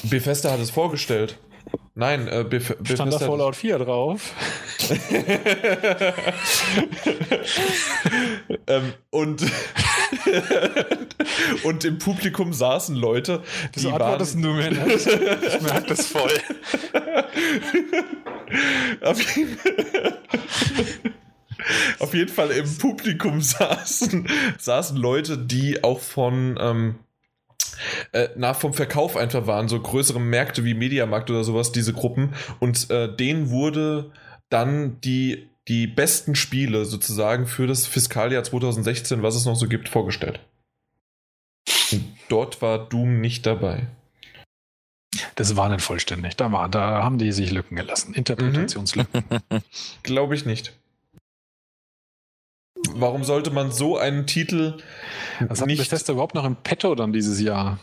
Bethesda 0.04 0.52
hat 0.52 0.60
es 0.60 0.70
vorgestellt. 0.70 1.38
Nein, 2.02 2.28
äh, 2.28 2.44
Bef 2.44 2.76
Stand 2.84 3.14
da 3.14 3.20
Fallout 3.20 3.56
4 3.56 3.78
drauf? 3.78 4.34
ähm, 8.66 8.94
und, 9.12 9.46
und 11.64 11.86
im 11.86 12.00
Publikum 12.00 12.54
saßen 12.54 12.96
Leute, 12.96 13.44
die 13.76 13.84
Wieso 13.84 13.92
waren, 13.92 14.18
du 14.18 14.36
mir 14.36 14.72
nicht? 14.72 15.06
Ich 15.06 15.62
merke 15.62 15.90
das 15.90 16.08
voll. 16.08 16.32
auf, 19.02 19.36
jeden, 19.36 19.60
auf 22.00 22.16
jeden 22.16 22.32
Fall 22.32 22.50
im 22.50 22.78
Publikum 22.80 23.42
saßen, 23.42 24.28
saßen 24.58 24.98
Leute, 24.98 25.38
die 25.38 25.84
auch 25.84 26.00
von 26.00 26.58
ähm, 26.60 26.96
äh, 28.12 28.30
nach 28.36 28.56
vom 28.56 28.74
Verkauf 28.74 29.18
einfach 29.18 29.48
waren, 29.48 29.68
so 29.68 29.80
größere 29.80 30.20
Märkte 30.20 30.64
wie 30.64 30.74
Mediamarkt 30.74 31.30
oder 31.30 31.44
sowas, 31.44 31.72
diese 31.72 31.94
Gruppen. 31.94 32.34
Und 32.60 32.90
äh, 32.90 33.16
denen 33.16 33.50
wurde 33.50 34.12
dann 34.50 35.00
die, 35.02 35.50
die 35.68 35.88
besten 35.88 36.36
Spiele 36.36 36.86
sozusagen 36.86 37.48
für 37.48 37.68
das 37.68 37.88
Fiskaljahr 37.88 38.44
2016, 38.44 39.24
was 39.24 39.36
es 39.36 39.46
noch 39.46 39.56
so 39.56 39.68
gibt, 39.68 39.90
vorgestellt. 39.90 40.40
Und 41.92 42.06
dort 42.30 42.62
war 42.62 42.90
Doom 42.90 43.22
nicht 43.22 43.46
dabei. 43.46 43.88
Das 45.36 45.56
war 45.56 45.70
nicht 45.70 45.82
vollständig. 45.82 46.36
Da, 46.36 46.52
war, 46.52 46.70
da 46.70 47.04
haben 47.04 47.18
die 47.18 47.32
sich 47.32 47.52
Lücken 47.52 47.76
gelassen. 47.76 48.14
Interpretationslücken. 48.14 49.24
Glaube 50.04 50.36
ich 50.36 50.46
nicht. 50.46 50.74
Warum 52.96 53.24
sollte 53.24 53.52
man 53.52 53.72
so 53.72 53.98
einen 53.98 54.28
Titel 54.28 54.78
Was 55.48 55.62
hat 55.62 55.68
nicht 55.68 55.80
Bethesda 55.80 56.14
überhaupt 56.14 56.36
noch 56.36 56.46
im 56.46 56.56
Petto 56.56 56.94
dann 56.96 57.14
dieses 57.14 57.40
Jahr? 57.42 57.80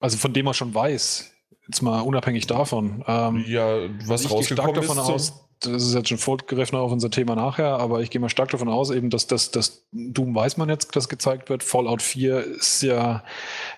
Also 0.00 0.16
von 0.18 0.32
dem 0.32 0.44
man 0.44 0.54
schon 0.54 0.74
weiß. 0.74 1.30
Jetzt 1.66 1.80
mal 1.82 2.00
unabhängig 2.00 2.46
davon. 2.46 3.02
Ähm, 3.06 3.44
ja, 3.46 3.88
was 4.06 4.22
ich 4.24 4.28
gehe 4.28 4.42
stark 4.42 4.68
rausgekommen 4.68 4.80
ist? 4.82 4.88
davon 4.90 5.04
so- 5.06 5.12
aus, 5.14 5.40
das 5.60 5.82
ist 5.82 5.94
jetzt 5.94 6.08
schon 6.10 6.18
vorgegriffen 6.18 6.76
auf 6.76 6.92
unser 6.92 7.10
Thema 7.10 7.36
nachher, 7.36 7.78
aber 7.78 8.02
ich 8.02 8.10
gehe 8.10 8.20
mal 8.20 8.28
stark 8.28 8.50
davon 8.50 8.68
aus, 8.68 8.90
eben, 8.90 9.08
dass 9.08 9.26
das, 9.28 9.50
das 9.50 9.86
Doom 9.92 10.34
weiß 10.34 10.58
man 10.58 10.68
jetzt, 10.68 10.94
das 10.94 11.08
gezeigt 11.08 11.48
wird. 11.48 11.62
Fallout 11.62 12.02
4 12.02 12.40
ist 12.44 12.82
ja, 12.82 13.24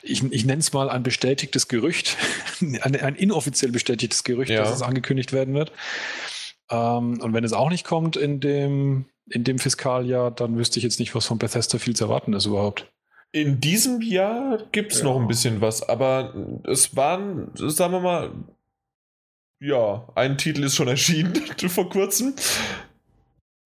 ich, 0.03 0.25
ich 0.33 0.45
nenne 0.45 0.59
es 0.61 0.73
mal 0.73 0.91
ein 0.91 1.05
bestätigtes 1.05 1.69
Gerücht, 1.69 2.17
ein, 2.61 2.97
ein 3.01 3.15
inoffiziell 3.15 3.71
bestätigtes 3.71 4.25
Gerücht, 4.25 4.51
Ja. 4.51 4.63
dass 4.63 4.75
es 4.75 4.83
angekündigt 4.83 5.33
werden 5.33 5.55
wird. 5.55 5.71
Ähm, 6.71 7.21
und 7.21 7.33
wenn 7.35 7.45
es 7.45 7.53
auch 7.53 7.71
nicht 7.71 7.85
kommt 7.85 8.17
in 8.17 8.41
dem, 8.41 9.05
in 9.31 9.45
dem 9.45 9.59
Fiskaljahr, 9.59 10.31
dann 10.31 10.57
wüsste 10.57 10.79
ich 10.79 10.85
jetzt 10.85 11.01
nicht, 11.01 11.15
was 11.15 11.27
von 11.27 11.39
Bethesda 11.39 11.79
viel 11.79 11.97
zu 11.97 12.05
erwarten 12.05 12.33
ist 12.33 12.47
überhaupt. 12.47 12.91
In 13.33 13.61
diesem 13.61 14.01
Jahr 14.01 14.59
gibt 14.73 14.93
es 14.93 14.99
Ja. 15.01 15.05
noch 15.07 15.21
ein 15.21 15.27
bisschen 15.29 15.61
was, 15.61 15.87
aber 15.87 16.33
es 16.65 16.97
waren, 16.97 17.51
sagen 17.55 17.93
wir 17.93 18.01
mal, 18.01 18.31
ja, 19.61 20.07
ein 20.15 20.39
Titel 20.39 20.65
ist 20.65 20.77
schon 20.77 20.89
erschienen 20.89 21.35
vor 21.69 21.89
kurzem. 21.89 22.35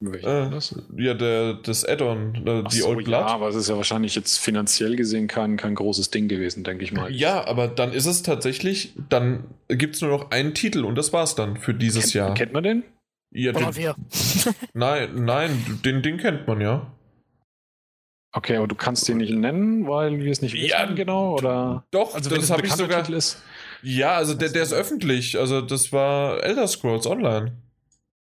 Äh, 0.03 0.49
das? 0.51 0.75
ja, 0.97 1.13
der, 1.13 1.55
das 1.55 1.85
Add-on, 1.85 2.35
äh, 2.47 2.63
die 2.71 2.79
so, 2.79 2.89
Old 2.89 3.05
Blood. 3.05 3.21
Ja, 3.21 3.27
aber 3.27 3.49
es 3.49 3.55
ist 3.55 3.69
ja 3.69 3.77
wahrscheinlich 3.77 4.15
jetzt 4.15 4.39
finanziell 4.39 4.97
gesehen 4.97 5.29
kein, 5.29 5.59
kein 5.59 5.75
großes 5.75 6.11
Ding 6.11 6.27
gewesen, 6.27 6.65
denke 6.65 6.85
ich 6.85 6.93
mal. 6.93 7.13
Ja, 7.15 7.47
aber 7.47 7.69
dann 7.69 7.93
ist 7.93 8.07
es 8.07 8.23
tatsächlich, 8.23 8.95
dann 9.11 9.45
gibt 9.69 9.97
es 9.97 10.01
nur 10.01 10.11
noch 10.11 10.31
einen 10.31 10.55
Titel 10.55 10.87
und 10.87 10.95
das 10.97 11.13
war's 11.13 11.35
dann 11.35 11.59
für 11.59 11.75
dieses 11.75 12.05
kennt, 12.05 12.15
Jahr. 12.15 12.35
Kennt 12.35 12.55
man 12.55 12.63
den? 12.65 12.83
Ja, 13.33 13.53
Fallout 13.53 13.77
den, 13.77 13.95
4. 13.95 14.55
nein, 14.75 15.25
nein, 15.25 15.81
den, 15.85 16.03
den 16.03 16.17
kennt 16.19 16.47
man 16.47 16.61
ja. 16.61 16.93
Okay, 18.33 18.57
aber 18.57 18.69
du 18.69 18.77
kannst 18.77 19.09
den 19.09 19.17
nicht 19.19 19.33
nennen, 19.33 19.89
weil 19.89 20.19
wir 20.21 20.31
es 20.31 20.41
nicht 20.41 20.55
Ja, 20.55 20.85
wissen 20.85 20.95
genau, 20.97 21.35
oder? 21.35 21.85
Doch, 21.91 22.15
Also 22.15 22.31
das 22.31 22.51
habe 22.51 22.65
ich 22.65 22.73
sogar. 22.73 23.03
Titel 23.03 23.17
ist. 23.17 23.43
Ja, 23.83 24.13
also 24.15 24.35
der, 24.35 24.51
der 24.51 24.63
ist 24.63 24.73
öffentlich. 24.73 25.37
Also 25.39 25.61
das 25.63 25.91
war 25.93 26.43
Elder 26.45 26.69
Scrolls 26.69 27.07
Online. 27.07 27.57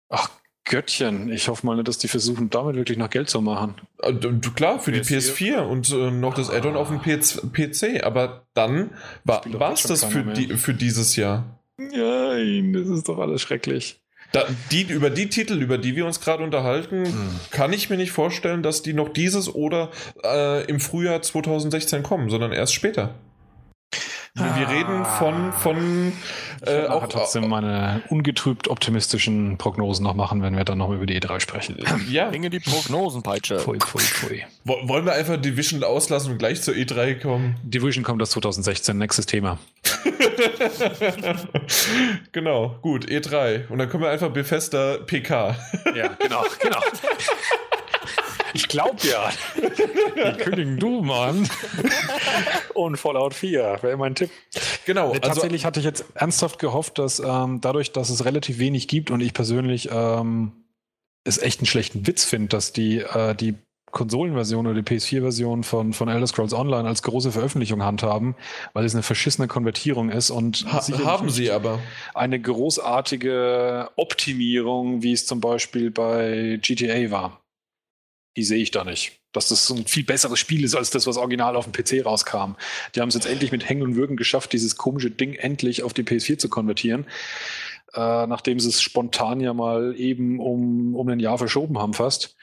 Ach 0.09 0.29
Göttchen, 0.63 1.31
ich 1.31 1.49
hoffe 1.49 1.65
mal 1.65 1.75
nicht, 1.75 1.87
dass 1.87 1.97
die 1.97 2.07
versuchen, 2.07 2.49
damit 2.49 2.75
wirklich 2.77 2.97
noch 2.97 3.09
Geld 3.09 3.29
zu 3.29 3.41
machen. 3.41 3.75
Äh, 4.01 4.13
d- 4.13 4.39
Klar, 4.55 4.79
für 4.79 4.91
die 4.91 5.01
PS4. 5.01 5.35
PS4 5.35 5.59
und 5.61 5.89
äh, 5.91 6.11
noch 6.11 6.33
das 6.33 6.49
Add-on 6.49 6.75
auf 6.77 6.87
dem 6.87 6.99
PC, 7.01 7.51
PC. 7.51 8.03
Aber 8.03 8.45
dann 8.53 8.91
war 9.25 9.73
es 9.73 9.83
das 9.83 10.03
für, 10.05 10.23
die, 10.23 10.47
für 10.57 10.73
dieses 10.73 11.15
Jahr. 11.15 11.59
Nein, 11.77 12.73
das 12.73 12.87
ist 12.87 13.07
doch 13.09 13.19
alles 13.19 13.41
schrecklich. 13.41 14.01
Da, 14.31 14.45
die, 14.71 14.83
über 14.83 15.09
die 15.09 15.27
Titel, 15.27 15.61
über 15.61 15.77
die 15.77 15.95
wir 15.95 16.05
uns 16.05 16.21
gerade 16.21 16.43
unterhalten, 16.43 17.05
Hm. 17.05 17.29
kann 17.51 17.73
ich 17.73 17.89
mir 17.89 17.97
nicht 17.97 18.11
vorstellen, 18.11 18.63
dass 18.63 18.81
die 18.81 18.93
noch 18.93 19.09
dieses 19.09 19.53
oder 19.53 19.89
äh, 20.23 20.63
im 20.65 20.79
Frühjahr 20.79 21.21
2016 21.21 22.01
kommen, 22.03 22.29
sondern 22.29 22.53
erst 22.53 22.73
später. 22.73 23.15
Wir, 24.33 24.55
wir 24.55 24.69
reden 24.69 25.03
von, 25.05 25.51
von 25.51 26.13
Ich 26.61 26.67
äh, 26.69 26.87
auch 26.87 27.05
trotzdem 27.07 27.49
meine 27.49 28.01
ungetrübt 28.07 28.69
optimistischen 28.69 29.57
Prognosen 29.57 30.03
noch 30.03 30.13
machen, 30.13 30.41
wenn 30.41 30.55
wir 30.55 30.63
dann 30.63 30.77
noch 30.77 30.89
über 30.91 31.05
die 31.05 31.19
E3 31.19 31.41
sprechen. 31.41 31.77
ja, 32.09 32.29
Bringe 32.29 32.49
die 32.49 32.61
Prognosenpeitsche. 32.61 33.59
Pfui, 33.59 33.77
pfui, 33.79 33.99
pfui. 34.01 34.43
Wo- 34.63 34.87
wollen 34.87 35.03
wir 35.05 35.11
einfach 35.13 35.35
Division 35.35 35.83
auslassen 35.83 36.31
und 36.31 36.37
gleich 36.37 36.61
zur 36.61 36.75
E3 36.75 37.19
kommen? 37.21 37.57
Division 37.63 38.05
kommt 38.05 38.21
das 38.21 38.29
2016, 38.31 38.97
nächstes 38.97 39.25
Thema. 39.25 39.57
genau, 42.31 42.77
gut, 42.81 43.05
E3. 43.07 43.67
Und 43.67 43.79
dann 43.79 43.89
können 43.89 44.03
wir 44.03 44.11
einfach 44.11 44.29
Bethesda 44.29 44.97
PK. 45.05 45.57
Ja, 45.93 46.07
genau, 46.19 46.45
genau. 46.61 46.79
Ich 48.53 48.67
glaube 48.67 48.97
ja. 49.03 49.29
Die 50.35 50.43
kündigen 50.43 50.77
Doom 50.77 51.11
an. 51.11 51.49
Und 52.73 52.97
Fallout 52.97 53.33
4 53.33 53.79
wäre 53.81 53.97
mein 53.97 54.15
Tipp. 54.15 54.29
genau, 54.85 55.09
Nee, 55.09 55.19
also 55.19 55.29
tatsächlich 55.29 55.65
hatte 55.65 55.79
ich 55.79 55.85
jetzt 55.85 56.05
ernsthaft 56.15 56.59
gehofft, 56.59 56.99
dass 56.99 57.19
ähm, 57.19 57.61
dadurch, 57.61 57.91
dass 57.91 58.09
es 58.09 58.25
relativ 58.25 58.59
wenig 58.59 58.87
gibt 58.87 59.11
und 59.11 59.21
ich 59.21 59.33
persönlich 59.33 59.89
ähm, 59.91 60.51
es 61.23 61.37
echt 61.37 61.59
einen 61.59 61.67
schlechten 61.67 62.07
Witz 62.07 62.23
finde, 62.23 62.49
dass 62.49 62.73
die, 62.73 62.99
äh, 62.99 63.35
die 63.35 63.55
Konsolenversion 63.91 64.67
oder 64.67 64.81
die 64.81 64.95
PS4-Version 64.95 65.63
von, 65.63 65.93
von 65.93 66.07
Elder 66.07 66.27
Scrolls 66.27 66.53
Online 66.53 66.87
als 66.87 67.03
große 67.03 67.31
Veröffentlichung 67.31 67.83
handhaben, 67.83 68.35
weil 68.73 68.85
es 68.85 68.93
eine 68.93 69.03
verschissene 69.03 69.47
Konvertierung 69.47 70.09
ist 70.09 70.31
und 70.31 70.65
ha 70.71 70.81
haben 71.05 71.29
sie 71.29 71.51
aber 71.51 71.79
eine 72.13 72.39
großartige 72.39 73.89
Optimierung, 73.97 75.03
wie 75.03 75.11
es 75.11 75.25
zum 75.25 75.41
Beispiel 75.41 75.91
bei 75.91 76.57
GTA 76.61 77.11
war. 77.11 77.40
Die 78.37 78.43
sehe 78.43 78.61
ich 78.61 78.71
da 78.71 78.83
nicht. 78.83 79.19
Dass 79.33 79.49
das 79.49 79.69
ein 79.69 79.85
viel 79.85 80.03
besseres 80.03 80.39
Spiel 80.39 80.63
ist 80.63 80.75
als 80.75 80.89
das, 80.89 81.07
was 81.07 81.17
original 81.17 81.55
auf 81.55 81.69
dem 81.69 81.73
PC 81.73 82.05
rauskam. 82.05 82.55
Die 82.95 83.01
haben 83.01 83.09
es 83.09 83.15
jetzt 83.15 83.27
endlich 83.27 83.51
mit 83.51 83.67
Hängen 83.67 83.83
und 83.83 83.95
Würgen 83.95 84.17
geschafft, 84.17 84.53
dieses 84.53 84.75
komische 84.75 85.11
Ding 85.11 85.33
endlich 85.33 85.83
auf 85.83 85.93
die 85.93 86.03
PS4 86.03 86.37
zu 86.37 86.49
konvertieren. 86.49 87.05
Äh, 87.93 88.27
nachdem 88.27 88.59
sie 88.59 88.69
es 88.69 88.81
spontan 88.81 89.41
ja 89.41 89.53
mal 89.53 89.95
eben 89.97 90.39
um, 90.39 90.95
um 90.95 91.07
ein 91.09 91.19
Jahr 91.19 91.37
verschoben 91.37 91.77
haben 91.77 91.93
fast. 91.93 92.35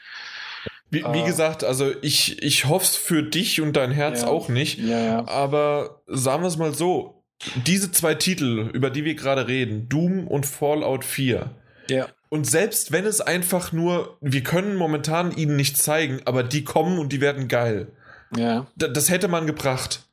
Wie, 0.91 1.01
wie, 1.01 1.21
ah. 1.21 1.25
gesagt, 1.25 1.63
also 1.63 1.91
ich, 2.01 2.41
ich 2.41 2.65
hoffe 2.65 2.85
es 2.85 2.95
für 2.95 3.21
dich 3.21 3.61
und 3.61 3.75
dein 3.75 3.91
Herz 3.91 4.23
ja. 4.23 4.27
auch 4.27 4.49
nicht. 4.49 4.79
Ja, 4.79 4.99
ja. 4.99 5.27
Aber 5.27 6.01
sagen 6.07 6.43
wir 6.43 6.47
es 6.47 6.57
mal 6.57 6.73
so: 6.73 7.23
Diese 7.67 7.91
zwei 7.91 8.15
Titel, 8.15 8.69
über 8.73 8.89
die 8.89 9.05
wir 9.05 9.15
gerade 9.15 9.47
reden, 9.47 9.87
Doom 9.87 10.27
und 10.27 10.45
Fallout 10.45 11.05
4. 11.05 11.51
Ja. 11.89 12.07
Und 12.29 12.45
selbst 12.45 12.91
wenn 12.91 13.05
es 13.05 13.21
einfach 13.21 13.71
nur, 13.71 14.17
wir 14.21 14.43
können 14.43 14.75
momentan 14.75 15.35
ihnen 15.35 15.55
nicht 15.55 15.77
zeigen, 15.77 16.21
aber 16.25 16.43
die 16.43 16.63
kommen 16.63 16.99
und 16.99 17.11
die 17.11 17.21
werden 17.21 17.47
geil. 17.47 17.87
Ja. 18.35 18.67
das 18.75 19.09
hätte 19.09 19.27
man 19.27 19.47
gebracht. 19.47 20.09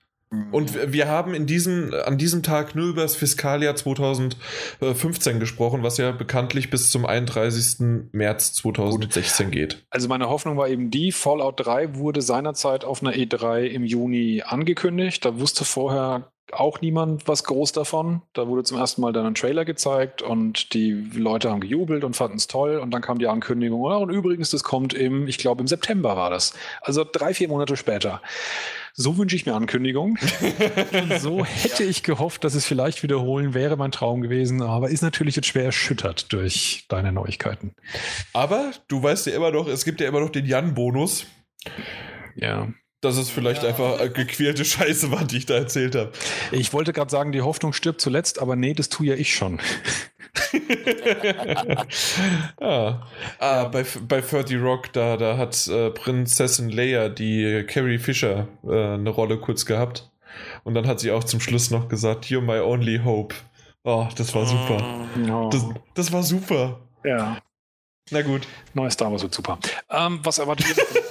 Und 0.51 0.93
wir 0.93 1.07
haben 1.07 1.35
in 1.35 1.47
diesem, 1.47 1.95
an 1.95 2.19
diesem 2.19 2.43
Tag 2.43 2.75
nur 2.75 2.89
über 2.89 3.03
das 3.03 3.15
Fiskaljahr 3.15 3.77
2015 3.77 5.39
gesprochen, 5.39 5.85
was 5.85 5.99
ja 5.99 6.11
bekanntlich 6.11 6.69
bis 6.69 6.91
zum 6.91 7.07
31. 7.07 8.09
März 8.11 8.55
2016 8.55 9.47
Gut. 9.47 9.53
geht. 9.53 9.87
Also 9.89 10.09
meine 10.09 10.29
Hoffnung 10.29 10.57
war 10.57 10.69
eben 10.69 10.91
die, 10.91 11.13
Fallout 11.13 11.65
3 11.65 11.95
wurde 11.95 12.23
seinerzeit 12.23 12.85
auf 12.85 13.03
einer 13.03 13.13
E3 13.13 13.67
im 13.67 13.85
Juni 13.85 14.43
angekündigt. 14.45 15.25
Da 15.25 15.39
wusste 15.39 15.65
vorher 15.65 16.33
auch 16.53 16.81
niemand 16.81 17.27
was 17.27 17.45
groß 17.45 17.73
davon. 17.73 18.23
Da 18.33 18.47
wurde 18.47 18.63
zum 18.63 18.79
ersten 18.79 19.01
Mal 19.01 19.13
dann 19.13 19.27
ein 19.27 19.35
Trailer 19.35 19.65
gezeigt 19.65 20.23
und 20.23 20.75
die 20.75 20.93
Leute 20.93 21.51
haben 21.51 21.61
gejubelt 21.61 22.05
und 22.05 22.15
fanden 22.15 22.37
es 22.37 22.47
toll. 22.47 22.77
Und 22.79 22.91
dann 22.93 23.03
kam 23.03 23.19
die 23.19 23.27
Ankündigung, 23.27 23.81
oh, 23.81 23.99
und 23.99 24.11
übrigens, 24.11 24.51
das 24.51 24.63
kommt 24.63 24.95
im, 24.95 25.27
ich 25.27 25.39
glaube, 25.39 25.61
im 25.61 25.67
September 25.67 26.17
war 26.17 26.31
das. 26.31 26.55
Also 26.81 27.05
drei, 27.11 27.35
vier 27.35 27.49
Monate 27.49 27.77
später. 27.77 28.23
So 28.99 29.19
wünsche 29.19 29.37
ich 29.37 29.45
mir 29.45 29.55
Ankündigung. 29.55 30.19
Und 30.93 31.13
so 31.21 31.45
hätte 31.45 31.85
ich 31.85 32.03
gehofft, 32.03 32.45
dass 32.45 32.55
es 32.55 32.65
vielleicht 32.65 33.03
wiederholen 33.03 33.53
wäre 33.53 33.77
mein 33.77 33.93
Traum 33.93 34.23
gewesen, 34.23 34.63
aber 34.63 34.89
ist 34.89 35.03
natürlich 35.03 35.37
jetzt 35.37 35.49
schwer 35.49 35.65
erschüttert 35.65 36.33
durch 36.33 36.87
deine 36.89 37.13
Neuigkeiten. 37.13 37.75
Aber 38.33 38.71
du 38.89 39.03
weißt 39.03 39.27
ja 39.27 39.35
immer 39.35 39.51
noch, 39.51 39.69
es 39.69 39.85
gibt 39.85 40.01
ja 40.01 40.09
immer 40.09 40.21
noch 40.21 40.31
den 40.31 40.47
Jan-Bonus. 40.47 41.27
Ja. 42.37 42.69
Dass 43.03 43.17
es 43.17 43.31
vielleicht 43.31 43.63
ja. 43.63 43.69
einfach 43.69 43.99
gequälte 44.13 44.65
Scheiße 44.65 45.11
war, 45.11 45.25
die 45.25 45.39
ich 45.39 45.47
da 45.47 45.55
erzählt 45.55 45.95
habe. 45.95 46.13
Ich 46.51 46.73
wollte 46.73 46.93
gerade 46.93 47.11
sagen, 47.11 47.33
die 47.33 47.43
Hoffnung 47.43 47.73
stirbt 47.73 48.01
zuletzt, 48.01 48.41
aber 48.41 48.57
nee, 48.57 48.73
das 48.73 48.89
tue 48.89 49.07
ja 49.07 49.15
ich 49.15 49.35
schon. 49.35 49.61
ah, 52.61 53.03
ah 53.39 53.65
bei, 53.65 53.85
bei 54.07 54.21
30 54.21 54.61
Rock, 54.61 54.93
da, 54.93 55.17
da 55.17 55.37
hat 55.37 55.67
äh, 55.69 55.91
Prinzessin 55.91 56.71
Leia, 56.71 57.09
die 57.09 57.65
Carrie 57.67 57.99
Fisher, 57.99 58.49
äh, 58.65 58.95
eine 58.95 59.11
Rolle 59.11 59.39
kurz 59.39 59.67
gehabt. 59.67 60.11
Und 60.65 60.75
dann 60.75 60.87
hat 60.87 61.01
sie 61.01 61.11
auch 61.11 61.25
zum 61.25 61.41
Schluss 61.41 61.71
noch 61.71 61.89
gesagt, 61.89 62.27
You're 62.27 62.41
my 62.41 62.61
only 62.61 63.01
hope. 63.05 63.35
Oh, 63.85 64.07
das 64.17 64.35
war 64.35 64.47
super. 64.47 65.07
Oh. 65.31 65.49
Das, 65.51 65.65
das 65.95 66.13
war 66.13 66.23
super. 66.23 66.81
Ja. 67.05 67.39
Na 68.11 68.23
gut. 68.23 68.47
Neues 68.75 68.95
Star 68.95 69.11
Wars 69.11 69.23
wird 69.23 69.35
super. 69.35 69.59
Ähm, 69.91 70.21
was 70.23 70.39
erwartet 70.39 70.77
ihr? 70.77 70.77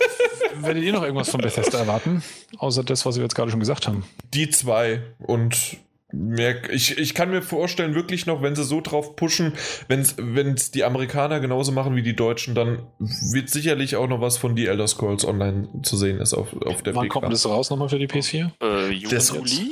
werdet 0.63 0.83
ihr 0.83 0.93
noch 0.93 1.03
irgendwas 1.03 1.29
von 1.29 1.41
Bethesda 1.41 1.79
erwarten? 1.79 2.23
Außer 2.57 2.83
das, 2.83 3.05
was 3.05 3.15
wir 3.15 3.23
jetzt 3.23 3.35
gerade 3.35 3.51
schon 3.51 3.59
gesagt 3.59 3.87
haben. 3.87 4.05
Die 4.33 4.49
zwei. 4.49 5.01
Und 5.19 5.77
mehr, 6.11 6.69
ich, 6.69 6.97
ich 6.97 7.13
kann 7.13 7.29
mir 7.29 7.41
vorstellen, 7.41 7.95
wirklich 7.95 8.25
noch, 8.25 8.41
wenn 8.41 8.55
sie 8.55 8.63
so 8.63 8.81
drauf 8.81 9.15
pushen, 9.15 9.53
wenn 9.87 10.53
es 10.53 10.71
die 10.71 10.83
Amerikaner 10.83 11.39
genauso 11.39 11.71
machen 11.71 11.95
wie 11.95 12.03
die 12.03 12.15
Deutschen, 12.15 12.55
dann 12.55 12.83
wird 12.99 13.49
sicherlich 13.49 13.95
auch 13.95 14.07
noch 14.07 14.21
was 14.21 14.37
von 14.37 14.55
die 14.55 14.67
Elder 14.67 14.87
Scrolls 14.87 15.25
Online 15.25 15.67
zu 15.83 15.97
sehen 15.97 16.19
ist 16.19 16.33
auf, 16.33 16.53
auf 16.61 16.83
der 16.83 16.95
Wann 16.95 17.07
PK. 17.07 17.19
kommt 17.19 17.33
das 17.33 17.45
raus 17.45 17.69
nochmal 17.69 17.89
für 17.89 17.99
die 17.99 18.07
PS4? 18.07 18.51
Äh, 18.61 18.91
Juli? 18.91 19.71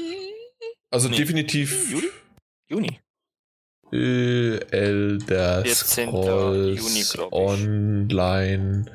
Also 0.92 1.10
nee. 1.10 1.16
definitiv. 1.16 1.92
Juli? 1.92 2.10
Juni. 2.70 3.00
Äh, 3.92 4.58
Elder 4.72 5.64
Scrolls 5.68 7.16
Juni, 7.16 7.28
Online 7.32 8.86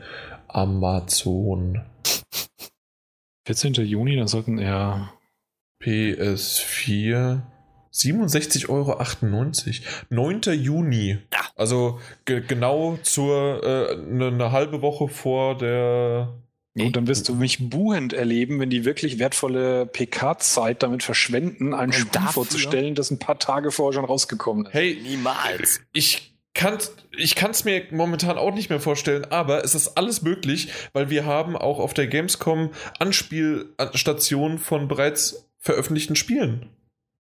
Amazon. 0.59 1.81
14. 3.47 3.75
Juni, 3.75 4.17
dann 4.17 4.29
sollten 4.29 4.59
eher 4.59 5.13
PS4 5.83 7.43
67,98 7.93 8.69
Euro. 8.69 8.99
9. 10.11 10.41
Juni. 10.55 11.19
Ja. 11.33 11.41
Also 11.57 12.01
ge 12.25 12.43
genau 12.47 12.99
zur 13.03 13.63
äh, 13.65 13.93
eine 13.95 14.31
ne 14.31 14.53
halbe 14.53 14.83
Woche 14.83 15.09
vor 15.09 15.57
der. 15.57 16.35
Und 16.77 16.95
dann 16.95 17.09
wirst 17.09 17.29
du 17.29 17.35
mich 17.35 17.71
buhend 17.71 18.13
erleben, 18.13 18.61
wenn 18.61 18.71
die 18.71 18.85
wirklich 18.85 19.19
wertvolle 19.19 19.87
PK-Zeit 19.87 20.85
damit 20.85 21.03
verschwenden, 21.03 21.75
ein 21.75 21.93
Spiel 21.93 22.21
vorzustellen, 22.31 22.95
das 22.95 23.11
ein 23.11 23.19
paar 23.19 23.41
Tage 23.41 23.73
vorher 23.73 23.95
schon 23.95 24.05
rausgekommen 24.05 24.67
ist. 24.67 24.75
Hey, 24.75 24.97
niemals. 25.03 25.81
Ich 25.93 26.28
kann 26.59 26.77
ich 27.17 27.41
es 27.41 27.65
mir 27.65 27.85
momentan 27.93 28.37
auch 28.37 28.53
nicht 28.53 28.69
mehr 28.69 28.81
vorstellen, 28.81 29.25
aber 29.31 29.65
es 29.65 29.77
ist 29.77 29.97
alles 29.97 30.23
möglich, 30.23 30.73
weil 30.93 31.09
wir 31.09 31.25
haben 31.25 31.57
auch 31.57 31.79
auf 31.79 31.95
der 31.95 32.09
Gamescom 32.09 32.71
Anspielstationen 32.99 34.59
von 34.59 34.89
bereits 34.89 35.49
veröffentlichten 35.61 36.17
Spielen. 36.17 36.67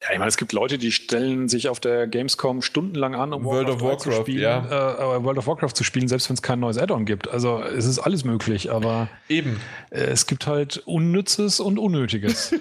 Ja, 0.03 0.09
ich 0.13 0.19
meine, 0.19 0.29
es 0.29 0.37
gibt 0.37 0.53
Leute, 0.53 0.77
die 0.77 0.93
stellen 0.93 1.49
sich 1.49 1.69
auf 1.69 1.81
der 1.81 2.09
Gamescom 2.09 2.61
stundenlang 2.61 3.15
an, 3.15 3.33
um 3.33 3.45
World 3.45 3.71
of 3.71 3.81
Warcraft, 3.81 4.01
zu 4.01 4.13
spielen, 4.13 4.43
ja. 4.43 5.17
äh, 5.17 5.25
World 5.25 5.39
of 5.39 5.47
Warcraft 5.47 5.73
zu 5.75 5.85
spielen, 5.85 6.09
selbst 6.09 6.29
wenn 6.29 6.35
es 6.35 6.43
kein 6.43 6.61
neues 6.61 6.77
Add-on 6.77 7.07
gibt. 7.07 7.29
Also 7.29 7.63
es 7.63 7.87
ist 7.87 8.01
alles 8.01 8.25
möglich, 8.25 8.71
aber 8.71 9.09
eben. 9.31 9.61
Äh, 9.91 10.01
es 10.01 10.27
gibt 10.27 10.47
halt 10.47 10.77
Unnützes 10.85 11.59
und 11.59 11.79
Unnötiges. 11.79 12.55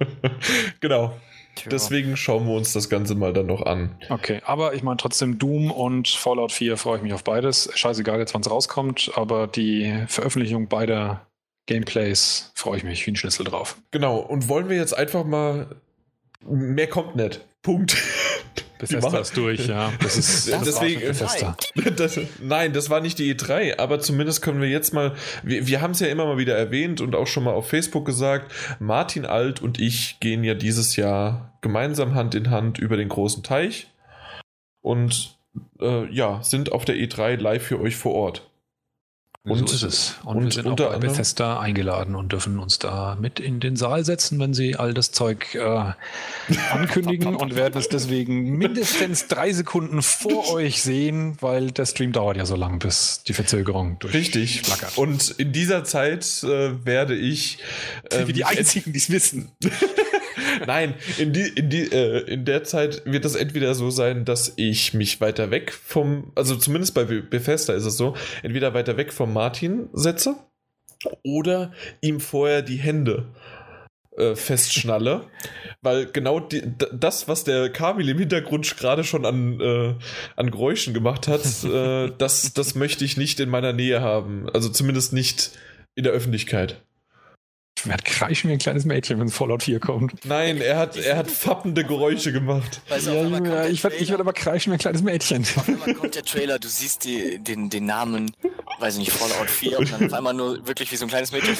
genau. 0.80 1.14
Tja. 1.54 1.68
Deswegen 1.70 2.16
schauen 2.16 2.46
wir 2.46 2.54
uns 2.54 2.72
das 2.72 2.88
Ganze 2.88 3.14
mal 3.14 3.32
dann 3.32 3.46
noch 3.46 3.62
an. 3.62 3.96
Okay, 4.08 4.40
aber 4.44 4.74
ich 4.74 4.82
meine 4.82 4.96
trotzdem 4.96 5.38
Doom 5.38 5.70
und 5.70 6.08
Fallout 6.08 6.52
4 6.52 6.76
freue 6.76 6.96
ich 6.98 7.02
mich 7.02 7.12
auf 7.12 7.24
beides. 7.24 7.70
Scheißegal 7.74 8.18
jetzt, 8.18 8.34
wann 8.34 8.42
es 8.42 8.50
rauskommt, 8.50 9.12
aber 9.14 9.46
die 9.46 10.04
Veröffentlichung 10.08 10.68
beider 10.68 11.26
Gameplays 11.66 12.52
freue 12.54 12.76
ich 12.76 12.84
mich 12.84 13.06
wie 13.06 13.12
ein 13.12 13.16
Schlüssel 13.16 13.44
drauf. 13.44 13.76
Genau, 13.90 14.18
und 14.18 14.48
wollen 14.48 14.68
wir 14.68 14.76
jetzt 14.76 14.96
einfach 14.96 15.24
mal. 15.24 15.76
Mehr 16.42 16.88
kommt 16.88 17.16
nicht. 17.16 17.40
Punkt. 17.62 17.96
Bethesda 18.78 19.18
ist 19.18 19.36
durch, 19.36 19.66
ja. 19.66 19.92
Das 20.02 20.16
ist 20.16 20.52
das 20.52 20.64
deswegen. 20.64 21.00
Das, 21.96 22.20
nein, 22.40 22.72
das 22.72 22.90
war 22.90 23.00
nicht 23.00 23.18
die 23.18 23.34
E3, 23.34 23.78
aber 23.78 24.00
zumindest 24.00 24.42
können 24.42 24.60
wir 24.60 24.68
jetzt 24.68 24.92
mal. 24.92 25.14
Wir, 25.42 25.66
wir 25.66 25.80
haben 25.80 25.92
es 25.92 26.00
ja 26.00 26.08
immer 26.08 26.26
mal 26.26 26.38
wieder 26.38 26.56
erwähnt 26.56 27.00
und 27.00 27.14
auch 27.14 27.26
schon 27.26 27.44
mal 27.44 27.52
auf 27.52 27.68
Facebook 27.68 28.04
gesagt. 28.04 28.52
Martin 28.78 29.26
Alt 29.26 29.62
und 29.62 29.80
ich 29.80 30.18
gehen 30.20 30.44
ja 30.44 30.54
dieses 30.54 30.96
Jahr 30.96 31.56
gemeinsam 31.60 32.14
Hand 32.14 32.34
in 32.34 32.50
Hand 32.50 32.78
über 32.78 32.96
den 32.96 33.08
großen 33.08 33.42
Teich 33.42 33.88
und 34.82 35.36
äh, 35.80 36.12
ja, 36.12 36.42
sind 36.42 36.72
auf 36.72 36.84
der 36.84 36.96
E3 36.96 37.36
live 37.36 37.62
für 37.62 37.80
euch 37.80 37.96
vor 37.96 38.14
Ort. 38.14 38.50
Und, 39.46 39.68
so 39.68 39.74
ist 39.74 39.82
es. 39.82 40.14
Und, 40.24 40.38
und 40.38 40.44
wir 40.44 40.52
sind 40.52 40.66
auch 40.66 40.76
bei 40.76 40.96
Bethesda 40.96 41.60
eingeladen 41.60 42.14
und 42.14 42.32
dürfen 42.32 42.58
uns 42.58 42.78
da 42.78 43.14
mit 43.20 43.40
in 43.40 43.60
den 43.60 43.76
Saal 43.76 44.02
setzen, 44.02 44.40
wenn 44.40 44.54
sie 44.54 44.76
all 44.76 44.94
das 44.94 45.12
Zeug 45.12 45.54
äh, 45.54 45.92
ankündigen 46.72 47.36
und 47.36 47.54
werden 47.54 47.78
es 47.78 47.90
deswegen 47.90 48.42
mindestens 48.56 49.28
drei 49.28 49.52
Sekunden 49.52 50.00
vor 50.00 50.50
euch 50.52 50.80
sehen, 50.80 51.36
weil 51.42 51.72
der 51.72 51.84
Stream 51.84 52.12
dauert 52.12 52.38
ja 52.38 52.46
so 52.46 52.56
lang, 52.56 52.78
bis 52.78 53.22
die 53.24 53.34
Verzögerung 53.34 53.98
durch. 53.98 54.14
Richtig. 54.14 54.62
Und 54.96 55.32
in 55.32 55.52
dieser 55.52 55.84
Zeit 55.84 56.24
äh, 56.44 56.82
werde 56.86 57.14
ich. 57.14 57.58
Äh, 58.10 58.26
Wie 58.26 58.32
die 58.32 58.46
einzigen, 58.46 58.94
die 58.94 58.98
es 58.98 59.10
wissen. 59.10 59.52
Nein, 60.66 60.94
in, 61.18 61.32
die, 61.32 61.48
in, 61.48 61.70
die, 61.70 61.92
äh, 61.92 62.20
in 62.30 62.44
der 62.44 62.64
Zeit 62.64 63.02
wird 63.04 63.24
das 63.24 63.34
entweder 63.34 63.74
so 63.74 63.90
sein, 63.90 64.24
dass 64.24 64.52
ich 64.56 64.94
mich 64.94 65.20
weiter 65.20 65.50
weg 65.50 65.72
vom, 65.72 66.32
also 66.34 66.56
zumindest 66.56 66.94
bei 66.94 67.04
Bethesda 67.04 67.74
ist 67.74 67.84
es 67.84 67.96
so, 67.96 68.14
entweder 68.42 68.74
weiter 68.74 68.96
weg 68.96 69.12
vom 69.12 69.32
Martin 69.32 69.88
setze 69.92 70.36
oder 71.22 71.72
ihm 72.00 72.20
vorher 72.20 72.62
die 72.62 72.76
Hände 72.76 73.26
äh, 74.16 74.36
festschnalle, 74.36 75.22
weil 75.82 76.06
genau 76.06 76.40
die, 76.40 76.62
das, 76.92 77.26
was 77.26 77.44
der 77.44 77.70
Kamil 77.70 78.08
im 78.08 78.18
Hintergrund 78.18 78.76
gerade 78.76 79.04
schon 79.04 79.26
an, 79.26 79.60
äh, 79.60 79.94
an 80.36 80.50
Geräuschen 80.50 80.94
gemacht 80.94 81.26
hat, 81.28 81.42
äh, 81.64 82.12
das, 82.18 82.52
das 82.54 82.74
möchte 82.74 83.04
ich 83.04 83.16
nicht 83.16 83.40
in 83.40 83.50
meiner 83.50 83.72
Nähe 83.72 84.00
haben. 84.00 84.48
Also 84.50 84.68
zumindest 84.68 85.12
nicht 85.12 85.50
in 85.96 86.04
der 86.04 86.12
Öffentlichkeit. 86.12 86.80
Er 87.86 87.92
hat 87.92 88.04
kreischen 88.04 88.48
wie 88.48 88.54
ein 88.54 88.58
kleines 88.58 88.84
Mädchen, 88.84 89.20
wenn 89.20 89.28
Fallout 89.28 89.62
4 89.62 89.78
kommt. 89.78 90.24
Nein, 90.24 90.60
er 90.60 90.78
hat, 90.78 90.96
er 90.96 91.16
hat 91.16 91.30
fappende 91.30 91.84
Geräusche 91.84 92.32
gemacht. 92.32 92.80
Weißt 92.88 93.06
Ja, 93.08 93.14
ja, 93.14 93.66
ich 93.66 93.82
werde 93.84 93.96
ich 93.96 94.08
werd 94.10 94.20
aber 94.20 94.32
kreischen 94.32 94.70
wie 94.72 94.76
ein 94.76 94.78
kleines 94.78 95.02
Mädchen. 95.02 95.42
auf 95.42 95.68
einmal 95.68 95.94
kommt 95.94 96.14
der 96.14 96.24
Trailer, 96.24 96.58
du 96.58 96.68
siehst 96.68 97.04
die, 97.04 97.38
den, 97.38 97.68
den 97.68 97.84
Namen, 97.84 98.32
weiß 98.78 98.94
ich 98.94 99.00
nicht, 99.00 99.12
Fallout 99.12 99.50
4 99.50 99.78
und 99.80 99.92
dann 99.92 100.06
auf 100.06 100.12
einmal 100.14 100.34
nur 100.34 100.66
wirklich 100.66 100.90
wie 100.92 100.96
so 100.96 101.04
ein 101.04 101.08
kleines 101.08 101.32
Mädchen, 101.32 101.56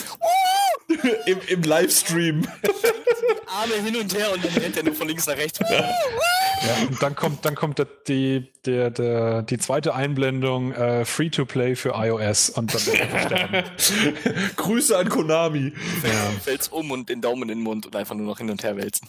Im, 1.27 1.39
Im 1.49 1.63
Livestream. 1.63 2.47
Arme 3.47 3.75
hin 3.85 3.97
und 3.97 4.15
her 4.15 4.33
und 4.33 4.45
dann 4.45 4.53
rennt 4.55 4.77
er 4.77 4.83
nur 4.83 4.95
von 4.95 5.09
links 5.09 5.27
nach 5.27 5.37
rechts. 5.37 5.59
Ja, 5.61 6.87
und 6.89 7.03
dann 7.03 7.15
kommt, 7.15 7.45
dann 7.45 7.55
kommt 7.55 7.79
der, 7.79 7.87
die, 8.09 8.49
der, 8.65 8.91
der, 8.91 9.43
die 9.43 9.59
zweite 9.59 9.95
Einblendung 9.95 10.73
äh, 10.73 11.05
Free-to-Play 11.05 11.77
für 11.77 11.91
iOS 11.91 12.51
und 12.51 12.75
dann 12.75 12.87
wird 12.87 13.01
er 13.01 13.09
versterben. 13.09 13.65
Grüße 14.57 14.97
an 14.97 15.09
Konami. 15.09 15.73
Ja. 16.03 16.11
Fällt's 16.43 16.69
um 16.69 16.91
und 16.91 17.09
den 17.09 17.21
Daumen 17.21 17.43
in 17.43 17.49
den 17.49 17.61
Mund 17.61 17.87
und 17.87 17.97
einfach 17.97 18.15
nur 18.15 18.27
noch 18.27 18.39
hin 18.39 18.51
und 18.51 18.63
her 18.63 18.77
wälzen. 18.77 19.09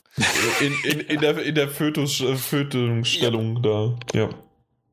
In, 0.60 0.73
in, 0.84 0.99
in 1.02 1.22
der, 1.22 1.41
in 1.41 1.56
der 1.56 1.69
Fötus, 1.69 2.22
äh, 2.22 2.35
Fötungsstellung 2.35 3.61
da. 3.61 3.97
Ja. 4.14 4.30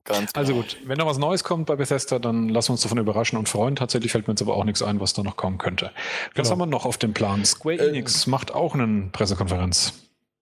Ganz 0.04 0.30
Also 0.34 0.52
genau. 0.52 0.64
gut, 0.64 0.76
wenn 0.84 0.98
noch 0.98 1.06
was 1.06 1.18
Neues 1.18 1.44
kommt 1.44 1.66
bei 1.66 1.76
Bethesda, 1.76 2.18
dann 2.18 2.48
lassen 2.48 2.70
wir 2.70 2.72
uns 2.72 2.80
davon 2.82 2.98
überraschen 2.98 3.38
und 3.38 3.48
freuen. 3.48 3.76
Tatsächlich 3.76 4.10
fällt 4.10 4.26
mir 4.26 4.32
jetzt 4.32 4.42
aber 4.42 4.56
auch 4.56 4.64
nichts 4.64 4.82
ein, 4.82 4.98
was 4.98 5.12
da 5.12 5.22
noch 5.22 5.36
kommen 5.36 5.58
könnte. 5.58 5.92
Was 6.34 6.48
Genau. 6.48 6.50
haben 6.50 6.58
wir 6.58 6.66
noch 6.66 6.84
auf 6.86 6.98
dem 6.98 7.14
Plan? 7.14 7.44
Square 7.44 7.76
Ähm, 7.76 7.90
Enix 7.90 8.26
macht 8.26 8.52
auch 8.52 8.74
eine 8.74 9.08
Pressekonferenz. 9.12 9.92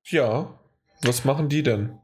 Ja. 0.06 0.48
Was 1.02 1.24
machen 1.24 1.48
die 1.50 1.62
denn? 1.62 1.98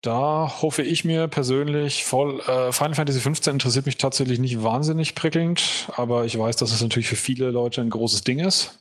Da 0.00 0.52
hoffe 0.62 0.82
ich 0.82 1.04
mir 1.04 1.26
persönlich 1.28 2.04
voll. 2.04 2.40
Äh, 2.40 2.72
Final 2.72 2.94
Fantasy 2.94 3.20
15 3.20 3.54
interessiert 3.54 3.86
mich 3.86 3.96
tatsächlich 3.96 4.38
nicht 4.38 4.62
wahnsinnig 4.62 5.14
prickelnd, 5.16 5.88
aber 5.96 6.24
ich 6.24 6.38
weiß, 6.38 6.56
dass 6.56 6.72
es 6.72 6.80
natürlich 6.82 7.08
für 7.08 7.16
viele 7.16 7.50
Leute 7.50 7.80
ein 7.80 7.90
großes 7.90 8.22
Ding 8.22 8.38
ist. 8.40 8.78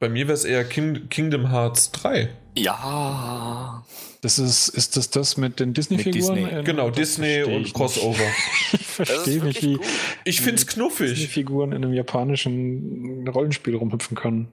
Bei 0.00 0.08
mir 0.08 0.26
wäre 0.28 0.34
es 0.34 0.44
eher 0.44 0.64
King, 0.64 1.08
Kingdom 1.08 1.50
Hearts 1.50 1.90
3. 1.90 2.28
Ja. 2.56 3.84
Das 4.20 4.38
ist, 4.38 4.68
ist 4.68 4.96
das 4.96 5.10
das 5.10 5.36
mit 5.36 5.60
den 5.60 5.74
Disney-Figuren? 5.74 6.34
Disney. 6.36 6.62
Genau, 6.64 6.90
Disney 6.90 7.42
und 7.44 7.62
ich 7.66 7.74
Crossover. 7.74 8.18
Ich 8.72 9.06
verstehe 9.06 9.44
nicht, 9.44 9.62
wie 9.62 9.74
gut. 9.74 9.86
Ich 10.24 10.40
find's 10.40 10.66
knuffig. 10.66 11.10
Disney-Figuren 11.10 11.70
in 11.70 11.84
einem 11.84 11.92
japanischen 11.94 13.28
Rollenspiel 13.28 13.76
rumhüpfen 13.76 14.16
können. 14.16 14.50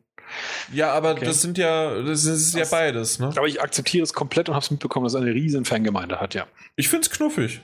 Ja, 0.72 0.94
aber 0.94 1.14
Okay. 1.14 1.26
das 1.26 1.42
sind 1.42 1.58
ja, 1.58 2.00
das 2.04 2.26
ist 2.26 2.54
ja 2.54 2.60
Das- 2.60 2.70
beides, 2.70 3.18
ne? 3.20 3.30
Aber 3.36 3.48
ich 3.48 3.60
akzeptiere 3.62 4.04
es 4.04 4.14
komplett 4.14 4.48
und 4.50 4.54
habe 4.56 4.64
es 4.64 4.70
mitbekommen, 4.70 5.04
dass 5.06 5.14
es 5.16 5.22
eine 5.22 5.34
riesen 5.34 5.66
Fangemeinde 5.66 6.20
hat, 6.20 6.36
ja. 6.36 6.46
Ich 6.76 6.90
find's 6.90 7.10
knuffig. 7.10 7.62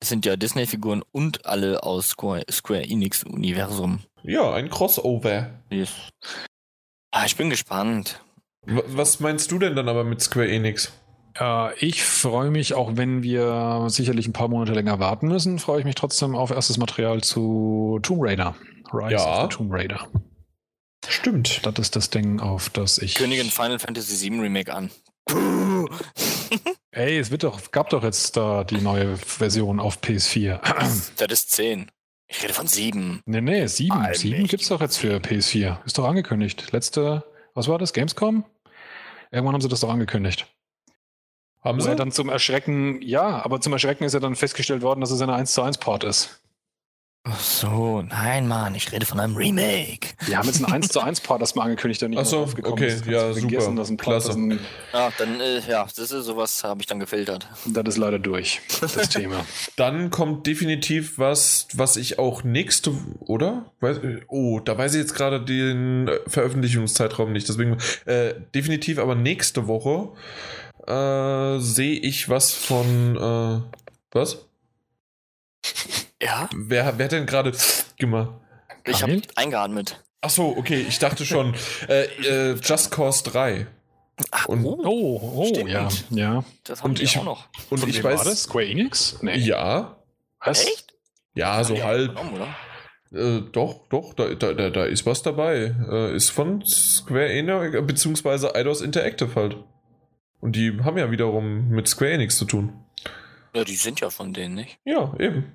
Es 0.00 0.10
sind 0.10 0.26
ja 0.26 0.36
Disney-Figuren 0.36 1.02
und 1.10 1.46
alle 1.46 1.82
aus 1.82 2.10
Square, 2.10 2.44
Square 2.50 2.82
Enix-Universum. 2.84 4.00
Ja, 4.22 4.52
ein 4.52 4.68
Crossover. 4.68 5.50
Yes. 5.70 5.90
Ah, 7.12 7.24
ich 7.24 7.36
bin 7.36 7.48
gespannt. 7.50 8.20
W 8.66 8.82
was 8.88 9.20
meinst 9.20 9.50
du 9.50 9.58
denn 9.58 9.74
dann 9.74 9.88
aber 9.88 10.04
mit 10.04 10.20
Square 10.20 10.50
Enix? 10.50 10.92
Äh, 11.38 11.74
ich 11.78 12.02
freue 12.04 12.50
mich, 12.50 12.74
auch 12.74 12.96
wenn 12.96 13.22
wir 13.22 13.86
sicherlich 13.88 14.26
ein 14.26 14.32
paar 14.32 14.48
Monate 14.48 14.72
länger 14.72 14.98
warten 14.98 15.28
müssen, 15.28 15.58
freue 15.58 15.80
ich 15.80 15.84
mich 15.84 15.94
trotzdem 15.94 16.34
auf 16.34 16.50
erstes 16.50 16.78
Material 16.78 17.22
zu 17.22 17.98
Tomb 18.02 18.22
Raider. 18.22 18.54
Rise 18.92 19.14
Ja. 19.14 19.44
of 19.44 19.50
the 19.50 19.56
Tomb 19.56 19.72
Raider. 19.72 20.08
Stimmt. 21.08 21.64
Das 21.64 21.74
ist 21.78 21.96
das 21.96 22.10
Ding, 22.10 22.40
auf 22.40 22.68
das 22.70 22.98
ich. 22.98 23.14
Königin 23.14 23.46
Final 23.50 23.78
Fantasy 23.78 24.30
VII 24.30 24.40
Remake 24.40 24.72
an. 24.74 24.90
Ey, 26.92 27.18
es 27.18 27.30
wird 27.30 27.44
doch, 27.44 27.70
gab 27.70 27.90
doch 27.90 28.02
jetzt 28.02 28.36
da 28.36 28.64
die 28.64 28.80
neue 28.80 29.16
Version 29.16 29.78
auf 29.80 30.00
PS4. 30.00 30.60
das 31.16 31.32
ist 31.32 31.52
10. 31.52 31.90
Ich 32.26 32.42
rede 32.42 32.52
von 32.52 32.66
7. 32.66 33.22
nee, 33.26 33.40
nee, 33.40 33.66
7. 33.66 33.92
Allmächtig. 33.92 34.30
7 34.30 34.46
gibt's 34.46 34.68
doch 34.68 34.80
jetzt 34.80 34.98
für 34.98 35.16
PS4. 35.18 35.84
Ist 35.84 35.98
doch 35.98 36.04
angekündigt. 36.06 36.72
Letzte, 36.72 37.24
was 37.54 37.68
war 37.68 37.78
das? 37.78 37.92
Gamescom? 37.92 38.44
Irgendwann 39.30 39.54
haben 39.54 39.60
sie 39.62 39.68
das 39.68 39.80
doch 39.80 39.90
angekündigt. 39.90 40.46
Haben 41.62 41.80
sie? 41.80 41.94
dann 41.94 42.10
zum 42.10 42.28
Erschrecken, 42.28 43.02
ja, 43.02 43.44
aber 43.44 43.60
zum 43.60 43.72
Erschrecken 43.72 44.04
ist 44.04 44.14
ja 44.14 44.20
dann 44.20 44.34
festgestellt 44.34 44.82
worden, 44.82 45.00
dass 45.00 45.10
es 45.10 45.20
eine 45.20 45.34
1 45.34 45.52
zu 45.52 45.62
1 45.62 45.78
Port 45.78 46.04
ist. 46.04 46.40
Ach 47.22 47.38
so, 47.38 48.00
nein, 48.00 48.48
Mann, 48.48 48.74
ich 48.74 48.90
rede 48.92 49.04
von 49.04 49.20
einem 49.20 49.36
Remake. 49.36 50.08
Die 50.26 50.34
haben 50.34 50.46
jetzt 50.46 50.64
ein 50.64 50.72
1 50.72 50.88
zu 50.88 51.00
1 51.00 51.20
Part, 51.20 51.42
das 51.42 51.54
mal 51.54 51.64
angekündigt, 51.64 52.00
der 52.00 52.08
nicht 52.08 52.18
Ach 52.18 52.24
so, 52.24 52.38
aufgekommen 52.38 52.72
okay, 52.78 52.86
ist. 52.94 53.04
Ja, 53.04 53.34
super, 53.34 53.74
dass 53.74 53.90
ein 53.90 53.98
Part, 53.98 54.22
klasse. 54.22 54.32
Ein, 54.32 54.58
Ah, 54.92 55.10
dann, 55.18 55.38
äh, 55.38 55.60
ja, 55.68 55.84
das 55.84 55.98
ist 55.98 56.24
sowas, 56.24 56.64
habe 56.64 56.80
ich 56.80 56.86
dann 56.86 56.98
gefiltert. 56.98 57.46
das 57.66 57.84
ist 57.88 57.98
leider 57.98 58.18
durch, 58.18 58.62
das 58.80 58.94
Thema. 59.10 59.44
Dann 59.76 60.08
kommt 60.08 60.46
definitiv 60.46 61.18
was, 61.18 61.68
was 61.74 61.98
ich 61.98 62.18
auch 62.18 62.42
nächste, 62.42 62.92
oder? 63.20 63.70
Weiß, 63.80 64.00
oh, 64.28 64.58
da 64.60 64.78
weiß 64.78 64.94
ich 64.94 65.00
jetzt 65.00 65.14
gerade 65.14 65.44
den 65.44 66.10
Veröffentlichungszeitraum 66.26 67.32
nicht. 67.32 67.46
Deswegen 67.50 67.76
äh, 68.06 68.32
definitiv, 68.54 68.98
aber 68.98 69.14
nächste 69.14 69.66
Woche 69.66 70.08
äh, 70.90 71.60
sehe 71.60 71.98
ich 72.00 72.28
was 72.28 72.52
von 72.52 73.16
äh, 73.16 73.76
was? 74.12 74.46
Ja, 76.22 76.48
Wer, 76.54 76.98
wer 76.98 77.04
hat 77.04 77.12
denn 77.12 77.26
gerade 77.26 77.52
gemacht? 77.98 78.32
ich 78.84 79.02
habe 79.02 79.20
eingeatmet. 79.36 80.02
Ach 80.22 80.30
so, 80.30 80.56
okay, 80.56 80.84
ich 80.86 80.98
dachte 80.98 81.24
schon 81.24 81.54
äh, 81.88 82.04
äh, 82.52 82.54
Just 82.62 82.90
Cause 82.90 83.24
3. 83.24 83.66
Ach, 84.30 84.46
Und- 84.46 84.64
oh, 84.66 84.78
Oh, 84.84 85.32
oh, 85.36 85.46
Stimmt. 85.46 85.70
ja, 85.70 85.88
ja. 86.10 86.44
das 86.64 86.82
haben 86.82 86.90
und 86.90 87.00
ich- 87.00 87.16
auch 87.18 87.24
noch. 87.24 87.48
Und 87.70 87.78
Von 87.80 87.88
ich 87.88 87.96
wem 87.98 88.04
weiß, 88.04 88.18
war 88.18 88.24
das? 88.26 88.42
Square 88.42 88.66
Enix? 88.66 89.18
Nee. 89.22 89.38
ja, 89.38 89.96
Was? 90.44 90.66
Echt? 90.66 90.92
ja, 91.34 91.64
so 91.64 91.74
auch 91.74 91.82
halb. 91.84 92.08
genommen, 92.16 92.34
oder? 92.34 92.54
Äh, 93.12 93.40
doch, 93.52 93.88
doch, 93.88 94.12
da, 94.14 94.28
da, 94.34 94.52
da, 94.52 94.68
da 94.70 94.84
ist 94.84 95.06
was 95.06 95.22
dabei. 95.22 95.74
Äh, 95.90 96.14
ist 96.14 96.30
von 96.30 96.62
Square 96.66 97.30
Enix, 97.32 97.76
beziehungsweise 97.86 98.54
Eidos 98.54 98.82
Interactive 98.82 99.34
halt. 99.34 99.56
Und 100.40 100.56
die 100.56 100.78
haben 100.82 100.96
ja 100.98 101.10
wiederum 101.10 101.68
mit 101.68 101.86
Square 101.88 102.12
Enix 102.12 102.36
zu 102.38 102.44
tun. 102.46 102.72
Ja, 103.54 103.64
die 103.64 103.76
sind 103.76 104.00
ja 104.00 104.10
von 104.10 104.32
denen, 104.32 104.54
nicht? 104.54 104.78
Ja, 104.84 105.12
eben. 105.18 105.52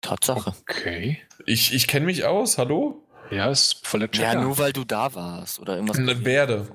Tatsache. 0.00 0.54
Okay. 0.62 1.18
Ich, 1.46 1.74
ich 1.74 1.86
kenne 1.88 2.06
mich 2.06 2.24
aus, 2.24 2.56
hallo? 2.58 3.02
Ja, 3.30 3.50
ist 3.50 3.86
voll 3.86 4.00
der 4.00 4.08
Ja, 4.14 4.30
Checker. 4.30 4.42
nur 4.42 4.58
weil 4.58 4.72
du 4.72 4.84
da 4.84 5.14
warst 5.14 5.58
oder 5.60 5.74
irgendwas. 5.74 5.98
Ne, 5.98 6.24
werde. 6.24 6.68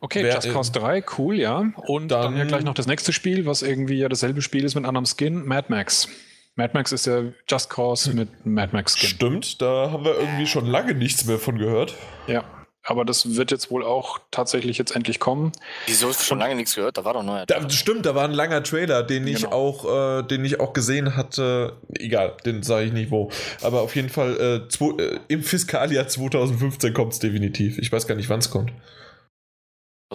Okay, 0.00 0.22
Wer- 0.22 0.34
Just 0.36 0.50
Cause 0.52 0.72
3, 0.72 1.04
cool, 1.18 1.34
ja. 1.36 1.58
Und 1.76 2.08
dann, 2.08 2.22
Dann- 2.32 2.36
ja 2.36 2.44
gleich 2.44 2.64
noch 2.64 2.74
das 2.74 2.86
nächste 2.86 3.12
Spiel, 3.12 3.44
was 3.46 3.62
irgendwie 3.62 3.98
ja 3.98 4.08
dasselbe 4.08 4.40
Spiel 4.42 4.64
ist 4.64 4.74
mit 4.76 4.84
anderem 4.84 5.04
Skin, 5.06 5.44
Mad 5.44 5.66
Max. 5.70 6.08
Mad 6.54 6.70
Max 6.74 6.92
ist 6.92 7.06
ja 7.06 7.24
Just 7.48 7.68
Cause 7.70 8.14
mit 8.14 8.46
Mad 8.46 8.70
Max 8.72 8.96
Skin. 8.96 9.08
Stimmt, 9.10 9.60
da 9.60 9.90
haben 9.90 10.04
wir 10.04 10.14
irgendwie 10.18 10.46
schon 10.46 10.66
lange 10.66 10.94
nichts 10.94 11.24
mehr 11.24 11.38
von 11.38 11.58
gehört. 11.58 11.94
Ja. 12.28 12.44
Aber 12.88 13.04
das 13.04 13.36
wird 13.36 13.50
jetzt 13.50 13.70
wohl 13.70 13.84
auch 13.84 14.18
tatsächlich 14.30 14.78
jetzt 14.78 14.96
endlich 14.96 15.20
kommen. 15.20 15.52
Wieso 15.84 16.08
hast 16.08 16.20
du 16.20 16.24
schon 16.24 16.38
lange 16.38 16.54
nichts 16.54 16.74
gehört? 16.74 16.96
Da 16.96 17.04
war 17.04 17.12
doch 17.12 17.22
neuer. 17.22 17.44
Da, 17.44 17.68
stimmt, 17.68 18.06
da 18.06 18.14
war 18.14 18.24
ein 18.24 18.32
langer 18.32 18.62
Trailer, 18.62 19.02
den 19.02 19.26
ich 19.26 19.42
Genau. 19.42 19.52
auch, 19.52 20.20
äh, 20.20 20.22
den 20.22 20.42
ich 20.42 20.58
auch 20.58 20.72
gesehen 20.72 21.14
hatte. 21.14 21.76
Egal, 21.98 22.34
den 22.46 22.62
sage 22.62 22.86
ich 22.86 22.92
nicht 22.94 23.10
wo. 23.10 23.30
Aber 23.60 23.82
auf 23.82 23.94
jeden 23.94 24.08
Fall 24.08 24.40
äh, 24.64 24.68
zwo, 24.70 24.96
äh, 24.96 25.20
im 25.28 25.42
Fiskaljahr 25.42 26.08
2015 26.08 26.94
kommt 26.94 27.12
es 27.12 27.18
definitiv. 27.18 27.76
Ich 27.78 27.92
weiß 27.92 28.06
gar 28.06 28.14
nicht, 28.14 28.30
wann 28.30 28.38
es 28.38 28.48
kommt. 28.48 28.72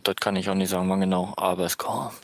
Das 0.04 0.16
kann 0.16 0.36
ich 0.36 0.50
auch 0.50 0.56
nicht 0.56 0.70
sagen, 0.70 0.90
wann 0.90 1.00
genau, 1.02 1.32
aber 1.38 1.66
es 1.66 1.78
kommt. 1.78 2.16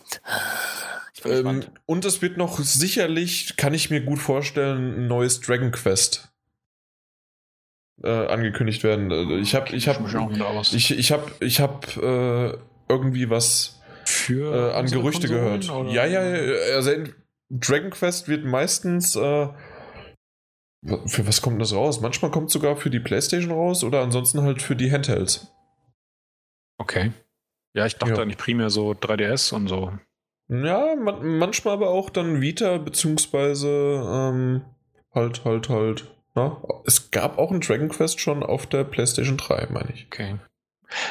Ähm, 1.26 1.64
und 1.86 2.06
es 2.06 2.24
wird 2.24 2.38
noch 2.38 2.58
sicherlich, 2.58 3.56
kann 3.56 3.76
ich 3.76 3.92
mir 3.92 4.02
gut 4.02 4.18
vorstellen, 4.20 5.02
ein 5.02 5.08
neues 5.08 5.42
Dragon 5.42 5.72
Quest 5.72 6.30
äh, 8.04 8.10
angekündigt 8.28 8.84
werden. 8.84 9.12
Äh, 9.12 9.40
Ich 9.40 9.56
habe, 9.56 9.76
ich 9.76 9.88
habe, 9.88 10.04
da 10.38 10.46
aus. 10.46 10.74
ich, 10.74 10.98
ich 10.98 11.12
habe, 11.12 11.32
ich 11.40 11.60
habe 11.60 12.58
äh, 12.58 12.92
irgendwie 12.92 13.30
was 13.30 13.82
Für 14.06 14.72
äh, 14.72 14.74
an 14.74 14.86
Gerüchte 14.88 15.28
Konsolen, 15.28 15.60
gehört. 15.62 15.70
oder? 15.70 15.90
Ja, 15.92 16.06
ja, 16.06 16.24
ja, 16.24 16.76
also 16.76 16.92
Dragon 17.50 17.90
Quest 17.92 18.28
wird 18.28 18.46
meistens 18.46 19.16
äh, 19.16 19.48
für 21.06 21.28
was 21.28 21.42
kommt 21.42 21.62
das 21.62 21.74
raus? 21.74 22.00
Manchmal 22.00 22.32
kommt 22.32 22.48
es 22.48 22.54
sogar 22.54 22.78
für 22.78 22.90
die 22.90 23.00
PlayStation 23.02 23.52
raus 23.52 23.84
oder 23.84 24.02
ansonsten 24.02 24.42
halt 24.44 24.62
für 24.62 24.76
die 24.76 24.92
Handhelds. 24.92 25.54
Okay. 26.78 27.12
Ja, 27.74 27.86
ich 27.86 27.98
dachte 27.98 28.14
Ja. 28.16 28.22
eigentlich 28.22 28.38
primär 28.38 28.70
so 28.70 28.92
3DS 28.92 29.54
und 29.54 29.68
so. 29.68 29.92
Ja, 30.48 30.96
man, 30.96 31.38
manchmal 31.38 31.74
aber 31.76 31.90
auch 31.90 32.10
dann 32.10 32.42
Vita, 32.42 32.78
beziehungsweise 32.78 33.68
ähm, 33.70 34.62
halt, 35.14 35.44
halt, 35.46 35.70
halt. 35.70 36.08
Na? 36.36 36.62
Es 36.86 37.12
gab 37.12 37.38
auch 37.38 37.52
ein 37.52 37.60
Dragon 37.62 37.90
Quest 37.90 38.20
schon 38.20 38.44
auf 38.44 38.66
der 38.68 38.84
PlayStation 38.84 39.38
3, 39.38 39.68
meine 39.72 39.92
ich. 39.94 40.06
Okay. 40.06 40.38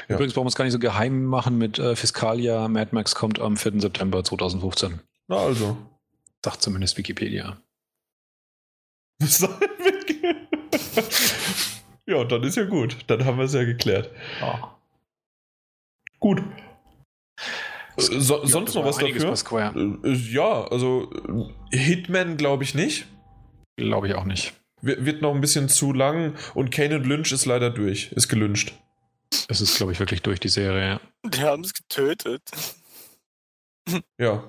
Ja. 0.08 0.14
Übrigens 0.16 0.34
brauchen 0.34 0.46
wir 0.46 0.50
es 0.50 0.56
gar 0.56 0.64
nicht 0.64 0.72
so 0.72 0.78
geheim 0.78 1.24
machen 1.24 1.56
mit 1.58 1.78
äh, 1.78 1.94
Fiskalia. 1.94 2.66
Mad 2.68 2.90
Max 2.92 3.14
kommt 3.14 3.38
am 3.40 3.56
4. 3.56 3.80
September 3.80 4.24
2015. 4.24 5.00
Na 5.28 5.36
also. 5.36 5.76
Sagt 6.44 6.62
zumindest 6.62 6.96
Wikipedia. 6.98 7.58
ja, 12.06 12.24
dann 12.24 12.42
ist 12.42 12.56
ja 12.56 12.64
gut. 12.64 12.96
Dann 13.06 13.24
haben 13.24 13.38
wir 13.38 13.44
es 13.44 13.54
ja 13.54 13.64
geklärt. 13.64 14.10
Gut. 16.20 16.38
Äh, 16.38 16.42
So, 18.00 18.40
Ja, 18.40 18.46
sonst 18.46 18.74
noch 18.74 18.84
was 18.84 18.98
dafür? 18.98 19.32
Äh, 20.04 20.12
Ja, 20.12 20.64
also 20.68 21.10
äh, 21.70 21.76
Hitman 21.76 22.36
glaube 22.36 22.64
ich 22.64 22.74
nicht. 22.74 23.06
Glaube 23.76 24.08
ich 24.08 24.14
auch 24.14 24.24
nicht. 24.24 24.54
Wird 24.80 25.22
noch 25.22 25.34
ein 25.34 25.40
bisschen 25.40 25.68
zu 25.68 25.92
lang 25.92 26.34
und 26.54 26.70
Kane 26.70 26.98
Lynch 26.98 27.32
ist 27.32 27.46
leider 27.46 27.70
durch, 27.70 28.12
ist 28.12 28.28
gelünscht. 28.28 28.74
Es 29.48 29.60
ist, 29.60 29.76
glaube 29.76 29.92
ich, 29.92 30.00
wirklich 30.00 30.22
durch 30.22 30.40
die 30.40 30.48
Serie. 30.48 31.00
Die 31.24 31.42
haben 31.42 31.64
es 31.64 31.74
getötet. 31.74 32.42
Ja. 34.18 34.44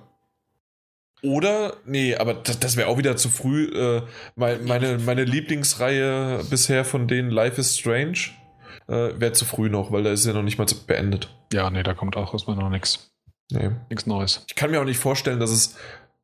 Oder, 1.22 1.78
nee, 1.86 2.14
aber 2.14 2.34
das, 2.34 2.60
das 2.60 2.76
wäre 2.76 2.90
auch 2.90 2.98
wieder 2.98 3.16
zu 3.16 3.30
früh. 3.30 3.72
Äh, 3.74 4.02
mein, 4.36 4.66
meine, 4.66 4.98
meine 4.98 5.24
Lieblingsreihe 5.24 6.44
bisher 6.50 6.84
von 6.84 7.08
denen, 7.08 7.30
Life 7.32 7.60
is 7.60 7.78
Strange, 7.78 8.32
äh, 8.88 9.18
wäre 9.18 9.32
zu 9.32 9.46
früh 9.46 9.70
noch, 9.70 9.94
weil 9.94 10.04
da 10.04 10.12
ist 10.12 10.26
ja 10.26 10.34
noch 10.34 10.44
nicht 10.44 10.58
mal 10.58 10.66
beendet. 10.88 11.34
Ja, 11.54 11.70
nee, 11.70 11.84
da 11.84 11.94
kommt 11.94 12.18
auch 12.18 12.34
erstmal 12.34 12.58
noch 12.58 12.70
nichts. 12.70 13.12
Nee. 13.52 13.72
Nichts 13.90 14.06
Neues. 14.06 14.44
Ich 14.48 14.56
kann 14.56 14.72
mir 14.72 14.80
auch 14.80 14.86
nicht 14.86 15.00
vorstellen, 15.00 15.40
dass 15.40 15.50
es, 15.50 15.76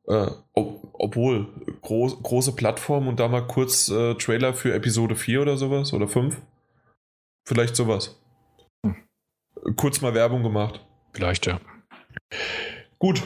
äh, 0.08 0.26
ob, 0.54 0.80
obwohl, 0.92 1.46
groß, 1.82 2.22
große 2.22 2.52
Plattform 2.54 3.08
und 3.08 3.18
da 3.20 3.28
mal 3.28 3.46
kurz 3.46 3.88
äh, 3.88 4.14
Trailer 4.14 4.54
für 4.54 4.72
Episode 4.74 5.16
4 5.16 5.42
oder 5.42 5.56
sowas 5.56 5.92
oder 5.92 6.08
5. 6.08 6.40
Vielleicht 7.48 7.76
sowas. 7.76 8.20
Hm. 8.84 8.96
Kurz 9.76 10.00
mal 10.00 10.14
Werbung 10.14 10.42
gemacht. 10.42 10.84
Vielleicht, 11.12 11.46
ja. 11.46 11.60
Gut. 12.98 13.22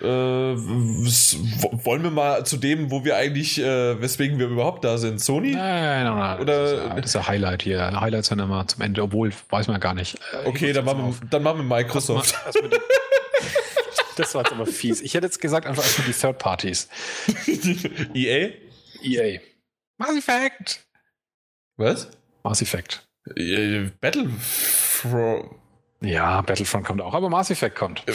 Äh, 0.00 0.04
wollen 0.06 2.02
wir 2.02 2.10
mal 2.10 2.44
zu 2.44 2.56
dem, 2.58 2.90
wo 2.90 3.04
wir 3.04 3.16
eigentlich, 3.16 3.58
äh, 3.60 4.00
weswegen 4.00 4.38
wir 4.38 4.46
überhaupt 4.48 4.84
da 4.84 4.98
sind? 4.98 5.20
Sony? 5.20 5.52
Nein, 5.52 6.04
nein, 6.04 6.16
nein. 6.18 6.40
Oder- 6.40 6.62
das, 6.76 7.04
ist 7.04 7.14
ja, 7.14 7.20
das 7.20 7.28
Highlight 7.28 7.62
hier. 7.62 8.00
Highlights 8.00 8.28
sind 8.28 8.38
immer 8.38 8.66
zum 8.66 8.82
Ende, 8.82 9.02
obwohl, 9.02 9.32
weiß 9.50 9.68
man 9.68 9.80
gar 9.80 9.94
nicht. 9.94 10.18
Äh, 10.32 10.46
Okay, 10.48 10.72
dann 10.72 10.84
machen, 10.84 11.06
wir, 11.20 11.28
dann 11.28 11.42
machen 11.42 11.58
wir 11.58 11.64
Microsoft. 11.76 12.34
Erstmal 12.44 12.70
die- 12.70 12.76
Das 14.16 14.34
war 14.34 14.42
jetzt 14.42 14.52
aber 14.52 14.66
fies. 14.66 15.00
Ich 15.00 15.14
hätte 15.14 15.26
jetzt 15.26 15.40
gesagt, 15.40 15.66
einfach 15.66 15.82
erstmal 15.82 16.06
die 16.08 16.12
Third 16.12 16.38
Parties. 16.38 16.88
EA? 18.14 18.50
EA. 19.02 19.40
Mass 19.98 20.16
Effect. 20.16 20.86
Was? 21.76 22.10
Mass 22.42 22.62
Effect. 22.62 23.06
Äh, 23.36 23.90
Battlefront. 24.00 25.50
Ja, 26.02 26.40
Battlefront 26.40 26.86
kommt 26.86 27.00
auch, 27.02 27.14
aber 27.14 27.28
Mass 27.28 27.50
Effect 27.50 27.76
kommt. 27.76 28.04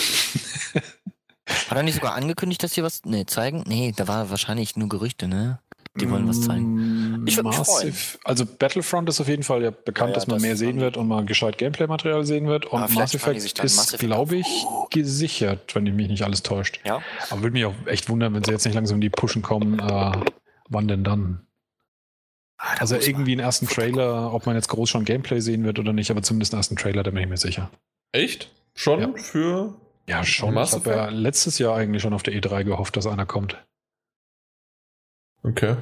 Hat 1.48 1.77
er 1.77 1.83
nicht 1.83 1.95
sogar 1.95 2.15
angekündigt, 2.15 2.64
dass 2.64 2.74
sie 2.74 2.83
was 2.83 3.06
nee, 3.06 3.25
zeigen? 3.25 3.64
Nee, 3.67 3.93
da 3.95 4.07
war 4.07 4.30
wahrscheinlich 4.32 4.75
nur 4.75 4.90
Gerüchte, 4.90 5.27
ne? 5.27 5.59
Die 5.98 6.09
wollen 6.09 6.27
was 6.27 6.41
zeigen. 6.41 7.22
Mm, 7.24 7.27
Ich 7.27 7.38
würd 7.38 7.48
mich 7.48 7.56
freuen. 7.56 7.93
Also 8.25 8.45
Battlefront 8.45 9.07
ist 9.07 9.22
auf 9.22 9.27
jeden 9.30 9.43
Fall 9.43 9.64
ja 9.64 9.72
bekannt, 9.72 10.09
Ja, 10.09 10.14
ja, 10.14 10.14
dass 10.15 10.27
man 10.27 10.35
das 10.35 10.43
mehr 10.43 10.57
sehen 10.57 10.80
wird 10.82 10.98
und 10.98 11.07
mal 11.07 11.24
gescheit 11.25 11.57
Gameplay-Material 11.57 12.25
sehen 12.25 12.48
wird. 12.48 12.65
Und 12.65 12.80
vielleicht 12.90 13.14
Mass 13.14 13.15
Effect 13.15 13.64
ist, 13.64 13.99
glaube 13.99 14.35
ich, 14.35 14.65
gesichert, 14.90 15.74
wenn 15.74 15.83
mich 15.95 16.09
nicht 16.09 16.24
alles 16.24 16.43
täuscht. 16.43 16.82
Ja. 16.85 17.01
Aber 17.30 17.41
würde 17.43 17.53
mich 17.53 17.65
auch 17.65 17.74
echt 17.85 18.09
wundern, 18.09 18.33
wenn 18.33 18.43
sie 18.43 18.51
jetzt 18.51 18.65
nicht 18.65 18.75
langsam 18.75 18.95
in 18.95 19.01
die 19.01 19.09
Pushen 19.09 19.41
kommen. 19.41 19.80
Äh, 19.80 20.11
wann 20.69 20.88
denn 20.90 21.03
dann? 21.06 21.48
Ah, 22.57 22.75
Also 22.80 22.95
irgendwie 22.98 23.32
einen 23.32 23.41
ersten 23.41 23.67
Trailer, 23.67 24.33
ob 24.33 24.45
man 24.45 24.56
jetzt 24.56 24.67
groß 24.67 24.90
schon 24.90 25.06
Gameplay 25.06 25.40
sehen 25.40 25.64
wird 25.64 25.80
oder 25.80 25.93
nicht, 25.93 26.11
aber 26.11 26.22
zumindest 26.24 26.53
einen 26.53 26.59
ersten 26.59 26.75
Trailer, 26.75 27.03
da 27.03 27.11
bin 27.11 27.22
ich 27.24 27.30
mir 27.30 27.38
sicher. 27.38 27.69
Echt? 28.11 28.51
Schon 28.74 28.99
Ja. 28.99 29.09
für. 29.15 29.75
Ja, 30.07 30.24
schon. 30.24 30.53
Mass 30.53 30.69
ich 30.69 30.75
habe 30.75 30.90
ja 30.91 31.09
letztes 31.09 31.57
Jahr 31.57 31.75
eigentlich 31.75 32.01
schon 32.01 32.14
auf 32.14 32.24
der 32.24 32.33
E3 32.33 32.64
gehofft, 32.64 32.95
dass 32.98 33.07
einer 33.07 33.25
kommt. 33.25 33.57
Okay. 35.45 35.75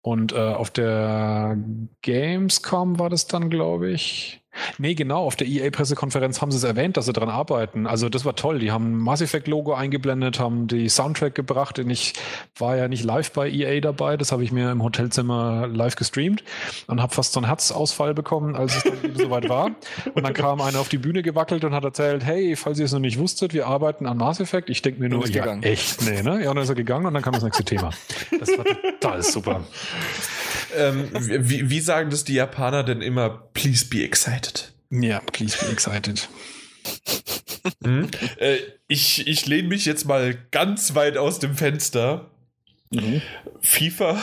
Und 0.00 0.32
äh, 0.32 0.36
auf 0.38 0.70
der 0.70 1.56
Gamescom 2.00 2.98
war 2.98 3.10
das 3.10 3.26
dann, 3.26 3.50
glaube 3.50 3.90
ich. 3.90 4.41
Nee, 4.78 4.94
genau, 4.94 5.24
auf 5.24 5.36
der 5.36 5.46
EA-Pressekonferenz 5.46 6.40
haben 6.40 6.50
sie 6.50 6.58
es 6.58 6.64
erwähnt, 6.64 6.96
dass 6.96 7.06
sie 7.06 7.12
dran 7.12 7.28
arbeiten. 7.28 7.86
Also 7.86 8.08
das 8.08 8.24
war 8.24 8.36
toll. 8.36 8.58
Die 8.58 8.70
haben 8.70 8.92
ein 8.92 8.96
Mass 8.96 9.20
Effect-Logo 9.20 9.74
eingeblendet, 9.74 10.38
haben 10.38 10.66
die 10.66 10.88
Soundtrack 10.88 11.34
gebracht. 11.34 11.78
Und 11.78 11.90
ich 11.90 12.14
war 12.56 12.76
ja 12.76 12.88
nicht 12.88 13.04
live 13.04 13.32
bei 13.32 13.50
EA 13.50 13.80
dabei, 13.80 14.16
das 14.16 14.32
habe 14.32 14.44
ich 14.44 14.52
mir 14.52 14.70
im 14.70 14.82
Hotelzimmer 14.82 15.66
live 15.68 15.96
gestreamt 15.96 16.44
und 16.86 17.00
habe 17.00 17.14
fast 17.14 17.32
so 17.32 17.40
einen 17.40 17.46
Herzausfall 17.46 18.14
bekommen, 18.14 18.54
als 18.54 18.76
es 18.76 18.82
dann 18.82 19.02
eben 19.02 19.16
soweit 19.16 19.48
war. 19.48 19.70
Und 20.14 20.22
dann 20.22 20.34
kam 20.34 20.60
einer 20.60 20.80
auf 20.80 20.88
die 20.88 20.98
Bühne 20.98 21.22
gewackelt 21.22 21.64
und 21.64 21.74
hat 21.74 21.84
erzählt, 21.84 22.24
hey, 22.24 22.56
falls 22.56 22.78
ihr 22.78 22.84
es 22.84 22.92
noch 22.92 23.00
nicht 23.00 23.18
wusstet, 23.18 23.54
wir 23.54 23.66
arbeiten 23.66 24.06
an 24.06 24.18
Mass 24.18 24.40
Effect. 24.40 24.68
Ich 24.70 24.82
denke 24.82 25.00
mir 25.00 25.08
nur, 25.08 25.24
ist 25.24 25.34
ja, 25.34 25.42
gegangen. 25.42 25.62
echt, 25.62 26.02
nee, 26.02 26.22
ne? 26.22 26.42
Ja, 26.42 26.50
und 26.50 26.56
dann 26.56 26.64
ist 26.64 26.68
er 26.68 26.74
gegangen 26.74 27.06
und 27.06 27.14
dann 27.14 27.22
kam 27.22 27.32
das 27.32 27.42
nächste 27.42 27.64
Thema. 27.64 27.90
Das 28.38 28.48
war 28.56 28.64
total 28.64 29.22
super. 29.22 29.60
Ähm, 30.76 31.08
wie, 31.12 31.70
wie 31.70 31.80
sagen 31.80 32.10
das 32.10 32.24
die 32.24 32.34
Japaner 32.34 32.82
denn 32.82 33.02
immer? 33.02 33.30
Please 33.54 33.86
be 33.86 34.02
excited. 34.02 34.41
Ja, 34.90 35.20
please 35.20 35.56
be 35.64 35.70
excited. 35.70 36.28
Hm? 37.84 38.08
äh, 38.38 38.56
ich 38.88 39.28
ich 39.28 39.46
lehne 39.46 39.68
mich 39.68 39.84
jetzt 39.84 40.04
mal 40.04 40.36
ganz 40.50 40.96
weit 40.96 41.16
aus 41.16 41.38
dem 41.38 41.54
Fenster. 41.54 42.28
FIFA, 43.60 44.20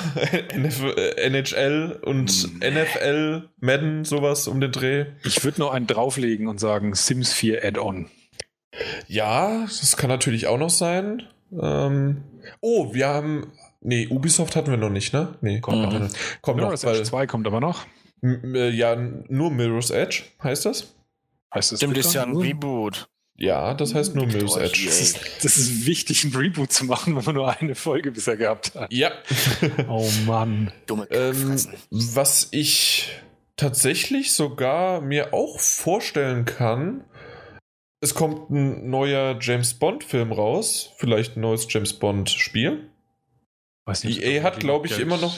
NF, 0.54 0.84
äh, 0.84 1.12
NHL 1.22 2.00
und 2.04 2.50
NFL, 2.60 3.50
Madden, 3.60 4.06
sowas 4.06 4.48
um 4.48 4.60
den 4.62 4.72
Dreh. 4.72 5.06
Ich 5.24 5.44
würde 5.44 5.62
nur 5.62 5.74
einen 5.74 5.88
drauflegen 5.88 6.48
und 6.48 6.60
sagen 6.60 6.94
Sims 6.94 7.34
4 7.34 7.64
Add-on. 7.64 8.10
Ja, 9.08 9.62
das 9.62 9.98
kann 9.98 10.10
natürlich 10.10 10.48
auch 10.48 10.58
noch 10.60 10.70
sein. 10.70 11.24
Ähm, 11.52 12.24
oh, 12.62 12.94
wir 12.94 13.08
haben. 13.08 13.52
Nee, 13.82 14.08
Ubisoft 14.08 14.56
hatten 14.56 14.70
wir 14.70 14.78
noch 14.78 14.90
nicht, 14.90 15.14
ne? 15.14 15.36
Nee, 15.42 15.62
Kommt 15.62 15.86
hatten 15.86 16.04
noch. 16.04 16.12
Kommt 16.42 16.58
Mirror's 16.58 16.84
noch, 16.84 16.92
weil. 16.92 17.04
2 17.04 17.28
kommt 17.28 17.48
aber 17.48 17.62
noch. 17.62 17.86
M- 18.22 18.56
äh, 18.56 18.70
Ja, 18.70 18.96
nur 18.96 19.52
Mirror's 19.52 19.90
Edge 19.90 20.24
heißt 20.44 20.66
das? 20.66 20.94
Heißt 21.54 21.72
es 21.74 21.80
Stimmt, 21.80 21.98
ist 21.98 22.14
ja 22.14 22.24
ein 22.24 22.36
Reboot. 22.36 23.10
Ja, 23.36 23.74
das 23.74 23.94
heißt 23.96 24.16
nur 24.16 24.26
Mirror's 24.28 24.58
Oh, 24.58 24.60
Edge. 24.60 24.84
Das 24.86 25.00
ist, 25.00 25.20
das 25.44 25.58
ist 25.58 25.86
wichtig, 25.86 26.26
ein 26.26 26.36
Reboot 26.36 26.72
zu 26.74 26.84
machen, 26.86 27.16
wenn 27.16 27.24
man 27.24 27.36
nur 27.36 27.50
eine 27.58 27.74
Folge 27.76 28.12
bisher 28.12 28.36
gehabt 28.38 28.76
hat. 28.76 28.92
Ja. 28.92 29.12
Oh 29.88 30.10
Mann. 30.26 30.72
Dumme 30.88 31.08
ähm, 31.12 31.56
was 31.90 32.50
ich 32.52 33.10
tatsächlich 33.56 34.34
sogar 34.34 35.00
mir 35.02 35.34
auch 35.34 35.60
vorstellen 35.60 36.46
kann, 36.46 37.06
es 38.02 38.14
kommt 38.14 38.50
ein 38.50 38.90
neuer 38.90 39.38
James 39.42 39.74
Bond-Film 39.74 40.32
raus, 40.32 40.92
vielleicht 40.98 41.36
ein 41.38 41.42
neues 41.42 41.66
James 41.70 41.94
Bond-Spiel. 41.94 42.90
Weiß 43.86 44.04
nicht, 44.04 44.22
EA 44.22 44.44
hat, 44.44 44.60
glaube 44.60 44.86
ich, 44.88 44.92
Geld 44.94 45.04
immer 45.04 45.18
noch. 45.18 45.38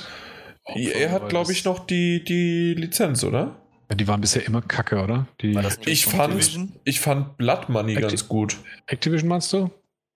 EA 0.68 1.10
hat, 1.12 1.30
glaube 1.30 1.52
ich, 1.52 1.66
noch 1.66 1.86
die, 1.86 2.24
die 2.24 2.74
Lizenz, 2.76 3.24
oder? 3.24 3.58
Ja, 3.90 3.96
die 3.96 4.08
waren 4.08 4.22
bisher 4.22 4.46
immer 4.46 4.62
kacke, 4.62 5.02
oder? 5.04 5.28
Die 5.42 5.58
Ich 5.86 6.06
fand, 6.06 6.34
Activision? 6.34 6.74
ich 6.86 7.00
fand 7.00 7.38
Blood 7.38 7.70
Money 7.70 7.94
Acti- 7.98 8.02
ganz 8.02 8.28
gut. 8.28 8.58
Activision 8.88 9.28
meinst 9.28 9.52
du, 9.54 9.70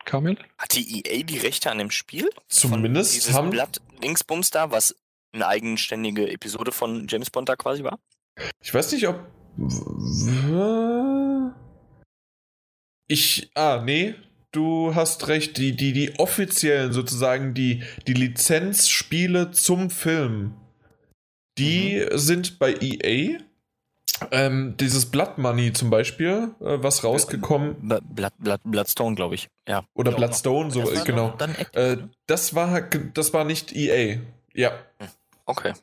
Kamil? 0.06 0.38
Hat 0.57 0.75
die 0.75 1.03
EA 1.06 1.24
die 1.24 1.38
Rechte 1.40 1.69
an 1.72 1.77
dem 1.80 1.91
Spiel? 1.91 2.30
Zumindest 2.48 3.33
haben. 3.33 3.49
Blatt 3.49 3.82
Dingsbums 4.03 4.51
da, 4.51 4.72
was 4.72 4.95
eine 5.33 5.48
eigenständige 5.48 6.32
Episode 6.32 6.72
von 6.72 7.07
James 7.09 7.30
Bond 7.30 7.49
da 7.49 7.56
quasi 7.56 7.83
war? 7.83 7.99
Ich 8.61 8.74
weiß 8.74 8.91
nicht, 8.93 9.07
ob. 9.07 9.19
Ich. 13.07 13.49
Ah, 13.56 13.82
nee. 13.83 14.15
Du 14.56 14.95
hast 14.95 15.27
recht. 15.27 15.58
Die, 15.58 15.75
die, 15.75 15.92
die 15.92 16.17
offiziellen, 16.17 16.93
sozusagen, 16.93 17.53
die, 17.53 17.84
die 18.08 18.14
Lizenzspiele 18.14 19.51
zum 19.51 19.90
Film, 19.90 20.53
die 21.58 22.08
sind 22.14 22.58
bei 22.58 22.74
EA. 22.80 23.40
Ähm, 24.32 24.77
dieses 24.80 25.08
Blood 25.08 25.40
Money 25.40 25.74
zum 25.74 25.90
Beispiel, 25.90 26.51
äh, 26.61 26.77
was 26.82 27.03
rausgekommen. 27.03 27.75
Blood, 27.82 28.34
Blood, 28.40 28.61
Bloodstone, 28.64 29.14
glaube 29.14 29.35
ich. 29.35 29.50
Ja. 29.67 29.84
Oder 29.93 30.11
Ja, 30.11 30.17
Bloodstone, 30.17 30.72
so, 30.72 30.90
Das 30.90 31.03
genau. 31.03 31.35
Dann 31.38 31.53
Äh, 31.74 31.98
das, 32.25 32.56
war, 32.56 32.80
das 33.14 33.34
war 33.34 33.43
nicht 33.43 33.75
EA. 33.75 34.19
Ja. 34.53 34.72
okay. 35.45 35.74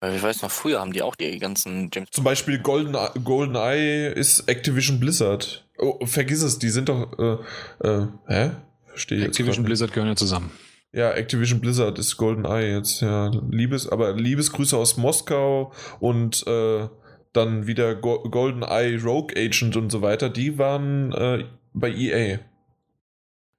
Weil 0.00 0.16
ich 0.16 0.22
weiß 0.22 0.42
noch, 0.42 0.50
früher 0.50 0.80
haben 0.80 0.92
die 0.92 1.00
auch 1.00 1.14
die 1.14 1.38
ganzen 1.38 1.90
James 1.92 2.10
Zum 2.10 2.24
Beispiel 2.24 2.58
Golden, 2.58 2.94
GoldenEye 3.24 4.12
ist 4.12 4.48
Activision 4.48 5.00
Blizzard. 5.00 5.66
Oh, 5.80 6.04
vergiss 6.04 6.42
es, 6.42 6.58
die 6.58 6.68
sind 6.68 6.88
doch. 6.88 7.18
Äh, 7.18 7.88
äh, 7.88 8.06
hä? 8.26 8.50
Verstehe. 8.86 9.24
Activision. 9.24 9.64
Blizzard 9.64 9.92
gehören 9.92 10.08
ja 10.08 10.16
zusammen. 10.16 10.50
Ja, 10.92 11.12
Activision 11.12 11.60
Blizzard 11.60 11.98
ist 11.98 12.16
GoldenEye 12.16 12.74
jetzt. 12.74 13.00
Ja, 13.00 13.30
Liebes, 13.50 13.88
aber 13.88 14.12
Liebesgrüße 14.12 14.76
aus 14.76 14.96
Moskau 14.96 15.72
und 16.00 16.44
äh, 16.46 16.88
dann 17.32 17.66
wieder 17.66 17.94
Go 17.94 18.22
GoldenEye 18.24 19.00
Rogue 19.02 19.34
Agent 19.36 19.76
und 19.76 19.90
so 19.90 20.02
weiter. 20.02 20.28
Die 20.28 20.58
waren 20.58 21.12
äh, 21.12 21.44
bei 21.72 21.90
EA. 21.90 22.40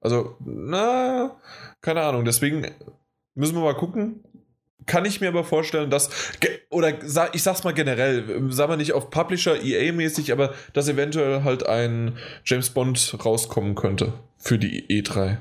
Also, 0.00 0.36
na, 0.44 1.36
keine 1.80 2.02
Ahnung. 2.02 2.24
Deswegen 2.24 2.66
müssen 3.34 3.54
wir 3.54 3.62
mal 3.62 3.74
gucken. 3.76 4.24
Kann 4.86 5.04
ich 5.04 5.20
mir 5.20 5.28
aber 5.28 5.44
vorstellen, 5.44 5.90
dass, 5.90 6.10
oder 6.70 6.92
ich 7.34 7.42
sag's 7.42 7.64
mal 7.64 7.74
generell, 7.74 8.50
sagen 8.52 8.72
wir 8.72 8.76
nicht 8.76 8.92
auf 8.92 9.10
Publisher 9.10 9.62
EA-mäßig, 9.62 10.32
aber 10.32 10.54
dass 10.72 10.88
eventuell 10.88 11.44
halt 11.44 11.66
ein 11.66 12.16
James 12.44 12.70
Bond 12.70 13.16
rauskommen 13.24 13.74
könnte 13.74 14.14
für 14.38 14.58
die 14.58 14.86
E3. 14.88 15.38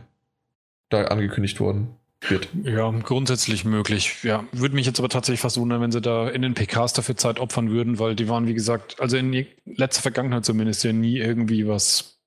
Da 0.89 1.05
angekündigt 1.05 1.61
worden 1.61 1.95
wird. 2.27 2.49
Ja, 2.63 2.89
grundsätzlich 2.91 3.65
möglich. 3.65 4.23
Ja, 4.23 4.43
würde 4.51 4.75
mich 4.75 4.85
jetzt 4.85 4.99
aber 4.99 5.09
tatsächlich 5.09 5.39
fast 5.39 5.57
wundern, 5.57 5.81
wenn 5.81 5.91
sie 5.91 6.01
da 6.01 6.29
in 6.29 6.41
den 6.41 6.53
PKs 6.53 6.93
dafür 6.93 7.15
Zeit 7.15 7.39
opfern 7.39 7.71
würden, 7.71 7.97
weil 7.97 8.15
die 8.15 8.27
waren, 8.29 8.47
wie 8.47 8.53
gesagt, 8.53 8.99
also 8.99 9.17
in 9.17 9.47
letzter 9.65 10.01
Vergangenheit 10.01 10.45
zumindest 10.45 10.83
ja 10.83 10.93
nie 10.93 11.17
irgendwie 11.17 11.67
was 11.67 12.20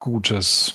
Gutes. 0.00 0.74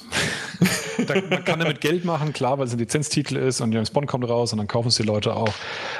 da, 1.07 1.15
man 1.29 1.43
kann 1.43 1.59
damit 1.59 1.81
Geld 1.81 2.05
machen, 2.05 2.31
klar, 2.31 2.59
weil 2.59 2.67
es 2.67 2.73
ein 2.73 2.79
Lizenztitel 2.79 3.35
ist 3.37 3.59
und 3.59 3.71
James 3.71 3.89
Bond 3.89 4.07
kommt 4.07 4.27
raus 4.29 4.53
und 4.53 4.59
dann 4.59 4.67
kaufen 4.67 4.89
es 4.89 4.95
die 4.95 5.03
Leute 5.03 5.35
auch. 5.35 5.53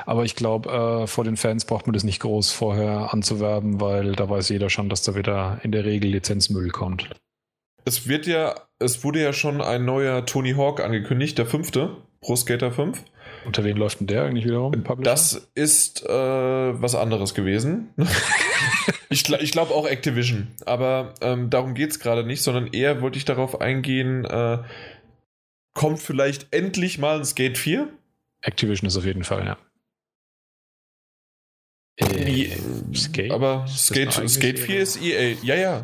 Aber 0.05 0.23
ich 0.23 0.35
glaube, 0.35 0.69
äh, 0.69 1.07
vor 1.07 1.23
den 1.23 1.35
Fans 1.35 1.65
braucht 1.65 1.87
man 1.87 1.93
das 1.93 2.03
nicht 2.03 2.21
groß 2.21 2.51
vorher 2.51 3.13
anzuwerben, 3.13 3.81
weil 3.81 4.13
da 4.13 4.29
weiß 4.29 4.49
jeder 4.49 4.69
schon, 4.69 4.89
dass 4.89 5.01
da 5.01 5.15
wieder 5.15 5.59
in 5.63 5.71
der 5.71 5.85
Regel 5.85 6.11
Lizenzmüll 6.11 6.69
kommt. 6.69 7.09
Es 7.83 8.07
wird 8.07 8.27
ja, 8.27 8.55
es 8.79 9.03
wurde 9.03 9.21
ja 9.21 9.33
schon 9.33 9.61
ein 9.61 9.85
neuer 9.85 10.25
Tony 10.25 10.53
Hawk 10.53 10.79
angekündigt, 10.79 11.37
der 11.37 11.47
fünfte, 11.47 11.97
Pro 12.21 12.35
Skater 12.35 12.71
5. 12.71 13.03
Unter 13.45 13.63
wem 13.63 13.77
läuft 13.77 13.99
denn 13.99 14.07
der 14.07 14.23
eigentlich 14.23 14.45
wiederum? 14.45 14.83
Das 15.01 15.49
ist 15.55 16.03
äh, 16.03 16.09
was 16.09 16.95
anderes 16.95 17.33
gewesen. 17.33 17.89
ich, 19.15 19.29
ich 19.29 19.51
glaube 19.51 19.73
auch 19.73 19.87
Activision, 19.87 20.53
aber 20.65 21.13
ähm, 21.21 21.49
darum 21.49 21.73
geht 21.73 21.91
es 21.91 21.99
gerade 21.99 22.25
nicht, 22.25 22.41
sondern 22.41 22.67
eher 22.67 23.01
wollte 23.01 23.17
ich 23.17 23.25
darauf 23.25 23.61
eingehen, 23.61 24.25
äh, 24.25 24.61
kommt 25.73 26.01
vielleicht 26.01 26.53
endlich 26.53 26.97
mal 26.97 27.19
ein 27.19 27.25
Skate 27.25 27.57
4? 27.57 27.89
Activision 28.41 28.87
ist 28.87 28.97
auf 28.97 29.05
jeden 29.05 29.23
Fall, 29.23 29.45
ja. 29.45 29.57
Äh, 31.97 32.57
Skate? 32.93 33.31
Aber 33.31 33.65
Skate, 33.67 34.11
Skate 34.29 34.59
4 34.59 34.81
ist 34.81 35.01
EA. 35.01 35.37
Ja, 35.41 35.55
ja. 35.55 35.83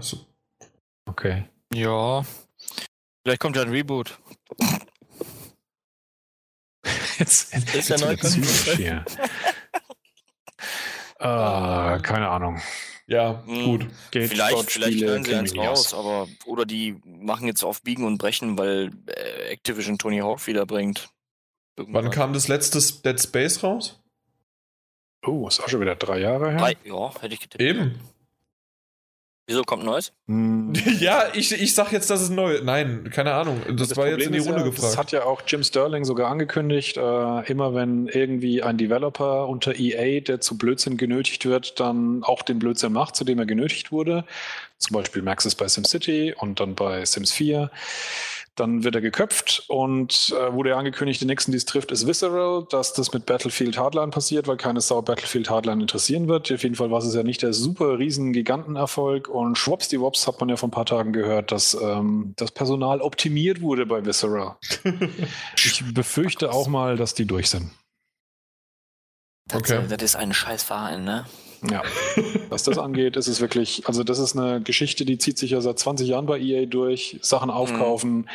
Okay. 1.05 1.45
Ja. 1.73 2.25
Vielleicht 3.23 3.39
kommt 3.39 3.55
ja 3.55 3.61
ein 3.61 3.69
Reboot. 3.69 4.19
jetzt, 7.17 7.53
jetzt, 7.53 7.75
ist 7.75 7.89
jetzt 7.89 7.89
ja 7.89 7.97
neu 7.97 8.17
uh, 11.21 12.01
keine 12.01 12.27
Ahnung. 12.27 12.61
Ja, 13.11 13.43
hm. 13.45 13.65
gut. 13.65 13.87
Geht 14.11 14.29
vielleicht 14.29 14.71
vielleicht 14.71 15.03
hören 15.03 15.25
sie 15.25 15.35
eins 15.35 15.57
raus, 15.57 15.93
aber 15.93 16.29
oder 16.45 16.65
die 16.65 16.95
machen 17.03 17.45
jetzt 17.45 17.61
auf 17.61 17.81
Biegen 17.81 18.05
und 18.05 18.17
Brechen, 18.17 18.57
weil 18.57 18.91
äh, 19.07 19.51
Activision 19.51 19.97
Tony 19.97 20.19
Hawk 20.19 20.47
wiederbringt. 20.47 21.09
Irgendwann. 21.75 22.05
Wann 22.05 22.11
kam 22.11 22.31
das 22.31 22.47
letzte 22.47 22.79
Dead 23.03 23.21
Space 23.21 23.63
raus? 23.63 23.99
Oh, 25.25 25.45
ist 25.45 25.59
auch 25.59 25.67
schon 25.67 25.81
wieder 25.81 25.95
drei 25.95 26.19
Jahre 26.19 26.51
her. 26.51 26.59
Drei, 26.59 26.77
ja, 26.85 27.13
hätte 27.21 27.33
ich 27.33 27.41
getippt. 27.41 27.61
Eben. 27.61 27.99
Wieso 29.51 29.63
kommt 29.63 29.83
Neues? 29.83 30.13
Hm. 30.27 30.71
Ja, 30.99 31.25
ich, 31.33 31.51
ich 31.51 31.73
sag 31.73 31.91
jetzt, 31.91 32.09
dass 32.09 32.21
es 32.21 32.29
neu 32.29 32.61
Nein, 32.63 33.09
keine 33.13 33.33
Ahnung. 33.33 33.61
Das, 33.67 33.89
das 33.89 33.97
war 33.97 34.05
Problem 34.05 34.19
jetzt 34.19 34.27
in 34.27 34.33
die 34.33 34.39
Runde 34.39 34.59
ja, 34.59 34.65
gefragt. 34.65 34.93
Das 34.93 34.97
hat 34.97 35.11
ja 35.11 35.23
auch 35.25 35.41
Jim 35.45 35.63
Sterling 35.63 36.05
sogar 36.05 36.29
angekündigt. 36.29 36.95
Äh, 36.95 37.51
immer 37.51 37.73
wenn 37.75 38.07
irgendwie 38.07 38.63
ein 38.63 38.77
Developer 38.77 39.47
unter 39.47 39.77
EA, 39.77 40.21
der 40.21 40.39
zu 40.39 40.57
Blödsinn 40.57 40.95
genötigt 40.95 41.45
wird, 41.45 41.79
dann 41.79 42.23
auch 42.23 42.43
den 42.43 42.59
Blödsinn 42.59 42.93
macht, 42.93 43.15
zu 43.15 43.25
dem 43.25 43.39
er 43.39 43.45
genötigt 43.45 43.91
wurde. 43.91 44.23
Zum 44.77 44.95
Beispiel 44.95 45.21
Maxis 45.21 45.55
bei 45.55 45.67
SimCity 45.67 46.33
und 46.37 46.59
dann 46.59 46.75
bei 46.75 47.03
Sims 47.05 47.31
4 47.33 47.69
dann 48.55 48.83
wird 48.83 48.95
er 48.95 49.01
geköpft 49.01 49.63
und 49.69 50.33
äh, 50.37 50.53
wurde 50.53 50.71
ja 50.71 50.77
angekündigt, 50.77 51.21
die 51.21 51.25
nächsten, 51.25 51.51
die 51.51 51.57
es 51.57 51.65
trifft, 51.65 51.91
ist 51.91 52.05
Visceral, 52.05 52.65
dass 52.69 52.93
das 52.93 53.13
mit 53.13 53.25
Battlefield 53.25 53.77
Hardline 53.77 54.11
passiert, 54.11 54.47
weil 54.47 54.57
keine 54.57 54.81
Sau 54.81 55.01
Battlefield 55.01 55.49
Hardline 55.49 55.81
interessieren 55.81 56.27
wird. 56.27 56.51
Auf 56.51 56.63
jeden 56.63 56.75
Fall 56.75 56.91
war 56.91 56.99
es 56.99 57.13
ja 57.13 57.23
nicht 57.23 57.41
der 57.41 57.53
super 57.53 57.97
riesen 57.97 58.33
Gigantenerfolg 58.33 59.29
und 59.29 59.57
Schwopsdiwops 59.57 60.27
hat 60.27 60.39
man 60.39 60.49
ja 60.49 60.57
vor 60.57 60.67
ein 60.67 60.71
paar 60.71 60.85
Tagen 60.85 61.13
gehört, 61.13 61.51
dass 61.51 61.73
ähm, 61.73 62.33
das 62.35 62.51
Personal 62.51 63.01
optimiert 63.01 63.61
wurde 63.61 63.85
bei 63.85 64.05
Visceral. 64.05 64.57
ich 65.55 65.83
befürchte 65.93 66.51
auch 66.51 66.67
mal, 66.67 66.97
dass 66.97 67.13
die 67.13 67.25
durch 67.25 67.49
sind. 67.49 67.71
Das, 69.47 69.61
okay. 69.61 69.81
das 69.89 70.01
ist 70.01 70.15
ein 70.15 70.33
Scheißverein, 70.33 71.03
ne? 71.03 71.25
Ja, 71.69 71.83
was 72.49 72.63
das 72.63 72.77
angeht, 72.77 73.15
ist 73.17 73.27
es 73.27 73.41
wirklich, 73.41 73.83
also 73.87 74.03
das 74.03 74.19
ist 74.19 74.37
eine 74.37 74.61
Geschichte, 74.61 75.05
die 75.05 75.17
zieht 75.17 75.37
sich 75.37 75.51
ja 75.51 75.61
seit 75.61 75.77
20 75.77 76.07
Jahren 76.07 76.25
bei 76.25 76.39
EA 76.39 76.65
durch. 76.65 77.19
Sachen 77.21 77.49
aufkaufen, 77.49 78.11
mhm. 78.11 78.29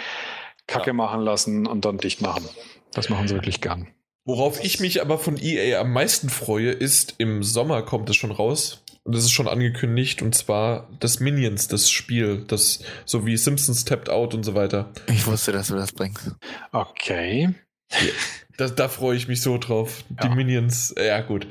Kacke 0.66 0.88
ja. 0.88 0.94
machen 0.94 1.20
lassen 1.22 1.66
und 1.66 1.84
dann 1.84 1.98
dicht 1.98 2.20
machen. 2.20 2.44
Das 2.92 3.08
machen 3.08 3.28
sie 3.28 3.34
wirklich 3.34 3.60
gern. 3.60 3.88
Worauf 4.24 4.62
ich 4.64 4.80
mich 4.80 5.00
aber 5.00 5.18
von 5.18 5.38
EA 5.40 5.80
am 5.80 5.92
meisten 5.92 6.30
freue, 6.30 6.70
ist, 6.70 7.14
im 7.18 7.42
Sommer 7.44 7.82
kommt 7.82 8.10
es 8.10 8.16
schon 8.16 8.32
raus. 8.32 8.82
Und 9.04 9.14
das 9.14 9.22
ist 9.22 9.30
schon 9.30 9.46
angekündigt, 9.46 10.20
und 10.20 10.34
zwar 10.34 10.88
das 10.98 11.20
Minions, 11.20 11.68
das 11.68 11.92
Spiel, 11.92 12.44
das 12.48 12.80
so 13.04 13.24
wie 13.24 13.36
Simpsons 13.36 13.84
Tapped 13.84 14.08
Out 14.08 14.34
und 14.34 14.42
so 14.42 14.54
weiter. 14.54 14.90
Ich 15.06 15.28
wusste, 15.28 15.52
dass 15.52 15.68
du 15.68 15.76
das 15.76 15.92
bringst. 15.92 16.32
Okay. 16.72 17.54
Da, 18.56 18.68
da 18.68 18.88
freue 18.88 19.16
ich 19.16 19.28
mich 19.28 19.42
so 19.42 19.58
drauf. 19.58 20.02
Die 20.08 20.26
ja. 20.26 20.34
Minions, 20.34 20.92
ja 20.98 21.20
gut. 21.20 21.46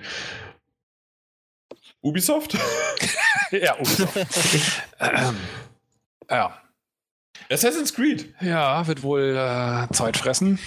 Ubisoft? 2.06 2.53
ja, 3.51 3.75
Ubisoft. 3.80 4.16
ähm, 5.00 5.38
ja. 6.30 6.61
Assassin's 7.50 7.93
Creed. 7.93 8.34
Ja, 8.42 8.85
wird 8.85 9.01
wohl 9.01 9.35
äh, 9.35 9.92
Zeit 9.92 10.16
fressen. 10.16 10.59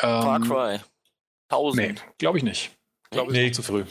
Ähm, 0.00 0.22
Far 0.22 0.40
Cry. 0.40 0.80
1000. 1.48 1.76
Nee, 1.76 1.94
glaube 2.18 2.38
ich 2.38 2.44
nicht. 2.44 2.70
Glaube 3.10 3.32
ich 3.32 3.38
nee. 3.38 3.50
zu 3.50 3.62
früh. 3.62 3.84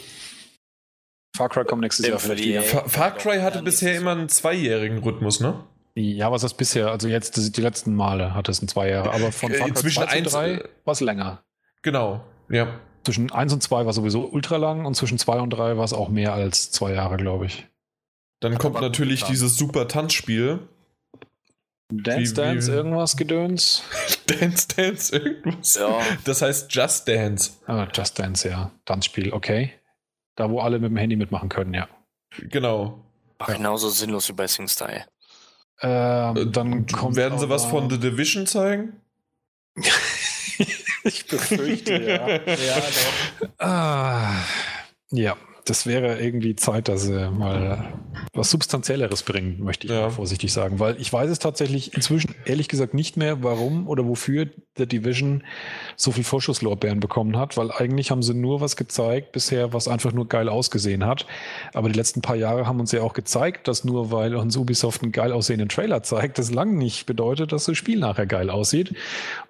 Far 1.36 1.50
Cry 1.50 1.64
kommt 1.64 1.82
nächstes 1.82 2.06
Jahr 2.06 2.18
vielleicht 2.18 2.44
wieder. 2.44 2.62
Far, 2.62 2.88
Far 2.88 3.14
Cry 3.14 3.40
hatte 3.40 3.62
bisher 3.62 3.94
immer 3.94 4.12
einen 4.12 4.30
zweijährigen 4.30 4.98
Rhythmus, 4.98 5.40
ne? 5.40 5.64
Ja, 5.94 6.32
was 6.32 6.42
ist 6.42 6.52
das 6.52 6.56
bisher? 6.56 6.90
Also 6.90 7.08
jetzt 7.08 7.56
die 7.56 7.60
letzten 7.60 7.94
Male 7.94 8.34
hat 8.34 8.48
es 8.48 8.62
ein 8.62 8.68
zwei 8.68 8.88
Jahre, 8.88 9.12
aber 9.12 9.32
von 9.32 9.52
Far 9.52 9.68
Cry 9.68 9.74
Zwischen 9.74 10.02
2 10.02 10.20
zu 10.22 10.30
3 10.30 10.64
war 10.84 10.92
es 10.92 11.00
länger. 11.00 11.42
Genau, 11.82 12.24
ja. 12.48 12.80
Zwischen 13.06 13.30
1 13.30 13.52
und 13.52 13.62
2 13.62 13.86
war 13.86 13.92
sowieso 13.92 14.26
ultra 14.26 14.56
lang 14.56 14.84
und 14.84 14.96
zwischen 14.96 15.16
2 15.16 15.38
und 15.38 15.50
3 15.50 15.76
war 15.76 15.84
es 15.84 15.92
auch 15.92 16.08
mehr 16.08 16.32
als 16.32 16.72
zwei 16.72 16.92
Jahre, 16.92 17.18
glaube 17.18 17.46
ich. 17.46 17.64
Dann 18.40 18.58
kommt 18.58 18.80
natürlich 18.80 19.22
dieses 19.22 19.54
super 19.54 19.86
Tanzspiel. 19.86 20.68
Dance 21.88 22.32
wie, 22.32 22.34
Dance, 22.34 22.72
wie, 22.72 22.74
irgendwas 22.74 23.16
Gedöns. 23.16 23.84
Dance 24.26 24.66
Dance, 24.74 25.16
irgendwas. 25.16 25.76
Ja. 25.76 26.00
Das 26.24 26.42
heißt 26.42 26.74
Just 26.74 27.06
Dance. 27.06 27.52
Ah, 27.68 27.86
Just 27.94 28.18
Dance, 28.18 28.48
ja. 28.48 28.72
Tanzspiel, 28.84 29.32
okay. 29.32 29.72
Da, 30.34 30.50
wo 30.50 30.58
alle 30.58 30.80
mit 30.80 30.90
dem 30.90 30.96
Handy 30.96 31.14
mitmachen 31.14 31.48
können, 31.48 31.74
ja. 31.74 31.88
Genau. 32.38 33.04
Ach, 33.38 33.54
genauso 33.54 33.88
sinnlos 33.88 34.28
wie 34.28 34.32
bei 34.32 34.48
SingStyle. 34.48 35.04
Ähm, 35.80 36.36
äh, 36.36 36.46
dann 36.46 36.86
kommt 36.88 37.14
Werden 37.14 37.38
sie 37.38 37.48
was 37.48 37.66
von 37.66 37.88
The 37.88 38.00
Division 38.00 38.48
zeigen? 38.48 39.00
ich 41.06 41.26
befürchte, 41.26 41.94
ja. 41.94 42.28
ja, 42.46 42.76
doch. 42.76 43.48
Ah, 43.58 44.34
ja, 45.10 45.36
das 45.66 45.84
wäre 45.84 46.20
irgendwie 46.20 46.54
Zeit, 46.54 46.88
dass 46.88 47.02
sie 47.02 47.30
mal 47.30 47.92
was 48.32 48.50
Substanzielleres 48.50 49.24
bringen, 49.24 49.62
möchte 49.64 49.88
ich 49.88 49.92
ja. 49.92 50.10
vorsichtig 50.10 50.52
sagen. 50.52 50.78
Weil 50.78 51.00
ich 51.00 51.12
weiß 51.12 51.28
es 51.28 51.40
tatsächlich 51.40 51.94
inzwischen 51.94 52.36
ehrlich 52.44 52.68
gesagt 52.68 52.94
nicht 52.94 53.16
mehr, 53.16 53.42
warum 53.42 53.88
oder 53.88 54.06
wofür 54.06 54.46
The 54.76 54.86
Division 54.86 55.42
so 55.96 56.12
viel 56.12 56.22
Vorschusslorbeeren 56.22 57.00
bekommen 57.00 57.36
hat, 57.36 57.56
weil 57.56 57.72
eigentlich 57.72 58.12
haben 58.12 58.22
sie 58.22 58.34
nur 58.34 58.60
was 58.60 58.76
gezeigt 58.76 59.32
bisher, 59.32 59.72
was 59.72 59.88
einfach 59.88 60.12
nur 60.12 60.28
geil 60.28 60.48
ausgesehen 60.48 61.04
hat. 61.04 61.26
Aber 61.74 61.88
die 61.88 61.96
letzten 61.96 62.22
paar 62.22 62.36
Jahre 62.36 62.66
haben 62.66 62.78
uns 62.78 62.92
ja 62.92 63.02
auch 63.02 63.12
gezeigt, 63.12 63.66
dass 63.66 63.82
nur 63.82 64.12
weil 64.12 64.36
uns 64.36 64.56
Ubisoft 64.56 65.02
einen 65.02 65.10
geil 65.12 65.32
aussehenden 65.32 65.68
Trailer 65.68 66.04
zeigt, 66.04 66.38
das 66.38 66.52
lang 66.52 66.78
nicht 66.78 67.06
bedeutet, 67.06 67.50
dass 67.50 67.64
das 67.64 67.76
Spiel 67.76 67.98
nachher 67.98 68.26
geil 68.26 68.50
aussieht. 68.50 68.94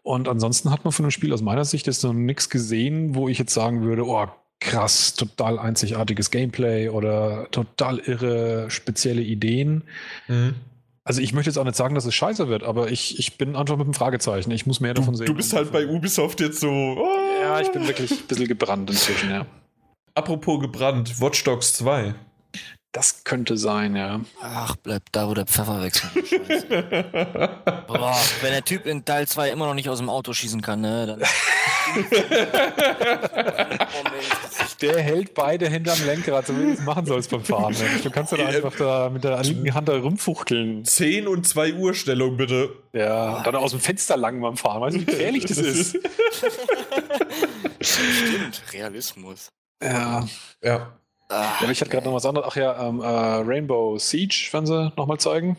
Und 0.02 0.28
ansonsten 0.28 0.70
hat 0.70 0.84
man 0.84 0.92
von 0.92 1.04
dem 1.04 1.10
Spiel 1.10 1.34
aus 1.34 1.42
meiner 1.42 1.66
Sicht 1.66 1.86
jetzt 1.86 2.04
noch 2.04 2.14
nichts 2.14 2.48
gesehen, 2.48 3.14
wo 3.14 3.28
ich 3.28 3.38
jetzt 3.38 3.52
sagen 3.52 3.82
würde, 3.82 4.06
oh, 4.06 4.26
krass, 4.60 5.15
total 5.15 5.59
einzigartiges 5.59 6.31
Gameplay 6.31 6.89
oder 6.89 7.49
total 7.51 7.99
irre 7.99 8.70
spezielle 8.70 9.23
Ideen. 9.23 9.85
Mhm. 10.28 10.55
Also 11.05 11.20
ich 11.20 11.33
möchte 11.33 11.51
jetzt 11.51 11.57
auch 11.57 11.65
nicht 11.65 11.76
sagen, 11.76 11.94
dass 11.94 12.05
es 12.05 12.15
scheiße 12.15 12.49
wird, 12.49 12.65
aber 12.65 12.91
ich, 12.91 13.18
ich 13.20 13.39
bin 13.39 13.55
einfach 13.55 13.76
mit 13.76 13.86
einem 13.86 13.94
Fragezeichen. 13.94 14.51
Ich 14.51 14.67
muss 14.67 14.81
mehr 14.81 14.93
du, 14.93 15.02
davon 15.02 15.15
sehen. 15.15 15.26
Du 15.26 15.35
bist 15.35 15.52
halt 15.52 15.70
bei 15.70 15.86
Ubisoft 15.86 16.41
jetzt 16.41 16.59
so. 16.59 16.68
Oh. 16.68 17.09
Ja, 17.41 17.60
ich 17.60 17.70
bin 17.70 17.86
wirklich 17.86 18.10
ein 18.10 18.26
bisschen 18.26 18.49
gebrannt 18.49 18.91
inzwischen, 18.91 19.31
ja. 19.31 19.47
Apropos 20.15 20.60
gebrannt, 20.60 21.20
Watch 21.20 21.44
Dogs 21.44 21.75
2. 21.75 22.15
Das 22.92 23.24
könnte 23.24 23.58
sein, 23.58 23.94
ja. 23.94 24.20
Ach, 24.40 24.74
bleib 24.76 25.02
da, 25.12 25.28
wo 25.28 25.34
der 25.34 25.44
Pfeffer 25.44 25.82
wechselt. 25.82 26.12
Boah, 27.86 28.16
wenn 28.40 28.52
der 28.52 28.65
Typ 28.65 28.86
in 28.86 29.05
Teil 29.05 29.28
2 29.28 29.50
immer 29.50 29.66
noch 29.66 29.74
nicht 29.74 29.90
aus 29.90 29.98
dem 29.98 30.08
Auto 30.08 30.32
schießen 30.32 30.62
kann, 30.62 30.81
ne, 30.81 31.06
dann. 31.06 31.23
der 34.81 35.02
hält 35.02 35.34
beide 35.34 35.68
hinterm 35.68 35.98
Lenkrad, 36.06 36.47
so 36.47 36.58
wie 36.58 36.62
du 36.62 36.73
es 36.73 36.81
machen 36.81 37.05
sollst 37.06 37.31
beim 37.31 37.44
Fahren. 37.44 37.74
Mensch. 37.78 38.02
Du 38.02 38.10
kannst 38.10 38.32
ja 38.32 38.39
da 38.39 38.47
einfach 38.47 38.74
da 38.76 39.10
mit 39.10 39.24
der 39.24 39.42
linken 39.42 39.74
Hand 39.74 39.89
da 39.89 39.98
rumfuchteln. 39.98 40.84
10 40.84 41.28
und 41.28 41.47
2 41.47 41.74
Uhr 41.74 41.94
Stellung, 41.94 42.36
bitte. 42.36 42.70
Ja, 42.92 43.39
und 43.39 43.47
dann 43.47 43.56
aus 43.56 43.73
dem 43.73 43.81
Fenster 43.81 44.16
lang 44.16 44.40
beim 44.40 44.56
Fahren. 44.56 44.81
Weißt 44.81 44.97
du, 44.97 45.00
wie 45.00 45.05
gefährlich 45.05 45.44
das 45.44 45.58
ist? 45.58 45.98
Stimmt, 47.81 48.62
Realismus. 48.73 49.48
Ja. 49.82 50.26
Ja. 50.62 50.98
Ah, 51.28 51.58
ja, 51.62 51.70
ich 51.70 51.80
hatte 51.80 51.90
gerade 51.90 52.06
noch 52.06 52.14
was 52.14 52.24
anderes. 52.24 52.46
Ach 52.50 52.56
ja, 52.56 52.88
ähm, 52.88 53.00
äh, 53.00 53.06
Rainbow 53.06 53.98
Siege, 53.98 54.48
wenn 54.52 54.66
sie 54.66 54.92
nochmal 54.96 55.18
zeigen. 55.18 55.56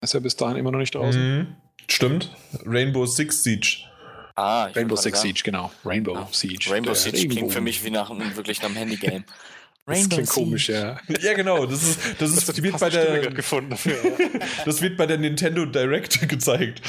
Ist 0.00 0.14
ja 0.14 0.20
bis 0.20 0.36
dahin 0.36 0.56
immer 0.56 0.70
noch 0.70 0.78
nicht 0.78 0.94
draußen. 0.94 1.38
Mhm. 1.38 1.56
Stimmt. 1.88 2.30
Rainbow 2.64 3.06
Six 3.06 3.42
Siege. 3.42 3.88
Ah, 4.36 4.64
Rainbow 4.74 4.96
Six 4.96 5.20
Siege, 5.20 5.42
genau. 5.44 5.70
Rainbow 5.84 6.14
ja. 6.14 6.28
Siege. 6.30 6.70
Rainbow 6.70 6.94
Siege 6.94 7.16
Regenbogen. 7.16 7.36
klingt 7.36 7.52
für 7.52 7.60
mich 7.60 7.84
wie 7.84 7.90
nach 7.90 8.10
wirklich 8.10 8.64
einem 8.64 8.74
Handygame. 8.74 9.24
das 9.86 10.08
klingt 10.08 10.28
komisch, 10.28 10.68
ja. 10.68 10.98
Ja, 11.20 11.34
genau. 11.34 11.66
Das 11.66 11.82
ist, 11.82 12.20
das 12.20 12.30
ist, 12.30 12.48
Das 12.48 12.62
wird 12.62 12.78
bei 12.78 12.90
der, 12.90 13.30
gefunden 13.30 13.70
dafür. 13.70 13.96
Das 14.64 14.82
wird 14.82 14.96
bei 14.96 15.06
der 15.06 15.18
Nintendo 15.18 15.66
Direct 15.66 16.28
gezeigt. 16.28 16.82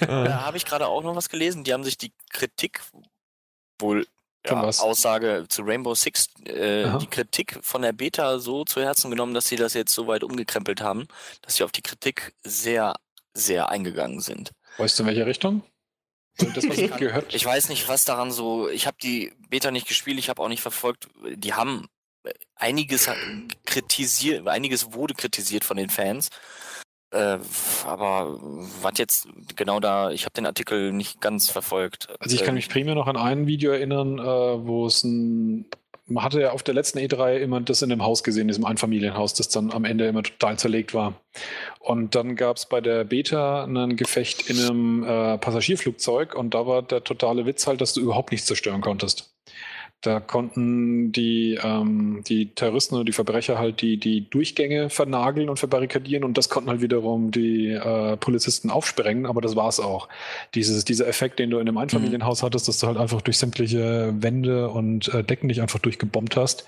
Ja. 0.00 0.08
Ah. 0.08 0.24
Da 0.24 0.46
habe 0.46 0.56
ich 0.56 0.64
gerade 0.64 0.86
auch 0.86 1.02
noch 1.02 1.14
was 1.16 1.28
gelesen. 1.28 1.64
Die 1.64 1.72
haben 1.72 1.84
sich 1.84 1.98
die 1.98 2.12
Kritik 2.30 2.80
wohl 3.78 4.06
ja? 4.48 4.84
Aussage 4.84 5.46
zu 5.48 5.62
Rainbow 5.62 5.94
Six, 5.94 6.28
äh, 6.44 6.98
die 6.98 7.06
Kritik 7.06 7.58
von 7.62 7.82
der 7.82 7.92
Beta 7.92 8.38
so 8.38 8.64
zu 8.64 8.82
Herzen 8.82 9.10
genommen, 9.10 9.34
dass 9.34 9.46
sie 9.46 9.56
das 9.56 9.74
jetzt 9.74 9.94
so 9.94 10.06
weit 10.06 10.24
umgekrempelt 10.24 10.80
haben, 10.80 11.06
dass 11.42 11.56
sie 11.56 11.64
auf 11.64 11.72
die 11.72 11.82
Kritik 11.82 12.34
sehr, 12.42 12.94
sehr 13.34 13.68
eingegangen 13.68 14.20
sind. 14.20 14.52
Weißt 14.78 14.98
du, 14.98 15.02
in 15.02 15.08
welche 15.08 15.26
Richtung? 15.26 15.62
Das, 16.38 16.64
ich 16.64 16.90
gehört 16.96 17.34
Ich 17.34 17.44
weiß 17.44 17.68
nicht, 17.68 17.88
was 17.88 18.04
daran 18.04 18.30
so. 18.30 18.68
Ich 18.68 18.86
habe 18.86 18.96
die 19.02 19.32
Beta 19.48 19.70
nicht 19.70 19.88
gespielt, 19.88 20.18
ich 20.18 20.28
habe 20.28 20.42
auch 20.42 20.48
nicht 20.48 20.62
verfolgt. 20.62 21.08
Die 21.34 21.54
haben 21.54 21.86
äh, 22.24 22.32
einiges 22.54 23.08
kritisiert, 23.64 24.46
einiges 24.46 24.92
wurde 24.92 25.14
kritisiert 25.14 25.64
von 25.64 25.76
den 25.76 25.90
Fans. 25.90 26.30
Äh, 27.16 27.38
aber 27.86 28.38
was 28.82 28.98
jetzt 28.98 29.28
genau 29.56 29.80
da, 29.80 30.10
ich 30.10 30.24
habe 30.24 30.34
den 30.34 30.46
Artikel 30.46 30.92
nicht 30.92 31.20
ganz 31.20 31.50
verfolgt. 31.50 32.08
Also 32.20 32.34
ich 32.34 32.42
kann 32.42 32.50
Ähm, 32.50 32.54
mich 32.56 32.68
primär 32.68 32.94
noch 32.94 33.06
an 33.06 33.16
ein 33.16 33.46
Video 33.46 33.72
erinnern, 33.72 34.18
äh, 34.18 34.22
wo 34.22 34.86
es 34.86 35.02
ein 35.02 35.66
man 36.08 36.22
hatte 36.22 36.40
ja 36.40 36.52
auf 36.52 36.62
der 36.62 36.74
letzten 36.74 36.98
E3 37.00 37.38
immer 37.38 37.60
das 37.60 37.82
in 37.82 37.88
dem 37.88 38.02
Haus 38.02 38.22
gesehen, 38.22 38.46
diesem 38.46 38.64
Einfamilienhaus, 38.64 39.34
das 39.34 39.48
dann 39.48 39.72
am 39.72 39.84
Ende 39.84 40.06
immer 40.06 40.22
total 40.22 40.56
zerlegt 40.58 40.94
war. 40.94 41.14
Und 41.80 42.14
dann 42.14 42.36
gab 42.36 42.56
es 42.56 42.66
bei 42.66 42.80
der 42.80 43.04
Beta 43.04 43.64
ein 43.64 43.96
Gefecht 43.96 44.48
in 44.48 44.58
einem 44.58 45.02
äh, 45.02 45.38
Passagierflugzeug 45.38 46.34
und 46.34 46.54
da 46.54 46.66
war 46.66 46.82
der 46.82 47.02
totale 47.02 47.44
Witz 47.44 47.66
halt, 47.66 47.80
dass 47.80 47.92
du 47.92 48.00
überhaupt 48.00 48.30
nichts 48.30 48.46
zerstören 48.46 48.80
konntest. 48.80 49.34
Da 50.02 50.20
konnten 50.20 51.10
die, 51.10 51.58
ähm, 51.62 52.22
die 52.28 52.54
Terroristen 52.54 52.94
oder 52.94 53.04
die 53.04 53.12
Verbrecher 53.12 53.58
halt 53.58 53.80
die, 53.80 53.98
die 53.98 54.28
Durchgänge 54.28 54.90
vernageln 54.90 55.48
und 55.48 55.58
verbarrikadieren 55.58 56.22
und 56.22 56.38
das 56.38 56.48
konnten 56.48 56.70
halt 56.70 56.80
wiederum 56.80 57.30
die 57.30 57.70
äh, 57.70 58.16
Polizisten 58.16 58.70
aufsprengen, 58.70 59.26
aber 59.26 59.40
das 59.40 59.56
war's 59.56 59.80
auch. 59.80 60.08
Dieses, 60.54 60.84
dieser 60.84 61.08
Effekt, 61.08 61.38
den 61.38 61.50
du 61.50 61.58
in 61.58 61.68
einem 61.68 61.78
Einfamilienhaus 61.78 62.42
hattest, 62.42 62.68
dass 62.68 62.78
du 62.78 62.86
halt 62.86 62.98
einfach 62.98 63.22
durch 63.22 63.38
sämtliche 63.38 64.14
Wände 64.18 64.68
und 64.68 65.12
äh, 65.12 65.24
Decken 65.24 65.48
dich 65.48 65.62
einfach 65.62 65.78
durchgebombt 65.78 66.36
hast, 66.36 66.66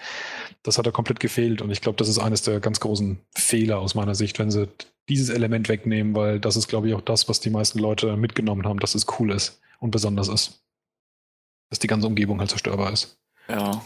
das 0.62 0.78
hat 0.78 0.86
da 0.86 0.90
komplett 0.90 1.20
gefehlt 1.20 1.62
und 1.62 1.70
ich 1.70 1.80
glaube, 1.80 1.96
das 1.96 2.08
ist 2.08 2.18
eines 2.18 2.42
der 2.42 2.60
ganz 2.60 2.80
großen 2.80 3.18
Fehler 3.34 3.78
aus 3.78 3.94
meiner 3.94 4.14
Sicht, 4.14 4.38
wenn 4.38 4.50
sie 4.50 4.68
dieses 5.08 5.30
Element 5.30 5.68
wegnehmen, 5.68 6.14
weil 6.14 6.40
das 6.40 6.56
ist, 6.56 6.68
glaube 6.68 6.88
ich, 6.88 6.94
auch 6.94 7.00
das, 7.00 7.28
was 7.28 7.40
die 7.40 7.50
meisten 7.50 7.78
Leute 7.78 8.16
mitgenommen 8.16 8.66
haben, 8.66 8.80
dass 8.80 8.94
es 8.94 9.06
cool 9.18 9.32
ist 9.32 9.60
und 9.80 9.90
besonders 9.90 10.28
ist. 10.28 10.62
Dass 11.70 11.78
die 11.78 11.86
ganze 11.86 12.06
Umgebung 12.06 12.38
halt 12.40 12.50
zerstörbar 12.50 12.92
ist. 12.92 13.18
Ja. 13.48 13.82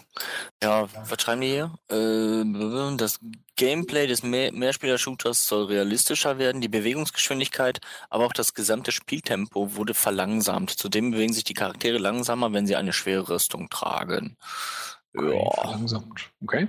Ja, 0.62 0.89
was 1.09 1.23
schreiben 1.23 1.41
die 1.41 1.49
hier? 1.49 1.73
Äh, 1.89 2.97
das 2.97 3.20
Gameplay 3.57 4.09
des 4.09 4.23
Mehr 4.25 4.52
Mehrspieler-Shooters 4.52 5.47
soll 5.47 5.67
realistischer 5.67 6.39
werden, 6.39 6.61
die 6.61 6.69
Bewegungsgeschwindigkeit, 6.69 7.78
aber 8.11 8.27
auch 8.27 8.33
das 8.33 8.55
gesamte 8.55 8.91
Spieltempo 8.91 9.77
wurde 9.77 9.94
verlangsamt. 9.94 10.70
Zudem 10.70 11.12
bewegen 11.12 11.33
sich 11.33 11.44
die 11.44 11.55
Charaktere 11.55 11.99
langsamer, 11.99 12.52
wenn 12.52 12.67
sie 12.67 12.75
eine 12.77 12.93
schwere 12.93 13.28
Rüstung 13.28 13.69
tragen. 13.70 14.36
Okay, 15.17 15.33
Ja. 15.36 15.51
verlangsamt. 15.62 16.31
Okay. 16.43 16.69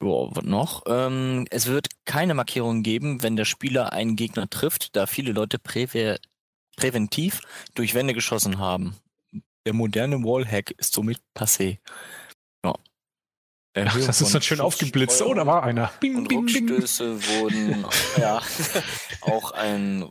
Ja, 0.00 0.08
was 0.34 0.44
noch? 0.44 0.82
Ähm, 0.86 1.46
es 1.50 1.66
wird 1.66 1.88
keine 2.06 2.34
Markierung 2.34 2.82
geben, 2.82 3.22
wenn 3.22 3.36
der 3.36 3.44
Spieler 3.44 3.92
einen 3.92 4.16
Gegner 4.16 4.48
trifft, 4.48 4.96
da 4.96 5.06
viele 5.06 5.32
Leute 5.32 5.58
präve 5.58 6.18
präventiv 6.76 7.40
durch 7.74 7.94
Wände 7.94 8.14
geschossen 8.14 8.58
haben. 8.58 8.96
Der 9.66 9.74
moderne 9.74 10.22
Wallhack 10.22 10.72
ist 10.72 10.92
somit 10.92 11.20
passé. 11.36 11.78
Ja. 12.64 12.74
Ach, 13.74 14.06
das 14.06 14.20
ist 14.20 14.34
dann 14.34 14.42
schön 14.42 14.60
aufgeblitzt. 14.60 15.22
Oh, 15.22 15.34
da 15.34 15.46
war 15.46 15.62
einer. 15.62 15.92
Bing, 16.00 16.16
und 16.16 16.28
bing, 16.28 16.46
bing. 16.46 16.68
Rückstöße 16.68 17.26
wurden 17.28 17.86
ja 18.18 18.40
auch 19.22 19.52
ein 19.52 20.10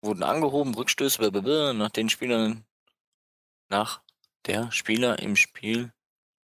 wurden 0.00 0.22
angehoben, 0.22 0.74
Rückstöße, 0.74 1.18
blablabla, 1.18 1.72
nach 1.72 1.90
den 1.90 2.08
Spielern 2.08 2.64
nach 3.68 4.00
der 4.46 4.70
Spieler 4.72 5.18
im 5.18 5.36
Spiel 5.36 5.92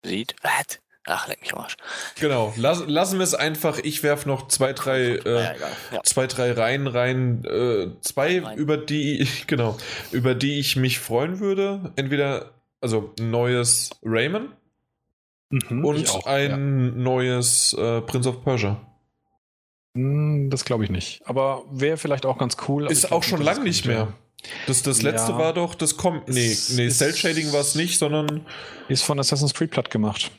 sieht. 0.04 0.36
Was? 0.42 0.80
Ach, 1.12 1.26
leck 1.28 1.40
mich 1.40 1.52
am 1.52 1.60
Arsch. 1.60 1.76
Genau, 2.20 2.52
lass, 2.56 2.84
lassen 2.86 3.18
wir 3.18 3.24
es 3.24 3.34
einfach. 3.34 3.78
Ich 3.78 4.02
werf 4.02 4.26
noch 4.26 4.46
zwei, 4.48 4.72
drei, 4.72 5.00
ja, 5.00 5.14
äh, 5.16 5.56
egal. 5.56 5.70
Ja. 5.92 6.02
zwei, 6.04 6.26
drei 6.26 6.52
Reihen 6.52 6.86
rein. 6.86 7.44
Äh, 7.44 7.88
zwei, 8.00 8.40
Rein. 8.40 8.56
über 8.58 8.76
die 8.76 9.20
ich, 9.20 9.46
genau, 9.48 9.76
über 10.12 10.34
die 10.34 10.58
ich 10.60 10.76
mich 10.76 10.98
freuen 11.00 11.40
würde. 11.40 11.92
Entweder, 11.96 12.52
also 12.80 13.12
ein 13.18 13.30
neues 13.30 13.90
Rayman 14.04 14.52
Mhm, 15.52 15.84
und 15.84 16.08
auch, 16.10 16.26
ein 16.26 17.02
neues 17.02 17.72
äh, 17.72 18.00
Prince 18.02 18.28
of 18.28 18.44
Persia. 18.44 18.68
ja. 18.68 18.80
Hm, 19.96 20.48
Das 20.48 20.64
glaube 20.64 20.84
ich 20.84 20.90
nicht. 20.90 21.22
Aber 21.24 21.64
wäre 21.72 21.96
vielleicht 21.96 22.24
auch 22.24 22.38
ganz 22.38 22.56
cool. 22.68 22.86
Ist 22.88 23.10
auch 23.10 23.24
schon 23.24 23.40
dass 23.40 23.46
lang 23.46 23.58
es 23.58 23.64
nicht 23.64 23.84
mehr. 23.86 24.12
Das, 24.68 24.82
das 24.84 25.02
letzte 25.02 25.32
Ja. 25.32 25.38
war 25.38 25.52
doch, 25.52 25.74
das 25.74 25.96
kommt. 25.96 26.28
Nee, 26.28 26.56
nee, 26.70 26.88
Cell 26.88 27.14
Shading 27.16 27.52
war 27.52 27.62
es 27.62 27.74
nicht, 27.74 27.98
sondern. 27.98 28.28
ja. 28.28 28.42
Ist 28.88 29.02
von 29.02 29.18
Assassin's 29.18 29.52
Creed 29.52 29.72
platt 29.72 29.90
gemacht. 29.90 30.30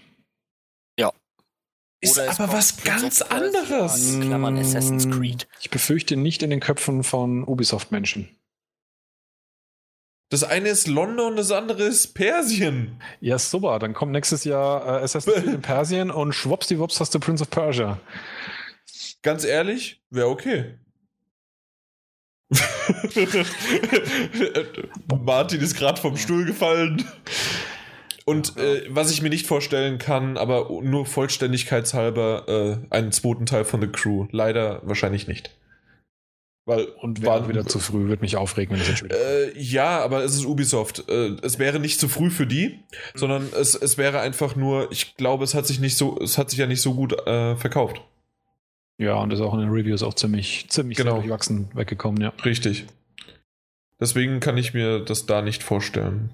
Ist 2.02 2.18
Oder 2.18 2.32
aber 2.32 2.54
was 2.54 2.84
ganz 2.84 3.22
anderes. 3.22 4.18
Klammern 4.20 4.58
Assassin's 4.58 5.06
Mm, 5.06 5.12
Creed. 5.12 5.48
Ich 5.62 5.70
befürchte 5.70 6.18
nicht 6.18 6.42
in 6.42 6.50
den 6.50 6.60
Köpfen 6.60 7.04
von 7.04 7.44
Ubisoft-Menschen. 7.44 8.36
Das 10.30 10.44
eine 10.44 10.70
ist 10.70 10.88
London 10.88 11.28
und 11.32 11.36
das 11.36 11.52
andere 11.52 11.84
ist 11.84 12.16
Persien. 12.16 13.00
Ja, 13.20 13.38
super. 13.38 13.78
Dann 13.78 13.94
kommt 13.94 14.14
nächstes 14.14 14.46
Jahr 14.46 14.84
äh, 14.86 15.04
Assassin's 15.04 15.36
Creed 15.36 15.54
in 15.54 15.62
Persien 15.62 16.10
und 16.10 16.34
schwuppsdiwupps 16.34 17.00
hast 17.00 17.14
du 17.14 17.20
Prince 17.20 17.44
of 17.44 17.52
Persia. 17.52 18.00
Ganz 19.22 19.44
ehrlich, 19.44 20.02
wäre 20.10 20.30
okay. 20.30 20.80
Martin 25.24 25.62
ist 25.62 25.76
gerade 25.78 26.02
vom 26.02 26.18
Stuhl 26.18 26.46
gefallen. 26.46 27.06
Und 28.32 28.58
äh, 28.58 28.84
was 28.90 29.12
ich 29.12 29.22
mir 29.22 29.30
nicht 29.30 29.46
vorstellen 29.46 29.98
kann, 29.98 30.38
aber 30.38 30.70
nur 30.82 31.06
vollständigkeitshalber, 31.06 32.82
äh, 32.90 32.96
einen 32.96 33.12
zweiten 33.12 33.46
Teil 33.46 33.66
von 33.66 33.82
The 33.82 33.88
Crew. 33.88 34.28
Leider 34.32 34.82
wahrscheinlich 34.84 35.28
nicht. 35.28 35.52
Weil 36.66 36.86
Und 36.86 37.26
war 37.26 37.50
wieder 37.50 37.66
zu 37.66 37.80
früh, 37.80 38.08
wird 38.08 38.22
mich 38.22 38.38
aufregen, 38.38 38.74
wenn 38.74 38.80
das 38.80 39.02
jetzt. 39.02 39.12
Äh, 39.12 39.52
ja, 39.60 40.00
aber 40.00 40.24
es 40.24 40.36
ist 40.36 40.46
Ubisoft. 40.46 41.10
Äh, 41.10 41.36
es 41.42 41.60
wäre 41.60 41.80
nicht 41.80 42.00
zu 42.00 42.08
früh 42.08 42.30
für 42.30 42.48
die, 42.48 42.80
sondern 43.16 43.50
es, 43.60 43.76
es 43.76 43.98
wäre 43.98 44.20
einfach 44.22 44.56
nur, 44.56 44.92
ich 44.92 45.18
glaube, 45.18 45.44
es 45.44 45.54
hat 45.54 45.66
sich 45.66 45.80
nicht 45.80 45.98
so, 45.98 46.18
es 46.20 46.38
hat 46.38 46.50
sich 46.52 46.60
ja 46.60 46.68
nicht 46.68 46.82
so 46.82 46.94
gut 46.94 47.14
äh, 47.28 47.56
verkauft. 47.58 48.02
Ja, 49.00 49.16
und 49.16 49.34
ist 49.34 49.42
auch 49.42 49.54
in 49.56 49.60
den 49.62 49.70
Reviews 49.72 50.04
auch 50.04 50.14
ziemlich, 50.14 50.68
ziemlich 50.70 50.98
Genau. 50.98 51.16
durchwachsen 51.16 51.70
weggekommen, 51.74 52.22
ja. 52.22 52.32
Richtig. 52.46 52.86
Deswegen 54.00 54.40
kann 54.40 54.58
ich 54.58 54.74
mir 54.74 55.00
das 55.00 55.26
da 55.26 55.42
nicht 55.42 55.64
vorstellen. 55.64 56.34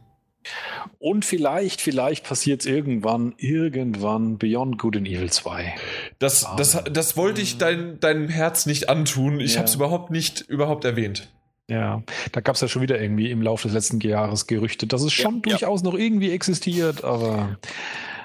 Und 0.99 1.25
vielleicht, 1.25 1.81
vielleicht 1.81 2.25
passiert 2.25 2.61
es 2.61 2.65
irgendwann, 2.67 3.33
irgendwann 3.37 4.37
Beyond 4.37 4.77
Good 4.77 4.97
and 4.97 5.07
Evil 5.07 5.29
2. 5.31 5.75
Das, 6.19 6.45
Ah. 6.45 6.55
das, 6.57 6.83
das 6.91 7.17
wollte 7.17 7.41
ich 7.41 7.57
dein, 7.57 7.99
deinem 7.99 8.29
Herz 8.29 8.65
nicht 8.65 8.89
antun. 8.89 9.39
Ich 9.39 9.53
Ja. 9.53 9.59
habe 9.59 9.67
es 9.69 9.75
überhaupt 9.75 10.11
nicht 10.11 10.41
überhaupt 10.41 10.85
erwähnt. 10.85 11.29
Ja, 11.69 12.01
da 12.31 12.39
gab 12.39 12.55
es 12.55 12.61
ja 12.61 12.67
schon 12.69 12.81
wieder 12.81 12.99
irgendwie 13.01 13.29
im 13.29 13.41
Laufe 13.41 13.67
des 13.67 13.73
letzten 13.75 13.99
Jahres 13.99 14.47
Gerüchte, 14.47 14.87
dass 14.87 15.01
es 15.01 15.11
schon 15.11 15.41
Ja, 15.45 15.51
durchaus 15.57 15.83
noch 15.83 15.95
irgendwie 15.95 16.31
existiert, 16.31 17.03
aber 17.03 17.57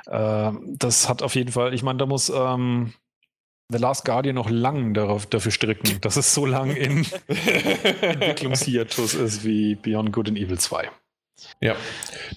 äh, 0.07 0.52
das 0.78 1.09
hat 1.09 1.23
auf 1.23 1.34
jeden 1.34 1.51
Fall, 1.51 1.75
ich 1.75 1.83
meine, 1.83 1.99
da 1.99 2.07
muss 2.07 2.31
ähm, 2.34 2.92
The 3.68 3.78
Last 3.78 4.05
Guardian 4.05 4.36
noch 4.36 4.49
lang 4.51 4.94
darauf, 4.94 5.26
dafür 5.26 5.51
stricken, 5.51 6.01
dass 6.02 6.17
es 6.17 6.33
so 6.34 6.47
lang 6.47 6.70
in 6.76 7.05
Entwicklungshiatus 8.02 9.15
ist 9.15 9.44
wie 9.44 9.75
Beyond 9.75 10.12
Good 10.12 10.28
and 10.28 10.39
Evil 10.39 10.59
2. 10.59 10.89
Ja. 11.61 11.75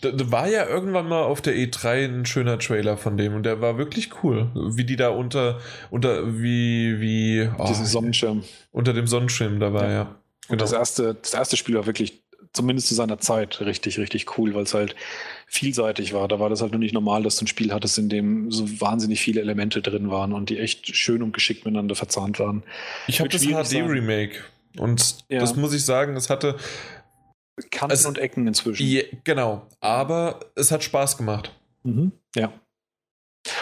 Da, 0.02 0.12
da 0.12 0.32
war 0.32 0.48
ja 0.48 0.66
irgendwann 0.68 1.08
mal 1.08 1.24
auf 1.24 1.42
der 1.42 1.56
E3 1.56 2.06
ein 2.06 2.26
schöner 2.26 2.58
Trailer 2.60 2.98
von 2.98 3.18
dem 3.18 3.36
und 3.36 3.44
der 3.44 3.62
war 3.62 3.78
wirklich 3.78 4.24
cool. 4.24 4.50
Wie 4.56 4.84
die 4.86 4.96
da 4.96 5.10
unter, 5.10 5.60
unter, 5.92 6.42
wie, 6.42 7.00
wie, 7.00 7.50
oh, 7.58 7.66
Diesen 7.68 7.86
Sonnenschirm. 7.86 8.44
unter 8.72 8.94
dem 8.94 9.08
Sonnenschirm 9.08 9.60
da 9.60 9.74
war, 9.74 9.84
Ja. 9.84 9.92
ja. 9.92 10.16
Und 10.48 10.62
das 10.62 10.74
erste, 10.74 11.16
das 11.16 11.34
erste 11.34 11.58
Spiel 11.58 11.76
war 11.76 11.88
wirklich, 11.88 12.22
zumindest 12.54 12.88
zu 12.88 12.94
seiner 12.96 13.20
Zeit, 13.20 13.60
richtig, 13.62 13.98
richtig 14.00 14.38
cool, 14.38 14.54
weil 14.54 14.64
es 14.64 14.74
halt 14.76 14.96
vielseitig 15.48 16.14
war. 16.14 16.28
Da 16.28 16.40
war 16.40 16.50
das 16.50 16.62
halt 16.62 16.72
nur 16.72 16.80
nicht 16.80 16.94
normal, 16.94 17.24
dass 17.24 17.36
du 17.38 17.46
ein 17.46 17.48
Spiel 17.48 17.74
hattest, 17.74 17.98
in 17.98 18.10
dem 18.10 18.52
so 18.52 18.80
wahnsinnig 18.80 19.20
viele 19.22 19.42
Elemente 19.42 19.82
drin 19.82 20.10
waren 20.10 20.34
und 20.34 20.50
die 20.50 20.60
echt 20.60 20.96
schön 20.96 21.22
und 21.22 21.34
geschickt 21.34 21.66
miteinander 21.66 21.96
verzahnt 21.96 22.40
waren. 22.40 22.64
Ich 23.08 23.20
habe 23.20 23.30
das. 23.30 23.42
HD-Remake 23.44 24.36
und 24.78 25.18
Ja. 25.30 25.40
das 25.40 25.56
muss 25.56 25.74
ich 25.74 25.84
sagen, 25.84 26.16
es 26.16 26.30
hatte, 26.30 26.56
Kanten 27.72 27.94
Es- 27.94 28.06
und 28.06 28.18
Ecken 28.18 28.48
inzwischen. 28.48 28.86
je, 28.86 29.06
genau, 29.24 29.68
aber 29.80 30.40
es 30.56 30.72
hat 30.72 30.84
Spaß 30.84 31.18
gemacht. 31.18 31.52
Mhm, 31.84 32.12
ja. 32.36 32.52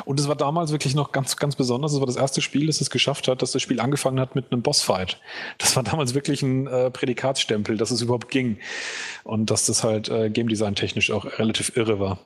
Und 0.06 0.18
es 0.18 0.30
war 0.30 0.36
damals 0.36 0.72
wirklich 0.72 0.96
noch 0.96 1.12
ganz, 1.12 1.36
ganz 1.36 1.58
besonders. 1.58 1.92
Es 1.92 2.00
war 2.00 2.06
das 2.08 2.16
erste 2.16 2.42
Spiel, 2.42 2.68
das 2.68 2.80
es 2.80 2.90
geschafft 2.90 3.28
hat, 3.28 3.42
dass 3.42 3.52
das 3.52 3.62
Spiel 3.62 3.82
angefangen 3.82 4.20
hat 4.20 4.34
mit 4.34 4.52
einem 4.52 4.62
Bossfight. 4.62 5.20
Das 5.58 5.76
war 5.76 5.84
damals 5.84 6.14
wirklich 6.14 6.42
ein 6.42 6.68
äh, 6.68 6.90
Prädikatsstempel, 6.90 7.76
dass 7.76 7.92
es 7.92 8.02
überhaupt 8.02 8.30
ging. 8.30 8.60
Und 9.26 9.50
dass 9.52 9.66
das 9.66 9.84
halt 9.84 10.08
äh, 10.08 10.30
Game 10.30 10.48
Design 10.48 10.76
technisch 10.76 11.12
auch 11.12 11.26
relativ 11.38 11.76
irre 11.76 12.00
war. 12.00 12.20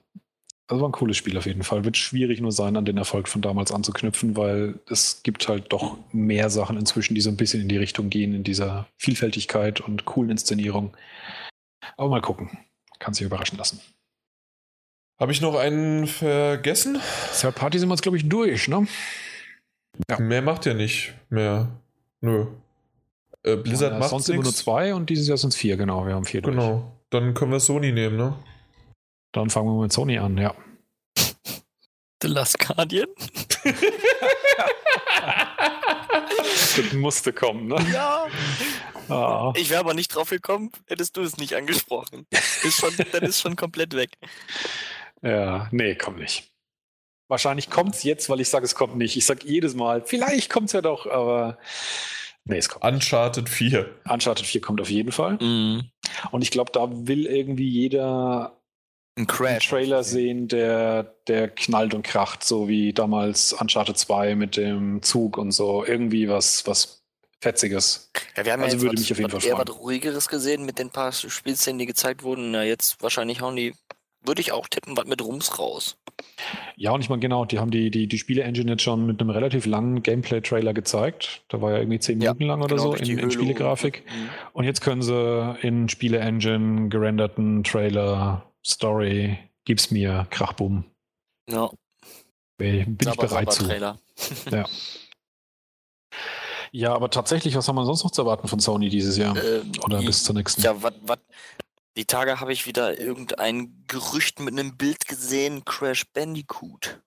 Also 0.67 0.81
war 0.81 0.89
ein 0.89 0.93
cooles 0.93 1.17
Spiel 1.17 1.37
auf 1.37 1.47
jeden 1.47 1.63
Fall. 1.63 1.83
Wird 1.83 1.97
schwierig 1.97 2.41
nur 2.41 2.51
sein, 2.51 2.75
an 2.75 2.85
den 2.85 2.97
Erfolg 2.97 3.27
von 3.27 3.41
damals 3.41 3.71
anzuknüpfen, 3.71 4.35
weil 4.35 4.79
es 4.89 5.23
gibt 5.23 5.47
halt 5.47 5.71
doch 5.73 5.97
mehr 6.11 6.49
Sachen 6.51 6.77
inzwischen, 6.77 7.15
die 7.15 7.21
so 7.21 7.29
ein 7.29 7.37
bisschen 7.37 7.61
in 7.61 7.69
die 7.69 7.77
Richtung 7.77 8.09
gehen, 8.09 8.35
in 8.35 8.43
dieser 8.43 8.87
Vielfältigkeit 8.97 9.81
und 9.81 10.05
coolen 10.05 10.29
Inszenierung. 10.29 10.95
Aber 11.95 12.09
mal 12.09 12.21
gucken. 12.21 12.57
Kann 12.99 13.13
sich 13.13 13.25
überraschen 13.25 13.57
lassen. 13.57 13.79
Habe 15.19 15.31
ich 15.31 15.41
noch 15.41 15.55
einen 15.55 16.05
vergessen? 16.07 16.99
Third 17.39 17.55
Party 17.55 17.79
sind 17.79 17.89
wir 17.89 17.95
jetzt, 17.95 18.03
glaube 18.03 18.17
ich, 18.17 18.29
durch, 18.29 18.67
ne? 18.67 18.87
Ja. 20.09 20.19
Mehr 20.19 20.43
macht 20.43 20.65
ja 20.65 20.73
nicht 20.75 21.13
mehr. 21.29 21.69
Nö. 22.21 22.47
Äh, 23.43 23.55
Blizzard 23.55 23.93
ja, 23.93 23.99
macht 23.99 24.09
sonst 24.09 24.29
immer 24.29 24.43
nur 24.43 24.53
zwei 24.53 24.93
und 24.93 25.09
dieses 25.09 25.27
Jahr 25.27 25.37
sind 25.37 25.53
es 25.53 25.55
vier, 25.55 25.77
genau. 25.77 26.05
Wir 26.05 26.13
haben 26.13 26.25
vier 26.25 26.41
durch. 26.41 26.55
Genau. 26.55 26.91
Dann 27.09 27.33
können 27.33 27.51
wir 27.51 27.59
Sony 27.59 27.91
nehmen, 27.91 28.17
ne? 28.17 28.35
Dann 29.31 29.49
fangen 29.49 29.67
wir 29.69 29.81
mit 29.81 29.91
Sony 29.91 30.17
an, 30.19 30.37
ja. 30.37 30.53
The 32.21 32.27
Last 32.27 32.59
Guardian? 32.59 33.07
das 36.35 36.93
musste 36.93 37.33
kommen, 37.33 37.67
ne? 37.67 37.77
Ja. 37.91 38.27
Ah. 39.09 39.53
Ich 39.55 39.69
wäre 39.69 39.79
aber 39.79 39.93
nicht 39.93 40.13
drauf 40.13 40.29
gekommen, 40.29 40.71
hättest 40.87 41.17
du 41.17 41.21
es 41.21 41.37
nicht 41.37 41.55
angesprochen. 41.55 42.25
Ist 42.63 42.79
schon, 42.79 42.93
dann 43.11 43.23
ist 43.23 43.41
schon 43.41 43.55
komplett 43.55 43.95
weg. 43.95 44.11
Ja, 45.21 45.67
nee, 45.71 45.95
komm 45.95 46.15
nicht. 46.17 46.51
Wahrscheinlich 47.29 47.69
kommt 47.69 47.95
es 47.95 48.03
jetzt, 48.03 48.29
weil 48.29 48.39
ich 48.39 48.49
sage, 48.49 48.65
es 48.65 48.75
kommt 48.75 48.95
nicht. 48.95 49.17
Ich 49.17 49.25
sage 49.25 49.45
jedes 49.45 49.75
Mal, 49.75 50.01
vielleicht 50.05 50.49
kommt 50.49 50.67
es 50.67 50.73
ja 50.73 50.81
doch, 50.81 51.05
aber 51.05 51.57
nee, 52.45 52.57
es 52.57 52.69
kommt. 52.69 52.85
Uncharted 52.85 53.49
4. 53.49 53.89
Uncharted 54.09 54.45
4 54.45 54.61
kommt 54.61 54.79
auf 54.79 54.89
jeden 54.89 55.11
Fall. 55.11 55.37
Mhm. 55.41 55.89
Und 56.31 56.41
ich 56.41 56.51
glaube, 56.51 56.71
da 56.71 56.87
will 56.89 57.25
irgendwie 57.25 57.67
jeder 57.67 58.57
Ein 59.15 59.21
einen 59.21 59.27
Crash. 59.27 59.67
Trailer 59.67 60.03
sehen, 60.03 60.47
der, 60.47 61.15
der 61.27 61.49
knallt 61.49 61.93
und 61.93 62.03
kracht, 62.03 62.45
so 62.45 62.69
wie 62.69 62.93
damals 62.93 63.51
Uncharted 63.51 63.97
2 63.97 64.35
mit 64.35 64.55
dem 64.55 65.01
Zug 65.01 65.37
und 65.37 65.51
so. 65.51 65.83
Irgendwie 65.83 66.29
was, 66.29 66.65
was 66.65 66.96
Fetziges. 67.41 68.11
Ja, 68.35 68.45
wir 68.45 68.53
haben 68.53 68.63
Also 68.63 68.77
ja 68.77 68.81
würde 68.83 68.93
was, 68.95 69.01
mich 69.01 69.11
auf 69.11 69.19
jeden 69.19 69.29
Fall 69.29 69.43
eher 69.45 69.55
freuen. 69.55 69.67
was 69.67 69.79
ruhigeres 69.79 70.27
gesehen 70.27 70.65
mit 70.65 70.79
den 70.79 70.89
paar 70.89 71.11
Spielszenen, 71.11 71.77
die 71.79 71.85
gezeigt 71.85 72.23
wurden. 72.23 72.51
Na, 72.51 72.63
jetzt 72.63 73.01
wahrscheinlich 73.01 73.41
hauen 73.41 73.55
die, 73.55 73.73
würde 74.21 74.41
ich 74.41 74.51
auch 74.51 74.67
tippen, 74.67 74.97
was 74.97 75.05
mit 75.05 75.21
Rums 75.21 75.59
raus. 75.59 75.97
Ja, 76.75 76.91
und 76.91 77.01
ich 77.01 77.09
meine, 77.09 77.19
genau, 77.19 77.45
die 77.45 77.59
haben 77.59 77.69
die, 77.69 77.91
die, 77.91 78.07
die 78.07 78.17
Spiele-Engine 78.17 78.71
jetzt 78.71 78.81
schon 78.81 79.05
mit 79.05 79.21
einem 79.21 79.29
relativ 79.29 79.65
langen 79.67 80.01
Gameplay-Trailer 80.01 80.73
gezeigt. 80.73 81.43
Da 81.49 81.61
war 81.61 81.71
ja 81.73 81.77
irgendwie 81.77 81.99
zehn 81.99 82.19
Ja, 82.21 82.33
Minuten 82.33 82.47
lang 82.47 82.61
oder 82.63 82.75
genau, 82.75 82.95
so 82.95 83.03
in, 83.03 83.17
in 83.19 83.31
Spielegrafik. 83.31 84.03
und- 84.07 84.15
Mhm. 84.19 84.29
Und 84.53 84.63
jetzt 84.65 84.81
können 84.81 85.01
sie 85.03 85.57
in 85.61 85.89
Spiele-Engine 85.89 86.89
gerenderten 86.89 87.63
Trailer, 87.63 88.51
Story, 88.65 89.37
gib's 89.65 89.91
mir, 89.91 90.25
Krachbumm. 90.31 90.85
Ja, 91.49 91.69
Bin 92.57 92.97
ich 92.99 93.05
Sabber, 93.05 93.27
bereit 93.27 93.53
zu. 93.53 93.63
Trailer. 93.65 93.99
Ja, 96.71 96.93
aber 96.93 97.09
tatsächlich, 97.09 97.55
was 97.55 97.67
haben 97.67 97.75
wir 97.75 97.85
sonst 97.85 98.03
noch 98.03 98.11
zu 98.11 98.21
erwarten 98.21 98.47
von 98.47 98.59
Sony 98.59 98.89
dieses 98.89 99.17
Jahr? 99.17 99.35
Ähm, 99.37 99.71
Oder 99.83 100.01
bis 100.01 100.23
zur 100.23 100.35
nächsten? 100.35 100.61
Ja, 100.61 100.81
was, 100.81 100.93
was? 101.01 101.19
Die 101.95 102.05
Tage 102.05 102.39
habe 102.39 102.53
ich 102.53 102.67
wieder 102.67 102.99
irgendein 102.99 103.83
Gerücht 103.87 104.39
mit 104.39 104.53
einem 104.53 104.77
Bild 104.77 105.07
gesehen, 105.07 105.65
Crash 105.65 106.05
Bandicoot. 106.13 106.99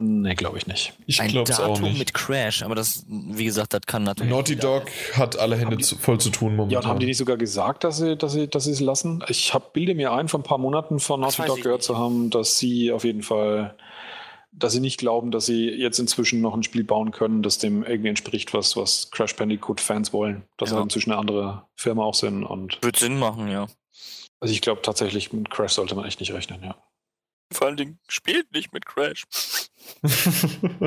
Nee, 0.00 0.34
glaube 0.34 0.58
ich 0.58 0.66
nicht. 0.66 0.92
Ich 1.06 1.20
ein 1.20 1.28
glaube 1.28 1.52
es 1.52 1.60
auch 1.60 1.68
Datum 1.74 1.84
nicht. 1.84 1.98
mit 1.98 2.14
Crash, 2.14 2.64
aber 2.64 2.74
das, 2.74 3.04
wie 3.08 3.44
gesagt, 3.44 3.72
das 3.74 3.82
kann 3.86 4.02
natürlich. 4.02 4.32
Naughty 4.32 4.56
Dog 4.56 4.86
hat 5.12 5.38
alle 5.38 5.56
Hände 5.56 5.76
die- 5.76 5.84
zu, 5.84 5.96
voll 5.96 6.18
zu 6.18 6.30
tun 6.30 6.56
momentan. 6.56 6.70
Ja, 6.72 6.78
und 6.80 6.86
haben 6.86 6.98
die 6.98 7.06
nicht 7.06 7.16
sogar 7.18 7.36
gesagt, 7.36 7.84
dass 7.84 7.98
sie, 7.98 8.16
dass 8.16 8.32
sie, 8.32 8.48
dass 8.48 8.64
sie 8.64 8.72
es 8.72 8.80
lassen? 8.80 9.22
Ich 9.28 9.54
habe 9.54 9.66
Bilde 9.72 9.94
mir 9.94 10.12
ein, 10.12 10.26
vor 10.28 10.40
ein 10.40 10.42
paar 10.42 10.58
Monaten 10.58 10.98
von 10.98 11.20
Naughty 11.20 11.42
Dog 11.46 11.62
gehört 11.62 11.78
nicht. 11.78 11.86
zu 11.86 11.96
haben, 11.96 12.30
dass 12.30 12.58
sie 12.58 12.90
auf 12.90 13.04
jeden 13.04 13.22
Fall, 13.22 13.76
dass 14.56 14.72
sie 14.72 14.80
nicht 14.80 14.98
glauben, 14.98 15.30
dass 15.30 15.46
sie 15.46 15.68
jetzt 15.70 15.98
inzwischen 15.98 16.40
noch 16.40 16.54
ein 16.54 16.62
Spiel 16.62 16.84
bauen 16.84 17.10
können, 17.10 17.42
das 17.42 17.58
dem 17.58 17.82
irgendwie 17.84 18.08
entspricht, 18.08 18.54
was, 18.54 18.76
was 18.76 19.10
Crash 19.10 19.34
Bandicoot-Fans 19.36 20.12
wollen. 20.12 20.44
Dass 20.58 20.70
Ja. 20.70 20.76
sie 20.76 20.82
inzwischen 20.82 21.10
eine 21.10 21.20
andere 21.20 21.66
Firma 21.76 22.04
auch 22.04 22.14
sind. 22.14 22.44
Und 22.44 22.82
Wird 22.82 22.96
Sinn 22.96 23.18
machen, 23.18 23.48
ja. 23.48 23.66
also 24.40 24.52
ich 24.54 24.60
glaube 24.60 24.82
tatsächlich, 24.82 25.32
mit 25.32 25.50
Crash 25.50 25.72
sollte 25.72 25.94
man 25.94 26.04
echt 26.04 26.20
nicht 26.20 26.32
rechnen, 26.32 26.62
ja. 26.62 26.76
Vor 27.52 27.66
allen 27.66 27.76
Dingen 27.76 27.98
spielt 28.08 28.50
nicht 28.52 28.72
mit 28.72 28.86
Crash. 28.86 29.24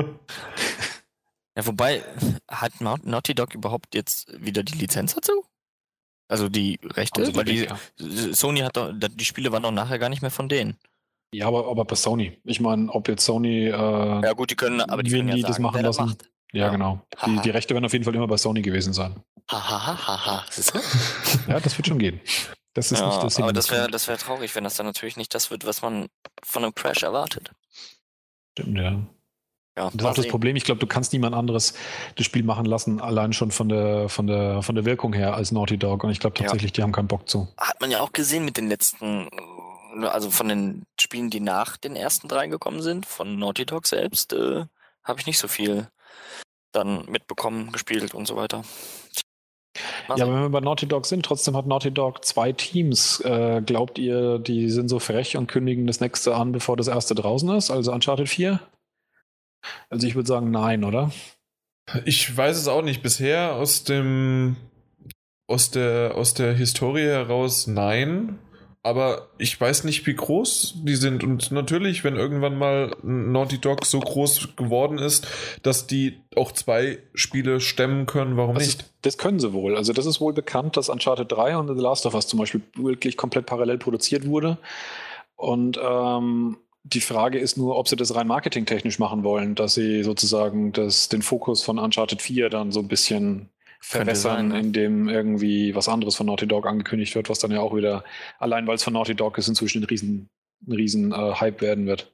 Ja, 1.56 1.66
wobei, 1.66 2.04
hat 2.48 2.80
Nau- 2.80 2.98
Naughty 3.02 3.34
Dog 3.34 3.52
überhaupt 3.54 3.94
jetzt 3.94 4.28
wieder 4.40 4.62
die 4.62 4.78
Lizenz 4.78 5.14
dazu? 5.16 5.44
Also 6.28 6.48
die 6.48 6.78
Rechte? 6.84 7.24
Sie 7.26 7.34
Weil 7.34 7.46
die, 7.46 7.64
ja. 7.64 7.78
Sony 8.32 8.60
hat 8.60 8.76
doch, 8.76 8.92
die 8.94 9.24
Spiele 9.24 9.50
waren 9.50 9.64
doch 9.64 9.72
nachher 9.72 9.98
gar 9.98 10.08
nicht 10.08 10.22
mehr 10.22 10.30
von 10.30 10.48
denen. 10.48 10.76
Ja, 11.32 11.46
aber, 11.48 11.68
aber 11.68 11.84
bei 11.84 11.94
Sony. 11.96 12.38
Ich 12.44 12.60
meine, 12.60 12.90
ob 12.90 13.08
jetzt 13.08 13.24
Sony, 13.24 13.66
äh, 13.66 13.70
ja, 13.70 14.20
Ja 14.22 14.32
gut, 14.32 14.50
die 14.50 14.56
können, 14.56 14.80
aber 14.80 15.02
die 15.02 15.10
können 15.10 15.28
ja 15.28 15.34
die 15.34 15.42
das 15.42 15.52
sagen, 15.52 15.62
machen 15.64 15.76
wer 15.76 15.82
das 15.82 15.98
lassen. 15.98 16.08
macht. 16.10 16.28
Ja. 16.52 16.70
genau. 16.70 17.00
Die, 17.26 17.38
die 17.40 17.50
Rechte 17.50 17.74
werden 17.74 17.84
auf 17.84 17.92
jeden 17.92 18.04
Fall 18.06 18.14
immer 18.14 18.26
bei 18.26 18.38
Sony 18.38 18.62
gewesen 18.62 18.92
sein. 18.94 19.22
Hahaha. 19.50 20.44
Ja, 21.48 21.60
das 21.60 21.76
wird 21.76 21.86
schon 21.88 21.98
gehen. 21.98 22.20
Das 22.74 22.92
ist 22.92 23.00
ja, 23.00 23.06
nicht 23.06 23.22
das 23.22 23.38
aber 23.40 23.52
das 23.52 23.70
wäre 23.70 23.90
das 23.90 24.08
wär 24.08 24.16
traurig, 24.18 24.54
wenn 24.54 24.64
das 24.64 24.76
dann 24.76 24.86
natürlich 24.86 25.16
nicht 25.16 25.34
das 25.34 25.50
wird, 25.50 25.66
was 25.66 25.82
man 25.82 26.06
von 26.44 26.62
einem 26.64 26.74
Crash 26.74 27.02
erwartet. 27.02 27.50
Stimmt, 28.58 28.78
ja. 28.78 29.02
Ja, 29.76 29.90
Das 29.90 29.94
ist 29.94 30.04
auch 30.04 30.14
das. 30.14 30.28
Problem. 30.28 30.56
Ich 30.56 30.64
glaube, 30.64 30.80
du 30.80 30.86
kannst 30.86 31.12
niemand 31.12 31.34
anderes 31.34 31.74
das 32.16 32.26
Spiel 32.26 32.42
machen 32.42 32.64
lassen, 32.66 33.00
allein 33.00 33.32
schon 33.32 33.50
von 33.52 33.68
der, 33.68 34.08
von 34.08 34.26
der, 34.26 34.62
von 34.62 34.74
der 34.74 34.84
Wirkung 34.84 35.12
her 35.12 35.34
als 35.34 35.52
Naughty 35.52 35.78
Dog. 35.78 36.02
Und 36.04 36.10
ich 36.10 36.18
glaube 36.20 36.36
Ja. 36.38 36.44
tatsächlich, 36.46 36.72
die 36.72 36.82
haben 36.82 36.92
keinen 36.92 37.08
Bock 37.08 37.28
zu. 37.28 37.48
Hat 37.56 37.80
man 37.80 37.90
ja 37.90 38.00
auch 38.00 38.12
gesehen 38.12 38.44
mit 38.44 38.56
den 38.56 38.68
letzten, 38.68 39.28
also 40.02 40.30
von 40.30 40.48
den 40.48 40.84
Spielen, 41.00 41.30
die 41.30 41.40
nach 41.40 41.76
den 41.76 41.96
ersten 41.96 42.28
drei 42.28 42.46
gekommen 42.46 42.82
sind, 42.82 43.06
von 43.06 43.38
Naughty 43.38 43.66
Dog 43.66 43.86
selbst, 43.86 44.32
äh, 44.32 44.66
habe 45.04 45.20
ich 45.20 45.26
nicht 45.26 45.38
so 45.38 45.48
viel 45.48 45.88
dann 46.72 47.06
mitbekommen, 47.06 47.72
gespielt 47.72 48.14
und 48.14 48.26
so 48.26 48.36
weiter. 48.36 48.62
Mal 50.08 50.18
Ja, 50.18 50.26
wenn 50.26 50.42
wir 50.42 50.48
bei 50.48 50.60
Naughty 50.60 50.86
Dog 50.86 51.06
sind, 51.06 51.24
trotzdem 51.24 51.56
hat 51.56 51.66
Naughty 51.66 51.90
Dog 51.90 52.24
zwei 52.24 52.52
Teams. 52.52 53.20
Äh, 53.20 53.62
glaubt 53.64 53.98
ihr, 53.98 54.38
die 54.38 54.70
sind 54.70 54.88
so 54.88 54.98
frech 54.98 55.36
und 55.36 55.46
kündigen 55.46 55.86
das 55.86 56.00
nächste 56.00 56.34
an, 56.34 56.52
bevor 56.52 56.76
das 56.76 56.88
erste 56.88 57.14
draußen 57.14 57.48
ist, 57.50 57.70
also 57.70 57.92
Uncharted 57.92 58.28
4? 58.28 58.60
Also 59.90 60.06
ich 60.06 60.14
würde 60.14 60.28
sagen, 60.28 60.50
nein, 60.50 60.84
oder? 60.84 61.10
Ich 62.04 62.36
weiß 62.36 62.56
es 62.56 62.68
auch 62.68 62.82
nicht. 62.82 63.02
Bisher 63.02 63.54
aus 63.54 63.84
dem 63.84 64.56
aus 65.46 65.70
der 65.70 66.14
aus 66.16 66.34
der 66.34 66.52
Historie 66.52 67.06
heraus 67.06 67.66
nein. 67.66 68.38
Aber 68.88 69.28
ich 69.36 69.60
weiß 69.60 69.84
nicht, 69.84 70.06
wie 70.06 70.14
groß 70.14 70.76
die 70.82 70.96
sind. 70.96 71.22
Und 71.22 71.50
natürlich, 71.52 72.04
wenn 72.04 72.16
irgendwann 72.16 72.56
mal 72.56 72.96
Naughty 73.02 73.58
Dog 73.58 73.84
so 73.84 74.00
groß 74.00 74.56
geworden 74.56 74.96
ist, 74.96 75.26
dass 75.62 75.86
die 75.86 76.16
auch 76.36 76.52
zwei 76.52 76.98
Spiele 77.12 77.60
stemmen 77.60 78.06
können, 78.06 78.38
warum 78.38 78.54
Das, 78.54 78.66
nicht? 78.66 78.80
ist, 78.80 78.90
das 79.02 79.18
können 79.18 79.40
sie 79.40 79.52
wohl. 79.52 79.76
Also 79.76 79.92
das 79.92 80.06
ist 80.06 80.22
wohl 80.22 80.32
bekannt, 80.32 80.78
dass 80.78 80.88
Uncharted 80.88 81.30
3 81.30 81.58
und 81.58 81.68
The 81.76 81.82
Last 81.82 82.06
of 82.06 82.14
Us 82.14 82.26
zum 82.28 82.38
Beispiel 82.38 82.62
wirklich 82.76 83.18
komplett 83.18 83.44
parallel 83.44 83.76
produziert 83.76 84.26
wurde. 84.26 84.56
Und 85.36 85.78
ähm, 85.82 86.56
die 86.84 87.02
Frage 87.02 87.38
ist 87.38 87.58
nur, 87.58 87.76
ob 87.76 87.88
sie 87.88 87.96
das 87.96 88.14
rein 88.14 88.26
marketingtechnisch 88.26 88.98
machen 88.98 89.22
wollen, 89.22 89.54
dass 89.54 89.74
sie 89.74 90.02
sozusagen 90.02 90.72
das, 90.72 91.10
den 91.10 91.20
Fokus 91.20 91.62
von 91.62 91.78
Uncharted 91.78 92.22
4 92.22 92.48
dann 92.48 92.72
so 92.72 92.80
ein 92.80 92.88
bisschen 92.88 93.50
verwässern, 93.80 94.50
sein, 94.50 94.60
indem 94.60 95.08
irgendwie 95.08 95.74
was 95.74 95.88
anderes 95.88 96.16
von 96.16 96.26
Naughty 96.26 96.46
Dog 96.46 96.66
angekündigt 96.66 97.14
wird, 97.14 97.28
was 97.28 97.38
dann 97.38 97.50
ja 97.50 97.60
auch 97.60 97.74
wieder, 97.74 98.04
allein 98.38 98.66
weil 98.66 98.74
es 98.76 98.82
von 98.84 98.92
Naughty 98.92 99.14
Dog 99.14 99.38
ist, 99.38 99.48
inzwischen 99.48 99.82
ein 99.82 99.86
riesen, 99.86 100.28
ein 100.66 100.72
riesen 100.72 101.12
äh, 101.12 101.34
Hype 101.34 101.60
werden 101.60 101.86
wird. 101.86 102.12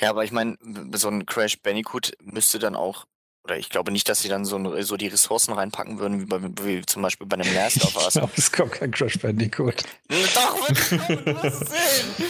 Ja, 0.00 0.10
aber 0.10 0.24
ich 0.24 0.32
meine, 0.32 0.56
so 0.94 1.08
ein 1.08 1.26
Crash 1.26 1.60
Bandicoot 1.60 2.12
müsste 2.22 2.58
dann 2.58 2.74
auch, 2.76 3.06
oder 3.44 3.56
ich 3.58 3.68
glaube 3.70 3.90
nicht, 3.92 4.08
dass 4.08 4.20
sie 4.22 4.28
dann 4.28 4.44
so, 4.44 4.56
ein- 4.56 4.82
so 4.84 4.96
die 4.96 5.08
Ressourcen 5.08 5.52
reinpacken 5.52 5.98
würden, 5.98 6.20
wie, 6.20 6.26
bei, 6.26 6.40
wie 6.64 6.86
zum 6.86 7.02
Beispiel 7.02 7.26
bei 7.26 7.36
einem 7.38 7.52
Last 7.54 7.82
of 7.84 7.90
Ich 7.96 8.04
Us. 8.04 8.12
glaube, 8.14 8.32
es 8.36 8.52
kommt 8.52 8.72
kein 8.72 8.90
Crash 8.90 9.18
Bandicoot. 9.18 9.82
Doch, 10.08 10.68
wird 10.68 11.42
wirst 11.42 11.68
sehen. 11.68 12.26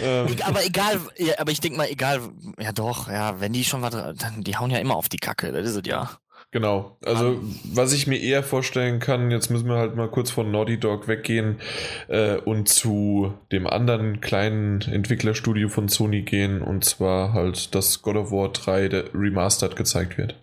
Ähm, 0.00 0.36
Aber 0.44 0.64
egal, 0.64 1.00
ja, 1.16 1.34
aber 1.38 1.50
ich 1.50 1.60
denke 1.60 1.76
mal, 1.76 1.88
egal, 1.90 2.20
ja 2.58 2.70
doch, 2.72 3.08
ja, 3.08 3.40
wenn 3.40 3.52
die 3.52 3.64
schon 3.64 3.82
was, 3.82 3.90
dann, 3.92 4.42
die 4.44 4.56
hauen 4.56 4.70
ja 4.70 4.78
immer 4.78 4.94
auf 4.96 5.08
die 5.08 5.16
Kacke, 5.18 5.50
das 5.50 5.68
ist 5.70 5.76
es 5.76 5.82
ja. 5.86 6.18
Genau. 6.56 6.96
Also, 7.04 7.38
was 7.64 7.92
ich 7.92 8.06
mir 8.06 8.18
eher 8.18 8.42
vorstellen 8.42 8.98
kann, 8.98 9.30
jetzt 9.30 9.50
müssen 9.50 9.68
wir 9.68 9.76
halt 9.76 9.94
mal 9.94 10.08
kurz 10.08 10.30
von 10.30 10.50
Naughty 10.50 10.80
Dog 10.80 11.06
weggehen 11.06 11.60
äh, 12.08 12.36
und 12.36 12.70
zu 12.70 13.34
dem 13.52 13.66
anderen 13.66 14.22
kleinen 14.22 14.80
Entwicklerstudio 14.80 15.68
von 15.68 15.90
Sony 15.90 16.22
gehen, 16.22 16.62
und 16.62 16.82
zwar 16.82 17.34
halt, 17.34 17.74
dass 17.74 18.00
God 18.00 18.16
of 18.16 18.30
War 18.32 18.48
3 18.48 18.88
der 18.88 19.04
Remastered 19.12 19.76
gezeigt 19.76 20.16
wird. 20.16 20.34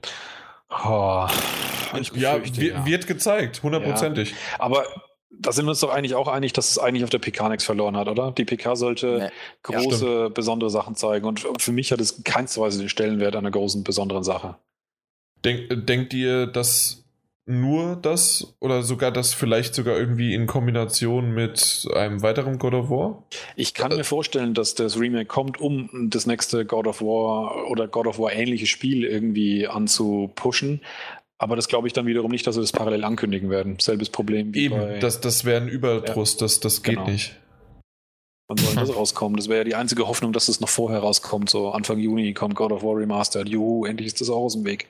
Oh, 0.85 1.25
ich 1.99 2.11
Ja, 2.11 2.37
ja. 2.37 2.85
wird 2.85 3.07
gezeigt, 3.07 3.63
hundertprozentig. 3.63 4.35
Aber 4.59 4.85
da 5.31 5.51
sind 5.51 5.65
wir 5.65 5.71
uns 5.71 5.79
doch 5.79 5.91
eigentlich 5.91 6.13
auch 6.13 6.27
einig, 6.27 6.53
dass 6.53 6.69
es 6.69 6.77
eigentlich 6.77 7.03
auf 7.03 7.09
der 7.09 7.17
PK 7.17 7.49
nichts 7.49 7.63
verloren 7.63 7.97
hat, 7.97 8.07
oder? 8.07 8.33
Die 8.33 8.45
PK 8.45 8.75
sollte 8.75 9.17
Nee. 9.17 9.29
große, 9.63 10.29
besondere 10.29 10.69
Sachen 10.69 10.93
zeigen. 10.93 11.25
Und 11.25 11.43
für 11.59 11.71
mich 11.71 11.91
hat 11.91 11.99
es 11.99 12.23
keinster 12.23 12.61
Weise 12.61 12.77
den 12.77 12.89
Stellenwert 12.89 13.35
einer 13.35 13.49
großen, 13.49 13.83
besonderen 13.83 14.23
Sache. 14.23 14.57
Denk, 15.45 15.85
denkt 15.85 16.13
ihr, 16.13 16.47
dass 16.47 17.03
nur 17.45 17.97
das 17.97 18.55
oder 18.61 18.83
sogar 18.83 19.11
das 19.11 19.33
vielleicht 19.33 19.75
sogar 19.75 19.97
irgendwie 19.97 20.33
in 20.33 20.47
Kombination 20.47 21.33
mit 21.33 21.85
einem 21.93 22.21
weiteren 22.21 22.57
God 22.57 22.73
of 22.73 22.89
War? 22.89 23.23
Ich 23.57 23.73
kann 23.73 23.95
mir 23.95 24.05
vorstellen, 24.05 24.53
dass 24.53 24.75
das 24.75 24.97
Remake 24.97 25.25
kommt, 25.25 25.59
um 25.59 26.09
das 26.09 26.25
nächste 26.25 26.65
God 26.65 26.87
of 26.87 27.01
War 27.01 27.69
oder 27.69 27.87
God 27.87 28.07
of 28.07 28.17
War 28.19 28.31
ähnliche 28.31 28.65
Spiel 28.65 29.03
irgendwie 29.03 29.67
anzupushen. 29.67 30.81
Aber 31.37 31.57
das 31.57 31.67
glaube 31.67 31.87
ich 31.87 31.93
dann 31.93 32.05
wiederum 32.05 32.31
nicht, 32.31 32.47
dass 32.47 32.55
sie 32.55 32.61
das 32.61 32.71
parallel 32.71 33.03
ankündigen 33.03 33.49
werden. 33.49 33.77
Selbes 33.79 34.09
Problem 34.09 34.53
wie 34.53 34.65
Eben, 34.65 34.77
bei. 34.77 34.99
das, 34.99 35.19
das 35.19 35.43
wäre 35.43 35.61
ein 35.61 35.67
Überdruss, 35.67 36.37
das, 36.37 36.61
das 36.61 36.83
geht 36.83 36.95
Genau. 36.95 37.09
nicht. 37.09 37.35
Wann 38.47 38.57
soll 38.57 38.75
das 38.75 38.95
rauskommen? 38.95 39.35
Das 39.35 39.49
wäre 39.49 39.59
ja 39.59 39.63
die 39.65 39.75
einzige 39.75 40.07
Hoffnung, 40.07 40.31
dass 40.31 40.47
es 40.47 40.61
noch 40.61 40.69
vorher 40.69 40.99
rauskommt. 40.99 41.49
So 41.49 41.71
Anfang 41.71 41.99
Juni 41.99 42.33
kommt 42.33 42.55
God 42.55 42.71
of 42.71 42.83
War 42.83 42.95
Remastered. 42.95 43.49
Juhu, 43.49 43.85
endlich 43.85 44.07
ist 44.07 44.21
das 44.21 44.29
auch 44.29 44.43
aus 44.43 44.53
dem 44.53 44.63
Weg. 44.63 44.87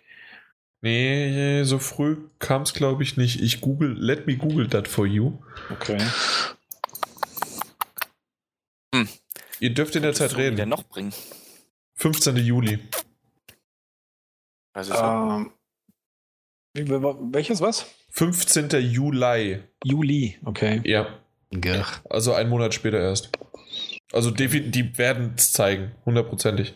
Nee, 0.84 1.64
so 1.64 1.80
früh 1.80 2.18
kam 2.40 2.64
es, 2.64 2.74
glaube 2.74 3.04
ich, 3.04 3.16
nicht. 3.16 3.42
Ich 3.42 3.62
google, 3.62 3.94
let 3.98 4.28
me 4.28 4.36
google 4.36 4.68
that 4.68 4.90
for 4.90 5.08
you. 5.08 5.40
Okay. 5.72 5.98
Ihr 9.62 9.74
dürft 9.74 9.96
in 9.96 10.04
der 10.04 10.14
Zeit 10.14 10.32
die 10.32 10.36
denn 10.36 10.56
reden. 10.56 10.70
noch 10.70 10.84
bringen? 10.84 11.14
15. 11.96 12.36
Juli. 12.36 12.80
Also 14.74 14.94
so. 14.94 15.02
Ähm, 15.02 15.54
welches 17.32 17.62
was? 17.62 17.86
15. 18.10 18.70
Juli. 18.82 19.64
Juli, 19.86 20.38
okay. 20.44 20.82
Ja, 20.84 21.18
also 22.10 22.34
ein 22.34 22.50
Monat 22.50 22.74
später 22.74 23.00
erst. 23.00 23.30
Also 24.14 24.32
die 24.32 24.98
werden 24.98 25.34
es 25.36 25.52
zeigen, 25.52 25.92
hundertprozentig. 26.06 26.74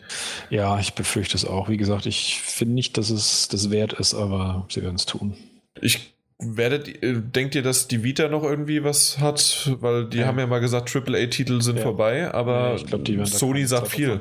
Ja, 0.50 0.78
ich 0.80 0.94
befürchte 0.94 1.36
es 1.36 1.44
auch. 1.44 1.68
Wie 1.68 1.76
gesagt, 1.76 2.06
ich 2.06 2.40
finde 2.42 2.74
nicht, 2.74 2.98
dass 2.98 3.10
es 3.10 3.48
das 3.48 3.70
wert 3.70 3.92
ist, 3.94 4.12
aber 4.14 4.66
sie 4.68 4.82
werden 4.82 4.96
es 4.96 5.06
tun. 5.06 5.34
Ich 5.80 6.12
werdet, 6.40 7.02
äh, 7.02 7.14
denkt 7.20 7.54
ihr, 7.54 7.62
dass 7.62 7.88
die 7.88 8.04
Vita 8.04 8.28
noch 8.28 8.44
irgendwie 8.44 8.84
was 8.84 9.18
hat? 9.18 9.70
Weil 9.80 10.06
die 10.08 10.18
Ja. 10.18 10.26
haben 10.26 10.38
ja 10.38 10.46
mal 10.46 10.60
gesagt, 10.60 10.88
AAA-Titel 10.94 11.60
sind 11.62 11.78
Ja. 11.78 11.82
vorbei, 11.82 12.32
aber 12.32 12.70
Ja, 12.70 12.74
ich 12.76 12.86
glaub, 12.86 13.26
Sony 13.28 13.66
sagt 13.66 13.86
Zeit 13.88 13.96
viel. 13.96 14.20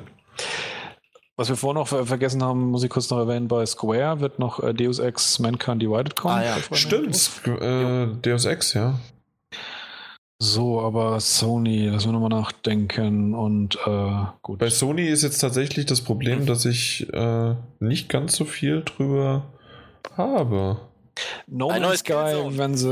Was 1.36 1.50
wir 1.50 1.56
vorhin 1.56 1.76
noch 1.80 1.88
ver 1.88 2.08
vergessen 2.08 2.42
haben, 2.44 2.72
muss 2.72 2.84
ich 2.84 2.90
kurz 2.90 3.12
noch 3.12 3.20
erwähnen, 3.20 3.48
bei 3.48 3.64
Square 3.68 4.20
wird 4.20 4.40
noch 4.40 4.64
äh, 4.64 4.74
Deus 4.74 4.98
Ex 4.98 5.38
Mankind 5.38 5.82
Divided 5.84 6.16
kommen. 6.16 6.34
Ah, 6.40 6.44
ja. 6.44 6.58
Stimmt, 6.76 7.32
äh, 7.46 8.08
Deus 8.24 8.46
Ex, 8.46 8.74
ja. 8.74 9.00
So, 10.40 10.82
aber 10.82 11.20
Sony, 11.20 11.88
lassen 11.88 12.10
wir 12.10 12.12
nochmal 12.20 12.30
nachdenken 12.30 13.34
und 13.34 13.76
äh, 13.88 14.26
gut. 14.44 14.60
Bei 14.60 14.70
Sony 14.70 15.08
ist 15.08 15.24
jetzt 15.24 15.40
tatsächlich 15.40 15.88
das 15.88 16.02
Problem, 16.02 16.46
dass 16.46 16.66
ich 16.66 17.12
äh, 17.12 17.56
nicht 17.80 18.08
ganz 18.08 18.36
so 18.36 18.46
viel 18.46 18.84
drüber 18.84 19.52
habe. 20.16 20.80
No 21.48 21.70
Ein 21.70 21.82
Man's 21.82 21.88
neues 21.88 22.00
Sky, 22.02 22.14
Killzone. 22.14 22.58
wenn 22.60 22.78
sie 22.78 22.92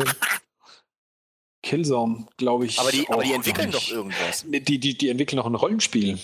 Killzone, 1.63 2.25
glaube 2.37 2.65
ich. 2.65 2.79
aber 2.79 2.91
die, 2.91 3.07
aber 3.09 3.23
die 3.23 3.33
entwickeln 3.33 3.69
nicht. 3.69 3.89
doch 3.91 3.95
irgendwas. 3.95 4.43
Die, 4.47 4.79
die, 4.79 4.97
die 4.97 5.09
entwickeln 5.09 5.37
auch 5.39 5.45
ein 5.45 5.53
Rollenspiel. 5.55 6.17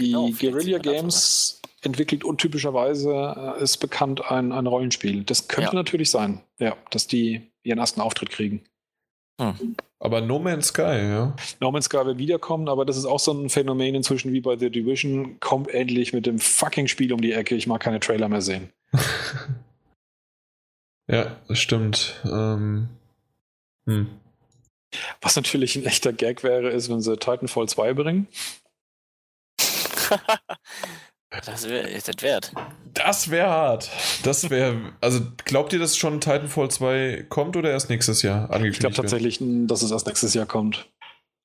Die 0.00 0.06
Genau, 0.10 0.28
Guerilla 0.30 0.78
Games 0.78 1.60
entwickelt 1.82 2.24
untypischerweise, 2.24 3.54
äh, 3.58 3.62
ist 3.62 3.76
bekannt, 3.76 4.28
ein, 4.28 4.50
ein 4.50 4.66
Rollenspiel. 4.66 5.22
Das 5.22 5.46
könnte 5.46 5.70
Ja. 5.70 5.74
natürlich 5.74 6.10
sein, 6.10 6.40
ja, 6.58 6.76
dass 6.90 7.06
die 7.06 7.52
ihren 7.62 7.78
ersten 7.78 8.00
Auftritt 8.00 8.30
kriegen. 8.30 8.64
Aber 9.36 10.20
No 10.20 10.38
Man's 10.38 10.68
Sky, 10.68 10.82
ja. 10.82 11.34
No 11.60 11.70
Man's 11.72 11.86
Sky 11.86 12.04
wird 12.04 12.18
wiederkommen, 12.18 12.68
aber 12.68 12.84
das 12.84 12.96
ist 12.96 13.06
auch 13.06 13.18
so 13.18 13.32
ein 13.32 13.50
Phänomen 13.50 13.94
inzwischen 13.94 14.32
wie 14.32 14.40
bei 14.40 14.56
The 14.56 14.70
Division. 14.70 15.40
Kommt 15.40 15.68
endlich 15.68 16.12
mit 16.12 16.26
dem 16.26 16.38
fucking 16.38 16.88
Spiel 16.88 17.12
um 17.12 17.20
die 17.20 17.32
Ecke. 17.32 17.54
Ich 17.54 17.66
mag 17.66 17.80
keine 17.80 18.00
Trailer 18.00 18.28
mehr 18.28 18.42
sehen. 18.42 18.70
ja, 21.08 21.36
das 21.48 21.58
stimmt. 21.58 22.20
Ähm, 22.24 22.88
hm. 23.86 24.08
Was 25.20 25.36
natürlich 25.36 25.74
ein 25.76 25.86
echter 25.86 26.12
Gag 26.12 26.44
wäre, 26.44 26.70
ist, 26.70 26.88
wenn 26.90 27.00
sie 27.00 27.16
Titanfall 27.16 27.68
2 27.68 27.94
bringen. 27.94 28.28
das 31.44 31.68
wär- 31.68 31.88
ist 31.88 32.08
das 32.08 32.22
wert. 32.22 32.52
Das 32.94 33.30
wäre 33.30 33.48
hart. 33.48 33.90
Das 34.22 34.48
wäre. 34.50 34.92
Also, 35.00 35.20
glaubt 35.44 35.72
ihr, 35.72 35.78
dass 35.78 35.96
schon 35.96 36.20
Titanfall 36.20 36.70
2 36.70 37.26
kommt 37.28 37.56
oder 37.56 37.70
erst 37.70 37.90
nächstes 37.90 38.22
Jahr 38.22 38.42
angekündigt 38.44 38.74
Ich 38.74 38.80
glaube 38.80 38.94
tatsächlich, 38.96 39.38
dass 39.40 39.82
es 39.82 39.90
erst 39.90 40.06
nächstes 40.06 40.34
Jahr 40.34 40.46
kommt. 40.46 40.88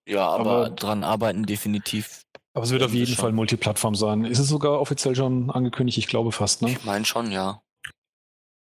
Ja, 0.08 0.28
aber, 0.28 0.50
Aber- 0.52 0.70
dran 0.72 1.04
arbeiten 1.04 1.46
definitiv. 1.46 2.24
Aber 2.54 2.66
es 2.66 2.72
wird 2.72 2.84
auf 2.84 2.94
jeden 2.94 3.08
schon. 3.14 3.16
Fall 3.16 3.32
Multiplattform 3.32 3.96
sein. 3.96 4.26
Ist 4.26 4.40
es 4.40 4.48
sogar 4.50 4.80
offiziell 4.82 5.16
schon 5.16 5.50
angekündigt? 5.52 5.98
Ich 5.98 6.08
glaube 6.08 6.32
fast, 6.32 6.62
ne? 6.62 6.72
Ich 6.72 6.84
meine 6.84 7.06
schon, 7.06 7.32
ja. 7.32 7.62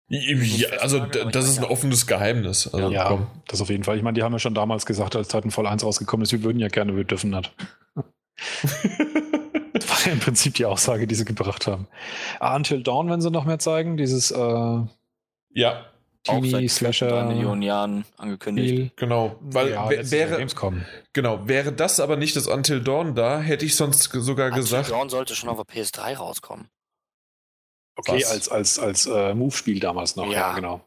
Ja, 0.08 0.68
also, 0.80 1.00
das 1.00 1.48
ist 1.48 1.58
ein 1.58 1.64
offenes 1.64 2.06
Geheimnis. 2.06 2.66
Also, 2.72 2.90
Ja, 2.90 3.08
komm. 3.08 3.26
das 3.48 3.60
auf 3.62 3.70
jeden 3.70 3.84
Fall. 3.84 3.96
Ich 3.96 4.02
meine, 4.02 4.14
die 4.14 4.22
haben 4.22 4.32
ja 4.32 4.38
schon 4.38 4.54
damals 4.54 4.84
gesagt, 4.84 5.16
als 5.16 5.28
Titanfall 5.28 5.66
1 5.66 5.82
rausgekommen 5.84 6.24
ist, 6.24 6.32
wir 6.32 6.42
würden 6.42 6.58
ja 6.60 6.68
gerne, 6.68 6.94
wir 6.96 7.04
dürfen 7.04 7.30
nicht. 7.30 7.52
Das 9.74 9.90
war 9.90 10.06
ja 10.06 10.12
im 10.12 10.20
Prinzip 10.20 10.54
die 10.54 10.66
Aussage, 10.66 11.06
die 11.08 11.14
sie 11.16 11.24
gebracht 11.24 11.66
haben. 11.66 11.88
Ah, 12.38 12.54
Until 12.54 12.82
Dawn, 12.82 13.10
wenn 13.10 13.20
sie 13.20 13.30
noch 13.30 13.44
mehr 13.44 13.58
zeigen, 13.58 13.96
dieses 13.96 14.30
äh, 14.30 14.80
ja, 15.50 15.86
Teenie 16.22 16.68
Slasher 16.68 17.24
Millionen 17.24 17.60
Jahren 17.62 18.04
angekündigt. 18.16 18.68
Spiel. 18.68 18.90
genau. 18.96 19.36
Weil 19.40 19.70
ja, 19.70 19.90
wäre, 19.90 20.46
genau, 21.12 21.48
wäre 21.48 21.72
das 21.72 21.98
aber 21.98 22.16
nicht 22.16 22.36
das 22.36 22.46
Until 22.46 22.82
Dawn 22.82 23.16
da, 23.16 23.40
hätte 23.40 23.66
ich 23.66 23.74
sonst 23.74 24.04
sogar 24.04 24.46
Until 24.46 24.62
gesagt. 24.62 24.90
Dawn 24.90 25.10
sollte 25.10 25.34
schon 25.34 25.48
auf 25.48 25.60
der 25.62 25.66
PS3 25.66 26.16
rauskommen. 26.16 26.68
Okay, 27.96 28.22
Was? 28.22 28.30
als, 28.30 28.48
als, 28.48 28.78
als 28.78 29.06
äh, 29.06 29.34
Move-Spiel 29.34 29.80
damals 29.80 30.16
noch. 30.16 30.30
Ja. 30.30 30.54
genau. 30.54 30.80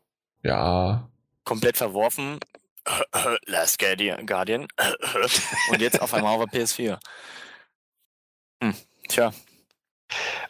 Ja. 0.44 1.10
Komplett 1.44 1.78
verworfen. 1.78 2.40
Last 3.46 3.80
Guardian. 3.80 4.26
Guardian. 4.26 4.68
Und 5.72 5.82
jetzt 5.82 6.02
auf 6.02 6.14
einmal 6.14 6.36
auf 6.36 6.50
der 6.50 6.62
PS4. 6.62 7.00
Tja. 9.08 9.32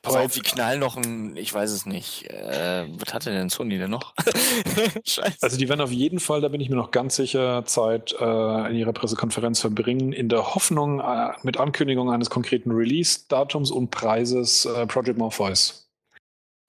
Pass 0.03 0.13
Aber 0.13 0.25
auf, 0.25 0.33
die 0.33 0.41
knallen 0.41 0.79
noch 0.79 0.97
ein, 0.97 1.35
ich 1.35 1.51
weiß 1.51 1.71
es 1.71 1.87
nicht. 1.87 2.29
Äh, 2.29 2.85
was 2.99 3.11
hatte 3.13 3.31
denn 3.31 3.49
Sony 3.49 3.79
denn 3.79 3.89
noch? 3.89 4.13
Scheiße. 5.03 5.37
Also 5.41 5.57
die 5.57 5.67
werden 5.67 5.81
auf 5.81 5.91
jeden 5.91 6.19
Fall, 6.19 6.41
da 6.41 6.47
bin 6.47 6.61
ich 6.61 6.69
mir 6.69 6.75
noch 6.75 6.91
ganz 6.91 7.15
sicher, 7.15 7.65
Zeit 7.65 8.13
äh, 8.19 8.69
in 8.69 8.75
ihrer 8.75 8.93
Pressekonferenz 8.93 9.59
verbringen, 9.59 10.13
in 10.13 10.29
der 10.29 10.53
Hoffnung 10.53 10.99
äh, 10.99 11.31
mit 11.41 11.57
Ankündigung 11.57 12.11
eines 12.11 12.29
konkreten 12.29 12.71
Release-Datums 12.71 13.71
und 13.71 13.89
Preises 13.89 14.65
äh, 14.65 14.85
Project 14.85 15.17
Morpheus. 15.17 15.89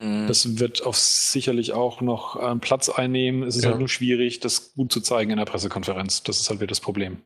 Hm. 0.02 0.26
Das 0.26 0.58
wird 0.58 0.86
auf 0.86 0.96
sicherlich 0.96 1.74
auch 1.74 2.00
noch 2.00 2.36
äh, 2.40 2.56
Platz 2.56 2.88
einnehmen. 2.88 3.42
Es 3.42 3.56
ist 3.56 3.64
Ja. 3.64 3.70
halt 3.70 3.80
nur 3.80 3.88
schwierig, 3.88 4.40
das 4.40 4.72
gut 4.72 4.92
zu 4.92 5.02
zeigen 5.02 5.30
in 5.32 5.36
der 5.38 5.44
Pressekonferenz. 5.44 6.22
Das 6.22 6.40
ist 6.40 6.48
halt 6.48 6.60
wieder 6.60 6.68
das 6.68 6.80
Problem. 6.80 7.20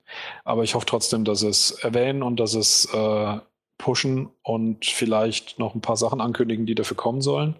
Aber 0.44 0.64
ich 0.64 0.74
hoffe 0.74 0.86
trotzdem, 0.86 1.24
dass 1.24 1.42
es 1.42 1.70
erwähnen 1.70 2.24
und 2.24 2.40
dass 2.40 2.54
es 2.54 2.86
äh, 2.92 3.38
pushen 3.82 4.28
und 4.42 4.86
vielleicht 4.86 5.58
noch 5.58 5.74
ein 5.74 5.80
paar 5.80 5.96
Sachen 5.96 6.20
ankündigen, 6.20 6.64
die 6.66 6.74
dafür 6.76 6.96
kommen 6.96 7.20
sollen. 7.20 7.56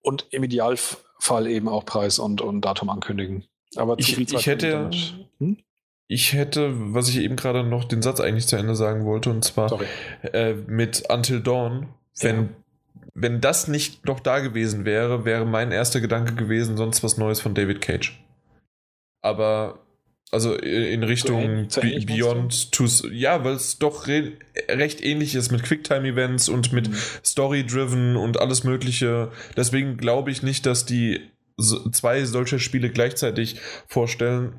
Und 0.00 0.26
im 0.30 0.44
Idealfall 0.44 1.48
eben 1.48 1.68
auch 1.68 1.84
Preis 1.84 2.18
und, 2.18 2.40
und 2.40 2.60
Datum 2.62 2.88
ankündigen. 2.88 3.44
Aber 3.76 3.98
Ich- 3.98 4.16
ich 4.18 4.46
hätte- 4.46 4.90
Hm? 5.38 5.58
Ich 6.10 6.32
hätte, 6.32 6.72
was 6.94 7.08
ich 7.10 7.18
eben 7.18 7.36
gerade 7.36 7.62
noch 7.64 7.84
den 7.84 8.00
Satz 8.00 8.20
eigentlich 8.20 8.46
zu 8.46 8.56
Ende 8.56 8.74
sagen 8.74 9.04
wollte, 9.04 9.28
und 9.28 9.44
zwar 9.44 9.78
äh, 10.32 10.54
mit 10.54 11.04
Until 11.10 11.42
Dawn, 11.42 11.88
wenn, 12.20 12.36
Ja. 12.36 12.48
wenn 13.12 13.40
das 13.42 13.68
nicht 13.68 14.06
noch 14.06 14.20
da 14.20 14.38
gewesen 14.38 14.86
wäre, 14.86 15.26
wäre 15.26 15.44
mein 15.44 15.70
erster 15.70 16.00
Gedanke 16.00 16.34
gewesen, 16.34 16.78
sonst 16.78 17.02
was 17.04 17.18
Neues 17.18 17.40
von 17.42 17.54
David 17.54 17.82
Cage. 17.82 18.18
Aber, 19.20 19.80
also 20.30 20.54
in 20.54 21.02
Richtung 21.02 21.68
Be- 21.68 21.80
ähnlich, 21.82 22.06
Beyond 22.06 22.72
to. 22.72 22.84
Ja, 23.12 23.44
weil 23.44 23.54
es 23.54 23.78
doch 23.78 24.06
re 24.06 24.32
recht 24.68 25.02
ähnlich 25.02 25.34
ist 25.34 25.50
mit 25.50 25.62
Quicktime-Events 25.62 26.48
und 26.48 26.72
mit 26.72 26.88
Mhm. 26.90 26.96
Story-Driven 27.24 28.16
und 28.16 28.38
alles 28.40 28.64
Mögliche. 28.64 29.30
Deswegen 29.56 29.96
glaube 29.96 30.30
ich 30.30 30.42
nicht, 30.42 30.66
dass 30.66 30.84
die 30.84 31.20
so, 31.56 31.88
zwei 31.90 32.24
solcher 32.24 32.58
Spiele 32.58 32.90
gleichzeitig 32.90 33.56
vorstellen. 33.88 34.54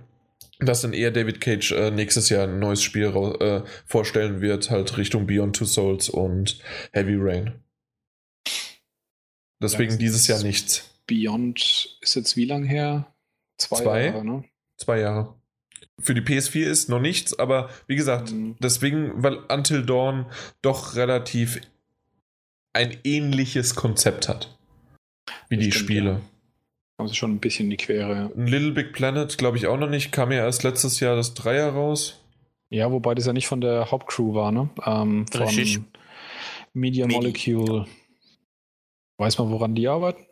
Dass 0.62 0.82
dann 0.82 0.92
eher 0.92 1.12
David 1.12 1.40
Cage 1.40 1.72
äh, 1.72 1.90
nächstes 1.90 2.28
Jahr 2.28 2.46
ein 2.46 2.60
neues 2.60 2.84
Spiel 2.84 3.06
äh, 3.06 3.62
vorstellen 3.86 4.42
wird, 4.42 4.70
halt 4.70 4.98
Richtung 4.98 5.26
Beyond 5.26 5.56
Two 5.56 5.64
Souls 5.66 6.10
und 6.10 6.60
Heavy 6.92 7.16
Rain. 7.18 7.64
Deswegen 9.62 9.92
Ja, 9.94 9.98
dieses 9.98 10.28
Jahr 10.28 10.42
nichts. 10.44 10.90
Beyond 11.08 11.98
ist 12.02 12.16
jetzt 12.16 12.36
wie 12.36 12.46
lang 12.46 12.64
her? 12.66 13.14
Zwei, 13.58 13.78
Zwei? 13.84 14.06
Jahre, 14.08 14.26
ne? 14.26 14.44
Zwei 14.78 15.00
Jahre. 15.00 15.39
Für 16.00 16.14
die 16.14 16.22
PS4 16.22 16.66
ist 16.66 16.90
noch 16.90 17.00
nichts, 17.00 17.38
aber 17.38 17.70
wie 17.88 17.96
gesagt, 17.96 18.32
Mhm. 18.32 18.56
deswegen, 18.60 19.22
weil 19.24 19.38
Until 19.50 19.86
Dawn 19.86 20.26
doch 20.62 20.96
relativ 20.96 21.62
ein 22.74 22.98
ähnliches 23.04 23.76
Konzept 23.76 24.30
hat. 24.30 24.58
Wie 25.50 25.56
Das 25.58 25.66
die 25.66 25.72
stimmt, 25.72 25.86
Spiele. 25.90 26.10
ja. 26.12 26.22
Haben 27.00 27.08
sie 27.08 27.16
schon 27.16 27.32
ein 27.34 27.40
bisschen 27.40 27.66
in 27.66 27.72
die 27.72 27.78
Quere. 27.78 28.32
Ein 28.36 28.48
Little 28.48 28.72
Big 28.72 28.94
Planet 28.94 29.38
glaube 29.38 29.58
ich 29.58 29.68
auch 29.68 29.78
noch 29.78 29.90
nicht. 29.90 30.12
Kam 30.12 30.32
ja 30.32 30.40
erst 30.40 30.64
letztes 30.64 31.00
Jahr 31.00 31.16
das 31.16 31.34
Dreier 31.34 31.70
raus. 31.72 32.20
Ja, 32.70 32.92
wobei 32.92 33.16
das 33.16 33.26
ja 33.26 33.34
nicht 33.34 33.48
von 33.48 33.62
der 33.62 33.90
Hauptcrew 33.90 34.34
war, 34.34 34.52
ne? 34.52 34.70
Ähm, 34.86 35.26
von 35.28 35.42
Richtig. 35.42 35.80
Media 36.74 37.06
Medi. 37.08 37.16
Molecule. 37.18 37.88
Weiß 39.18 39.38
man, 39.38 39.50
woran 39.50 39.76
die 39.76 39.88
arbeiten? 39.88 40.26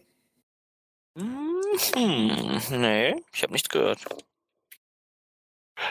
Hm, 1.17 2.59
nee, 2.81 3.15
ich 3.33 3.43
habe 3.43 3.53
nichts 3.53 3.69
gehört. 3.69 3.99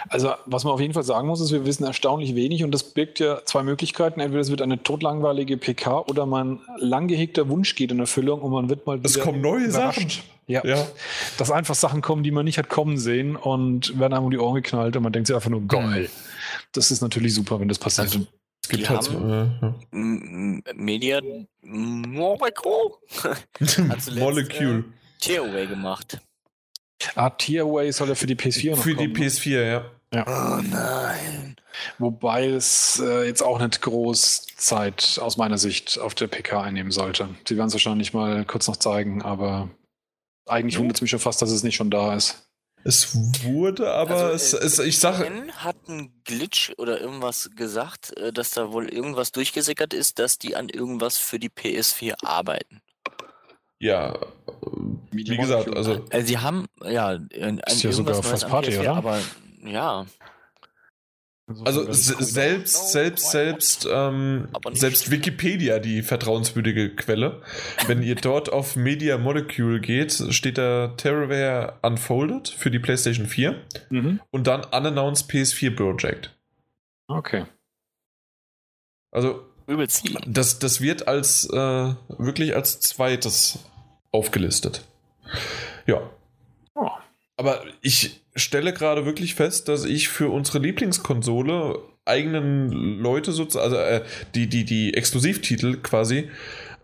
Also, 0.09 0.33
was 0.47 0.65
man 0.65 0.73
auf 0.73 0.81
jeden 0.81 0.95
Fall 0.95 1.03
sagen 1.03 1.29
muss, 1.29 1.41
ist, 1.41 1.53
wir 1.53 1.65
wissen 1.65 1.85
erstaunlich 1.85 2.35
wenig 2.35 2.65
und 2.65 2.73
das 2.73 2.83
birgt 2.83 3.21
ja 3.21 3.45
zwei 3.45 3.63
Möglichkeiten. 3.63 4.21
Entweder 4.21 4.41
es 4.41 4.51
wird 4.51 4.63
eine 4.63 4.83
totlangweilige 4.83 5.57
PK 5.57 6.01
oder 6.09 6.27
mein 6.27 6.61
lang 6.79 7.07
gehegter 7.09 7.49
Wunsch 7.49 7.75
geht 7.77 7.93
in 7.93 8.01
Erfüllung 8.01 8.41
und 8.43 8.51
man 8.51 8.69
wird 8.69 8.87
mal 8.87 8.99
wieder 8.99 9.09
Es 9.09 9.21
kommen 9.21 9.41
neue 9.41 9.65
überrascht. 9.65 10.01
Sachen. 10.01 10.25
Ja. 10.49 10.65
Ja. 10.65 10.87
Dass 11.39 11.51
einfach 11.51 11.75
Sachen 11.75 12.03
kommen, 12.03 12.23
die 12.23 12.31
man 12.31 12.45
nicht 12.45 12.59
hat 12.59 12.69
kommen 12.69 12.99
sehen 12.99 13.37
und 13.37 13.99
werden 13.99 14.13
einem 14.15 14.25
um 14.27 14.31
die 14.31 14.39
Ohren 14.39 14.55
geknallt 14.57 14.97
und 14.97 15.03
man 15.03 15.13
denkt 15.13 15.27
sich 15.27 15.35
einfach 15.35 15.51
nur, 15.51 15.63
geil. 15.67 16.09
Das 16.73 16.91
ist 16.91 17.01
natürlich 17.01 17.35
super, 17.35 17.59
wenn 17.61 17.69
das 17.69 17.79
passiert. 17.79 18.09
Also, 18.09 18.27
Es 18.63 18.69
gibt 18.69 18.89
halt 18.89 19.11
Media 20.75 21.21
Molecule 21.63 22.95
Molecule. 24.15 24.85
Tearaway 25.21 25.67
gemacht. 25.67 26.21
Ah, 27.15 27.31
Tearaway 27.31 27.93
soll 27.93 28.09
ja 28.09 28.15
für 28.15 28.27
die 28.27 28.37
PS4 28.37 28.71
noch 28.71 28.83
Für 28.83 28.91
die 28.95 28.97
kommen, 28.97 29.13
ne? 29.13 29.19
PS4, 29.27 29.63
ja. 29.65 29.85
Oh 30.27 30.63
nein. 30.63 31.57
Wobei 31.99 32.47
es 32.47 33.01
äh, 33.05 33.25
jetzt 33.27 33.43
auch 33.43 33.59
nicht 33.61 33.83
groß 33.83 34.47
Zeit 34.57 35.19
aus 35.21 35.37
meiner 35.37 35.59
Sicht 35.59 35.99
auf 35.99 36.15
der 36.15 36.27
PK 36.29 36.63
einnehmen 36.63 36.91
sollte. 36.93 37.29
Sie 37.47 37.57
werden 37.57 37.69
es 37.69 37.75
wahrscheinlich 37.75 38.15
mal 38.15 38.45
kurz 38.45 38.67
noch 38.69 38.77
zeigen, 38.77 39.23
aber 39.23 39.69
eigentlich 40.47 40.75
Ja. 40.75 40.81
wundert 40.81 40.97
es 40.97 41.03
mich 41.03 41.11
schon 41.11 41.21
fast, 41.21 41.43
dass 41.43 41.51
es 41.51 41.63
nicht 41.63 41.77
schon 41.77 41.91
da 41.91 42.15
ist. 42.15 42.43
Es 42.85 43.43
wurde 43.43 43.93
aber, 43.93 44.15
Also, 44.15 44.27
es, 44.29 44.53
äh, 44.55 44.65
es, 44.65 44.79
ich 44.79 44.99
sage, 45.01 45.25
Ben 45.25 45.53
hat 45.57 45.77
einen 45.89 46.23
Glitch 46.25 46.73
oder 46.79 47.01
irgendwas 47.01 47.51
gesagt, 47.57 48.17
äh, 48.17 48.33
dass 48.33 48.53
da 48.53 48.71
wohl 48.71 48.89
irgendwas 48.89 49.33
durchgesickert 49.33 49.93
ist, 49.93 50.21
dass 50.21 50.39
die 50.39 50.55
an 50.55 50.69
irgendwas 50.69 51.19
für 51.19 51.41
die 51.41 51.51
PS4 51.51 52.25
arbeiten. 52.25 52.81
Ja, 53.79 54.15
äh, 54.15 54.19
wie 55.13 55.37
gesagt, 55.37 55.75
also 55.77 56.05
Also 56.11 56.27
sie 56.27 56.39
haben 56.39 56.67
ja 56.85 57.09
an 57.09 57.61
Ist 57.67 57.83
ja 57.83 57.93
sogar 57.93 58.17
am 58.17 58.41
Party, 58.51 58.71
PS4, 58.71 58.81
oder? 58.81 58.97
aber 58.97 59.21
ja, 59.65 60.07
Also 61.65 61.93
selbst, 61.93 62.91
selbst, 62.93 63.31
selbst, 63.31 63.89
ähm, 63.91 64.49
selbst 64.73 65.11
Wikipedia, 65.13 65.79
die 65.79 66.03
vertrauenswürdige 66.03 66.95
Quelle. 66.97 67.41
Wenn 67.87 68.03
ihr 68.03 68.17
dort 68.17 68.53
auf 68.53 68.75
Media 68.77 69.17
Molecule 69.17 69.81
geht, 69.81 70.13
steht 70.31 70.59
da 70.59 70.89
Terraware 70.97 71.79
Unfolded 71.83 72.49
für 72.49 72.71
die 72.71 72.81
PlayStation 72.81 73.27
4 73.27 73.63
Mhm. 73.91 74.21
und 74.33 74.47
dann 74.49 74.65
Unannounced 74.65 75.31
PS4 75.31 75.77
Project. 75.77 76.37
Okay. 77.09 77.45
Also 79.13 79.45
übelst. 79.67 80.05
das, 80.27 80.59
das 80.59 80.81
wird 80.81 81.09
als 81.09 81.49
äh, 81.51 81.57
wirklich 82.19 82.55
als 82.55 82.81
zweites 82.81 83.59
aufgelistet. 84.13 84.85
Ja. 85.87 86.01
Oh. 86.75 86.89
Aber 87.37 87.63
ich 87.83 88.21
stelle 88.35 88.73
gerade 88.73 89.05
wirklich 89.05 89.35
fest, 89.35 89.69
dass 89.69 89.85
ich 89.85 90.09
für 90.09 90.31
unsere 90.31 90.59
Lieblingskonsole 90.59 91.79
eigenen 92.05 92.99
Leute 93.01 93.33
sozusagen, 93.33 93.75
also 93.75 93.77
äh, 93.77 94.05
die, 94.35 94.47
die, 94.49 94.65
die 94.65 94.95
Exklusivtitel 94.95 95.77
quasi, 95.83 96.31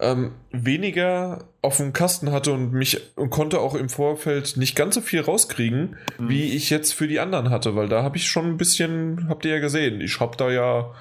ähm, 0.01 0.33
weniger 0.51 1.45
auf 1.63 1.77
dem 1.77 1.93
Kasten 1.93 2.33
hatte 2.33 2.53
und 2.53 2.73
mich 2.73 3.01
und 3.15 3.31
konnte 3.31 3.61
auch 3.61 3.77
im 3.77 3.89
Vorfeld 3.89 4.57
nicht 4.57 4.75
ganz 4.75 4.97
so 4.97 5.01
viel 5.01 5.21
rauskriegen, 5.21 5.97
Mhm. 6.19 6.29
wie 6.29 6.53
ich 6.57 6.71
jetzt 6.71 6.93
für 6.93 7.07
die 7.07 7.21
anderen 7.21 7.51
hatte, 7.51 7.77
weil 7.77 7.89
da 7.89 8.03
habe 8.03 8.17
ich 8.17 8.29
schon 8.29 8.47
ein 8.47 8.57
bisschen, 8.57 9.29
habt 9.29 9.45
ihr 9.45 9.53
ja 9.53 9.61
gesehen, 9.61 10.01
ich 10.01 10.19
habe 10.19 10.37
da 10.37 10.51
ja 10.51 10.93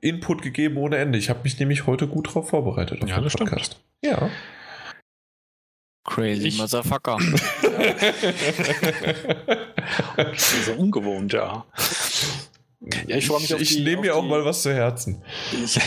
Input 0.00 0.42
gegeben 0.42 0.76
ohne 0.78 0.96
Ende. 0.98 1.18
Ich 1.18 1.28
habe 1.30 1.40
mich 1.44 1.58
nämlich 1.58 1.86
heute 1.86 2.06
gut 2.08 2.34
drauf 2.34 2.48
vorbereitet 2.50 3.02
auf 3.02 3.08
Ja, 3.08 3.16
den 3.16 3.24
das 3.24 3.32
stimmt. 3.32 3.80
Ja. 4.04 4.30
Crazy 6.04 6.48
Ich- 6.48 6.58
Motherfucker. 6.58 7.18
Das 10.16 10.52
ist 10.52 10.66
so 10.66 10.72
ungewohnt, 10.72 11.32
ja. 11.32 11.64
Ja, 13.06 13.16
ich 13.16 13.26
freue 13.26 13.40
mich 13.40 13.50
ich, 13.50 13.54
auf 13.54 13.60
ich 13.60 13.76
die- 13.76 13.84
nehme 13.84 14.02
mir 14.02 14.16
auch 14.16 14.22
die- 14.22 14.28
mal 14.28 14.44
was 14.44 14.62
zu 14.62 14.72
Herzen. 14.72 15.22
Ich, 15.52 15.78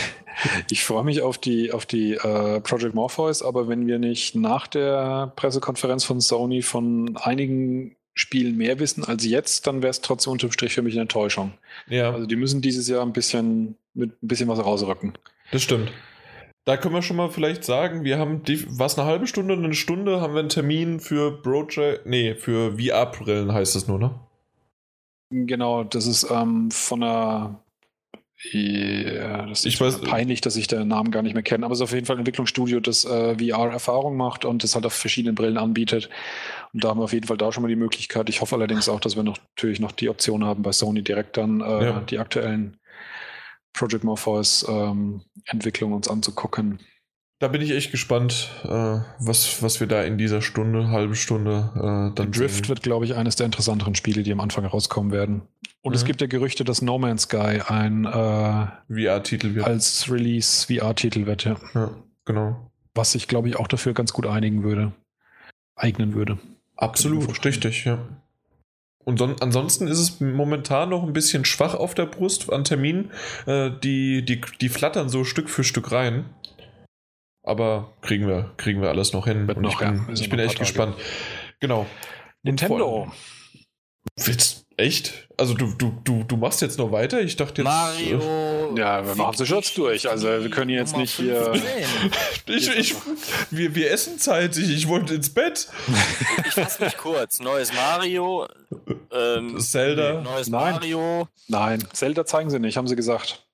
ich 0.70 0.84
freue 0.84 1.04
mich 1.04 1.22
auf 1.22 1.38
die, 1.38 1.72
auf 1.72 1.86
die 1.86 2.14
äh, 2.14 2.60
Project 2.60 2.94
Morpheus, 2.94 3.42
aber 3.42 3.68
wenn 3.68 3.86
wir 3.86 3.98
nicht 3.98 4.34
nach 4.34 4.66
der 4.66 5.32
Pressekonferenz 5.36 6.04
von 6.04 6.20
Sony 6.20 6.62
von 6.62 7.16
einigen 7.16 7.96
Spielen 8.14 8.56
mehr 8.56 8.78
wissen 8.78 9.04
als 9.04 9.24
jetzt, 9.26 9.66
dann 9.66 9.82
wäre 9.82 9.90
es 9.90 10.00
trotzdem 10.00 10.32
unterm 10.32 10.52
Strich 10.52 10.74
für 10.74 10.82
mich 10.82 10.94
eine 10.94 11.02
Enttäuschung. 11.02 11.52
Ja, 11.88 12.12
Also 12.12 12.26
die 12.26 12.36
müssen 12.36 12.62
dieses 12.62 12.88
Jahr 12.88 13.02
ein 13.02 13.12
bisschen 13.12 13.76
mit 13.92 14.10
ein 14.22 14.28
bisschen 14.28 14.48
was 14.48 14.58
rausrücken. 14.64 15.14
das 15.50 15.62
stimmt. 15.62 15.92
Da 16.66 16.78
können 16.78 16.94
wir 16.94 17.02
schon 17.02 17.16
mal 17.16 17.28
vielleicht 17.28 17.62
sagen, 17.64 18.04
wir 18.04 18.18
haben 18.18 18.42
die, 18.42 18.64
was 18.78 18.98
eine 18.98 19.06
halbe 19.06 19.26
Stunde, 19.26 19.52
eine 19.52 19.74
Stunde 19.74 20.22
haben 20.22 20.32
wir 20.32 20.40
einen 20.40 20.48
Termin 20.48 20.98
für 20.98 21.42
Project, 21.42 22.06
nee, 22.06 22.34
für 22.34 22.78
VR-Brillen 22.78 23.52
heißt 23.52 23.76
es 23.76 23.86
nur, 23.86 23.98
ne? 23.98 24.18
Genau, 25.30 25.84
das 25.84 26.06
ist 26.06 26.26
ähm, 26.30 26.70
von 26.70 27.02
einer 27.02 27.60
ja, 28.52 29.46
das 29.46 29.60
ist 29.60 29.66
Ich 29.66 29.76
weiß- 29.80 30.04
peinlich, 30.04 30.40
dass 30.40 30.56
ich 30.56 30.66
den 30.66 30.88
Namen 30.88 31.10
gar 31.10 31.22
nicht 31.22 31.34
mehr 31.34 31.42
kenne, 31.42 31.64
aber 31.64 31.72
es 31.72 31.78
ist 31.78 31.84
auf 31.84 31.92
jeden 31.92 32.06
Fall 32.06 32.16
ein 32.16 32.20
Entwicklungsstudio, 32.20 32.80
das 32.80 33.04
äh, 33.04 33.36
VR-Erfahrung 33.38 34.16
macht 34.16 34.44
und 34.44 34.62
das 34.62 34.74
halt 34.74 34.86
auf 34.86 34.92
verschiedenen 34.92 35.34
Brillen 35.34 35.56
anbietet. 35.58 36.08
Und 36.72 36.84
da 36.84 36.88
haben 36.90 37.00
wir 37.00 37.04
auf 37.04 37.12
jeden 37.12 37.26
Fall 37.26 37.36
da 37.38 37.50
schon 37.52 37.62
mal 37.62 37.68
die 37.68 37.76
Möglichkeit. 37.76 38.28
Ich 38.28 38.40
hoffe 38.40 38.54
allerdings 38.56 38.88
auch, 38.88 39.00
dass 39.00 39.16
wir 39.16 39.22
noch, 39.22 39.38
natürlich 39.56 39.80
noch 39.80 39.92
die 39.92 40.08
Option 40.08 40.44
haben, 40.44 40.62
bei 40.62 40.72
Sony 40.72 41.02
direkt 41.02 41.36
dann 41.36 41.60
äh, 41.60 41.84
Ja. 41.84 42.00
die 42.00 42.18
aktuellen 42.18 42.76
Project 43.72 44.04
Morpheus 44.04 44.64
ähm, 44.68 45.22
Entwicklungen 45.46 45.94
uns 45.94 46.08
anzugucken. 46.08 46.78
Da 47.40 47.48
bin 47.48 47.60
ich 47.60 47.72
echt 47.72 47.90
gespannt, 47.90 48.48
äh, 48.64 48.68
was, 49.18 49.62
was 49.62 49.80
wir 49.80 49.86
da 49.88 50.02
in 50.04 50.16
dieser 50.18 50.40
Stunde, 50.40 50.88
halbe 50.90 51.16
Stunde 51.16 51.72
äh, 51.74 52.14
dann 52.14 52.30
Drift 52.30 52.54
sehen. 52.54 52.68
wird, 52.68 52.82
glaube 52.82 53.04
ich, 53.04 53.14
eines 53.16 53.34
der 53.36 53.46
interessanteren 53.46 53.94
Spiele, 53.96 54.22
die 54.22 54.32
am 54.32 54.40
Anfang 54.40 54.64
rauskommen 54.64 55.10
werden. 55.12 55.42
Und 55.84 55.94
es 55.94 56.02
Mhm. 56.02 56.06
gibt 56.06 56.20
ja 56.22 56.26
Gerüchte, 56.26 56.64
dass 56.64 56.80
No 56.82 56.98
Man's 56.98 57.22
Sky 57.24 57.60
ein 57.66 58.04
äh, 58.06 58.66
VR-Titel 58.88 59.54
wird. 59.54 59.66
als 59.66 60.10
Release 60.10 60.66
VR-Titel 60.66 61.26
wird, 61.26 61.44
ja. 61.44 61.56
Ja, 61.74 61.90
genau. 62.24 62.70
Was 62.94 63.12
sich, 63.12 63.28
glaube 63.28 63.48
ich, 63.48 63.56
auch 63.56 63.68
dafür 63.68 63.92
ganz 63.92 64.12
gut 64.12 64.26
einigen 64.26 64.62
würde. 64.62 64.92
Eignen 65.76 66.14
würde. 66.14 66.38
Absolut, 66.76 67.44
richtig, 67.44 67.84
ja. 67.84 67.98
Und 69.04 69.18
son 69.18 69.36
ansonsten 69.40 69.86
ist 69.86 69.98
es 69.98 70.20
momentan 70.20 70.88
noch 70.88 71.02
ein 71.02 71.12
bisschen 71.12 71.44
schwach 71.44 71.74
auf 71.74 71.92
der 71.94 72.06
Brust 72.06 72.50
an 72.50 72.64
Terminen. 72.64 73.10
Äh, 73.44 73.70
die, 73.82 74.24
die, 74.24 74.40
die 74.62 74.68
flattern 74.70 75.10
so 75.10 75.24
Stück 75.24 75.50
für 75.50 75.64
Stück 75.64 75.92
rein. 75.92 76.24
Aber 77.42 77.92
kriegen 78.00 78.26
wir, 78.26 78.54
kriegen 78.56 78.80
wir 78.80 78.88
alles 78.88 79.12
noch 79.12 79.26
hin. 79.26 79.44
Noch, 79.44 79.72
ich 79.72 79.78
bin, 79.78 79.96
ja. 80.08 80.12
Ich 80.14 80.30
bin 80.30 80.38
echt 80.38 80.52
Tage. 80.54 80.60
gespannt. 80.60 80.96
Genau. 81.60 81.84
Nintendo. 82.42 83.12
Willst, 84.16 84.63
echt? 84.76 85.28
Also 85.36 85.54
du, 85.54 85.66
du, 85.78 85.92
du, 86.04 86.22
du 86.24 86.36
machst 86.36 86.60
jetzt 86.62 86.78
noch 86.78 86.92
weiter? 86.92 87.20
Ich 87.20 87.36
dachte 87.36 87.62
jetzt. 87.62 87.64
Mario. 87.64 88.74
Ja, 88.76 89.04
wir 89.06 89.14
machen 89.14 89.36
sie 89.36 89.46
schon 89.46 89.58
jetzt 89.58 89.76
durch. 89.78 90.08
Also, 90.08 90.26
wir 90.28 90.50
können 90.50 90.70
jetzt 90.70 90.92
Nummer 90.92 91.02
nicht 91.02 91.14
hier- 91.16 91.44
15. 91.44 91.62
äh, 92.52 92.56
Ich, 92.56 92.68
ich, 92.76 92.94
wir, 93.50 93.74
wir 93.74 93.90
essen 93.90 94.18
zeitig. 94.18 94.70
Ich 94.70 94.88
wollte 94.88 95.14
ins 95.14 95.30
Bett. 95.32 95.68
Ich 96.46 96.52
fasse 96.54 96.84
mich 96.84 96.96
kurz. 96.96 97.40
Neues 97.40 97.72
Mario. 97.72 98.46
Ähm, 99.12 99.58
Zelda. 99.60 100.20
Neues 100.22 100.48
Nein. 100.48 100.74
Mario. 100.74 101.28
Nein, 101.48 101.84
Zelda 101.92 102.24
zeigen 102.26 102.50
sie 102.50 102.58
nicht, 102.58 102.76
haben 102.76 102.88
sie 102.88 102.96
gesagt. 102.96 103.46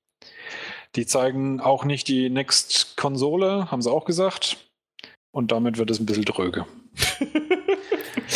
Die 0.96 1.06
zeigen 1.06 1.60
auch 1.60 1.84
nicht 1.84 2.08
die 2.08 2.30
Next-Konsole, 2.30 3.70
haben 3.70 3.80
sie 3.82 3.90
auch 3.90 4.04
gesagt. 4.04 4.56
Und 5.32 5.52
damit 5.52 5.78
wird 5.78 5.90
es 5.90 6.00
ein 6.00 6.06
bisschen 6.06 6.24
dröge. 6.24 6.66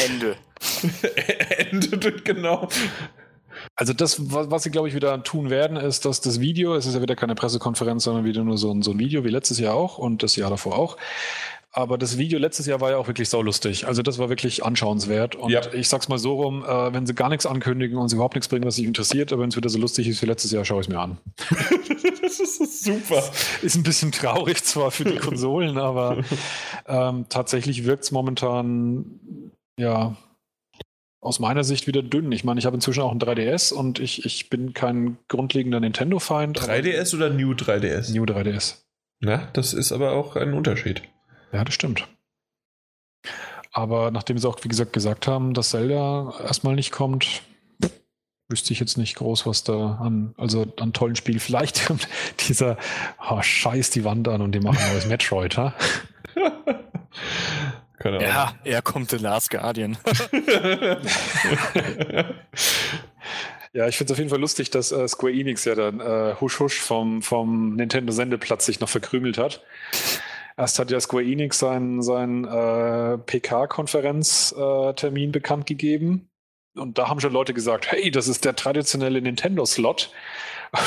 Ende. 0.07 0.37
Endet 1.71 2.25
genau. 2.25 2.69
Also 3.77 3.93
das, 3.93 4.19
was, 4.33 4.63
sie, 4.65 4.71
glaube 4.71 4.89
ich, 4.89 4.95
wieder 4.95 5.23
tun 5.23 5.51
werden, 5.51 5.77
ist, 5.77 6.05
dass 6.05 6.21
das 6.21 6.41
Video, 6.41 6.75
es 6.75 6.87
ist 6.87 6.95
ja 6.95 7.03
wieder 7.03 7.17
keine 7.17 7.35
Pressekonferenz, 7.35 8.05
sondern 8.05 8.25
wieder 8.25 8.43
nur 8.45 8.59
so 8.59 8.73
ein, 8.73 8.83
so 8.83 8.91
ein 8.91 8.99
Video 8.99 9.25
wie 9.25 9.29
letztes 9.31 9.59
Jahr 9.59 9.75
auch 9.75 9.99
und 9.99 10.23
das 10.23 10.37
Jahr 10.37 10.51
davor 10.51 10.77
auch. 10.77 10.97
Aber 11.77 11.99
das 11.99 12.19
Video 12.19 12.39
letztes 12.39 12.67
Jahr 12.67 12.81
war 12.81 12.93
ja 12.93 12.99
auch 12.99 13.09
wirklich 13.09 13.29
saulustig. 13.29 13.85
Also 13.89 14.03
das 14.03 14.19
war 14.19 14.29
wirklich 14.29 14.65
anschauenswert. 14.65 15.35
Und 15.35 15.51
Ja. 15.51 15.61
ich 15.73 15.89
sag's 15.89 16.09
mal 16.09 16.19
so 16.19 16.35
rum, 16.35 16.63
äh, 16.65 16.93
wenn 16.95 17.05
sie 17.05 17.15
gar 17.15 17.29
nichts 17.29 17.47
ankündigen 17.47 17.99
und 17.99 18.09
sie 18.09 18.15
überhaupt 18.15 18.37
nichts 18.37 18.47
bringen, 18.47 18.65
was 18.65 18.77
sich 18.77 18.87
interessiert, 18.87 19.33
aber 19.33 19.43
wenn 19.43 19.49
es 19.49 19.57
wieder 19.57 19.69
so 19.69 19.79
lustig 19.79 20.07
ist 20.07 20.23
wie 20.23 20.27
letztes 20.27 20.53
Jahr, 20.53 20.65
schaue 20.65 20.83
ich 20.83 20.87
es 20.87 20.93
mir 20.93 21.01
an. 21.01 21.19
das 22.23 22.39
ist 22.39 22.85
super. 22.85 23.25
Ist 23.63 23.75
ein 23.75 23.83
bisschen 23.83 24.13
traurig 24.13 24.63
zwar 24.63 24.93
für 24.93 25.05
die 25.05 25.17
Konsolen, 25.19 25.77
aber 25.79 26.19
ähm, 26.87 27.27
tatsächlich 27.29 27.85
wirkt 27.85 28.05
es 28.05 28.13
momentan 28.13 29.07
ja 29.77 30.17
aus 31.25 31.41
meiner 31.41 31.65
Sicht 31.65 31.87
wieder 31.87 32.03
dünn. 32.03 32.31
Ich 32.33 32.45
meine, 32.45 32.61
ich 32.61 32.67
habe 32.67 32.77
inzwischen 32.77 33.01
auch 33.03 33.11
ein 33.13 33.19
3DS 33.19 33.73
und 33.73 33.99
ich, 33.99 34.25
ich 34.25 34.51
bin 34.51 34.75
kein 34.75 35.17
grundlegender 35.29 35.81
Nintendo-Feind. 35.81 36.59
aber- 36.63 36.73
3DS 36.73 37.15
oder 37.17 37.31
New 37.31 37.53
3DS? 37.55 38.13
New 38.13 38.25
3DS. 38.25 38.83
Na, 39.21 39.49
das 39.55 39.73
ist 39.73 39.91
aber 39.93 40.13
auch 40.13 40.37
ein 40.37 40.53
Unterschied. 40.55 41.03
Ja, 41.53 41.65
das 41.65 41.75
stimmt. 41.75 42.07
Aber 43.73 44.11
nachdem 44.11 44.39
sie 44.39 44.49
auch, 44.49 44.59
wie 44.63 44.69
gesagt, 44.69 44.93
gesagt 44.93 45.27
haben, 45.27 45.55
dass 45.55 45.71
Zelda 45.71 46.35
erstmal 46.45 46.75
nicht 46.75 46.93
kommt, 46.93 47.43
wüsste 48.49 48.73
ich 48.75 48.79
jetzt 48.81 48.99
nicht 48.99 49.17
groß, 49.17 49.47
was 49.47 49.65
da 49.65 49.95
an, 50.03 50.35
also 50.37 50.67
an 50.79 50.93
tollen 50.93 51.17
Spielen. 51.17 51.41
Vielleicht 51.41 51.87
kommt 51.87 52.07
dieser, 52.49 52.77
oh, 53.31 53.41
scheiß 53.41 53.91
die 53.91 54.05
Wand 54.05 54.29
an 54.29 54.43
und 54.43 54.53
die 54.53 54.61
machen 54.61 54.79
ein 54.79 54.93
neues 54.93 55.07
Metroid, 55.09 55.57
ha? 55.57 55.75
Keine 57.99 58.17
Ahnung. 58.17 58.29
Ja, 58.29 58.55
er 58.65 58.83
kommt 58.83 59.11
The 59.11 59.17
Last 59.17 59.51
Guardian. 59.51 59.97
Ja, 63.77 63.89
ich 63.89 63.97
finde 63.97 64.13
es 64.13 64.15
auf 64.15 64.19
jeden 64.19 64.31
Fall 64.31 64.41
lustig, 64.41 64.71
dass 64.71 64.93
äh, 64.93 65.09
Square 65.09 65.33
Enix 65.33 65.65
ja 65.65 65.75
dann 65.75 65.99
äh, 65.99 66.37
husch 66.41 66.61
husch 66.61 66.81
vom, 66.81 67.23
vom 67.23 67.75
Nintendo-Sendeplatz 67.75 68.67
sich 68.67 68.79
noch 68.79 68.89
verkrümelt 68.89 69.37
hat. 69.37 69.65
Erst 70.57 70.79
hat 70.79 70.93
ja 70.93 71.01
Square 71.01 71.25
Enix 71.25 71.59
seinen, 71.59 72.01
seinen 72.01 72.45
äh, 72.45 73.19
PK-Konferenztermin 73.19 75.33
bekannt 75.33 75.67
gegeben. 75.67 76.29
Und 76.77 76.99
da 76.99 77.09
haben 77.09 77.19
schon 77.19 77.33
Leute 77.33 77.53
gesagt, 77.53 77.91
hey, 77.91 78.13
das 78.13 78.29
ist 78.29 78.45
der 78.45 78.55
traditionelle 78.55 79.21
Nintendo-Slot. 79.21 80.13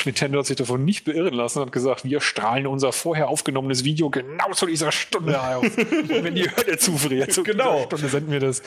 Nintendo 0.05 0.39
hat 0.39 0.45
sich 0.45 0.55
davon 0.57 0.83
nicht 0.85 1.05
beirren 1.05 1.33
lassen 1.33 1.59
und 1.59 1.65
hat 1.67 1.71
gesagt, 1.71 2.03
wir 2.05 2.21
strahlen 2.21 2.67
unser 2.67 2.91
vorher 2.91 3.29
aufgenommenes 3.29 3.83
Video 3.83 4.09
genau 4.09 4.51
zu 4.53 4.65
dieser 4.65 4.91
Stunde 4.91 5.39
und 5.61 6.23
wenn 6.23 6.35
die 6.35 6.49
Hölle 6.49 6.77
zufriert, 6.77 7.31
zu 7.33 7.43
Genau. 7.43 7.73
dieser 7.75 7.85
Stunde 7.85 8.09
senden 8.09 8.31
wir 8.31 8.39
das. 8.39 8.61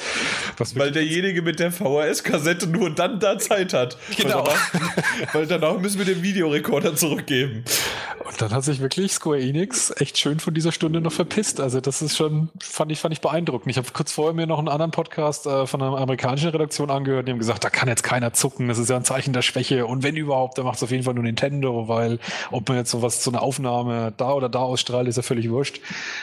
Weil 0.74 0.92
derjenige 0.92 1.42
mit 1.42 1.60
der 1.60 1.72
VHS-Kassette 1.72 2.66
nur 2.66 2.90
dann 2.90 3.20
da 3.20 3.38
Zeit 3.38 3.72
hat. 3.72 3.96
Genau. 4.16 4.44
Weil 4.44 4.54
danach, 4.54 5.34
weil 5.34 5.46
danach 5.46 5.78
müssen 5.78 5.98
wir 5.98 6.06
den 6.06 6.22
Videorekorder 6.22 6.94
zurückgeben. 6.96 7.64
Und 8.24 8.40
dann 8.40 8.50
hat 8.52 8.64
sich 8.64 8.80
wirklich 8.80 9.12
Square 9.12 9.40
Enix 9.40 9.92
echt 9.98 10.18
schön 10.18 10.38
von 10.40 10.54
dieser 10.54 10.72
Stunde 10.72 11.00
noch 11.00 11.12
verpisst. 11.12 11.60
Also 11.60 11.80
das 11.80 12.00
ist 12.02 12.16
schon, 12.16 12.48
fand 12.62 12.92
ich, 12.92 13.00
fand 13.00 13.12
ich 13.12 13.20
beeindruckend. 13.20 13.70
Ich 13.70 13.76
habe 13.76 13.88
kurz 13.92 14.12
vorher 14.12 14.34
mir 14.34 14.46
noch 14.46 14.58
einen 14.58 14.68
anderen 14.68 14.90
Podcast 14.92 15.46
äh, 15.46 15.66
von 15.66 15.82
einer 15.82 15.96
amerikanischen 15.96 16.50
Redaktion 16.50 16.90
angehört, 16.90 17.26
die 17.26 17.32
haben 17.32 17.38
gesagt, 17.38 17.64
da 17.64 17.70
kann 17.70 17.88
jetzt 17.88 18.02
keiner 18.02 18.32
zucken, 18.32 18.68
das 18.68 18.78
ist 18.78 18.88
ja 18.90 18.96
ein 18.96 19.04
Zeichen 19.04 19.32
der 19.32 19.42
Schwäche. 19.42 19.86
Und 19.86 20.02
wenn 20.02 20.16
überhaupt, 20.16 20.58
dann 20.58 20.64
macht 20.64 20.76
es 20.76 20.82
auf 20.82 20.90
jeden 20.90 21.02
Fall 21.02 21.09
nur 21.14 21.24
Nintendo, 21.24 21.88
weil 21.88 22.18
ob 22.50 22.68
man 22.68 22.78
jetzt 22.78 22.90
sowas, 22.90 23.22
so 23.22 23.30
eine 23.30 23.42
Aufnahme 23.42 24.12
da 24.16 24.32
oder 24.32 24.48
da 24.48 24.60
ausstrahlt, 24.60 25.08
ist 25.08 25.16
ja 25.16 25.22
völlig 25.22 25.50
wurscht. 25.50 25.80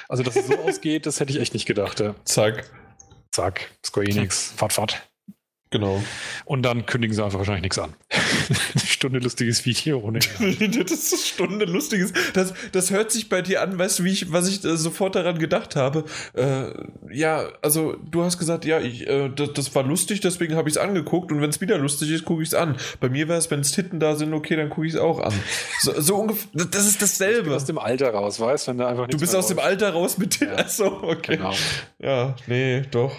Also 0.07 0.23
dass 0.23 0.35
es 0.35 0.47
so 0.47 0.57
ausgeht, 0.67 1.05
das 1.05 1.19
hätte 1.19 1.31
ich 1.31 1.39
echt 1.39 1.53
nicht 1.53 1.65
gedacht. 1.65 1.99
Ja. 1.99 2.15
Zack. 2.25 2.69
Zack, 3.31 3.69
Square 3.85 4.07
Enix, 4.07 4.53
fahrt, 4.55 4.73
fahrt. 4.73 5.07
Genau. 5.69 6.01
Und 6.45 6.61
dann 6.63 6.85
kündigen 6.85 7.13
sie 7.13 7.23
einfach 7.23 7.39
wahrscheinlich 7.39 7.63
nichts 7.63 7.79
an. 7.79 7.93
Eine 8.09 8.85
Stunde 8.85 9.19
lustiges 9.19 9.65
Video 9.65 9.99
ohne. 9.99 10.19
das 10.39 10.91
ist 10.91 11.13
eine 11.13 11.21
Stunde 11.21 11.65
lustiges. 11.65 12.13
Das, 12.33 12.53
das 12.71 12.91
hört 12.91 13.11
sich 13.11 13.27
bei 13.27 13.41
dir 13.41 13.61
an, 13.61 13.77
weißt 13.77 13.99
du, 13.99 14.03
wie 14.05 14.11
ich, 14.11 14.31
was 14.31 14.47
ich 14.47 14.63
äh, 14.63 14.77
sofort 14.77 15.15
daran 15.15 15.39
gedacht 15.39 15.75
habe. 15.75 16.05
Äh, 16.33 16.71
ja, 17.11 17.49
also 17.61 17.97
du 18.09 18.23
hast 18.23 18.39
gesagt, 18.39 18.65
ja, 18.65 18.79
ich, 18.79 19.07
äh, 19.07 19.29
das, 19.29 19.53
das 19.53 19.75
war 19.75 19.83
lustig, 19.83 20.21
deswegen 20.21 20.55
habe 20.55 20.69
ich 20.69 20.75
es 20.75 20.81
angeguckt 20.81 21.31
und 21.31 21.41
wenn 21.41 21.49
es 21.49 21.59
wieder 21.59 21.77
lustig 21.77 22.11
ist, 22.11 22.23
gucke 22.25 22.41
ich 22.41 22.49
es 22.49 22.53
an. 22.53 22.77
Bei 22.99 23.09
mir 23.09 23.27
wäre 23.27 23.37
es, 23.37 23.51
wenn 23.51 23.59
es 23.59 23.71
Titten 23.71 23.99
da 23.99 24.15
sind, 24.15 24.33
okay, 24.33 24.55
dann 24.55 24.69
gucke 24.69 24.87
ich 24.87 24.93
es 24.93 24.99
auch 24.99 25.19
an. 25.19 25.33
So, 25.81 25.99
so 25.99 26.15
ungefähr, 26.15 26.47
das 26.53 26.87
ist 26.87 27.01
dasselbe. 27.01 27.53
aus 27.53 27.65
dem 27.65 27.77
Alter 27.77 28.11
raus, 28.11 28.39
weißt 28.39 28.69
wenn 28.69 28.77
da 28.77 28.87
einfach 28.87 29.07
Du 29.07 29.17
bist 29.17 29.35
aus 29.35 29.47
dem 29.47 29.59
Alter 29.59 29.91
raus 29.91 30.17
mit 30.17 30.31
Titten. 30.31 30.55
Ja. 30.55 30.63
Achso, 30.63 30.87
okay. 31.03 31.37
Genau. 31.37 31.53
Ja, 31.99 32.35
nee, 32.47 32.83
doch. 32.89 33.15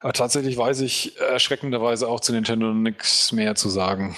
Aber 0.00 0.12
tatsächlich 0.12 0.56
weiß 0.56 0.80
ich 0.80 1.18
erschreckenderweise 1.18 2.08
auch 2.08 2.20
zu 2.20 2.32
Nintendo 2.32 2.72
nichts 2.72 3.32
mehr 3.32 3.54
zu 3.54 3.68
sagen. 3.68 4.16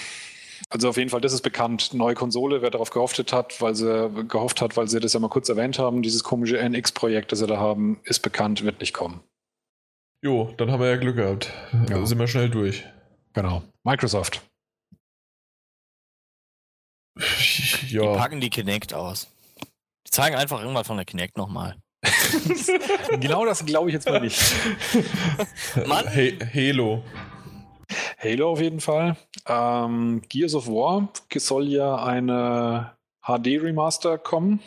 Also 0.70 0.88
auf 0.88 0.96
jeden 0.96 1.10
Fall, 1.10 1.20
das 1.20 1.32
ist 1.32 1.42
bekannt. 1.42 1.92
Neue 1.92 2.14
Konsole, 2.14 2.62
wer 2.62 2.70
darauf 2.70 2.90
gehofft 2.90 3.32
hat, 3.32 3.60
weil 3.60 3.74
sie 3.74 4.08
gehofft 4.28 4.62
hat, 4.62 4.76
weil 4.76 4.88
sie 4.88 5.00
das 5.00 5.12
ja 5.12 5.20
mal 5.20 5.28
kurz 5.28 5.48
erwähnt 5.48 5.78
haben, 5.78 6.02
dieses 6.02 6.24
komische 6.24 6.58
NX-Projekt, 6.58 7.30
das 7.32 7.40
sie 7.40 7.46
da 7.46 7.58
haben, 7.58 8.00
ist 8.04 8.20
bekannt, 8.20 8.64
wird 8.64 8.80
nicht 8.80 8.94
kommen. 8.94 9.20
Jo, 10.24 10.54
dann 10.56 10.70
haben 10.70 10.80
wir 10.80 10.88
ja 10.88 10.96
Glück 10.96 11.16
gehabt. 11.16 11.52
Ja. 11.72 11.98
Da 11.98 12.06
sind 12.06 12.18
wir 12.18 12.28
schnell 12.28 12.48
durch. 12.48 12.84
Genau. 13.34 13.62
Microsoft. 13.84 14.40
Die 17.18 17.94
Ja. 17.96 18.16
packen 18.16 18.40
die 18.40 18.50
Kinect 18.50 18.94
aus. 18.94 19.28
Die 20.06 20.10
zeigen 20.10 20.36
einfach 20.36 20.60
irgendwas 20.60 20.86
von 20.86 20.96
der 20.96 21.04
Kinect 21.04 21.36
nochmal. 21.36 21.76
genau 23.20 23.44
das 23.44 23.64
glaube 23.64 23.88
ich 23.88 23.94
jetzt 23.94 24.08
mal 24.08 24.20
nicht. 24.20 24.40
Mann. 25.86 26.06
Hey, 26.08 26.38
Halo. 26.52 27.02
Halo 28.18 28.52
auf 28.52 28.60
jeden 28.60 28.80
Fall. 28.80 29.16
Ähm, 29.46 30.22
Gears 30.28 30.54
of 30.54 30.66
War 30.66 31.08
soll 31.36 31.68
ja 31.68 31.96
eine 32.02 32.92
HD-Remaster 33.24 34.18
kommen 34.18 34.60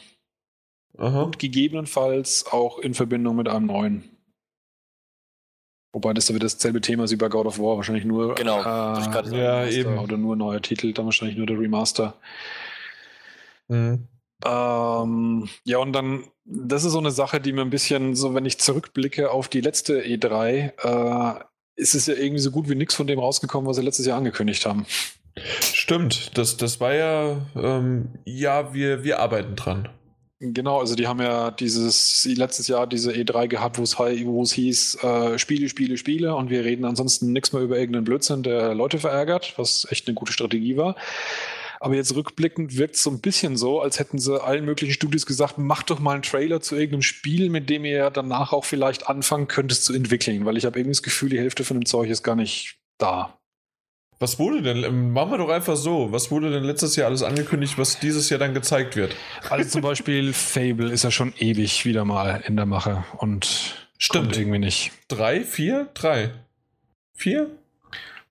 Aha. 0.97 1.23
und 1.23 1.39
gegebenenfalls 1.39 2.45
auch 2.51 2.79
in 2.79 2.93
Verbindung 2.93 3.35
mit 3.35 3.47
einem 3.49 3.65
neuen. 3.65 4.09
Wobei 5.93 6.13
das 6.13 6.29
wieder 6.29 6.39
dasselbe 6.39 6.81
Thema 6.81 7.05
ist 7.05 7.11
wie 7.11 7.15
bei 7.15 7.29
God 7.29 7.47
of 7.47 7.57
War, 7.57 7.77
wahrscheinlich 7.77 8.05
nur 8.05 8.35
Genau, 8.35 8.59
äh. 8.59 8.63
Ja, 8.63 9.61
Remaster 9.61 9.71
eben. 9.71 9.97
oder 9.97 10.17
nur 10.17 10.35
neuer 10.35 10.61
Titel, 10.61 10.93
dann 10.93 11.05
wahrscheinlich 11.05 11.37
nur 11.37 11.47
der 11.47 11.57
Remaster. 11.59 12.15
Mhm. 13.67 14.07
Ähm, 14.45 15.49
ja, 15.63 15.79
und 15.79 15.93
dann, 15.93 16.25
das 16.45 16.83
ist 16.83 16.91
so 16.91 16.99
eine 16.99 17.11
Sache, 17.11 17.41
die 17.41 17.51
mir 17.53 17.61
ein 17.61 17.69
bisschen, 17.69 18.15
so 18.15 18.33
wenn 18.35 18.45
ich 18.45 18.59
zurückblicke 18.59 19.31
auf 19.31 19.47
die 19.47 19.61
letzte 19.61 20.01
E3, 20.03 21.37
äh, 21.37 21.43
ist 21.75 21.95
es 21.95 22.05
ja 22.05 22.13
irgendwie 22.13 22.39
so 22.41 22.51
gut 22.51 22.69
wie 22.69 22.75
nichts 22.75 22.95
von 22.95 23.07
dem 23.07 23.19
rausgekommen, 23.19 23.67
was 23.67 23.77
sie 23.77 23.81
letztes 23.81 24.05
Jahr 24.05 24.17
angekündigt 24.17 24.65
haben. 24.65 24.85
Stimmt, 25.59 26.37
das, 26.37 26.55
das 26.57 26.79
war 26.79 26.93
ja, 26.93 27.37
ähm, 27.55 28.09
ja, 28.25 28.73
wir, 28.73 29.03
wir 29.03 29.19
arbeiten 29.19 29.55
dran. 29.55 29.89
Genau, 30.39 30.79
also 30.79 30.95
die 30.95 31.07
haben 31.07 31.21
ja 31.21 31.49
dieses 31.51 32.25
letztes 32.25 32.67
Jahr 32.67 32.87
diese 32.87 33.11
E3 33.11 33.47
gehabt, 33.47 33.77
wo 33.77 33.83
es 33.83 33.97
hei- 33.97 34.25
wo 34.25 34.43
es 34.43 34.51
hieß, 34.53 34.99
äh, 35.01 35.39
Spiele, 35.39 35.69
Spiele, 35.69 35.97
Spiele 35.97 36.35
und 36.35 36.49
wir 36.49 36.63
reden 36.63 36.85
ansonsten 36.85 37.31
nichts 37.31 37.51
mehr 37.53 37.61
über 37.61 37.77
irgendeinen 37.77 38.05
Blödsinn, 38.05 38.43
der 38.43 38.75
Leute 38.75 38.99
verärgert, 38.99 39.53
was 39.57 39.87
echt 39.89 40.07
eine 40.07 40.13
gute 40.15 40.33
Strategie 40.33 40.77
war. 40.77 40.95
Aber 41.79 41.95
jetzt 41.95 42.15
rückblickend 42.15 42.77
wirkt 42.77 42.95
es 42.95 43.03
so 43.03 43.09
ein 43.09 43.21
bisschen 43.21 43.57
so, 43.57 43.81
als 43.81 43.99
hätten 43.99 44.19
sie 44.19 44.41
allen 44.41 44.65
möglichen 44.65 44.93
Studios 44.93 45.25
gesagt, 45.25 45.57
mach 45.57 45.83
doch 45.83 45.99
mal 45.99 46.13
einen 46.13 46.23
Trailer 46.23 46.61
zu 46.61 46.75
irgendeinem 46.75 47.01
Spiel, 47.01 47.49
mit 47.49 47.69
dem 47.69 47.85
ihr 47.85 48.09
danach 48.09 48.53
auch 48.53 48.65
vielleicht 48.65 49.07
anfangen 49.07 49.47
könntest 49.47 49.85
zu 49.85 49.93
entwickeln, 49.93 50.45
weil 50.45 50.57
ich 50.57 50.65
habe 50.65 50.79
irgendwie 50.79 50.95
das 50.95 51.03
Gefühl, 51.03 51.29
die 51.29 51.39
Hälfte 51.39 51.63
von 51.63 51.79
dem 51.79 51.85
Zeug 51.85 52.09
ist 52.09 52.23
gar 52.23 52.35
nicht 52.35 52.77
da. 52.97 53.37
Was 54.19 54.39
wurde 54.39 54.61
denn, 54.61 54.83
ähm, 54.83 55.11
machen 55.11 55.31
wir 55.31 55.37
doch 55.37 55.49
einfach 55.49 55.75
so, 55.75 56.11
was 56.11 56.31
wurde 56.31 56.49
denn 56.49 56.63
letztes 56.63 56.95
Jahr 56.95 57.07
alles 57.07 57.21
angekündigt, 57.21 57.77
was 57.77 57.99
dieses 57.99 58.29
Jahr 58.29 58.39
dann 58.39 58.53
gezeigt 58.53 58.95
wird? 58.95 59.13
Also 59.49 59.69
zum 59.69 59.81
Beispiel 59.81 60.31
Fable 60.31 60.89
ist 60.89 61.03
ja 61.03 61.11
schon 61.11 61.33
ewig 61.37 61.85
wieder 61.85 62.05
mal 62.05 62.41
in 62.47 62.55
der 62.55 62.65
Mache 62.65 63.03
und 63.17 63.75
Stimmt. 63.97 64.37
irgendwie 64.37 64.59
nicht. 64.59 64.91
Drei, 65.09 65.43
vier, 65.43 65.89
drei, 65.93 66.31
vier? 67.13 67.51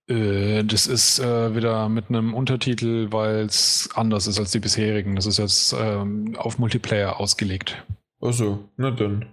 Äh, 0.09 0.65
das 0.65 0.87
ist 0.87 1.19
äh, 1.19 1.55
wieder 1.57 1.89
mit 1.89 2.09
einem 2.09 2.35
Untertitel, 2.35 3.09
weil 3.11 3.47
es 3.47 3.89
anders 3.95 4.27
ist 4.27 4.39
als 4.39 4.51
die 4.51 4.61
bisherigen. 4.61 5.17
Das 5.17 5.27
ist 5.27 5.39
jetzt 5.39 5.75
ähm, 5.79 6.37
auf 6.37 6.59
Multiplayer 6.59 7.19
ausgelegt. 7.21 7.83
Achso, 8.21 8.69
na 8.77 8.91
dann, 8.91 9.27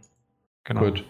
Genau. 0.63 0.81
gut. 0.81 1.03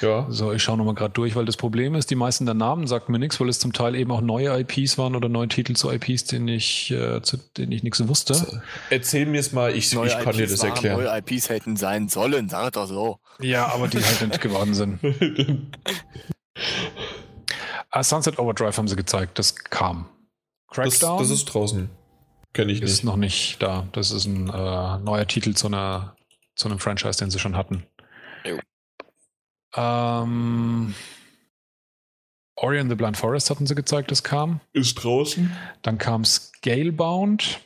Ja, 0.00 0.26
So, 0.30 0.52
ich 0.52 0.62
schaue 0.62 0.78
nochmal 0.78 0.94
gerade 0.94 1.12
durch, 1.12 1.36
weil 1.36 1.44
das 1.44 1.56
Problem 1.56 1.94
ist, 1.94 2.10
die 2.10 2.16
meisten 2.16 2.44
der 2.44 2.54
Namen 2.54 2.86
sagt 2.88 3.08
mir 3.08 3.18
nichts, 3.18 3.38
weil 3.38 3.48
es 3.48 3.58
zum 3.60 3.72
Teil 3.72 3.94
eben 3.94 4.10
auch 4.10 4.20
neue 4.20 4.58
IPs 4.60 4.98
waren 4.98 5.14
oder 5.14 5.28
neue 5.28 5.48
Titel 5.48 5.74
zu 5.74 5.90
IPs, 5.92 6.24
denen 6.24 6.48
ich, 6.48 6.90
äh, 6.90 7.20
zu 7.22 7.36
denen 7.56 7.70
ich 7.72 7.82
nichts 7.84 8.06
wusste. 8.08 8.62
erzähl 8.90 9.26
mir 9.26 9.38
es 9.38 9.52
mal, 9.52 9.70
ich, 9.76 9.92
ich 9.92 10.18
kann 10.18 10.36
dir 10.36 10.46
das 10.48 10.60
waren, 10.62 10.70
erklären. 10.70 11.04
Neue 11.04 11.18
IPs 11.18 11.50
hätten 11.50 11.76
sein 11.76 12.08
sollen, 12.08 12.48
sag 12.48 12.72
doch 12.72 12.86
so. 12.86 13.20
Ja, 13.40 13.66
aber 13.72 13.86
die 13.86 13.98
halt 13.98 14.26
nicht 14.28 14.40
geworden 14.40 14.74
sind. 14.74 14.98
Ah, 17.90 18.02
Sunset 18.02 18.38
Overdrive 18.38 18.76
haben 18.76 18.88
sie 18.88 18.96
gezeigt, 18.96 19.38
das 19.38 19.54
kam. 19.54 20.08
das, 20.68 20.76
Crackdown 20.76 21.18
das 21.18 21.30
ist 21.30 21.44
draußen. 21.46 21.90
Kenne 22.52 22.72
ich 22.72 22.82
ist 22.82 22.90
nicht. 22.90 23.04
noch 23.04 23.16
nicht 23.16 23.62
da. 23.62 23.86
Das 23.92 24.10
ist 24.10 24.24
ein 24.26 24.48
äh, 24.48 24.98
neuer 24.98 25.26
Titel 25.26 25.54
zu, 25.54 25.66
einer, 25.66 26.16
zu 26.54 26.68
einem 26.68 26.78
Franchise, 26.78 27.18
den 27.18 27.30
sie 27.30 27.38
schon 27.38 27.56
hatten. 27.56 27.86
Jo. 28.44 28.58
Ähm, 29.74 30.94
Ori 32.56 32.78
and 32.78 32.90
the 32.90 32.96
Blind 32.96 33.16
Forest 33.18 33.50
hatten 33.50 33.66
sie 33.66 33.74
gezeigt, 33.74 34.10
das 34.10 34.22
kam. 34.22 34.60
Ist 34.72 34.94
draußen? 34.94 35.54
Dann 35.82 35.98
kam 35.98 36.24
Scalebound. 36.24 37.60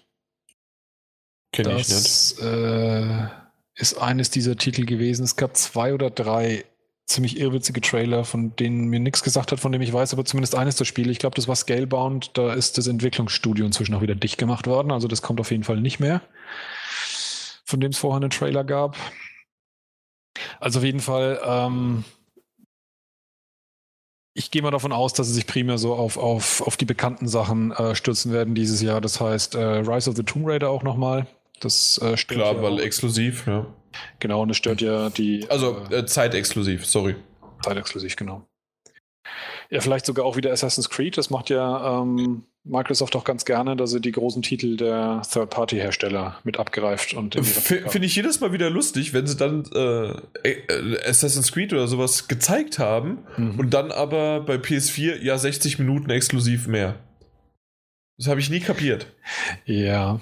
Kenne 1.52 1.70
ich 1.72 1.88
nicht. 1.88 1.90
Das 1.90 2.38
äh, 2.40 3.28
ist 3.74 3.94
eines 3.98 4.30
dieser 4.30 4.56
Titel 4.56 4.84
gewesen. 4.84 5.22
Es 5.22 5.36
gab 5.36 5.56
zwei 5.56 5.94
oder 5.94 6.10
drei 6.10 6.64
ziemlich 7.10 7.38
irrwitzige 7.38 7.80
Trailer, 7.80 8.24
von 8.24 8.54
denen 8.56 8.88
mir 8.88 9.00
nichts 9.00 9.22
gesagt 9.22 9.52
hat, 9.52 9.60
von 9.60 9.72
dem 9.72 9.82
ich 9.82 9.92
weiß, 9.92 10.12
aber 10.12 10.24
zumindest 10.24 10.54
eines 10.54 10.76
der 10.76 10.84
Spiele. 10.84 11.10
Ich 11.12 11.18
glaube, 11.18 11.34
das 11.34 11.48
war 11.48 11.56
Scalebound. 11.56 12.30
Da 12.34 12.52
ist 12.52 12.78
das 12.78 12.86
Entwicklungsstudio 12.86 13.66
inzwischen 13.66 13.94
auch 13.94 14.02
wieder 14.02 14.14
dicht 14.14 14.38
gemacht 14.38 14.66
worden. 14.66 14.92
Also 14.92 15.08
das 15.08 15.22
kommt 15.22 15.40
auf 15.40 15.50
jeden 15.50 15.64
Fall 15.64 15.80
nicht 15.80 16.00
mehr. 16.00 16.22
Von 17.64 17.80
dem 17.80 17.90
es 17.90 17.98
vorher 17.98 18.20
einen 18.20 18.30
Trailer 18.30 18.64
gab. 18.64 18.96
Also 20.58 20.78
auf 20.78 20.84
jeden 20.84 21.00
Fall, 21.00 21.40
ähm, 21.44 22.04
ich 24.34 24.50
gehe 24.50 24.62
mal 24.62 24.70
davon 24.70 24.92
aus, 24.92 25.12
dass 25.12 25.26
sie 25.26 25.34
sich 25.34 25.46
primär 25.46 25.78
so 25.78 25.94
auf, 25.94 26.16
auf, 26.16 26.62
auf 26.62 26.76
die 26.76 26.84
bekannten 26.84 27.28
Sachen 27.28 27.72
äh, 27.72 27.94
stürzen 27.94 28.32
werden 28.32 28.54
dieses 28.54 28.80
Jahr. 28.80 29.00
Das 29.00 29.20
heißt, 29.20 29.54
äh, 29.54 29.58
Rise 29.58 30.08
of 30.08 30.16
the 30.16 30.22
Tomb 30.22 30.46
Raider 30.46 30.70
auch 30.70 30.82
nochmal. 30.82 31.26
Das 31.60 31.98
äh, 31.98 32.14
Klar, 32.14 32.62
weil 32.62 32.74
auch, 32.74 32.80
exklusiv, 32.80 33.46
ja. 33.46 33.66
Genau, 34.18 34.42
und 34.42 34.48
das 34.48 34.56
stört 34.56 34.80
ja 34.80 35.10
die 35.10 35.46
Also 35.48 35.86
äh, 35.90 35.98
äh, 35.98 36.06
zeitexklusiv, 36.06 36.86
sorry. 36.86 37.16
zeitexklusiv, 37.62 38.16
genau. 38.16 38.46
Ja, 39.70 39.80
vielleicht 39.80 40.06
sogar 40.06 40.24
auch 40.24 40.36
wieder 40.36 40.50
Assassin's 40.50 40.90
Creed. 40.90 41.16
Das 41.16 41.30
macht 41.30 41.48
ja 41.48 42.00
ähm, 42.02 42.44
Microsoft 42.64 43.14
auch 43.16 43.24
ganz 43.24 43.44
gerne, 43.44 43.76
dass 43.76 43.90
sie 43.90 44.00
die 44.00 44.12
großen 44.12 44.42
Titel 44.42 44.76
der 44.76 45.22
Third-Party-Hersteller 45.30 46.40
mit 46.44 46.58
abgreift. 46.58 47.14
und 47.14 47.34
Finde 47.34 48.06
ich 48.06 48.16
jedes 48.16 48.40
Mal 48.40 48.52
wieder 48.52 48.68
lustig, 48.68 49.14
wenn 49.14 49.26
sie 49.26 49.36
dann 49.36 49.64
äh, 49.72 50.10
äh, 50.48 51.08
Assassin's 51.08 51.52
Creed 51.52 51.72
oder 51.72 51.86
sowas 51.86 52.28
gezeigt 52.28 52.78
haben 52.78 53.18
mhm. 53.36 53.58
und 53.58 53.70
dann 53.70 53.92
aber 53.92 54.40
bei 54.40 54.56
PS4 54.56 55.22
ja 55.22 55.38
60 55.38 55.78
Minuten 55.78 56.10
exklusiv 56.10 56.66
mehr. 56.66 56.98
Das 58.18 58.28
habe 58.28 58.40
ich 58.40 58.50
nie 58.50 58.60
kapiert. 58.60 59.06
Ja. 59.64 60.20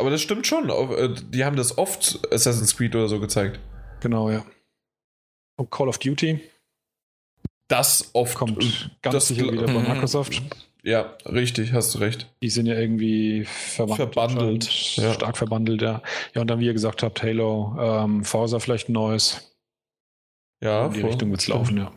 Aber 0.00 0.08
das 0.08 0.22
stimmt 0.22 0.46
schon. 0.46 0.70
Äh, 0.70 1.14
die 1.28 1.44
haben 1.44 1.56
das 1.56 1.76
oft 1.76 2.20
Assassin's 2.32 2.74
Creed 2.74 2.96
oder 2.96 3.06
so 3.06 3.20
gezeigt. 3.20 3.60
Genau, 4.00 4.30
ja. 4.30 4.44
Und 5.56 5.70
Call 5.70 5.88
of 5.88 5.98
Duty. 5.98 6.40
Das 7.68 8.10
oft. 8.14 8.34
Kommt 8.34 8.58
ganz 9.02 9.12
das 9.12 9.28
sicher 9.28 9.52
wieder 9.52 9.66
bei 9.66 9.74
Microsoft. 9.74 10.42
Ja, 10.82 11.18
richtig, 11.26 11.74
hast 11.74 11.94
du 11.94 11.98
recht. 11.98 12.32
Die 12.42 12.48
sind 12.48 12.64
ja 12.64 12.74
irgendwie 12.74 13.44
verbandelt. 13.44 14.96
Ja. 14.96 15.12
Stark 15.12 15.36
verbandelt, 15.36 15.82
ja. 15.82 16.02
Ja, 16.34 16.40
und 16.40 16.48
dann, 16.48 16.60
wie 16.60 16.66
ihr 16.66 16.72
gesagt 16.72 17.02
habt, 17.02 17.22
Halo, 17.22 17.76
ähm, 17.78 18.24
Forza 18.24 18.58
vielleicht 18.58 18.88
ein 18.88 18.94
neues. 18.94 19.54
Ja, 20.64 20.86
in 20.86 20.94
die 20.94 21.02
Richtung 21.02 21.30
wird 21.30 21.42
es 21.42 21.48
laufen, 21.48 21.76
ja. 21.76 21.92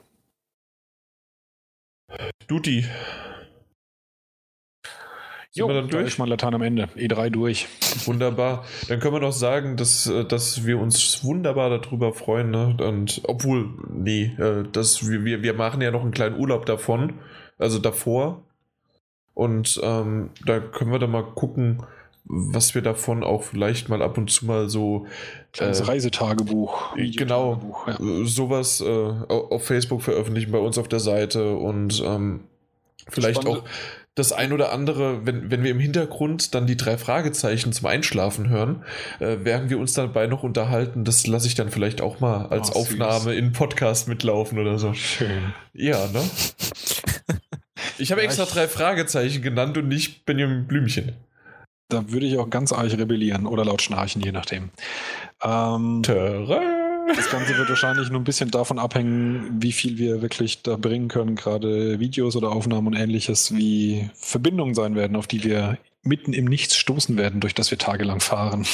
Duty. 2.48 2.86
Sind 5.54 5.62
jo, 5.62 5.68
wir 5.68 5.76
dann 5.76 5.88
durch? 5.88 6.08
Ich 6.08 6.18
mal 6.18 6.28
Latein 6.28 6.56
am 6.56 6.64
Ende. 6.64 6.86
E3 6.96 7.30
durch. 7.30 7.68
Wunderbar. 8.06 8.66
Dann 8.88 9.00
können 9.00 9.14
wir 9.14 9.20
doch 9.20 9.32
sagen, 9.32 9.78
dass, 9.78 10.08
äh, 10.08 10.26
dass 10.26 10.66
wir 10.66 10.80
uns 10.80 11.24
wunderbar 11.24 11.70
darüber 11.70 12.12
freuen. 12.12 12.50
Ne? 12.50 12.76
Und 12.82 13.22
obwohl, 13.26 13.70
nee, 13.88 14.34
äh, 14.40 14.64
dass 14.72 15.08
wir, 15.08 15.44
wir 15.44 15.54
machen 15.54 15.80
ja 15.82 15.92
noch 15.92 16.02
einen 16.02 16.10
kleinen 16.10 16.40
Urlaub 16.40 16.66
davon. 16.66 17.20
Also 17.60 17.78
davor. 17.78 18.42
Und 19.36 19.80
ähm, 19.84 20.32
da 20.44 20.60
können 20.60 20.92
wir 20.92 20.98
dann 20.98 21.12
mal 21.12 21.22
gucken, 21.24 21.84
was 22.24 22.74
wir 22.74 22.82
davon 22.82 23.24
auch 23.24 23.44
vielleicht 23.44 23.90
mal 23.90 24.02
ab 24.02 24.18
und 24.18 24.32
zu 24.32 24.48
mal 24.48 24.70
so. 24.70 25.06
Kleines 25.52 25.82
äh, 25.82 25.84
Reisetagebuch. 25.84 26.96
Genau. 26.96 27.86
Ja. 27.86 28.00
Äh, 28.00 28.26
sowas 28.26 28.82
äh, 28.82 28.86
auf 28.88 29.68
Facebook 29.68 30.02
veröffentlichen 30.02 30.52
bei 30.52 30.58
uns 30.58 30.80
auf 30.80 30.88
der 30.88 31.00
Seite 31.00 31.56
und 31.56 32.02
ähm, 32.04 32.46
vielleicht 33.08 33.44
Spannend. 33.44 33.60
auch 33.60 33.70
das 34.16 34.32
ein 34.32 34.54
oder 34.54 34.72
andere, 34.72 35.26
wenn, 35.26 35.50
wenn 35.50 35.64
wir 35.64 35.72
im 35.72 35.80
Hintergrund 35.80 36.54
dann 36.54 36.68
die 36.68 36.78
drei 36.78 36.98
Fragezeichen 36.98 37.74
zum 37.74 37.88
Einschlafen 37.88 38.50
hören, 38.50 38.84
äh, 39.20 39.44
werden 39.44 39.70
wir 39.70 39.80
uns 39.80 39.94
dabei 39.94 40.28
noch 40.28 40.44
unterhalten. 40.44 41.04
Das 41.04 41.26
lasse 41.26 41.48
ich 41.48 41.56
dann 41.56 41.70
vielleicht 41.70 42.02
auch 42.02 42.20
mal 42.20 42.46
als 42.48 42.76
oh, 42.76 42.80
Aufnahme 42.80 43.34
in 43.34 43.54
Podcast 43.54 44.08
mitlaufen 44.08 44.60
oder 44.60 44.78
so. 44.78 44.94
Schön. 44.94 45.54
Ja, 45.74 46.08
ne? 46.08 46.24
Ich 48.00 48.12
habe 48.12 48.22
extra 48.22 48.46
drei 48.46 48.68
Fragezeichen 48.68 49.42
genannt 49.44 49.78
und 49.78 49.88
nicht 49.88 50.26
Benjamin 50.26 50.66
Blümchen. 50.68 51.14
Da 51.90 52.12
würde 52.12 52.26
ich 52.26 52.38
auch 52.38 52.50
ganz 52.50 52.74
arg 52.74 52.92
rebellieren 52.92 53.46
oder 53.46 53.64
laut 53.66 53.82
schnarchen, 53.82 54.22
je 54.22 54.32
nachdem. 54.32 54.72
Ähm, 55.44 56.02
das 57.16 57.30
Ganze 57.30 57.58
wird 57.58 57.70
wahrscheinlich 57.70 58.10
nur 58.10 58.20
ein 58.20 58.24
bisschen 58.26 58.52
davon 58.52 58.80
abhängen, 58.80 59.62
wie 59.62 59.72
viel 59.72 59.98
wir 59.98 60.22
wirklich 60.22 60.62
da 60.62 60.76
bringen 60.76 61.08
können, 61.08 61.36
gerade 61.36 62.00
Videos 62.00 62.36
oder 62.36 62.52
Aufnahmen 62.52 62.88
und 62.88 62.94
ähnliches, 62.94 63.56
wie 63.56 64.10
Verbindungen 64.16 64.76
sein 64.76 64.96
werden, 64.96 65.16
auf 65.16 65.28
die 65.28 65.44
wir 65.44 65.78
mitten 66.04 66.34
im 66.34 66.46
Nichts 66.46 66.76
stoßen 66.78 67.18
werden, 67.18 67.40
durch 67.40 67.56
das 67.56 67.72
wir 67.72 67.78
tagelang 67.78 68.20
fahren. 68.20 68.66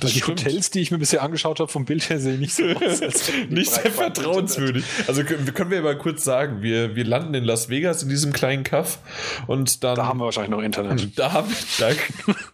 Das 0.00 0.12
die 0.12 0.20
stimmt. 0.20 0.40
Hotels, 0.40 0.70
die 0.70 0.80
ich 0.80 0.90
mir 0.90 0.98
bisher 0.98 1.22
angeschaut 1.22 1.60
habe, 1.60 1.70
vom 1.70 1.84
Bild 1.84 2.08
her 2.08 2.18
sehen 2.18 2.40
nicht 2.40 2.54
so 2.54 2.64
aus. 2.64 3.00
nicht 3.48 3.70
sehr 3.70 3.90
vertrauenswürdig. 3.90 4.84
Also 5.06 5.24
können, 5.24 5.52
können 5.52 5.70
wir 5.70 5.82
mal 5.82 5.98
kurz 5.98 6.24
sagen, 6.24 6.62
wir, 6.62 6.96
wir 6.96 7.04
landen 7.04 7.34
in 7.34 7.44
Las 7.44 7.68
Vegas 7.68 8.02
in 8.02 8.08
diesem 8.08 8.32
kleinen 8.32 8.64
Kaff 8.64 8.98
und 9.46 9.84
dann. 9.84 9.96
Da 9.96 10.06
haben 10.06 10.18
wir 10.18 10.24
wahrscheinlich 10.24 10.50
noch 10.50 10.62
Internet. 10.62 11.06
Da, 11.16 11.32
haben, 11.32 11.52
da 11.78 11.90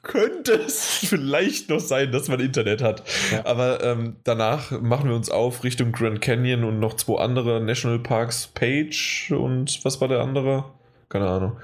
könnte 0.02 0.52
es 0.52 0.84
vielleicht 0.84 1.68
noch 1.68 1.80
sein, 1.80 2.12
dass 2.12 2.28
man 2.28 2.38
Internet 2.38 2.82
hat. 2.82 3.02
Ja. 3.32 3.44
Aber 3.44 3.82
ähm, 3.82 4.16
danach 4.24 4.70
machen 4.80 5.08
wir 5.08 5.16
uns 5.16 5.30
auf 5.30 5.64
Richtung 5.64 5.90
Grand 5.92 6.20
Canyon 6.20 6.64
und 6.64 6.78
noch 6.78 6.94
zwei 6.94 7.20
andere 7.20 7.60
Nationalparks, 7.60 8.48
Page 8.48 9.32
und 9.32 9.84
was 9.84 10.00
war 10.00 10.08
der 10.08 10.20
andere? 10.20 10.64
Keine 11.08 11.28
Ahnung. 11.28 11.56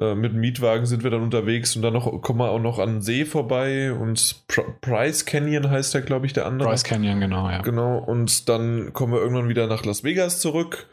Äh, 0.00 0.14
mit 0.14 0.32
dem 0.32 0.40
Mietwagen 0.40 0.86
sind 0.86 1.02
wir 1.02 1.10
dann 1.10 1.22
unterwegs 1.22 1.74
und 1.74 1.82
dann 1.82 1.92
noch, 1.92 2.22
kommen 2.22 2.38
wir 2.38 2.50
auch 2.50 2.60
noch 2.60 2.78
an 2.78 2.94
den 2.94 3.02
See 3.02 3.24
vorbei 3.24 3.92
und 3.92 4.46
Pr 4.46 4.62
Price 4.80 5.24
Canyon 5.26 5.70
heißt 5.70 5.92
der, 5.92 6.02
glaube 6.02 6.26
ich, 6.26 6.32
der 6.32 6.46
andere. 6.46 6.68
Price 6.68 6.84
Canyon, 6.84 7.18
genau, 7.18 7.50
ja. 7.50 7.62
Genau, 7.62 7.98
und 7.98 8.48
dann 8.48 8.92
kommen 8.92 9.12
wir 9.12 9.20
irgendwann 9.20 9.48
wieder 9.48 9.66
nach 9.66 9.84
Las 9.84 10.04
Vegas 10.04 10.40
zurück 10.40 10.86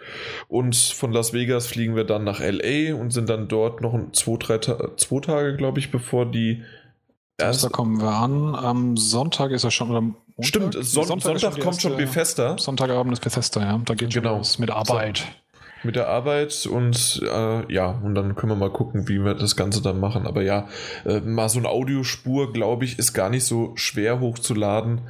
und 0.48 0.76
von 0.76 1.12
Las 1.12 1.34
Vegas 1.34 1.68
fliegen 1.68 1.96
wir 1.96 2.04
dann 2.04 2.24
nach 2.24 2.40
LA 2.40 2.96
und 2.96 3.12
sind 3.12 3.30
dann 3.30 3.48
dort 3.48 3.82
noch 3.82 3.96
zwei, 4.14 4.38
drei 4.40 4.58
Ta 4.58 4.98
zwei 4.98 5.20
Tage, 5.20 5.56
glaube 5.56 5.78
ich, 5.78 5.92
bevor 5.92 6.26
die 6.26 6.64
da 7.38 7.52
kommen 7.70 8.02
wir 8.02 8.12
an. 8.12 8.56
Am 8.56 8.96
Sonntag 8.96 9.52
ist 9.52 9.66
er 9.66 9.72
schon, 9.72 9.90
oder 9.90 10.00
Montag? 10.02 10.46
Stimmt, 10.46 10.74
Son 10.74 11.06
Sonntag, 11.06 11.40
Sonntag 11.40 11.62
kommt 11.62 11.82
schon 11.82 11.98
Bethesda. 11.98 12.58
Sonntagabend 12.58 13.12
ist 13.12 13.20
Bethesda, 13.20 13.62
ja. 13.62 13.82
Da 13.84 13.94
geht 13.94 14.14
genau. 14.14 14.42
schon 14.42 14.62
mit 14.62 14.72
Arbeit. 14.72 15.26
Mit 15.86 15.96
der 15.96 16.10
Arbeit 16.10 16.66
und 16.66 17.22
äh, 17.24 17.74
ja, 17.74 17.92
und 18.04 18.16
dann 18.16 18.36
können 18.36 18.52
wir 18.52 18.56
mal 18.56 18.72
gucken, 18.72 19.08
wie 19.08 19.24
wir 19.24 19.36
das 19.36 19.56
Ganze 19.56 19.82
dann 19.82 20.00
machen. 20.00 20.26
Aber 20.26 20.42
ja, 20.42 20.68
äh, 21.06 21.20
mal 21.20 21.50
so 21.50 21.60
eine 21.60 21.70
Audiospur, 21.70 22.52
glaube 22.54 22.86
ich, 22.86 23.00
ist 23.00 23.14
gar 23.14 23.30
nicht 23.30 23.46
so 23.46 23.74
schwer 23.76 24.20
hochzuladen. 24.20 25.02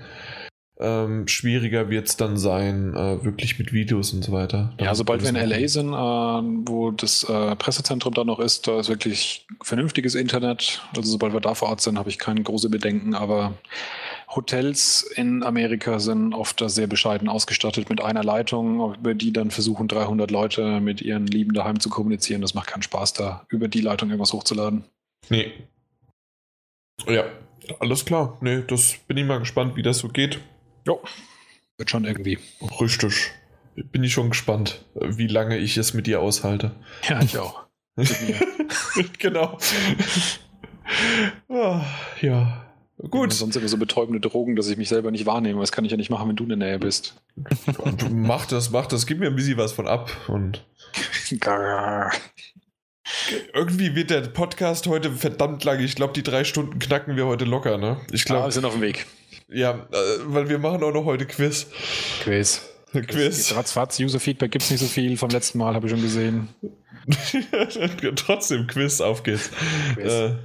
Ähm, 0.77 1.25
schwieriger 1.29 1.89
wird 1.89 2.09
es 2.09 2.17
dann 2.17 2.35
sein, 2.35 2.93
äh, 2.95 3.23
wirklich 3.23 3.57
mit 3.57 3.71
Videos 3.71 4.11
und 4.11 4.25
so 4.25 4.33
weiter. 4.33 4.73
ja, 4.77 4.93
sobald 4.93 5.21
wir 5.21 5.29
in 5.29 5.35
LA 5.35 5.69
sind, 5.69 5.93
äh, 5.93 6.67
wo 6.67 6.91
das 6.91 7.23
äh, 7.23 7.55
Pressezentrum 7.55 8.13
dann 8.13 8.27
noch 8.27 8.39
ist, 8.39 8.67
da 8.67 8.81
ist 8.81 8.89
wirklich 8.89 9.47
vernünftiges 9.61 10.15
Internet. 10.15 10.81
Also 10.93 11.09
sobald 11.09 11.31
wir 11.31 11.39
da 11.39 11.53
vor 11.53 11.69
Ort 11.69 11.79
sind, 11.79 11.97
habe 11.97 12.09
ich 12.09 12.19
keine 12.19 12.43
große 12.43 12.69
Bedenken, 12.69 13.15
aber 13.15 13.53
Hotels 14.35 15.01
in 15.01 15.43
Amerika 15.43 15.99
sind 15.99 16.33
oft 16.33 16.61
sehr 16.67 16.87
bescheiden 16.87 17.29
ausgestattet 17.29 17.89
mit 17.89 18.01
einer 18.01 18.23
Leitung, 18.23 18.95
über 18.95 19.13
die 19.13 19.31
dann 19.31 19.51
versuchen 19.51 19.87
300 19.87 20.29
Leute 20.31 20.79
mit 20.79 21.01
ihren 21.01 21.27
Lieben 21.27 21.53
daheim 21.53 21.79
zu 21.79 21.89
kommunizieren. 21.89 22.41
Das 22.41 22.53
macht 22.53 22.67
keinen 22.67 22.83
Spaß, 22.83 23.13
da 23.13 23.45
über 23.49 23.67
die 23.67 23.81
Leitung 23.81 24.09
irgendwas 24.09 24.33
hochzuladen. 24.33 24.85
Nee. 25.29 25.51
Ja, 27.07 27.25
alles 27.79 28.05
klar. 28.05 28.37
Nee, 28.41 28.63
das 28.67 28.95
bin 29.07 29.17
ich 29.17 29.25
mal 29.25 29.39
gespannt, 29.39 29.75
wie 29.75 29.83
das 29.83 29.99
so 29.99 30.09
geht. 30.09 30.39
Jo. 30.85 31.01
Wird 31.77 31.89
schon 31.89 32.05
irgendwie. 32.05 32.39
Richtig. 32.79 33.31
Bin 33.75 34.03
ich 34.03 34.13
schon 34.13 34.29
gespannt, 34.29 34.85
wie 34.93 35.27
lange 35.27 35.57
ich 35.57 35.77
es 35.77 35.93
mit 35.93 36.07
dir 36.07 36.21
aushalte. 36.21 36.71
Ja, 37.09 37.21
ich 37.21 37.37
auch. 37.37 37.65
genau. 39.19 39.57
oh, 41.49 41.81
ja. 42.21 42.64
Gut. 43.09 43.33
Sonst 43.33 43.55
immer 43.55 43.67
so 43.67 43.77
betäubende 43.77 44.19
Drogen, 44.19 44.55
dass 44.55 44.67
ich 44.67 44.77
mich 44.77 44.89
selber 44.89 45.11
nicht 45.11 45.25
wahrnehme. 45.25 45.59
Das 45.59 45.71
kann 45.71 45.85
ich 45.85 45.91
ja 45.91 45.97
nicht 45.97 46.09
machen, 46.09 46.29
wenn 46.29 46.35
du 46.35 46.43
in 46.43 46.49
der 46.49 46.57
Nähe 46.57 46.79
bist. 46.79 47.15
mach 48.11 48.45
das, 48.45 48.71
mach 48.71 48.87
das. 48.87 49.05
Gib 49.05 49.19
mir 49.19 49.27
ein 49.27 49.35
bisschen 49.35 49.57
was 49.57 49.73
von 49.73 49.87
ab. 49.87 50.11
Und 50.27 50.65
Irgendwie 53.53 53.95
wird 53.95 54.09
der 54.09 54.21
Podcast 54.21 54.87
heute 54.87 55.11
verdammt 55.11 55.63
lang. 55.63 55.79
Ich 55.79 55.95
glaube, 55.95 56.13
die 56.13 56.23
drei 56.23 56.43
Stunden 56.43 56.79
knacken 56.79 57.15
wir 57.15 57.27
heute 57.27 57.45
locker, 57.45 57.77
ne? 57.77 57.97
Ich 58.11 58.25
glaube. 58.25 58.43
Ah, 58.43 58.45
wir 58.47 58.51
sind 58.51 58.65
auf 58.65 58.73
dem 58.73 58.81
Weg. 58.81 59.05
Ja, 59.47 59.87
äh, 59.91 59.95
weil 60.25 60.49
wir 60.49 60.57
machen 60.57 60.83
auch 60.83 60.93
noch 60.93 61.05
heute 61.05 61.25
Quiz. 61.25 61.67
Quiz. 62.23 62.67
Quiz. 62.91 63.53
Ratzfatz, 63.53 63.99
User-Feedback 63.99 64.51
gibt 64.51 64.63
es 64.63 64.71
nicht 64.71 64.79
so 64.79 64.87
viel 64.87 65.17
vom 65.17 65.29
letzten 65.29 65.57
Mal, 65.57 65.75
habe 65.75 65.85
ich 65.85 65.91
schon 65.91 66.01
gesehen. 66.01 66.49
Trotzdem 68.15 68.67
Quiz, 68.67 69.01
auf 69.01 69.23
geht's. 69.23 69.51
Quiz. 69.95 70.11
Äh, 70.11 70.35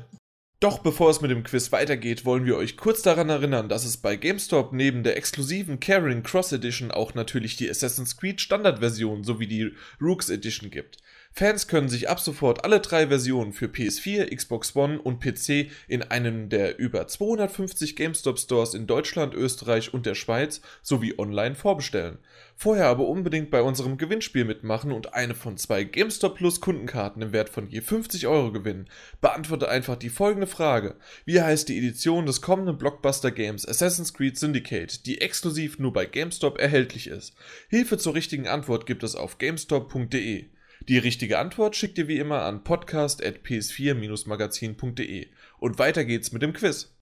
doch 0.61 0.81
bevor 0.81 1.09
es 1.09 1.23
mit 1.23 1.31
dem 1.31 1.43
Quiz 1.43 1.73
weitergeht, 1.73 2.27
wollen 2.27 2.45
wir 2.45 2.57
euch 2.57 2.77
kurz 2.77 3.01
daran 3.01 3.31
erinnern, 3.31 3.71
dass 3.71 3.87
es 3.87 3.97
bei 3.97 4.17
GameStop 4.17 4.75
neben 4.75 5.03
der 5.03 5.17
exklusiven 5.17 5.81
Caring 5.81 6.23
Cross 6.23 6.53
Edition 6.53 6.91
auch 6.91 7.15
natürlich 7.15 7.57
die 7.57 7.69
Assassin's 7.71 8.19
Creed 8.19 8.43
Standardversion 8.43 9.25
sowie 9.25 9.47
die 9.47 9.73
Rooks 10.03 10.29
Edition 10.29 10.71
gibt. 10.71 10.99
Fans 11.33 11.67
können 11.67 11.89
sich 11.89 12.11
ab 12.11 12.21
sofort 12.21 12.65
alle 12.65 12.81
drei 12.81 13.07
Versionen 13.07 13.55
für 13.55 13.67
PS4, 13.67 14.35
Xbox 14.35 14.77
One 14.77 15.01
und 15.01 15.21
PC 15.21 15.71
in 15.89 16.03
einem 16.03 16.51
der 16.51 16.79
über 16.79 17.09
250 17.09 17.97
GameStop 17.97 18.39
Stores 18.39 18.75
in 18.75 18.87
Deutschland, 18.87 19.33
Österreich 19.33 19.95
und 19.95 20.05
der 20.05 20.15
Schweiz 20.15 20.61
sowie 20.83 21.15
online 21.19 21.55
vorbestellen. 21.55 22.19
Vorher 22.63 22.89
aber 22.89 23.09
unbedingt 23.09 23.51
bei 23.51 23.63
unserem 23.63 23.97
Gewinnspiel 23.97 24.45
mitmachen 24.45 24.93
und 24.93 25.15
eine 25.15 25.35
von 25.35 25.57
zwei 25.57 25.83
GameStop 25.83 26.37
Plus 26.37 26.61
Kundenkarten 26.61 27.23
im 27.23 27.33
Wert 27.33 27.49
von 27.49 27.71
je 27.71 27.81
50 27.81 28.27
Euro 28.27 28.53
gewinnen. 28.53 28.91
Beantworte 29.23 29.71
einfach 29.71 29.97
die 29.97 30.11
folgende 30.11 30.47
Frage. 30.47 30.97
Wie 31.25 31.41
heißt 31.41 31.71
die 31.71 31.79
Edition 31.79 32.27
des 32.27 32.43
kommenden 32.43 32.77
Blockbuster 32.77 33.31
Games 33.31 33.67
Assassin's 33.67 34.13
Creed 34.13 34.37
Syndicate, 34.37 35.07
die 35.07 35.23
exklusiv 35.23 35.79
nur 35.79 35.95
bei 35.95 36.05
GameStop 36.05 36.59
erhältlich 36.59 37.07
ist? 37.07 37.35
Hilfe 37.71 37.97
zur 37.97 38.15
richtigen 38.15 38.47
Antwort 38.47 38.85
gibt 38.85 39.05
es 39.05 39.17
auf 39.17 39.39
gamestop.de. 39.39 40.51
Die 40.87 40.99
richtige 40.99 41.39
Antwort 41.39 41.77
schickt 41.77 41.97
ihr 41.97 42.09
wie 42.09 42.19
immer 42.19 42.43
an 42.43 42.63
podcast.ps4-magazin.de. 42.63 45.29
Und 45.61 45.79
weiter 45.79 46.05
geht's 46.05 46.33
mit 46.33 46.43
dem 46.43 46.53
Quiz. 46.53 46.95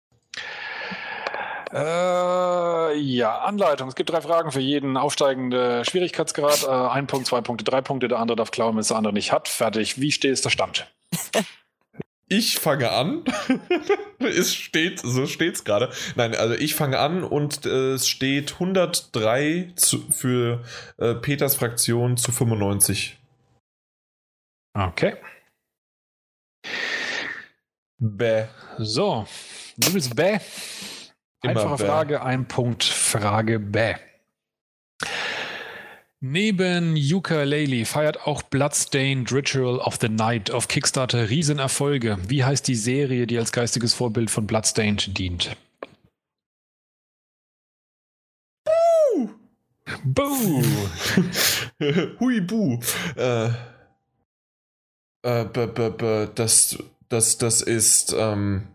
Äh, 1.72 2.98
ja, 2.98 3.38
Anleitung. 3.40 3.88
Es 3.88 3.94
gibt 3.94 4.10
drei 4.10 4.20
Fragen 4.20 4.52
für 4.52 4.60
jeden 4.60 4.96
aufsteigende 4.96 5.84
Schwierigkeitsgrad. 5.84 6.64
Äh, 6.64 6.70
ein 6.70 7.06
Punkt, 7.06 7.26
zwei 7.26 7.40
Punkte, 7.40 7.64
drei 7.64 7.80
Punkte. 7.80 8.08
Der 8.08 8.18
andere 8.18 8.36
darf 8.36 8.50
klauen, 8.50 8.74
wenn 8.74 8.80
es 8.80 8.88
der 8.88 8.96
andere 8.96 9.12
nicht 9.12 9.32
hat. 9.32 9.48
Fertig. 9.48 10.00
Wie 10.00 10.12
steht 10.12 10.32
es 10.32 10.42
der 10.42 10.50
Stand? 10.50 10.86
Ich 12.30 12.58
fange 12.58 12.90
an. 12.90 13.24
es 14.18 14.54
steht, 14.54 15.00
so 15.00 15.26
steht's 15.26 15.64
gerade. 15.64 15.90
Nein, 16.14 16.34
also 16.34 16.54
ich 16.54 16.74
fange 16.74 16.98
an 16.98 17.24
und 17.24 17.64
äh, 17.64 17.94
es 17.94 18.06
steht 18.06 18.52
103 18.54 19.72
zu, 19.76 20.02
für 20.10 20.62
äh, 20.98 21.14
Peters 21.14 21.56
Fraktion 21.56 22.18
zu 22.18 22.30
95. 22.30 23.18
Okay. 24.74 25.16
Bäh. 27.98 28.44
So, 28.76 29.26
du 29.78 29.92
bist 29.94 30.14
bäh. 30.14 30.38
Immer 31.42 31.60
Einfache 31.62 31.76
bäh. 31.76 31.86
Frage, 31.86 32.22
ein 32.22 32.48
Punkt, 32.48 32.84
Frage 32.84 33.60
bäh. 33.60 33.94
Neben 36.20 36.96
Ukulele 36.96 37.84
feiert 37.84 38.26
auch 38.26 38.42
Bloodstained 38.42 39.30
Ritual 39.32 39.78
of 39.78 39.98
the 40.00 40.08
Night 40.08 40.50
auf 40.50 40.66
Kickstarter 40.66 41.30
Riesenerfolge. 41.30 42.18
Wie 42.26 42.42
heißt 42.42 42.66
die 42.66 42.74
Serie, 42.74 43.28
die 43.28 43.38
als 43.38 43.52
geistiges 43.52 43.94
Vorbild 43.94 44.28
von 44.28 44.44
Bloodstained 44.44 45.16
dient? 45.16 45.56
Boo! 50.04 50.52
Hui 52.20 52.40
bu. 52.40 52.80
Äh, 53.16 53.50
äh, 55.22 55.44
b, 55.44 55.66
b, 55.66 55.90
b, 55.90 56.28
das, 56.34 56.78
das, 57.08 57.38
das 57.38 57.62
ist. 57.62 58.12
Ähm, 58.18 58.66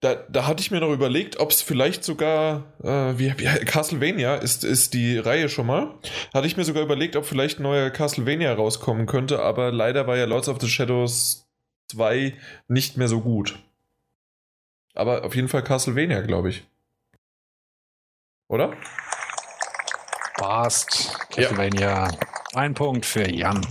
da, 0.00 0.14
da 0.14 0.46
hatte 0.46 0.60
ich 0.60 0.70
mir 0.70 0.80
noch 0.80 0.92
überlegt, 0.92 1.40
ob 1.40 1.50
es 1.50 1.60
vielleicht 1.60 2.04
sogar, 2.04 2.72
äh, 2.82 3.18
wie, 3.18 3.36
wie 3.36 3.44
Castlevania 3.64 4.36
ist, 4.36 4.64
ist 4.64 4.94
die 4.94 5.18
Reihe 5.18 5.48
schon 5.48 5.66
mal. 5.66 5.94
Hatte 6.32 6.46
ich 6.46 6.56
mir 6.56 6.64
sogar 6.64 6.84
überlegt, 6.84 7.16
ob 7.16 7.26
vielleicht 7.26 7.58
ein 7.58 7.64
neuer 7.64 7.90
Castlevania 7.90 8.52
rauskommen 8.54 9.06
könnte, 9.06 9.42
aber 9.42 9.72
leider 9.72 10.06
war 10.06 10.16
ja 10.16 10.24
Lords 10.24 10.48
of 10.48 10.60
the 10.60 10.68
Shadows 10.68 11.48
2 11.88 12.36
nicht 12.68 12.96
mehr 12.96 13.08
so 13.08 13.20
gut. 13.20 13.58
Aber 14.94 15.24
auf 15.24 15.34
jeden 15.34 15.48
Fall 15.48 15.64
Castlevania, 15.64 16.20
glaube 16.20 16.50
ich. 16.50 16.64
Oder? 18.46 18.76
Passt. 20.36 21.18
Castlevania. 21.30 22.10
Ein 22.54 22.74
Punkt 22.74 23.04
für 23.04 23.28
Jan. 23.28 23.66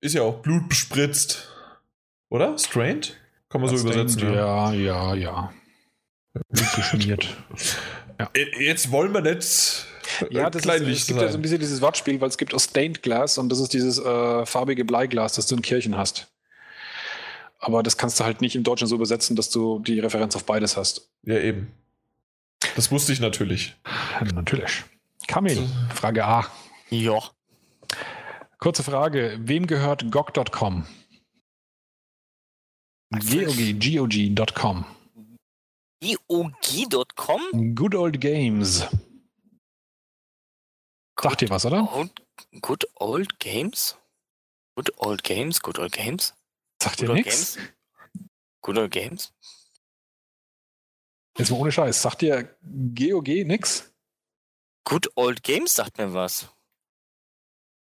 Ist 0.00 0.14
ja 0.14 0.22
auch 0.22 0.42
Blut 0.42 0.68
bespritzt. 0.68 1.50
Oder? 2.28 2.58
Strained? 2.58 3.16
Kann 3.52 3.60
man 3.60 3.68
so 3.68 3.76
übersetzen. 3.76 4.32
Ja, 4.32 4.72
ja, 4.72 5.14
ja. 5.14 5.52
Blut 6.48 6.74
geschmiert. 6.74 7.28
Äh, 8.32 8.64
Jetzt 8.64 8.90
wollen 8.90 9.12
wir 9.12 9.20
nicht 9.20 9.86
Ja, 10.30 10.46
äh, 10.46 10.50
das 10.50 10.64
ist, 10.64 10.80
es 10.88 11.06
gibt 11.06 11.20
ja 11.20 11.28
so 11.28 11.36
ein 11.36 11.42
bisschen 11.42 11.58
dieses 11.60 11.82
Wortspiel, 11.82 12.18
weil 12.22 12.30
es 12.30 12.38
gibt 12.38 12.54
auch 12.54 12.60
Stained 12.60 13.02
Glass 13.02 13.36
und 13.36 13.50
das 13.50 13.60
ist 13.60 13.74
dieses 13.74 13.98
äh, 13.98 14.46
farbige 14.46 14.86
Bleiglas, 14.86 15.34
das 15.34 15.46
du 15.48 15.56
in 15.56 15.60
Kirchen 15.60 15.98
hast. 15.98 16.28
Aber 17.58 17.82
das 17.82 17.98
kannst 17.98 18.18
du 18.18 18.24
halt 18.24 18.40
nicht 18.40 18.56
im 18.56 18.64
Deutschen 18.64 18.86
so 18.88 18.94
übersetzen, 18.94 19.36
dass 19.36 19.50
du 19.50 19.80
die 19.80 20.00
Referenz 20.00 20.34
auf 20.34 20.44
beides 20.44 20.78
hast. 20.78 21.10
Ja, 21.24 21.38
eben. 21.38 21.70
Das 22.74 22.90
wusste 22.90 23.12
ich 23.12 23.20
natürlich. 23.20 23.76
Ja, 24.18 24.32
natürlich. 24.32 24.82
Kamil, 25.28 25.62
Frage 25.94 26.24
A. 26.24 26.46
Ja. 26.88 27.20
Kurze 28.58 28.82
Frage. 28.82 29.38
Wem 29.42 29.66
gehört 29.66 30.10
GOG.com? 30.10 30.86
GOG, 33.12 33.78
GOG.com. 33.78 34.86
GOG.com? 36.02 37.74
Good 37.74 37.94
Old 37.94 38.18
Games. 38.20 38.86
Sagt 41.20 41.42
dir 41.42 41.50
was, 41.50 41.66
oder? 41.66 41.88
Old, 41.92 42.10
good 42.62 42.86
Old 42.96 43.38
Games? 43.38 43.98
Good 44.76 44.90
Old 44.96 45.22
Games? 45.22 45.60
Good 45.60 45.78
Old 45.78 45.92
Games? 45.92 46.32
Sagt 46.82 47.00
Good 47.00 47.08
dir 47.08 47.14
nichts? 47.14 47.58
Good 48.62 48.78
Old 48.78 48.90
Games? 48.90 49.32
Jetzt 51.38 51.50
mal 51.50 51.58
ohne 51.58 51.70
Scheiß. 51.70 52.00
Sagt 52.00 52.22
dir 52.22 52.56
GOG 52.64 53.44
nix? 53.44 53.92
Good 54.84 55.10
Old 55.16 55.42
Games 55.42 55.74
sagt 55.74 55.98
mir 55.98 56.12
was. 56.14 56.48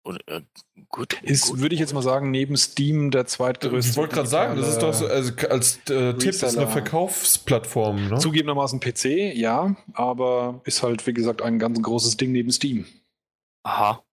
Und, 0.04 0.22
äh, 0.28 0.42
good, 0.90 1.14
Ist, 1.22 1.46
good 1.46 1.60
würde 1.60 1.74
ich 1.74 1.80
jetzt 1.80 1.94
mal 1.94 2.02
sagen, 2.02 2.30
neben 2.30 2.58
Steam 2.58 3.10
der 3.10 3.26
zweitgrößte. 3.26 3.92
Ich 3.92 3.96
wollte 3.96 4.14
gerade 4.14 4.28
sagen, 4.28 4.60
das 4.60 4.68
ist 4.68 4.82
doch 4.82 4.92
so, 4.92 5.06
also 5.06 5.32
als 5.48 5.78
äh, 5.88 6.12
Tipp 6.12 6.30
ist 6.30 6.44
eine. 6.44 6.68
Verkaufsplattform, 6.68 8.10
ne? 8.10 8.18
Zugegebenermaßen 8.18 8.80
PC, 8.80 9.34
ja, 9.34 9.74
aber 9.94 10.60
ist 10.64 10.82
halt, 10.82 11.06
wie 11.06 11.14
gesagt, 11.14 11.40
ein 11.40 11.58
ganz 11.58 11.80
großes 11.80 12.18
Ding 12.18 12.32
neben 12.32 12.52
Steam. 12.52 12.84
Aha. 13.62 14.04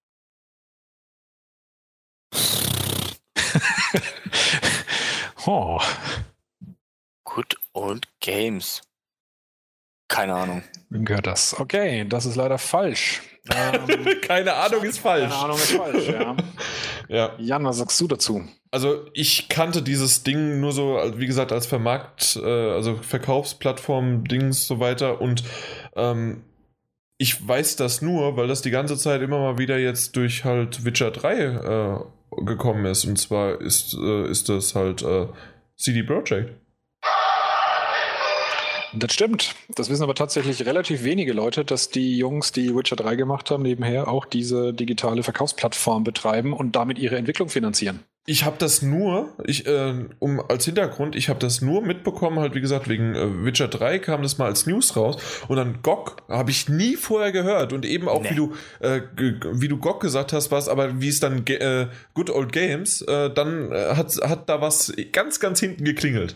oh, 5.46 5.82
Good 7.26 7.58
Old 7.74 8.08
Games. 8.22 8.82
Keine 10.08 10.36
Ahnung. 10.36 10.64
wem 10.90 11.04
gehört 11.04 11.28
das? 11.28 11.60
Okay, 11.60 12.06
das 12.08 12.26
ist 12.26 12.38
leider 12.38 12.58
falsch. 12.58 13.22
Ähm, 13.50 14.06
Keine 14.22 14.54
Ahnung 14.54 14.84
ist 14.84 15.00
falsch. 15.00 15.24
keine 15.24 15.36
Ahnung, 15.36 15.58
ist 15.58 15.72
falsch, 15.72 16.08
ja. 16.08 16.36
Ja, 17.10 17.32
Jan, 17.40 17.66
was 17.66 17.78
sagst 17.78 18.00
du 18.00 18.08
dazu? 18.08 18.44
also 18.72 19.06
ich 19.14 19.50
kannte 19.50 19.82
dieses 19.82 20.24
Ding 20.24 20.62
nur 20.62 20.72
so, 20.72 20.98
wie 21.18 21.28
gesagt, 21.28 21.52
als 21.52 21.66
Vermarkt, 21.66 22.40
äh, 22.42 22.72
also 22.72 22.96
Verkaufsplattform, 22.96 24.24
Dings 24.24 24.66
so 24.66 24.80
weiter 24.80 25.20
und 25.22 25.44
ähm, 25.96 26.44
ich 27.18 27.46
weiß 27.46 27.76
das 27.76 28.02
nur, 28.02 28.38
weil 28.38 28.48
das 28.48 28.62
die 28.62 28.72
ganze 28.72 28.98
Zeit 28.98 29.22
immer 29.22 29.40
mal 29.40 29.58
wieder 29.58 29.78
jetzt 29.78 30.16
durch 30.16 30.46
halt 30.46 30.86
Witcher 30.86 31.12
3 31.12 31.36
äh, 31.38 32.44
gekommen 32.46 32.86
ist 32.86 33.06
und 33.06 33.18
zwar 33.18 33.60
ist, 33.60 33.94
äh, 33.94 34.28
ist 34.30 34.48
das 34.50 34.74
halt 34.74 35.02
äh, 35.04 35.28
CD 35.76 36.04
Projekt. 36.04 36.61
Das 38.94 39.14
stimmt. 39.14 39.56
Das 39.76 39.90
wissen 39.90 40.04
aber 40.04 40.16
tatsächlich 40.16 40.66
relativ 40.66 41.04
wenige 41.04 41.34
Leute, 41.34 41.64
dass 41.64 41.90
die 41.90 42.18
Jungs, 42.18 42.52
die 42.52 42.76
Witcher 42.76 42.96
3 42.96 43.16
gemacht 43.16 43.50
haben, 43.52 43.64
nebenher 43.64 44.08
auch 44.08 44.26
diese 44.26 44.74
digitale 44.74 45.24
Verkaufsplattform 45.24 46.04
betreiben 46.04 46.54
und 46.54 46.76
damit 46.76 47.00
ihre 47.00 47.18
Entwicklung 47.18 47.50
finanzieren. 47.50 48.02
Ich 48.28 48.46
habe 48.46 48.58
das 48.60 48.84
nur, 48.84 49.34
ich, 49.46 49.66
äh, 49.66 49.96
um 50.20 50.40
als 50.48 50.66
Hintergrund, 50.66 51.16
ich 51.16 51.28
habe 51.28 51.40
das 51.40 51.62
nur 51.62 51.82
mitbekommen, 51.82 52.38
halt 52.40 52.54
wie 52.54 52.62
gesagt, 52.62 52.88
wegen 52.88 53.16
äh, 53.16 53.46
Witcher 53.46 53.68
3 53.68 53.98
kam 53.98 54.22
das 54.22 54.38
mal 54.38 54.46
als 54.46 54.68
News 54.68 54.96
raus 54.96 55.18
und 55.48 55.56
dann 55.56 55.82
GOG 55.82 56.18
habe 56.30 56.52
ich 56.52 56.70
nie 56.70 56.96
vorher 56.98 57.32
gehört 57.32 57.74
und 57.74 57.84
eben 57.84 58.08
auch 58.08 58.22
Nee. 58.22 58.30
wie 58.32 58.36
du 58.36 58.54
äh, 58.80 59.02
wie 59.54 59.68
du 59.68 59.78
GOG 59.78 60.02
gesagt 60.02 60.34
hast, 60.34 60.52
was, 60.52 60.70
aber 60.70 61.02
wie 61.02 61.08
es 61.08 61.20
dann 61.20 61.48
äh, 61.48 61.88
Good 62.14 62.30
Old 62.30 62.52
Games, 62.52 63.02
äh, 63.02 63.32
dann 63.34 63.72
äh, 63.72 63.96
hat, 63.96 64.14
hat 64.22 64.48
da 64.50 64.62
was 64.62 64.94
ganz, 65.12 65.40
ganz 65.40 65.60
hinten 65.60 65.84
geklingelt. 65.84 66.36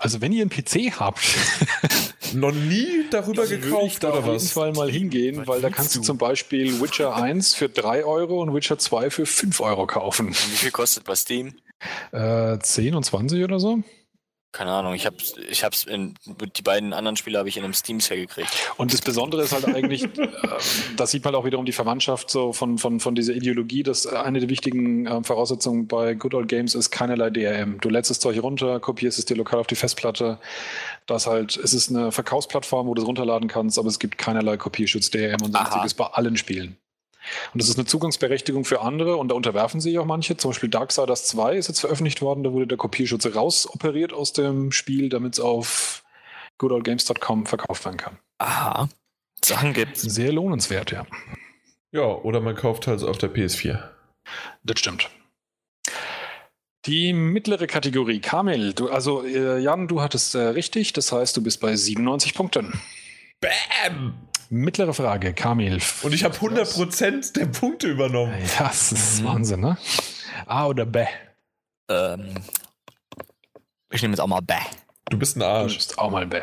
Also 0.00 0.20
wenn 0.22 0.32
ihr 0.32 0.40
einen 0.42 0.50
PC 0.50 0.98
habt, 0.98 1.20
Noch 2.32 2.52
nie 2.52 3.04
darüber 3.10 3.44
ich 3.44 3.50
gekauft 3.50 4.02
da 4.04 4.08
oder 4.10 4.18
auf 4.20 4.24
jeden 4.26 4.36
was? 4.36 4.52
Fall 4.52 4.72
mal 4.72 4.90
hingehen, 4.90 5.36
Was 5.38 5.46
weil 5.48 5.60
da 5.60 5.68
kannst 5.68 5.94
du 5.96 5.98
du? 6.00 6.04
zum 6.06 6.16
Beispiel 6.18 6.80
Witcher 6.80 7.14
1 7.22 7.54
für 7.54 7.68
3 7.68 8.04
Euro 8.04 8.40
und 8.40 8.54
Witcher 8.54 8.78
2 8.78 9.10
für 9.10 9.26
5 9.26 9.60
Euro 9.60 9.86
kaufen. 9.86 10.28
Und 10.28 10.52
wie 10.52 10.56
viel 10.56 10.70
kostet 10.70 11.04
bei 11.04 11.14
Steam? 11.16 11.54
Äh, 12.12 12.58
10 12.60 12.94
und 12.94 13.04
20 13.04 13.42
oder 13.44 13.58
so. 13.60 13.80
Keine 14.52 14.72
Ahnung. 14.72 14.94
Ich 14.94 15.06
hab's, 15.06 15.34
ich 15.48 15.62
hab's 15.62 15.84
in, 15.84 16.14
die 16.56 16.62
beiden 16.62 16.92
anderen 16.92 17.16
Spiele 17.16 17.38
habe 17.38 17.48
ich 17.48 17.56
in 17.56 17.62
einem 17.62 17.72
Steam 17.72 18.00
Sale 18.00 18.22
gekriegt. 18.22 18.50
Und 18.78 18.92
das 18.92 19.00
Besondere 19.00 19.42
ist 19.42 19.52
halt 19.52 19.64
eigentlich, 19.64 20.04
äh, 20.18 20.28
da 20.96 21.06
sieht 21.06 21.24
man 21.24 21.36
auch 21.36 21.44
wiederum 21.44 21.66
die 21.66 21.72
Verwandtschaft 21.72 22.30
so 22.30 22.52
von, 22.52 22.76
von, 22.76 22.98
von 22.98 23.14
dieser 23.14 23.32
Ideologie, 23.32 23.84
dass 23.84 24.06
äh, 24.06 24.16
eine 24.16 24.40
der 24.40 24.48
wichtigen 24.48 25.06
äh, 25.06 25.22
Voraussetzungen 25.22 25.86
bei 25.86 26.14
Good 26.14 26.34
Old 26.34 26.48
Games 26.48 26.74
ist 26.74 26.90
keinerlei 26.90 27.30
DRM. 27.30 27.80
Du 27.80 27.88
lädst 27.88 28.10
das 28.10 28.18
Zeug 28.18 28.42
runter, 28.42 28.80
kopierst 28.80 29.20
es 29.20 29.24
dir 29.24 29.36
lokal 29.36 29.60
auf 29.60 29.68
die 29.68 29.76
Festplatte. 29.76 30.38
Das 31.06 31.28
halt, 31.28 31.56
es 31.56 31.72
ist 31.72 31.90
eine 31.90 32.10
Verkaufsplattform, 32.10 32.88
wo 32.88 32.94
du 32.94 33.02
es 33.02 33.08
runterladen 33.08 33.48
kannst, 33.48 33.78
aber 33.78 33.88
es 33.88 34.00
gibt 34.00 34.18
keinerlei 34.18 34.56
Kopierschutz, 34.56 35.10
DRM 35.10 35.42
und 35.42 35.52
sonstiges 35.52 35.94
bei 35.94 36.06
allen 36.06 36.36
Spielen. 36.36 36.76
Und 37.52 37.62
das 37.62 37.68
ist 37.68 37.78
eine 37.78 37.86
Zugangsberechtigung 37.86 38.64
für 38.64 38.80
andere 38.80 39.16
und 39.16 39.28
da 39.28 39.34
unterwerfen 39.34 39.80
sich 39.80 39.98
auch 39.98 40.04
manche. 40.04 40.36
Zum 40.36 40.50
Beispiel 40.50 40.68
Darksiders 40.68 41.26
2 41.26 41.56
ist 41.56 41.68
jetzt 41.68 41.80
veröffentlicht 41.80 42.22
worden, 42.22 42.44
da 42.44 42.52
wurde 42.52 42.66
der 42.66 42.78
Kopierschutz 42.78 43.26
rausoperiert 43.34 44.12
aus 44.12 44.32
dem 44.32 44.72
Spiel, 44.72 45.08
damit 45.08 45.34
es 45.34 45.40
auf 45.40 46.02
goodoldgames.com 46.58 47.46
verkauft 47.46 47.84
werden 47.84 47.96
kann. 47.96 48.18
Aha. 48.38 48.88
Sachen 49.44 49.72
gibt's. 49.72 50.02
Sehr 50.02 50.32
lohnenswert, 50.32 50.90
ja. 50.90 51.06
Ja, 51.92 52.04
oder 52.04 52.40
man 52.40 52.54
kauft 52.54 52.86
halt 52.86 53.02
auf 53.02 53.18
der 53.18 53.32
PS4. 53.32 53.82
Das 54.62 54.78
stimmt. 54.78 55.10
Die 56.86 57.12
mittlere 57.12 57.66
Kategorie, 57.66 58.20
Kamil, 58.20 58.72
du, 58.72 58.88
also 58.88 59.22
äh, 59.24 59.58
Jan, 59.58 59.86
du 59.86 60.00
hattest 60.00 60.34
äh, 60.34 60.38
richtig, 60.38 60.94
das 60.94 61.12
heißt, 61.12 61.36
du 61.36 61.42
bist 61.42 61.60
bei 61.60 61.76
97 61.76 62.32
Punkten. 62.32 62.80
Bam! 63.40 64.14
Mittlere 64.52 64.92
Frage, 64.94 65.32
Kamil. 65.32 65.80
Und 66.02 66.12
ich 66.12 66.24
habe 66.24 66.34
100% 66.36 67.34
der 67.34 67.46
Punkte 67.46 67.86
übernommen. 67.88 68.34
Ja, 68.58 68.64
das 68.68 68.90
ist 68.90 69.20
Mhm. 69.20 69.26
Wahnsinn, 69.26 69.60
ne? 69.60 69.78
A 70.46 70.66
oder 70.66 70.86
B? 70.86 71.04
Ähm, 71.88 72.34
ich 73.90 74.02
nehme 74.02 74.12
jetzt 74.12 74.20
auch 74.20 74.26
mal 74.26 74.40
Bäh. 74.42 74.54
Du 75.08 75.18
bist 75.18 75.36
ein 75.36 75.40
Du 75.40 75.46
Arsch. 75.46 75.76
bist 75.76 75.98
auch 75.98 76.10
mal 76.10 76.26
B. 76.26 76.40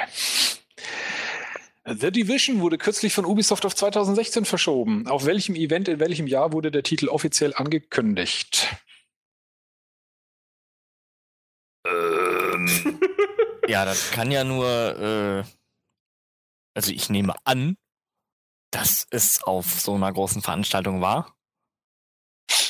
The 1.86 2.12
Division 2.12 2.60
wurde 2.62 2.78
kürzlich 2.78 3.14
von 3.14 3.26
Ubisoft 3.26 3.66
auf 3.66 3.76
2016 3.76 4.46
verschoben. 4.46 5.08
Auf 5.08 5.26
welchem 5.26 5.56
Event 5.56 5.88
in 5.90 6.00
welchem 6.00 6.28
Jahr 6.28 6.54
wurde 6.54 6.72
der 6.72 6.84
Titel 6.84 7.10
offiziell 7.10 7.54
angekündigt? 7.54 8.68
Ähm, 11.86 12.70
ja, 13.68 13.84
das 13.86 14.12
kann 14.12 14.32
ja 14.32 14.44
nur, 14.46 14.66
äh, 14.66 15.44
also 16.74 16.92
ich 16.92 17.10
nehme 17.10 17.34
an, 17.46 17.78
dass 18.72 19.08
es 19.10 19.44
auf 19.44 19.80
so 19.80 19.96
einer 19.96 20.12
großen 20.12 20.42
Veranstaltung 20.42 21.02
war, 21.02 21.36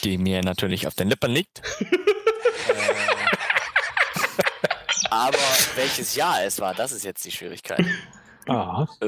die 0.03 0.17
mir 0.17 0.41
natürlich 0.41 0.87
auf 0.87 0.95
den 0.95 1.09
Lippen 1.09 1.31
liegt. 1.31 1.61
äh, 1.79 1.85
aber 5.09 5.37
welches 5.75 6.15
Jahr 6.15 6.43
es 6.43 6.59
war, 6.59 6.73
das 6.73 6.91
ist 6.91 7.03
jetzt 7.03 7.25
die 7.25 7.31
Schwierigkeit. 7.31 7.85
Ah. 8.47 8.87
Äh, 9.01 9.05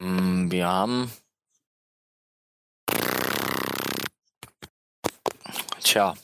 mm, 0.00 0.50
wir 0.50 0.66
haben. 0.66 1.12
Tja. 5.80 6.14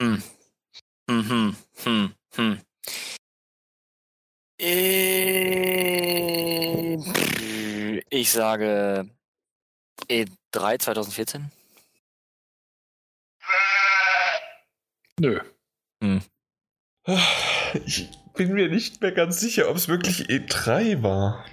Hm. 0.00 0.22
Mhm. 1.08 1.56
Hm. 1.84 2.14
Hm. 2.34 2.60
Äh, 4.64 5.04
Ich 8.10 8.32
sage 8.32 9.08
E3 10.08 10.78
2014. 10.78 11.50
Nö. 15.20 15.40
Hm. 16.02 16.22
Ich 17.84 18.08
bin 18.34 18.54
mir 18.54 18.68
nicht 18.68 19.00
mehr 19.02 19.12
ganz 19.12 19.38
sicher, 19.40 19.68
ob 19.68 19.76
es 19.76 19.88
wirklich 19.88 20.28
E3 20.30 21.02
war. 21.02 21.44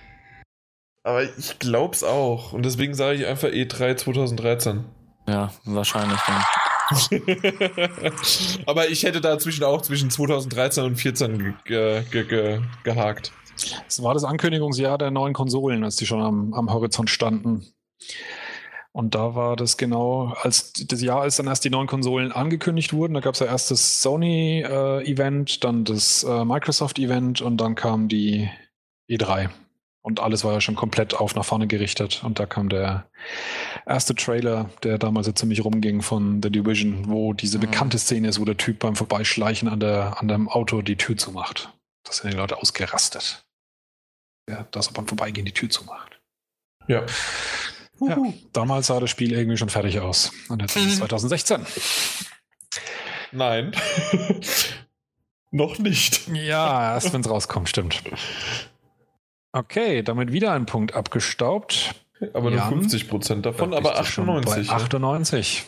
Aber 1.04 1.24
ich 1.24 1.60
glaub's 1.60 2.04
auch. 2.04 2.54
Und 2.54 2.64
deswegen 2.64 2.94
sage 2.94 3.18
ich 3.18 3.26
einfach 3.26 3.50
E 3.50 3.64
E3 3.64 3.96
2013. 3.98 4.86
Ja, 5.28 5.54
wahrscheinlich 5.66 6.20
dann. 6.22 6.44
Aber 8.66 8.90
ich 8.90 9.04
hätte 9.04 9.22
dazwischen 9.22 9.64
auch 9.64 9.82
zwischen 9.82 10.10
2013 10.10 10.84
und 10.84 10.98
2014 10.98 11.56
ge 11.66 12.04
ge 12.12 12.26
ge 12.26 12.62
gehakt. 12.84 13.32
Es 13.88 14.02
war 14.02 14.14
das 14.14 14.24
Ankündigungsjahr 14.24 14.98
der 14.98 15.12
neuen 15.12 15.34
Konsolen, 15.34 15.84
als 15.84 15.98
die 15.98 16.06
schon 16.06 16.22
am, 16.22 16.54
am 16.54 16.72
Horizont 16.72 17.10
standen. 17.10 17.66
Und 18.94 19.16
da 19.16 19.36
war 19.36 19.56
das 19.56 19.78
genau, 19.78 20.34
als 20.42 20.74
das 20.74 21.02
Jahr, 21.02 21.22
als 21.22 21.38
dann 21.38 21.48
erst 21.48 21.64
die 21.64 21.70
neuen 21.70 21.88
Konsolen 21.88 22.34
angekündigt 22.34 22.92
wurden, 22.92 23.14
da 23.14 23.22
gab 23.22 23.36
es 23.36 23.40
ja 23.40 23.46
erst 23.46 23.72
das 23.72 24.02
Sony-Event, 24.02 25.64
dann 25.64 25.86
das 25.86 26.24
äh, 26.24 26.44
Microsoft-Event 26.44 27.42
und 27.42 27.58
dann 27.58 27.76
kam 27.76 28.10
die 28.10 28.50
E3. 29.10 29.50
Und 30.04 30.20
alles 30.20 30.44
war 30.44 30.54
ja 30.54 30.62
schon 30.62 30.76
komplett 30.76 31.14
auf 31.14 31.36
nach 31.36 31.46
vorne 31.46 31.68
gerichtet. 31.68 32.24
Und 32.24 32.40
da 32.40 32.48
kam 32.48 32.70
der 32.70 33.08
erste 33.86 34.16
Trailer, 34.16 34.70
der 34.82 34.98
damals 34.98 35.28
so 35.28 35.32
ziemlich 35.32 35.64
rumging 35.64 36.02
von 36.02 36.42
The 36.42 36.50
Division, 36.50 37.08
wo 37.08 37.34
diese 37.34 37.58
Mhm. 37.58 37.62
bekannte 37.62 38.00
Szene 38.00 38.28
ist, 38.28 38.40
wo 38.40 38.46
der 38.46 38.58
Typ 38.58 38.80
beim 38.80 38.96
Vorbeischleichen 38.96 39.70
an, 39.70 39.80
der, 39.80 40.20
an 40.20 40.28
dem 40.28 40.50
Auto 40.50 40.82
die 40.82 40.96
Tür 40.98 41.18
zumacht. 41.18 41.72
Da 42.04 42.12
sind 42.14 42.34
die 42.34 42.38
Leute 42.38 42.58
ausgerastet. 42.58 43.46
Ja, 44.50 44.66
dass 44.72 44.88
er 44.88 44.94
beim 44.94 45.08
Vorbeigehen 45.08 45.46
die 45.46 45.52
Tür 45.54 45.70
zumacht. 45.70 46.20
Ja. 46.88 47.06
Ja, 48.00 48.18
damals 48.54 48.88
sah 48.88 49.00
das 49.00 49.12
Spiel 49.12 49.32
irgendwie 49.32 49.58
schon 49.58 49.70
fertig 49.70 50.00
aus. 50.00 50.32
Und 50.50 50.64
jetzt 50.64 50.76
ist 50.76 50.84
es 50.86 50.94
Mhm. 50.96 51.00
2016. 51.00 51.66
Nein. 53.32 53.72
Noch 55.52 55.78
nicht. 55.78 56.28
Ja, 56.30 56.94
erst 56.96 57.14
wenn 57.14 57.22
es 57.22 57.30
rauskommt, 57.30 57.70
stimmt. 57.70 58.02
Okay, 59.54 60.02
damit 60.02 60.32
wieder 60.32 60.54
ein 60.54 60.66
Punkt 60.66 60.94
abgestaubt. 60.94 61.96
Aber 62.34 62.50
nur 62.52 62.60
Jan? 62.60 62.70
50 62.70 63.10
Prozent 63.10 63.46
davon, 63.46 63.72
Da 63.72 63.78
aber 63.78 63.92
bist 63.92 64.02
du 64.02 64.06
schon 64.06 64.30
98. 64.30 64.68
Bei 64.68 64.74
ja. 64.74 64.84
98. 64.84 65.64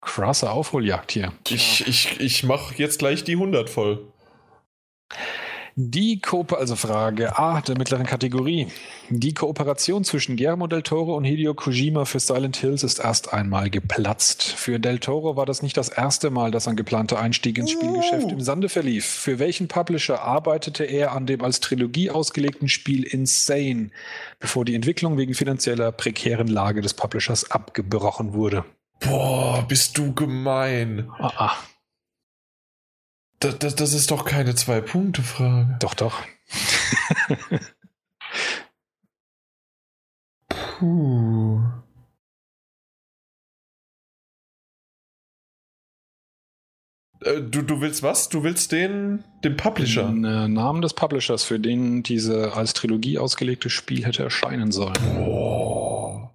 Krasse 0.00 0.50
Aufholjagd 0.50 1.12
hier. 1.12 1.32
Ich, 1.48 1.86
ich, 1.86 2.20
ich 2.20 2.44
mache 2.44 2.74
jetzt 2.76 3.00
gleich 3.00 3.24
die 3.24 3.32
100 3.32 3.68
voll. 3.68 4.12
Die 5.78 6.20
Kooper, 6.22 6.56
also 6.56 6.74
Frage 6.74 7.38
A 7.38 7.60
der 7.60 7.76
mittleren 7.76 8.06
Kategorie. 8.06 8.68
Die 9.10 9.34
Kooperation 9.34 10.04
zwischen 10.04 10.36
Guillermo 10.38 10.68
del 10.68 10.80
Toro 10.80 11.14
und 11.14 11.24
Hideo 11.24 11.52
Kojima 11.52 12.06
für 12.06 12.18
Silent 12.18 12.56
Hills 12.56 12.82
ist 12.82 12.98
erst 12.98 13.34
einmal 13.34 13.68
geplatzt. 13.68 14.42
Für 14.42 14.80
del 14.80 15.00
Toro 15.00 15.36
war 15.36 15.44
das 15.44 15.60
nicht 15.60 15.76
das 15.76 15.90
erste 15.90 16.30
Mal, 16.30 16.50
dass 16.50 16.66
ein 16.66 16.76
geplanter 16.76 17.18
Einstieg 17.18 17.58
ins 17.58 17.72
Spielgeschäft 17.72 18.32
im 18.32 18.40
Sande 18.40 18.70
verlief. 18.70 19.04
Für 19.04 19.38
welchen 19.38 19.68
Publisher 19.68 20.22
arbeitete 20.22 20.84
er 20.84 21.12
an 21.12 21.26
dem 21.26 21.42
als 21.42 21.60
Trilogie 21.60 22.08
ausgelegten 22.08 22.70
Spiel 22.70 23.02
Insane, 23.02 23.90
bevor 24.40 24.64
die 24.64 24.74
Entwicklung 24.74 25.18
wegen 25.18 25.34
finanzieller 25.34 25.92
prekären 25.92 26.48
Lage 26.48 26.80
des 26.80 26.94
Publishers 26.94 27.50
abgebrochen 27.50 28.32
wurde? 28.32 28.64
Boah, 29.00 29.62
bist 29.68 29.98
du 29.98 30.14
gemein. 30.14 31.10
Ah, 31.18 31.32
ah 31.36 31.56
Das, 33.46 33.58
das, 33.60 33.76
das 33.76 33.92
ist 33.92 34.10
doch 34.10 34.24
keine 34.24 34.56
Zwei-Punkte-Frage. 34.56 35.76
doch, 35.78 35.94
doch. 35.94 36.24
Puh. 40.48 41.62
Äh, 47.20 47.40
Du, 47.42 47.62
du 47.62 47.80
willst 47.80 48.02
was? 48.02 48.28
Du 48.28 48.42
willst 48.42 48.72
den, 48.72 49.22
den 49.44 49.56
Publisher? 49.56 50.08
Den 50.08 50.24
äh, 50.24 50.48
Namen 50.48 50.82
des 50.82 50.94
Publishers, 50.94 51.44
für 51.44 51.60
den 51.60 52.02
diese 52.02 52.52
als 52.54 52.74
Trilogie 52.74 53.18
ausgelegte 53.18 53.70
Spiel 53.70 54.04
hätte 54.04 54.24
erscheinen 54.24 54.72
sollen. 54.72 54.94
Boah. 55.14 56.34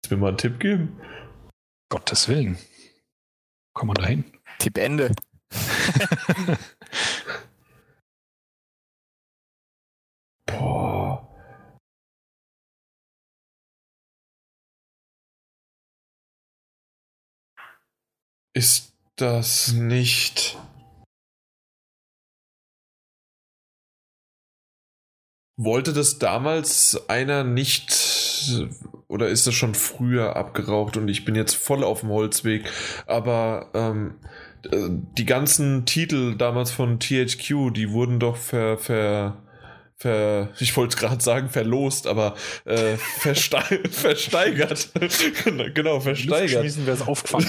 Willst 0.00 0.10
du 0.10 0.14
mir 0.14 0.20
mal 0.22 0.28
einen 0.28 0.38
Tipp 0.38 0.58
geben? 0.58 0.98
Gottes 1.90 2.28
Willen. 2.28 2.56
Komm 3.82 3.88
mal 3.88 3.94
dahin. 3.94 4.24
Tipp 4.60 4.78
Ende. 4.78 5.12
Boah. 10.46 11.28
Ist 18.54 18.94
das 19.16 19.72
nicht. 19.72 20.56
Wollte 25.56 25.92
das 25.92 26.20
damals 26.20 27.08
einer 27.08 27.42
nicht 27.42 27.90
oder 29.12 29.28
ist 29.28 29.46
das 29.46 29.54
schon 29.54 29.74
früher 29.74 30.36
abgeraucht 30.36 30.96
und 30.96 31.06
ich 31.08 31.26
bin 31.26 31.34
jetzt 31.34 31.54
voll 31.54 31.84
auf 31.84 32.00
dem 32.00 32.08
Holzweg? 32.08 32.64
Aber 33.06 33.68
ähm, 33.74 34.14
äh, 34.70 34.88
die 34.88 35.26
ganzen 35.26 35.84
Titel 35.84 36.34
damals 36.34 36.70
von 36.70 36.98
THQ, 36.98 37.72
die 37.74 37.90
wurden 37.90 38.20
doch 38.20 38.38
ver, 38.38 38.78
ver, 38.78 39.36
ich 40.58 40.74
wollte 40.78 40.96
gerade 40.96 41.22
sagen 41.22 41.50
verlost, 41.50 42.06
aber 42.06 42.36
äh, 42.64 42.96
verstei 42.96 43.80
versteigert. 43.90 44.90
genau, 45.74 46.00
versteigert. 46.00 46.62
Schmissen 46.62 46.86
wir 46.86 46.94
es 46.94 47.02
aufgefangen. 47.02 47.46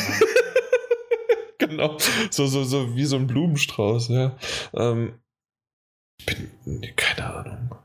genau. 1.60 1.98
So, 2.30 2.46
so, 2.46 2.66
so 2.66 2.94
wie 2.98 3.06
so 3.06 3.16
ein 3.16 3.26
Blumenstrauß, 3.26 4.10
ja. 4.10 4.36
Ähm, 4.76 5.14
ich 6.20 6.26
bin, 6.26 6.52
keine 6.98 7.34
Ahnung. 7.34 7.76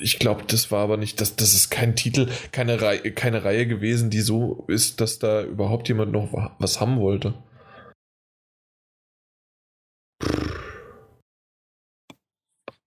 Ich, 0.00 0.18
glaube, 0.18 0.44
das 0.46 0.70
war 0.70 0.82
aber 0.82 0.96
nicht, 0.96 1.20
das, 1.20 1.36
das 1.36 1.54
ist 1.54 1.70
kein 1.70 1.94
Titel, 1.94 2.28
keine 2.50 2.80
Reihe, 2.80 3.12
keine 3.12 3.44
Reihe 3.44 3.66
gewesen, 3.66 4.10
die 4.10 4.20
so 4.20 4.64
ist, 4.68 5.00
dass 5.00 5.18
da 5.18 5.42
überhaupt 5.44 5.86
jemand 5.88 6.12
noch 6.12 6.32
wa- 6.32 6.56
was 6.58 6.80
haben 6.80 6.98
wollte. 6.98 7.34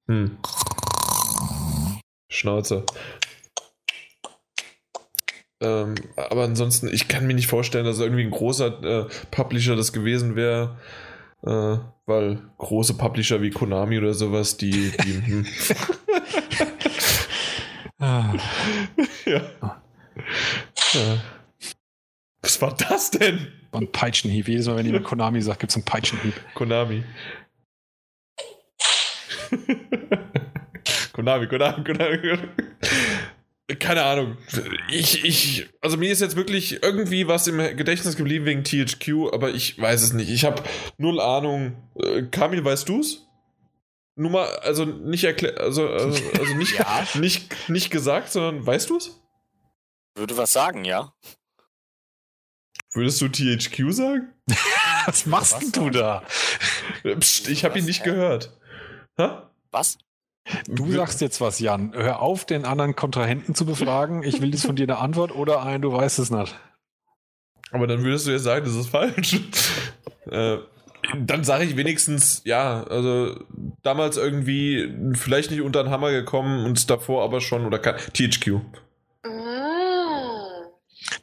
Hm. 0.08 0.38
Schnauze. 2.30 2.86
Ähm, 5.62 5.96
aber 6.18 6.44
ansonsten, 6.44 6.88
ich 6.92 7.08
kann 7.08 7.26
mir 7.26 7.36
nicht 7.36 7.48
vorstellen, 7.48 7.86
dass 7.86 8.00
irgendwie 8.00 8.24
ein 8.24 8.32
großer 8.32 8.84
äh, 8.84 9.10
Publisher 9.32 9.76
das 9.76 9.94
gewesen 9.94 10.36
wäre, 10.36 10.78
äh, 11.44 11.78
weil 12.06 12.42
große 12.58 12.96
Publisher 12.96 13.42
wie 13.42 13.50
Konami 13.52 13.98
oder 13.98 14.14
sowas, 14.14 14.58
die, 14.58 14.92
die 15.06 15.14
hm, 15.26 15.46
ja. 19.26 19.42
ja. 20.94 21.18
Was 22.42 22.62
war 22.62 22.76
das 22.76 23.12
denn? 23.12 23.48
war 23.74 23.82
ein 23.82 23.92
Peitschenhieb. 23.92 24.48
Jedes 24.48 24.68
Mal, 24.68 24.78
wenn 24.78 24.86
jemand 24.86 25.06
Konami 25.06 25.42
sagt, 25.42 25.60
gibt 25.60 25.72
es 25.72 25.76
einen 25.76 25.86
Peitschenhieb. 25.86 26.34
Konami. 26.54 27.04
Konami, 31.14 31.48
Konami, 31.48 31.84
Konami. 31.84 32.38
keine 33.80 34.04
Ahnung. 34.04 34.38
Ich, 34.90 35.24
ich, 35.26 35.70
also 35.82 35.98
mir 35.98 36.12
ist 36.12 36.22
jetzt 36.22 36.36
wirklich 36.36 36.84
irgendwie 36.84 37.28
was 37.28 37.48
im 37.48 37.58
Gedächtnis 37.58 38.16
geblieben 38.16 38.46
wegen 38.46 38.64
THQ, 38.64 39.34
aber 39.34 39.52
ich 39.52 39.80
weiß 39.80 40.04
es 40.04 40.14
nicht. 40.14 40.30
Ich 40.30 40.46
habe 40.46 40.62
null 40.98 41.20
Ahnung. 41.20 41.76
Äh, 41.96 42.24
Kamil, 42.24 42.64
weißt 42.64 42.88
du's? 42.88 43.28
Nur 44.16 44.32
mal, 44.32 44.48
also 44.60 44.86
nicht 44.86 45.24
erklärt, 45.24 45.60
also, 45.60 45.88
also, 45.88 46.22
also 46.40 46.54
nicht, 46.56 46.74
Ja. 46.80 47.06
nicht, 47.16 47.70
nicht 47.70 47.90
gesagt, 47.90 48.32
sondern 48.32 48.66
weißt 48.66 48.90
du's? 48.90 49.20
Würde 50.16 50.38
was 50.38 50.54
sagen, 50.54 50.86
ja. 50.86 51.14
Würdest 52.94 53.20
du 53.22 53.28
THQ 53.28 53.92
sagen? 53.92 54.34
Was 55.06 55.26
machst 55.26 55.62
denn 55.62 55.72
du 55.72 55.90
da? 55.90 56.24
Psst, 57.20 57.50
ich 57.50 57.66
habe 57.66 57.80
ihn 57.80 57.86
nicht 57.86 58.04
gehört. 58.04 58.56
Ha? 59.18 59.50
Was? 59.72 59.98
Du 60.68 60.92
sagst 60.92 61.22
jetzt 61.22 61.42
was, 61.42 61.60
Jan. 61.60 61.94
Hör 61.94 62.20
auf, 62.20 62.46
den 62.46 62.66
anderen 62.66 62.96
Kontrahenten 62.96 63.56
zu 63.56 63.66
befragen. 63.66 64.24
Ich 64.24 64.42
will 64.42 64.52
jetzt 64.52 64.66
von 64.66 64.76
dir 64.76 64.84
eine 64.84 64.98
Antwort 64.98 65.34
oder 65.34 65.64
ein, 65.64 65.82
du 65.82 65.92
weißt 65.92 66.20
es 66.20 66.30
nicht. 66.30 66.56
Aber 67.72 67.88
dann 67.88 68.04
würdest 68.04 68.28
du 68.28 68.32
ja 68.32 68.40
sagen, 68.40 68.66
das 68.66 68.76
ist 68.76 68.90
falsch. 68.90 69.40
äh, 70.30 70.58
dann 71.26 71.44
sage 71.44 71.66
ich 71.66 71.76
wenigstens, 71.78 72.42
ja, 72.46 72.84
also 72.84 73.36
damals 73.82 74.18
irgendwie 74.18 74.94
vielleicht 75.16 75.52
nicht 75.52 75.62
unter 75.62 75.84
den 75.84 75.92
Hammer 75.92 76.12
gekommen 76.12 76.66
und 76.66 76.90
davor 76.90 77.24
aber 77.24 77.42
schon, 77.42 77.66
oder 77.66 77.80
kann, 77.80 77.96
THQ. 78.14 78.60
Mm. 79.26 79.30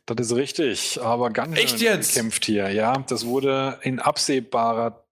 Das 0.06 0.26
ist 0.26 0.36
richtig, 0.36 1.00
aber 1.02 1.30
ganz 1.30 1.56
Echt 1.56 1.78
schön 1.78 1.80
jetzt? 1.80 2.14
gekämpft 2.14 2.44
hier. 2.44 2.70
Ja, 2.70 2.98
das 3.08 3.24
wurde 3.26 3.78
in 3.82 4.00
absehbarer 4.00 5.04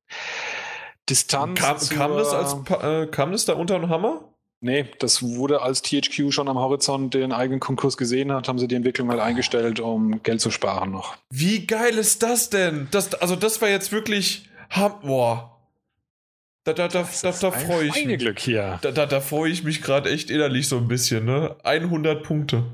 Distanz. 1.09 1.59
Kam, 1.61 1.79
zur- 1.79 1.97
kam, 1.97 2.17
das 2.17 2.33
als, 2.33 2.57
äh, 2.83 3.07
kam 3.07 3.33
das 3.33 3.45
da 3.45 3.55
unter 3.55 3.79
den 3.79 3.89
Hammer? 3.89 4.25
Nee, 4.61 4.87
das 4.99 5.23
wurde, 5.23 5.63
als 5.63 5.83
THQ 5.83 6.33
schon 6.33 6.49
am 6.49 6.59
Horizont 6.59 7.15
den 7.15 7.33
eigenen 7.33 7.61
Konkurs 7.61 7.97
gesehen 7.97 8.33
hat, 8.33 8.49
haben 8.49 8.59
sie 8.59 8.67
die 8.67 8.75
Entwicklung 8.75 9.09
halt 9.09 9.21
eingestellt, 9.21 9.79
um 9.79 10.21
Geld 10.25 10.41
zu 10.41 10.51
sparen 10.51 10.91
noch. 10.91 11.17
Wie 11.31 11.65
geil 11.65 11.97
ist 11.97 12.25
das 12.25 12.51
denn? 12.51 12.89
Das, 12.91 13.15
also 13.15 13.37
das 13.37 13.63
war 13.63 13.69
jetzt 13.69 13.93
wirklich, 13.93 14.48
ham- 14.71 15.01
boah. 15.01 15.55
Da, 16.65 16.73
da, 16.75 16.89
da, 16.89 17.09
da, 17.23 17.31
da 17.33 17.51
freue 17.51 17.87
ich 17.87 18.05
mich. 18.05 18.19
Glück 18.19 18.39
hier. 18.39 18.79
Da, 18.83 18.91
da, 18.91 19.07
da 19.07 19.21
freue 19.21 19.51
ich 19.51 19.65
mich 19.65 19.81
gerade 19.81 20.11
echt 20.11 20.29
innerlich 20.31 20.69
so 20.69 20.77
ein 20.77 20.87
bisschen, 20.89 21.25
ne? 21.25 21.57
100 21.65 22.23
Punkte. 22.23 22.65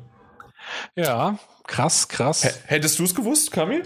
Ja, 0.97 1.39
krass, 1.67 2.09
krass. 2.09 2.45
H 2.45 2.51
hättest 2.67 2.99
du 2.99 3.05
es 3.05 3.15
gewusst, 3.15 3.53
Kamil? 3.53 3.83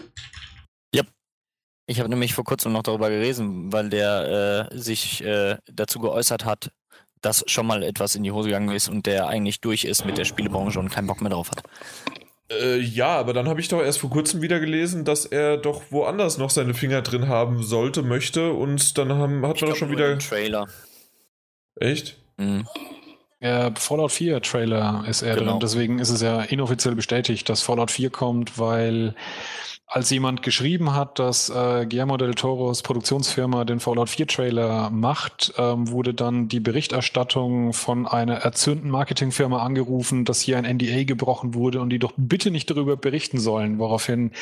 Ich 1.91 2.01
habe 2.01 2.11
nämlich 2.11 2.35
vor 2.35 2.45
kurzem 2.45 2.73
noch 2.73 2.83
darüber 2.83 3.09
gelesen, 3.09 3.73
weil 3.73 3.89
der 3.89 4.69
äh, 4.70 4.78
sich 4.78 5.25
äh, 5.25 5.57
dazu 5.73 5.99
geäußert 6.01 6.45
hat, 6.45 6.70
dass 7.23 7.43
schon 7.47 7.67
mal 7.67 7.83
etwas 7.83 8.15
in 8.15 8.23
die 8.23 8.31
Hose 8.31 8.49
gegangen 8.49 8.69
ist 8.69 8.91
und 8.91 9.07
der 9.07 9.27
eigentlich 9.27 9.62
durch 9.62 9.85
ist 9.85 10.05
mit 10.05 10.19
der 10.19 10.27
Spielebranche 10.27 10.78
und 10.78 10.91
keinen 10.91 11.07
Bock 11.07 11.23
mehr 11.23 11.31
drauf 11.31 11.51
hat. 11.51 11.62
Äh, 12.51 12.78
ja, 12.78 13.09
aber 13.18 13.33
dann 13.35 13.49
habe 13.49 13.60
ich 13.60 13.68
doch 13.68 13.83
erst 13.83 13.99
vor 14.01 14.10
kurzem 14.10 14.41
wieder 14.41 14.59
gelesen, 14.60 15.05
dass 15.05 15.27
er 15.27 15.59
doch 15.59 15.83
woanders 15.91 16.39
noch 16.39 16.51
seine 16.51 16.73
Finger 16.75 17.02
drin 17.02 17.28
haben 17.28 17.62
sollte, 17.62 18.02
möchte 18.02 18.52
und 18.52 18.97
dann 18.97 19.12
haben, 19.12 19.47
hat 19.47 19.60
man 19.60 19.70
doch 19.70 19.77
schon 19.77 19.91
wieder. 19.91 20.18
Trailer. 20.18 20.67
Echt? 21.77 22.17
Mhm. 22.39 22.67
Äh, 23.41 23.70
Fallout 23.77 24.12
4 24.12 24.41
Trailer 24.43 25.05
ist 25.07 25.23
er 25.23 25.36
Genau. 25.36 25.52
drin. 25.52 25.60
Deswegen 25.60 25.99
ist 25.99 26.10
es 26.10 26.23
ja 26.23 26.41
inoffiziell 26.43 26.94
bestätigt, 26.94 27.49
dass 27.49 27.62
Fallout 27.62 27.91
4 27.91 28.10
kommt, 28.10 28.59
weil 28.59 29.15
als 29.89 30.10
jemand 30.10 30.42
geschrieben 30.42 30.94
hat, 30.94 31.18
dass 31.18 31.49
äh, 31.49 31.86
Guillermo 31.86 32.18
del 32.18 32.34
Toros 32.34 32.83
Produktionsfirma 32.83 33.65
den 33.65 33.81
Fallout 33.81 34.10
4 34.10 34.26
Trailer 34.26 34.91
macht, 34.91 35.55
ähm, 35.57 35.91
wurde 35.91 36.12
dann 36.12 36.49
die 36.49 36.60
Berichterstattung 36.60 37.73
von 37.73 38.07
einer 38.07 38.34
erzürnten 38.34 38.91
Marketingfirma 38.91 39.62
angerufen, 39.62 40.26
dass 40.26 40.41
hier 40.41 40.58
ein 40.58 40.76
NDA 40.76 41.05
gebrochen 41.05 41.55
wurde 41.55 41.81
und 41.81 41.89
die 41.89 41.99
doch 41.99 42.12
bitte 42.18 42.50
nicht 42.50 42.70
darüber 42.70 42.99
berichten 42.99 43.41
sollen, 43.41 43.78
woraufhin 43.78 44.33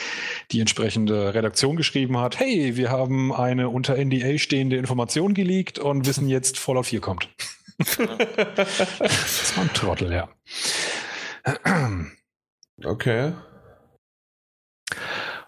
die 0.50 0.58
entsprechende 0.58 1.32
Redaktion 1.32 1.76
geschrieben 1.76 2.18
hat, 2.18 2.40
hey, 2.40 2.76
wir 2.76 2.90
haben 2.90 3.32
eine 3.32 3.68
unter 3.68 3.96
NDA 3.96 4.38
stehende 4.38 4.76
Information 4.76 5.32
geleakt 5.32 5.78
und 5.78 6.06
wissen 6.06 6.28
jetzt, 6.28 6.58
Fallout 6.58 6.86
4 6.86 7.00
kommt. 7.00 7.28
Das 7.78 9.54
war 9.56 9.64
ein 9.64 9.72
Trottel, 9.74 10.10
ja. 10.10 10.28
Okay. 12.82 13.32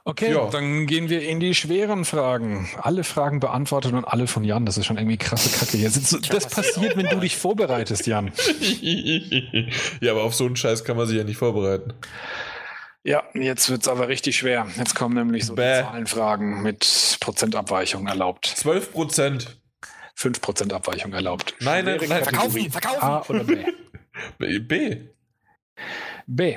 Okay, 0.09 0.33
Ja. 0.33 0.49
dann 0.49 0.87
gehen 0.87 1.11
wir 1.11 1.20
in 1.20 1.39
die 1.39 1.55
schweren 1.55 2.07
Fragen. 2.07 2.67
Alle 2.81 3.05
Fragen 3.05 3.41
beantwortet 3.41 3.93
und 3.93 4.07
alle 4.07 4.27
von 4.27 4.43
Jan. 4.43 4.65
Das 4.65 4.78
ist 4.78 4.87
schon 4.87 4.97
irgendwie 4.97 5.19
krasse 5.19 5.51
Kacke. 5.51 5.77
Hier 5.77 5.91
sitzt, 5.91 6.09
so- 6.09 6.19
das 6.19 6.49
passiert, 6.49 6.97
wenn 6.97 7.09
du 7.09 7.17
dich 7.20 7.37
vorbereitest, 7.37 8.07
Jan. 8.07 8.33
ja, 10.01 10.12
aber 10.12 10.23
auf 10.23 10.35
so 10.35 10.47
einen 10.47 10.57
Scheiß 10.57 10.85
kann 10.85 10.97
man 10.97 11.07
sich 11.07 11.19
ja 11.19 11.25
nicht 11.25 11.37
vorbereiten. 11.37 11.93
Ja, 13.05 13.23
jetzt 13.35 13.69
wird's 13.69 13.87
aber 13.87 14.09
richtig 14.09 14.37
schwer. 14.39 14.67
Jetzt 14.78 14.95
kommen 14.95 15.15
nämlich 15.15 15.45
so 15.45 15.53
die 15.55 15.61
Bäh. 15.61 15.83
Zahlenfragen 15.83 16.62
mit 16.62 17.19
Prozentabweichung 17.20 18.07
erlaubt. 18.07 18.47
12 18.47 18.93
Prozent. 18.93 19.61
5% 20.19 20.73
Abweichung 20.73 21.12
erlaubt. 21.12 21.55
Nein, 21.61 21.85
nein, 21.85 22.01
nein. 22.09 22.25
Verkaufen, 22.25 22.70
verkaufen. 22.73 23.03
A 23.03 23.23
oder 23.28 23.45
B? 23.45 23.57
B. 24.39 24.59
B. 24.59 24.97
B. 26.27 26.57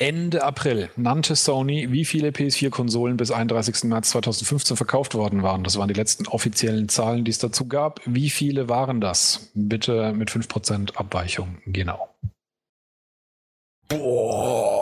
Ende 0.00 0.42
April 0.42 0.88
nannte 0.96 1.36
Sony, 1.36 1.92
wie 1.92 2.06
viele 2.06 2.30
PS4-Konsolen 2.30 3.18
bis 3.18 3.30
31. 3.30 3.84
März 3.84 4.08
2015 4.10 4.78
verkauft 4.78 5.14
worden 5.14 5.42
waren. 5.42 5.62
Das 5.62 5.76
waren 5.76 5.88
die 5.88 5.94
letzten 5.94 6.26
offiziellen 6.26 6.88
Zahlen, 6.88 7.26
die 7.26 7.30
es 7.30 7.38
dazu 7.38 7.68
gab. 7.68 8.00
Wie 8.06 8.30
viele 8.30 8.70
waren 8.70 9.02
das? 9.02 9.50
Bitte 9.52 10.14
mit 10.14 10.30
5% 10.30 10.96
Abweichung, 10.96 11.58
genau. 11.66 12.08
Boah. 13.88 14.80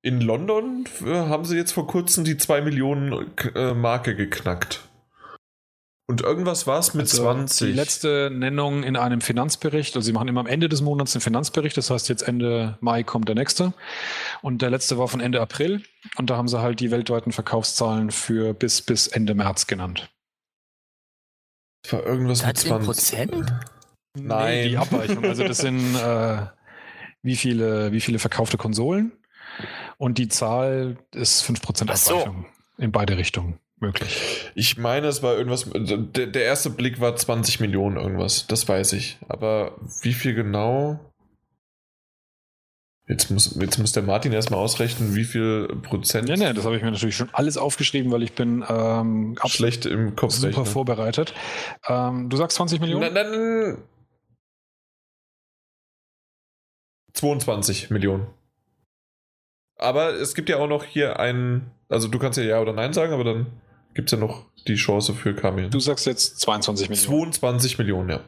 In 0.00 0.22
London 0.22 0.88
äh, 1.04 1.10
haben 1.10 1.44
sie 1.44 1.58
jetzt 1.58 1.72
vor 1.72 1.86
kurzem 1.86 2.24
die 2.24 2.38
2 2.38 2.62
Millionen 2.62 3.30
äh, 3.54 3.74
Marke 3.74 4.16
geknackt. 4.16 4.85
Und 6.08 6.20
irgendwas 6.20 6.68
war 6.68 6.78
es 6.78 6.94
mit 6.94 7.06
Also 7.06 7.22
20. 7.22 7.68
Die 7.68 7.74
letzte 7.74 8.30
Nennung 8.32 8.84
in 8.84 8.96
einem 8.96 9.20
Finanzbericht, 9.20 9.96
also 9.96 10.06
sie 10.06 10.12
machen 10.12 10.28
immer 10.28 10.40
am 10.40 10.46
Ende 10.46 10.68
des 10.68 10.80
Monats 10.80 11.16
einen 11.16 11.20
Finanzbericht, 11.20 11.76
das 11.76 11.90
heißt 11.90 12.08
jetzt 12.08 12.22
Ende 12.22 12.78
Mai 12.80 13.02
kommt 13.02 13.28
der 13.28 13.34
nächste. 13.34 13.72
Und 14.40 14.62
der 14.62 14.70
letzte 14.70 14.98
war 14.98 15.08
von 15.08 15.20
Ende 15.20 15.40
April 15.40 15.82
und 16.16 16.30
da 16.30 16.36
haben 16.36 16.46
sie 16.46 16.60
halt 16.60 16.78
die 16.78 16.92
weltweiten 16.92 17.32
Verkaufszahlen 17.32 18.12
für 18.12 18.54
bis, 18.54 18.82
bis 18.82 19.08
Ende 19.08 19.34
März 19.34 19.66
genannt. 19.66 20.08
Das 21.82 21.94
war 21.94 22.06
irgendwas 22.06 22.46
mit 22.46 22.56
13 22.56 22.68
20. 22.68 22.86
Prozent? 22.86 23.52
Nein. 24.14 24.54
Nee, 24.54 24.68
die 24.68 24.78
Abweichung. 24.78 25.24
Also 25.24 25.42
das 25.42 25.58
sind 25.58 25.96
äh, 25.96 26.46
wie, 27.22 27.36
viele, 27.36 27.90
wie 27.90 28.00
viele 28.00 28.20
verkaufte 28.20 28.58
Konsolen 28.58 29.10
und 29.98 30.18
die 30.18 30.28
Zahl 30.28 30.98
ist 31.12 31.42
5% 31.44 31.86
Ach 31.88 31.96
so. 31.96 32.14
Abweichung 32.14 32.46
in 32.78 32.92
beide 32.92 33.16
Richtungen 33.16 33.58
möglich. 33.80 34.50
Ich 34.54 34.78
meine, 34.78 35.08
es 35.08 35.22
war 35.22 35.36
irgendwas. 35.36 35.68
Der, 35.74 36.26
der 36.26 36.44
erste 36.44 36.70
Blick 36.70 37.00
war 37.00 37.14
20 37.16 37.60
Millionen 37.60 37.96
irgendwas. 37.96 38.46
Das 38.46 38.68
weiß 38.68 38.92
ich. 38.94 39.18
Aber 39.28 39.76
wie 40.02 40.14
viel 40.14 40.34
genau? 40.34 41.00
Jetzt 43.08 43.30
muss, 43.30 43.56
jetzt 43.60 43.78
muss 43.78 43.92
der 43.92 44.02
Martin 44.02 44.32
erstmal 44.32 44.58
ausrechnen, 44.58 45.14
wie 45.14 45.22
viel 45.24 45.68
Prozent 45.82 46.26
Nee, 46.28 46.36
nee, 46.36 46.52
das 46.52 46.64
habe 46.64 46.76
ich 46.76 46.82
mir 46.82 46.90
natürlich 46.90 47.14
schon 47.16 47.30
alles 47.32 47.56
aufgeschrieben, 47.56 48.10
weil 48.10 48.24
ich 48.24 48.32
bin 48.32 48.64
ähm, 48.68 49.36
absolut 49.36 49.52
schlecht 49.52 49.86
im 49.86 50.16
Kopf 50.16 50.32
super 50.32 50.48
rechnen. 50.48 50.66
vorbereitet. 50.66 51.32
Ähm, 51.86 52.28
du 52.28 52.36
sagst 52.36 52.56
20 52.56 52.80
Millionen? 52.80 53.12
Na, 53.14 53.22
dann 53.22 53.78
22 57.12 57.90
Millionen. 57.90 58.26
Aber 59.78 60.14
es 60.14 60.34
gibt 60.34 60.48
ja 60.48 60.56
auch 60.56 60.68
noch 60.68 60.84
hier 60.84 61.20
einen. 61.20 61.70
Also 61.88 62.08
du 62.08 62.18
kannst 62.18 62.38
ja 62.38 62.44
Ja 62.44 62.60
oder 62.60 62.72
Nein 62.72 62.92
sagen, 62.92 63.12
aber 63.12 63.24
dann 63.24 63.46
gibt 63.96 64.12
es 64.12 64.18
ja 64.18 64.24
noch 64.24 64.44
die 64.68 64.76
Chance 64.76 65.14
für 65.14 65.34
Kamil. 65.34 65.70
Du 65.70 65.80
sagst 65.80 66.06
jetzt 66.06 66.38
22 66.40 66.90
Millionen. 66.90 67.32
22 67.32 67.78
Millionen, 67.78 68.10
ja. 68.10 68.20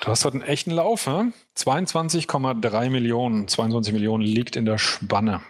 Du 0.00 0.08
hast 0.08 0.24
heute 0.24 0.38
einen 0.38 0.44
echten 0.44 0.70
Lauf, 0.70 1.06
hä? 1.06 1.32
22,3 1.56 2.90
Millionen. 2.90 3.46
22 3.48 3.92
Millionen 3.92 4.24
liegt 4.24 4.56
in 4.56 4.64
der 4.64 4.78
Spanne. 4.78 5.42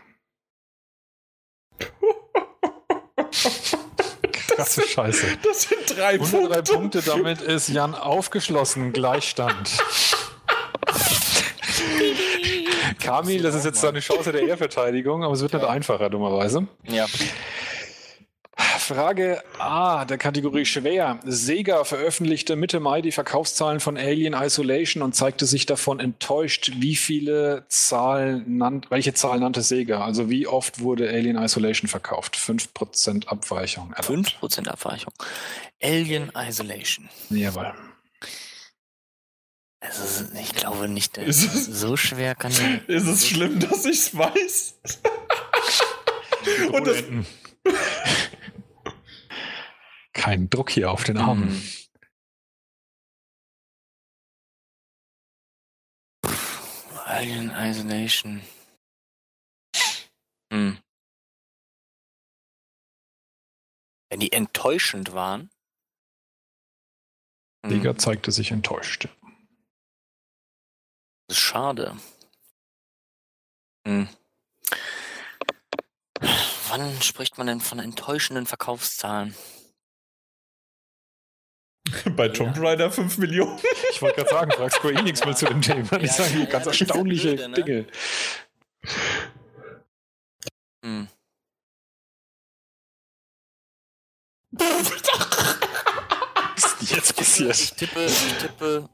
Krasse 4.33 4.83
Scheiße. 4.87 5.27
Das 5.43 5.63
sind 5.63 5.97
drei 5.97 6.15
103 6.15 6.63
Punkte, 6.75 7.03
damit 7.03 7.41
ist 7.41 7.69
Jan 7.69 7.95
aufgeschlossen. 7.95 8.93
Gleichstand. 8.93 9.79
Kamil, 12.95 13.43
das 13.43 13.55
ist 13.55 13.65
jetzt 13.65 13.81
seine 13.81 14.01
Chance 14.01 14.33
der 14.33 14.43
Ehrverteidigung, 14.43 15.25
aber 15.25 15.35
es 15.35 15.41
wird 15.43 15.53
nicht 15.53 15.65
einfacher, 15.65 16.11
dummerweise. 16.11 16.67
Ja. 16.89 17.07
Frage 18.83 19.43
A 19.59 20.05
der 20.05 20.19
Kategorie 20.19 20.65
schwer. 20.65 21.21
Sega 21.25 21.85
veröffentlichte 21.85 22.57
Mitte 22.57 22.81
Mai 22.81 23.01
die 23.01 23.13
Verkaufszahlen 23.13 23.81
von 23.81 23.97
Alien 23.97 24.35
Isolation 24.35 25.03
und 25.03 25.15
zeigte 25.15 25.47
sich 25.47 25.67
davon 25.67 26.01
enttäuscht, 26.01 26.73
wie 26.77 26.97
viele 26.97 27.65
Zahlen 27.69 28.59
nannt, 28.59 28.91
welche 28.91 29.15
Zahl 29.15 29.41
nannte 29.41 29.63
Sega? 29.63 30.05
Also 30.05 30.29
wie 30.29 30.47
oft 30.47 30.81
wurde 30.81 31.09
Alien 31.09 31.37
Isolation 31.37 31.89
verkauft? 31.89 32.37
5% 32.37 33.29
Abweichung. 33.29 33.95
erlaubt. 33.97 34.37
5% 34.43 34.69
Abweichung. 34.69 35.13
Alien 35.83 36.33
Isolation. 36.37 37.09
Jawohl. 37.31 37.73
Also, 39.85 40.33
ich 40.37 40.53
glaube 40.55 40.89
nicht, 40.89 41.19
Ist 41.19 41.43
es- 41.43 41.67
so 41.67 41.97
schwer 41.97 42.37
kann 42.37 42.53
die. 42.87 42.93
Ist 42.93 43.07
es 43.09 43.27
schlimm, 43.29 43.59
dass 43.59 43.85
ich 43.85 43.99
es 43.99 44.17
weiß? 44.17 44.79
Und 46.73 46.87
das, 46.87 47.03
Kein 50.13 50.49
Druck 50.51 50.71
hier 50.71 50.91
auf 50.93 51.03
den 51.05 51.19
Armen. 51.19 51.49
Hm. 51.51 51.63
Alien 57.05 57.51
Isolation. 57.51 58.43
Hm. 60.53 60.79
Wenn 64.11 64.21
die 64.21 64.33
enttäuschend 64.33 65.13
waren. 65.13 65.51
Hm, 67.65 67.71
Sega 67.71 67.97
zeigte 67.97 68.31
sich 68.33 68.51
enttäuscht. 68.51 69.09
Schade. 71.53 71.95
Hm. 73.87 74.09
Wann 76.71 77.03
spricht 77.03 77.37
man 77.37 77.47
denn 77.47 77.61
von 77.61 77.79
enttäuschenden 77.79 78.47
Verkaufszahlen? 78.47 79.35
bei 82.17 82.31
Tomb 82.31 82.57
Raider 82.59 82.91
5 82.91 83.19
Millionen. 83.19 83.61
Ich 83.91 84.01
wollte 84.01 84.17
gerade 84.25 84.31
sagen, 84.31 84.51
frag 84.53 84.73
Square 84.73 84.95
Enix 84.95 85.23
mal 85.27 85.37
zu 85.37 85.45
dem 85.45 85.61
Thema. 85.61 85.93
Ich 86.01 86.07
Ja, 86.07 86.13
sage 86.15 86.31
hier 86.31 86.41
ja, 86.45 86.47
ganz 86.47 86.67
erstaunliche 86.69 87.35
Blöde, 87.35 87.49
ne? 87.51 87.63
Dinge. 87.63 87.87
Hm. 90.83 91.09
Was 94.53 94.91
ist 96.65 96.81
denn 96.81 96.89
jetzt 96.97 97.11
Ich 97.11 97.17
passiert? 97.17 97.77
tippe, 97.77 98.07
ich 98.07 98.33
tippe, 98.39 98.89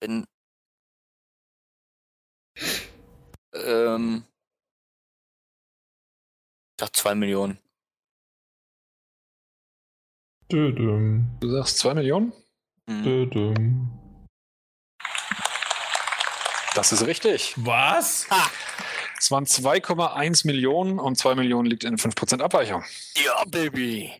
wenn. 0.00 0.24
Ähm. 3.54 4.24
Ich 6.76 6.80
sag 6.80 6.96
zwei 6.96 7.14
Millionen. 7.14 7.58
Dödüm, 10.50 11.30
Du 11.38 11.48
sagst 11.48 11.78
2 11.78 11.94
Millionen? 11.94 12.32
Hm. 12.88 13.02
dödüm. 13.04 13.90
Das 16.74 16.90
ist 16.92 17.06
richtig. 17.06 17.54
Was? 17.56 18.26
Es 19.18 19.30
waren 19.30 19.44
2,1 19.44 20.46
Millionen 20.46 20.98
und 20.98 21.16
2 21.16 21.34
Millionen 21.36 21.66
liegt 21.68 21.84
in 21.84 21.98
5% 21.98 22.40
Abweichung. 22.40 22.82
Ja, 23.16 23.44
Baby. 23.44 24.12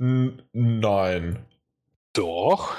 N 0.00 0.42
nein. 0.52 1.44
Doch. 2.12 2.76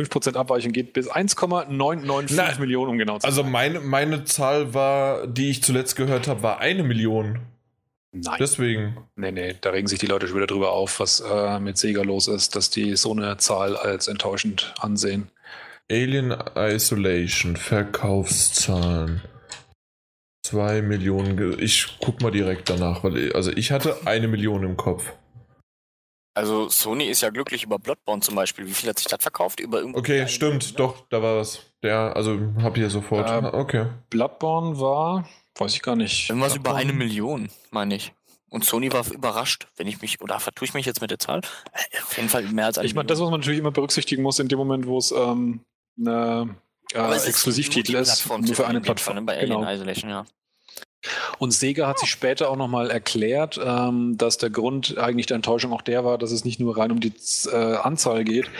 5% 0.00 0.36
Abweichung 0.36 0.72
geht 0.72 0.92
bis 0.92 1.08
1,995 1.08 2.36
Nein. 2.36 2.60
Millionen, 2.60 2.90
um 2.90 2.98
genau 2.98 3.18
zu 3.18 3.26
Also 3.26 3.42
sein. 3.42 3.50
meine, 3.50 3.80
meine 3.80 4.24
Zahl 4.24 4.74
war, 4.74 5.26
die 5.26 5.50
ich 5.50 5.62
zuletzt 5.62 5.96
gehört 5.96 6.28
habe, 6.28 6.42
war 6.42 6.60
eine 6.60 6.82
Million. 6.82 7.40
Nein. 8.12 8.36
Deswegen. 8.40 8.96
Nee, 9.14 9.30
nee, 9.30 9.54
da 9.60 9.70
regen 9.70 9.86
sich 9.86 9.98
die 10.00 10.06
Leute 10.06 10.26
schon 10.26 10.36
wieder 10.36 10.48
drüber 10.48 10.72
auf, 10.72 10.98
was 10.98 11.20
äh, 11.20 11.60
mit 11.60 11.78
Sega 11.78 12.02
los 12.02 12.26
ist, 12.26 12.56
dass 12.56 12.68
die 12.70 12.96
so 12.96 13.12
eine 13.12 13.36
Zahl 13.36 13.76
als 13.76 14.08
enttäuschend 14.08 14.74
ansehen. 14.80 15.28
Alien 15.90 16.34
Isolation, 16.56 17.56
Verkaufszahlen. 17.56 19.22
Zwei 20.42 20.82
Millionen. 20.82 21.36
ge- 21.36 21.56
Ich 21.60 21.98
guck 22.00 22.20
mal 22.22 22.30
direkt 22.32 22.68
danach, 22.70 23.04
weil 23.04 23.32
also 23.34 23.52
ich 23.52 23.70
hatte 23.70 23.96
eine 24.06 24.26
Million 24.26 24.62
im 24.64 24.76
Kopf. 24.76 25.12
Also 26.40 26.70
Sony 26.70 27.04
ist 27.04 27.20
ja 27.20 27.28
glücklich 27.28 27.64
über 27.64 27.78
Bloodborne 27.78 28.22
zum 28.22 28.34
Beispiel. 28.34 28.66
Wie 28.66 28.72
viel 28.72 28.88
hat 28.88 28.98
sich 28.98 29.08
das 29.08 29.20
verkauft? 29.20 29.60
Über 29.60 29.84
Okay, 29.92 30.26
stimmt, 30.26 30.54
Million, 30.54 30.70
ne? 30.70 30.76
doch, 30.78 31.06
da 31.10 31.22
war 31.22 31.36
was. 31.36 31.60
Der, 31.82 32.16
also 32.16 32.38
hab 32.62 32.76
hier 32.76 32.88
sofort. 32.88 33.28
Ah, 33.28 33.52
okay. 33.52 33.88
Bloodborne 34.08 34.80
war, 34.80 35.28
weiß 35.58 35.74
ich 35.74 35.82
gar 35.82 35.96
nicht. 35.96 36.30
Irgendwas 36.30 36.56
über 36.56 36.74
eine 36.74 36.94
Million, 36.94 37.50
meine 37.70 37.94
ich. 37.94 38.14
Und 38.48 38.64
Sony 38.64 38.90
war 38.90 39.04
überrascht, 39.12 39.68
wenn 39.76 39.86
ich 39.86 40.00
mich, 40.00 40.22
oder 40.22 40.40
vertue 40.40 40.64
ich 40.66 40.72
mich 40.72 40.86
jetzt 40.86 41.02
mit 41.02 41.10
der 41.10 41.18
Zahl? 41.18 41.42
Äh, 41.74 41.98
Auf 42.02 42.16
jeden 42.16 42.30
Fall 42.30 42.42
mehr 42.44 42.64
als 42.66 42.78
eine 42.78 42.86
Ich 42.86 42.94
meine, 42.94 43.06
das, 43.06 43.20
was 43.20 43.28
man 43.30 43.40
natürlich 43.40 43.60
immer 43.60 43.70
berücksichtigen 43.70 44.22
muss 44.22 44.38
in 44.38 44.48
dem 44.48 44.58
Moment, 44.58 44.86
wo 44.86 44.96
es 44.96 45.12
ähm, 45.12 45.60
eine 45.98 46.56
äh, 46.94 47.16
Exklusivtitel 47.28 47.96
ist, 47.96 48.26
nur 48.26 48.54
für 48.54 48.66
eine 48.66 48.80
Plattform. 48.80 49.16
ne, 49.16 49.22
Bei 49.22 49.36
Alien 49.38 49.58
Genau. 49.60 49.70
Isolation, 49.70 50.08
ja. 50.10 50.24
Und 51.38 51.52
Sega 51.52 51.86
hat 51.86 51.98
sich 51.98 52.10
später 52.10 52.50
auch 52.50 52.56
nochmal 52.56 52.90
erklärt, 52.90 53.58
ähm, 53.64 54.18
dass 54.18 54.36
der 54.36 54.50
Grund 54.50 54.98
eigentlich 54.98 55.24
der 55.26 55.36
Enttäuschung 55.36 55.72
auch 55.72 55.80
der 55.80 56.04
war, 56.04 56.18
dass 56.18 56.30
es 56.30 56.44
nicht 56.44 56.60
nur 56.60 56.76
rein 56.76 56.92
um 56.92 57.00
die 57.00 57.12
äh, 57.50 57.56
Anzahl 57.76 58.22
geht, 58.24 58.50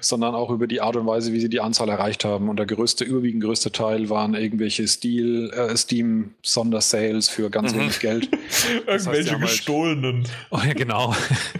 sondern 0.00 0.34
auch 0.34 0.50
über 0.50 0.66
die 0.66 0.82
Art 0.82 0.96
und 0.96 1.06
Weise, 1.06 1.32
wie 1.32 1.40
sie 1.40 1.48
die 1.48 1.60
Anzahl 1.60 1.88
erreicht 1.88 2.24
haben. 2.26 2.50
Und 2.50 2.58
der 2.58 2.66
größte, 2.66 3.04
überwiegend 3.04 3.42
größte 3.42 3.72
Teil 3.72 4.10
waren 4.10 4.34
irgendwelche 4.34 4.86
Stil, 4.86 5.50
äh, 5.50 5.74
Steam-Sondersales 5.74 7.30
für 7.30 7.48
ganz 7.48 7.72
Mhm. 7.72 7.78
wenig 7.80 8.00
Geld. 8.00 8.28
Irgendwelche 8.86 9.32
haben 9.32 9.40
halt- 9.40 9.50
gestohlenen. 9.50 10.28
Oh 10.50 10.60
ja, 10.66 10.74
genau. 10.74 11.14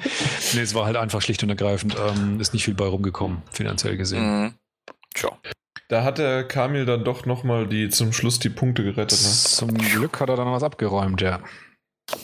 nee, 0.54 0.60
es 0.60 0.74
war 0.74 0.84
halt 0.84 0.96
einfach 0.96 1.22
schlicht 1.22 1.42
und 1.42 1.48
ergreifend, 1.48 1.96
ähm, 1.98 2.40
ist 2.40 2.52
nicht 2.52 2.64
viel 2.64 2.74
bei 2.74 2.86
rumgekommen, 2.86 3.42
finanziell 3.52 3.96
gesehen. 3.96 4.42
Mhm. 4.42 4.54
Tja. 5.14 5.30
Da 5.88 6.02
hat 6.02 6.18
der 6.18 6.42
Kamil 6.42 6.84
dann 6.84 7.04
doch 7.04 7.26
nochmal 7.26 7.68
die 7.68 7.88
zum 7.90 8.12
Schluss 8.12 8.40
die 8.40 8.48
Punkte 8.48 8.82
gerettet. 8.82 9.22
Ne? 9.22 9.28
Zum 9.28 9.74
Glück 9.74 10.20
hat 10.20 10.28
er 10.28 10.36
dann 10.36 10.50
was 10.50 10.64
abgeräumt, 10.64 11.20
ja. 11.20 11.40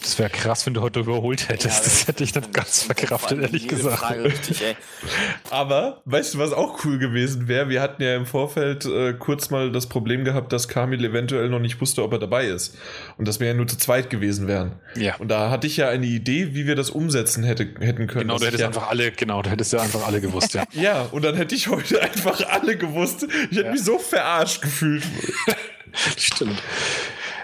Das 0.01 0.17
wäre 0.17 0.31
krass, 0.31 0.65
wenn 0.65 0.75
du 0.75 0.81
heute 0.81 1.01
überholt 1.01 1.49
hättest. 1.49 1.79
Ja, 1.79 1.85
das 1.85 2.07
hätte 2.07 2.23
ich 2.23 2.31
dann 2.31 2.53
ganz 2.53 2.85
verkraftet, 2.85 3.41
ehrlich 3.43 3.67
gesagt. 3.67 3.99
Frage 3.99 4.25
richtig, 4.25 4.63
ey. 4.63 4.77
Aber, 5.51 6.03
weißt 6.05 6.35
du, 6.35 6.39
was 6.39 6.53
auch 6.53 6.85
cool 6.85 6.99
gewesen 7.01 7.49
wäre? 7.49 7.69
Wir 7.69 7.83
hatten 7.83 8.01
ja 8.01 8.15
im 8.15 8.25
Vorfeld 8.25 8.85
äh, 8.85 9.13
kurz 9.15 9.51
mal 9.51 9.73
das 9.73 9.89
Problem 9.89 10.23
gehabt, 10.25 10.53
dass 10.53 10.69
Kamil 10.69 11.05
eventuell 11.05 11.49
noch 11.49 11.59
nicht 11.59 11.81
wusste, 11.81 12.05
ob 12.05 12.13
er 12.13 12.21
dabei 12.21 12.47
ist. 12.47 12.77
Und 13.19 13.27
dass 13.27 13.41
wir 13.41 13.49
ja 13.49 13.55
nur 13.55 13.67
zu 13.67 13.77
zweit 13.77 14.09
gewesen 14.09 14.47
wären. 14.47 14.77
Ja. 14.95 15.17
Und 15.17 15.29
da 15.29 15.51
hatte 15.51 15.67
ich 15.67 15.79
ja 15.79 15.89
eine 15.89 16.07
Idee, 16.07 16.55
wie 16.55 16.65
wir 16.69 16.77
das 16.77 16.89
umsetzen 16.91 17.43
hätte, 17.43 17.65
hätten 17.81 18.07
können. 18.07 18.29
Genau, 18.29 18.35
du 18.39 18.43
ich 18.43 18.47
hättest 18.47 18.61
ja, 18.61 18.67
einfach 18.69 18.89
alle, 18.89 19.11
genau, 19.11 19.43
du 19.43 19.51
hättest 19.51 19.73
ja 19.73 19.81
einfach 19.81 20.07
alle 20.07 20.21
gewusst, 20.21 20.55
ja. 20.55 20.63
Ja, 20.75 21.03
und 21.11 21.25
dann 21.25 21.35
hätte 21.35 21.57
ich 21.57 21.67
heute 21.67 22.01
einfach 22.01 22.41
alle 22.51 22.77
gewusst. 22.77 23.27
Ich 23.51 23.57
hätte 23.59 23.67
Ja. 23.67 23.73
mich 23.73 23.83
so 23.83 23.99
verarscht 23.99 24.63
gefühlt. 24.63 25.03
Stimmt. 26.17 26.63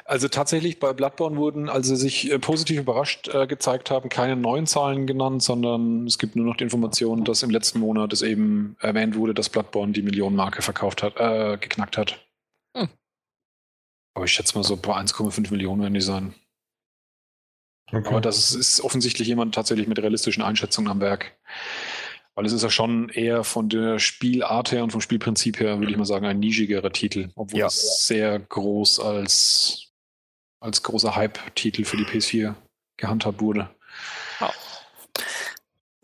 Also 0.09 0.29
tatsächlich 0.29 0.81
bei 0.81 0.95
Bloodborne 0.95 1.37
wurden, 1.37 1.69
als 1.69 1.87
sie 1.87 1.97
sich 1.97 2.33
äh, 2.33 2.39
positiv 2.39 2.81
überrascht 2.81 3.29
äh, 3.29 3.47
gezeigt 3.47 3.91
haben, 3.91 4.09
keine 4.09 4.37
neuen 4.37 4.67
Zahlen 4.67 5.07
genannt, 5.07 5.43
sondern 5.43 6.07
es 6.07 6.17
gibt 6.17 6.35
nur 6.35 6.47
noch 6.47 6.57
die 6.57 6.65
Information, 6.65 7.25
dass 7.25 7.43
im 7.43 7.51
letzten 7.51 7.81
Monat 7.81 8.15
es 8.15 8.23
eben 8.23 8.75
erwähnt 8.81 9.17
wurde, 9.17 9.35
dass 9.35 9.51
Bloodborne 9.51 9.93
die 9.93 10.01
Millionenmarke 10.01 10.63
verkauft 10.63 11.03
hat, 11.03 11.17
äh, 11.19 11.59
geknackt 11.59 11.99
hat. 11.99 12.27
Hm. 12.75 12.89
Aber 14.15 14.25
ich 14.25 14.33
schätze 14.33 14.57
mal 14.57 14.65
so 14.65 14.79
bei 14.79 14.95
1,5 14.95 15.51
Millionen 15.51 15.83
werden 15.83 15.93
die 15.93 16.01
sein. 16.01 16.35
Okay. 17.93 18.09
Aber 18.09 18.23
das 18.23 18.39
ist, 18.39 18.55
ist 18.55 18.81
offensichtlich 18.81 19.29
jemand 19.29 19.55
tatsächlich 19.55 19.89
mit 19.89 19.99
realistischen 19.99 20.43
Einschätzungen 20.43 20.91
am 20.91 21.01
Werk. 21.01 21.37
Weil 22.35 22.47
es 22.47 22.53
ist 22.53 22.63
ja 22.63 22.71
schon 22.71 23.11
eher 23.11 23.45
von 23.45 23.69
der 23.69 23.99
Spielart 23.99 24.73
her 24.73 24.85
und 24.85 24.91
vom 24.91 25.03
Spielprinzip 25.03 25.61
her, 25.61 25.79
würde 25.81 25.91
ich 25.91 25.99
mal 25.99 26.05
sagen, 26.07 26.25
ein 26.25 26.39
nischigerer 26.39 26.93
Titel, 26.93 27.29
obwohl 27.35 27.61
Ja. 27.61 27.67
es 27.67 28.07
sehr 28.07 28.39
groß 28.39 29.01
als, 29.01 29.88
als 30.61 30.83
großer 30.83 31.15
Hype-Titel 31.15 31.85
für 31.85 31.97
die 31.97 32.05
PS4 32.05 32.55
gehandhabt 32.97 33.41
wurde. 33.41 33.71
Ja. 34.41 34.53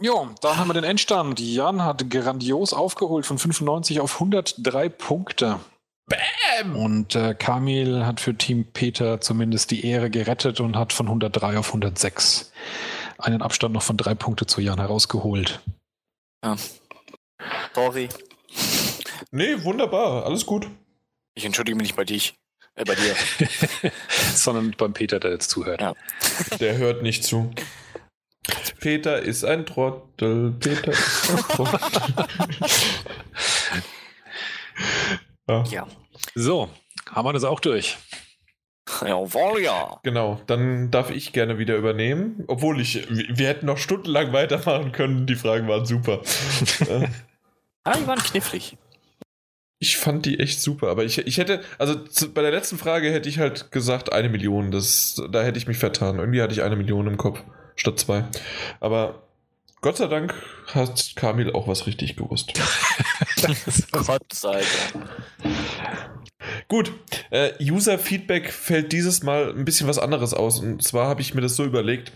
Jo, 0.00 0.28
dann 0.40 0.56
haben 0.56 0.68
wir 0.68 0.74
den 0.74 0.84
Endstand. 0.84 1.40
Jan 1.40 1.82
hat 1.82 2.10
grandios 2.10 2.72
aufgeholt 2.72 3.26
von 3.26 3.38
95 3.38 4.00
auf 4.00 4.14
103 4.14 4.88
Punkte. 4.88 5.60
Bam! 6.06 6.76
Und 6.76 7.14
äh, 7.14 7.34
Kamil 7.34 8.04
hat 8.04 8.20
für 8.20 8.36
Team 8.36 8.66
Peter 8.72 9.20
zumindest 9.20 9.70
die 9.70 9.86
Ehre 9.86 10.10
gerettet 10.10 10.60
und 10.60 10.76
hat 10.76 10.92
von 10.92 11.06
103 11.06 11.58
auf 11.58 11.68
106 11.68 12.52
einen 13.18 13.40
Abstand 13.40 13.72
noch 13.72 13.82
von 13.82 13.96
drei 13.96 14.14
Punkte 14.14 14.46
zu 14.46 14.60
Jan 14.60 14.78
herausgeholt. 14.78 15.60
Sorry. 17.74 18.08
Nee, 19.30 19.64
wunderbar, 19.64 20.24
alles 20.26 20.44
gut. 20.44 20.68
Ich 21.34 21.44
entschuldige 21.44 21.76
mich 21.76 21.88
nicht 21.88 21.96
bei 21.96 22.04
dich. 22.04 22.34
Äh, 22.76 22.84
bei 22.84 22.94
dir. 22.94 23.14
Sondern 24.34 24.74
beim 24.76 24.92
Peter, 24.92 25.20
der 25.20 25.32
jetzt 25.32 25.50
zuhört. 25.50 25.80
Ja. 25.80 25.94
Der 26.60 26.76
hört 26.76 27.02
nicht 27.02 27.24
zu. 27.24 27.50
Peter 28.80 29.20
ist 29.20 29.44
ein 29.44 29.64
Trottel. 29.64 30.52
Peter 30.60 30.92
ist 30.92 31.30
ein 31.30 31.36
Trottel. 31.36 31.80
ja. 35.48 35.64
Ja. 35.70 35.86
So, 36.34 36.70
haben 37.10 37.26
wir 37.28 37.32
das 37.34 37.44
auch 37.44 37.60
durch. 37.60 37.98
Jawohl, 39.02 39.60
ja. 39.60 40.00
Genau, 40.02 40.40
dann 40.46 40.90
darf 40.90 41.10
ich 41.10 41.32
gerne 41.32 41.58
wieder 41.58 41.76
übernehmen. 41.76 42.44
Obwohl 42.46 42.80
ich, 42.80 43.06
wir 43.10 43.48
hätten 43.48 43.66
noch 43.66 43.78
stundenlang 43.78 44.32
weitermachen 44.32 44.92
können. 44.92 45.26
Die 45.26 45.36
Fragen 45.36 45.68
waren 45.68 45.84
super. 45.86 46.20
Ah, 47.86 47.98
die 47.98 48.06
waren 48.06 48.18
knifflig. 48.18 48.78
Ich 49.78 49.96
fand 49.96 50.24
die 50.24 50.40
echt 50.40 50.60
super, 50.60 50.88
aber 50.88 51.04
ich, 51.04 51.18
ich 51.18 51.38
hätte, 51.38 51.60
also 51.78 51.94
zu, 51.94 52.32
bei 52.32 52.42
der 52.42 52.50
letzten 52.50 52.78
Frage 52.78 53.12
hätte 53.12 53.28
ich 53.28 53.38
halt 53.38 53.70
gesagt, 53.70 54.12
eine 54.12 54.28
Million. 54.28 54.70
Das, 54.70 55.20
da 55.30 55.42
hätte 55.42 55.58
ich 55.58 55.66
mich 55.66 55.78
vertan. 55.78 56.18
Irgendwie 56.18 56.40
hatte 56.40 56.54
ich 56.54 56.62
eine 56.62 56.76
Million 56.76 57.06
im 57.06 57.16
Kopf 57.16 57.42
statt 57.76 57.98
zwei. 57.98 58.24
Aber 58.80 59.22
Gott 59.80 59.98
sei 59.98 60.06
Dank 60.06 60.34
hat 60.68 61.12
Kamil 61.16 61.52
auch 61.52 61.68
was 61.68 61.86
richtig 61.86 62.16
gewusst. 62.16 62.52
Gott 63.92 64.32
sei 64.32 64.62
Dank. 65.42 65.54
Gut, 66.68 66.92
äh, 67.30 67.52
User-Feedback 67.60 68.52
fällt 68.52 68.92
dieses 68.92 69.22
Mal 69.22 69.50
ein 69.50 69.64
bisschen 69.64 69.88
was 69.88 69.98
anderes 69.98 70.34
aus. 70.34 70.60
Und 70.60 70.82
zwar 70.82 71.08
habe 71.08 71.20
ich 71.20 71.34
mir 71.34 71.40
das 71.40 71.56
so 71.56 71.64
überlegt. 71.64 72.12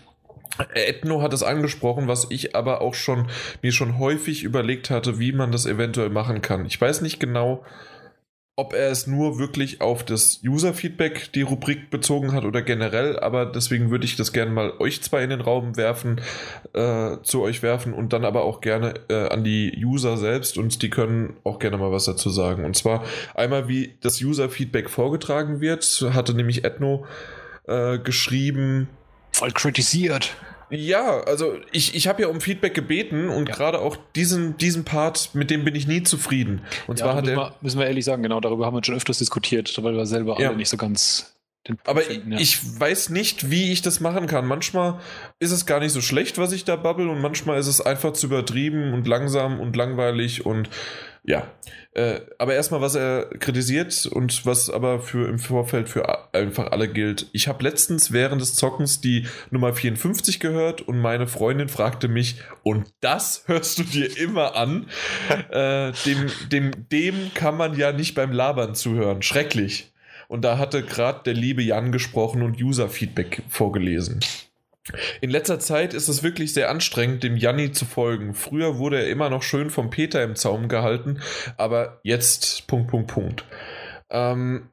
Ethno 0.73 1.21
hat 1.21 1.33
es 1.33 1.43
angesprochen, 1.43 2.07
was 2.07 2.27
ich 2.29 2.55
aber 2.55 2.81
auch 2.81 2.93
schon 2.93 3.29
mir 3.61 3.71
schon 3.71 3.97
häufig 3.97 4.43
überlegt 4.43 4.89
hatte, 4.89 5.19
wie 5.19 5.31
man 5.31 5.51
das 5.51 5.65
eventuell 5.65 6.09
machen 6.09 6.41
kann. 6.41 6.65
Ich 6.65 6.79
weiß 6.79 7.01
nicht 7.01 7.19
genau, 7.19 7.63
ob 8.59 8.73
er 8.73 8.91
es 8.91 9.07
nur 9.07 9.39
wirklich 9.39 9.79
auf 9.79 10.03
das 10.03 10.41
User-Feedback 10.45 11.31
die 11.31 11.43
Rubrik 11.43 11.89
bezogen 11.89 12.33
hat 12.33 12.43
oder 12.43 12.61
generell, 12.61 13.17
aber 13.17 13.45
deswegen 13.45 13.89
würde 13.89 14.03
ich 14.03 14.17
das 14.17 14.33
gerne 14.33 14.51
mal 14.51 14.73
euch 14.79 15.01
zwei 15.01 15.23
in 15.23 15.29
den 15.29 15.39
Raum 15.39 15.77
werfen, 15.77 16.19
äh, 16.73 17.15
zu 17.23 17.41
euch 17.41 17.63
werfen 17.63 17.93
und 17.93 18.11
dann 18.11 18.25
aber 18.25 18.43
auch 18.43 18.59
gerne 18.59 18.95
äh, 19.07 19.29
an 19.29 19.45
die 19.45 19.81
User 19.81 20.17
selbst 20.17 20.57
und 20.57 20.81
die 20.81 20.89
können 20.89 21.37
auch 21.45 21.59
gerne 21.59 21.77
mal 21.77 21.93
was 21.93 22.03
dazu 22.03 22.29
sagen. 22.29 22.65
Und 22.65 22.75
zwar 22.75 23.05
einmal, 23.33 23.69
wie 23.69 23.95
das 24.01 24.21
User-Feedback 24.21 24.89
vorgetragen 24.89 25.61
wird, 25.61 25.85
hatte 26.13 26.33
nämlich 26.33 26.65
Ethno 26.65 27.05
äh, 27.65 27.97
geschrieben, 27.97 28.89
Voll 29.39 29.51
kritisiert. 29.51 30.35
ja, 30.69 31.21
also 31.21 31.55
ich, 31.71 31.95
ich 31.95 32.07
habe 32.07 32.21
ja 32.21 32.27
um 32.27 32.41
Feedback 32.41 32.73
gebeten 32.75 33.29
und 33.29 33.49
Ja. 33.49 33.55
gerade 33.55 33.79
auch 33.79 33.97
diesen, 34.15 34.57
diesen 34.57 34.85
Part, 34.85 35.31
mit 35.33 35.49
dem 35.49 35.63
bin 35.65 35.73
ich 35.75 35.87
nie 35.87 36.03
zufrieden. 36.03 36.61
Und 36.87 36.99
zwar 36.99 37.09
ja, 37.09 37.15
hat 37.15 37.23
müssen, 37.25 37.37
wir, 37.37 37.55
müssen 37.61 37.79
wir 37.79 37.87
ehrlich 37.87 38.05
sagen, 38.05 38.21
genau, 38.21 38.39
darüber 38.39 38.65
haben 38.67 38.75
wir 38.75 38.83
schon 38.83 38.95
öfters 38.95 39.17
diskutiert, 39.17 39.73
weil 39.81 39.95
wir 39.95 40.05
selber 40.05 40.39
Ja. 40.39 40.49
alle 40.49 40.57
nicht 40.57 40.69
so 40.69 40.77
ganz 40.77 41.33
Aber 41.85 42.01
finden, 42.01 42.33
ja. 42.33 42.39
ich 42.39 42.59
weiß 42.79 43.09
nicht, 43.09 43.49
wie 43.49 43.71
ich 43.71 43.81
das 43.81 43.99
machen 43.99 44.27
kann. 44.27 44.45
Manchmal 44.45 44.99
ist 45.39 45.51
es 45.51 45.65
gar 45.65 45.79
nicht 45.79 45.91
so 45.91 46.01
schlecht, 46.01 46.37
was 46.37 46.51
ich 46.51 46.65
da 46.65 46.75
babbel, 46.75 47.09
und 47.09 47.19
manchmal 47.21 47.59
ist 47.59 47.67
es 47.67 47.81
einfach 47.81 48.13
zu 48.13 48.27
übertrieben 48.27 48.93
und 48.93 49.07
langsam 49.07 49.59
und 49.59 49.75
langweilig 49.75 50.45
und 50.45 50.69
ja. 51.23 51.47
Äh, 51.93 52.21
aber 52.37 52.53
erstmal, 52.53 52.81
was 52.81 52.93
er 52.93 53.25
kritisiert 53.39 54.05
und 54.05 54.45
was 54.45 54.69
aber 54.69 54.99
für 54.99 55.27
im 55.27 55.39
Vorfeld 55.39 55.89
für 55.89 56.33
einfach 56.35 56.71
alle 56.71 56.87
gilt. 56.87 57.27
Ich 57.33 57.47
habe 57.47 57.63
letztens 57.63 58.11
während 58.11 58.41
des 58.41 58.53
Zockens 58.53 59.01
die 59.01 59.25
Nummer 59.49 59.73
54 59.73 60.39
gehört 60.39 60.81
und 60.81 60.99
meine 60.99 61.25
Freundin 61.25 61.67
fragte 61.67 62.07
mich, 62.07 62.41
und 62.61 62.87
das 63.01 63.43
hörst 63.47 63.79
du 63.79 63.83
dir 63.83 64.17
immer 64.19 64.55
an? 64.55 64.87
äh, 65.49 65.91
dem, 66.05 66.27
dem, 66.51 66.89
dem 66.89 67.33
kann 67.33 67.57
man 67.57 67.75
ja 67.75 67.91
nicht 67.91 68.13
beim 68.13 68.31
Labern 68.31 68.75
zuhören. 68.75 69.23
Schrecklich. 69.23 69.91
Und 70.27 70.43
da 70.43 70.59
hatte 70.59 70.83
gerade 70.83 71.23
der 71.25 71.33
liebe 71.33 71.63
Jan 71.63 71.91
gesprochen 71.91 72.43
und 72.43 72.61
User-Feedback 72.61 73.41
vorgelesen. 73.49 74.19
In 75.21 75.29
letzter 75.29 75.59
Zeit 75.59 75.93
ist 75.93 76.07
es 76.07 76.23
wirklich 76.23 76.53
sehr 76.53 76.69
anstrengend, 76.69 77.23
dem 77.23 77.37
Janni 77.37 77.71
zu 77.71 77.85
folgen. 77.85 78.33
Früher 78.33 78.77
wurde 78.77 78.99
er 78.99 79.09
immer 79.09 79.29
noch 79.29 79.43
schön 79.43 79.69
vom 79.69 79.89
Peter 79.89 80.23
im 80.23 80.35
Zaum 80.35 80.67
gehalten, 80.67 81.21
aber 81.57 81.99
jetzt 82.03 82.67
Punkt, 82.67 82.89
Punkt, 82.89 83.11
Punkt. 83.11 83.45
Ähm, 84.09 84.69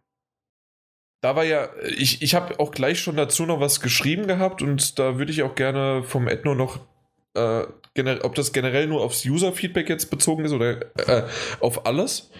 da 1.23 1.35
war 1.35 1.45
ja, 1.45 1.71
ich, 1.83 2.23
ich 2.23 2.35
habe 2.35 2.61
auch 2.61 2.71
gleich 2.71 3.01
schon 3.01 3.17
dazu 3.17 3.47
noch 3.47 3.61
was 3.61 3.81
geschrieben 3.81 4.27
gehabt 4.27 4.63
und 4.63 4.99
da 4.99 5.19
würde 5.19 5.33
ich 5.33 5.43
auch 5.43 5.55
gerne 5.55 6.03
vom 6.03 6.29
Ethno 6.29 6.55
noch, 6.55 6.79
äh, 7.35 7.65
ob 8.23 8.35
das 8.35 8.53
generell 8.53 8.87
nur 8.87 9.03
aufs 9.03 9.25
User-Feedback 9.25 9.89
jetzt 9.89 10.11
bezogen 10.11 10.45
ist 10.45 10.53
oder 10.53 10.83
äh, 11.09 11.25
auf 11.61 11.87
alles, 11.87 12.31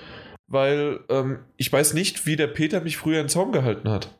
weil 0.47 1.01
ähm, 1.09 1.41
ich 1.57 1.73
weiß 1.73 1.95
nicht, 1.95 2.27
wie 2.27 2.37
der 2.37 2.47
Peter 2.47 2.81
mich 2.81 2.97
früher 2.97 3.21
im 3.21 3.29
Zaum 3.29 3.53
gehalten 3.53 3.91
hat. 3.91 4.11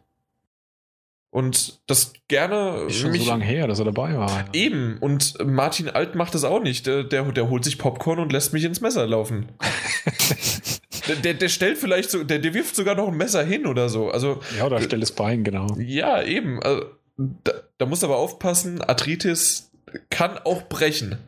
Und 1.37 1.81
das 1.87 2.15
gerne 2.29 2.85
ist 2.87 2.97
schon 2.97 3.11
mich 3.11 3.25
so 3.25 3.29
lange 3.29 3.45
her, 3.45 3.67
dass 3.67 3.79
er 3.79 3.85
dabei 3.85 4.17
war. 4.17 4.47
Eben, 4.55 4.97
und 5.01 5.35
Martin 5.45 5.91
Alt 5.91 6.15
macht 6.15 6.35
das 6.35 6.45
auch 6.45 6.63
nicht. 6.63 6.87
Der, 6.87 7.05
der, 7.05 7.25
der 7.31 7.51
holt 7.51 7.63
sich 7.63 7.77
Popcorn 7.77 8.21
und 8.21 8.33
lässt 8.33 8.55
mich 8.55 8.65
ins 8.65 8.81
Messer 8.81 9.07
laufen. 9.07 9.51
der, 11.09 11.17
der, 11.17 11.35
der 11.35 11.49
stellt 11.51 11.77
vielleicht 11.77 12.09
so, 12.11 12.25
der, 12.25 12.39
der 12.39 12.55
wirft 12.55 12.75
sogar 12.75 12.95
noch 12.95 13.09
ein 13.09 13.19
Messer 13.19 13.45
hin 13.45 13.67
oder 13.67 13.91
so. 13.91 14.09
Also, 14.09 14.41
Ja, 14.57 14.65
oder 14.65 14.81
stellt 14.81 15.03
das 15.03 15.13
Bein, 15.13 15.45
genau. 15.45 15.67
ja, 15.79 16.23
eben. 16.23 16.63
Also, 16.63 16.87
da, 17.19 17.53
da 17.77 17.85
musst 17.85 18.03
du 18.03 18.07
aber 18.07 18.17
aufpassen, 18.17 18.81
Arthritis 18.81 19.71
kann 20.09 20.39
auch 20.39 20.63
brechen. 20.63 21.19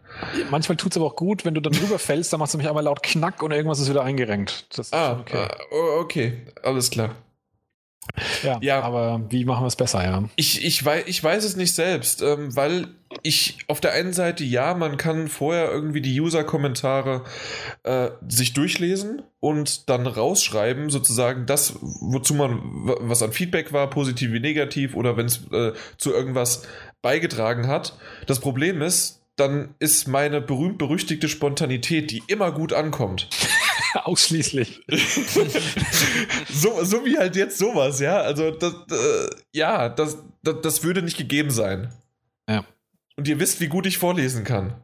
Manchmal 0.51 0.77
tut 0.77 0.93
es 0.93 0.97
aber 0.97 1.05
auch 1.05 1.17
gut, 1.17 1.45
wenn 1.45 1.53
du 1.53 1.61
dann 1.61 1.75
drüber 1.75 1.99
fällst, 1.99 2.33
dann 2.33 2.41
machst 2.41 2.55
du 2.55 2.59
mich 2.59 2.67
einmal 2.67 2.85
laut 2.85 3.03
Knack 3.03 3.43
und 3.43 3.51
irgendwas 3.51 3.79
ist 3.79 3.91
wieder 3.91 4.05
eingerenkt. 4.05 4.69
Das 4.71 4.87
ist 4.87 4.95
Ah, 4.95 5.19
okay. 5.21 5.37
okay. 5.71 5.99
okay, 6.01 6.33
alles 6.63 6.89
klar. 6.89 7.15
Ja, 8.43 8.59
ja. 8.61 8.81
aber 8.83 9.23
wie 9.29 9.45
machen 9.45 9.63
wir 9.63 9.69
es 9.69 9.77
besser, 9.77 10.03
ja? 10.03 10.25
Ich, 10.37 10.65
ich, 10.65 10.85
weiß, 10.85 11.05
ich 11.07 11.23
weiß 11.23 11.45
es 11.45 11.57
nicht 11.57 11.75
selbst, 11.75 12.23
ähm, 12.23 12.55
weil 12.57 12.89
ich 13.23 13.59
auf 13.69 13.81
der 13.81 13.93
einen 13.93 14.13
Seite, 14.13 14.45
ja, 14.45 14.75
man 14.75 14.97
kann 14.97 15.29
vorher 15.29 15.71
irgendwie 15.71 16.01
die 16.01 16.21
User-Kommentare 16.21 17.25
äh, 17.85 18.11
sich 18.29 18.53
durchlesen 18.53 19.23
und 19.41 19.89
dann 19.89 20.07
rausschreiben, 20.07 20.91
sozusagen 20.91 21.47
das, 21.47 21.75
wozu 21.81 22.35
man, 22.35 22.61
was 22.63 23.23
an 23.23 23.33
Feedback 23.33 23.73
war, 23.73 23.89
positiv 23.91 24.33
wie 24.33 24.41
negativ 24.41 24.95
oder 24.95 25.17
wenn 25.17 25.27
es 25.27 25.47
äh, 25.53 25.73
zu 25.97 26.13
irgendwas 26.13 26.63
beigetragen 27.03 27.67
hat. 27.67 27.97
Das 28.27 28.41
Problem 28.41 28.83
ist, 28.83 29.23
dann 29.37 29.75
ist 29.79 30.09
meine 30.09 30.41
berühmt-berüchtigte 30.41 31.29
Spontanität, 31.29 32.11
die 32.11 32.23
immer 32.27 32.53
gut 32.53 32.73
ankommt. 32.73 33.29
Ausschließlich. 34.05 34.81
so, 36.49 36.85
so 36.85 37.05
wie 37.05 37.19
halt 37.19 37.37
jetzt 37.37 37.59
sowas, 37.59 38.01
ja. 38.01 38.19
Also, 38.21 38.51
das, 38.51 38.73
äh, 38.91 39.31
ja, 39.53 39.89
das, 39.89 40.19
das, 40.43 40.57
das 40.63 40.83
würde 40.85 41.03
nicht 41.03 41.17
gegeben 41.17 41.51
sein. 41.51 41.93
Ja. 42.49 42.65
Und 43.17 43.29
ihr 43.29 43.41
wisst, 43.41 43.61
wie 43.61 43.69
gut 43.69 43.87
ich 43.87 43.99
vorlesen 43.99 44.45
kann. 44.45 44.75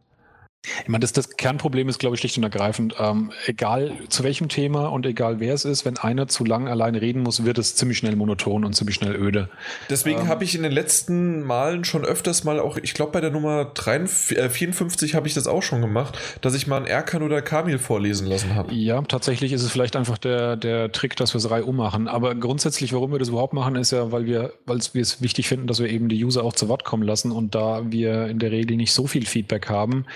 Ich 0.82 0.88
meine, 0.88 1.00
das, 1.00 1.12
das 1.12 1.36
Kernproblem 1.36 1.88
ist, 1.88 1.98
glaube 1.98 2.16
ich, 2.16 2.20
schlicht 2.20 2.36
und 2.38 2.44
ergreifend, 2.44 2.94
ähm, 2.98 3.32
egal 3.46 3.92
zu 4.08 4.24
welchem 4.24 4.48
Thema 4.48 4.86
und 4.86 5.06
egal 5.06 5.40
wer 5.40 5.54
es 5.54 5.64
ist, 5.64 5.84
wenn 5.84 5.98
einer 5.98 6.26
zu 6.26 6.44
lang 6.44 6.68
allein 6.68 6.94
reden 6.94 7.22
muss, 7.22 7.44
wird 7.44 7.58
es 7.58 7.74
ziemlich 7.76 7.98
schnell 7.98 8.16
monoton 8.16 8.64
und 8.64 8.74
ziemlich 8.74 8.96
schnell 8.96 9.14
öde. 9.14 9.48
Deswegen 9.90 10.22
Ähm. 10.22 10.28
habe 10.28 10.44
ich 10.44 10.54
in 10.54 10.62
den 10.62 10.72
letzten 10.72 11.42
Malen 11.42 11.84
schon 11.84 12.04
öfters 12.04 12.44
mal 12.44 12.58
auch, 12.60 12.78
ich 12.78 12.94
glaube 12.94 13.12
bei 13.12 13.20
der 13.20 13.30
Nummer 13.30 13.66
53, 13.66 14.38
äh, 14.38 14.50
54 14.50 15.14
habe 15.14 15.28
ich 15.28 15.34
das 15.34 15.46
auch 15.46 15.62
schon 15.62 15.80
gemacht, 15.80 16.18
dass 16.40 16.54
ich 16.54 16.66
mal 16.66 16.78
einen 16.78 16.86
Erkan 16.86 17.22
oder 17.22 17.42
Kamil 17.42 17.78
vorlesen 17.78 18.26
lassen 18.26 18.54
habe. 18.54 18.72
Ja, 18.74 19.02
tatsächlich 19.02 19.52
ist 19.52 19.62
es 19.62 19.70
vielleicht 19.70 19.96
einfach 19.96 20.18
der, 20.18 20.56
der 20.56 20.92
Trick, 20.92 21.16
dass 21.16 21.34
wir 21.34 21.38
es 21.38 21.50
reihum 21.50 21.76
machen. 21.76 22.08
Aber 22.08 22.34
grundsätzlich, 22.34 22.92
warum 22.92 23.12
wir 23.12 23.18
das 23.18 23.28
überhaupt 23.28 23.52
machen, 23.52 23.76
ist 23.76 23.90
ja, 23.90 24.12
weil 24.12 24.26
wir, 24.26 24.52
weil 24.66 24.78
wir 24.92 25.02
es 25.02 25.20
wichtig 25.22 25.48
finden, 25.48 25.66
dass 25.66 25.80
wir 25.80 25.88
eben 25.88 26.08
die 26.08 26.24
User 26.24 26.44
auch 26.44 26.54
zu 26.54 26.68
Wort 26.68 26.84
kommen 26.84 27.02
lassen. 27.02 27.32
Und 27.32 27.54
da 27.54 27.82
wir 27.90 28.26
in 28.26 28.38
der 28.38 28.50
Regel 28.50 28.76
nicht 28.76 28.92
so 28.92 29.06
viel 29.06 29.26
Feedback 29.26 29.68
haben, 29.68 30.06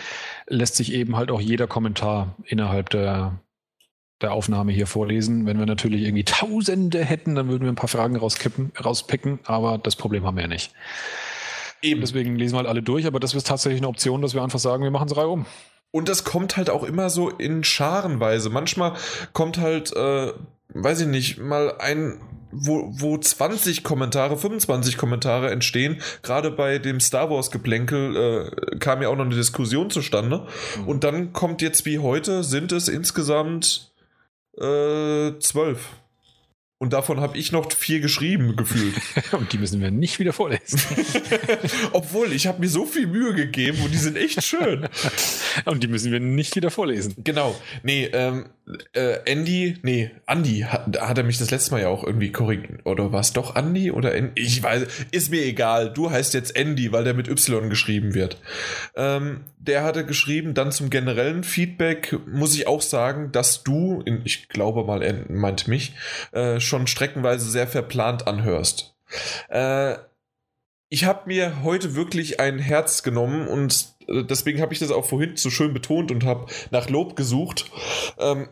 lässt 0.49 0.77
sich 0.77 0.93
eben 0.93 1.17
halt 1.17 1.31
auch 1.31 1.41
jeder 1.41 1.67
Kommentar 1.67 2.35
innerhalb 2.45 2.91
der, 2.91 3.41
der 4.21 4.33
Aufnahme 4.33 4.73
hier 4.73 4.87
vorlesen. 4.87 5.47
Wenn 5.47 5.59
wir 5.59 5.67
natürlich 5.67 6.03
irgendwie 6.03 6.25
Tausende 6.25 7.05
hätten, 7.05 7.35
dann 7.35 7.49
würden 7.49 7.65
wir 7.65 7.73
ein 7.73 7.77
paar 7.77 7.89
Fragen 7.89 8.17
rauskippen, 8.17 8.73
rauspicken, 8.83 9.41
aber 9.45 9.79
das 9.79 9.97
Problem 9.97 10.25
haben 10.25 10.37
wir 10.37 10.43
ja 10.43 10.49
nicht. 10.49 10.73
Eben. 11.81 12.01
Deswegen 12.01 12.37
lesen 12.37 12.55
wir 12.55 12.59
halt 12.59 12.69
alle 12.69 12.83
durch, 12.83 13.07
aber 13.07 13.21
das 13.21 13.35
ist 13.35 13.47
tatsächlich 13.47 13.81
eine 13.81 13.89
Option, 13.89 14.23
dass 14.23 14.35
wir 14.35 14.43
einfach 14.43 14.59
sagen, 14.59 14.83
wir 14.83 14.91
machen 14.91 15.09
es 15.09 15.17
reihum. 15.17 15.47
Und 15.91 16.09
das 16.09 16.25
kommt 16.25 16.57
halt 16.57 16.71
auch 16.71 16.83
immer 16.83 17.09
so 17.09 17.31
in 17.31 17.65
Scharenweise. 17.65 18.51
Manchmal 18.51 18.95
kommt 19.33 19.59
halt, 19.59 19.95
äh, 19.95 20.33
weiß 20.75 21.01
ich 21.01 21.07
nicht, 21.07 21.39
mal 21.39 21.77
ein, 21.79 22.21
wo, 22.51 22.89
wo 22.93 23.19
20 23.19 23.85
Kommentare, 23.85 24.37
25 24.37 24.97
Kommentare 24.97 25.51
entstehen. 25.51 26.01
Gerade 26.23 26.51
bei 26.51 26.79
dem 26.79 27.01
Star 27.01 27.31
Wars-Geplänkel 27.31 28.17
äh, 28.17 28.79
kam 28.79 29.03
ja 29.03 29.09
auch 29.09 29.17
noch 29.17 29.27
eine 29.27 29.35
Diskussion 29.35 29.91
zustande. 29.91 30.47
Und 30.87 31.05
dann 31.05 31.33
kommt 31.33 31.63
jetzt 31.63 31.87
wie 31.87 31.99
heute, 31.99 32.45
sind 32.45 32.73
es 32.73 32.89
insgesamt 32.89 33.93
äh, 34.57 35.39
zwölf. 35.41 35.89
Und 36.81 36.93
davon 36.93 37.21
habe 37.21 37.37
ich 37.37 37.51
noch 37.51 37.73
vier 37.73 37.99
geschrieben, 37.99 38.55
gefühlt. 38.55 38.95
Und 39.33 39.53
die 39.53 39.59
müssen 39.59 39.81
wir 39.81 39.91
nicht 39.91 40.21
wieder 40.21 40.33
vorlesen. 40.33 40.81
Obwohl, 41.93 42.33
ich 42.33 42.47
habe 42.47 42.61
mir 42.61 42.69
so 42.69 42.87
viel 42.87 43.09
Mühe 43.09 43.35
gegeben 43.35 43.83
und 43.83 43.93
die 43.93 43.99
sind 43.99 44.17
echt 44.17 44.45
schön. 44.45 44.89
Und 45.65 45.83
die 45.83 45.89
müssen 45.89 46.13
wir 46.13 46.21
nicht 46.21 46.55
wieder 46.55 46.71
vorlesen. 46.71 47.17
Genau. 47.25 47.61
Nee, 47.83 48.05
ähm, 48.13 48.47
äh, 48.93 49.19
Andy, 49.25 49.79
nee, 49.83 50.11
Andy 50.27 50.61
hat, 50.61 51.01
hat 51.01 51.19
er 51.19 51.25
mich 51.25 51.39
das 51.39 51.51
letzte 51.51 51.73
Mal 51.73 51.83
ja 51.83 51.89
auch 51.89 52.05
irgendwie 52.05 52.33
korrigiert. 52.33 52.85
Oder 52.85 53.13
war 53.13 53.21
es 53.21 53.33
doch 53.33 53.57
Andy 53.57 53.91
oder 53.91 54.15
Andy? 54.15 54.41
Ich 54.43 54.63
weiß, 54.63 54.87
ist 55.11 55.31
mir 55.31 55.43
egal. 55.43 55.93
Du 55.93 56.11
heißt 56.11 56.35
jetzt 56.35 56.57
Andy, 56.57 56.93
weil 56.93 57.05
der 57.05 57.15
mit 57.15 57.29
Y 57.29 57.71
geschrieben 57.71 58.15
wird. 58.15 58.41
Ähm, 58.97 59.45
der 59.59 59.85
hatte 59.85 60.05
geschrieben, 60.05 60.55
dann 60.55 60.73
zum 60.73 60.91
generellen 60.91 61.45
Feedback 61.45 62.17
muss 62.27 62.55
ich 62.55 62.67
auch 62.67 62.83
sagen, 62.83 63.33
dass 63.33 63.63
du, 63.65 64.03
in, 64.05 64.23
ich 64.25 64.49
glaube 64.49 64.85
mal, 64.85 65.03
er 65.03 65.31
meint 65.31 65.69
mich, 65.69 65.95
äh, 66.33 66.61
schon 66.61 66.87
streckenweise 66.87 67.49
sehr 67.51 67.67
verplant 67.67 68.27
anhörst. 68.27 68.97
Äh, 69.49 69.97
ich 70.91 71.05
habe 71.05 71.23
mir 71.27 71.63
heute 71.63 71.95
wirklich 71.95 72.41
ein 72.41 72.59
Herz 72.59 73.03
genommen 73.03 73.47
und 73.47 73.95
äh, 74.09 74.25
deswegen 74.25 74.61
habe 74.61 74.73
ich 74.73 74.79
das 74.79 74.91
auch 74.91 75.05
vorhin 75.05 75.37
so 75.37 75.51
schön 75.51 75.75
betont 75.75 76.11
und 76.11 76.25
habe 76.25 76.47
nach 76.71 76.89
Lob 76.89 77.17
gesucht. 77.17 77.71
Ähm, 78.19 78.49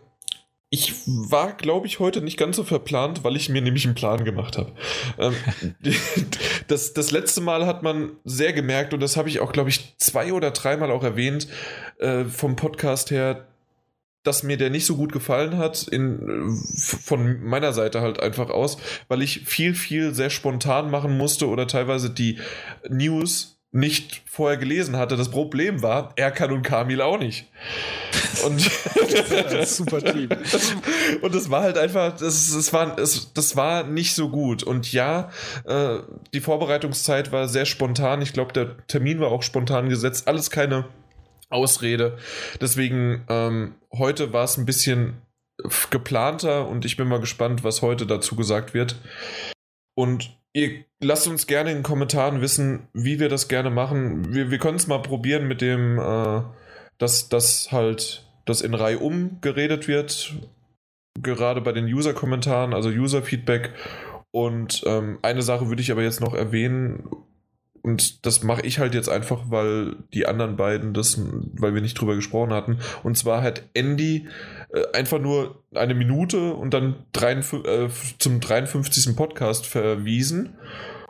ich 0.69 0.95
war, 1.07 1.53
glaube 1.53 1.87
ich, 1.87 2.01
heute 2.01 2.21
nicht 2.21 2.37
ganz 2.37 2.57
so 2.57 2.65
verplant, 2.65 3.23
weil 3.23 3.37
ich 3.37 3.49
mir 3.49 3.63
nämlich 3.63 3.85
einen 3.85 3.95
Plan 3.95 4.25
gemacht 4.25 4.59
habe. 4.59 4.73
Ähm, 5.19 5.35
das, 6.67 6.93
das 6.93 7.11
letzte 7.13 7.41
Mal 7.41 7.67
hat 7.67 7.83
man 7.83 8.13
sehr 8.25 8.53
gemerkt, 8.53 8.93
und 8.93 9.01
das 9.01 9.17
habe 9.17 9.29
ich 9.29 9.41
auch, 9.41 9.53
glaube 9.53 9.71
ich, 9.71 9.97
zwei 9.99 10.33
oder 10.33 10.51
dreimal 10.51 10.91
auch 10.91 11.05
erwähnt, 11.05 11.47
äh, 11.99 12.25
vom 12.25 12.57
Podcast 12.57 13.13
her, 13.13 13.47
dass 14.25 14.43
mir 14.43 14.57
der 14.57 14.71
nicht 14.71 14.87
so 14.87 14.97
gut 14.97 15.13
gefallen 15.13 15.57
hat, 15.57 15.85
in, 15.87 16.51
von 16.75 17.45
meiner 17.45 17.73
Seite 17.73 18.01
halt 18.01 18.19
einfach 18.19 18.51
aus, 18.51 18.77
weil 19.07 19.23
ich 19.23 19.43
viel, 19.43 19.73
viel 19.73 20.15
sehr 20.15 20.31
spontan 20.31 20.91
machen 20.91 21.17
musste 21.17 21.47
oder 21.47 21.69
teilweise 21.69 22.11
die 22.11 22.41
News 22.89 23.56
nicht 23.77 24.23
vorher 24.25 24.57
gelesen 24.57 24.97
hatte. 24.97 25.17
Das 25.17 25.31
Problem 25.31 25.83
war, 25.83 26.13
Erkan 26.17 26.51
und 26.51 26.63
Kamil 26.63 27.03
auch 27.03 27.19
nicht. 27.19 27.47
Und 28.45 28.61
super 29.67 30.03
Team. 30.03 30.31
und 31.21 31.35
das 31.35 31.51
war 31.51 31.63
halt 31.63 31.77
einfach, 31.77 32.17
das, 32.17 32.53
das, 32.53 32.73
war, 32.73 32.97
das, 32.97 33.35
das 33.35 33.55
war 33.55 33.85
nicht 33.85 34.15
so 34.15 34.31
gut. 34.31 34.63
Und 34.63 34.93
ja, 34.93 35.31
äh, 35.65 35.99
die 36.33 36.41
Vorbereitungszeit 36.41 37.33
war 37.33 37.49
sehr 37.49 37.67
spontan. 37.67 38.23
Ich 38.23 38.33
glaube, 38.33 38.55
der 38.55 38.87
Termin 38.87 39.21
war 39.21 39.31
auch 39.31 39.43
spontan 39.43 39.91
gesetzt. 39.91 40.27
Alles 40.27 40.51
keine 40.51 40.87
Ausrede. 41.51 42.17
Deswegen, 42.61 43.25
ähm, 43.29 43.75
heute 43.93 44.33
war 44.33 44.45
es 44.45 44.57
ein 44.57 44.65
bisschen 44.65 45.21
geplanter 45.91 46.67
und 46.67 46.87
ich 46.87 46.97
bin 46.97 47.09
mal 47.09 47.21
gespannt, 47.21 47.63
was 47.63 47.83
heute 47.83 48.07
dazu 48.07 48.37
gesagt 48.37 48.73
wird. 48.73 48.97
Und 49.95 50.37
ihr 50.57 50.85
lasst 51.01 51.29
uns 51.29 51.47
gerne 51.47 51.71
in 51.71 51.79
den 51.79 51.83
Kommentaren 51.83 52.41
wissen, 52.41 52.89
wie 52.95 53.21
wir 53.21 53.29
das 53.29 53.49
gerne 53.49 53.69
machen. 53.69 54.33
Wir, 54.33 54.51
wir 54.51 54.59
können 54.59 54.79
es 54.79 54.87
mal 54.87 55.03
probieren 55.03 55.47
mit 55.47 55.61
dem, 55.61 55.99
äh, 55.99 56.43
dass 56.97 57.29
das 57.29 57.71
halt 57.73 58.27
das 58.47 58.63
in 58.63 58.73
Reihe 58.73 58.99
um 58.99 59.39
geredet 59.43 59.87
wird. 59.87 60.35
Gerade 61.21 61.61
bei 61.61 61.73
den 61.73 61.85
User-Kommentaren, 61.85 62.73
also 62.73 62.89
User-Feedback. 62.89 63.73
Und 64.31 64.83
ähm, 64.87 65.19
eine 65.21 65.43
Sache 65.43 65.69
würde 65.69 65.83
ich 65.83 65.93
aber 65.93 66.03
jetzt 66.03 66.23
noch 66.23 66.33
erwähnen, 66.33 67.07
und 67.87 68.27
das 68.27 68.43
mache 68.43 68.63
ich 68.63 68.81
halt 68.81 68.95
jetzt 68.95 69.09
einfach, 69.09 69.45
weil 69.49 69.95
die 70.13 70.27
anderen 70.27 70.57
beiden 70.57 70.93
das, 70.93 71.21
weil 71.53 71.73
wir 71.73 71.81
nicht 71.81 71.95
drüber 71.95 72.17
gesprochen 72.17 72.53
hatten. 72.53 72.81
Und 73.05 73.17
zwar 73.17 73.43
hat 73.43 73.63
Andy 73.75 74.27
äh, 74.73 74.83
einfach 74.93 75.21
nur 75.21 75.63
eine 75.73 75.95
Minute 75.95 76.55
und 76.55 76.75
dann 76.75 76.97
53, 77.13 77.65
äh, 77.65 77.89
zum 78.19 78.41
53. 78.41 79.15
Podcast 79.15 79.67
verwiesen. 79.67 80.55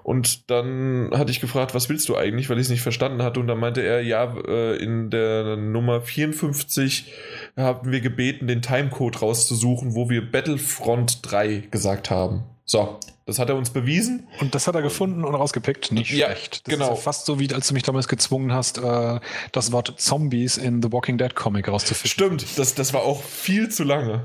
Und 0.02 0.50
dann 0.50 1.12
hatte 1.14 1.30
ich 1.30 1.40
gefragt, 1.40 1.74
was 1.74 1.88
willst 1.88 2.10
du 2.10 2.16
eigentlich, 2.16 2.50
weil 2.50 2.58
ich 2.58 2.64
es 2.64 2.70
nicht 2.70 2.82
verstanden 2.82 3.22
hatte. 3.22 3.40
Und 3.40 3.46
dann 3.46 3.58
meinte 3.58 3.80
er, 3.80 4.02
ja, 4.02 4.36
äh, 4.46 4.76
in 4.76 5.08
der 5.08 5.56
Nummer 5.56 6.02
54 6.02 7.10
haben 7.56 7.90
wir 7.90 8.02
gebeten, 8.02 8.48
den 8.48 8.60
Timecode 8.60 9.22
rauszusuchen, 9.22 9.94
wo 9.94 10.10
wir 10.10 10.30
Battlefront 10.30 11.20
3 11.22 11.68
gesagt 11.70 12.10
haben. 12.10 12.44
So, 12.66 13.00
das 13.26 13.40
hat 13.40 13.48
er 13.48 13.56
uns 13.56 13.70
bewiesen. 13.70 14.28
Und 14.40 14.54
das 14.54 14.68
hat 14.68 14.76
er 14.76 14.82
gefunden 14.82 15.24
und 15.24 15.34
rausgepickt. 15.34 15.90
Nicht 15.90 16.12
ja, 16.12 16.26
schlecht. 16.26 16.66
Das 16.66 16.72
genau. 16.74 16.92
ist 16.92 16.98
ja 16.98 17.02
fast 17.02 17.26
so, 17.26 17.40
wie 17.40 17.52
als 17.52 17.66
du 17.66 17.74
mich 17.74 17.82
damals 17.82 18.06
gezwungen 18.06 18.52
hast, 18.52 18.78
äh, 18.78 19.20
das 19.50 19.72
Wort 19.72 19.94
Zombies 20.00 20.56
in 20.56 20.80
The 20.80 20.92
Walking 20.92 21.18
Dead 21.18 21.34
Comic 21.34 21.66
rauszufinden. 21.66 22.38
Stimmt, 22.38 22.58
das, 22.58 22.76
das 22.76 22.94
war 22.94 23.02
auch 23.02 23.22
viel 23.24 23.68
zu 23.68 23.82
lange. 23.82 24.24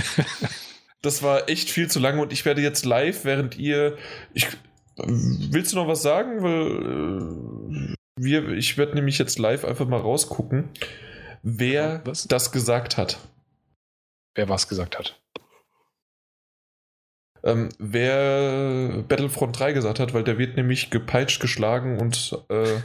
das 1.02 1.22
war 1.22 1.48
echt 1.48 1.70
viel 1.70 1.90
zu 1.90 1.98
lange 1.98 2.20
und 2.20 2.30
ich 2.30 2.44
werde 2.44 2.60
jetzt 2.60 2.84
live, 2.84 3.24
während 3.24 3.56
ihr. 3.56 3.96
Ich, 4.34 4.48
willst 4.96 5.72
du 5.72 5.76
noch 5.76 5.88
was 5.88 6.02
sagen? 6.02 6.42
Weil 6.42 7.94
äh, 7.94 7.94
wir, 8.16 8.50
ich 8.50 8.76
werde 8.76 8.96
nämlich 8.96 9.16
jetzt 9.16 9.38
live 9.38 9.64
einfach 9.64 9.88
mal 9.88 10.00
rausgucken, 10.00 10.68
wer 11.42 12.02
was? 12.04 12.28
das 12.28 12.52
gesagt 12.52 12.98
hat. 12.98 13.18
Wer 14.34 14.50
was 14.50 14.68
gesagt 14.68 14.98
hat 14.98 15.18
ähm, 17.44 17.68
wer 17.78 19.02
Battlefront 19.06 19.58
3 19.58 19.72
gesagt 19.72 20.00
hat, 20.00 20.14
weil 20.14 20.24
der 20.24 20.38
wird 20.38 20.56
nämlich 20.56 20.88
gepeitscht, 20.90 21.40
geschlagen 21.40 21.98
und. 21.98 22.38
Äh, 22.48 22.80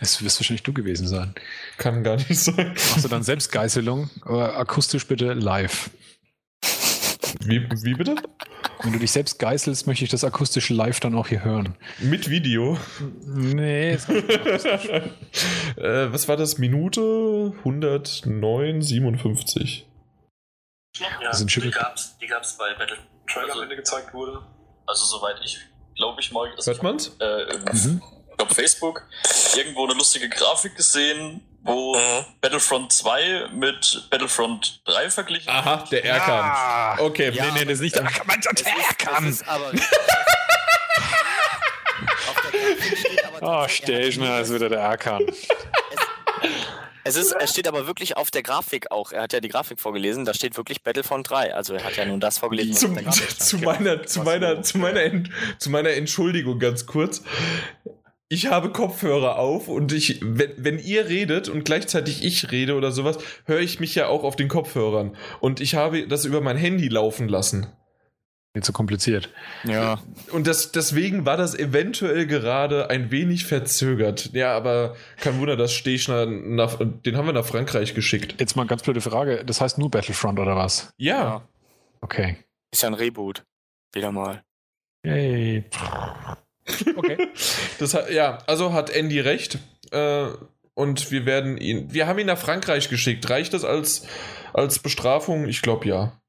es 0.00 0.22
wirst 0.22 0.40
wahrscheinlich 0.40 0.64
du 0.64 0.72
gewesen 0.72 1.06
sein. 1.06 1.34
Kann 1.78 2.02
gar 2.02 2.16
nicht 2.16 2.36
sein. 2.40 2.72
Machst 2.74 3.04
du 3.04 3.08
dann 3.08 3.22
Selbstgeißelung, 3.22 4.10
aber 4.22 4.56
akustisch 4.56 5.06
bitte 5.06 5.32
live. 5.32 5.90
Wie, 7.44 7.68
wie 7.84 7.94
bitte? 7.94 8.16
Wenn 8.82 8.92
du 8.92 8.98
dich 8.98 9.12
selbst 9.12 9.38
geißelst, 9.38 9.86
möchte 9.86 10.04
ich 10.04 10.10
das 10.10 10.24
akustisch 10.24 10.70
live 10.70 10.98
dann 11.00 11.14
auch 11.14 11.28
hier 11.28 11.44
hören. 11.44 11.76
Mit 12.00 12.30
Video? 12.30 12.78
Nee. 13.24 13.92
äh, 15.76 16.12
was 16.12 16.26
war 16.28 16.36
das? 16.36 16.58
Minute 16.58 17.52
109, 17.58 18.82
57. 18.82 19.86
Ja, 20.98 21.06
die 21.44 21.70
gab's, 21.70 22.18
die 22.20 22.26
gab's 22.26 22.58
bei 22.58 22.74
Battle 22.74 22.98
Trailer 23.32 23.54
am 23.54 23.62
Ende 23.62 23.76
gezeigt 23.76 24.12
wurde. 24.14 24.42
Also 24.86 25.04
soweit 25.04 25.36
ich 25.44 25.58
glaube 25.96 26.20
ich 26.20 26.32
mal. 26.32 26.50
Hört 26.64 26.82
man's? 26.82 27.16
Äh, 27.20 27.58
mhm. 27.72 28.02
auf 28.38 28.48
Facebook 28.48 29.06
irgendwo 29.56 29.84
eine 29.84 29.94
lustige 29.94 30.28
Grafik 30.28 30.76
gesehen, 30.76 31.42
wo 31.62 31.94
mhm. 31.94 32.24
Battlefront 32.40 32.92
2 32.92 33.48
mit 33.52 34.08
Battlefront 34.10 34.82
3 34.86 35.10
verglichen 35.10 35.50
Aha, 35.50 35.84
der 35.90 36.04
Erkan. 36.04 36.28
Ja. 36.28 36.96
Okay, 37.00 37.30
ja, 37.30 37.44
nee, 37.46 37.50
nee, 37.60 37.64
das 37.64 37.74
ist 37.74 37.80
nicht 37.80 37.96
der 37.96 38.04
Erkan, 38.04 38.26
man 38.26 38.40
der 38.40 38.66
Erkan. 38.66 39.40
Oh, 43.42 43.66
Stelschner 43.68 44.40
ist 44.40 44.52
wieder 44.52 44.68
der 44.68 44.80
Erkan. 44.80 45.24
Es, 47.04 47.16
ist, 47.16 47.34
es 47.38 47.50
steht 47.50 47.66
aber 47.66 47.86
wirklich 47.86 48.16
auf 48.16 48.30
der 48.30 48.42
Grafik 48.42 48.90
auch. 48.90 49.12
Er 49.12 49.22
hat 49.22 49.32
ja 49.32 49.40
die 49.40 49.48
Grafik 49.48 49.80
vorgelesen, 49.80 50.24
da 50.24 50.34
steht 50.34 50.56
wirklich 50.56 50.82
Battlefront 50.82 51.30
3. 51.30 51.54
Also 51.54 51.74
er 51.74 51.84
hat 51.84 51.96
ja 51.96 52.04
nun 52.04 52.20
das 52.20 52.38
vorgelesen. 52.38 52.74
Zum, 52.74 53.12
zu, 53.38 53.58
meiner, 53.58 54.04
zu, 54.04 54.22
meiner, 54.22 54.62
zu, 54.62 54.78
meiner, 54.78 55.22
zu 55.58 55.70
meiner 55.70 55.90
Entschuldigung 55.90 56.58
ganz 56.58 56.86
kurz. 56.86 57.22
Ich 58.28 58.46
habe 58.46 58.70
Kopfhörer 58.70 59.38
auf 59.38 59.66
und 59.66 59.92
ich, 59.92 60.20
wenn, 60.22 60.52
wenn 60.56 60.78
ihr 60.78 61.08
redet 61.08 61.48
und 61.48 61.64
gleichzeitig 61.64 62.22
ich 62.22 62.52
rede 62.52 62.76
oder 62.76 62.92
sowas, 62.92 63.18
höre 63.44 63.58
ich 63.58 63.80
mich 63.80 63.94
ja 63.96 64.06
auch 64.06 64.22
auf 64.22 64.36
den 64.36 64.46
Kopfhörern. 64.46 65.16
Und 65.40 65.60
ich 65.60 65.74
habe 65.74 66.06
das 66.06 66.24
über 66.24 66.40
mein 66.40 66.56
Handy 66.56 66.86
laufen 66.86 67.28
lassen. 67.28 67.66
Nicht 68.54 68.66
so 68.66 68.72
kompliziert. 68.72 69.30
Ja. 69.62 70.00
Und 70.32 70.48
das, 70.48 70.72
deswegen 70.72 71.24
war 71.24 71.36
das 71.36 71.54
eventuell 71.56 72.26
gerade 72.26 72.90
ein 72.90 73.12
wenig 73.12 73.44
verzögert. 73.44 74.30
Ja, 74.32 74.56
aber 74.56 74.96
kein 75.18 75.38
Wunder, 75.38 75.56
dass 75.56 75.72
Stechner 75.72 76.26
nach, 76.26 76.78
den 76.80 77.16
haben 77.16 77.26
wir 77.26 77.32
nach 77.32 77.46
Frankreich 77.46 77.94
geschickt. 77.94 78.40
Jetzt 78.40 78.56
mal 78.56 78.66
ganz 78.66 78.82
blöde 78.82 79.00
Frage. 79.00 79.44
Das 79.44 79.60
heißt 79.60 79.78
nur 79.78 79.88
Battlefront 79.88 80.40
oder 80.40 80.56
was? 80.56 80.92
Ja. 80.96 81.42
Okay. 82.00 82.38
Ist 82.72 82.82
ja 82.82 82.88
ein 82.88 82.94
Reboot. 82.94 83.44
Wieder 83.92 84.10
mal. 84.10 84.42
Yay. 85.04 85.64
Okay. 86.96 87.28
das 87.78 87.94
hat, 87.94 88.10
ja, 88.10 88.38
also 88.48 88.72
hat 88.72 88.90
Andy 88.90 89.20
recht. 89.20 89.58
Äh, 89.92 90.26
und 90.74 91.10
wir 91.12 91.24
werden 91.24 91.56
ihn. 91.56 91.92
Wir 91.92 92.08
haben 92.08 92.18
ihn 92.18 92.26
nach 92.26 92.38
Frankreich 92.38 92.88
geschickt. 92.88 93.28
Reicht 93.30 93.54
das 93.54 93.64
als, 93.64 94.06
als 94.52 94.80
Bestrafung? 94.80 95.46
Ich 95.46 95.62
glaube 95.62 95.86
ja. 95.86 96.20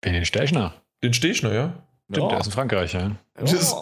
Bin 0.00 0.12
den 0.12 0.24
Stechner. 0.24 0.74
Den 1.02 1.12
Stechner, 1.14 1.52
ja? 1.52 1.86
Stimmt, 2.10 2.24
ja. 2.24 2.28
der 2.28 2.40
ist 2.40 2.46
in 2.46 2.52
Frankreich, 2.52 2.92
ja. 2.92 3.16
Das, 3.34 3.50
das 3.50 3.76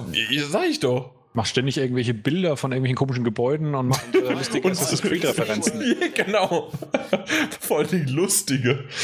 sag 0.50 0.68
ich 0.68 0.80
doch. 0.80 1.12
Macht 1.32 1.48
ständig 1.48 1.78
irgendwelche 1.78 2.12
Bilder 2.12 2.56
von 2.56 2.72
irgendwelchen 2.72 2.96
komischen 2.96 3.22
Gebäuden 3.22 3.74
und 3.74 3.88
macht 3.88 4.14
äh, 4.14 4.32
lustige 4.32 4.68
Assassin's 4.68 5.02
Creed-Referenzen. 5.02 5.80
Ja, 6.00 6.24
genau. 6.24 6.72
Vor 7.60 7.78
allem 7.78 8.06
lustige. 8.06 8.84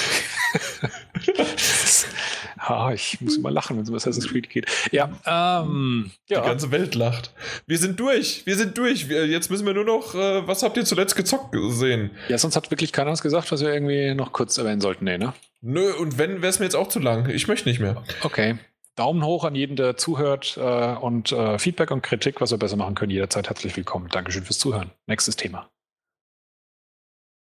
ah, 2.67 2.93
ich 2.93 3.21
muss 3.21 3.37
immer 3.37 3.51
lachen, 3.51 3.77
wenn 3.77 3.85
es 3.85 3.91
um 3.91 3.95
Assassin's 3.95 4.29
Creed 4.29 4.51
geht. 4.51 4.67
Ja, 4.93 5.11
ähm, 5.25 6.11
ja. 6.29 6.41
Die 6.41 6.47
ganze 6.47 6.71
Welt 6.71 6.95
lacht. 6.95 7.33
Wir 7.67 7.79
sind 7.79 7.99
durch. 8.01 8.45
Wir 8.47 8.57
sind 8.57 8.77
durch. 8.79 9.09
Wir, 9.09 9.27
jetzt 9.27 9.51
müssen 9.51 9.67
wir 9.67 9.75
nur 9.75 9.85
noch, 9.85 10.15
äh, 10.15 10.47
was 10.47 10.63
habt 10.63 10.77
ihr 10.77 10.85
zuletzt 10.85 11.17
gezockt 11.17 11.53
gesehen? 11.53 12.11
Ja, 12.29 12.39
sonst 12.39 12.57
hat 12.57 12.71
wirklich 12.71 12.93
keiner 12.93 13.11
was 13.11 13.23
gesagt, 13.23 13.51
was 13.53 13.61
wir 13.61 13.73
irgendwie 13.73 14.15
noch 14.15 14.33
kurz 14.33 14.59
erwähnen 14.59 14.81
sollten. 14.81 15.05
Nee, 15.05 15.19
ne? 15.19 15.33
Nö, 15.61 15.93
und 15.95 16.19
wenn, 16.19 16.43
wäre 16.43 16.49
es 16.49 16.59
mir 16.59 16.67
jetzt 16.67 16.77
auch 16.77 16.89
zu 16.89 16.99
lang. 16.99 17.29
Ich 17.29 17.49
möchte 17.49 17.69
nicht 17.69 17.81
mehr. 17.81 18.03
Okay. 18.23 18.59
Daumen 18.95 19.25
hoch 19.25 19.45
an 19.45 19.55
jeden, 19.55 19.77
der 19.77 19.97
zuhört 19.97 20.57
äh, 20.57 20.95
und 20.95 21.31
äh, 21.31 21.59
Feedback 21.59 21.91
und 21.91 22.03
Kritik, 22.03 22.41
was 22.41 22.51
wir 22.51 22.59
besser 22.59 22.77
machen 22.77 22.95
können, 22.95 23.11
jederzeit 23.11 23.49
herzlich 23.49 23.77
willkommen. 23.77 24.09
Dankeschön 24.09 24.45
fürs 24.45 24.59
Zuhören. 24.59 24.91
Nächstes 25.07 25.37
Thema. 25.37 25.69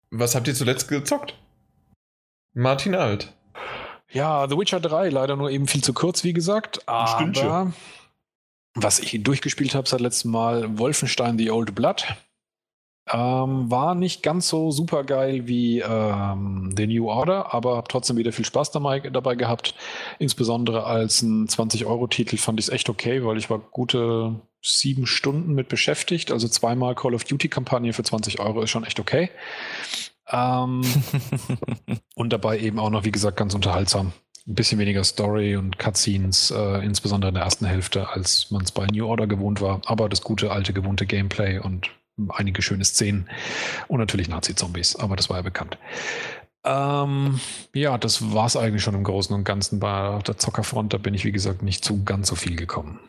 Was 0.09 0.35
habt 0.35 0.47
ihr 0.47 0.55
zuletzt 0.55 0.89
gezockt? 0.89 1.35
Martin 2.53 2.95
Alt. 2.95 3.33
Ja, 4.11 4.47
The 4.47 4.57
Witcher 4.57 4.79
3, 4.79 5.09
leider 5.09 5.35
nur 5.35 5.49
eben 5.49 5.67
viel 5.67 5.83
zu 5.83 5.93
kurz, 5.93 6.23
wie 6.23 6.33
gesagt. 6.33 6.87
Aber 6.87 7.73
was 8.75 8.99
ich 8.99 9.23
durchgespielt 9.23 9.75
habe 9.75 9.87
seit 9.87 10.01
letztem 10.01 10.31
Mal, 10.31 10.77
Wolfenstein 10.77 11.37
The 11.37 11.51
Old 11.51 11.75
Blood. 11.75 12.05
Ähm, 13.09 13.71
war 13.71 13.95
nicht 13.95 14.21
ganz 14.21 14.49
so 14.49 14.69
super 14.69 15.05
geil 15.05 15.47
wie 15.47 15.79
ähm, 15.79 16.73
The 16.75 16.87
New 16.87 17.09
Order, 17.09 17.53
aber 17.53 17.77
habe 17.77 17.87
trotzdem 17.87 18.17
wieder 18.17 18.33
viel 18.33 18.43
Spaß 18.43 18.71
dabei, 18.71 18.99
dabei 18.99 19.35
gehabt. 19.35 19.75
Insbesondere 20.19 20.83
als 20.83 21.21
ein 21.21 21.47
20-Euro-Titel 21.47 22.37
fand 22.37 22.59
ich 22.59 22.67
es 22.67 22.73
echt 22.73 22.89
okay, 22.89 23.23
weil 23.23 23.37
ich 23.37 23.49
war 23.49 23.59
gute 23.59 24.35
sieben 24.61 25.05
Stunden 25.07 25.53
mit 25.53 25.69
beschäftigt. 25.69 26.31
Also 26.31 26.49
zweimal 26.49 26.95
Call 26.95 27.15
of 27.15 27.23
Duty-Kampagne 27.23 27.93
für 27.93 28.03
20 28.03 28.41
Euro 28.41 28.61
ist 28.61 28.71
schon 28.71 28.83
echt 28.83 28.99
okay. 28.99 29.29
Ähm, 30.29 30.81
und 32.15 32.33
dabei 32.33 32.59
eben 32.59 32.79
auch 32.79 32.89
noch, 32.89 33.05
wie 33.05 33.11
gesagt, 33.11 33.37
ganz 33.37 33.53
unterhaltsam. 33.53 34.13
Ein 34.47 34.55
bisschen 34.55 34.79
weniger 34.79 35.03
Story 35.03 35.57
und 35.57 35.77
Cutscenes, 35.77 36.51
äh, 36.51 36.85
insbesondere 36.85 37.29
in 37.29 37.35
der 37.35 37.43
ersten 37.43 37.65
Hälfte, 37.65 38.09
als 38.09 38.49
man 38.49 38.63
es 38.63 38.71
bei 38.71 38.87
New 38.87 39.05
Order 39.05 39.27
gewohnt 39.27 39.61
war. 39.61 39.81
Aber 39.85 40.07
das 40.07 40.21
gute, 40.21 40.51
alte, 40.51 40.73
gewohnte 40.73 41.05
Gameplay 41.05 41.59
und 41.59 41.89
einige 42.29 42.61
schöne 42.61 42.85
Szenen 42.85 43.29
und 43.87 43.99
natürlich 43.99 44.27
Nazi-Zombies, 44.29 44.95
aber 44.95 45.15
das 45.15 45.29
war 45.29 45.37
ja 45.37 45.43
bekannt. 45.43 45.77
Ähm, 46.63 47.39
ja, 47.73 47.97
das 47.97 48.33
war 48.33 48.45
es 48.45 48.57
eigentlich 48.57 48.83
schon 48.83 48.95
im 48.95 49.03
Großen 49.03 49.33
und 49.35 49.43
Ganzen 49.43 49.79
bei 49.79 50.19
der 50.25 50.37
Zockerfront. 50.37 50.93
Da 50.93 50.97
bin 50.97 51.13
ich, 51.13 51.23
wie 51.23 51.31
gesagt, 51.31 51.61
nicht 51.61 51.85
zu 51.85 52.03
ganz 52.03 52.27
so 52.27 52.35
viel 52.35 52.55
gekommen. 52.55 52.99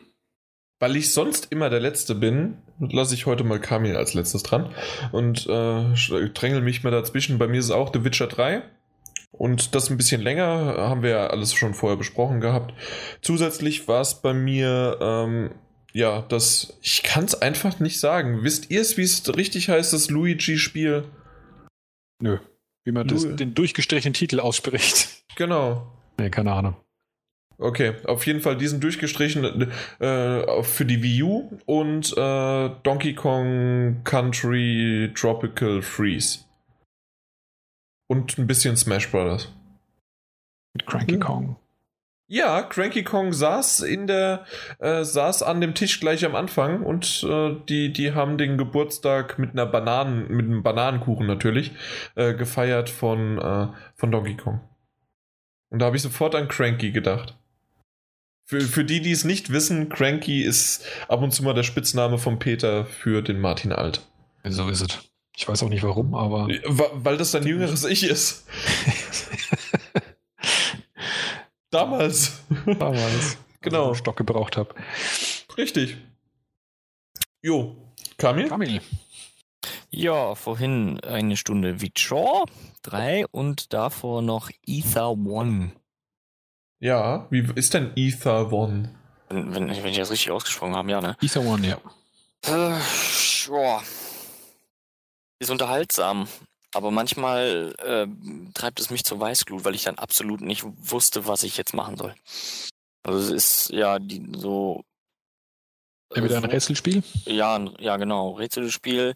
Weil 0.79 0.95
ich 0.95 1.13
sonst 1.13 1.47
immer 1.51 1.69
der 1.69 1.81
Letzte 1.81 2.15
bin, 2.15 2.57
lasse 2.79 3.13
ich 3.13 3.25
heute 3.25 3.43
mal 3.43 3.59
Kamil 3.59 3.97
als 3.97 4.13
letztes 4.13 4.43
dran 4.43 4.73
und 5.11 5.45
äh, 5.47 6.29
drängel 6.29 6.61
mich 6.61 6.83
mal 6.83 6.91
dazwischen. 6.91 7.37
Bei 7.37 7.47
mir 7.47 7.59
ist 7.59 7.65
es 7.65 7.71
auch 7.71 7.91
The 7.93 8.03
Witcher 8.03 8.27
3. 8.27 8.63
Und 9.31 9.75
das 9.75 9.89
ein 9.89 9.97
bisschen 9.97 10.21
länger, 10.21 10.75
haben 10.77 11.03
wir 11.03 11.11
ja 11.11 11.27
alles 11.27 11.53
schon 11.53 11.73
vorher 11.73 11.97
besprochen 11.97 12.41
gehabt. 12.41 12.73
Zusätzlich 13.21 13.87
war 13.87 14.01
es 14.01 14.15
bei 14.15 14.33
mir 14.33 14.97
ähm, 15.01 15.51
ja, 15.93 16.21
das. 16.21 16.77
Ich 16.81 17.03
kann 17.03 17.25
es 17.25 17.41
einfach 17.41 17.79
nicht 17.79 17.99
sagen. 17.99 18.43
Wisst 18.43 18.69
ihr 18.69 18.81
es, 18.81 18.97
wie 18.97 19.03
es 19.03 19.35
richtig 19.35 19.69
heißt, 19.69 19.93
das 19.93 20.09
Luigi-Spiel? 20.09 21.05
Nö. 22.21 22.39
Wie 22.85 22.91
man 22.91 23.07
das, 23.07 23.35
den 23.35 23.53
durchgestrichenen 23.53 24.13
Titel 24.13 24.39
ausspricht. 24.39 25.23
Genau. 25.35 25.91
Nee, 26.19 26.29
keine 26.29 26.51
Ahnung. 26.53 26.75
Okay, 27.61 27.95
auf 28.05 28.25
jeden 28.25 28.39
Fall 28.39 28.55
diesen 28.55 28.79
durchgestrichenen 28.79 29.69
äh, 29.99 30.63
für 30.63 30.85
die 30.85 31.03
Wii 31.03 31.23
U 31.23 31.59
und 31.65 32.17
äh, 32.17 32.69
Donkey 32.83 33.13
Kong 33.15 34.01
Country 34.05 35.11
Tropical 35.13 35.81
Freeze. 35.81 36.39
Und 38.07 38.37
ein 38.37 38.47
bisschen 38.47 38.77
Smash 38.77 39.11
Brothers. 39.11 39.51
Mit 40.73 40.87
Cranky 40.87 41.15
hm. 41.15 41.19
Kong. 41.19 41.55
Ja, 42.31 42.61
Cranky 42.61 43.03
Kong 43.03 43.33
saß 43.33 43.81
in 43.81 44.07
der, 44.07 44.45
äh, 44.77 45.03
saß 45.03 45.43
an 45.43 45.59
dem 45.59 45.73
Tisch 45.73 45.99
gleich 45.99 46.23
am 46.23 46.35
Anfang 46.35 46.83
und 46.83 47.25
äh, 47.27 47.55
die, 47.67 47.91
die 47.91 48.13
haben 48.13 48.37
den 48.37 48.57
Geburtstag 48.57 49.37
mit 49.37 49.51
einer 49.51 49.65
Bananen, 49.65 50.31
mit 50.31 50.45
einem 50.45 50.63
Bananenkuchen 50.63 51.27
natürlich, 51.27 51.71
äh, 52.15 52.35
gefeiert 52.35 52.89
von, 52.89 53.37
äh, 53.37 53.67
von 53.95 54.11
Donkey 54.11 54.37
Kong. 54.37 54.61
Und 55.71 55.79
da 55.79 55.87
habe 55.87 55.97
ich 55.97 56.03
sofort 56.03 56.35
an 56.35 56.47
Cranky 56.47 56.91
gedacht. 56.91 57.38
Für, 58.49 58.61
für 58.61 58.83
die, 58.83 58.99
die 58.99 59.11
es 59.11 59.25
nicht 59.25 59.51
wissen, 59.51 59.89
Cranky 59.89 60.41
ist 60.41 60.83
ab 61.07 61.21
und 61.21 61.31
zu 61.31 61.43
mal 61.43 61.53
der 61.53 61.61
Spitzname 61.61 62.17
von 62.17 62.39
Peter 62.39 62.83
für 62.83 63.21
den 63.21 63.39
Martin 63.39 63.71
Alt. 63.71 64.01
So 64.43 64.67
ist 64.69 64.81
es. 64.81 64.97
Ich 65.37 65.47
weiß 65.47 65.61
auch 65.61 65.69
nicht 65.69 65.83
warum, 65.83 66.15
aber. 66.15 66.47
Weil 66.67 67.17
das 67.17 67.29
sein 67.29 67.45
jüngeres 67.45 67.83
Ich 67.83 68.01
ist. 68.01 68.47
Damals. 71.69 72.39
Damals. 72.65 73.37
genau. 73.61 73.93
Stock 73.93 74.17
gebraucht 74.17 74.57
habe. 74.57 74.73
Richtig. 75.55 75.97
Jo. 77.43 77.75
Kamil? 78.17 78.47
Kamil. 78.47 78.81
Ja, 79.91 80.33
vorhin 80.33 80.99
eine 81.01 81.37
Stunde 81.37 81.81
Witcher 81.81 82.45
3 82.81 83.27
und 83.27 83.73
davor 83.73 84.23
noch 84.23 84.49
Ether 84.65 85.11
One. 85.11 85.73
Ja, 86.79 87.27
wie 87.29 87.45
ist 87.55 87.73
denn 87.73 87.91
Ether 87.95 88.51
One? 88.51 88.95
Wenn, 89.29 89.53
wenn, 89.53 89.67
wenn 89.69 89.85
ich 89.85 89.97
das 89.97 90.11
richtig 90.11 90.31
ausgesprochen 90.31 90.75
habe, 90.75 90.89
ja, 90.89 91.01
ne? 91.01 91.17
Ether 91.21 91.41
One, 91.41 91.67
ja. 91.67 91.77
Äh, 92.45 92.79
boah. 93.47 93.83
Ist 95.39 95.51
unterhaltsam. 95.51 96.27
Aber 96.73 96.91
manchmal 96.91 97.75
äh, 97.79 98.07
treibt 98.53 98.79
es 98.79 98.91
mich 98.91 99.03
zur 99.03 99.19
Weißglut, 99.19 99.65
weil 99.65 99.75
ich 99.75 99.83
dann 99.83 99.97
absolut 99.97 100.41
nicht 100.41 100.63
wusste, 100.65 101.25
was 101.27 101.43
ich 101.43 101.57
jetzt 101.57 101.73
machen 101.73 101.97
soll. 101.97 102.13
Also 103.03 103.19
es 103.19 103.29
ist 103.31 103.69
ja 103.71 103.97
die, 103.99 104.31
so. 104.37 104.83
Ja, 106.15 106.23
wieder 106.23 106.37
ein 106.37 106.43
äh, 106.43 106.47
Rätselspiel? 106.47 107.03
Ja, 107.25 107.59
ja, 107.79 107.97
genau. 107.97 108.31
Rätselspiel. 108.31 109.15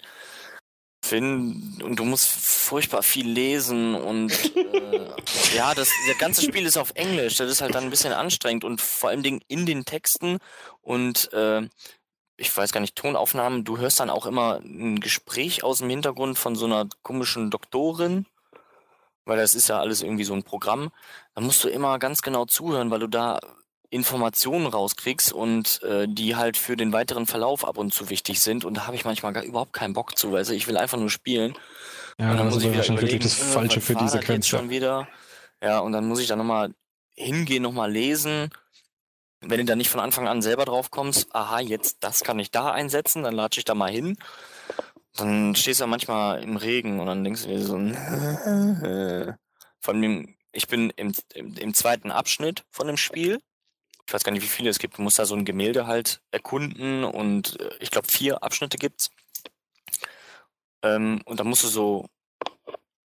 Finn, 1.03 1.81
und 1.83 1.99
du 1.99 2.05
musst 2.05 2.29
furchtbar 2.29 3.03
viel 3.03 3.29
lesen 3.29 3.93
und 3.93 4.31
äh, 4.55 5.09
ja, 5.55 5.73
das, 5.75 5.89
das 6.07 6.17
ganze 6.17 6.41
Spiel 6.41 6.65
ist 6.65 6.77
auf 6.77 6.91
Englisch, 6.95 7.35
das 7.35 7.51
ist 7.51 7.61
halt 7.61 7.75
dann 7.75 7.83
ein 7.83 7.89
bisschen 7.89 8.13
anstrengend 8.13 8.63
und 8.63 8.79
vor 8.79 9.09
allem 9.09 9.41
in 9.47 9.65
den 9.65 9.83
Texten 9.83 10.37
und 10.81 11.31
äh, 11.33 11.67
ich 12.37 12.55
weiß 12.55 12.71
gar 12.71 12.79
nicht, 12.79 12.95
Tonaufnahmen, 12.95 13.65
du 13.65 13.77
hörst 13.77 13.99
dann 13.99 14.09
auch 14.09 14.25
immer 14.25 14.61
ein 14.63 15.01
Gespräch 15.01 15.63
aus 15.63 15.79
dem 15.79 15.89
Hintergrund 15.89 16.37
von 16.37 16.55
so 16.55 16.65
einer 16.65 16.87
komischen 17.01 17.51
Doktorin, 17.51 18.25
weil 19.25 19.37
das 19.37 19.55
ist 19.55 19.67
ja 19.67 19.79
alles 19.79 20.01
irgendwie 20.01 20.23
so 20.23 20.33
ein 20.33 20.43
Programm. 20.43 20.91
Dann 21.35 21.43
musst 21.43 21.63
du 21.63 21.69
immer 21.69 21.99
ganz 21.99 22.21
genau 22.21 22.45
zuhören, 22.45 22.91
weil 22.91 22.99
du 22.99 23.07
da 23.07 23.39
Informationen 23.93 24.65
rauskriegst 24.65 25.31
und 25.31 25.81
äh, 25.83 26.07
die 26.07 26.35
halt 26.35 26.57
für 26.57 26.75
den 26.75 26.91
weiteren 26.93 27.25
Verlauf 27.25 27.65
ab 27.65 27.77
und 27.77 27.93
zu 27.93 28.09
wichtig 28.09 28.41
sind. 28.41 28.65
Und 28.65 28.75
da 28.75 28.87
habe 28.87 28.95
ich 28.95 29.05
manchmal 29.05 29.33
gar 29.33 29.43
überhaupt 29.43 29.73
keinen 29.73 29.93
Bock 29.93 30.17
zu, 30.17 30.31
weil 30.31 30.49
ich 30.51 30.67
will 30.67 30.77
einfach 30.77 30.97
nur 30.97 31.09
spielen. 31.09 31.55
Ja, 32.19 32.31
und 32.31 32.37
dann 32.37 32.49
muss 32.49 32.57
ich 32.57 32.69
wieder 32.69 32.77
wahrscheinlich 32.77 33.19
das 33.19 33.39
äh, 33.39 33.43
Falsche 33.43 33.81
für 33.81 33.95
diese 33.95 34.17
Sequenz. 34.17 34.47
schon 34.47 34.69
wieder. 34.69 35.07
Ja, 35.61 35.79
und 35.79 35.91
dann 35.93 36.07
muss 36.07 36.19
ich 36.19 36.27
da 36.27 36.35
nochmal 36.35 36.73
hingehen, 37.15 37.63
nochmal 37.63 37.91
lesen 37.91 38.49
wenn 39.45 39.59
du 39.59 39.65
dann 39.65 39.77
nicht 39.77 39.89
von 39.89 39.99
Anfang 39.99 40.27
an 40.27 40.41
selber 40.41 40.65
drauf 40.65 40.91
kommst, 40.91 41.33
aha, 41.35 41.59
jetzt 41.59 42.03
das 42.03 42.23
kann 42.23 42.39
ich 42.39 42.51
da 42.51 42.71
einsetzen, 42.71 43.23
dann 43.23 43.35
latsche 43.35 43.59
ich 43.59 43.65
da 43.65 43.75
mal 43.75 43.91
hin. 43.91 44.17
Dann 45.15 45.55
stehst 45.55 45.79
du 45.79 45.83
ja 45.83 45.87
manchmal 45.87 46.41
im 46.41 46.57
Regen 46.57 46.99
und 46.99 47.05
dann 47.05 47.23
denkst 47.23 47.43
du 47.43 47.49
dir 47.49 47.61
so, 47.61 47.73
von 49.79 50.01
dem, 50.01 50.35
ich 50.51 50.67
bin 50.67 50.91
im, 50.95 51.13
im, 51.33 51.55
im 51.55 51.73
zweiten 51.73 52.11
Abschnitt 52.11 52.63
von 52.71 52.87
dem 52.87 52.97
Spiel. 52.97 53.39
Ich 54.07 54.13
weiß 54.13 54.23
gar 54.23 54.31
nicht, 54.31 54.43
wie 54.43 54.47
viele 54.47 54.69
es 54.69 54.79
gibt. 54.79 54.97
Du 54.97 55.01
musst 55.01 55.19
da 55.19 55.25
so 55.25 55.35
ein 55.35 55.45
Gemälde 55.45 55.87
halt 55.87 56.21
erkunden 56.31 57.03
und 57.03 57.59
äh, 57.59 57.71
ich 57.79 57.91
glaube 57.91 58.07
vier 58.07 58.43
Abschnitte 58.43 58.77
gibt's. 58.77 59.09
Ähm, 60.83 61.21
und 61.25 61.39
dann 61.39 61.47
musst 61.47 61.63
du 61.63 61.67
so 61.67 62.09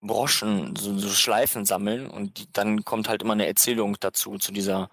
Broschen, 0.01 0.77
so, 0.77 0.97
so 0.99 1.09
Schleifen 1.09 1.65
sammeln 1.65 2.09
und 2.09 2.39
die, 2.39 2.53
dann 2.53 2.85
kommt 2.85 3.09
halt 3.09 3.23
immer 3.23 3.33
eine 3.33 3.47
Erzählung 3.47 3.97
dazu, 4.01 4.39
zu 4.39 4.53
dieser, 4.53 4.91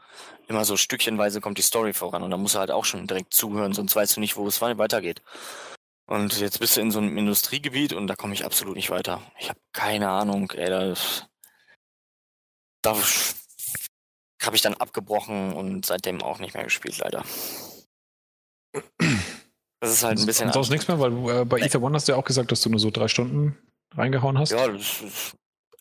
immer 0.47 0.65
so 0.65 0.77
stückchenweise 0.77 1.41
kommt 1.41 1.57
die 1.57 1.63
Story 1.63 1.93
voran 1.93 2.23
und 2.23 2.31
da 2.31 2.37
musst 2.37 2.55
du 2.55 2.59
halt 2.59 2.71
auch 2.71 2.85
schon 2.85 3.05
direkt 3.07 3.33
zuhören, 3.33 3.73
sonst 3.73 3.95
weißt 3.95 4.17
du 4.17 4.19
nicht, 4.19 4.35
wo 4.35 4.47
es 4.47 4.61
weitergeht. 4.61 5.21
Und 6.07 6.39
jetzt 6.39 6.59
bist 6.59 6.77
du 6.77 6.81
in 6.81 6.91
so 6.91 6.99
einem 6.99 7.17
Industriegebiet 7.17 7.93
und 7.93 8.07
da 8.07 8.15
komme 8.15 8.33
ich 8.33 8.45
absolut 8.45 8.75
nicht 8.75 8.91
weiter. 8.91 9.21
Ich 9.39 9.49
habe 9.49 9.59
keine 9.73 10.09
Ahnung, 10.09 10.51
ey, 10.51 10.69
da, 10.69 10.93
da 12.81 12.95
habe 14.45 14.55
ich 14.55 14.61
dann 14.61 14.75
abgebrochen 14.75 15.53
und 15.53 15.85
seitdem 15.85 16.21
auch 16.21 16.39
nicht 16.39 16.53
mehr 16.53 16.63
gespielt, 16.63 16.97
leider. 16.99 17.23
Das 19.79 19.91
ist 19.91 20.03
halt 20.03 20.19
ein 20.19 20.25
bisschen. 20.25 20.51
Sonst 20.51 20.69
nichts 20.69 20.87
mehr, 20.87 20.99
weil 20.99 21.41
äh, 21.41 21.45
bei 21.45 21.59
Ether 21.59 21.81
One 21.81 21.95
hast 21.95 22.07
du 22.07 22.13
ja 22.13 22.17
auch 22.17 22.25
gesagt, 22.25 22.51
dass 22.51 22.61
du 22.61 22.69
nur 22.69 22.79
so 22.79 22.91
drei 22.91 23.07
Stunden 23.07 23.57
reingehauen 23.91 24.37
hast. 24.37 24.51
Ja, 24.51 24.67
das 24.67 25.01
ist, 25.01 25.37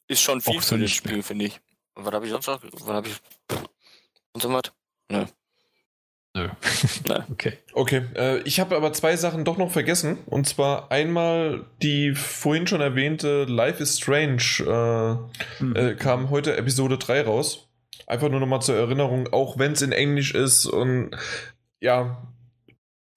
ist 0.08 0.20
schon 0.20 0.40
viel 0.40 0.60
für 0.60 0.78
das 0.78 0.90
Spiel, 0.90 1.22
finde 1.22 1.46
ich. 1.46 1.60
Was 1.94 2.12
habe 2.12 2.26
ich 2.26 2.32
sonst 2.32 2.46
noch? 2.46 2.60
Was 2.62 2.88
habe 2.88 3.08
ich. 3.08 3.16
Und 4.32 4.42
so 4.42 4.52
was? 4.52 4.62
Nö. 5.10 5.24
Nö. 6.36 6.48
okay. 7.30 7.58
Okay. 7.72 8.06
Äh, 8.16 8.38
ich 8.40 8.58
habe 8.58 8.76
aber 8.76 8.92
zwei 8.92 9.16
Sachen 9.16 9.44
doch 9.44 9.56
noch 9.56 9.70
vergessen. 9.70 10.18
Und 10.26 10.48
zwar 10.48 10.90
einmal 10.90 11.66
die 11.80 12.14
vorhin 12.14 12.66
schon 12.66 12.80
erwähnte 12.80 13.44
Life 13.44 13.82
is 13.82 13.98
Strange 13.98 14.42
äh, 14.60 15.60
hm. 15.60 15.76
äh, 15.76 15.94
kam 15.94 16.30
heute 16.30 16.56
Episode 16.56 16.98
3 16.98 17.22
raus. 17.22 17.68
Einfach 18.06 18.28
nur 18.28 18.40
nochmal 18.40 18.62
zur 18.62 18.76
Erinnerung, 18.76 19.32
auch 19.32 19.58
wenn 19.58 19.72
es 19.72 19.82
in 19.82 19.92
Englisch 19.92 20.34
ist 20.34 20.66
und 20.66 21.10
ja. 21.80 22.22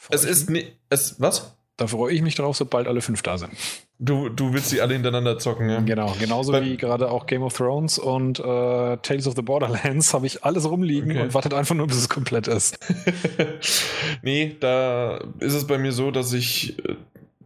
Es 0.10 0.24
ist 0.24 0.50
nicht. 0.50 0.78
Es, 0.90 1.20
was? 1.20 1.58
Da 1.78 1.88
freue 1.88 2.14
ich 2.14 2.22
mich 2.22 2.36
drauf, 2.36 2.58
sobald 2.58 2.88
alle 2.88 3.02
fünf 3.02 3.22
da 3.22 3.38
sind. 3.38 3.52
Du, 4.00 4.30
du 4.30 4.54
willst 4.54 4.70
sie 4.70 4.82
alle 4.82 4.94
hintereinander 4.94 5.40
zocken, 5.40 5.70
ja? 5.70 5.80
Genau, 5.80 6.14
genauso 6.20 6.54
Weil, 6.54 6.66
wie 6.66 6.78
gerade 6.78 7.10
auch 7.10 7.26
Game 7.26 7.42
of 7.42 7.56
Thrones 7.56 7.98
und 7.98 8.40
äh, 8.40 8.44
Tales 8.44 9.28
of 9.28 9.36
the 9.36 9.42
Borderlands 9.42 10.14
habe 10.14 10.28
ich 10.28 10.44
alles 10.44 10.70
rumliegen 10.70 11.12
okay. 11.12 11.22
und 11.22 11.34
wartet 11.34 11.54
einfach 11.54 11.76
nur, 11.76 11.88
bis 11.88 11.98
es 11.98 12.10
komplett 12.10 12.48
ist. 12.48 12.78
nee, 14.22 14.56
da 14.60 15.18
ist 15.40 15.54
es 15.54 15.66
bei 15.66 15.80
mir 15.80 15.92
so, 15.92 16.12
dass 16.12 16.34
ich 16.34 16.78
äh, 16.80 16.96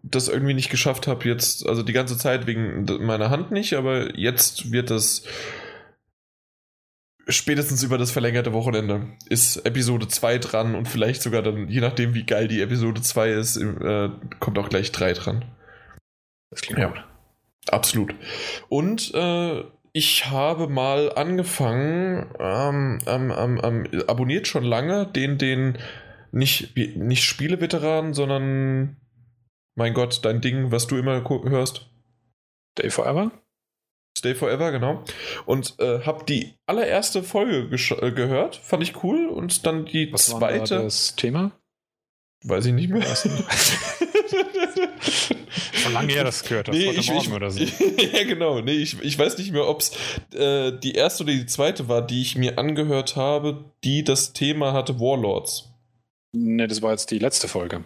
das 0.04 0.28
irgendwie 0.28 0.54
nicht 0.54 0.70
geschafft 0.70 1.08
habe 1.08 1.28
jetzt, 1.28 1.66
also 1.68 1.84
die 1.84 1.94
ganze 1.94 2.18
Zeit 2.18 2.48
wegen 2.48 2.86
meiner 3.06 3.30
Hand 3.30 3.52
nicht, 3.52 3.74
aber 3.74 4.18
jetzt 4.18 4.72
wird 4.72 4.90
das 4.90 5.24
spätestens 7.32 7.84
über 7.84 7.98
das 7.98 8.12
verlängerte 8.12 8.54
Wochenende 8.54 9.08
ist 9.28 9.58
Episode 9.66 10.08
2 10.08 10.38
dran 10.40 10.76
und 10.76 10.88
vielleicht 10.88 11.22
sogar 11.22 11.42
dann, 11.42 11.68
je 11.68 11.82
nachdem 11.82 12.14
wie 12.14 12.26
geil 12.26 12.48
die 12.48 12.62
Episode 12.62 13.02
2 13.02 13.30
ist, 13.32 13.58
äh, 13.58 14.10
kommt 14.40 14.58
auch 14.58 14.70
gleich 14.70 14.92
3 14.92 15.14
dran. 15.14 15.46
Das 16.50 16.62
klingt 16.62 16.80
Ja. 16.80 16.88
gut. 16.88 17.04
Absolut. 17.70 18.16
Und 18.70 19.14
äh, 19.14 19.64
ich 19.94 20.28
habe 20.28 20.68
mal 20.68 21.12
angefangen, 21.14 22.34
ähm, 22.40 23.00
ähm, 23.06 23.34
ähm, 23.38 23.62
ähm, 23.64 24.04
abonniert 24.08 24.48
schon 24.48 24.64
lange 24.64 25.06
den, 25.08 25.38
den 25.38 25.78
nicht, 26.32 26.76
nicht 26.76 27.24
Spieleveteran, 27.24 28.14
sondern 28.14 28.98
mein 29.76 29.94
Gott, 29.94 30.24
dein 30.24 30.42
Ding, 30.42 30.72
was 30.72 30.88
du 30.88 30.98
immer 30.98 31.24
hörst. 31.28 31.90
Day 32.78 32.90
Forever? 32.90 33.32
Stay 34.18 34.36
Forever, 34.36 34.72
genau. 34.72 35.04
Und 35.46 35.80
äh, 35.80 36.02
habe 36.02 36.26
die 36.26 36.54
allererste 36.66 37.24
Folge 37.24 37.76
äh, 37.76 38.12
gehört, 38.12 38.58
fand 38.58 38.84
ich 38.84 39.04
cool. 39.04 39.28
Und 39.28 39.66
dann 39.66 39.86
die 39.86 40.12
Was 40.14 40.32
war 40.32 40.40
zweite, 40.40 40.84
das 40.84 41.16
Thema? 41.16 41.52
weiß 42.44 42.66
ich 42.66 42.74
nicht 42.74 42.90
mehr. 42.90 43.04
Schon 45.74 45.94
lange 45.94 46.14
her, 46.14 46.24
das 46.24 46.44
gehört 46.44 46.70
hast. 46.70 46.76
Nee, 46.76 46.92
ich, 46.92 47.10
Morgen 47.10 47.28
ich, 47.28 47.34
oder 47.34 47.50
so. 47.52 47.64
ja, 48.14 48.24
genau. 48.24 48.62
Nee, 48.62 48.74
ich, 48.74 49.02
ich 49.02 49.18
weiß 49.18 49.38
nicht 49.38 49.52
mehr, 49.52 49.68
ob 49.68 49.82
es 49.82 49.92
äh, 50.34 50.72
die 50.72 50.94
erste 50.94 51.24
oder 51.24 51.34
die 51.34 51.46
zweite 51.46 51.88
war, 51.88 52.06
die 52.06 52.22
ich 52.22 52.36
mir 52.36 52.58
angehört 52.58 53.16
habe, 53.16 53.66
die 53.84 54.04
das 54.04 54.34
Thema 54.34 54.74
hatte 54.74 55.00
Warlords. 55.00 55.70
Nee, 56.34 56.68
das 56.68 56.82
war 56.82 56.92
jetzt 56.92 57.12
die 57.12 57.20
letzte 57.20 57.48
Folge. 57.48 57.84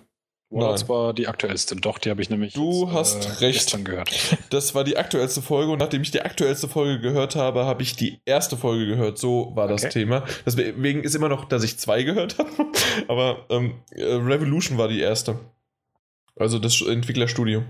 Warlords 0.56 0.82
Nein. 0.84 0.90
war 0.90 1.14
die 1.14 1.27
aktuellste. 1.27 1.75
Doch, 1.75 1.98
die 2.00 2.09
habe 2.09 2.22
ich 2.22 2.30
nämlich 2.30 2.53
Du 2.53 2.85
jetzt, 2.85 2.93
hast 2.93 3.25
äh, 3.25 3.45
recht. 3.45 3.59
gestern 3.59 3.84
gehört. 3.84 4.09
Das 4.50 4.74
war 4.74 4.84
die 4.84 4.98
aktuellste 4.98 5.42
Folge 5.42 5.72
und 5.72 5.80
nachdem 5.80 6.01
ich 6.01 6.11
die 6.11 6.22
aktuellste 6.22 6.67
Folge 6.67 7.00
gehört 7.01 7.35
habe, 7.35 7.66
habe 7.66 7.84
ich 7.84 7.95
die 7.95 8.19
erste 8.25 8.56
Folge 8.58 8.85
gehört. 8.88 9.17
So 9.17 9.51
war 9.56 9.67
das 9.67 9.84
Okay. 9.84 9.92
Thema. 9.93 10.24
Deswegen 10.45 11.03
ist 11.03 11.14
immer 11.16 11.30
noch, 11.30 11.45
dass 11.45 11.64
ich 11.64 11.77
zwei 11.77 12.03
gehört 12.03 12.38
habe. 12.38 12.50
Aber 13.08 13.45
ähm, 13.50 13.75
äh, 13.92 14.03
Revolution 14.03 14.77
war 14.77 14.88
die 14.88 15.00
erste. 15.01 15.40
Also 16.38 16.59
das 16.59 16.82
Entwicklerstudio. 16.82 17.64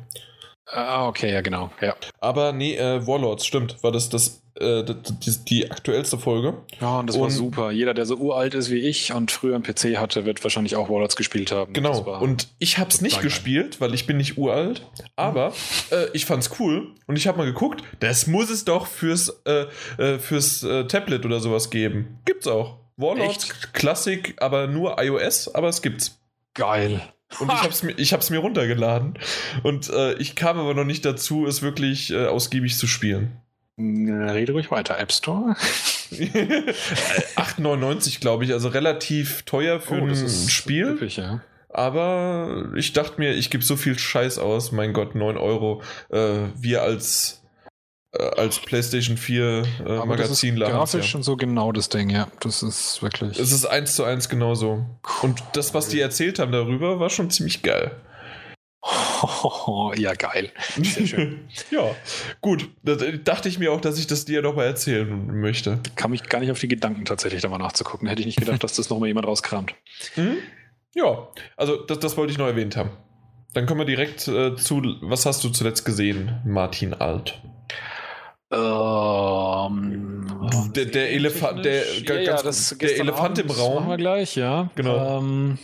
Ah, 0.68 1.08
okay, 1.08 1.32
ja, 1.32 1.42
genau. 1.42 1.70
Ja. 1.82 1.96
Aber 2.20 2.52
nee, 2.52 2.76
äh, 2.76 3.06
Warlords, 3.06 3.46
stimmt, 3.46 3.84
war 3.84 3.92
das, 3.92 4.10
das, 4.10 4.42
äh, 4.60 4.84
die, 4.84 5.38
die, 5.48 5.70
aktuellste 5.72 6.18
Folge. 6.18 6.56
Ja, 6.82 7.00
und 7.00 7.08
das 7.08 7.18
war 7.18 7.26
Und- 7.26 7.30
super. 7.32 7.70
Jeder, 7.72 7.94
der 7.94 8.06
so 8.08 8.16
uralt 8.16 8.56
ist 8.56 8.72
wie 8.72 8.80
ich 8.80 9.14
und 9.14 9.30
früher 9.32 9.54
einen 9.56 9.64
PC 9.64 9.98
hatte, 9.98 10.26
wird 10.26 10.44
wahrscheinlich 10.44 10.76
auch 10.76 10.90
Warlords 10.90 11.16
gespielt 11.16 11.52
haben. 11.52 11.74
Genau. 11.74 12.06
war- 12.08 12.22
Und 12.22 12.48
ich 12.58 12.78
habe 12.80 12.90
es 12.90 13.02
nicht 13.02 13.22
gespielt, 13.22 13.80
weil 13.80 13.94
ich 13.94 14.08
bin 14.08 14.18
nicht 14.18 14.38
uralt. 14.40 14.86
Aber 15.16 15.54
äh, 15.92 16.08
ich 16.14 16.26
fand's 16.26 16.50
cool 16.60 16.96
und 17.06 17.16
ich 17.16 17.28
habe 17.28 17.38
mal 17.38 17.46
geguckt. 17.46 17.84
Das 18.00 18.26
muss 18.26 18.50
es 18.50 18.66
doch 18.66 18.88
fürs 18.88 19.30
äh, 19.46 19.66
äh, 20.00 20.18
fürs 20.20 20.64
äh, 20.64 20.86
Tablet 20.88 21.26
oder 21.26 21.40
sowas 21.42 21.70
geben. 21.70 22.20
Gibt's 22.26 22.48
auch. 22.48 22.80
Warlords 22.98 23.50
Classic, 23.74 24.34
aber 24.42 24.68
nur 24.68 25.02
iOS, 25.04 25.54
aber 25.54 25.68
es 25.68 25.82
gibt's. 25.82 26.18
geil. 26.54 27.02
Und 27.40 27.52
ich 27.52 27.64
hab's 27.64 27.84
mir, 27.84 27.92
ich 27.98 28.14
hab's 28.14 28.30
mir 28.30 28.38
runtergeladen. 28.40 29.18
Und 29.64 29.90
äh, 29.90 30.14
ich 30.14 30.36
kam 30.36 30.58
aber 30.60 30.74
noch 30.74 30.86
nicht 30.86 31.04
dazu, 31.06 31.46
es 31.48 31.62
wirklich 31.62 32.12
äh, 32.12 32.28
ausgiebig 32.28 32.78
zu 32.78 32.88
spielen. 32.88 33.38
Rede 33.78 34.54
ruhig 34.54 34.72
weiter. 34.72 34.98
App 35.00 35.12
Store? 35.12 35.56
8,99 36.12 38.22
glaube 38.22 38.46
ich, 38.46 38.54
also 38.54 38.70
relativ 38.70 39.42
teuer 39.44 39.82
für 39.82 40.02
Oh, 40.02 40.06
ein 40.06 40.50
Spiel. 40.50 40.92
Üppig, 40.92 41.18
ja. 41.18 41.42
Aber 41.70 42.72
ich 42.76 42.94
dachte 42.94 43.20
mir, 43.20 43.34
ich 43.34 43.50
gebe 43.50 43.64
so 43.64 43.76
viel 43.76 43.98
Scheiß 44.00 44.38
aus. 44.40 44.72
Mein 44.72 44.94
Gott, 44.94 45.16
9 45.16 45.36
Euro. 45.38 45.82
Äh, 46.10 46.48
wir 46.56 46.84
als, 46.84 47.42
äh, 47.44 47.45
als 48.38 48.60
PlayStation 48.60 49.18
4 49.18 49.64
äh, 49.86 50.06
Magazin 50.06 50.18
das 50.18 50.32
ist 50.32 50.44
lachen's 50.44 50.76
grafisch 50.76 51.12
ja. 51.14 51.18
und 51.18 51.24
so 51.24 51.38
genau 51.38 51.72
das 51.72 51.90
Ding, 51.90 52.10
ja. 52.10 52.28
Das 52.40 52.64
ist 52.64 53.02
wirklich. 53.02 53.40
Es 53.40 53.52
ist 53.52 53.66
eins 53.66 53.96
zu 53.96 54.04
eins 54.04 54.30
genauso. 54.30 54.86
Und 55.22 55.44
das, 55.54 55.74
was 55.74 55.88
die 55.88 56.00
erzählt 56.00 56.40
haben 56.40 56.52
darüber, 56.52 57.00
war 57.00 57.10
schon 57.10 57.30
ziemlich 57.30 57.62
geil. 57.62 57.92
ja, 59.96 60.14
geil. 60.14 60.52
Sehr 60.82 61.08
schön. 61.08 61.48
ja, 61.72 61.96
gut. 62.42 62.70
Da 62.84 62.96
dachte 62.96 63.50
ich 63.50 63.58
mir 63.58 63.72
auch, 63.72 63.82
dass 63.82 63.98
ich 63.98 64.08
das 64.08 64.26
dir 64.26 64.42
nochmal 64.42 64.68
erzählen 64.68 65.40
möchte. 65.40 65.80
Kam 65.96 66.14
ich 66.14 66.24
gar 66.24 66.40
nicht 66.40 66.52
auf 66.52 66.60
die 66.60 66.68
Gedanken, 66.68 67.06
tatsächlich 67.06 67.42
da 67.42 67.50
mal 67.50 67.58
nachzugucken. 67.58 68.08
Hätte 68.08 68.22
ich 68.22 68.28
nicht 68.28 68.40
gedacht, 68.40 68.64
dass 68.64 68.74
das 68.74 68.90
nochmal 68.90 69.08
jemand 69.08 69.28
rauskramt. 69.28 69.74
Mhm. 70.16 70.38
Ja, 70.94 71.28
also 71.58 71.78
das, 71.78 72.00
das 72.00 72.18
wollte 72.18 72.32
ich 72.32 72.38
noch 72.38 72.48
erwähnt 72.48 72.78
haben. 72.78 72.92
Dann 73.54 73.66
kommen 73.66 73.82
wir 73.82 73.86
direkt 73.86 74.28
äh, 74.28 74.56
zu, 74.56 74.82
was 75.02 75.26
hast 75.26 75.44
du 75.44 75.50
zuletzt 75.50 75.86
gesehen, 75.86 76.42
Martin 76.46 76.94
Alt? 76.94 77.42
Ähm, 78.56 80.72
Der- 80.74 80.86
der 80.86 81.12
Elefant- 81.12 81.64
der- 81.66 82.00
ja, 82.02 82.16
ja, 82.20 82.42
das 82.42 82.76
der 82.80 82.98
Elefant 83.00 83.40
im 83.40 83.50
Abend 83.50 83.60
Raum. 83.60 83.76
Machen 83.76 83.90
wir 83.90 83.98
gleich, 83.98 84.36
ja. 84.36 84.70
Genau. 84.76 85.20
Ähm, 85.20 85.58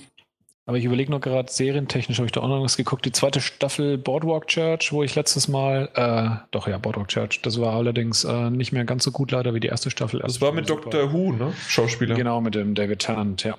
aber 0.65 0.77
ich 0.77 0.85
überlege 0.85 1.11
noch 1.11 1.19
gerade, 1.21 1.51
serientechnisch 1.51 2.17
habe 2.17 2.25
ich 2.27 2.31
da 2.31 2.41
auch 2.41 2.47
noch 2.47 2.63
was 2.63 2.77
geguckt. 2.77 3.05
Die 3.05 3.11
zweite 3.11 3.41
Staffel 3.41 3.97
Boardwalk 3.97 4.47
Church, 4.47 4.91
wo 4.93 5.03
ich 5.03 5.15
letztes 5.15 5.47
Mal, 5.47 5.89
äh, 5.95 6.45
doch 6.51 6.67
ja, 6.67 6.77
Boardwalk 6.77 7.09
Church, 7.09 7.41
das 7.41 7.59
war 7.59 7.73
allerdings 7.75 8.23
äh, 8.23 8.49
nicht 8.49 8.71
mehr 8.71 8.85
ganz 8.85 9.03
so 9.03 9.11
gut 9.11 9.31
leider 9.31 9.53
wie 9.53 9.59
die 9.59 9.67
erste 9.67 9.91
Staffel. 9.91 10.19
Das 10.21 10.33
Erste 10.33 10.45
war 10.45 10.51
mit 10.53 10.67
super. 10.67 10.89
Dr. 10.89 11.13
Who, 11.13 11.33
ne? 11.33 11.53
Schauspieler. 11.67 12.15
Genau, 12.15 12.41
mit 12.41 12.55
dem 12.55 12.73
David 12.75 12.99
Tennant, 12.99 13.43
ja. 13.43 13.55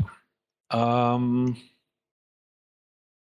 Ähm, 0.72 1.56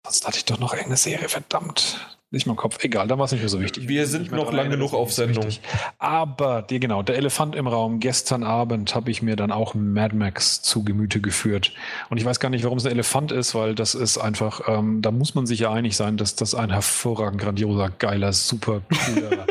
sonst 0.05 0.25
hatte 0.27 0.37
ich 0.37 0.45
doch 0.45 0.59
noch 0.59 0.71
irgendeine 0.73 0.97
Serie, 0.97 1.29
verdammt. 1.29 2.16
Nicht 2.29 2.45
mal 2.45 2.53
im 2.53 2.57
Kopf. 2.57 2.83
Egal, 2.83 3.07
da 3.07 3.17
war 3.17 3.23
es 3.23 3.31
nicht 3.31 3.39
mehr 3.39 3.47
so 3.47 3.61
wichtig. 3.61 3.87
Wir 3.87 4.05
sind 4.05 4.31
mehr 4.31 4.39
noch 4.39 4.47
dran 4.47 4.55
lang 4.57 4.65
erinnern, 4.65 4.79
genug 4.79 4.93
auf 4.93 5.13
so 5.13 5.23
Sendung. 5.23 5.45
wichtig. 5.45 5.61
Aber, 5.97 6.61
die, 6.61 6.81
genau, 6.81 7.01
der 7.01 7.15
Elefant 7.15 7.55
im 7.55 7.67
Raum. 7.67 8.01
Gestern 8.01 8.43
Abend 8.43 8.95
habe 8.95 9.09
ich 9.11 9.21
mir 9.21 9.37
dann 9.37 9.49
auch 9.49 9.75
Mad 9.75 10.13
Max 10.13 10.61
zu 10.61 10.83
Gemüte 10.83 11.21
geführt. 11.21 11.71
Und 12.09 12.17
ich 12.17 12.25
weiß 12.25 12.41
gar 12.41 12.49
nicht, 12.49 12.65
warum 12.65 12.79
es 12.79 12.85
ein 12.85 12.91
Elefant 12.91 13.31
ist, 13.31 13.55
weil 13.55 13.75
das 13.75 13.95
ist 13.95 14.17
einfach, 14.17 14.67
ähm, 14.67 15.01
da 15.01 15.11
muss 15.11 15.35
man 15.35 15.45
sich 15.45 15.61
ja 15.61 15.71
einig 15.71 15.95
sein, 15.95 16.17
dass 16.17 16.35
das 16.35 16.53
ein 16.53 16.69
hervorragend 16.69 17.39
grandioser, 17.39 17.91
geiler, 17.97 18.33
super 18.33 18.81
cooler, 19.05 19.45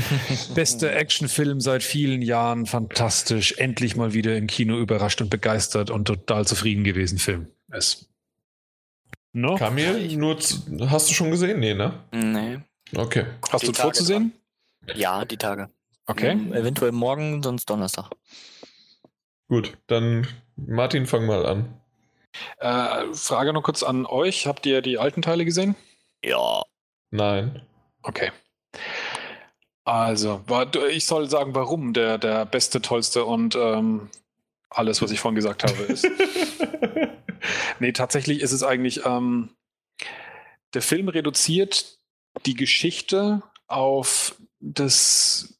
bester 0.54 0.96
Actionfilm 0.96 1.60
seit 1.60 1.82
vielen 1.82 2.22
Jahren, 2.22 2.64
fantastisch, 2.64 3.56
endlich 3.58 3.94
mal 3.94 4.14
wieder 4.14 4.38
im 4.38 4.46
Kino 4.46 4.78
überrascht 4.78 5.20
und 5.20 5.28
begeistert 5.28 5.90
und 5.90 6.06
total 6.06 6.46
zufrieden 6.46 6.82
gewesen 6.82 7.18
Film 7.18 7.48
ist. 7.70 8.11
No? 9.32 9.56
Kamil, 9.56 10.14
nur 10.16 10.38
zu, 10.38 10.58
hast 10.90 11.08
du 11.08 11.14
schon 11.14 11.30
gesehen? 11.30 11.60
Nee, 11.60 11.74
ne? 11.74 11.94
Nee. 12.12 12.60
Okay. 12.94 13.24
Hast 13.50 13.62
Die 13.62 13.66
du 13.66 13.72
Tage 13.72 13.82
vorzusehen? 13.82 14.32
Ja, 14.94 15.24
die 15.24 15.38
Tage. 15.38 15.70
Okay. 16.06 16.32
Ähm, 16.32 16.52
eventuell 16.52 16.92
morgen, 16.92 17.42
sonst 17.42 17.70
Donnerstag. 17.70 18.10
Gut, 19.48 19.76
dann 19.86 20.26
Martin, 20.56 21.06
fang 21.06 21.26
mal 21.26 21.46
an. 21.46 21.80
Äh, 22.58 23.14
Frage 23.14 23.52
noch 23.52 23.62
kurz 23.62 23.82
an 23.82 24.06
euch. 24.06 24.46
Habt 24.46 24.66
ihr 24.66 24.82
die 24.82 24.98
alten 24.98 25.22
Teile 25.22 25.44
gesehen? 25.44 25.76
Ja. 26.24 26.62
Nein. 27.10 27.62
Okay. 28.02 28.32
Also, 29.84 30.42
ich 30.90 31.06
soll 31.06 31.28
sagen, 31.28 31.54
warum 31.54 31.92
der, 31.92 32.18
der 32.18 32.46
beste, 32.46 32.80
tollste 32.80 33.24
und 33.24 33.56
ähm, 33.56 34.08
alles, 34.70 35.02
was 35.02 35.10
ich 35.10 35.20
vorhin 35.20 35.36
gesagt 35.36 35.64
habe, 35.64 35.82
ist. 35.84 36.06
nee, 37.82 37.92
tatsächlich 37.92 38.40
ist 38.40 38.52
es 38.52 38.62
eigentlich, 38.62 39.04
ähm, 39.04 39.50
der 40.72 40.82
Film 40.82 41.08
reduziert 41.08 41.98
die 42.46 42.54
Geschichte 42.54 43.42
auf 43.66 44.36
das 44.60 45.58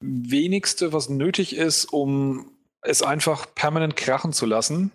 wenigste, 0.00 0.92
was 0.92 1.08
nötig 1.08 1.56
ist, 1.56 1.86
um 1.86 2.52
es 2.82 3.02
einfach 3.02 3.52
permanent 3.54 3.96
krachen 3.96 4.32
zu 4.32 4.46
lassen. 4.46 4.92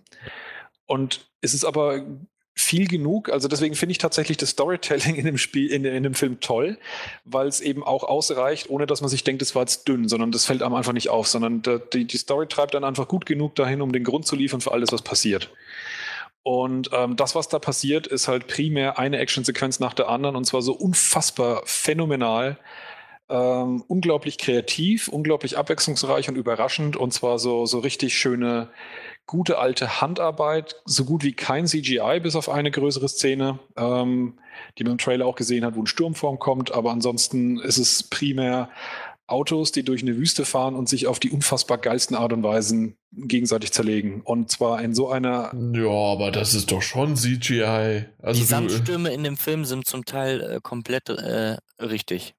Und 0.85 1.29
es 1.41 1.53
ist 1.53 1.65
aber 1.65 2.05
viel 2.53 2.87
genug. 2.87 3.29
Also 3.29 3.47
deswegen 3.47 3.75
finde 3.75 3.91
ich 3.91 3.97
tatsächlich 3.97 4.37
das 4.37 4.51
Storytelling 4.51 5.15
in 5.15 5.25
dem 5.25 5.37
Spiel, 5.37 5.71
in, 5.71 5.83
in 5.83 6.03
dem 6.03 6.13
Film 6.13 6.39
toll, 6.41 6.77
weil 7.25 7.47
es 7.47 7.59
eben 7.59 7.83
auch 7.83 8.03
ausreicht, 8.03 8.69
ohne 8.69 8.85
dass 8.85 9.01
man 9.01 9.09
sich 9.09 9.23
denkt, 9.23 9.41
es 9.41 9.55
war 9.55 9.63
jetzt 9.63 9.87
dünn, 9.87 10.07
sondern 10.07 10.31
das 10.31 10.45
fällt 10.45 10.61
einem 10.61 10.75
einfach 10.75 10.93
nicht 10.93 11.09
auf, 11.09 11.27
sondern 11.27 11.63
die, 11.93 12.05
die 12.05 12.17
Story 12.17 12.47
treibt 12.47 12.73
dann 12.73 12.83
einfach 12.83 13.07
gut 13.07 13.25
genug 13.25 13.55
dahin, 13.55 13.81
um 13.81 13.91
den 13.91 14.03
Grund 14.03 14.27
zu 14.27 14.35
liefern 14.35 14.61
für 14.61 14.71
alles, 14.71 14.91
was 14.91 15.01
passiert. 15.01 15.49
Und 16.43 16.89
ähm, 16.93 17.15
das, 17.15 17.35
was 17.35 17.49
da 17.49 17.59
passiert, 17.59 18.07
ist 18.07 18.27
halt 18.27 18.47
primär 18.47 18.97
eine 18.97 19.19
Actionsequenz 19.19 19.79
nach 19.79 19.93
der 19.93 20.09
anderen 20.09 20.35
und 20.35 20.45
zwar 20.45 20.61
so 20.61 20.73
unfassbar 20.73 21.61
phänomenal, 21.65 22.57
ähm, 23.29 23.83
unglaublich 23.87 24.37
kreativ, 24.37 25.07
unglaublich 25.07 25.57
abwechslungsreich 25.57 26.29
und 26.29 26.35
überraschend 26.35 26.97
und 26.97 27.13
zwar 27.13 27.37
so, 27.37 27.65
so 27.65 27.79
richtig 27.79 28.17
schöne, 28.17 28.69
gute 29.27 29.59
alte 29.59 30.01
Handarbeit, 30.01 30.75
so 30.85 31.05
gut 31.05 31.23
wie 31.23 31.33
kein 31.33 31.67
CGI, 31.67 32.19
bis 32.21 32.35
auf 32.35 32.49
eine 32.49 32.71
größere 32.71 33.07
Szene, 33.07 33.59
ähm, 33.77 34.39
die 34.77 34.83
man 34.83 34.93
im 34.93 34.97
Trailer 34.97 35.27
auch 35.27 35.35
gesehen 35.35 35.63
hat, 35.63 35.75
wo 35.75 35.81
ein 35.81 35.87
Sturmform 35.87 36.39
kommt, 36.39 36.73
aber 36.73 36.91
ansonsten 36.91 37.59
ist 37.59 37.77
es 37.77 38.03
primär 38.03 38.69
Autos, 39.31 39.71
die 39.71 39.83
durch 39.83 40.01
eine 40.01 40.17
Wüste 40.17 40.45
fahren 40.45 40.75
und 40.75 40.89
sich 40.89 41.07
auf 41.07 41.19
die 41.19 41.31
unfassbar 41.31 41.77
geilsten 41.77 42.15
Art 42.15 42.33
und 42.33 42.43
Weisen 42.43 42.97
gegenseitig 43.11 43.71
zerlegen. 43.71 44.21
Und 44.21 44.51
zwar 44.51 44.81
in 44.81 44.93
so 44.93 45.09
einer 45.09 45.51
Ja, 45.73 45.89
aber 45.89 46.31
das 46.31 46.53
ist 46.53 46.71
doch 46.71 46.81
schon 46.81 47.15
CGI. 47.15 48.05
Also 48.19 48.39
die 48.39 48.45
du, 48.45 48.49
Sandstürme 48.49 49.13
in 49.13 49.23
dem 49.23 49.37
Film 49.37 49.65
sind 49.65 49.87
zum 49.87 50.05
Teil 50.05 50.41
äh, 50.41 50.59
komplett 50.61 51.09
äh, 51.09 51.57
richtig. 51.79 52.35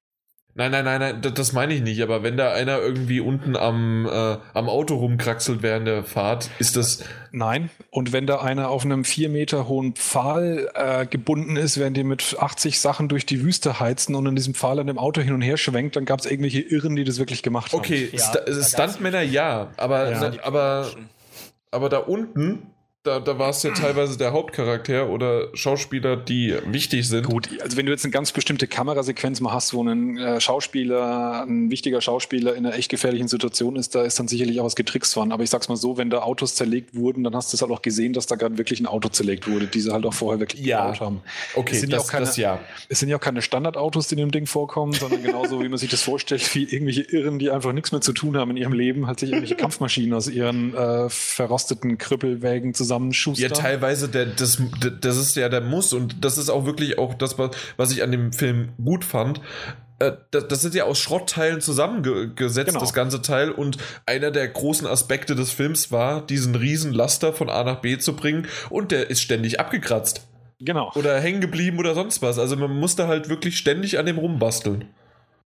Nein, 0.54 0.70
nein, 0.70 0.84
nein, 0.84 1.00
nein, 1.00 1.22
das, 1.22 1.32
das 1.32 1.52
meine 1.54 1.72
ich 1.72 1.80
nicht. 1.80 2.02
Aber 2.02 2.22
wenn 2.22 2.36
da 2.36 2.52
einer 2.52 2.78
irgendwie 2.78 3.20
unten 3.20 3.56
am, 3.56 4.04
äh, 4.06 4.36
am 4.52 4.68
Auto 4.68 4.96
rumkraxelt 4.96 5.62
während 5.62 5.86
der 5.86 6.04
Fahrt, 6.04 6.50
ist 6.58 6.76
das. 6.76 7.04
Nein. 7.30 7.70
Und 7.90 8.12
wenn 8.12 8.26
da 8.26 8.40
einer 8.42 8.68
auf 8.68 8.84
einem 8.84 9.04
vier 9.04 9.30
Meter 9.30 9.66
hohen 9.66 9.94
Pfahl 9.94 10.68
äh, 10.74 11.06
gebunden 11.06 11.56
ist, 11.56 11.78
während 11.78 11.96
die 11.96 12.04
mit 12.04 12.36
80 12.38 12.80
Sachen 12.80 13.08
durch 13.08 13.24
die 13.24 13.42
Wüste 13.42 13.80
heizen 13.80 14.14
und 14.14 14.26
in 14.26 14.36
diesem 14.36 14.52
Pfahl 14.54 14.78
an 14.78 14.86
dem 14.88 14.98
Auto 14.98 15.22
hin 15.22 15.32
und 15.32 15.40
her 15.40 15.56
schwenkt, 15.56 15.96
dann 15.96 16.04
gab 16.04 16.20
es 16.20 16.26
irgendwelche 16.26 16.60
Irren, 16.60 16.96
die 16.96 17.04
das 17.04 17.18
wirklich 17.18 17.42
gemacht 17.42 17.72
haben. 17.72 17.78
Okay, 17.80 18.10
Ja, 18.12 18.32
gab's- 18.32 18.72
Stuntmänner 18.72 19.22
ja, 19.22 19.70
aber, 19.78 20.10
Ja. 20.10 20.20
na, 20.20 20.42
aber, 20.42 20.90
aber 21.70 21.88
da 21.88 21.96
unten, 21.96 22.66
da, 23.04 23.18
da 23.18 23.36
war 23.36 23.50
es 23.50 23.64
ja 23.64 23.72
teilweise 23.72 24.16
der 24.16 24.32
Hauptcharakter 24.32 25.08
oder 25.10 25.48
Schauspieler, 25.54 26.14
die 26.16 26.54
wichtig 26.66 27.08
sind. 27.08 27.26
Gut, 27.26 27.48
also 27.60 27.76
wenn 27.76 27.86
du 27.86 27.90
jetzt 27.90 28.04
eine 28.04 28.12
ganz 28.12 28.30
bestimmte 28.30 28.68
Kamerasequenz 28.68 29.40
mal 29.40 29.52
hast, 29.52 29.74
wo 29.74 29.82
ein 29.82 30.16
äh, 30.18 30.40
Schauspieler, 30.40 31.42
ein 31.44 31.68
wichtiger 31.68 32.00
Schauspieler 32.00 32.54
in 32.54 32.64
einer 32.64 32.76
echt 32.76 32.88
gefährlichen 32.90 33.26
Situation 33.26 33.74
ist, 33.74 33.96
da 33.96 34.02
ist 34.04 34.20
dann 34.20 34.28
sicherlich 34.28 34.60
auch 34.60 34.64
was 34.66 34.76
getrickst 34.76 35.16
worden. 35.16 35.32
Aber 35.32 35.42
ich 35.42 35.50
sag's 35.50 35.68
mal 35.68 35.74
so, 35.76 35.96
wenn 35.96 36.10
da 36.10 36.20
Autos 36.22 36.54
zerlegt 36.54 36.94
wurden, 36.94 37.24
dann 37.24 37.34
hast 37.34 37.52
du 37.52 37.56
es 37.56 37.62
halt 37.62 37.72
auch 37.72 37.82
gesehen, 37.82 38.12
dass 38.12 38.26
da 38.28 38.36
gerade 38.36 38.56
wirklich 38.56 38.78
ein 38.78 38.86
Auto 38.86 39.08
zerlegt 39.08 39.50
wurde, 39.50 39.66
die 39.66 39.80
sie 39.80 39.90
halt 39.92 40.06
auch 40.06 40.14
vorher 40.14 40.38
wirklich 40.38 40.64
Ja. 40.64 40.84
gebaut 40.86 41.00
haben. 41.00 41.20
Okay, 41.56 41.74
Es 41.74 41.80
sind 41.80 41.90
ja 41.90 41.96
das, 41.98 42.06
auch 42.06 42.10
keine- 42.12 42.26
das 42.26 42.36
ja. 42.36 42.60
Es 42.88 43.00
sind 43.00 43.08
ja 43.08 43.16
auch 43.16 43.20
keine 43.20 43.42
Standardautos, 43.42 44.06
die 44.06 44.14
in 44.14 44.20
dem 44.20 44.30
Ding 44.30 44.46
vorkommen, 44.46 44.92
sondern 44.92 45.24
genauso, 45.24 45.60
wie 45.60 45.68
man 45.68 45.78
sich 45.78 45.90
das 45.90 46.02
vorstellt, 46.02 46.54
wie 46.54 46.64
irgendwelche 46.64 47.02
Irren, 47.02 47.40
die 47.40 47.50
einfach 47.50 47.72
nichts 47.72 47.90
mehr 47.90 48.00
zu 48.00 48.12
tun 48.12 48.36
haben 48.36 48.52
in 48.52 48.58
ihrem 48.58 48.72
Leben, 48.74 49.08
halt 49.08 49.18
sich 49.18 49.30
irgendwelche 49.30 49.56
Kampfmaschinen 49.62 50.14
aus 50.14 50.28
ihren 50.28 50.72
äh, 50.76 51.08
verrosteten 51.08 51.98
Krüppelwägen 51.98 52.74
zusammenschustern. 52.92 53.50
Ja, 53.50 53.54
teilweise, 53.56 54.08
der, 54.08 54.26
das, 54.26 54.60
das 55.00 55.16
ist 55.16 55.36
ja 55.36 55.48
der 55.48 55.60
Muss 55.60 55.92
und 55.92 56.24
das 56.24 56.38
ist 56.38 56.48
auch 56.50 56.66
wirklich 56.66 56.98
auch 56.98 57.14
das, 57.14 57.38
was- 57.38 57.50
was 57.76 57.92
ich 57.92 58.02
an 58.02 58.10
dem 58.12 58.32
Film 58.32 58.70
gut 58.82 59.04
fand. 59.04 59.40
Äh, 59.98 60.12
Das, 60.30 60.48
das 60.48 60.60
sind 60.62 60.74
ja 60.74 60.84
aus 60.84 60.98
Schrottteilen 60.98 61.60
zusammengesetzt, 61.60 62.68
Genau. 62.68 62.80
das 62.80 62.92
ganze 62.92 63.22
Teil. 63.22 63.50
Und 63.50 63.78
einer 64.06 64.30
der 64.30 64.48
großen 64.48 64.86
Aspekte 64.86 65.34
des 65.34 65.52
Films 65.52 65.90
war, 65.92 66.26
diesen 66.26 66.54
riesen 66.54 66.92
Laster 66.92 67.32
von 67.32 67.48
A 67.48 67.62
nach 67.64 67.80
B 67.80 67.98
zu 67.98 68.14
bringen. 68.16 68.46
Und 68.70 68.90
der 68.92 69.10
ist 69.10 69.20
ständig 69.22 69.60
abgekratzt. 69.60 70.26
genau. 70.60 70.92
Oder 70.94 71.18
hängen 71.20 71.40
geblieben 71.40 71.78
oder 71.78 71.94
sonst 71.94 72.22
was. 72.22 72.38
Also 72.38 72.56
man 72.56 72.70
musste 72.78 73.08
halt 73.08 73.28
wirklich 73.28 73.56
ständig 73.58 73.98
an 73.98 74.06
dem 74.06 74.18
rumbasteln. 74.18 74.84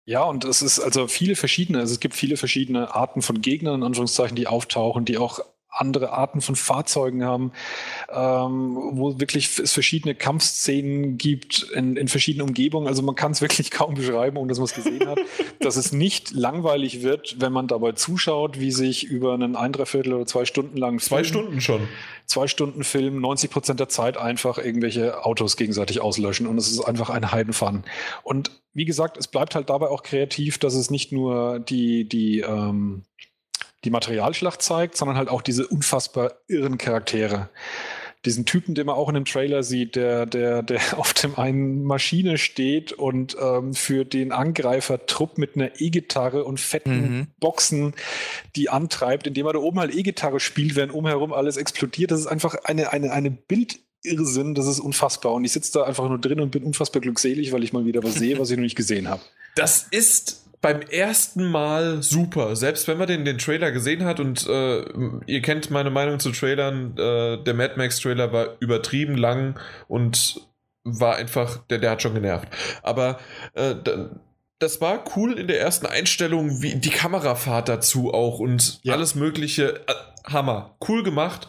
Ja, 0.08 0.24
und 0.24 0.46
es 0.46 0.62
ist 0.62 0.80
also 0.80 1.08
viele 1.08 1.36
verschiedene, 1.36 1.80
also 1.80 1.94
es 1.94 2.00
gibt 2.00 2.14
viele 2.16 2.38
verschiedene 2.38 2.94
Arten 2.94 3.22
von 3.24 3.42
Gegnern, 3.42 3.76
in 3.76 3.84
Anführungszeichen, 3.84 4.36
die 4.36 4.46
auftauchen, 4.48 5.04
die 5.06 5.18
auch 5.18 5.40
andere 5.76 6.12
Arten 6.12 6.42
von 6.42 6.56
Fahrzeugen 6.56 7.24
haben, 7.24 7.52
ähm, 8.10 8.78
wo 8.94 9.20
wirklich 9.20 9.60
es 9.60 9.72
verschiedene 9.72 10.16
Kampfszenen 10.16 11.18
gibt 11.18 11.64
in, 11.74 11.96
in 11.96 12.08
verschiedenen 12.08 12.48
Umgebungen. 12.48 12.88
Also 12.88 13.02
man 13.02 13.16
kann 13.16 13.32
es 13.32 13.42
wirklich 13.46 13.72
kaum 13.72 13.96
beschreiben, 13.96 14.38
ohne 14.38 14.50
dass 14.50 14.58
man 14.58 14.66
es 14.66 14.74
gesehen 14.74 15.08
hat, 15.08 15.20
dass 15.60 15.76
es 15.76 15.92
nicht 15.92 16.32
langweilig 16.32 17.04
wird, 17.04 17.38
wenn 17.40 17.52
man 17.52 17.68
dabei 17.68 17.92
zuschaut, 17.94 18.60
wie 18.60 18.72
sich 18.72 19.04
über 19.04 19.34
einen 19.34 19.56
ein, 19.56 19.72
Dreiviertel 19.72 20.14
oder 20.14 20.26
zwei 20.26 20.46
Stunden 20.46 20.78
lang 20.78 21.00
Zwei 21.00 21.24
Film- 21.24 21.26
Stunden 21.26 21.62
schon. 21.62 21.88
zwei 22.26 22.48
Stunden 22.48 22.84
Film 22.84 23.20
90 23.20 23.52
Prozent 23.52 23.80
der 23.80 23.90
Zeit 23.90 24.18
einfach 24.18 24.58
irgendwelche 24.58 25.26
Autos 25.26 25.58
gegenseitig 25.58 26.02
auslöschen 26.02 26.48
und 26.48 26.58
es 26.58 26.72
ist 26.72 26.82
einfach 26.82 27.10
ein 27.10 27.32
Heidenfun. 27.32 27.84
Und 28.24 28.52
wie 28.74 28.86
gesagt, 28.86 29.16
es 29.18 29.28
bleibt 29.28 29.56
halt 29.56 29.70
dabei 29.70 29.88
auch 29.88 30.04
kreativ, 30.04 30.58
dass 30.58 30.76
es 30.76 30.92
nicht 30.92 31.12
nur 31.14 31.60
die, 31.60 32.04
die, 32.08 32.42
ähm, 32.42 33.04
die 33.86 33.92
Materialschlacht 33.92 34.62
zeigt, 34.62 34.98
sondern 34.98 35.18
halt 35.18 35.30
auch 35.30 35.42
diese 35.42 35.68
unfassbar 35.68 36.34
irren 36.48 36.78
Charaktere. 36.78 37.50
Diesen 38.26 38.46
Typen, 38.46 38.74
den 38.74 38.88
man 38.88 38.96
auch 38.96 39.08
in 39.08 39.14
dem 39.14 39.26
Trailer 39.26 39.62
sieht, 39.62 39.96
der, 39.96 40.26
der, 40.26 40.64
der 40.64 40.82
auf 40.98 41.14
dem 41.14 41.38
einen 41.38 41.84
Maschine 41.84 42.40
steht 42.40 42.92
und 42.92 43.38
ähm, 43.40 43.76
für 43.76 44.04
den 44.04 44.32
Angreifer 44.32 45.06
Trupp 45.06 45.38
mit 45.38 45.56
einer 45.56 45.80
E-Gitarre 45.80 46.44
und 46.44 46.60
fetten 46.60 46.96
Mhm. 46.96 47.28
Boxen 47.40 47.94
die 48.56 48.70
antreibt, 48.70 49.28
indem 49.28 49.46
er 49.46 49.54
da 49.54 49.60
oben 49.60 49.80
halt 49.80 49.94
E-Gitarre 49.94 50.40
spielt, 50.40 50.76
während 50.76 50.94
umherum 50.94 51.34
alles 51.34 51.58
explodiert. 51.58 52.10
Das 52.10 52.20
ist 52.20 52.28
einfach 52.28 52.56
eine, 52.64 52.92
eine, 52.92 53.12
eine 53.12 53.30
Bildirrsinn, 53.30 54.56
das 54.56 54.66
ist 54.66 54.80
unfassbar. 54.80 55.34
Und 55.34 55.46
ich 55.46 55.52
sitze 55.52 55.74
da 55.74 55.84
einfach 55.84 56.08
nur 56.08 56.20
drin 56.20 56.40
und 56.40 56.50
bin 56.50 56.64
unfassbar 56.64 57.02
glückselig, 57.02 57.52
weil 57.52 57.64
ich 57.64 57.74
mal 57.74 57.86
wieder 57.86 58.04
was 58.04 58.16
sehe, 58.16 58.40
was 58.40 58.50
ich 58.50 58.58
noch 58.58 58.64
nicht 58.64 58.78
gesehen 58.78 59.08
habe. 59.08 59.22
Das 59.56 59.88
ist 59.92 60.45
beim 60.66 60.82
ersten 60.82 61.46
Mal 61.46 62.02
super. 62.02 62.56
Selbst 62.56 62.88
wenn 62.88 62.98
man 62.98 63.06
den, 63.08 63.24
den 63.24 63.38
Trailer 63.38 63.72
gesehen 63.72 64.04
hat 64.04 64.20
und 64.20 64.48
äh, 64.48 64.84
ihr 65.28 65.44
kennt 65.44 65.70
meine 65.70 65.92
Meinung 65.92 66.20
zu 66.20 66.32
Trailern, 66.32 66.98
äh, 66.98 67.38
der 67.44 67.54
Mad 67.54 67.74
Max 67.78 68.00
Trailer 68.00 68.34
war 68.34 68.56
übertrieben 68.60 69.16
lang 69.16 69.60
und 69.88 70.42
war 70.84 71.18
einfach, 71.18 71.58
der, 71.68 71.78
der 71.78 71.92
hat 71.92 72.02
schon 72.02 72.16
genervt. 72.16 72.48
Aber 72.82 73.20
äh, 73.54 73.76
da, 73.84 74.10
das 74.58 74.82
war 74.82 75.04
cool 75.16 75.38
in 75.38 75.46
der 75.48 75.60
ersten 75.62 75.86
Einstellung, 75.86 76.64
wie 76.64 76.74
die 76.74 76.90
Kamerafahrt 76.90 77.70
dazu 77.70 78.12
auch 78.12 78.40
und 78.40 78.80
Ja. 78.82 78.94
alles 78.94 79.14
Mögliche. 79.14 79.82
Äh, 79.88 79.94
Hammer. 80.28 80.76
Cool 80.88 81.04
gemacht. 81.04 81.48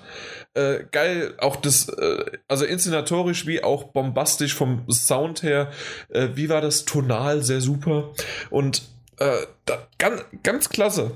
Äh, 0.52 0.84
geil, 0.92 1.32
auch 1.38 1.56
das, 1.56 1.88
äh, 1.88 2.22
also 2.48 2.66
inszenatorisch 2.66 3.46
wie 3.46 3.64
auch 3.64 3.84
bombastisch 3.84 4.52
vom 4.52 4.84
Sound 4.90 5.42
her. 5.42 5.70
Äh, 6.10 6.28
wie 6.34 6.50
war 6.50 6.60
das 6.60 6.84
tonal? 6.84 7.42
Sehr 7.42 7.62
super. 7.62 8.12
Und 8.50 8.82
äh, 9.18 9.46
da, 9.64 9.86
ganz, 9.98 10.24
ganz 10.42 10.68
klasse. 10.68 11.12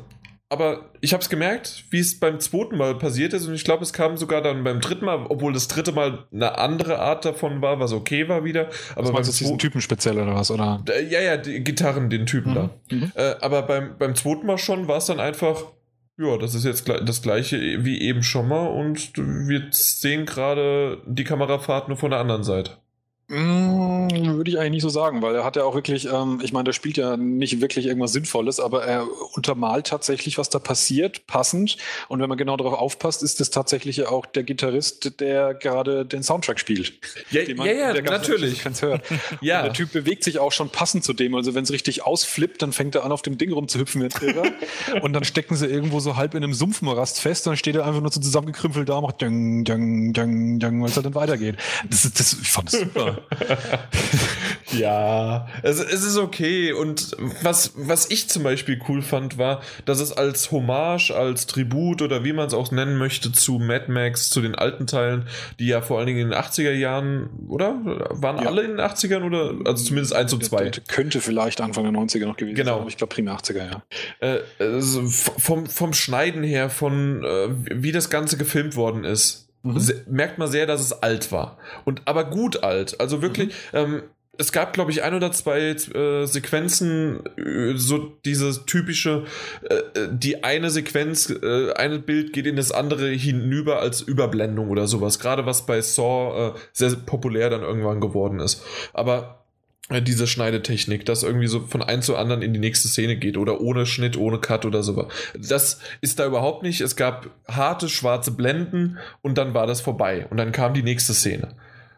Aber 0.52 0.90
ich 1.00 1.12
habe 1.12 1.22
es 1.22 1.28
gemerkt, 1.28 1.84
wie 1.90 2.00
es 2.00 2.18
beim 2.18 2.40
zweiten 2.40 2.76
Mal 2.76 2.96
passiert 2.98 3.32
ist. 3.34 3.46
Und 3.46 3.54
ich 3.54 3.62
glaube, 3.62 3.84
es 3.84 3.92
kam 3.92 4.16
sogar 4.16 4.42
dann 4.42 4.64
beim 4.64 4.80
dritten 4.80 5.04
Mal, 5.04 5.26
obwohl 5.28 5.52
das 5.52 5.68
dritte 5.68 5.92
Mal 5.92 6.26
eine 6.32 6.58
andere 6.58 6.98
Art 6.98 7.24
davon 7.24 7.62
war, 7.62 7.78
was 7.78 7.92
okay 7.92 8.28
war 8.28 8.42
wieder. 8.42 8.68
Aber 8.96 9.04
Was 9.04 9.12
meinst 9.12 9.28
du, 9.28 9.30
ist 9.30 9.40
diesen 9.40 9.58
Typen 9.58 9.80
speziell 9.80 10.18
oder 10.18 10.34
was? 10.34 10.50
Oder? 10.50 10.82
äh, 10.88 11.04
Ja, 11.04 11.20
ja, 11.20 11.36
die 11.36 11.62
Gitarren, 11.62 12.10
den 12.10 12.26
Typen 12.26 12.54
da. 12.54 12.70
Mhm. 12.90 13.12
Äh, 13.14 13.36
aber 13.40 13.62
beim, 13.62 13.96
beim 13.96 14.16
zweiten 14.16 14.44
Mal 14.44 14.58
schon 14.58 14.88
war 14.88 14.96
es 14.96 15.06
dann 15.06 15.20
einfach, 15.20 15.66
ja, 16.18 16.36
das 16.36 16.56
ist 16.56 16.64
jetzt 16.64 16.88
das 16.88 17.22
gleiche 17.22 17.84
wie 17.84 18.00
eben 18.00 18.24
schon 18.24 18.48
mal 18.48 18.66
und 18.66 19.16
wir 19.16 19.68
sehen 19.70 20.26
gerade 20.26 21.00
die 21.06 21.24
Kamerafahrt 21.24 21.86
nur 21.86 21.96
von 21.96 22.10
der 22.10 22.18
anderen 22.18 22.42
Seite. 22.42 22.72
Mm, 23.30 24.36
Würde 24.36 24.50
ich 24.50 24.58
eigentlich 24.58 24.70
nicht 24.72 24.82
so 24.82 24.88
sagen, 24.88 25.22
weil 25.22 25.34
er 25.36 25.44
hat 25.44 25.54
ja 25.56 25.64
auch 25.64 25.74
wirklich, 25.74 26.06
ähm, 26.12 26.40
ich 26.42 26.52
meine, 26.52 26.64
der 26.64 26.72
spielt 26.72 26.96
ja 26.96 27.16
nicht 27.16 27.60
wirklich 27.60 27.86
irgendwas 27.86 28.12
Sinnvolles, 28.12 28.58
aber 28.58 28.84
er 28.84 29.06
untermalt 29.34 29.86
tatsächlich, 29.86 30.36
was 30.36 30.50
da 30.50 30.58
passiert, 30.58 31.26
passend. 31.28 31.76
Und 32.08 32.20
wenn 32.20 32.28
man 32.28 32.36
genau 32.38 32.56
darauf 32.56 32.74
aufpasst, 32.74 33.22
ist 33.22 33.38
das 33.40 33.50
tatsächlich 33.50 33.98
ja 33.98 34.08
auch 34.08 34.26
der 34.26 34.42
Gitarrist, 34.42 35.20
der 35.20 35.54
gerade 35.54 36.04
den 36.04 36.22
Soundtrack 36.24 36.58
spielt. 36.58 36.92
Ja, 37.30 37.42
man 37.54 37.66
ja, 37.68 37.72
ja 37.72 37.92
der 37.92 38.02
natürlich. 38.02 38.64
Hört. 38.64 39.02
Ja. 39.40 39.60
Und 39.60 39.66
der 39.66 39.72
Typ 39.74 39.92
bewegt 39.92 40.24
sich 40.24 40.38
auch 40.38 40.52
schon 40.52 40.70
passend 40.70 41.04
zu 41.04 41.12
dem. 41.12 41.34
Also 41.34 41.54
wenn 41.54 41.62
es 41.64 41.70
richtig 41.72 42.04
ausflippt, 42.04 42.62
dann 42.62 42.72
fängt 42.72 42.94
er 42.94 43.04
an, 43.04 43.12
auf 43.12 43.22
dem 43.22 43.38
Ding 43.38 43.52
rumzuhüpfen 43.52 44.02
ein 44.02 44.10
Irrer. 44.20 44.42
und 45.02 45.12
dann 45.12 45.24
stecken 45.24 45.54
sie 45.56 45.66
irgendwo 45.66 46.00
so 46.00 46.16
halb 46.16 46.34
in 46.34 46.42
einem 46.42 46.52
Sumpfmorast 46.54 47.20
fest 47.20 47.46
und 47.46 47.52
dann 47.52 47.56
steht 47.58 47.76
er 47.76 47.84
einfach 47.86 48.00
nur 48.00 48.10
so 48.12 48.20
zusammengekrümpelt 48.20 48.88
da 48.88 48.96
und 48.96 49.04
macht 49.04 49.20
ding, 49.20 49.64
ding, 49.64 50.12
ding, 50.12 50.58
ding, 50.58 50.82
weil 50.82 50.88
es 50.88 50.96
halt 50.96 51.06
dann 51.06 51.14
weitergeht. 51.14 51.56
Das, 51.88 52.04
ist- 52.04 52.18
das, 52.18 52.32
ich 52.40 52.50
fand 52.50 52.72
das 52.72 52.80
super. 52.80 53.19
Ja, 54.72 55.48
es, 55.62 55.80
es 55.80 56.04
ist 56.04 56.16
okay. 56.16 56.72
Und 56.72 57.16
was, 57.42 57.72
was 57.74 58.08
ich 58.10 58.28
zum 58.28 58.44
Beispiel 58.44 58.80
cool 58.88 59.02
fand, 59.02 59.36
war, 59.36 59.62
dass 59.84 59.98
es 59.98 60.12
als 60.12 60.52
Hommage, 60.52 61.10
als 61.10 61.46
Tribut 61.46 62.02
oder 62.02 62.22
wie 62.24 62.32
man 62.32 62.46
es 62.46 62.54
auch 62.54 62.70
nennen 62.70 62.96
möchte, 62.96 63.32
zu 63.32 63.58
Mad 63.58 63.90
Max, 63.90 64.30
zu 64.30 64.40
den 64.40 64.54
alten 64.54 64.86
Teilen, 64.86 65.26
die 65.58 65.66
ja 65.66 65.80
vor 65.80 65.98
allen 65.98 66.06
Dingen 66.06 66.20
in 66.20 66.30
den 66.30 66.38
80er 66.38 66.70
Jahren, 66.70 67.30
oder? 67.48 67.74
Waren 68.10 68.42
Ja. 68.42 68.48
alle 68.48 68.62
in 68.62 68.70
den 68.76 68.80
80ern 68.80 69.24
oder? 69.24 69.54
Also 69.68 69.84
zumindest 69.84 70.14
1 70.14 70.32
und 70.34 70.44
2. 70.44 70.70
Das 70.70 70.84
könnte 70.86 71.20
vielleicht 71.20 71.60
Anfang 71.60 71.84
der 71.84 71.92
90er 71.92 72.26
noch 72.26 72.36
gewesen 72.36 72.54
Genau. 72.54 72.72
sein, 72.74 72.80
aber 72.82 72.88
ich 72.90 72.96
glaube 72.96 73.12
primär 73.14 73.34
80er, 73.34 73.64
ja. 73.70 73.82
äh, 74.20 74.38
also 74.60 75.02
vom, 75.08 75.66
vom 75.66 75.92
Schneiden 75.92 76.44
her, 76.44 76.70
von 76.70 77.24
äh, 77.24 77.48
wie 77.74 77.90
das 77.92 78.08
Ganze 78.08 78.36
gefilmt 78.36 78.76
worden 78.76 79.02
ist, 79.04 79.48
se- 79.76 80.04
merkt 80.08 80.38
man 80.38 80.48
sehr, 80.48 80.66
dass 80.66 80.80
es 80.80 80.92
alt 81.02 81.32
war. 81.32 81.58
Und 81.84 82.02
aber 82.06 82.24
gut 82.24 82.62
alt. 82.62 83.00
Also 83.00 83.22
wirklich, 83.22 83.54
ähm, 83.72 84.02
es 84.38 84.52
gab, 84.52 84.72
glaube 84.72 84.90
ich, 84.90 85.02
ein 85.02 85.12
oder 85.12 85.32
zwei 85.32 85.60
äh, 85.60 86.24
Sequenzen, 86.26 87.20
äh, 87.36 87.74
so 87.76 87.98
dieses 88.24 88.64
typische, 88.64 89.24
äh, 89.68 89.74
äh, 89.74 90.08
die 90.10 90.44
eine 90.44 90.70
Sequenz, 90.70 91.28
äh, 91.28 91.72
ein 91.74 92.02
Bild 92.02 92.32
geht 92.32 92.46
in 92.46 92.56
das 92.56 92.72
andere 92.72 93.08
hinüber 93.10 93.80
als 93.80 94.00
Überblendung 94.00 94.70
oder 94.70 94.86
sowas. 94.86 95.18
Gerade 95.18 95.44
was 95.44 95.66
bei 95.66 95.82
Saw 95.82 96.54
äh, 96.54 96.58
sehr 96.72 96.90
populär 96.96 97.50
dann 97.50 97.62
irgendwann 97.62 98.00
geworden 98.00 98.40
ist. 98.40 98.62
Aber 98.94 99.39
diese 99.88 100.28
Schneidetechnik, 100.28 101.04
dass 101.04 101.24
irgendwie 101.24 101.48
so 101.48 101.60
von 101.60 101.82
ein 101.82 102.00
zu 102.00 102.16
anderen 102.16 102.42
in 102.42 102.52
die 102.52 102.60
nächste 102.60 102.86
Szene 102.86 103.16
geht 103.16 103.36
oder 103.36 103.60
ohne 103.60 103.86
Schnitt, 103.86 104.16
ohne 104.16 104.38
Cut 104.38 104.64
oder 104.64 104.84
sowas. 104.84 105.12
Das 105.36 105.80
ist 106.00 106.20
da 106.20 106.26
überhaupt 106.26 106.62
nicht. 106.62 106.80
Es 106.80 106.94
gab 106.94 107.30
harte 107.48 107.88
schwarze 107.88 108.30
Blenden 108.30 108.98
und 109.20 109.36
dann 109.36 109.52
war 109.52 109.66
das 109.66 109.80
vorbei 109.80 110.26
und 110.30 110.36
dann 110.36 110.52
kam 110.52 110.74
die 110.74 110.84
nächste 110.84 111.12
Szene. 111.12 111.56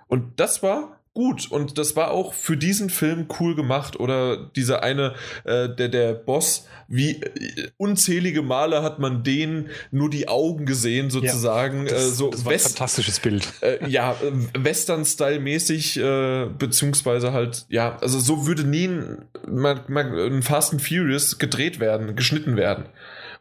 Und 0.09 0.41
das 0.41 0.62
war 0.62 1.01
gut 1.15 1.51
und 1.51 1.77
das 1.79 1.95
war 1.95 2.11
auch 2.11 2.33
für 2.33 2.57
diesen 2.57 2.89
Film 2.89 3.27
cool 3.39 3.55
gemacht 3.55 4.01
oder 4.01 4.37
dieser 4.57 4.83
eine, 4.83 5.15
äh, 5.45 5.69
der, 5.69 5.89
der 5.89 6.15
Boss, 6.15 6.67
wie 6.89 7.21
äh, 7.21 7.71
unzählige 7.77 8.43
Male 8.43 8.83
hat 8.83 8.99
man 8.99 9.23
den 9.23 9.69
nur 9.91 10.09
die 10.09 10.29
Augen 10.29 10.65
gesehen 10.65 11.11
sozusagen. 11.11 11.87
Das, 11.87 12.05
äh, 12.05 12.09
so 12.11 12.31
das 12.31 12.45
war 12.45 12.53
ein 12.53 12.59
fantastisches 12.59 13.21
Bild. 13.21 13.47
Äh, 13.61 13.89
ja, 13.89 14.13
äh, 14.13 14.65
Western-Style-mäßig, 14.65 15.99
äh, 15.99 16.47
beziehungsweise 16.59 17.33
halt, 17.33 17.67
ja, 17.69 17.99
also 18.01 18.19
so 18.19 18.47
würde 18.47 18.65
nie 18.65 18.89
ein, 18.89 19.25
ein 19.47 20.43
Fast 20.43 20.73
and 20.73 20.83
Furious 20.83 21.39
gedreht 21.39 21.79
werden, 21.79 22.17
geschnitten 22.17 22.57
werden. 22.57 22.87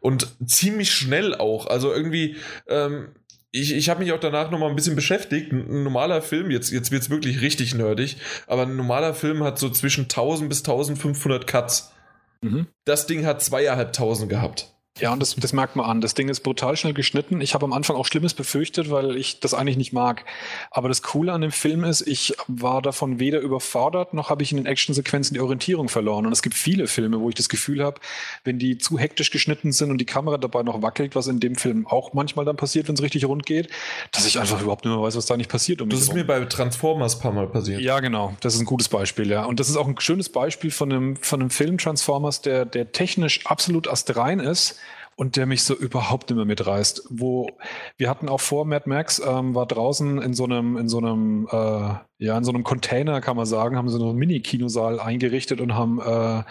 Und 0.00 0.28
ziemlich 0.44 0.90
schnell 0.90 1.34
auch. 1.34 1.68
Also 1.68 1.92
irgendwie, 1.92 2.36
ähm, 2.68 3.10
ich, 3.52 3.74
ich 3.74 3.90
habe 3.90 4.00
mich 4.00 4.12
auch 4.12 4.20
danach 4.20 4.50
nochmal 4.50 4.70
ein 4.70 4.76
bisschen 4.76 4.96
beschäftigt. 4.96 5.52
Ein 5.52 5.82
normaler 5.82 6.22
Film, 6.22 6.50
jetzt, 6.50 6.70
jetzt 6.72 6.90
wird 6.90 7.02
es 7.02 7.10
wirklich 7.10 7.42
richtig 7.42 7.74
nerdig, 7.74 8.16
aber 8.46 8.62
ein 8.62 8.76
normaler 8.76 9.14
Film 9.14 9.44
hat 9.44 9.58
so 9.58 9.68
zwischen 9.68 10.04
1000 10.04 10.48
bis 10.48 10.60
1500 10.60 11.46
Cuts. 11.46 11.92
Mhm. 12.40 12.66
Das 12.86 13.06
Ding 13.06 13.26
hat 13.26 13.42
zweieinhalbtausend 13.42 14.30
gehabt. 14.30 14.71
Ja, 15.00 15.10
und 15.10 15.20
das, 15.20 15.34
das 15.36 15.54
merkt 15.54 15.74
man 15.74 15.86
an. 15.86 16.02
Das 16.02 16.12
Ding 16.12 16.28
ist 16.28 16.40
brutal 16.40 16.76
schnell 16.76 16.92
geschnitten. 16.92 17.40
Ich 17.40 17.54
habe 17.54 17.64
am 17.64 17.72
Anfang 17.72 17.96
auch 17.96 18.04
Schlimmes 18.04 18.34
befürchtet, 18.34 18.90
weil 18.90 19.16
ich 19.16 19.40
das 19.40 19.54
eigentlich 19.54 19.78
nicht 19.78 19.94
mag. 19.94 20.26
Aber 20.70 20.88
das 20.88 21.02
Coole 21.02 21.32
an 21.32 21.40
dem 21.40 21.50
Film 21.50 21.82
ist, 21.82 22.06
ich 22.06 22.34
war 22.46 22.82
davon 22.82 23.18
weder 23.18 23.40
überfordert, 23.40 24.12
noch 24.12 24.28
habe 24.28 24.42
ich 24.42 24.52
in 24.52 24.58
den 24.58 24.66
Actionsequenzen 24.66 25.32
die 25.32 25.40
Orientierung 25.40 25.88
verloren. 25.88 26.26
Und 26.26 26.32
es 26.32 26.42
gibt 26.42 26.54
viele 26.54 26.86
Filme, 26.86 27.20
wo 27.20 27.30
ich 27.30 27.34
das 27.34 27.48
Gefühl 27.48 27.82
habe, 27.82 28.00
wenn 28.44 28.58
die 28.58 28.76
zu 28.76 28.98
hektisch 28.98 29.30
geschnitten 29.30 29.72
sind 29.72 29.90
und 29.90 29.96
die 29.96 30.04
Kamera 30.04 30.36
dabei 30.36 30.62
noch 30.62 30.82
wackelt, 30.82 31.16
was 31.16 31.26
in 31.26 31.40
dem 31.40 31.56
Film 31.56 31.86
auch 31.86 32.12
manchmal 32.12 32.44
dann 32.44 32.56
passiert, 32.56 32.86
wenn 32.86 32.94
es 32.94 33.02
richtig 33.02 33.24
rund 33.24 33.46
geht, 33.46 33.70
dass 34.10 34.26
ich 34.26 34.38
einfach 34.38 34.60
überhaupt 34.60 34.84
nicht 34.84 34.94
mehr 34.94 35.02
weiß, 35.02 35.16
was 35.16 35.24
da 35.24 35.38
nicht 35.38 35.50
passiert. 35.50 35.80
Um 35.80 35.88
das 35.88 36.02
ist 36.02 36.12
mir 36.12 36.26
bei 36.26 36.44
Transformers 36.44 37.16
ein 37.16 37.22
paar 37.22 37.32
Mal 37.32 37.46
passiert. 37.46 37.80
Ja, 37.80 37.98
genau. 38.00 38.36
Das 38.40 38.54
ist 38.54 38.60
ein 38.60 38.66
gutes 38.66 38.90
Beispiel, 38.90 39.30
ja. 39.30 39.44
Und 39.44 39.58
das 39.58 39.70
ist 39.70 39.76
auch 39.76 39.88
ein 39.88 39.98
schönes 39.98 40.28
Beispiel 40.28 40.70
von 40.70 40.92
einem, 40.92 41.16
von 41.16 41.40
einem 41.40 41.48
Film 41.50 41.78
Transformers, 41.78 42.42
der, 42.42 42.66
der 42.66 42.92
technisch 42.92 43.46
absolut 43.46 43.88
astrein 43.88 44.38
ist 44.38 44.76
und 45.16 45.36
der 45.36 45.46
mich 45.46 45.62
so 45.62 45.74
überhaupt 45.74 46.30
nicht 46.30 46.36
mehr 46.36 46.44
mitreißt. 46.44 47.08
Wo 47.10 47.48
wir 47.96 48.08
hatten 48.08 48.28
auch 48.28 48.40
vor, 48.40 48.64
Mad 48.64 48.88
Max 48.88 49.20
ähm, 49.24 49.54
war 49.54 49.66
draußen 49.66 50.20
in 50.20 50.34
so 50.34 50.44
einem, 50.44 50.76
in 50.76 50.88
so 50.88 50.98
einem, 50.98 51.48
äh, 51.50 51.94
ja, 52.18 52.38
in 52.38 52.44
so 52.44 52.52
einem 52.52 52.64
Container, 52.64 53.20
kann 53.20 53.36
man 53.36 53.46
sagen, 53.46 53.76
haben 53.76 53.88
sie 53.88 53.98
so 53.98 54.08
einen 54.08 54.18
Mini-Kinosaal 54.18 55.00
eingerichtet 55.00 55.60
und 55.60 55.74
haben 55.74 56.00
äh, 56.00 56.42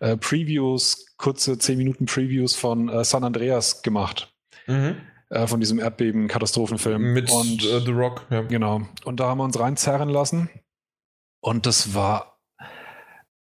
äh, 0.00 0.16
Previews, 0.16 1.14
kurze 1.16 1.58
10 1.58 1.78
Minuten 1.78 2.06
Previews 2.06 2.54
von 2.54 2.88
äh, 2.88 3.04
San 3.04 3.24
Andreas 3.24 3.82
gemacht. 3.82 4.34
Mhm 4.66 4.96
äh, 5.32 5.46
von 5.46 5.60
diesem 5.60 5.78
Erdbeben-Katastrophenfilm. 5.78 7.14
Mit 7.14 7.30
und, 7.30 7.64
uh, 7.64 7.80
The 7.80 7.90
Rock, 7.90 8.26
ja. 8.28 8.42
Genau. 8.42 8.82
Und 9.04 9.18
da 9.18 9.28
haben 9.28 9.38
wir 9.38 9.44
uns 9.44 9.58
reinzerren 9.58 10.10
lassen. 10.10 10.50
Und 11.40 11.66
das 11.66 11.94
war 11.94 12.31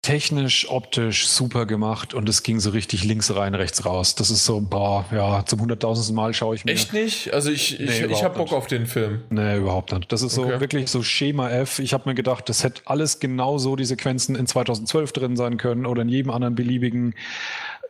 technisch, 0.09 0.70
optisch 0.70 1.28
super 1.28 1.67
gemacht 1.67 2.15
und 2.15 2.27
es 2.31 2.43
ging 2.43 2.61
so 2.61 2.70
richtig 2.70 3.05
links 3.05 3.35
rein, 3.37 3.55
rechts 3.55 3.85
raus. 3.85 4.15
Das 4.15 4.31
ist 4.31 4.47
so, 4.47 4.59
boah, 4.59 5.05
ja, 5.12 5.45
zum 5.45 5.61
hunderttausendsten 5.61 6.17
Mal 6.17 6.33
schaue 6.33 6.55
ich 6.55 6.65
mir. 6.65 6.73
Echt 6.73 6.95
nicht? 6.95 7.35
Also 7.35 7.51
ich, 7.51 7.78
ich, 7.78 8.01
nee, 8.01 8.07
ich 8.07 8.25
habe 8.25 8.39
Bock 8.39 8.55
auf 8.55 8.67
den 8.67 8.87
Film. 8.87 9.20
Nee, 9.28 9.59
überhaupt 9.59 9.93
nicht. 9.93 10.11
Das 10.11 10.23
ist 10.23 10.35
so 10.35 10.45
okay. 10.45 10.61
wirklich 10.61 10.89
so 10.89 11.03
Schema 11.03 11.51
F. 11.51 11.78
Ich 11.78 11.93
habe 11.93 12.09
mir 12.09 12.15
gedacht, 12.15 12.49
das 12.49 12.65
hätte 12.65 12.81
alles 12.87 13.20
genauso 13.20 13.77
die 13.77 13.85
Sequenzen 13.85 14.35
in 14.35 14.47
2012 14.47 15.12
drin 15.12 15.37
sein 15.37 15.59
können 15.59 15.85
oder 15.85 16.01
in 16.01 16.09
jedem 16.09 16.31
anderen 16.31 16.55
beliebigen 16.55 17.15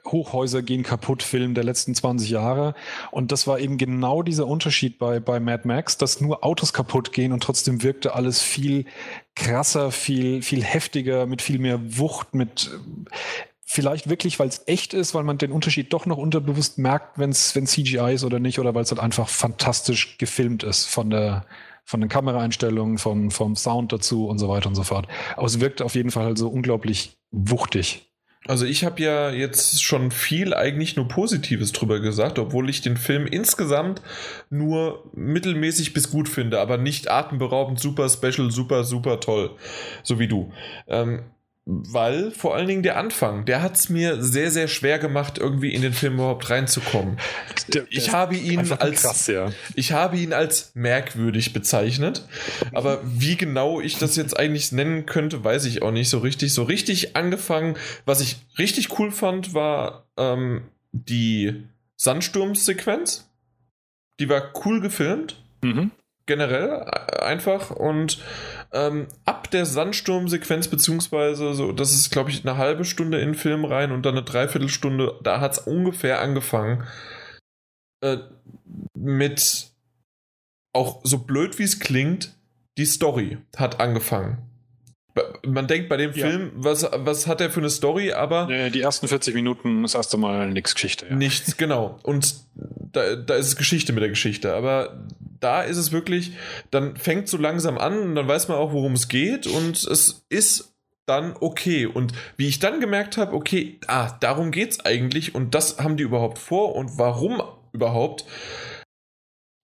Hochhäuser 0.07 0.63
gehen 0.63 0.83
kaputt 0.83 1.23
Film 1.23 1.55
der 1.55 1.65
letzten 1.65 1.95
20 1.95 2.31
Jahre. 2.31 2.75
Und 3.11 3.33
das 3.33 3.47
war 3.47 3.59
eben 3.59 3.79
genau 3.79 4.23
dieser 4.23 4.47
Unterschied 4.47 4.99
bei, 4.99 5.21
bei 5.21 5.41
Mad 5.41 5.67
Max, 5.67 5.99
dass 5.99 6.21
nur 6.21 6.45
Autos 6.45 6.73
kaputt 6.73 7.13
gehen 7.13 7.33
und 7.33 7.43
trotzdem 7.43 7.83
wirkte 7.83 8.15
alles 8.15 8.41
viel 8.41 8.87
krasser, 9.35 9.93
viel, 9.93 10.43
viel 10.43 10.63
heftiger, 10.63 11.27
mit 11.27 11.43
viel 11.43 11.59
mehr 11.59 11.99
Wucht, 11.99 12.35
mit 12.35 12.71
vielleicht 13.65 14.09
wirklich, 14.09 14.39
weil 14.39 14.49
es 14.49 14.63
echt 14.67 14.95
ist, 14.95 15.15
weil 15.15 15.25
man 15.25 15.37
den 15.37 15.53
Unterschied 15.53 15.93
doch 15.93 16.07
noch 16.07 16.17
unterbewusst 16.17 16.79
merkt, 16.79 17.19
wenn 17.19 17.31
es 17.31 17.53
CGI 17.53 18.15
ist 18.15 18.25
oder 18.25 18.39
nicht, 18.39 18.59
oder 18.59 18.75
weil 18.75 18.83
es 18.83 18.91
halt 18.91 19.01
einfach 19.01 19.29
fantastisch 19.29 20.17
gefilmt 20.19 20.63
ist 20.63 20.87
von 20.87 21.11
der 21.11 21.45
von 21.89 22.01
den 22.03 22.11
Kameraeinstellungen, 22.11 22.99
vom, 22.99 23.31
vom 23.31 23.57
Sound 23.57 23.95
dazu 23.95 24.29
und 24.29 24.39
so 24.39 24.51
weiter 24.51 24.69
und 24.69 24.75
so 24.75 24.83
fort. 24.83 25.09
Aber 25.37 25.47
es 25.47 25.59
wirkt 25.59 25.81
auf 25.81 25.95
jeden 25.95 26.11
Fall 26.11 26.27
halt 26.27 26.37
so 26.37 26.49
unglaublich 26.49 27.17
wuchtig. 27.31 28.08
Also 28.49 28.65
ich 28.65 28.83
habe 28.83 29.03
ja 29.03 29.31
jetzt 29.31 29.83
schon 29.83 30.11
viel 30.11 30.55
eigentlich 30.55 30.97
nur 30.97 31.07
Positives 31.07 31.73
drüber 31.73 32.01
gesagt, 32.01 32.39
obwohl 32.39 32.71
ich 32.71 32.81
den 32.81 32.97
Film 32.97 33.27
insgesamt 33.27 34.01
nur 34.49 35.05
mittelmäßig 35.13 35.93
bis 35.93 36.11
gut 36.11 36.31
finde, 36.31 36.59
aber 36.59 36.79
nicht 36.79 37.11
atemberaubend, 37.11 37.79
super 37.79 38.09
special, 38.09 38.51
super, 38.51 38.85
super 38.85 39.21
toll, 39.21 39.51
so 40.03 40.19
wie 40.19 40.29
du. 40.29 40.51
Ähm, 40.87 41.25
weil 41.71 42.31
vor 42.31 42.55
allen 42.55 42.67
Dingen 42.67 42.83
der 42.83 42.97
Anfang, 42.97 43.45
der 43.45 43.61
hat 43.61 43.77
es 43.77 43.91
mir 43.91 44.23
sehr, 44.23 44.51
sehr 44.51 44.69
schwer 44.69 44.99
gemacht, 44.99 45.37
irgendwie 45.37 45.75
in 45.75 45.83
den 45.83 45.93
Film 45.93 46.15
überhaupt 46.15 46.49
reinzukommen. 46.49 47.19
Der, 47.75 47.83
der 47.83 47.93
ich 47.93 48.11
habe 48.11 48.37
ihn 48.37 48.73
als 48.73 49.03
krass, 49.03 49.27
ja. 49.27 49.53
ich 49.75 49.93
habe 49.93 50.17
ihn 50.17 50.33
als 50.33 50.71
merkwürdig 50.73 51.53
bezeichnet, 51.53 52.27
aber 52.73 53.03
wie 53.05 53.37
genau 53.37 53.83
ich 53.83 53.99
das 53.99 54.17
jetzt 54.17 54.39
eigentlich 54.39 54.73
nennen 54.73 55.05
könnte, 55.05 55.45
weiß 55.45 55.67
ich 55.67 55.83
auch 55.83 55.91
nicht 55.91 56.09
so 56.09 56.21
richtig. 56.21 56.55
So 56.55 56.63
richtig 56.63 57.15
angefangen, 57.17 57.77
was 58.07 58.23
ich 58.23 58.37
richtig 58.59 58.99
cool 58.99 59.11
fand, 59.11 59.53
war 59.53 60.07
ähm, 60.17 60.63
die 60.93 61.65
Sandsturmsequenz. 61.97 63.29
Die 64.21 64.31
war 64.31 64.53
cool 64.65 64.81
gefilmt. 64.81 65.43
Mhm. 65.61 65.91
Generell 66.25 66.87
äh, 66.87 67.23
einfach 67.23 67.71
und 67.71 68.23
ähm, 68.73 69.09
ab 69.25 69.51
der 69.51 69.67
Sandsturmsequenz, 69.67 70.69
beziehungsweise 70.69 71.55
so, 71.55 71.73
das 71.73 71.93
ist, 71.93 72.11
glaube 72.11 72.31
ich, 72.31 72.47
eine 72.47 72.59
halbe 72.59 72.85
Stunde 72.85 73.19
in 73.19 73.29
den 73.29 73.35
Film 73.35 73.65
rein 73.65 73.93
und 73.93 74.05
dann 74.05 74.17
eine 74.17 74.25
Dreiviertelstunde, 74.25 75.19
da 75.23 75.41
hat 75.41 75.53
es 75.53 75.59
ungefähr 75.59 76.21
angefangen. 76.21 76.85
Äh, 78.03 78.19
mit 78.95 79.71
auch 80.75 81.01
so 81.05 81.19
blöd 81.19 81.59
wie 81.59 81.65
es 81.65 81.81
klingt, 81.81 82.35
die 82.77 82.85
Story 82.85 83.39
hat 83.57 83.81
angefangen. 83.81 84.48
Man 85.47 85.67
denkt 85.67 85.89
bei 85.89 85.97
dem 85.97 86.13
ja. 86.13 86.27
Film, 86.27 86.51
was, 86.55 86.87
was 86.93 87.27
hat 87.27 87.41
er 87.41 87.51
für 87.51 87.61
eine 87.61 87.71
Story, 87.71 88.13
aber. 88.13 88.47
Die 88.71 88.81
ersten 88.81 89.09
40 89.09 89.35
Minuten 89.35 89.85
ist 89.85 89.95
erst 89.95 90.15
einmal 90.15 90.51
nichts 90.51 90.75
Geschichte. 90.75 91.07
Ja. 91.09 91.17
Nichts, 91.17 91.57
genau. 91.57 91.99
Und 92.03 92.35
da, 92.55 93.17
da 93.17 93.35
ist 93.35 93.47
es 93.47 93.57
Geschichte 93.57 93.93
mit 93.93 94.03
der 94.03 94.11
Geschichte. 94.11 94.55
Aber 94.55 95.07
da 95.41 95.63
ist 95.63 95.77
es 95.77 95.93
wirklich, 95.93 96.33
dann 96.71 96.97
fängt 96.97 97.29
so 97.29 97.37
langsam 97.37 97.79
an 97.79 97.99
und 97.99 98.15
dann 98.15 98.29
weiß 98.29 98.49
man 98.49 98.59
auch, 98.59 98.73
worum 98.73 98.95
es 98.95 99.09
geht 99.09 99.47
und 99.47 99.85
es 99.85 100.25
ist 100.29 100.75
dann 101.07 101.35
okay. 101.41 101.87
Und 101.87 102.13
wie 102.37 102.49
ich 102.49 102.59
dann 102.59 102.81
gemerkt 102.81 103.17
habe, 103.17 103.35
okay, 103.35 103.79
ah, 103.87 104.17
darum 104.21 104.53
es 104.53 104.85
eigentlich 104.85 105.35
und 105.35 105.55
das 105.55 105.79
haben 105.79 105.97
die 105.97 106.03
überhaupt 106.03 106.39
vor 106.39 106.75
und 106.75 106.99
warum 106.99 107.43
überhaupt, 107.73 108.25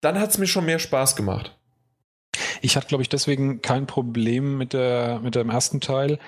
dann 0.01 0.19
hat 0.19 0.31
es 0.31 0.37
mir 0.37 0.47
schon 0.47 0.65
mehr 0.65 0.79
Spaß 0.79 1.15
gemacht. 1.15 1.57
Ich 2.61 2.75
hatte, 2.75 2.87
glaube 2.87 3.01
ich, 3.01 3.09
deswegen 3.09 3.61
kein 3.61 3.87
Problem 3.87 4.57
mit, 4.57 4.73
der, 4.73 5.19
mit 5.23 5.35
dem 5.35 5.49
ersten 5.49 5.81
Teil, 5.81 6.19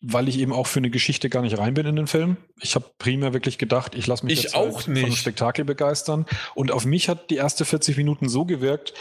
weil 0.00 0.28
ich 0.28 0.38
eben 0.38 0.52
auch 0.52 0.66
für 0.66 0.80
eine 0.80 0.90
Geschichte 0.90 1.30
gar 1.30 1.42
nicht 1.42 1.58
rein 1.58 1.74
bin 1.74 1.86
in 1.86 1.96
den 1.96 2.06
Film. 2.06 2.36
Ich 2.60 2.74
habe 2.74 2.90
primär 2.98 3.32
wirklich 3.32 3.58
gedacht, 3.58 3.94
ich 3.94 4.06
lasse 4.06 4.24
mich 4.24 4.34
ich 4.34 4.42
jetzt 4.44 4.54
auch 4.54 4.86
halt 4.86 4.98
von 4.98 5.12
Spektakel 5.12 5.64
begeistern. 5.64 6.26
Und 6.54 6.70
auf 6.70 6.84
mich 6.84 7.08
hat 7.08 7.30
die 7.30 7.36
erste 7.36 7.64
40 7.64 7.96
Minuten 7.96 8.28
so 8.28 8.44
gewirkt, 8.44 8.94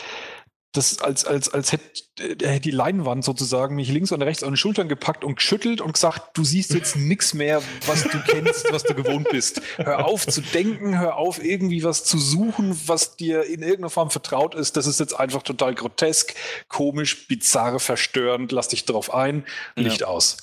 das 0.77 0.99
als, 0.99 1.25
als, 1.25 1.53
als 1.53 1.71
hätte 1.71 1.83
äh, 2.19 2.59
die 2.59 2.71
Leinwand 2.71 3.23
sozusagen 3.23 3.75
mich 3.75 3.89
links 3.89 4.11
und 4.11 4.21
rechts 4.21 4.43
an 4.43 4.51
den 4.51 4.57
Schultern 4.57 4.87
gepackt 4.87 5.23
und 5.23 5.35
geschüttelt 5.35 5.81
und 5.81 5.93
gesagt, 5.93 6.37
du 6.37 6.43
siehst 6.43 6.73
jetzt 6.73 6.95
nichts 6.95 7.33
mehr, 7.33 7.61
was 7.85 8.03
du 8.03 8.19
kennst, 8.27 8.71
was 8.71 8.83
du 8.83 8.93
gewohnt 8.93 9.29
bist. 9.29 9.61
Hör 9.77 10.05
auf 10.05 10.25
zu 10.25 10.41
denken, 10.41 10.99
hör 10.99 11.17
auf 11.17 11.43
irgendwie 11.43 11.83
was 11.83 12.03
zu 12.03 12.17
suchen, 12.17 12.79
was 12.85 13.15
dir 13.17 13.43
in 13.43 13.61
irgendeiner 13.61 13.89
Form 13.89 14.11
vertraut 14.11 14.55
ist. 14.55 14.77
Das 14.77 14.87
ist 14.87 14.99
jetzt 14.99 15.19
einfach 15.19 15.43
total 15.43 15.75
grotesk, 15.75 16.33
komisch, 16.67 17.27
bizarr, 17.27 17.79
verstörend. 17.79 18.51
Lass 18.51 18.69
dich 18.69 18.85
drauf 18.85 19.13
ein, 19.13 19.45
Licht 19.75 20.01
ja. 20.01 20.07
aus. 20.07 20.37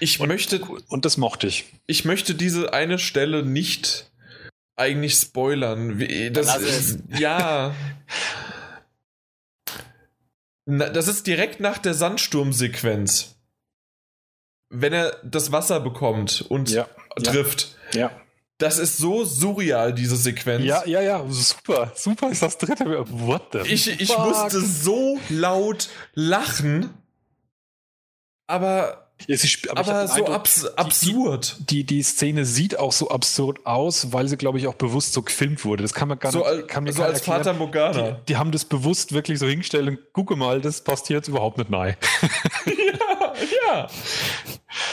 Ich 0.00 0.20
und, 0.20 0.28
möchte. 0.28 0.60
Und 0.88 1.04
das 1.04 1.16
mochte 1.16 1.46
ich. 1.46 1.66
Ich 1.86 2.04
möchte 2.04 2.34
diese 2.34 2.72
eine 2.72 2.98
Stelle 2.98 3.44
nicht 3.44 4.10
eigentlich 4.76 5.14
spoilern. 5.14 5.98
Das, 6.32 6.56
ist, 6.56 7.00
ja. 7.18 7.74
Das 10.78 11.08
ist 11.08 11.26
direkt 11.26 11.60
nach 11.60 11.78
der 11.78 11.94
Sandsturmsequenz. 11.94 13.36
Wenn 14.68 14.92
er 14.92 15.16
das 15.24 15.50
Wasser 15.50 15.80
bekommt 15.80 16.42
und 16.48 16.70
ja, 16.70 16.88
trifft. 17.22 17.76
Ja. 17.92 18.10
Das 18.58 18.78
ist 18.78 18.98
so 18.98 19.24
surreal, 19.24 19.94
diese 19.94 20.16
Sequenz. 20.16 20.64
Ja, 20.64 20.84
ja, 20.84 21.00
ja, 21.00 21.24
super. 21.28 21.92
Super 21.94 22.30
ist 22.30 22.42
das 22.42 22.58
dritte. 22.58 22.84
What 23.08 23.48
the 23.52 23.60
ich, 23.60 23.88
ich 24.00 24.16
musste 24.16 24.60
so 24.60 25.18
laut 25.30 25.88
lachen. 26.14 26.90
Aber 28.46 28.99
Sp- 29.28 29.70
aber, 29.74 30.06
den 30.06 30.08
so 30.08 30.26
abs 30.26 30.64
absurd. 30.76 31.56
Die, 31.70 31.84
die 31.84 32.02
Szene 32.02 32.44
sieht 32.44 32.78
auch 32.78 32.92
so 32.92 33.10
absurd 33.10 33.64
aus, 33.66 34.12
weil 34.12 34.28
sie, 34.28 34.36
glaube 34.36 34.58
ich, 34.58 34.66
auch 34.66 34.74
bewusst 34.74 35.12
so 35.12 35.22
gefilmt 35.22 35.64
wurde. 35.64 35.82
Das 35.82 35.94
kann 35.94 36.08
man 36.08 36.18
gar 36.18 36.32
so 36.32 36.44
nicht. 36.48 36.68
kann 36.68 36.84
mir 36.84 36.92
so 36.92 37.02
als 37.02 37.20
Vater. 37.20 37.52
Morgana. 37.52 38.12
Die, 38.12 38.26
die 38.28 38.36
haben 38.36 38.50
das 38.52 38.64
bewusst 38.64 39.12
wirklich 39.12 39.38
so 39.38 39.46
hingestellt 39.46 39.88
und 39.88 39.98
gucke 40.12 40.36
mal, 40.36 40.60
das 40.60 40.82
passt 40.82 41.06
hier 41.08 41.16
jetzt 41.16 41.28
überhaupt 41.28 41.58
nicht 41.58 41.72
rein. 41.72 41.96
ja, 42.66 43.19
ja. 43.66 43.88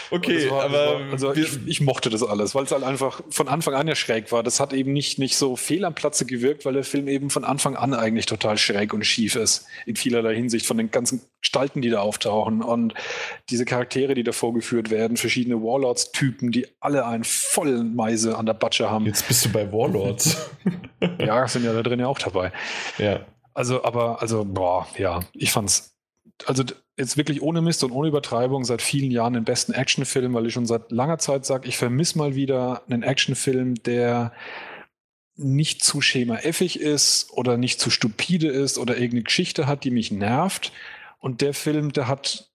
Okay, 0.09 0.49
war- 0.49 0.63
aber 0.63 0.99
also 1.11 1.33
ich, 1.33 1.59
ich 1.67 1.81
mochte 1.81 2.09
das 2.09 2.23
alles, 2.23 2.55
weil 2.55 2.63
es 2.63 2.71
halt 2.71 2.83
einfach 2.83 3.21
von 3.29 3.47
Anfang 3.47 3.73
an 3.75 3.87
ja 3.87 3.95
schräg 3.95 4.31
war. 4.31 4.41
Das 4.41 4.59
hat 4.59 4.73
eben 4.73 4.91
nicht, 4.93 5.19
nicht 5.19 5.37
so 5.37 5.55
fehl 5.55 5.85
am 5.85 5.93
Platze 5.93 6.25
gewirkt, 6.25 6.65
weil 6.65 6.73
der 6.73 6.83
Film 6.83 7.07
eben 7.07 7.29
von 7.29 7.43
Anfang 7.43 7.75
an 7.75 7.93
eigentlich 7.93 8.25
total 8.25 8.57
schräg 8.57 8.93
und 8.93 9.05
schief 9.05 9.35
ist. 9.35 9.65
In 9.85 9.95
vielerlei 9.95 10.35
Hinsicht 10.35 10.65
von 10.65 10.77
den 10.77 10.89
ganzen 10.91 11.21
Gestalten, 11.41 11.81
die 11.81 11.89
da 11.89 11.99
auftauchen 11.99 12.61
und 12.63 12.93
diese 13.49 13.65
Charaktere, 13.65 14.13
die 14.15 14.23
da 14.23 14.31
vorgeführt 14.31 14.89
werden, 14.89 15.17
verschiedene 15.17 15.61
Warlords-Typen, 15.61 16.51
die 16.51 16.67
alle 16.79 17.05
einen 17.05 17.23
vollen 17.23 17.95
Meise 17.95 18.37
an 18.37 18.45
der 18.47 18.53
Batsche 18.53 18.89
haben. 18.89 19.05
jetzt 19.05 19.27
bist 19.27 19.45
du 19.45 19.49
bei 19.49 19.71
Warlords. 19.71 20.37
Ja, 21.19 21.47
sind 21.47 21.63
ja 21.63 21.73
da 21.73 21.83
drin 21.83 21.99
ja 21.99 22.07
auch 22.07 22.17
dabei. 22.17 22.51
ja. 22.97 23.19
Also, 23.53 23.83
aber, 23.83 24.21
also, 24.21 24.43
boah, 24.45 24.87
ja, 24.97 25.19
ich 25.33 25.51
fand's. 25.51 25.95
Also 26.45 26.63
jetzt 26.97 27.15
wirklich 27.15 27.41
ohne 27.41 27.61
Mist 27.61 27.83
und 27.83 27.91
ohne 27.91 28.07
Übertreibung 28.07 28.65
seit 28.65 28.81
vielen 28.81 29.11
Jahren 29.11 29.33
den 29.33 29.43
besten 29.43 29.73
Actionfilm, 29.73 30.33
weil 30.33 30.47
ich 30.47 30.53
schon 30.53 30.65
seit 30.65 30.91
langer 30.91 31.19
Zeit 31.19 31.45
sage, 31.45 31.67
ich 31.67 31.77
vermisse 31.77 32.17
mal 32.17 32.35
wieder 32.35 32.83
einen 32.89 33.03
Actionfilm, 33.03 33.75
der 33.75 34.33
nicht 35.35 35.83
zu 35.83 36.01
schemaeffig 36.01 36.79
ist 36.79 37.31
oder 37.31 37.57
nicht 37.57 37.79
zu 37.79 37.91
stupide 37.91 38.47
ist 38.47 38.79
oder 38.79 38.95
irgendeine 38.95 39.23
Geschichte 39.23 39.67
hat, 39.67 39.83
die 39.83 39.91
mich 39.91 40.11
nervt. 40.11 40.71
Und 41.19 41.41
der 41.41 41.53
Film, 41.53 41.93
der 41.93 42.07
hat 42.07 42.49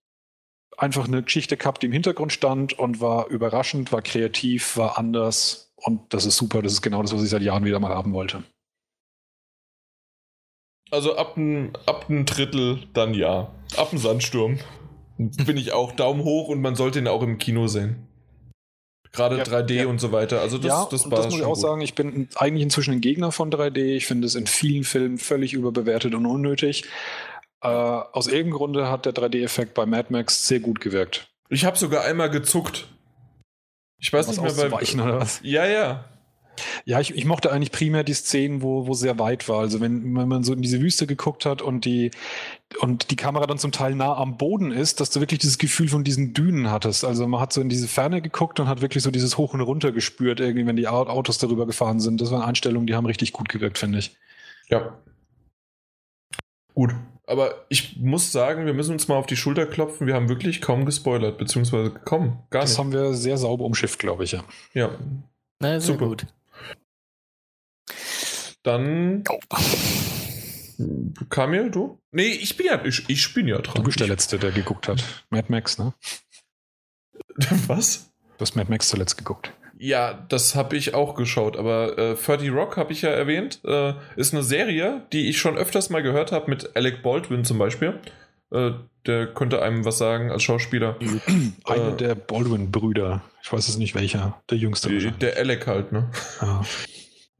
einfach 0.76 1.06
eine 1.06 1.22
Geschichte 1.22 1.56
gehabt, 1.56 1.82
die 1.82 1.86
im 1.86 1.92
Hintergrund 1.92 2.32
stand 2.32 2.76
und 2.76 3.00
war 3.00 3.28
überraschend, 3.28 3.92
war 3.92 4.02
kreativ, 4.02 4.76
war 4.76 4.98
anders. 4.98 5.72
Und 5.76 6.12
das 6.12 6.26
ist 6.26 6.36
super. 6.36 6.62
Das 6.62 6.72
ist 6.72 6.82
genau 6.82 7.02
das, 7.02 7.14
was 7.14 7.22
ich 7.22 7.30
seit 7.30 7.42
Jahren 7.42 7.64
wieder 7.64 7.78
mal 7.78 7.94
haben 7.94 8.12
wollte. 8.12 8.42
Also 10.92 11.16
ab 11.16 11.38
ein, 11.38 11.72
ab 11.86 12.10
ein 12.10 12.26
Drittel 12.26 12.80
dann 12.92 13.14
ja. 13.14 13.50
Ab 13.76 13.92
ein 13.92 13.98
Sandsturm. 13.98 14.58
Bin 15.16 15.56
ich 15.56 15.72
auch 15.72 15.92
Daumen 15.92 16.22
hoch 16.22 16.48
und 16.48 16.60
man 16.60 16.76
sollte 16.76 16.98
ihn 16.98 17.08
auch 17.08 17.22
im 17.22 17.38
Kino 17.38 17.66
sehen. 17.66 18.06
Gerade 19.10 19.38
Ja, 19.38 19.44
3D 19.44 19.72
ja. 19.72 19.86
und 19.86 20.00
so 20.00 20.12
weiter. 20.12 20.42
Also 20.42 20.58
das, 20.58 20.66
ja, 20.66 20.86
das 20.90 21.10
war 21.10 21.16
das 21.16 21.26
muss 21.26 21.36
ich 21.36 21.44
auch 21.44 21.54
gut. 21.54 21.60
sagen, 21.62 21.80
ich 21.80 21.94
bin 21.94 22.28
eigentlich 22.34 22.62
inzwischen 22.62 22.92
ein 22.92 23.00
Gegner 23.00 23.32
von 23.32 23.50
3D. 23.50 23.78
Ich 23.78 24.06
finde 24.06 24.26
es 24.26 24.34
in 24.34 24.46
vielen 24.46 24.84
Filmen 24.84 25.16
völlig 25.16 25.54
überbewertet 25.54 26.14
und 26.14 26.26
unnötig. 26.26 26.84
Äh, 27.62 27.68
aus 27.68 28.26
irgendeinem 28.26 28.58
Grunde 28.58 28.90
hat 28.90 29.06
der 29.06 29.14
3D-Effekt 29.14 29.72
bei 29.72 29.86
Mad 29.86 30.08
Max 30.10 30.46
sehr 30.46 30.60
gut 30.60 30.80
gewirkt. 30.80 31.26
Ich 31.48 31.64
habe 31.64 31.78
sogar 31.78 32.04
einmal 32.04 32.28
gezuckt. 32.28 32.86
Ich 33.98 34.12
weiß 34.12 34.28
Was 34.28 34.36
nicht 34.38 34.94
mehr 34.94 35.20
was? 35.20 35.40
Ja, 35.42 35.66
ja. 35.66 36.11
Ja, 36.84 37.00
ich, 37.00 37.14
ich 37.14 37.24
mochte 37.24 37.50
eigentlich 37.50 37.72
primär 37.72 38.04
die 38.04 38.12
Szenen, 38.14 38.62
wo, 38.62 38.86
wo 38.86 38.94
sehr 38.94 39.18
weit 39.18 39.48
war. 39.48 39.60
Also 39.60 39.80
wenn, 39.80 40.14
wenn 40.16 40.28
man 40.28 40.44
so 40.44 40.52
in 40.52 40.62
diese 40.62 40.80
Wüste 40.80 41.06
geguckt 41.06 41.46
hat 41.46 41.62
und 41.62 41.84
die, 41.84 42.10
und 42.80 43.10
die 43.10 43.16
Kamera 43.16 43.46
dann 43.46 43.58
zum 43.58 43.72
Teil 43.72 43.94
nah 43.94 44.14
am 44.16 44.36
Boden 44.36 44.70
ist, 44.70 45.00
dass 45.00 45.10
du 45.10 45.20
wirklich 45.20 45.40
dieses 45.40 45.58
Gefühl 45.58 45.88
von 45.88 46.04
diesen 46.04 46.34
Dünen 46.34 46.70
hattest. 46.70 47.04
Also 47.04 47.26
man 47.26 47.40
hat 47.40 47.52
so 47.52 47.60
in 47.60 47.68
diese 47.68 47.88
Ferne 47.88 48.20
geguckt 48.22 48.60
und 48.60 48.68
hat 48.68 48.80
wirklich 48.82 49.02
so 49.02 49.10
dieses 49.10 49.38
Hoch 49.38 49.54
und 49.54 49.60
Runter 49.60 49.92
gespürt, 49.92 50.40
irgendwie, 50.40 50.66
wenn 50.66 50.76
die 50.76 50.88
Au- 50.88 51.06
Autos 51.06 51.38
darüber 51.38 51.66
gefahren 51.66 52.00
sind. 52.00 52.20
Das 52.20 52.30
waren 52.30 52.42
Einstellungen, 52.42 52.86
die 52.86 52.94
haben 52.94 53.06
richtig 53.06 53.32
gut 53.32 53.48
gewirkt, 53.48 53.78
finde 53.78 53.98
ich. 53.98 54.16
Ja. 54.68 54.98
Gut. 56.74 56.94
Aber 57.26 57.66
ich 57.68 57.96
muss 57.98 58.32
sagen, 58.32 58.66
wir 58.66 58.74
müssen 58.74 58.92
uns 58.92 59.08
mal 59.08 59.16
auf 59.16 59.26
die 59.26 59.36
Schulter 59.36 59.64
klopfen. 59.66 60.06
Wir 60.06 60.14
haben 60.14 60.28
wirklich 60.28 60.60
kaum 60.60 60.84
gespoilert, 60.84 61.38
beziehungsweise 61.38 61.90
kaum, 61.90 62.40
gar 62.50 62.62
Das 62.62 62.70
nicht. 62.72 62.78
haben 62.78 62.92
wir 62.92 63.14
sehr 63.14 63.38
sauber 63.38 63.64
umschifft, 63.64 63.98
glaube 64.00 64.24
ich, 64.24 64.32
ja. 64.32 64.44
Ja. 64.74 64.90
Na, 65.60 65.78
sehr 65.78 65.94
Super. 65.94 66.06
gut. 66.08 66.26
Dann. 68.62 69.24
Oh. 69.28 69.38
Kamil, 71.28 71.70
du? 71.70 72.00
Nee, 72.10 72.28
ich 72.28 72.56
bin 72.56 72.66
ja, 72.66 72.84
ich, 72.84 73.04
ich 73.08 73.34
bin 73.34 73.46
ja 73.48 73.58
dran. 73.58 73.74
Du 73.76 73.82
bist 73.84 74.00
der 74.00 74.08
Letzte, 74.08 74.38
der 74.38 74.50
geguckt 74.50 74.88
hat. 74.88 75.04
Mad 75.30 75.46
Max, 75.48 75.78
ne? 75.78 75.94
Was? 77.66 78.10
Du 78.38 78.42
hast 78.42 78.56
Mad 78.56 78.70
Max 78.70 78.88
zuletzt 78.88 79.16
geguckt. 79.18 79.52
Ja, 79.78 80.14
das 80.28 80.54
habe 80.54 80.76
ich 80.76 80.94
auch 80.94 81.14
geschaut, 81.16 81.56
aber 81.56 81.98
äh, 81.98 82.14
30 82.14 82.50
Rock 82.52 82.76
habe 82.76 82.92
ich 82.92 83.02
ja 83.02 83.10
erwähnt. 83.10 83.60
Äh, 83.64 83.94
ist 84.16 84.32
eine 84.32 84.44
Serie, 84.44 85.06
die 85.12 85.28
ich 85.28 85.38
schon 85.38 85.56
öfters 85.56 85.90
mal 85.90 86.02
gehört 86.02 86.30
habe, 86.30 86.48
mit 86.50 86.76
Alec 86.76 87.02
Baldwin 87.02 87.44
zum 87.44 87.58
Beispiel. 87.58 87.98
Äh, 88.52 88.72
der 89.06 89.26
könnte 89.34 89.60
einem 89.62 89.84
was 89.84 89.98
sagen 89.98 90.30
als 90.30 90.44
Schauspieler. 90.44 90.96
Einer 91.64 91.94
Äh. 91.94 91.96
der 91.96 92.14
Baldwin-Brüder. 92.14 93.22
Ich 93.42 93.52
weiß 93.52 93.68
es 93.68 93.76
nicht 93.76 93.96
welcher. 93.96 94.40
Der 94.50 94.58
jüngste. 94.58 94.88
Der 95.12 95.36
Alec 95.36 95.66
halt, 95.66 95.90
ne? 95.92 96.10
Ja. 96.40 96.64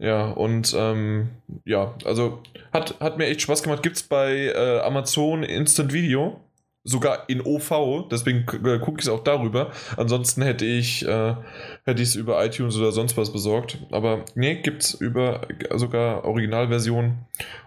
Ja, 0.02 0.30
und 0.30 0.74
ähm, 0.76 1.28
ja, 1.64 1.94
also 2.04 2.42
hat, 2.72 2.98
hat 2.98 3.18
mir 3.18 3.26
echt 3.26 3.40
Spaß 3.40 3.62
gemacht. 3.62 3.84
Gibt's 3.84 4.02
bei 4.02 4.46
äh, 4.48 4.80
Amazon 4.80 5.44
Instant 5.44 5.92
Video, 5.92 6.40
sogar 6.82 7.28
in 7.28 7.40
OV, 7.40 8.08
deswegen 8.10 8.40
äh, 8.66 8.80
gucke 8.80 8.98
ich 8.98 9.06
es 9.06 9.08
auch 9.08 9.22
darüber. 9.22 9.70
Ansonsten 9.96 10.42
hätte 10.42 10.64
ich 10.64 11.06
äh, 11.06 11.36
hätte 11.84 12.02
ich 12.02 12.08
es 12.08 12.14
über 12.16 12.44
iTunes 12.44 12.76
oder 12.76 12.90
sonst 12.90 13.16
was 13.16 13.32
besorgt. 13.32 13.78
Aber 13.92 14.24
nee, 14.34 14.56
gibt's 14.56 14.92
über 14.92 15.48
äh, 15.48 15.78
sogar 15.78 16.24
Originalversion. 16.24 17.18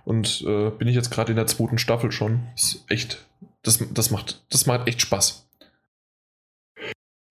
Und 0.04 0.44
äh, 0.46 0.72
bin 0.72 0.90
ich 0.90 0.96
jetzt 0.96 1.12
gerade 1.12 1.32
in 1.32 1.38
der 1.38 1.48
zweiten 1.48 1.78
Staffel 1.78 2.12
schon. 2.12 2.42
Ist 2.54 2.84
echt, 2.90 3.26
das, 3.64 3.82
das 3.94 4.12
macht, 4.12 4.44
das 4.50 4.66
macht 4.66 4.90
echt 4.90 5.00
Spaß. 5.00 5.48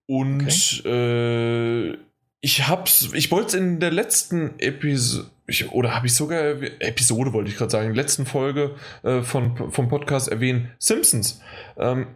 Und 0.07 0.83
äh, 0.83 1.95
ich 2.41 2.67
hab's, 2.67 3.13
ich 3.13 3.31
wollte 3.31 3.47
es 3.47 3.53
in 3.55 3.79
der 3.79 3.91
letzten 3.91 4.59
Episode, 4.59 5.29
oder 5.71 5.95
habe 5.95 6.07
ich 6.07 6.13
sogar, 6.13 6.41
Episode 6.79 7.33
wollte 7.33 7.49
ich 7.49 7.57
gerade 7.57 7.71
sagen, 7.71 7.87
in 7.87 7.93
der 7.93 8.03
letzten 8.03 8.25
Folge 8.25 8.75
äh, 9.03 9.21
von, 9.21 9.71
vom 9.71 9.87
Podcast 9.87 10.27
erwähnen, 10.27 10.71
Simpsons. 10.79 11.41
Ähm, 11.77 12.07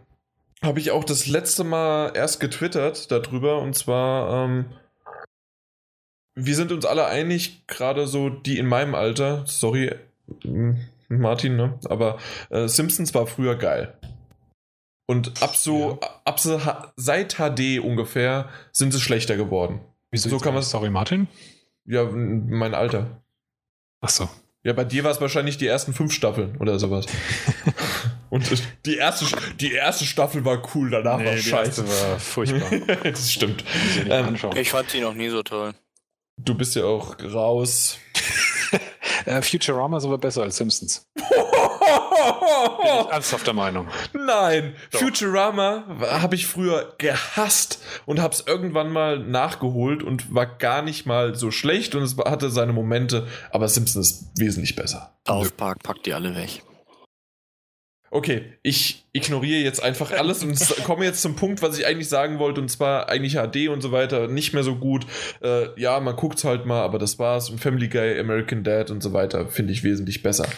habe 0.62 0.78
ich 0.78 0.90
auch 0.90 1.04
das 1.04 1.26
letzte 1.26 1.64
Mal 1.64 2.12
erst 2.14 2.38
getwittert 2.38 3.10
darüber 3.10 3.60
und 3.60 3.74
zwar, 3.74 4.44
ähm, 4.44 4.66
wir 6.34 6.54
sind 6.54 6.72
uns 6.72 6.84
alle 6.84 7.06
einig, 7.06 7.66
gerade 7.66 8.06
so 8.06 8.28
die 8.28 8.58
in 8.58 8.66
meinem 8.66 8.94
Alter, 8.94 9.44
sorry, 9.46 9.94
Martin, 11.08 11.56
ne? 11.56 11.78
Aber 11.88 12.18
äh, 12.50 12.68
Simpsons 12.68 13.14
war 13.14 13.26
früher 13.26 13.56
geil. 13.56 13.94
Und 15.08 15.42
ab 15.42 15.56
so, 15.56 15.98
ab 16.24 16.38
so 16.38 16.60
seit 16.96 17.34
HD 17.34 17.80
ungefähr 17.80 18.48
sind 18.70 18.92
sie 18.92 19.00
schlechter 19.00 19.36
geworden. 19.36 19.80
Wieso 20.10 20.28
So 20.28 20.38
kann 20.38 20.54
man's- 20.54 20.70
Sorry, 20.70 20.90
Martin. 20.90 21.28
Ja, 21.84 22.04
mein 22.04 22.74
Alter. 22.74 23.22
Ach 24.00 24.08
so. 24.10 24.28
Ja, 24.62 24.72
bei 24.74 24.84
dir 24.84 25.04
war 25.04 25.10
es 25.10 25.20
wahrscheinlich 25.20 25.56
die 25.58 25.66
ersten 25.66 25.94
fünf 25.94 26.12
Staffeln 26.12 26.56
oder 26.58 26.78
sowas. 26.78 27.06
Und 28.30 28.48
die 28.86 28.96
erste, 28.96 29.26
die 29.56 29.72
erste 29.72 30.04
Staffel 30.04 30.44
war 30.44 30.62
cool, 30.74 30.90
danach 30.90 31.18
war 31.24 31.34
die 31.34 31.42
scheiße. 31.42 31.82
erste 31.82 31.88
war 32.10 32.18
furchtbar. 32.20 32.96
das 33.04 33.32
stimmt. 33.32 33.64
Nicht 33.96 34.10
Ähm. 34.10 34.36
Ich 34.56 34.70
fand 34.70 34.92
die 34.92 35.00
noch 35.00 35.14
nie 35.14 35.30
so 35.30 35.42
toll. 35.42 35.72
Du 36.36 36.54
bist 36.54 36.76
ja 36.76 36.84
auch 36.84 37.16
raus. 37.22 37.98
Äh, 39.26 39.42
Futurama 39.42 39.98
ist 39.98 40.04
aber 40.06 40.16
besser 40.16 40.42
als 40.44 40.56
Simpsons. 40.56 41.06
Bin 41.90 43.00
ich 43.06 43.06
ernsthaft 43.12 43.46
der 43.46 43.54
Meinung. 43.54 43.88
Nein, 44.12 44.74
Doch. 44.90 45.00
Futurama 45.00 45.84
habe 46.00 46.34
ich 46.34 46.46
früher 46.46 46.94
gehasst 46.98 47.82
und 48.06 48.20
habe 48.20 48.34
es 48.34 48.44
irgendwann 48.46 48.92
mal 48.92 49.18
nachgeholt 49.18 50.02
und 50.02 50.34
war 50.34 50.46
gar 50.46 50.82
nicht 50.82 51.06
mal 51.06 51.34
so 51.34 51.50
schlecht 51.50 51.94
und 51.94 52.02
es 52.02 52.16
hatte 52.16 52.50
seine 52.50 52.72
Momente, 52.72 53.26
aber 53.50 53.68
Simpsons 53.68 54.10
ist 54.10 54.38
wesentlich 54.38 54.76
besser. 54.76 55.14
South 55.26 55.52
Park 55.52 55.82
packt 55.82 56.06
die 56.06 56.14
alle 56.14 56.34
weg. 56.34 56.62
Okay, 58.12 58.42
ich 58.64 59.06
ignoriere 59.12 59.60
jetzt 59.60 59.80
einfach 59.80 60.10
alles 60.10 60.42
und 60.42 60.58
komme 60.82 61.04
jetzt 61.04 61.22
zum 61.22 61.36
Punkt, 61.36 61.62
was 61.62 61.78
ich 61.78 61.86
eigentlich 61.86 62.08
sagen 62.08 62.40
wollte, 62.40 62.60
und 62.60 62.68
zwar 62.68 63.08
eigentlich 63.08 63.34
HD 63.34 63.68
und 63.68 63.82
so 63.82 63.92
weiter, 63.92 64.26
nicht 64.26 64.52
mehr 64.52 64.64
so 64.64 64.74
gut. 64.74 65.06
Äh, 65.42 65.80
ja, 65.80 66.00
man 66.00 66.16
guckt's 66.16 66.42
halt 66.42 66.66
mal, 66.66 66.82
aber 66.82 66.98
das 66.98 67.20
war's. 67.20 67.50
Und 67.50 67.60
Family 67.60 67.86
Guy, 67.86 68.18
American 68.18 68.64
Dad 68.64 68.90
und 68.90 69.00
so 69.00 69.12
weiter 69.12 69.46
finde 69.48 69.72
ich 69.72 69.84
wesentlich 69.84 70.24
besser. 70.24 70.48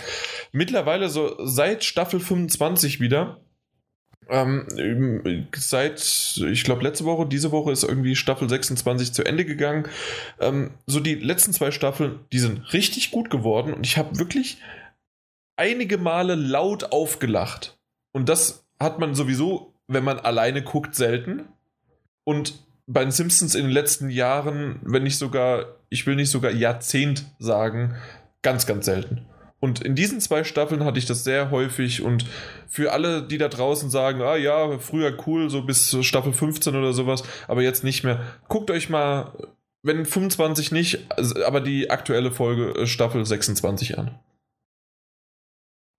Mittlerweile 0.52 1.10
so 1.10 1.36
seit 1.44 1.84
Staffel 1.84 2.20
25 2.20 3.00
wieder. 3.00 3.38
Ähm, 4.30 5.46
seit, 5.54 6.00
ich 6.50 6.64
glaube, 6.64 6.82
letzte 6.82 7.04
Woche, 7.04 7.26
diese 7.26 7.52
Woche 7.52 7.70
ist 7.70 7.82
irgendwie 7.82 8.16
Staffel 8.16 8.48
26 8.48 9.12
zu 9.12 9.24
Ende 9.24 9.44
gegangen. 9.44 9.88
Ähm, 10.40 10.70
so 10.86 11.00
die 11.00 11.16
letzten 11.16 11.52
zwei 11.52 11.70
Staffeln, 11.70 12.20
die 12.32 12.38
sind 12.38 12.72
richtig 12.72 13.10
gut 13.10 13.28
geworden 13.28 13.74
und 13.74 13.84
ich 13.84 13.98
habe 13.98 14.18
wirklich 14.18 14.56
einige 15.62 15.96
Male 15.96 16.34
laut 16.34 16.90
aufgelacht. 16.92 17.78
Und 18.12 18.28
das 18.28 18.66
hat 18.80 18.98
man 18.98 19.14
sowieso, 19.14 19.74
wenn 19.86 20.02
man 20.02 20.18
alleine 20.18 20.62
guckt, 20.62 20.96
selten. 20.96 21.44
Und 22.24 22.54
bei 22.88 23.04
den 23.04 23.12
Simpsons 23.12 23.54
in 23.54 23.66
den 23.66 23.70
letzten 23.70 24.10
Jahren, 24.10 24.80
wenn 24.82 25.04
nicht 25.04 25.18
sogar, 25.18 25.66
ich 25.88 26.04
will 26.04 26.16
nicht 26.16 26.30
sogar 26.30 26.50
Jahrzehnt 26.50 27.26
sagen, 27.38 27.94
ganz, 28.42 28.66
ganz 28.66 28.86
selten. 28.86 29.24
Und 29.60 29.80
in 29.80 29.94
diesen 29.94 30.20
zwei 30.20 30.42
Staffeln 30.42 30.84
hatte 30.84 30.98
ich 30.98 31.06
das 31.06 31.22
sehr 31.22 31.52
häufig 31.52 32.02
und 32.02 32.26
für 32.66 32.92
alle, 32.92 33.22
die 33.22 33.38
da 33.38 33.46
draußen 33.46 33.88
sagen, 33.88 34.20
ah 34.20 34.34
ja, 34.34 34.78
früher 34.80 35.16
cool, 35.28 35.48
so 35.48 35.62
bis 35.62 35.96
Staffel 36.04 36.32
15 36.32 36.74
oder 36.74 36.92
sowas, 36.92 37.22
aber 37.46 37.62
jetzt 37.62 37.84
nicht 37.84 38.02
mehr. 38.02 38.20
Guckt 38.48 38.72
euch 38.72 38.90
mal, 38.90 39.30
wenn 39.84 40.04
25 40.04 40.72
nicht, 40.72 41.06
aber 41.46 41.60
die 41.60 41.90
aktuelle 41.90 42.32
Folge 42.32 42.80
äh, 42.80 42.86
Staffel 42.88 43.24
26 43.24 43.96
an. 43.98 44.18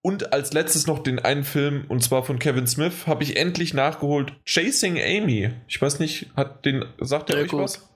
Und 0.06 0.34
als 0.34 0.52
letztes 0.52 0.86
noch 0.86 1.00
den 1.00 1.20
einen 1.20 1.46
Film, 1.46 1.86
und 1.88 2.04
zwar 2.04 2.24
von 2.24 2.38
Kevin 2.38 2.68
Smith, 2.68 3.08
habe 3.08 3.24
ich 3.24 3.38
endlich 3.38 3.74
nachgeholt. 3.74 4.34
Chasing 4.44 5.00
Amy. 5.00 5.52
Ich 5.70 5.82
weiß 5.82 6.00
nicht, 6.00 6.30
hat 6.36 6.66
den, 6.66 6.84
sagt 7.00 7.30
er 7.30 7.40
euch 7.40 7.48
gut. 7.48 7.62
was? 7.62 7.90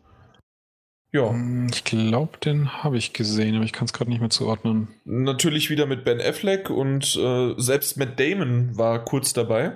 Ja. 1.11 1.29
Hm, 1.29 1.67
ich 1.69 1.83
glaube, 1.83 2.37
den 2.37 2.81
habe 2.81 2.97
ich 2.97 3.11
gesehen, 3.11 3.55
aber 3.55 3.65
ich 3.65 3.73
kann 3.73 3.85
es 3.85 3.93
gerade 3.93 4.09
nicht 4.09 4.21
mehr 4.21 4.29
zuordnen. 4.29 4.87
Natürlich 5.03 5.69
wieder 5.69 5.85
mit 5.85 6.05
Ben 6.05 6.21
Affleck 6.21 6.69
und 6.69 7.13
äh, 7.17 7.53
selbst 7.57 7.97
Matt 7.97 8.17
Damon 8.17 8.77
war 8.77 9.03
kurz 9.03 9.33
dabei. 9.33 9.73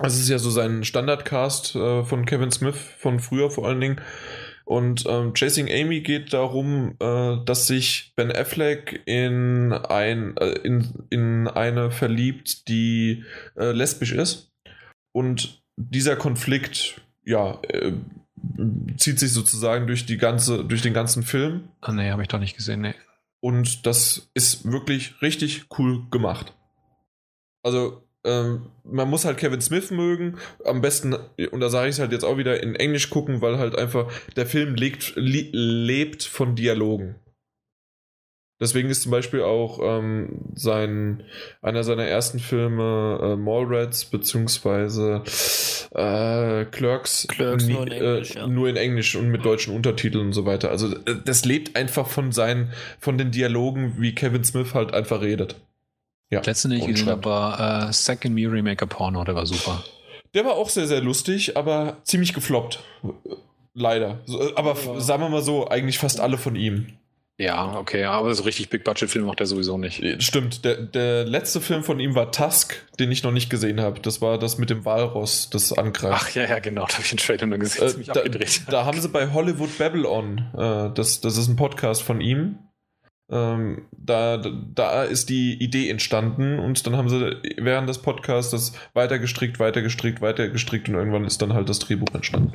Es 0.00 0.18
ist 0.18 0.28
ja 0.28 0.38
so 0.38 0.50
sein 0.50 0.82
Standardcast 0.82 1.76
äh, 1.76 2.02
von 2.02 2.26
Kevin 2.26 2.50
Smith 2.50 2.76
von 2.98 3.20
früher 3.20 3.48
vor 3.48 3.68
allen 3.68 3.80
Dingen. 3.80 4.00
Und 4.70 5.04
ähm, 5.08 5.34
Chasing 5.34 5.68
Amy 5.68 6.00
geht 6.00 6.32
darum, 6.32 6.94
äh, 7.00 7.44
dass 7.44 7.66
sich 7.66 8.12
Ben 8.14 8.30
Affleck 8.30 9.02
in, 9.04 9.72
ein, 9.72 10.36
äh, 10.36 10.52
in, 10.62 11.08
in 11.10 11.48
eine 11.48 11.90
verliebt, 11.90 12.68
die 12.68 13.24
äh, 13.56 13.72
lesbisch 13.72 14.12
ist. 14.12 14.52
Und 15.10 15.64
dieser 15.74 16.14
Konflikt, 16.14 17.00
ja, 17.24 17.58
äh, 17.62 17.94
zieht 18.96 19.18
sich 19.18 19.32
sozusagen 19.32 19.88
durch 19.88 20.06
die 20.06 20.18
ganze, 20.18 20.64
durch 20.64 20.82
den 20.82 20.94
ganzen 20.94 21.24
Film. 21.24 21.70
Ah, 21.80 21.90
nee, 21.90 22.12
habe 22.12 22.22
ich 22.22 22.28
doch 22.28 22.38
nicht 22.38 22.56
gesehen, 22.56 22.82
nee. 22.82 22.94
Und 23.40 23.86
das 23.86 24.30
ist 24.34 24.70
wirklich 24.70 25.20
richtig 25.20 25.64
cool 25.80 26.08
gemacht. 26.12 26.54
Also, 27.64 28.04
man 28.22 29.08
muss 29.08 29.24
halt 29.24 29.38
Kevin 29.38 29.60
Smith 29.60 29.90
mögen. 29.90 30.36
Am 30.64 30.80
besten, 30.80 31.16
und 31.50 31.60
da 31.60 31.70
sage 31.70 31.88
ich 31.88 31.94
es 31.94 32.00
halt 32.00 32.12
jetzt 32.12 32.24
auch 32.24 32.36
wieder, 32.36 32.62
in 32.62 32.74
Englisch 32.74 33.08
gucken, 33.08 33.40
weil 33.40 33.58
halt 33.58 33.76
einfach 33.78 34.12
der 34.36 34.46
Film 34.46 34.74
lebt, 34.74 35.14
lebt 35.16 36.22
von 36.24 36.54
Dialogen. 36.54 37.14
Deswegen 38.60 38.90
ist 38.90 39.02
zum 39.02 39.10
Beispiel 39.10 39.40
auch 39.40 39.80
ähm, 39.82 40.40
sein, 40.54 41.24
einer 41.62 41.82
seiner 41.82 42.04
ersten 42.04 42.38
Filme 42.38 43.18
äh, 43.22 43.36
Mallrats 43.36 44.04
beziehungsweise 44.04 45.22
äh, 45.94 46.66
Clerks, 46.66 47.26
Clerks 47.26 47.64
nie, 47.64 47.72
nur, 47.72 47.86
in 47.86 47.92
Englisch, 47.92 48.36
äh, 48.36 48.38
ja. 48.38 48.46
nur, 48.46 48.68
in 48.68 48.76
Englisch, 48.76 49.16
und 49.16 49.30
mit 49.30 49.46
deutschen 49.46 49.74
Untertiteln 49.74 50.26
und 50.26 50.32
so 50.34 50.44
weiter. 50.44 50.70
Also 50.70 50.94
äh, 50.94 51.16
das 51.24 51.46
lebt 51.46 51.74
einfach 51.74 52.06
von 52.06 52.32
seinen, 52.32 52.74
von 52.98 53.16
den 53.16 53.30
Dialogen, 53.30 53.94
wie 53.98 54.14
Kevin 54.14 54.44
Smith 54.44 54.74
halt 54.74 54.92
einfach 54.92 55.22
redet. 55.22 55.56
Ja. 56.30 56.42
Letzte 56.42 56.68
nicht 56.68 56.86
gesehen 56.86 57.08
habe, 57.08 57.24
war 57.24 57.88
äh, 57.88 57.92
Second 57.92 58.34
Me 58.34 58.50
Remake 58.50 58.86
Porno, 58.86 59.24
der 59.24 59.34
war 59.34 59.46
super. 59.46 59.82
Der 60.32 60.44
war 60.44 60.52
auch 60.52 60.68
sehr, 60.68 60.86
sehr 60.86 61.00
lustig, 61.00 61.56
aber 61.56 61.96
ziemlich 62.04 62.32
gefloppt. 62.34 62.80
Leider. 63.74 64.20
Aber 64.54 64.76
ja. 64.76 65.00
sagen 65.00 65.22
wir 65.22 65.28
mal 65.28 65.42
so, 65.42 65.68
eigentlich 65.68 65.98
fast 65.98 66.20
alle 66.20 66.38
von 66.38 66.54
ihm. 66.54 66.98
Ja, 67.40 67.78
okay, 67.78 68.04
aber 68.04 68.34
so 68.34 68.42
richtig 68.42 68.68
Big 68.68 68.84
Budget 68.84 69.08
Film 69.08 69.24
macht 69.24 69.40
er 69.40 69.46
sowieso 69.46 69.78
nicht. 69.78 70.22
Stimmt, 70.22 70.62
der, 70.62 70.76
der 70.76 71.24
letzte 71.24 71.62
Film 71.62 71.82
von 71.82 71.98
ihm 71.98 72.14
war 72.14 72.30
Tusk, 72.30 72.76
den 72.98 73.10
ich 73.10 73.22
noch 73.22 73.32
nicht 73.32 73.48
gesehen 73.48 73.80
habe. 73.80 73.98
Das 74.00 74.20
war 74.20 74.38
das 74.38 74.58
mit 74.58 74.68
dem 74.68 74.84
Walross, 74.84 75.48
das 75.48 75.72
angreift. 75.72 76.22
Ach 76.22 76.34
ja, 76.34 76.44
ja, 76.44 76.58
genau, 76.58 76.84
da 76.86 76.92
habe 76.92 77.02
ich 77.02 77.08
den 77.08 77.16
Trailer 77.16 77.46
nur 77.46 77.56
gesehen, 77.56 77.94
äh, 77.94 77.96
mich 77.96 78.08
da. 78.08 78.22
Da 78.70 78.84
haben 78.84 79.00
sie 79.00 79.08
bei 79.08 79.32
Hollywood 79.32 79.78
Babylon, 79.78 80.50
äh, 80.52 80.94
das, 80.94 81.22
das 81.22 81.38
ist 81.38 81.48
ein 81.48 81.56
Podcast 81.56 82.02
von 82.02 82.20
ihm, 82.20 82.58
ähm, 83.30 83.86
da, 83.92 84.38
da 84.38 85.04
ist 85.04 85.28
die 85.28 85.54
Idee 85.62 85.88
entstanden 85.88 86.58
und 86.58 86.84
dann 86.86 86.96
haben 86.96 87.08
sie 87.08 87.36
während 87.58 87.88
des 87.88 87.98
Podcasts 87.98 88.50
das 88.50 88.72
weitergestrickt, 88.92 89.60
weitergestrickt, 89.60 90.20
weitergestrickt 90.20 90.88
und 90.88 90.96
irgendwann 90.96 91.24
ist 91.24 91.40
dann 91.40 91.52
halt 91.52 91.68
das 91.68 91.78
Drehbuch 91.78 92.12
entstanden. 92.12 92.54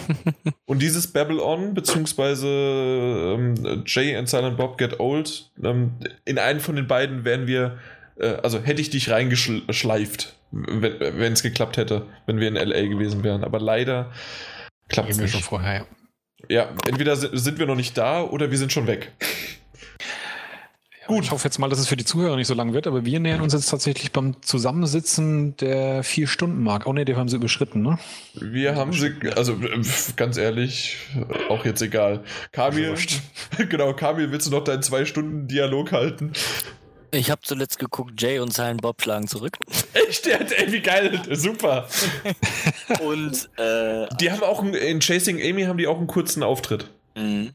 und 0.66 0.82
dieses 0.82 1.12
Babylon, 1.12 1.74
beziehungsweise 1.74 2.48
ähm, 2.48 3.84
Jay 3.86 4.16
and 4.16 4.28
Silent 4.28 4.56
Bob 4.56 4.78
Get 4.78 4.98
Old, 4.98 5.50
ähm, 5.62 5.92
in 6.24 6.38
einen 6.38 6.58
von 6.58 6.74
den 6.74 6.88
beiden 6.88 7.24
wären 7.24 7.46
wir, 7.46 7.78
äh, 8.18 8.34
also 8.42 8.60
hätte 8.60 8.80
ich 8.80 8.90
dich 8.90 9.10
reingeschleift, 9.10 10.36
wenn 10.50 11.32
es 11.32 11.42
geklappt 11.42 11.76
hätte, 11.76 12.06
wenn 12.26 12.40
wir 12.40 12.48
in 12.48 12.54
LA 12.54 12.88
gewesen 12.88 13.22
wären. 13.22 13.44
Aber 13.44 13.60
leider 13.60 14.10
klappt 14.88 15.10
es 15.10 15.18
nicht. 15.18 15.30
schon 15.30 15.42
vorher, 15.42 15.74
ja. 15.74 15.86
Ja, 16.48 16.70
entweder 16.88 17.14
sind 17.16 17.58
wir 17.58 17.66
noch 17.66 17.76
nicht 17.76 17.96
da 17.96 18.22
oder 18.22 18.50
wir 18.50 18.58
sind 18.58 18.72
schon 18.72 18.86
weg. 18.86 19.12
Gut. 21.10 21.24
Ich 21.24 21.30
hoffe 21.32 21.48
jetzt 21.48 21.58
mal, 21.58 21.68
dass 21.68 21.80
es 21.80 21.88
für 21.88 21.96
die 21.96 22.04
Zuhörer 22.04 22.36
nicht 22.36 22.46
so 22.46 22.54
lang 22.54 22.72
wird, 22.72 22.86
aber 22.86 23.04
wir 23.04 23.18
nähern 23.18 23.40
uns 23.40 23.52
jetzt 23.52 23.68
tatsächlich 23.68 24.12
beim 24.12 24.40
Zusammensitzen 24.42 25.56
der 25.56 26.04
vier 26.04 26.28
Stunden 26.28 26.62
Mark. 26.62 26.86
Oh 26.86 26.92
ne, 26.92 27.04
die 27.04 27.16
haben 27.16 27.28
sie 27.28 27.34
überschritten, 27.34 27.82
ne? 27.82 27.98
Wir 28.34 28.76
haben 28.76 28.92
sie, 28.92 29.12
also 29.34 29.56
ganz 30.14 30.36
ehrlich, 30.36 30.98
auch 31.48 31.64
jetzt 31.64 31.82
egal. 31.82 32.22
Kamil, 32.52 32.94
genau, 33.68 33.92
Kamil, 33.92 34.30
willst 34.30 34.46
du 34.46 34.52
noch 34.52 34.62
deinen 34.62 34.84
zwei 34.84 35.04
Stunden 35.04 35.48
Dialog 35.48 35.90
halten? 35.90 36.32
Ich 37.10 37.28
habe 37.32 37.40
zuletzt 37.42 37.80
geguckt, 37.80 38.12
Jay 38.22 38.38
und 38.38 38.52
Silent 38.52 38.82
Bob 38.82 39.02
schlagen 39.02 39.26
zurück. 39.26 39.56
Echt? 40.08 40.28
Ey, 40.28 40.70
wie 40.70 40.80
geil, 40.80 41.20
super. 41.32 41.88
und 43.00 43.50
äh, 43.56 44.06
die 44.20 44.30
haben 44.30 44.44
auch 44.44 44.62
in 44.62 45.00
Chasing 45.00 45.42
Amy 45.42 45.64
haben 45.64 45.78
die 45.78 45.88
auch 45.88 45.98
einen 45.98 46.06
kurzen 46.06 46.44
Auftritt. 46.44 46.88
Mhm. 47.16 47.50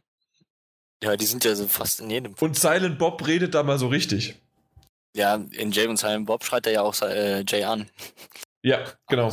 Ja, 1.05 1.15
die 1.15 1.25
sind 1.25 1.45
ja 1.45 1.53
so 1.53 1.67
fast 1.67 1.99
in 1.99 2.09
jedem. 2.09 2.33
Und 2.39 2.57
Silent 2.57 2.97
Bob 2.97 3.27
redet 3.27 3.53
da 3.53 3.61
mal 3.61 3.77
so 3.77 3.87
richtig. 3.87 4.41
Ja, 5.15 5.35
in 5.51 5.71
Jay 5.71 5.85
und 5.85 5.97
Silent 5.97 6.25
Bob 6.25 6.43
schreit 6.43 6.65
er 6.65 6.73
ja 6.73 6.81
auch 6.81 6.99
äh, 7.03 7.45
Jay 7.47 7.63
an. 7.63 7.87
Ja, 8.63 8.79
genau. 9.07 9.29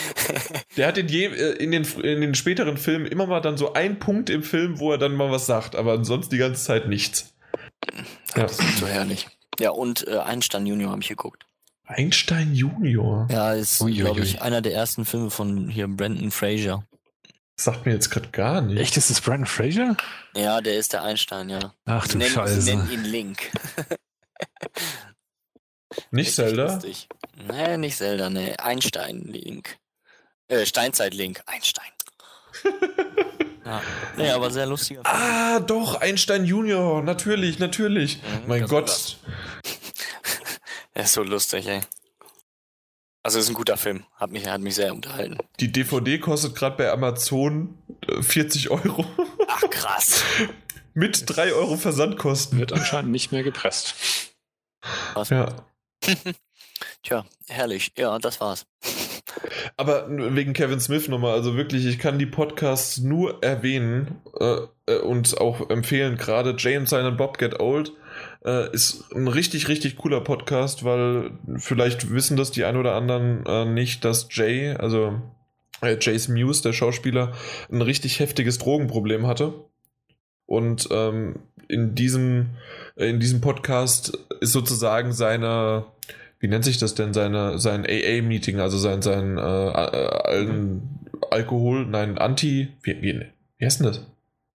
Der 0.76 0.88
hat 0.88 0.98
in, 0.98 1.06
je, 1.06 1.26
äh, 1.26 1.52
in, 1.62 1.70
den, 1.70 1.84
in 1.84 2.20
den 2.20 2.34
späteren 2.34 2.76
Filmen 2.76 3.06
immer 3.06 3.28
mal 3.28 3.40
dann 3.40 3.56
so 3.56 3.72
einen 3.74 4.00
Punkt 4.00 4.30
im 4.30 4.42
Film, 4.42 4.80
wo 4.80 4.90
er 4.90 4.98
dann 4.98 5.14
mal 5.14 5.30
was 5.30 5.46
sagt, 5.46 5.76
aber 5.76 5.92
ansonsten 5.92 6.34
die 6.34 6.38
ganze 6.38 6.64
Zeit 6.64 6.88
nichts. 6.88 7.32
Ja. 8.34 8.42
Das 8.42 8.58
ist 8.58 8.78
so 8.78 8.88
herrlich. 8.88 9.28
Ja, 9.60 9.70
und 9.70 10.08
äh, 10.08 10.18
Einstein 10.18 10.66
Junior 10.66 10.90
habe 10.90 11.02
ich 11.02 11.08
geguckt. 11.08 11.46
Einstein 11.84 12.52
Junior? 12.52 13.28
Ja, 13.30 13.52
ist, 13.52 13.78
glaube 13.78 14.22
ich, 14.22 14.42
einer 14.42 14.60
der 14.60 14.74
ersten 14.74 15.04
Filme 15.04 15.30
von 15.30 15.68
hier 15.68 15.86
Brandon 15.86 16.32
Fraser. 16.32 16.84
Sagt 17.58 17.86
mir 17.86 17.92
jetzt 17.92 18.10
gerade 18.10 18.28
gar 18.28 18.60
nicht. 18.60 18.78
Echt, 18.78 18.96
ist 18.98 19.08
das 19.08 19.20
Brandon 19.20 19.46
Fraser? 19.46 19.96
Ja, 20.34 20.60
der 20.60 20.76
ist 20.76 20.92
der 20.92 21.02
Einstein, 21.02 21.48
ja. 21.48 21.72
Ach 21.86 22.06
du 22.06 22.18
nennen, 22.18 22.30
Scheiße. 22.30 22.60
Sie 22.60 22.76
nennen 22.76 22.90
ihn 22.90 23.04
Link. 23.04 23.50
nicht 26.10 26.34
Zelda? 26.34 26.78
Nee, 27.48 27.78
nicht 27.78 27.96
Zelda, 27.96 28.28
nee. 28.28 28.54
Einstein-Link. 28.56 29.78
Äh, 30.48 30.66
Steinzeit-Link. 30.66 31.42
Einstein. 31.46 31.90
ja. 33.64 33.82
Nee, 34.18 34.30
aber 34.30 34.50
sehr 34.50 34.66
lustiger 34.66 35.02
Film. 35.02 35.16
Ah, 35.16 35.60
doch, 35.60 35.94
Einstein 36.00 36.44
Junior. 36.44 37.02
Natürlich, 37.02 37.58
natürlich. 37.58 38.18
Mhm, 38.18 38.48
mein 38.48 38.66
Gott. 38.66 39.16
er 40.92 41.02
ist 41.04 41.14
so 41.14 41.22
lustig, 41.22 41.66
ey. 41.66 41.80
Also 43.26 43.40
ist 43.40 43.48
ein 43.48 43.54
guter 43.54 43.76
Film. 43.76 44.04
Hat 44.14 44.30
mich, 44.30 44.46
hat 44.46 44.60
mich 44.60 44.76
sehr 44.76 44.94
unterhalten. 44.94 45.38
Die 45.58 45.72
DVD 45.72 46.20
kostet 46.20 46.54
gerade 46.54 46.76
bei 46.76 46.92
Amazon 46.92 47.76
40 48.20 48.66
äh, 48.66 48.68
Euro. 48.68 49.04
Ach 49.48 49.62
krass. 49.68 50.22
Mit 50.94 51.24
3 51.26 51.52
Euro 51.54 51.76
Versandkosten. 51.76 52.60
Wird 52.60 52.72
anscheinend 52.72 53.10
nicht 53.10 53.32
mehr 53.32 53.42
gepresst. 53.42 53.96
Was? 55.14 55.30
Ja. 55.30 55.48
Tja, 57.02 57.26
herrlich. 57.48 57.94
Ja, 57.98 58.16
das 58.20 58.40
war's. 58.40 58.64
Aber 59.76 60.06
wegen 60.08 60.52
Kevin 60.52 60.78
Smith 60.78 61.08
nochmal, 61.08 61.32
also 61.32 61.56
wirklich, 61.56 61.84
ich 61.84 61.98
kann 61.98 62.20
die 62.20 62.26
Podcasts 62.26 62.98
nur 62.98 63.42
erwähnen 63.42 64.20
äh, 64.38 64.58
äh 64.86 64.98
und 65.00 65.36
auch 65.40 65.68
empfehlen, 65.68 66.16
gerade 66.16 66.54
Jay 66.56 66.76
and 66.76 66.88
Silent 66.88 67.18
Bob 67.18 67.38
Get 67.38 67.58
Old 67.58 67.92
äh, 68.46 68.72
ist 68.72 69.12
ein 69.14 69.28
richtig, 69.28 69.68
richtig 69.68 69.96
cooler 69.96 70.20
Podcast, 70.20 70.84
weil 70.84 71.32
vielleicht 71.56 72.12
wissen 72.12 72.36
das 72.36 72.52
die 72.52 72.64
ein 72.64 72.76
oder 72.76 72.94
anderen 72.94 73.44
äh, 73.44 73.64
nicht, 73.64 74.04
dass 74.04 74.28
Jay, 74.30 74.70
also 74.70 75.20
äh, 75.82 75.96
Jace 76.00 76.28
Muse, 76.28 76.62
der 76.62 76.72
Schauspieler, 76.72 77.32
ein 77.70 77.82
richtig 77.82 78.20
heftiges 78.20 78.58
Drogenproblem 78.58 79.26
hatte. 79.26 79.52
Und 80.46 80.88
ähm, 80.92 81.40
in, 81.68 81.96
diesem, 81.96 82.50
in 82.94 83.18
diesem 83.18 83.40
Podcast 83.40 84.16
ist 84.40 84.52
sozusagen 84.52 85.12
seine, 85.12 85.86
wie 86.38 86.46
nennt 86.46 86.64
sich 86.64 86.78
das 86.78 86.94
denn, 86.94 87.12
seine, 87.12 87.58
sein 87.58 87.84
AA-Meeting, 87.84 88.60
also 88.60 88.78
sein, 88.78 89.02
sein 89.02 89.38
äh, 89.38 89.68
äh, 89.68 90.80
Alkohol, 91.30 91.84
nein, 91.86 92.16
Anti, 92.16 92.68
wie, 92.82 93.02
wie, 93.02 93.26
wie 93.58 93.64
heißt 93.64 93.80
denn 93.80 93.88
das 93.88 94.06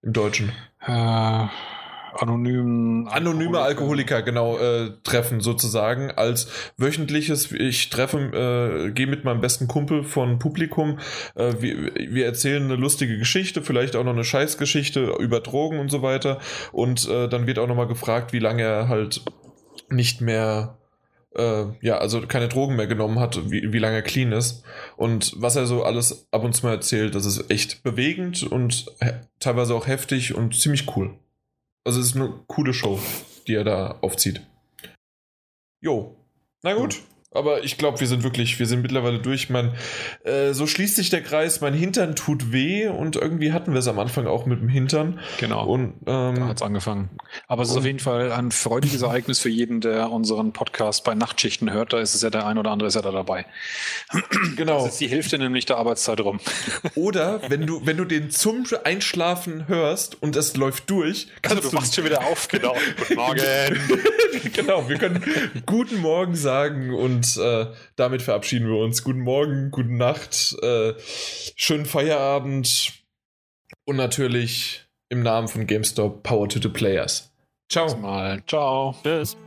im 0.01 0.13
Deutschen? 0.13 0.53
Äh, 0.79 1.47
anonymen 2.19 3.07
anonyme 3.07 3.59
Alkoholiker 3.59 4.21
genau 4.21 4.57
äh, 4.57 4.91
treffen 5.03 5.41
sozusagen 5.41 6.11
als 6.11 6.47
wöchentliches 6.77 7.51
ich 7.51 7.89
treffe 7.89 8.87
äh, 8.87 8.91
gehe 8.91 9.07
mit 9.07 9.23
meinem 9.23 9.41
besten 9.41 9.67
Kumpel 9.67 10.03
von 10.03 10.39
Publikum 10.39 10.99
äh, 11.35 11.53
wir, 11.59 11.93
wir 11.95 12.25
erzählen 12.25 12.63
eine 12.63 12.75
lustige 12.75 13.17
Geschichte 13.17 13.61
vielleicht 13.61 13.95
auch 13.95 14.03
noch 14.03 14.13
eine 14.13 14.23
Scheißgeschichte 14.23 15.15
über 15.19 15.39
Drogen 15.39 15.79
und 15.79 15.89
so 15.89 16.01
weiter 16.01 16.39
und 16.71 17.07
äh, 17.07 17.27
dann 17.27 17.47
wird 17.47 17.59
auch 17.59 17.67
noch 17.67 17.75
mal 17.75 17.87
gefragt 17.87 18.33
wie 18.33 18.39
lange 18.39 18.63
er 18.63 18.87
halt 18.87 19.21
nicht 19.91 20.21
mehr, 20.21 20.77
äh, 21.35 21.65
ja, 21.81 21.97
also 21.97 22.21
keine 22.21 22.47
Drogen 22.47 22.75
mehr 22.75 22.87
genommen 22.87 23.19
hat, 23.19 23.51
wie, 23.51 23.71
wie 23.73 23.79
lange 23.79 23.97
er 23.97 24.01
clean 24.01 24.31
ist. 24.31 24.63
Und 24.97 25.33
was 25.37 25.55
er 25.55 25.65
so 25.65 25.83
alles 25.83 26.27
ab 26.31 26.43
und 26.43 26.53
zu 26.53 26.65
mal 26.65 26.73
erzählt, 26.73 27.15
das 27.15 27.25
ist 27.25 27.49
echt 27.51 27.83
bewegend 27.83 28.43
und 28.43 28.85
teilweise 29.39 29.75
auch 29.75 29.87
heftig 29.87 30.35
und 30.35 30.55
ziemlich 30.55 30.95
cool. 30.95 31.15
Also 31.83 31.99
es 31.99 32.07
ist 32.07 32.15
eine 32.15 32.43
coole 32.47 32.73
Show, 32.73 32.99
die 33.47 33.55
er 33.55 33.63
da 33.63 33.97
aufzieht. 34.01 34.41
Jo, 35.81 36.15
na 36.61 36.73
gut. 36.73 37.01
Aber 37.33 37.63
ich 37.63 37.77
glaube, 37.77 38.01
wir 38.01 38.07
sind 38.07 38.23
wirklich, 38.23 38.59
wir 38.59 38.65
sind 38.65 38.81
mittlerweile 38.81 39.19
durch. 39.19 39.49
Man, 39.49 39.73
äh, 40.25 40.51
so 40.51 40.67
schließt 40.67 40.97
sich 40.97 41.09
der 41.09 41.23
Kreis. 41.23 41.61
Mein 41.61 41.73
Hintern 41.73 42.13
tut 42.13 42.51
weh 42.51 42.89
und 42.89 43.15
irgendwie 43.15 43.53
hatten 43.53 43.71
wir 43.71 43.79
es 43.79 43.87
am 43.87 43.99
Anfang 43.99 44.27
auch 44.27 44.45
mit 44.45 44.59
dem 44.59 44.67
Hintern. 44.67 45.19
Genau. 45.39 45.65
Und 45.65 45.93
ähm, 46.07 46.35
da 46.35 46.47
hat 46.47 46.57
es 46.57 46.61
angefangen. 46.61 47.09
Aber 47.47 47.63
es 47.63 47.69
ist 47.69 47.77
auf 47.77 47.85
jeden 47.85 47.99
Fall 47.99 48.33
ein 48.33 48.51
freudiges 48.51 49.01
Ereignis 49.01 49.39
für 49.39 49.47
jeden, 49.47 49.79
der 49.79 50.11
unseren 50.11 50.51
Podcast 50.51 51.05
bei 51.05 51.15
Nachtschichten 51.15 51.71
hört. 51.71 51.93
Da 51.93 51.99
ist 51.99 52.15
es 52.15 52.21
ja 52.21 52.29
der 52.29 52.45
ein 52.45 52.57
oder 52.57 52.71
andere 52.71 52.89
ist 52.89 52.95
ja 52.95 53.01
da 53.01 53.11
dabei. 53.11 53.45
Genau. 54.57 54.83
Das 54.83 54.93
ist 54.93 55.01
die 55.01 55.07
Hälfte 55.07 55.37
nämlich 55.37 55.65
der 55.65 55.77
Arbeitszeit 55.77 56.19
rum. 56.19 56.39
Oder 56.95 57.41
wenn 57.49 57.65
du, 57.65 57.85
wenn 57.85 57.95
du 57.95 58.03
den 58.03 58.29
zum 58.29 58.65
Einschlafen 58.83 59.67
hörst 59.67 60.21
und 60.21 60.35
es 60.35 60.57
läuft 60.57 60.89
durch, 60.89 61.27
kannst 61.41 61.57
also, 61.59 61.69
du 61.71 61.77
wachst 61.77 61.95
schon 61.95 62.03
wieder 62.03 62.25
auf, 62.25 62.47
genau. 62.49 62.75
Guten 62.97 63.15
Morgen. 63.15 63.41
genau, 64.53 64.89
wir 64.89 64.97
können 64.97 65.23
guten 65.65 65.97
Morgen 65.99 66.35
sagen 66.35 66.93
und 66.93 67.20
und 67.21 67.37
äh, 67.37 67.67
damit 67.95 68.21
verabschieden 68.21 68.67
wir 68.67 68.77
uns. 68.77 69.03
Guten 69.03 69.19
Morgen, 69.19 69.71
gute 69.71 69.93
Nacht, 69.93 70.55
äh, 70.61 70.93
schönen 71.55 71.85
Feierabend 71.85 72.93
und 73.85 73.95
natürlich 73.95 74.85
im 75.09 75.23
Namen 75.23 75.47
von 75.47 75.67
GameStop 75.67 76.23
Power 76.23 76.49
to 76.49 76.59
the 76.59 76.69
Players. 76.69 77.31
Ciao. 77.69 77.85
Bis 77.85 77.97
mal. 77.97 78.43
Ciao. 78.47 78.95
Tschüss. 79.03 79.37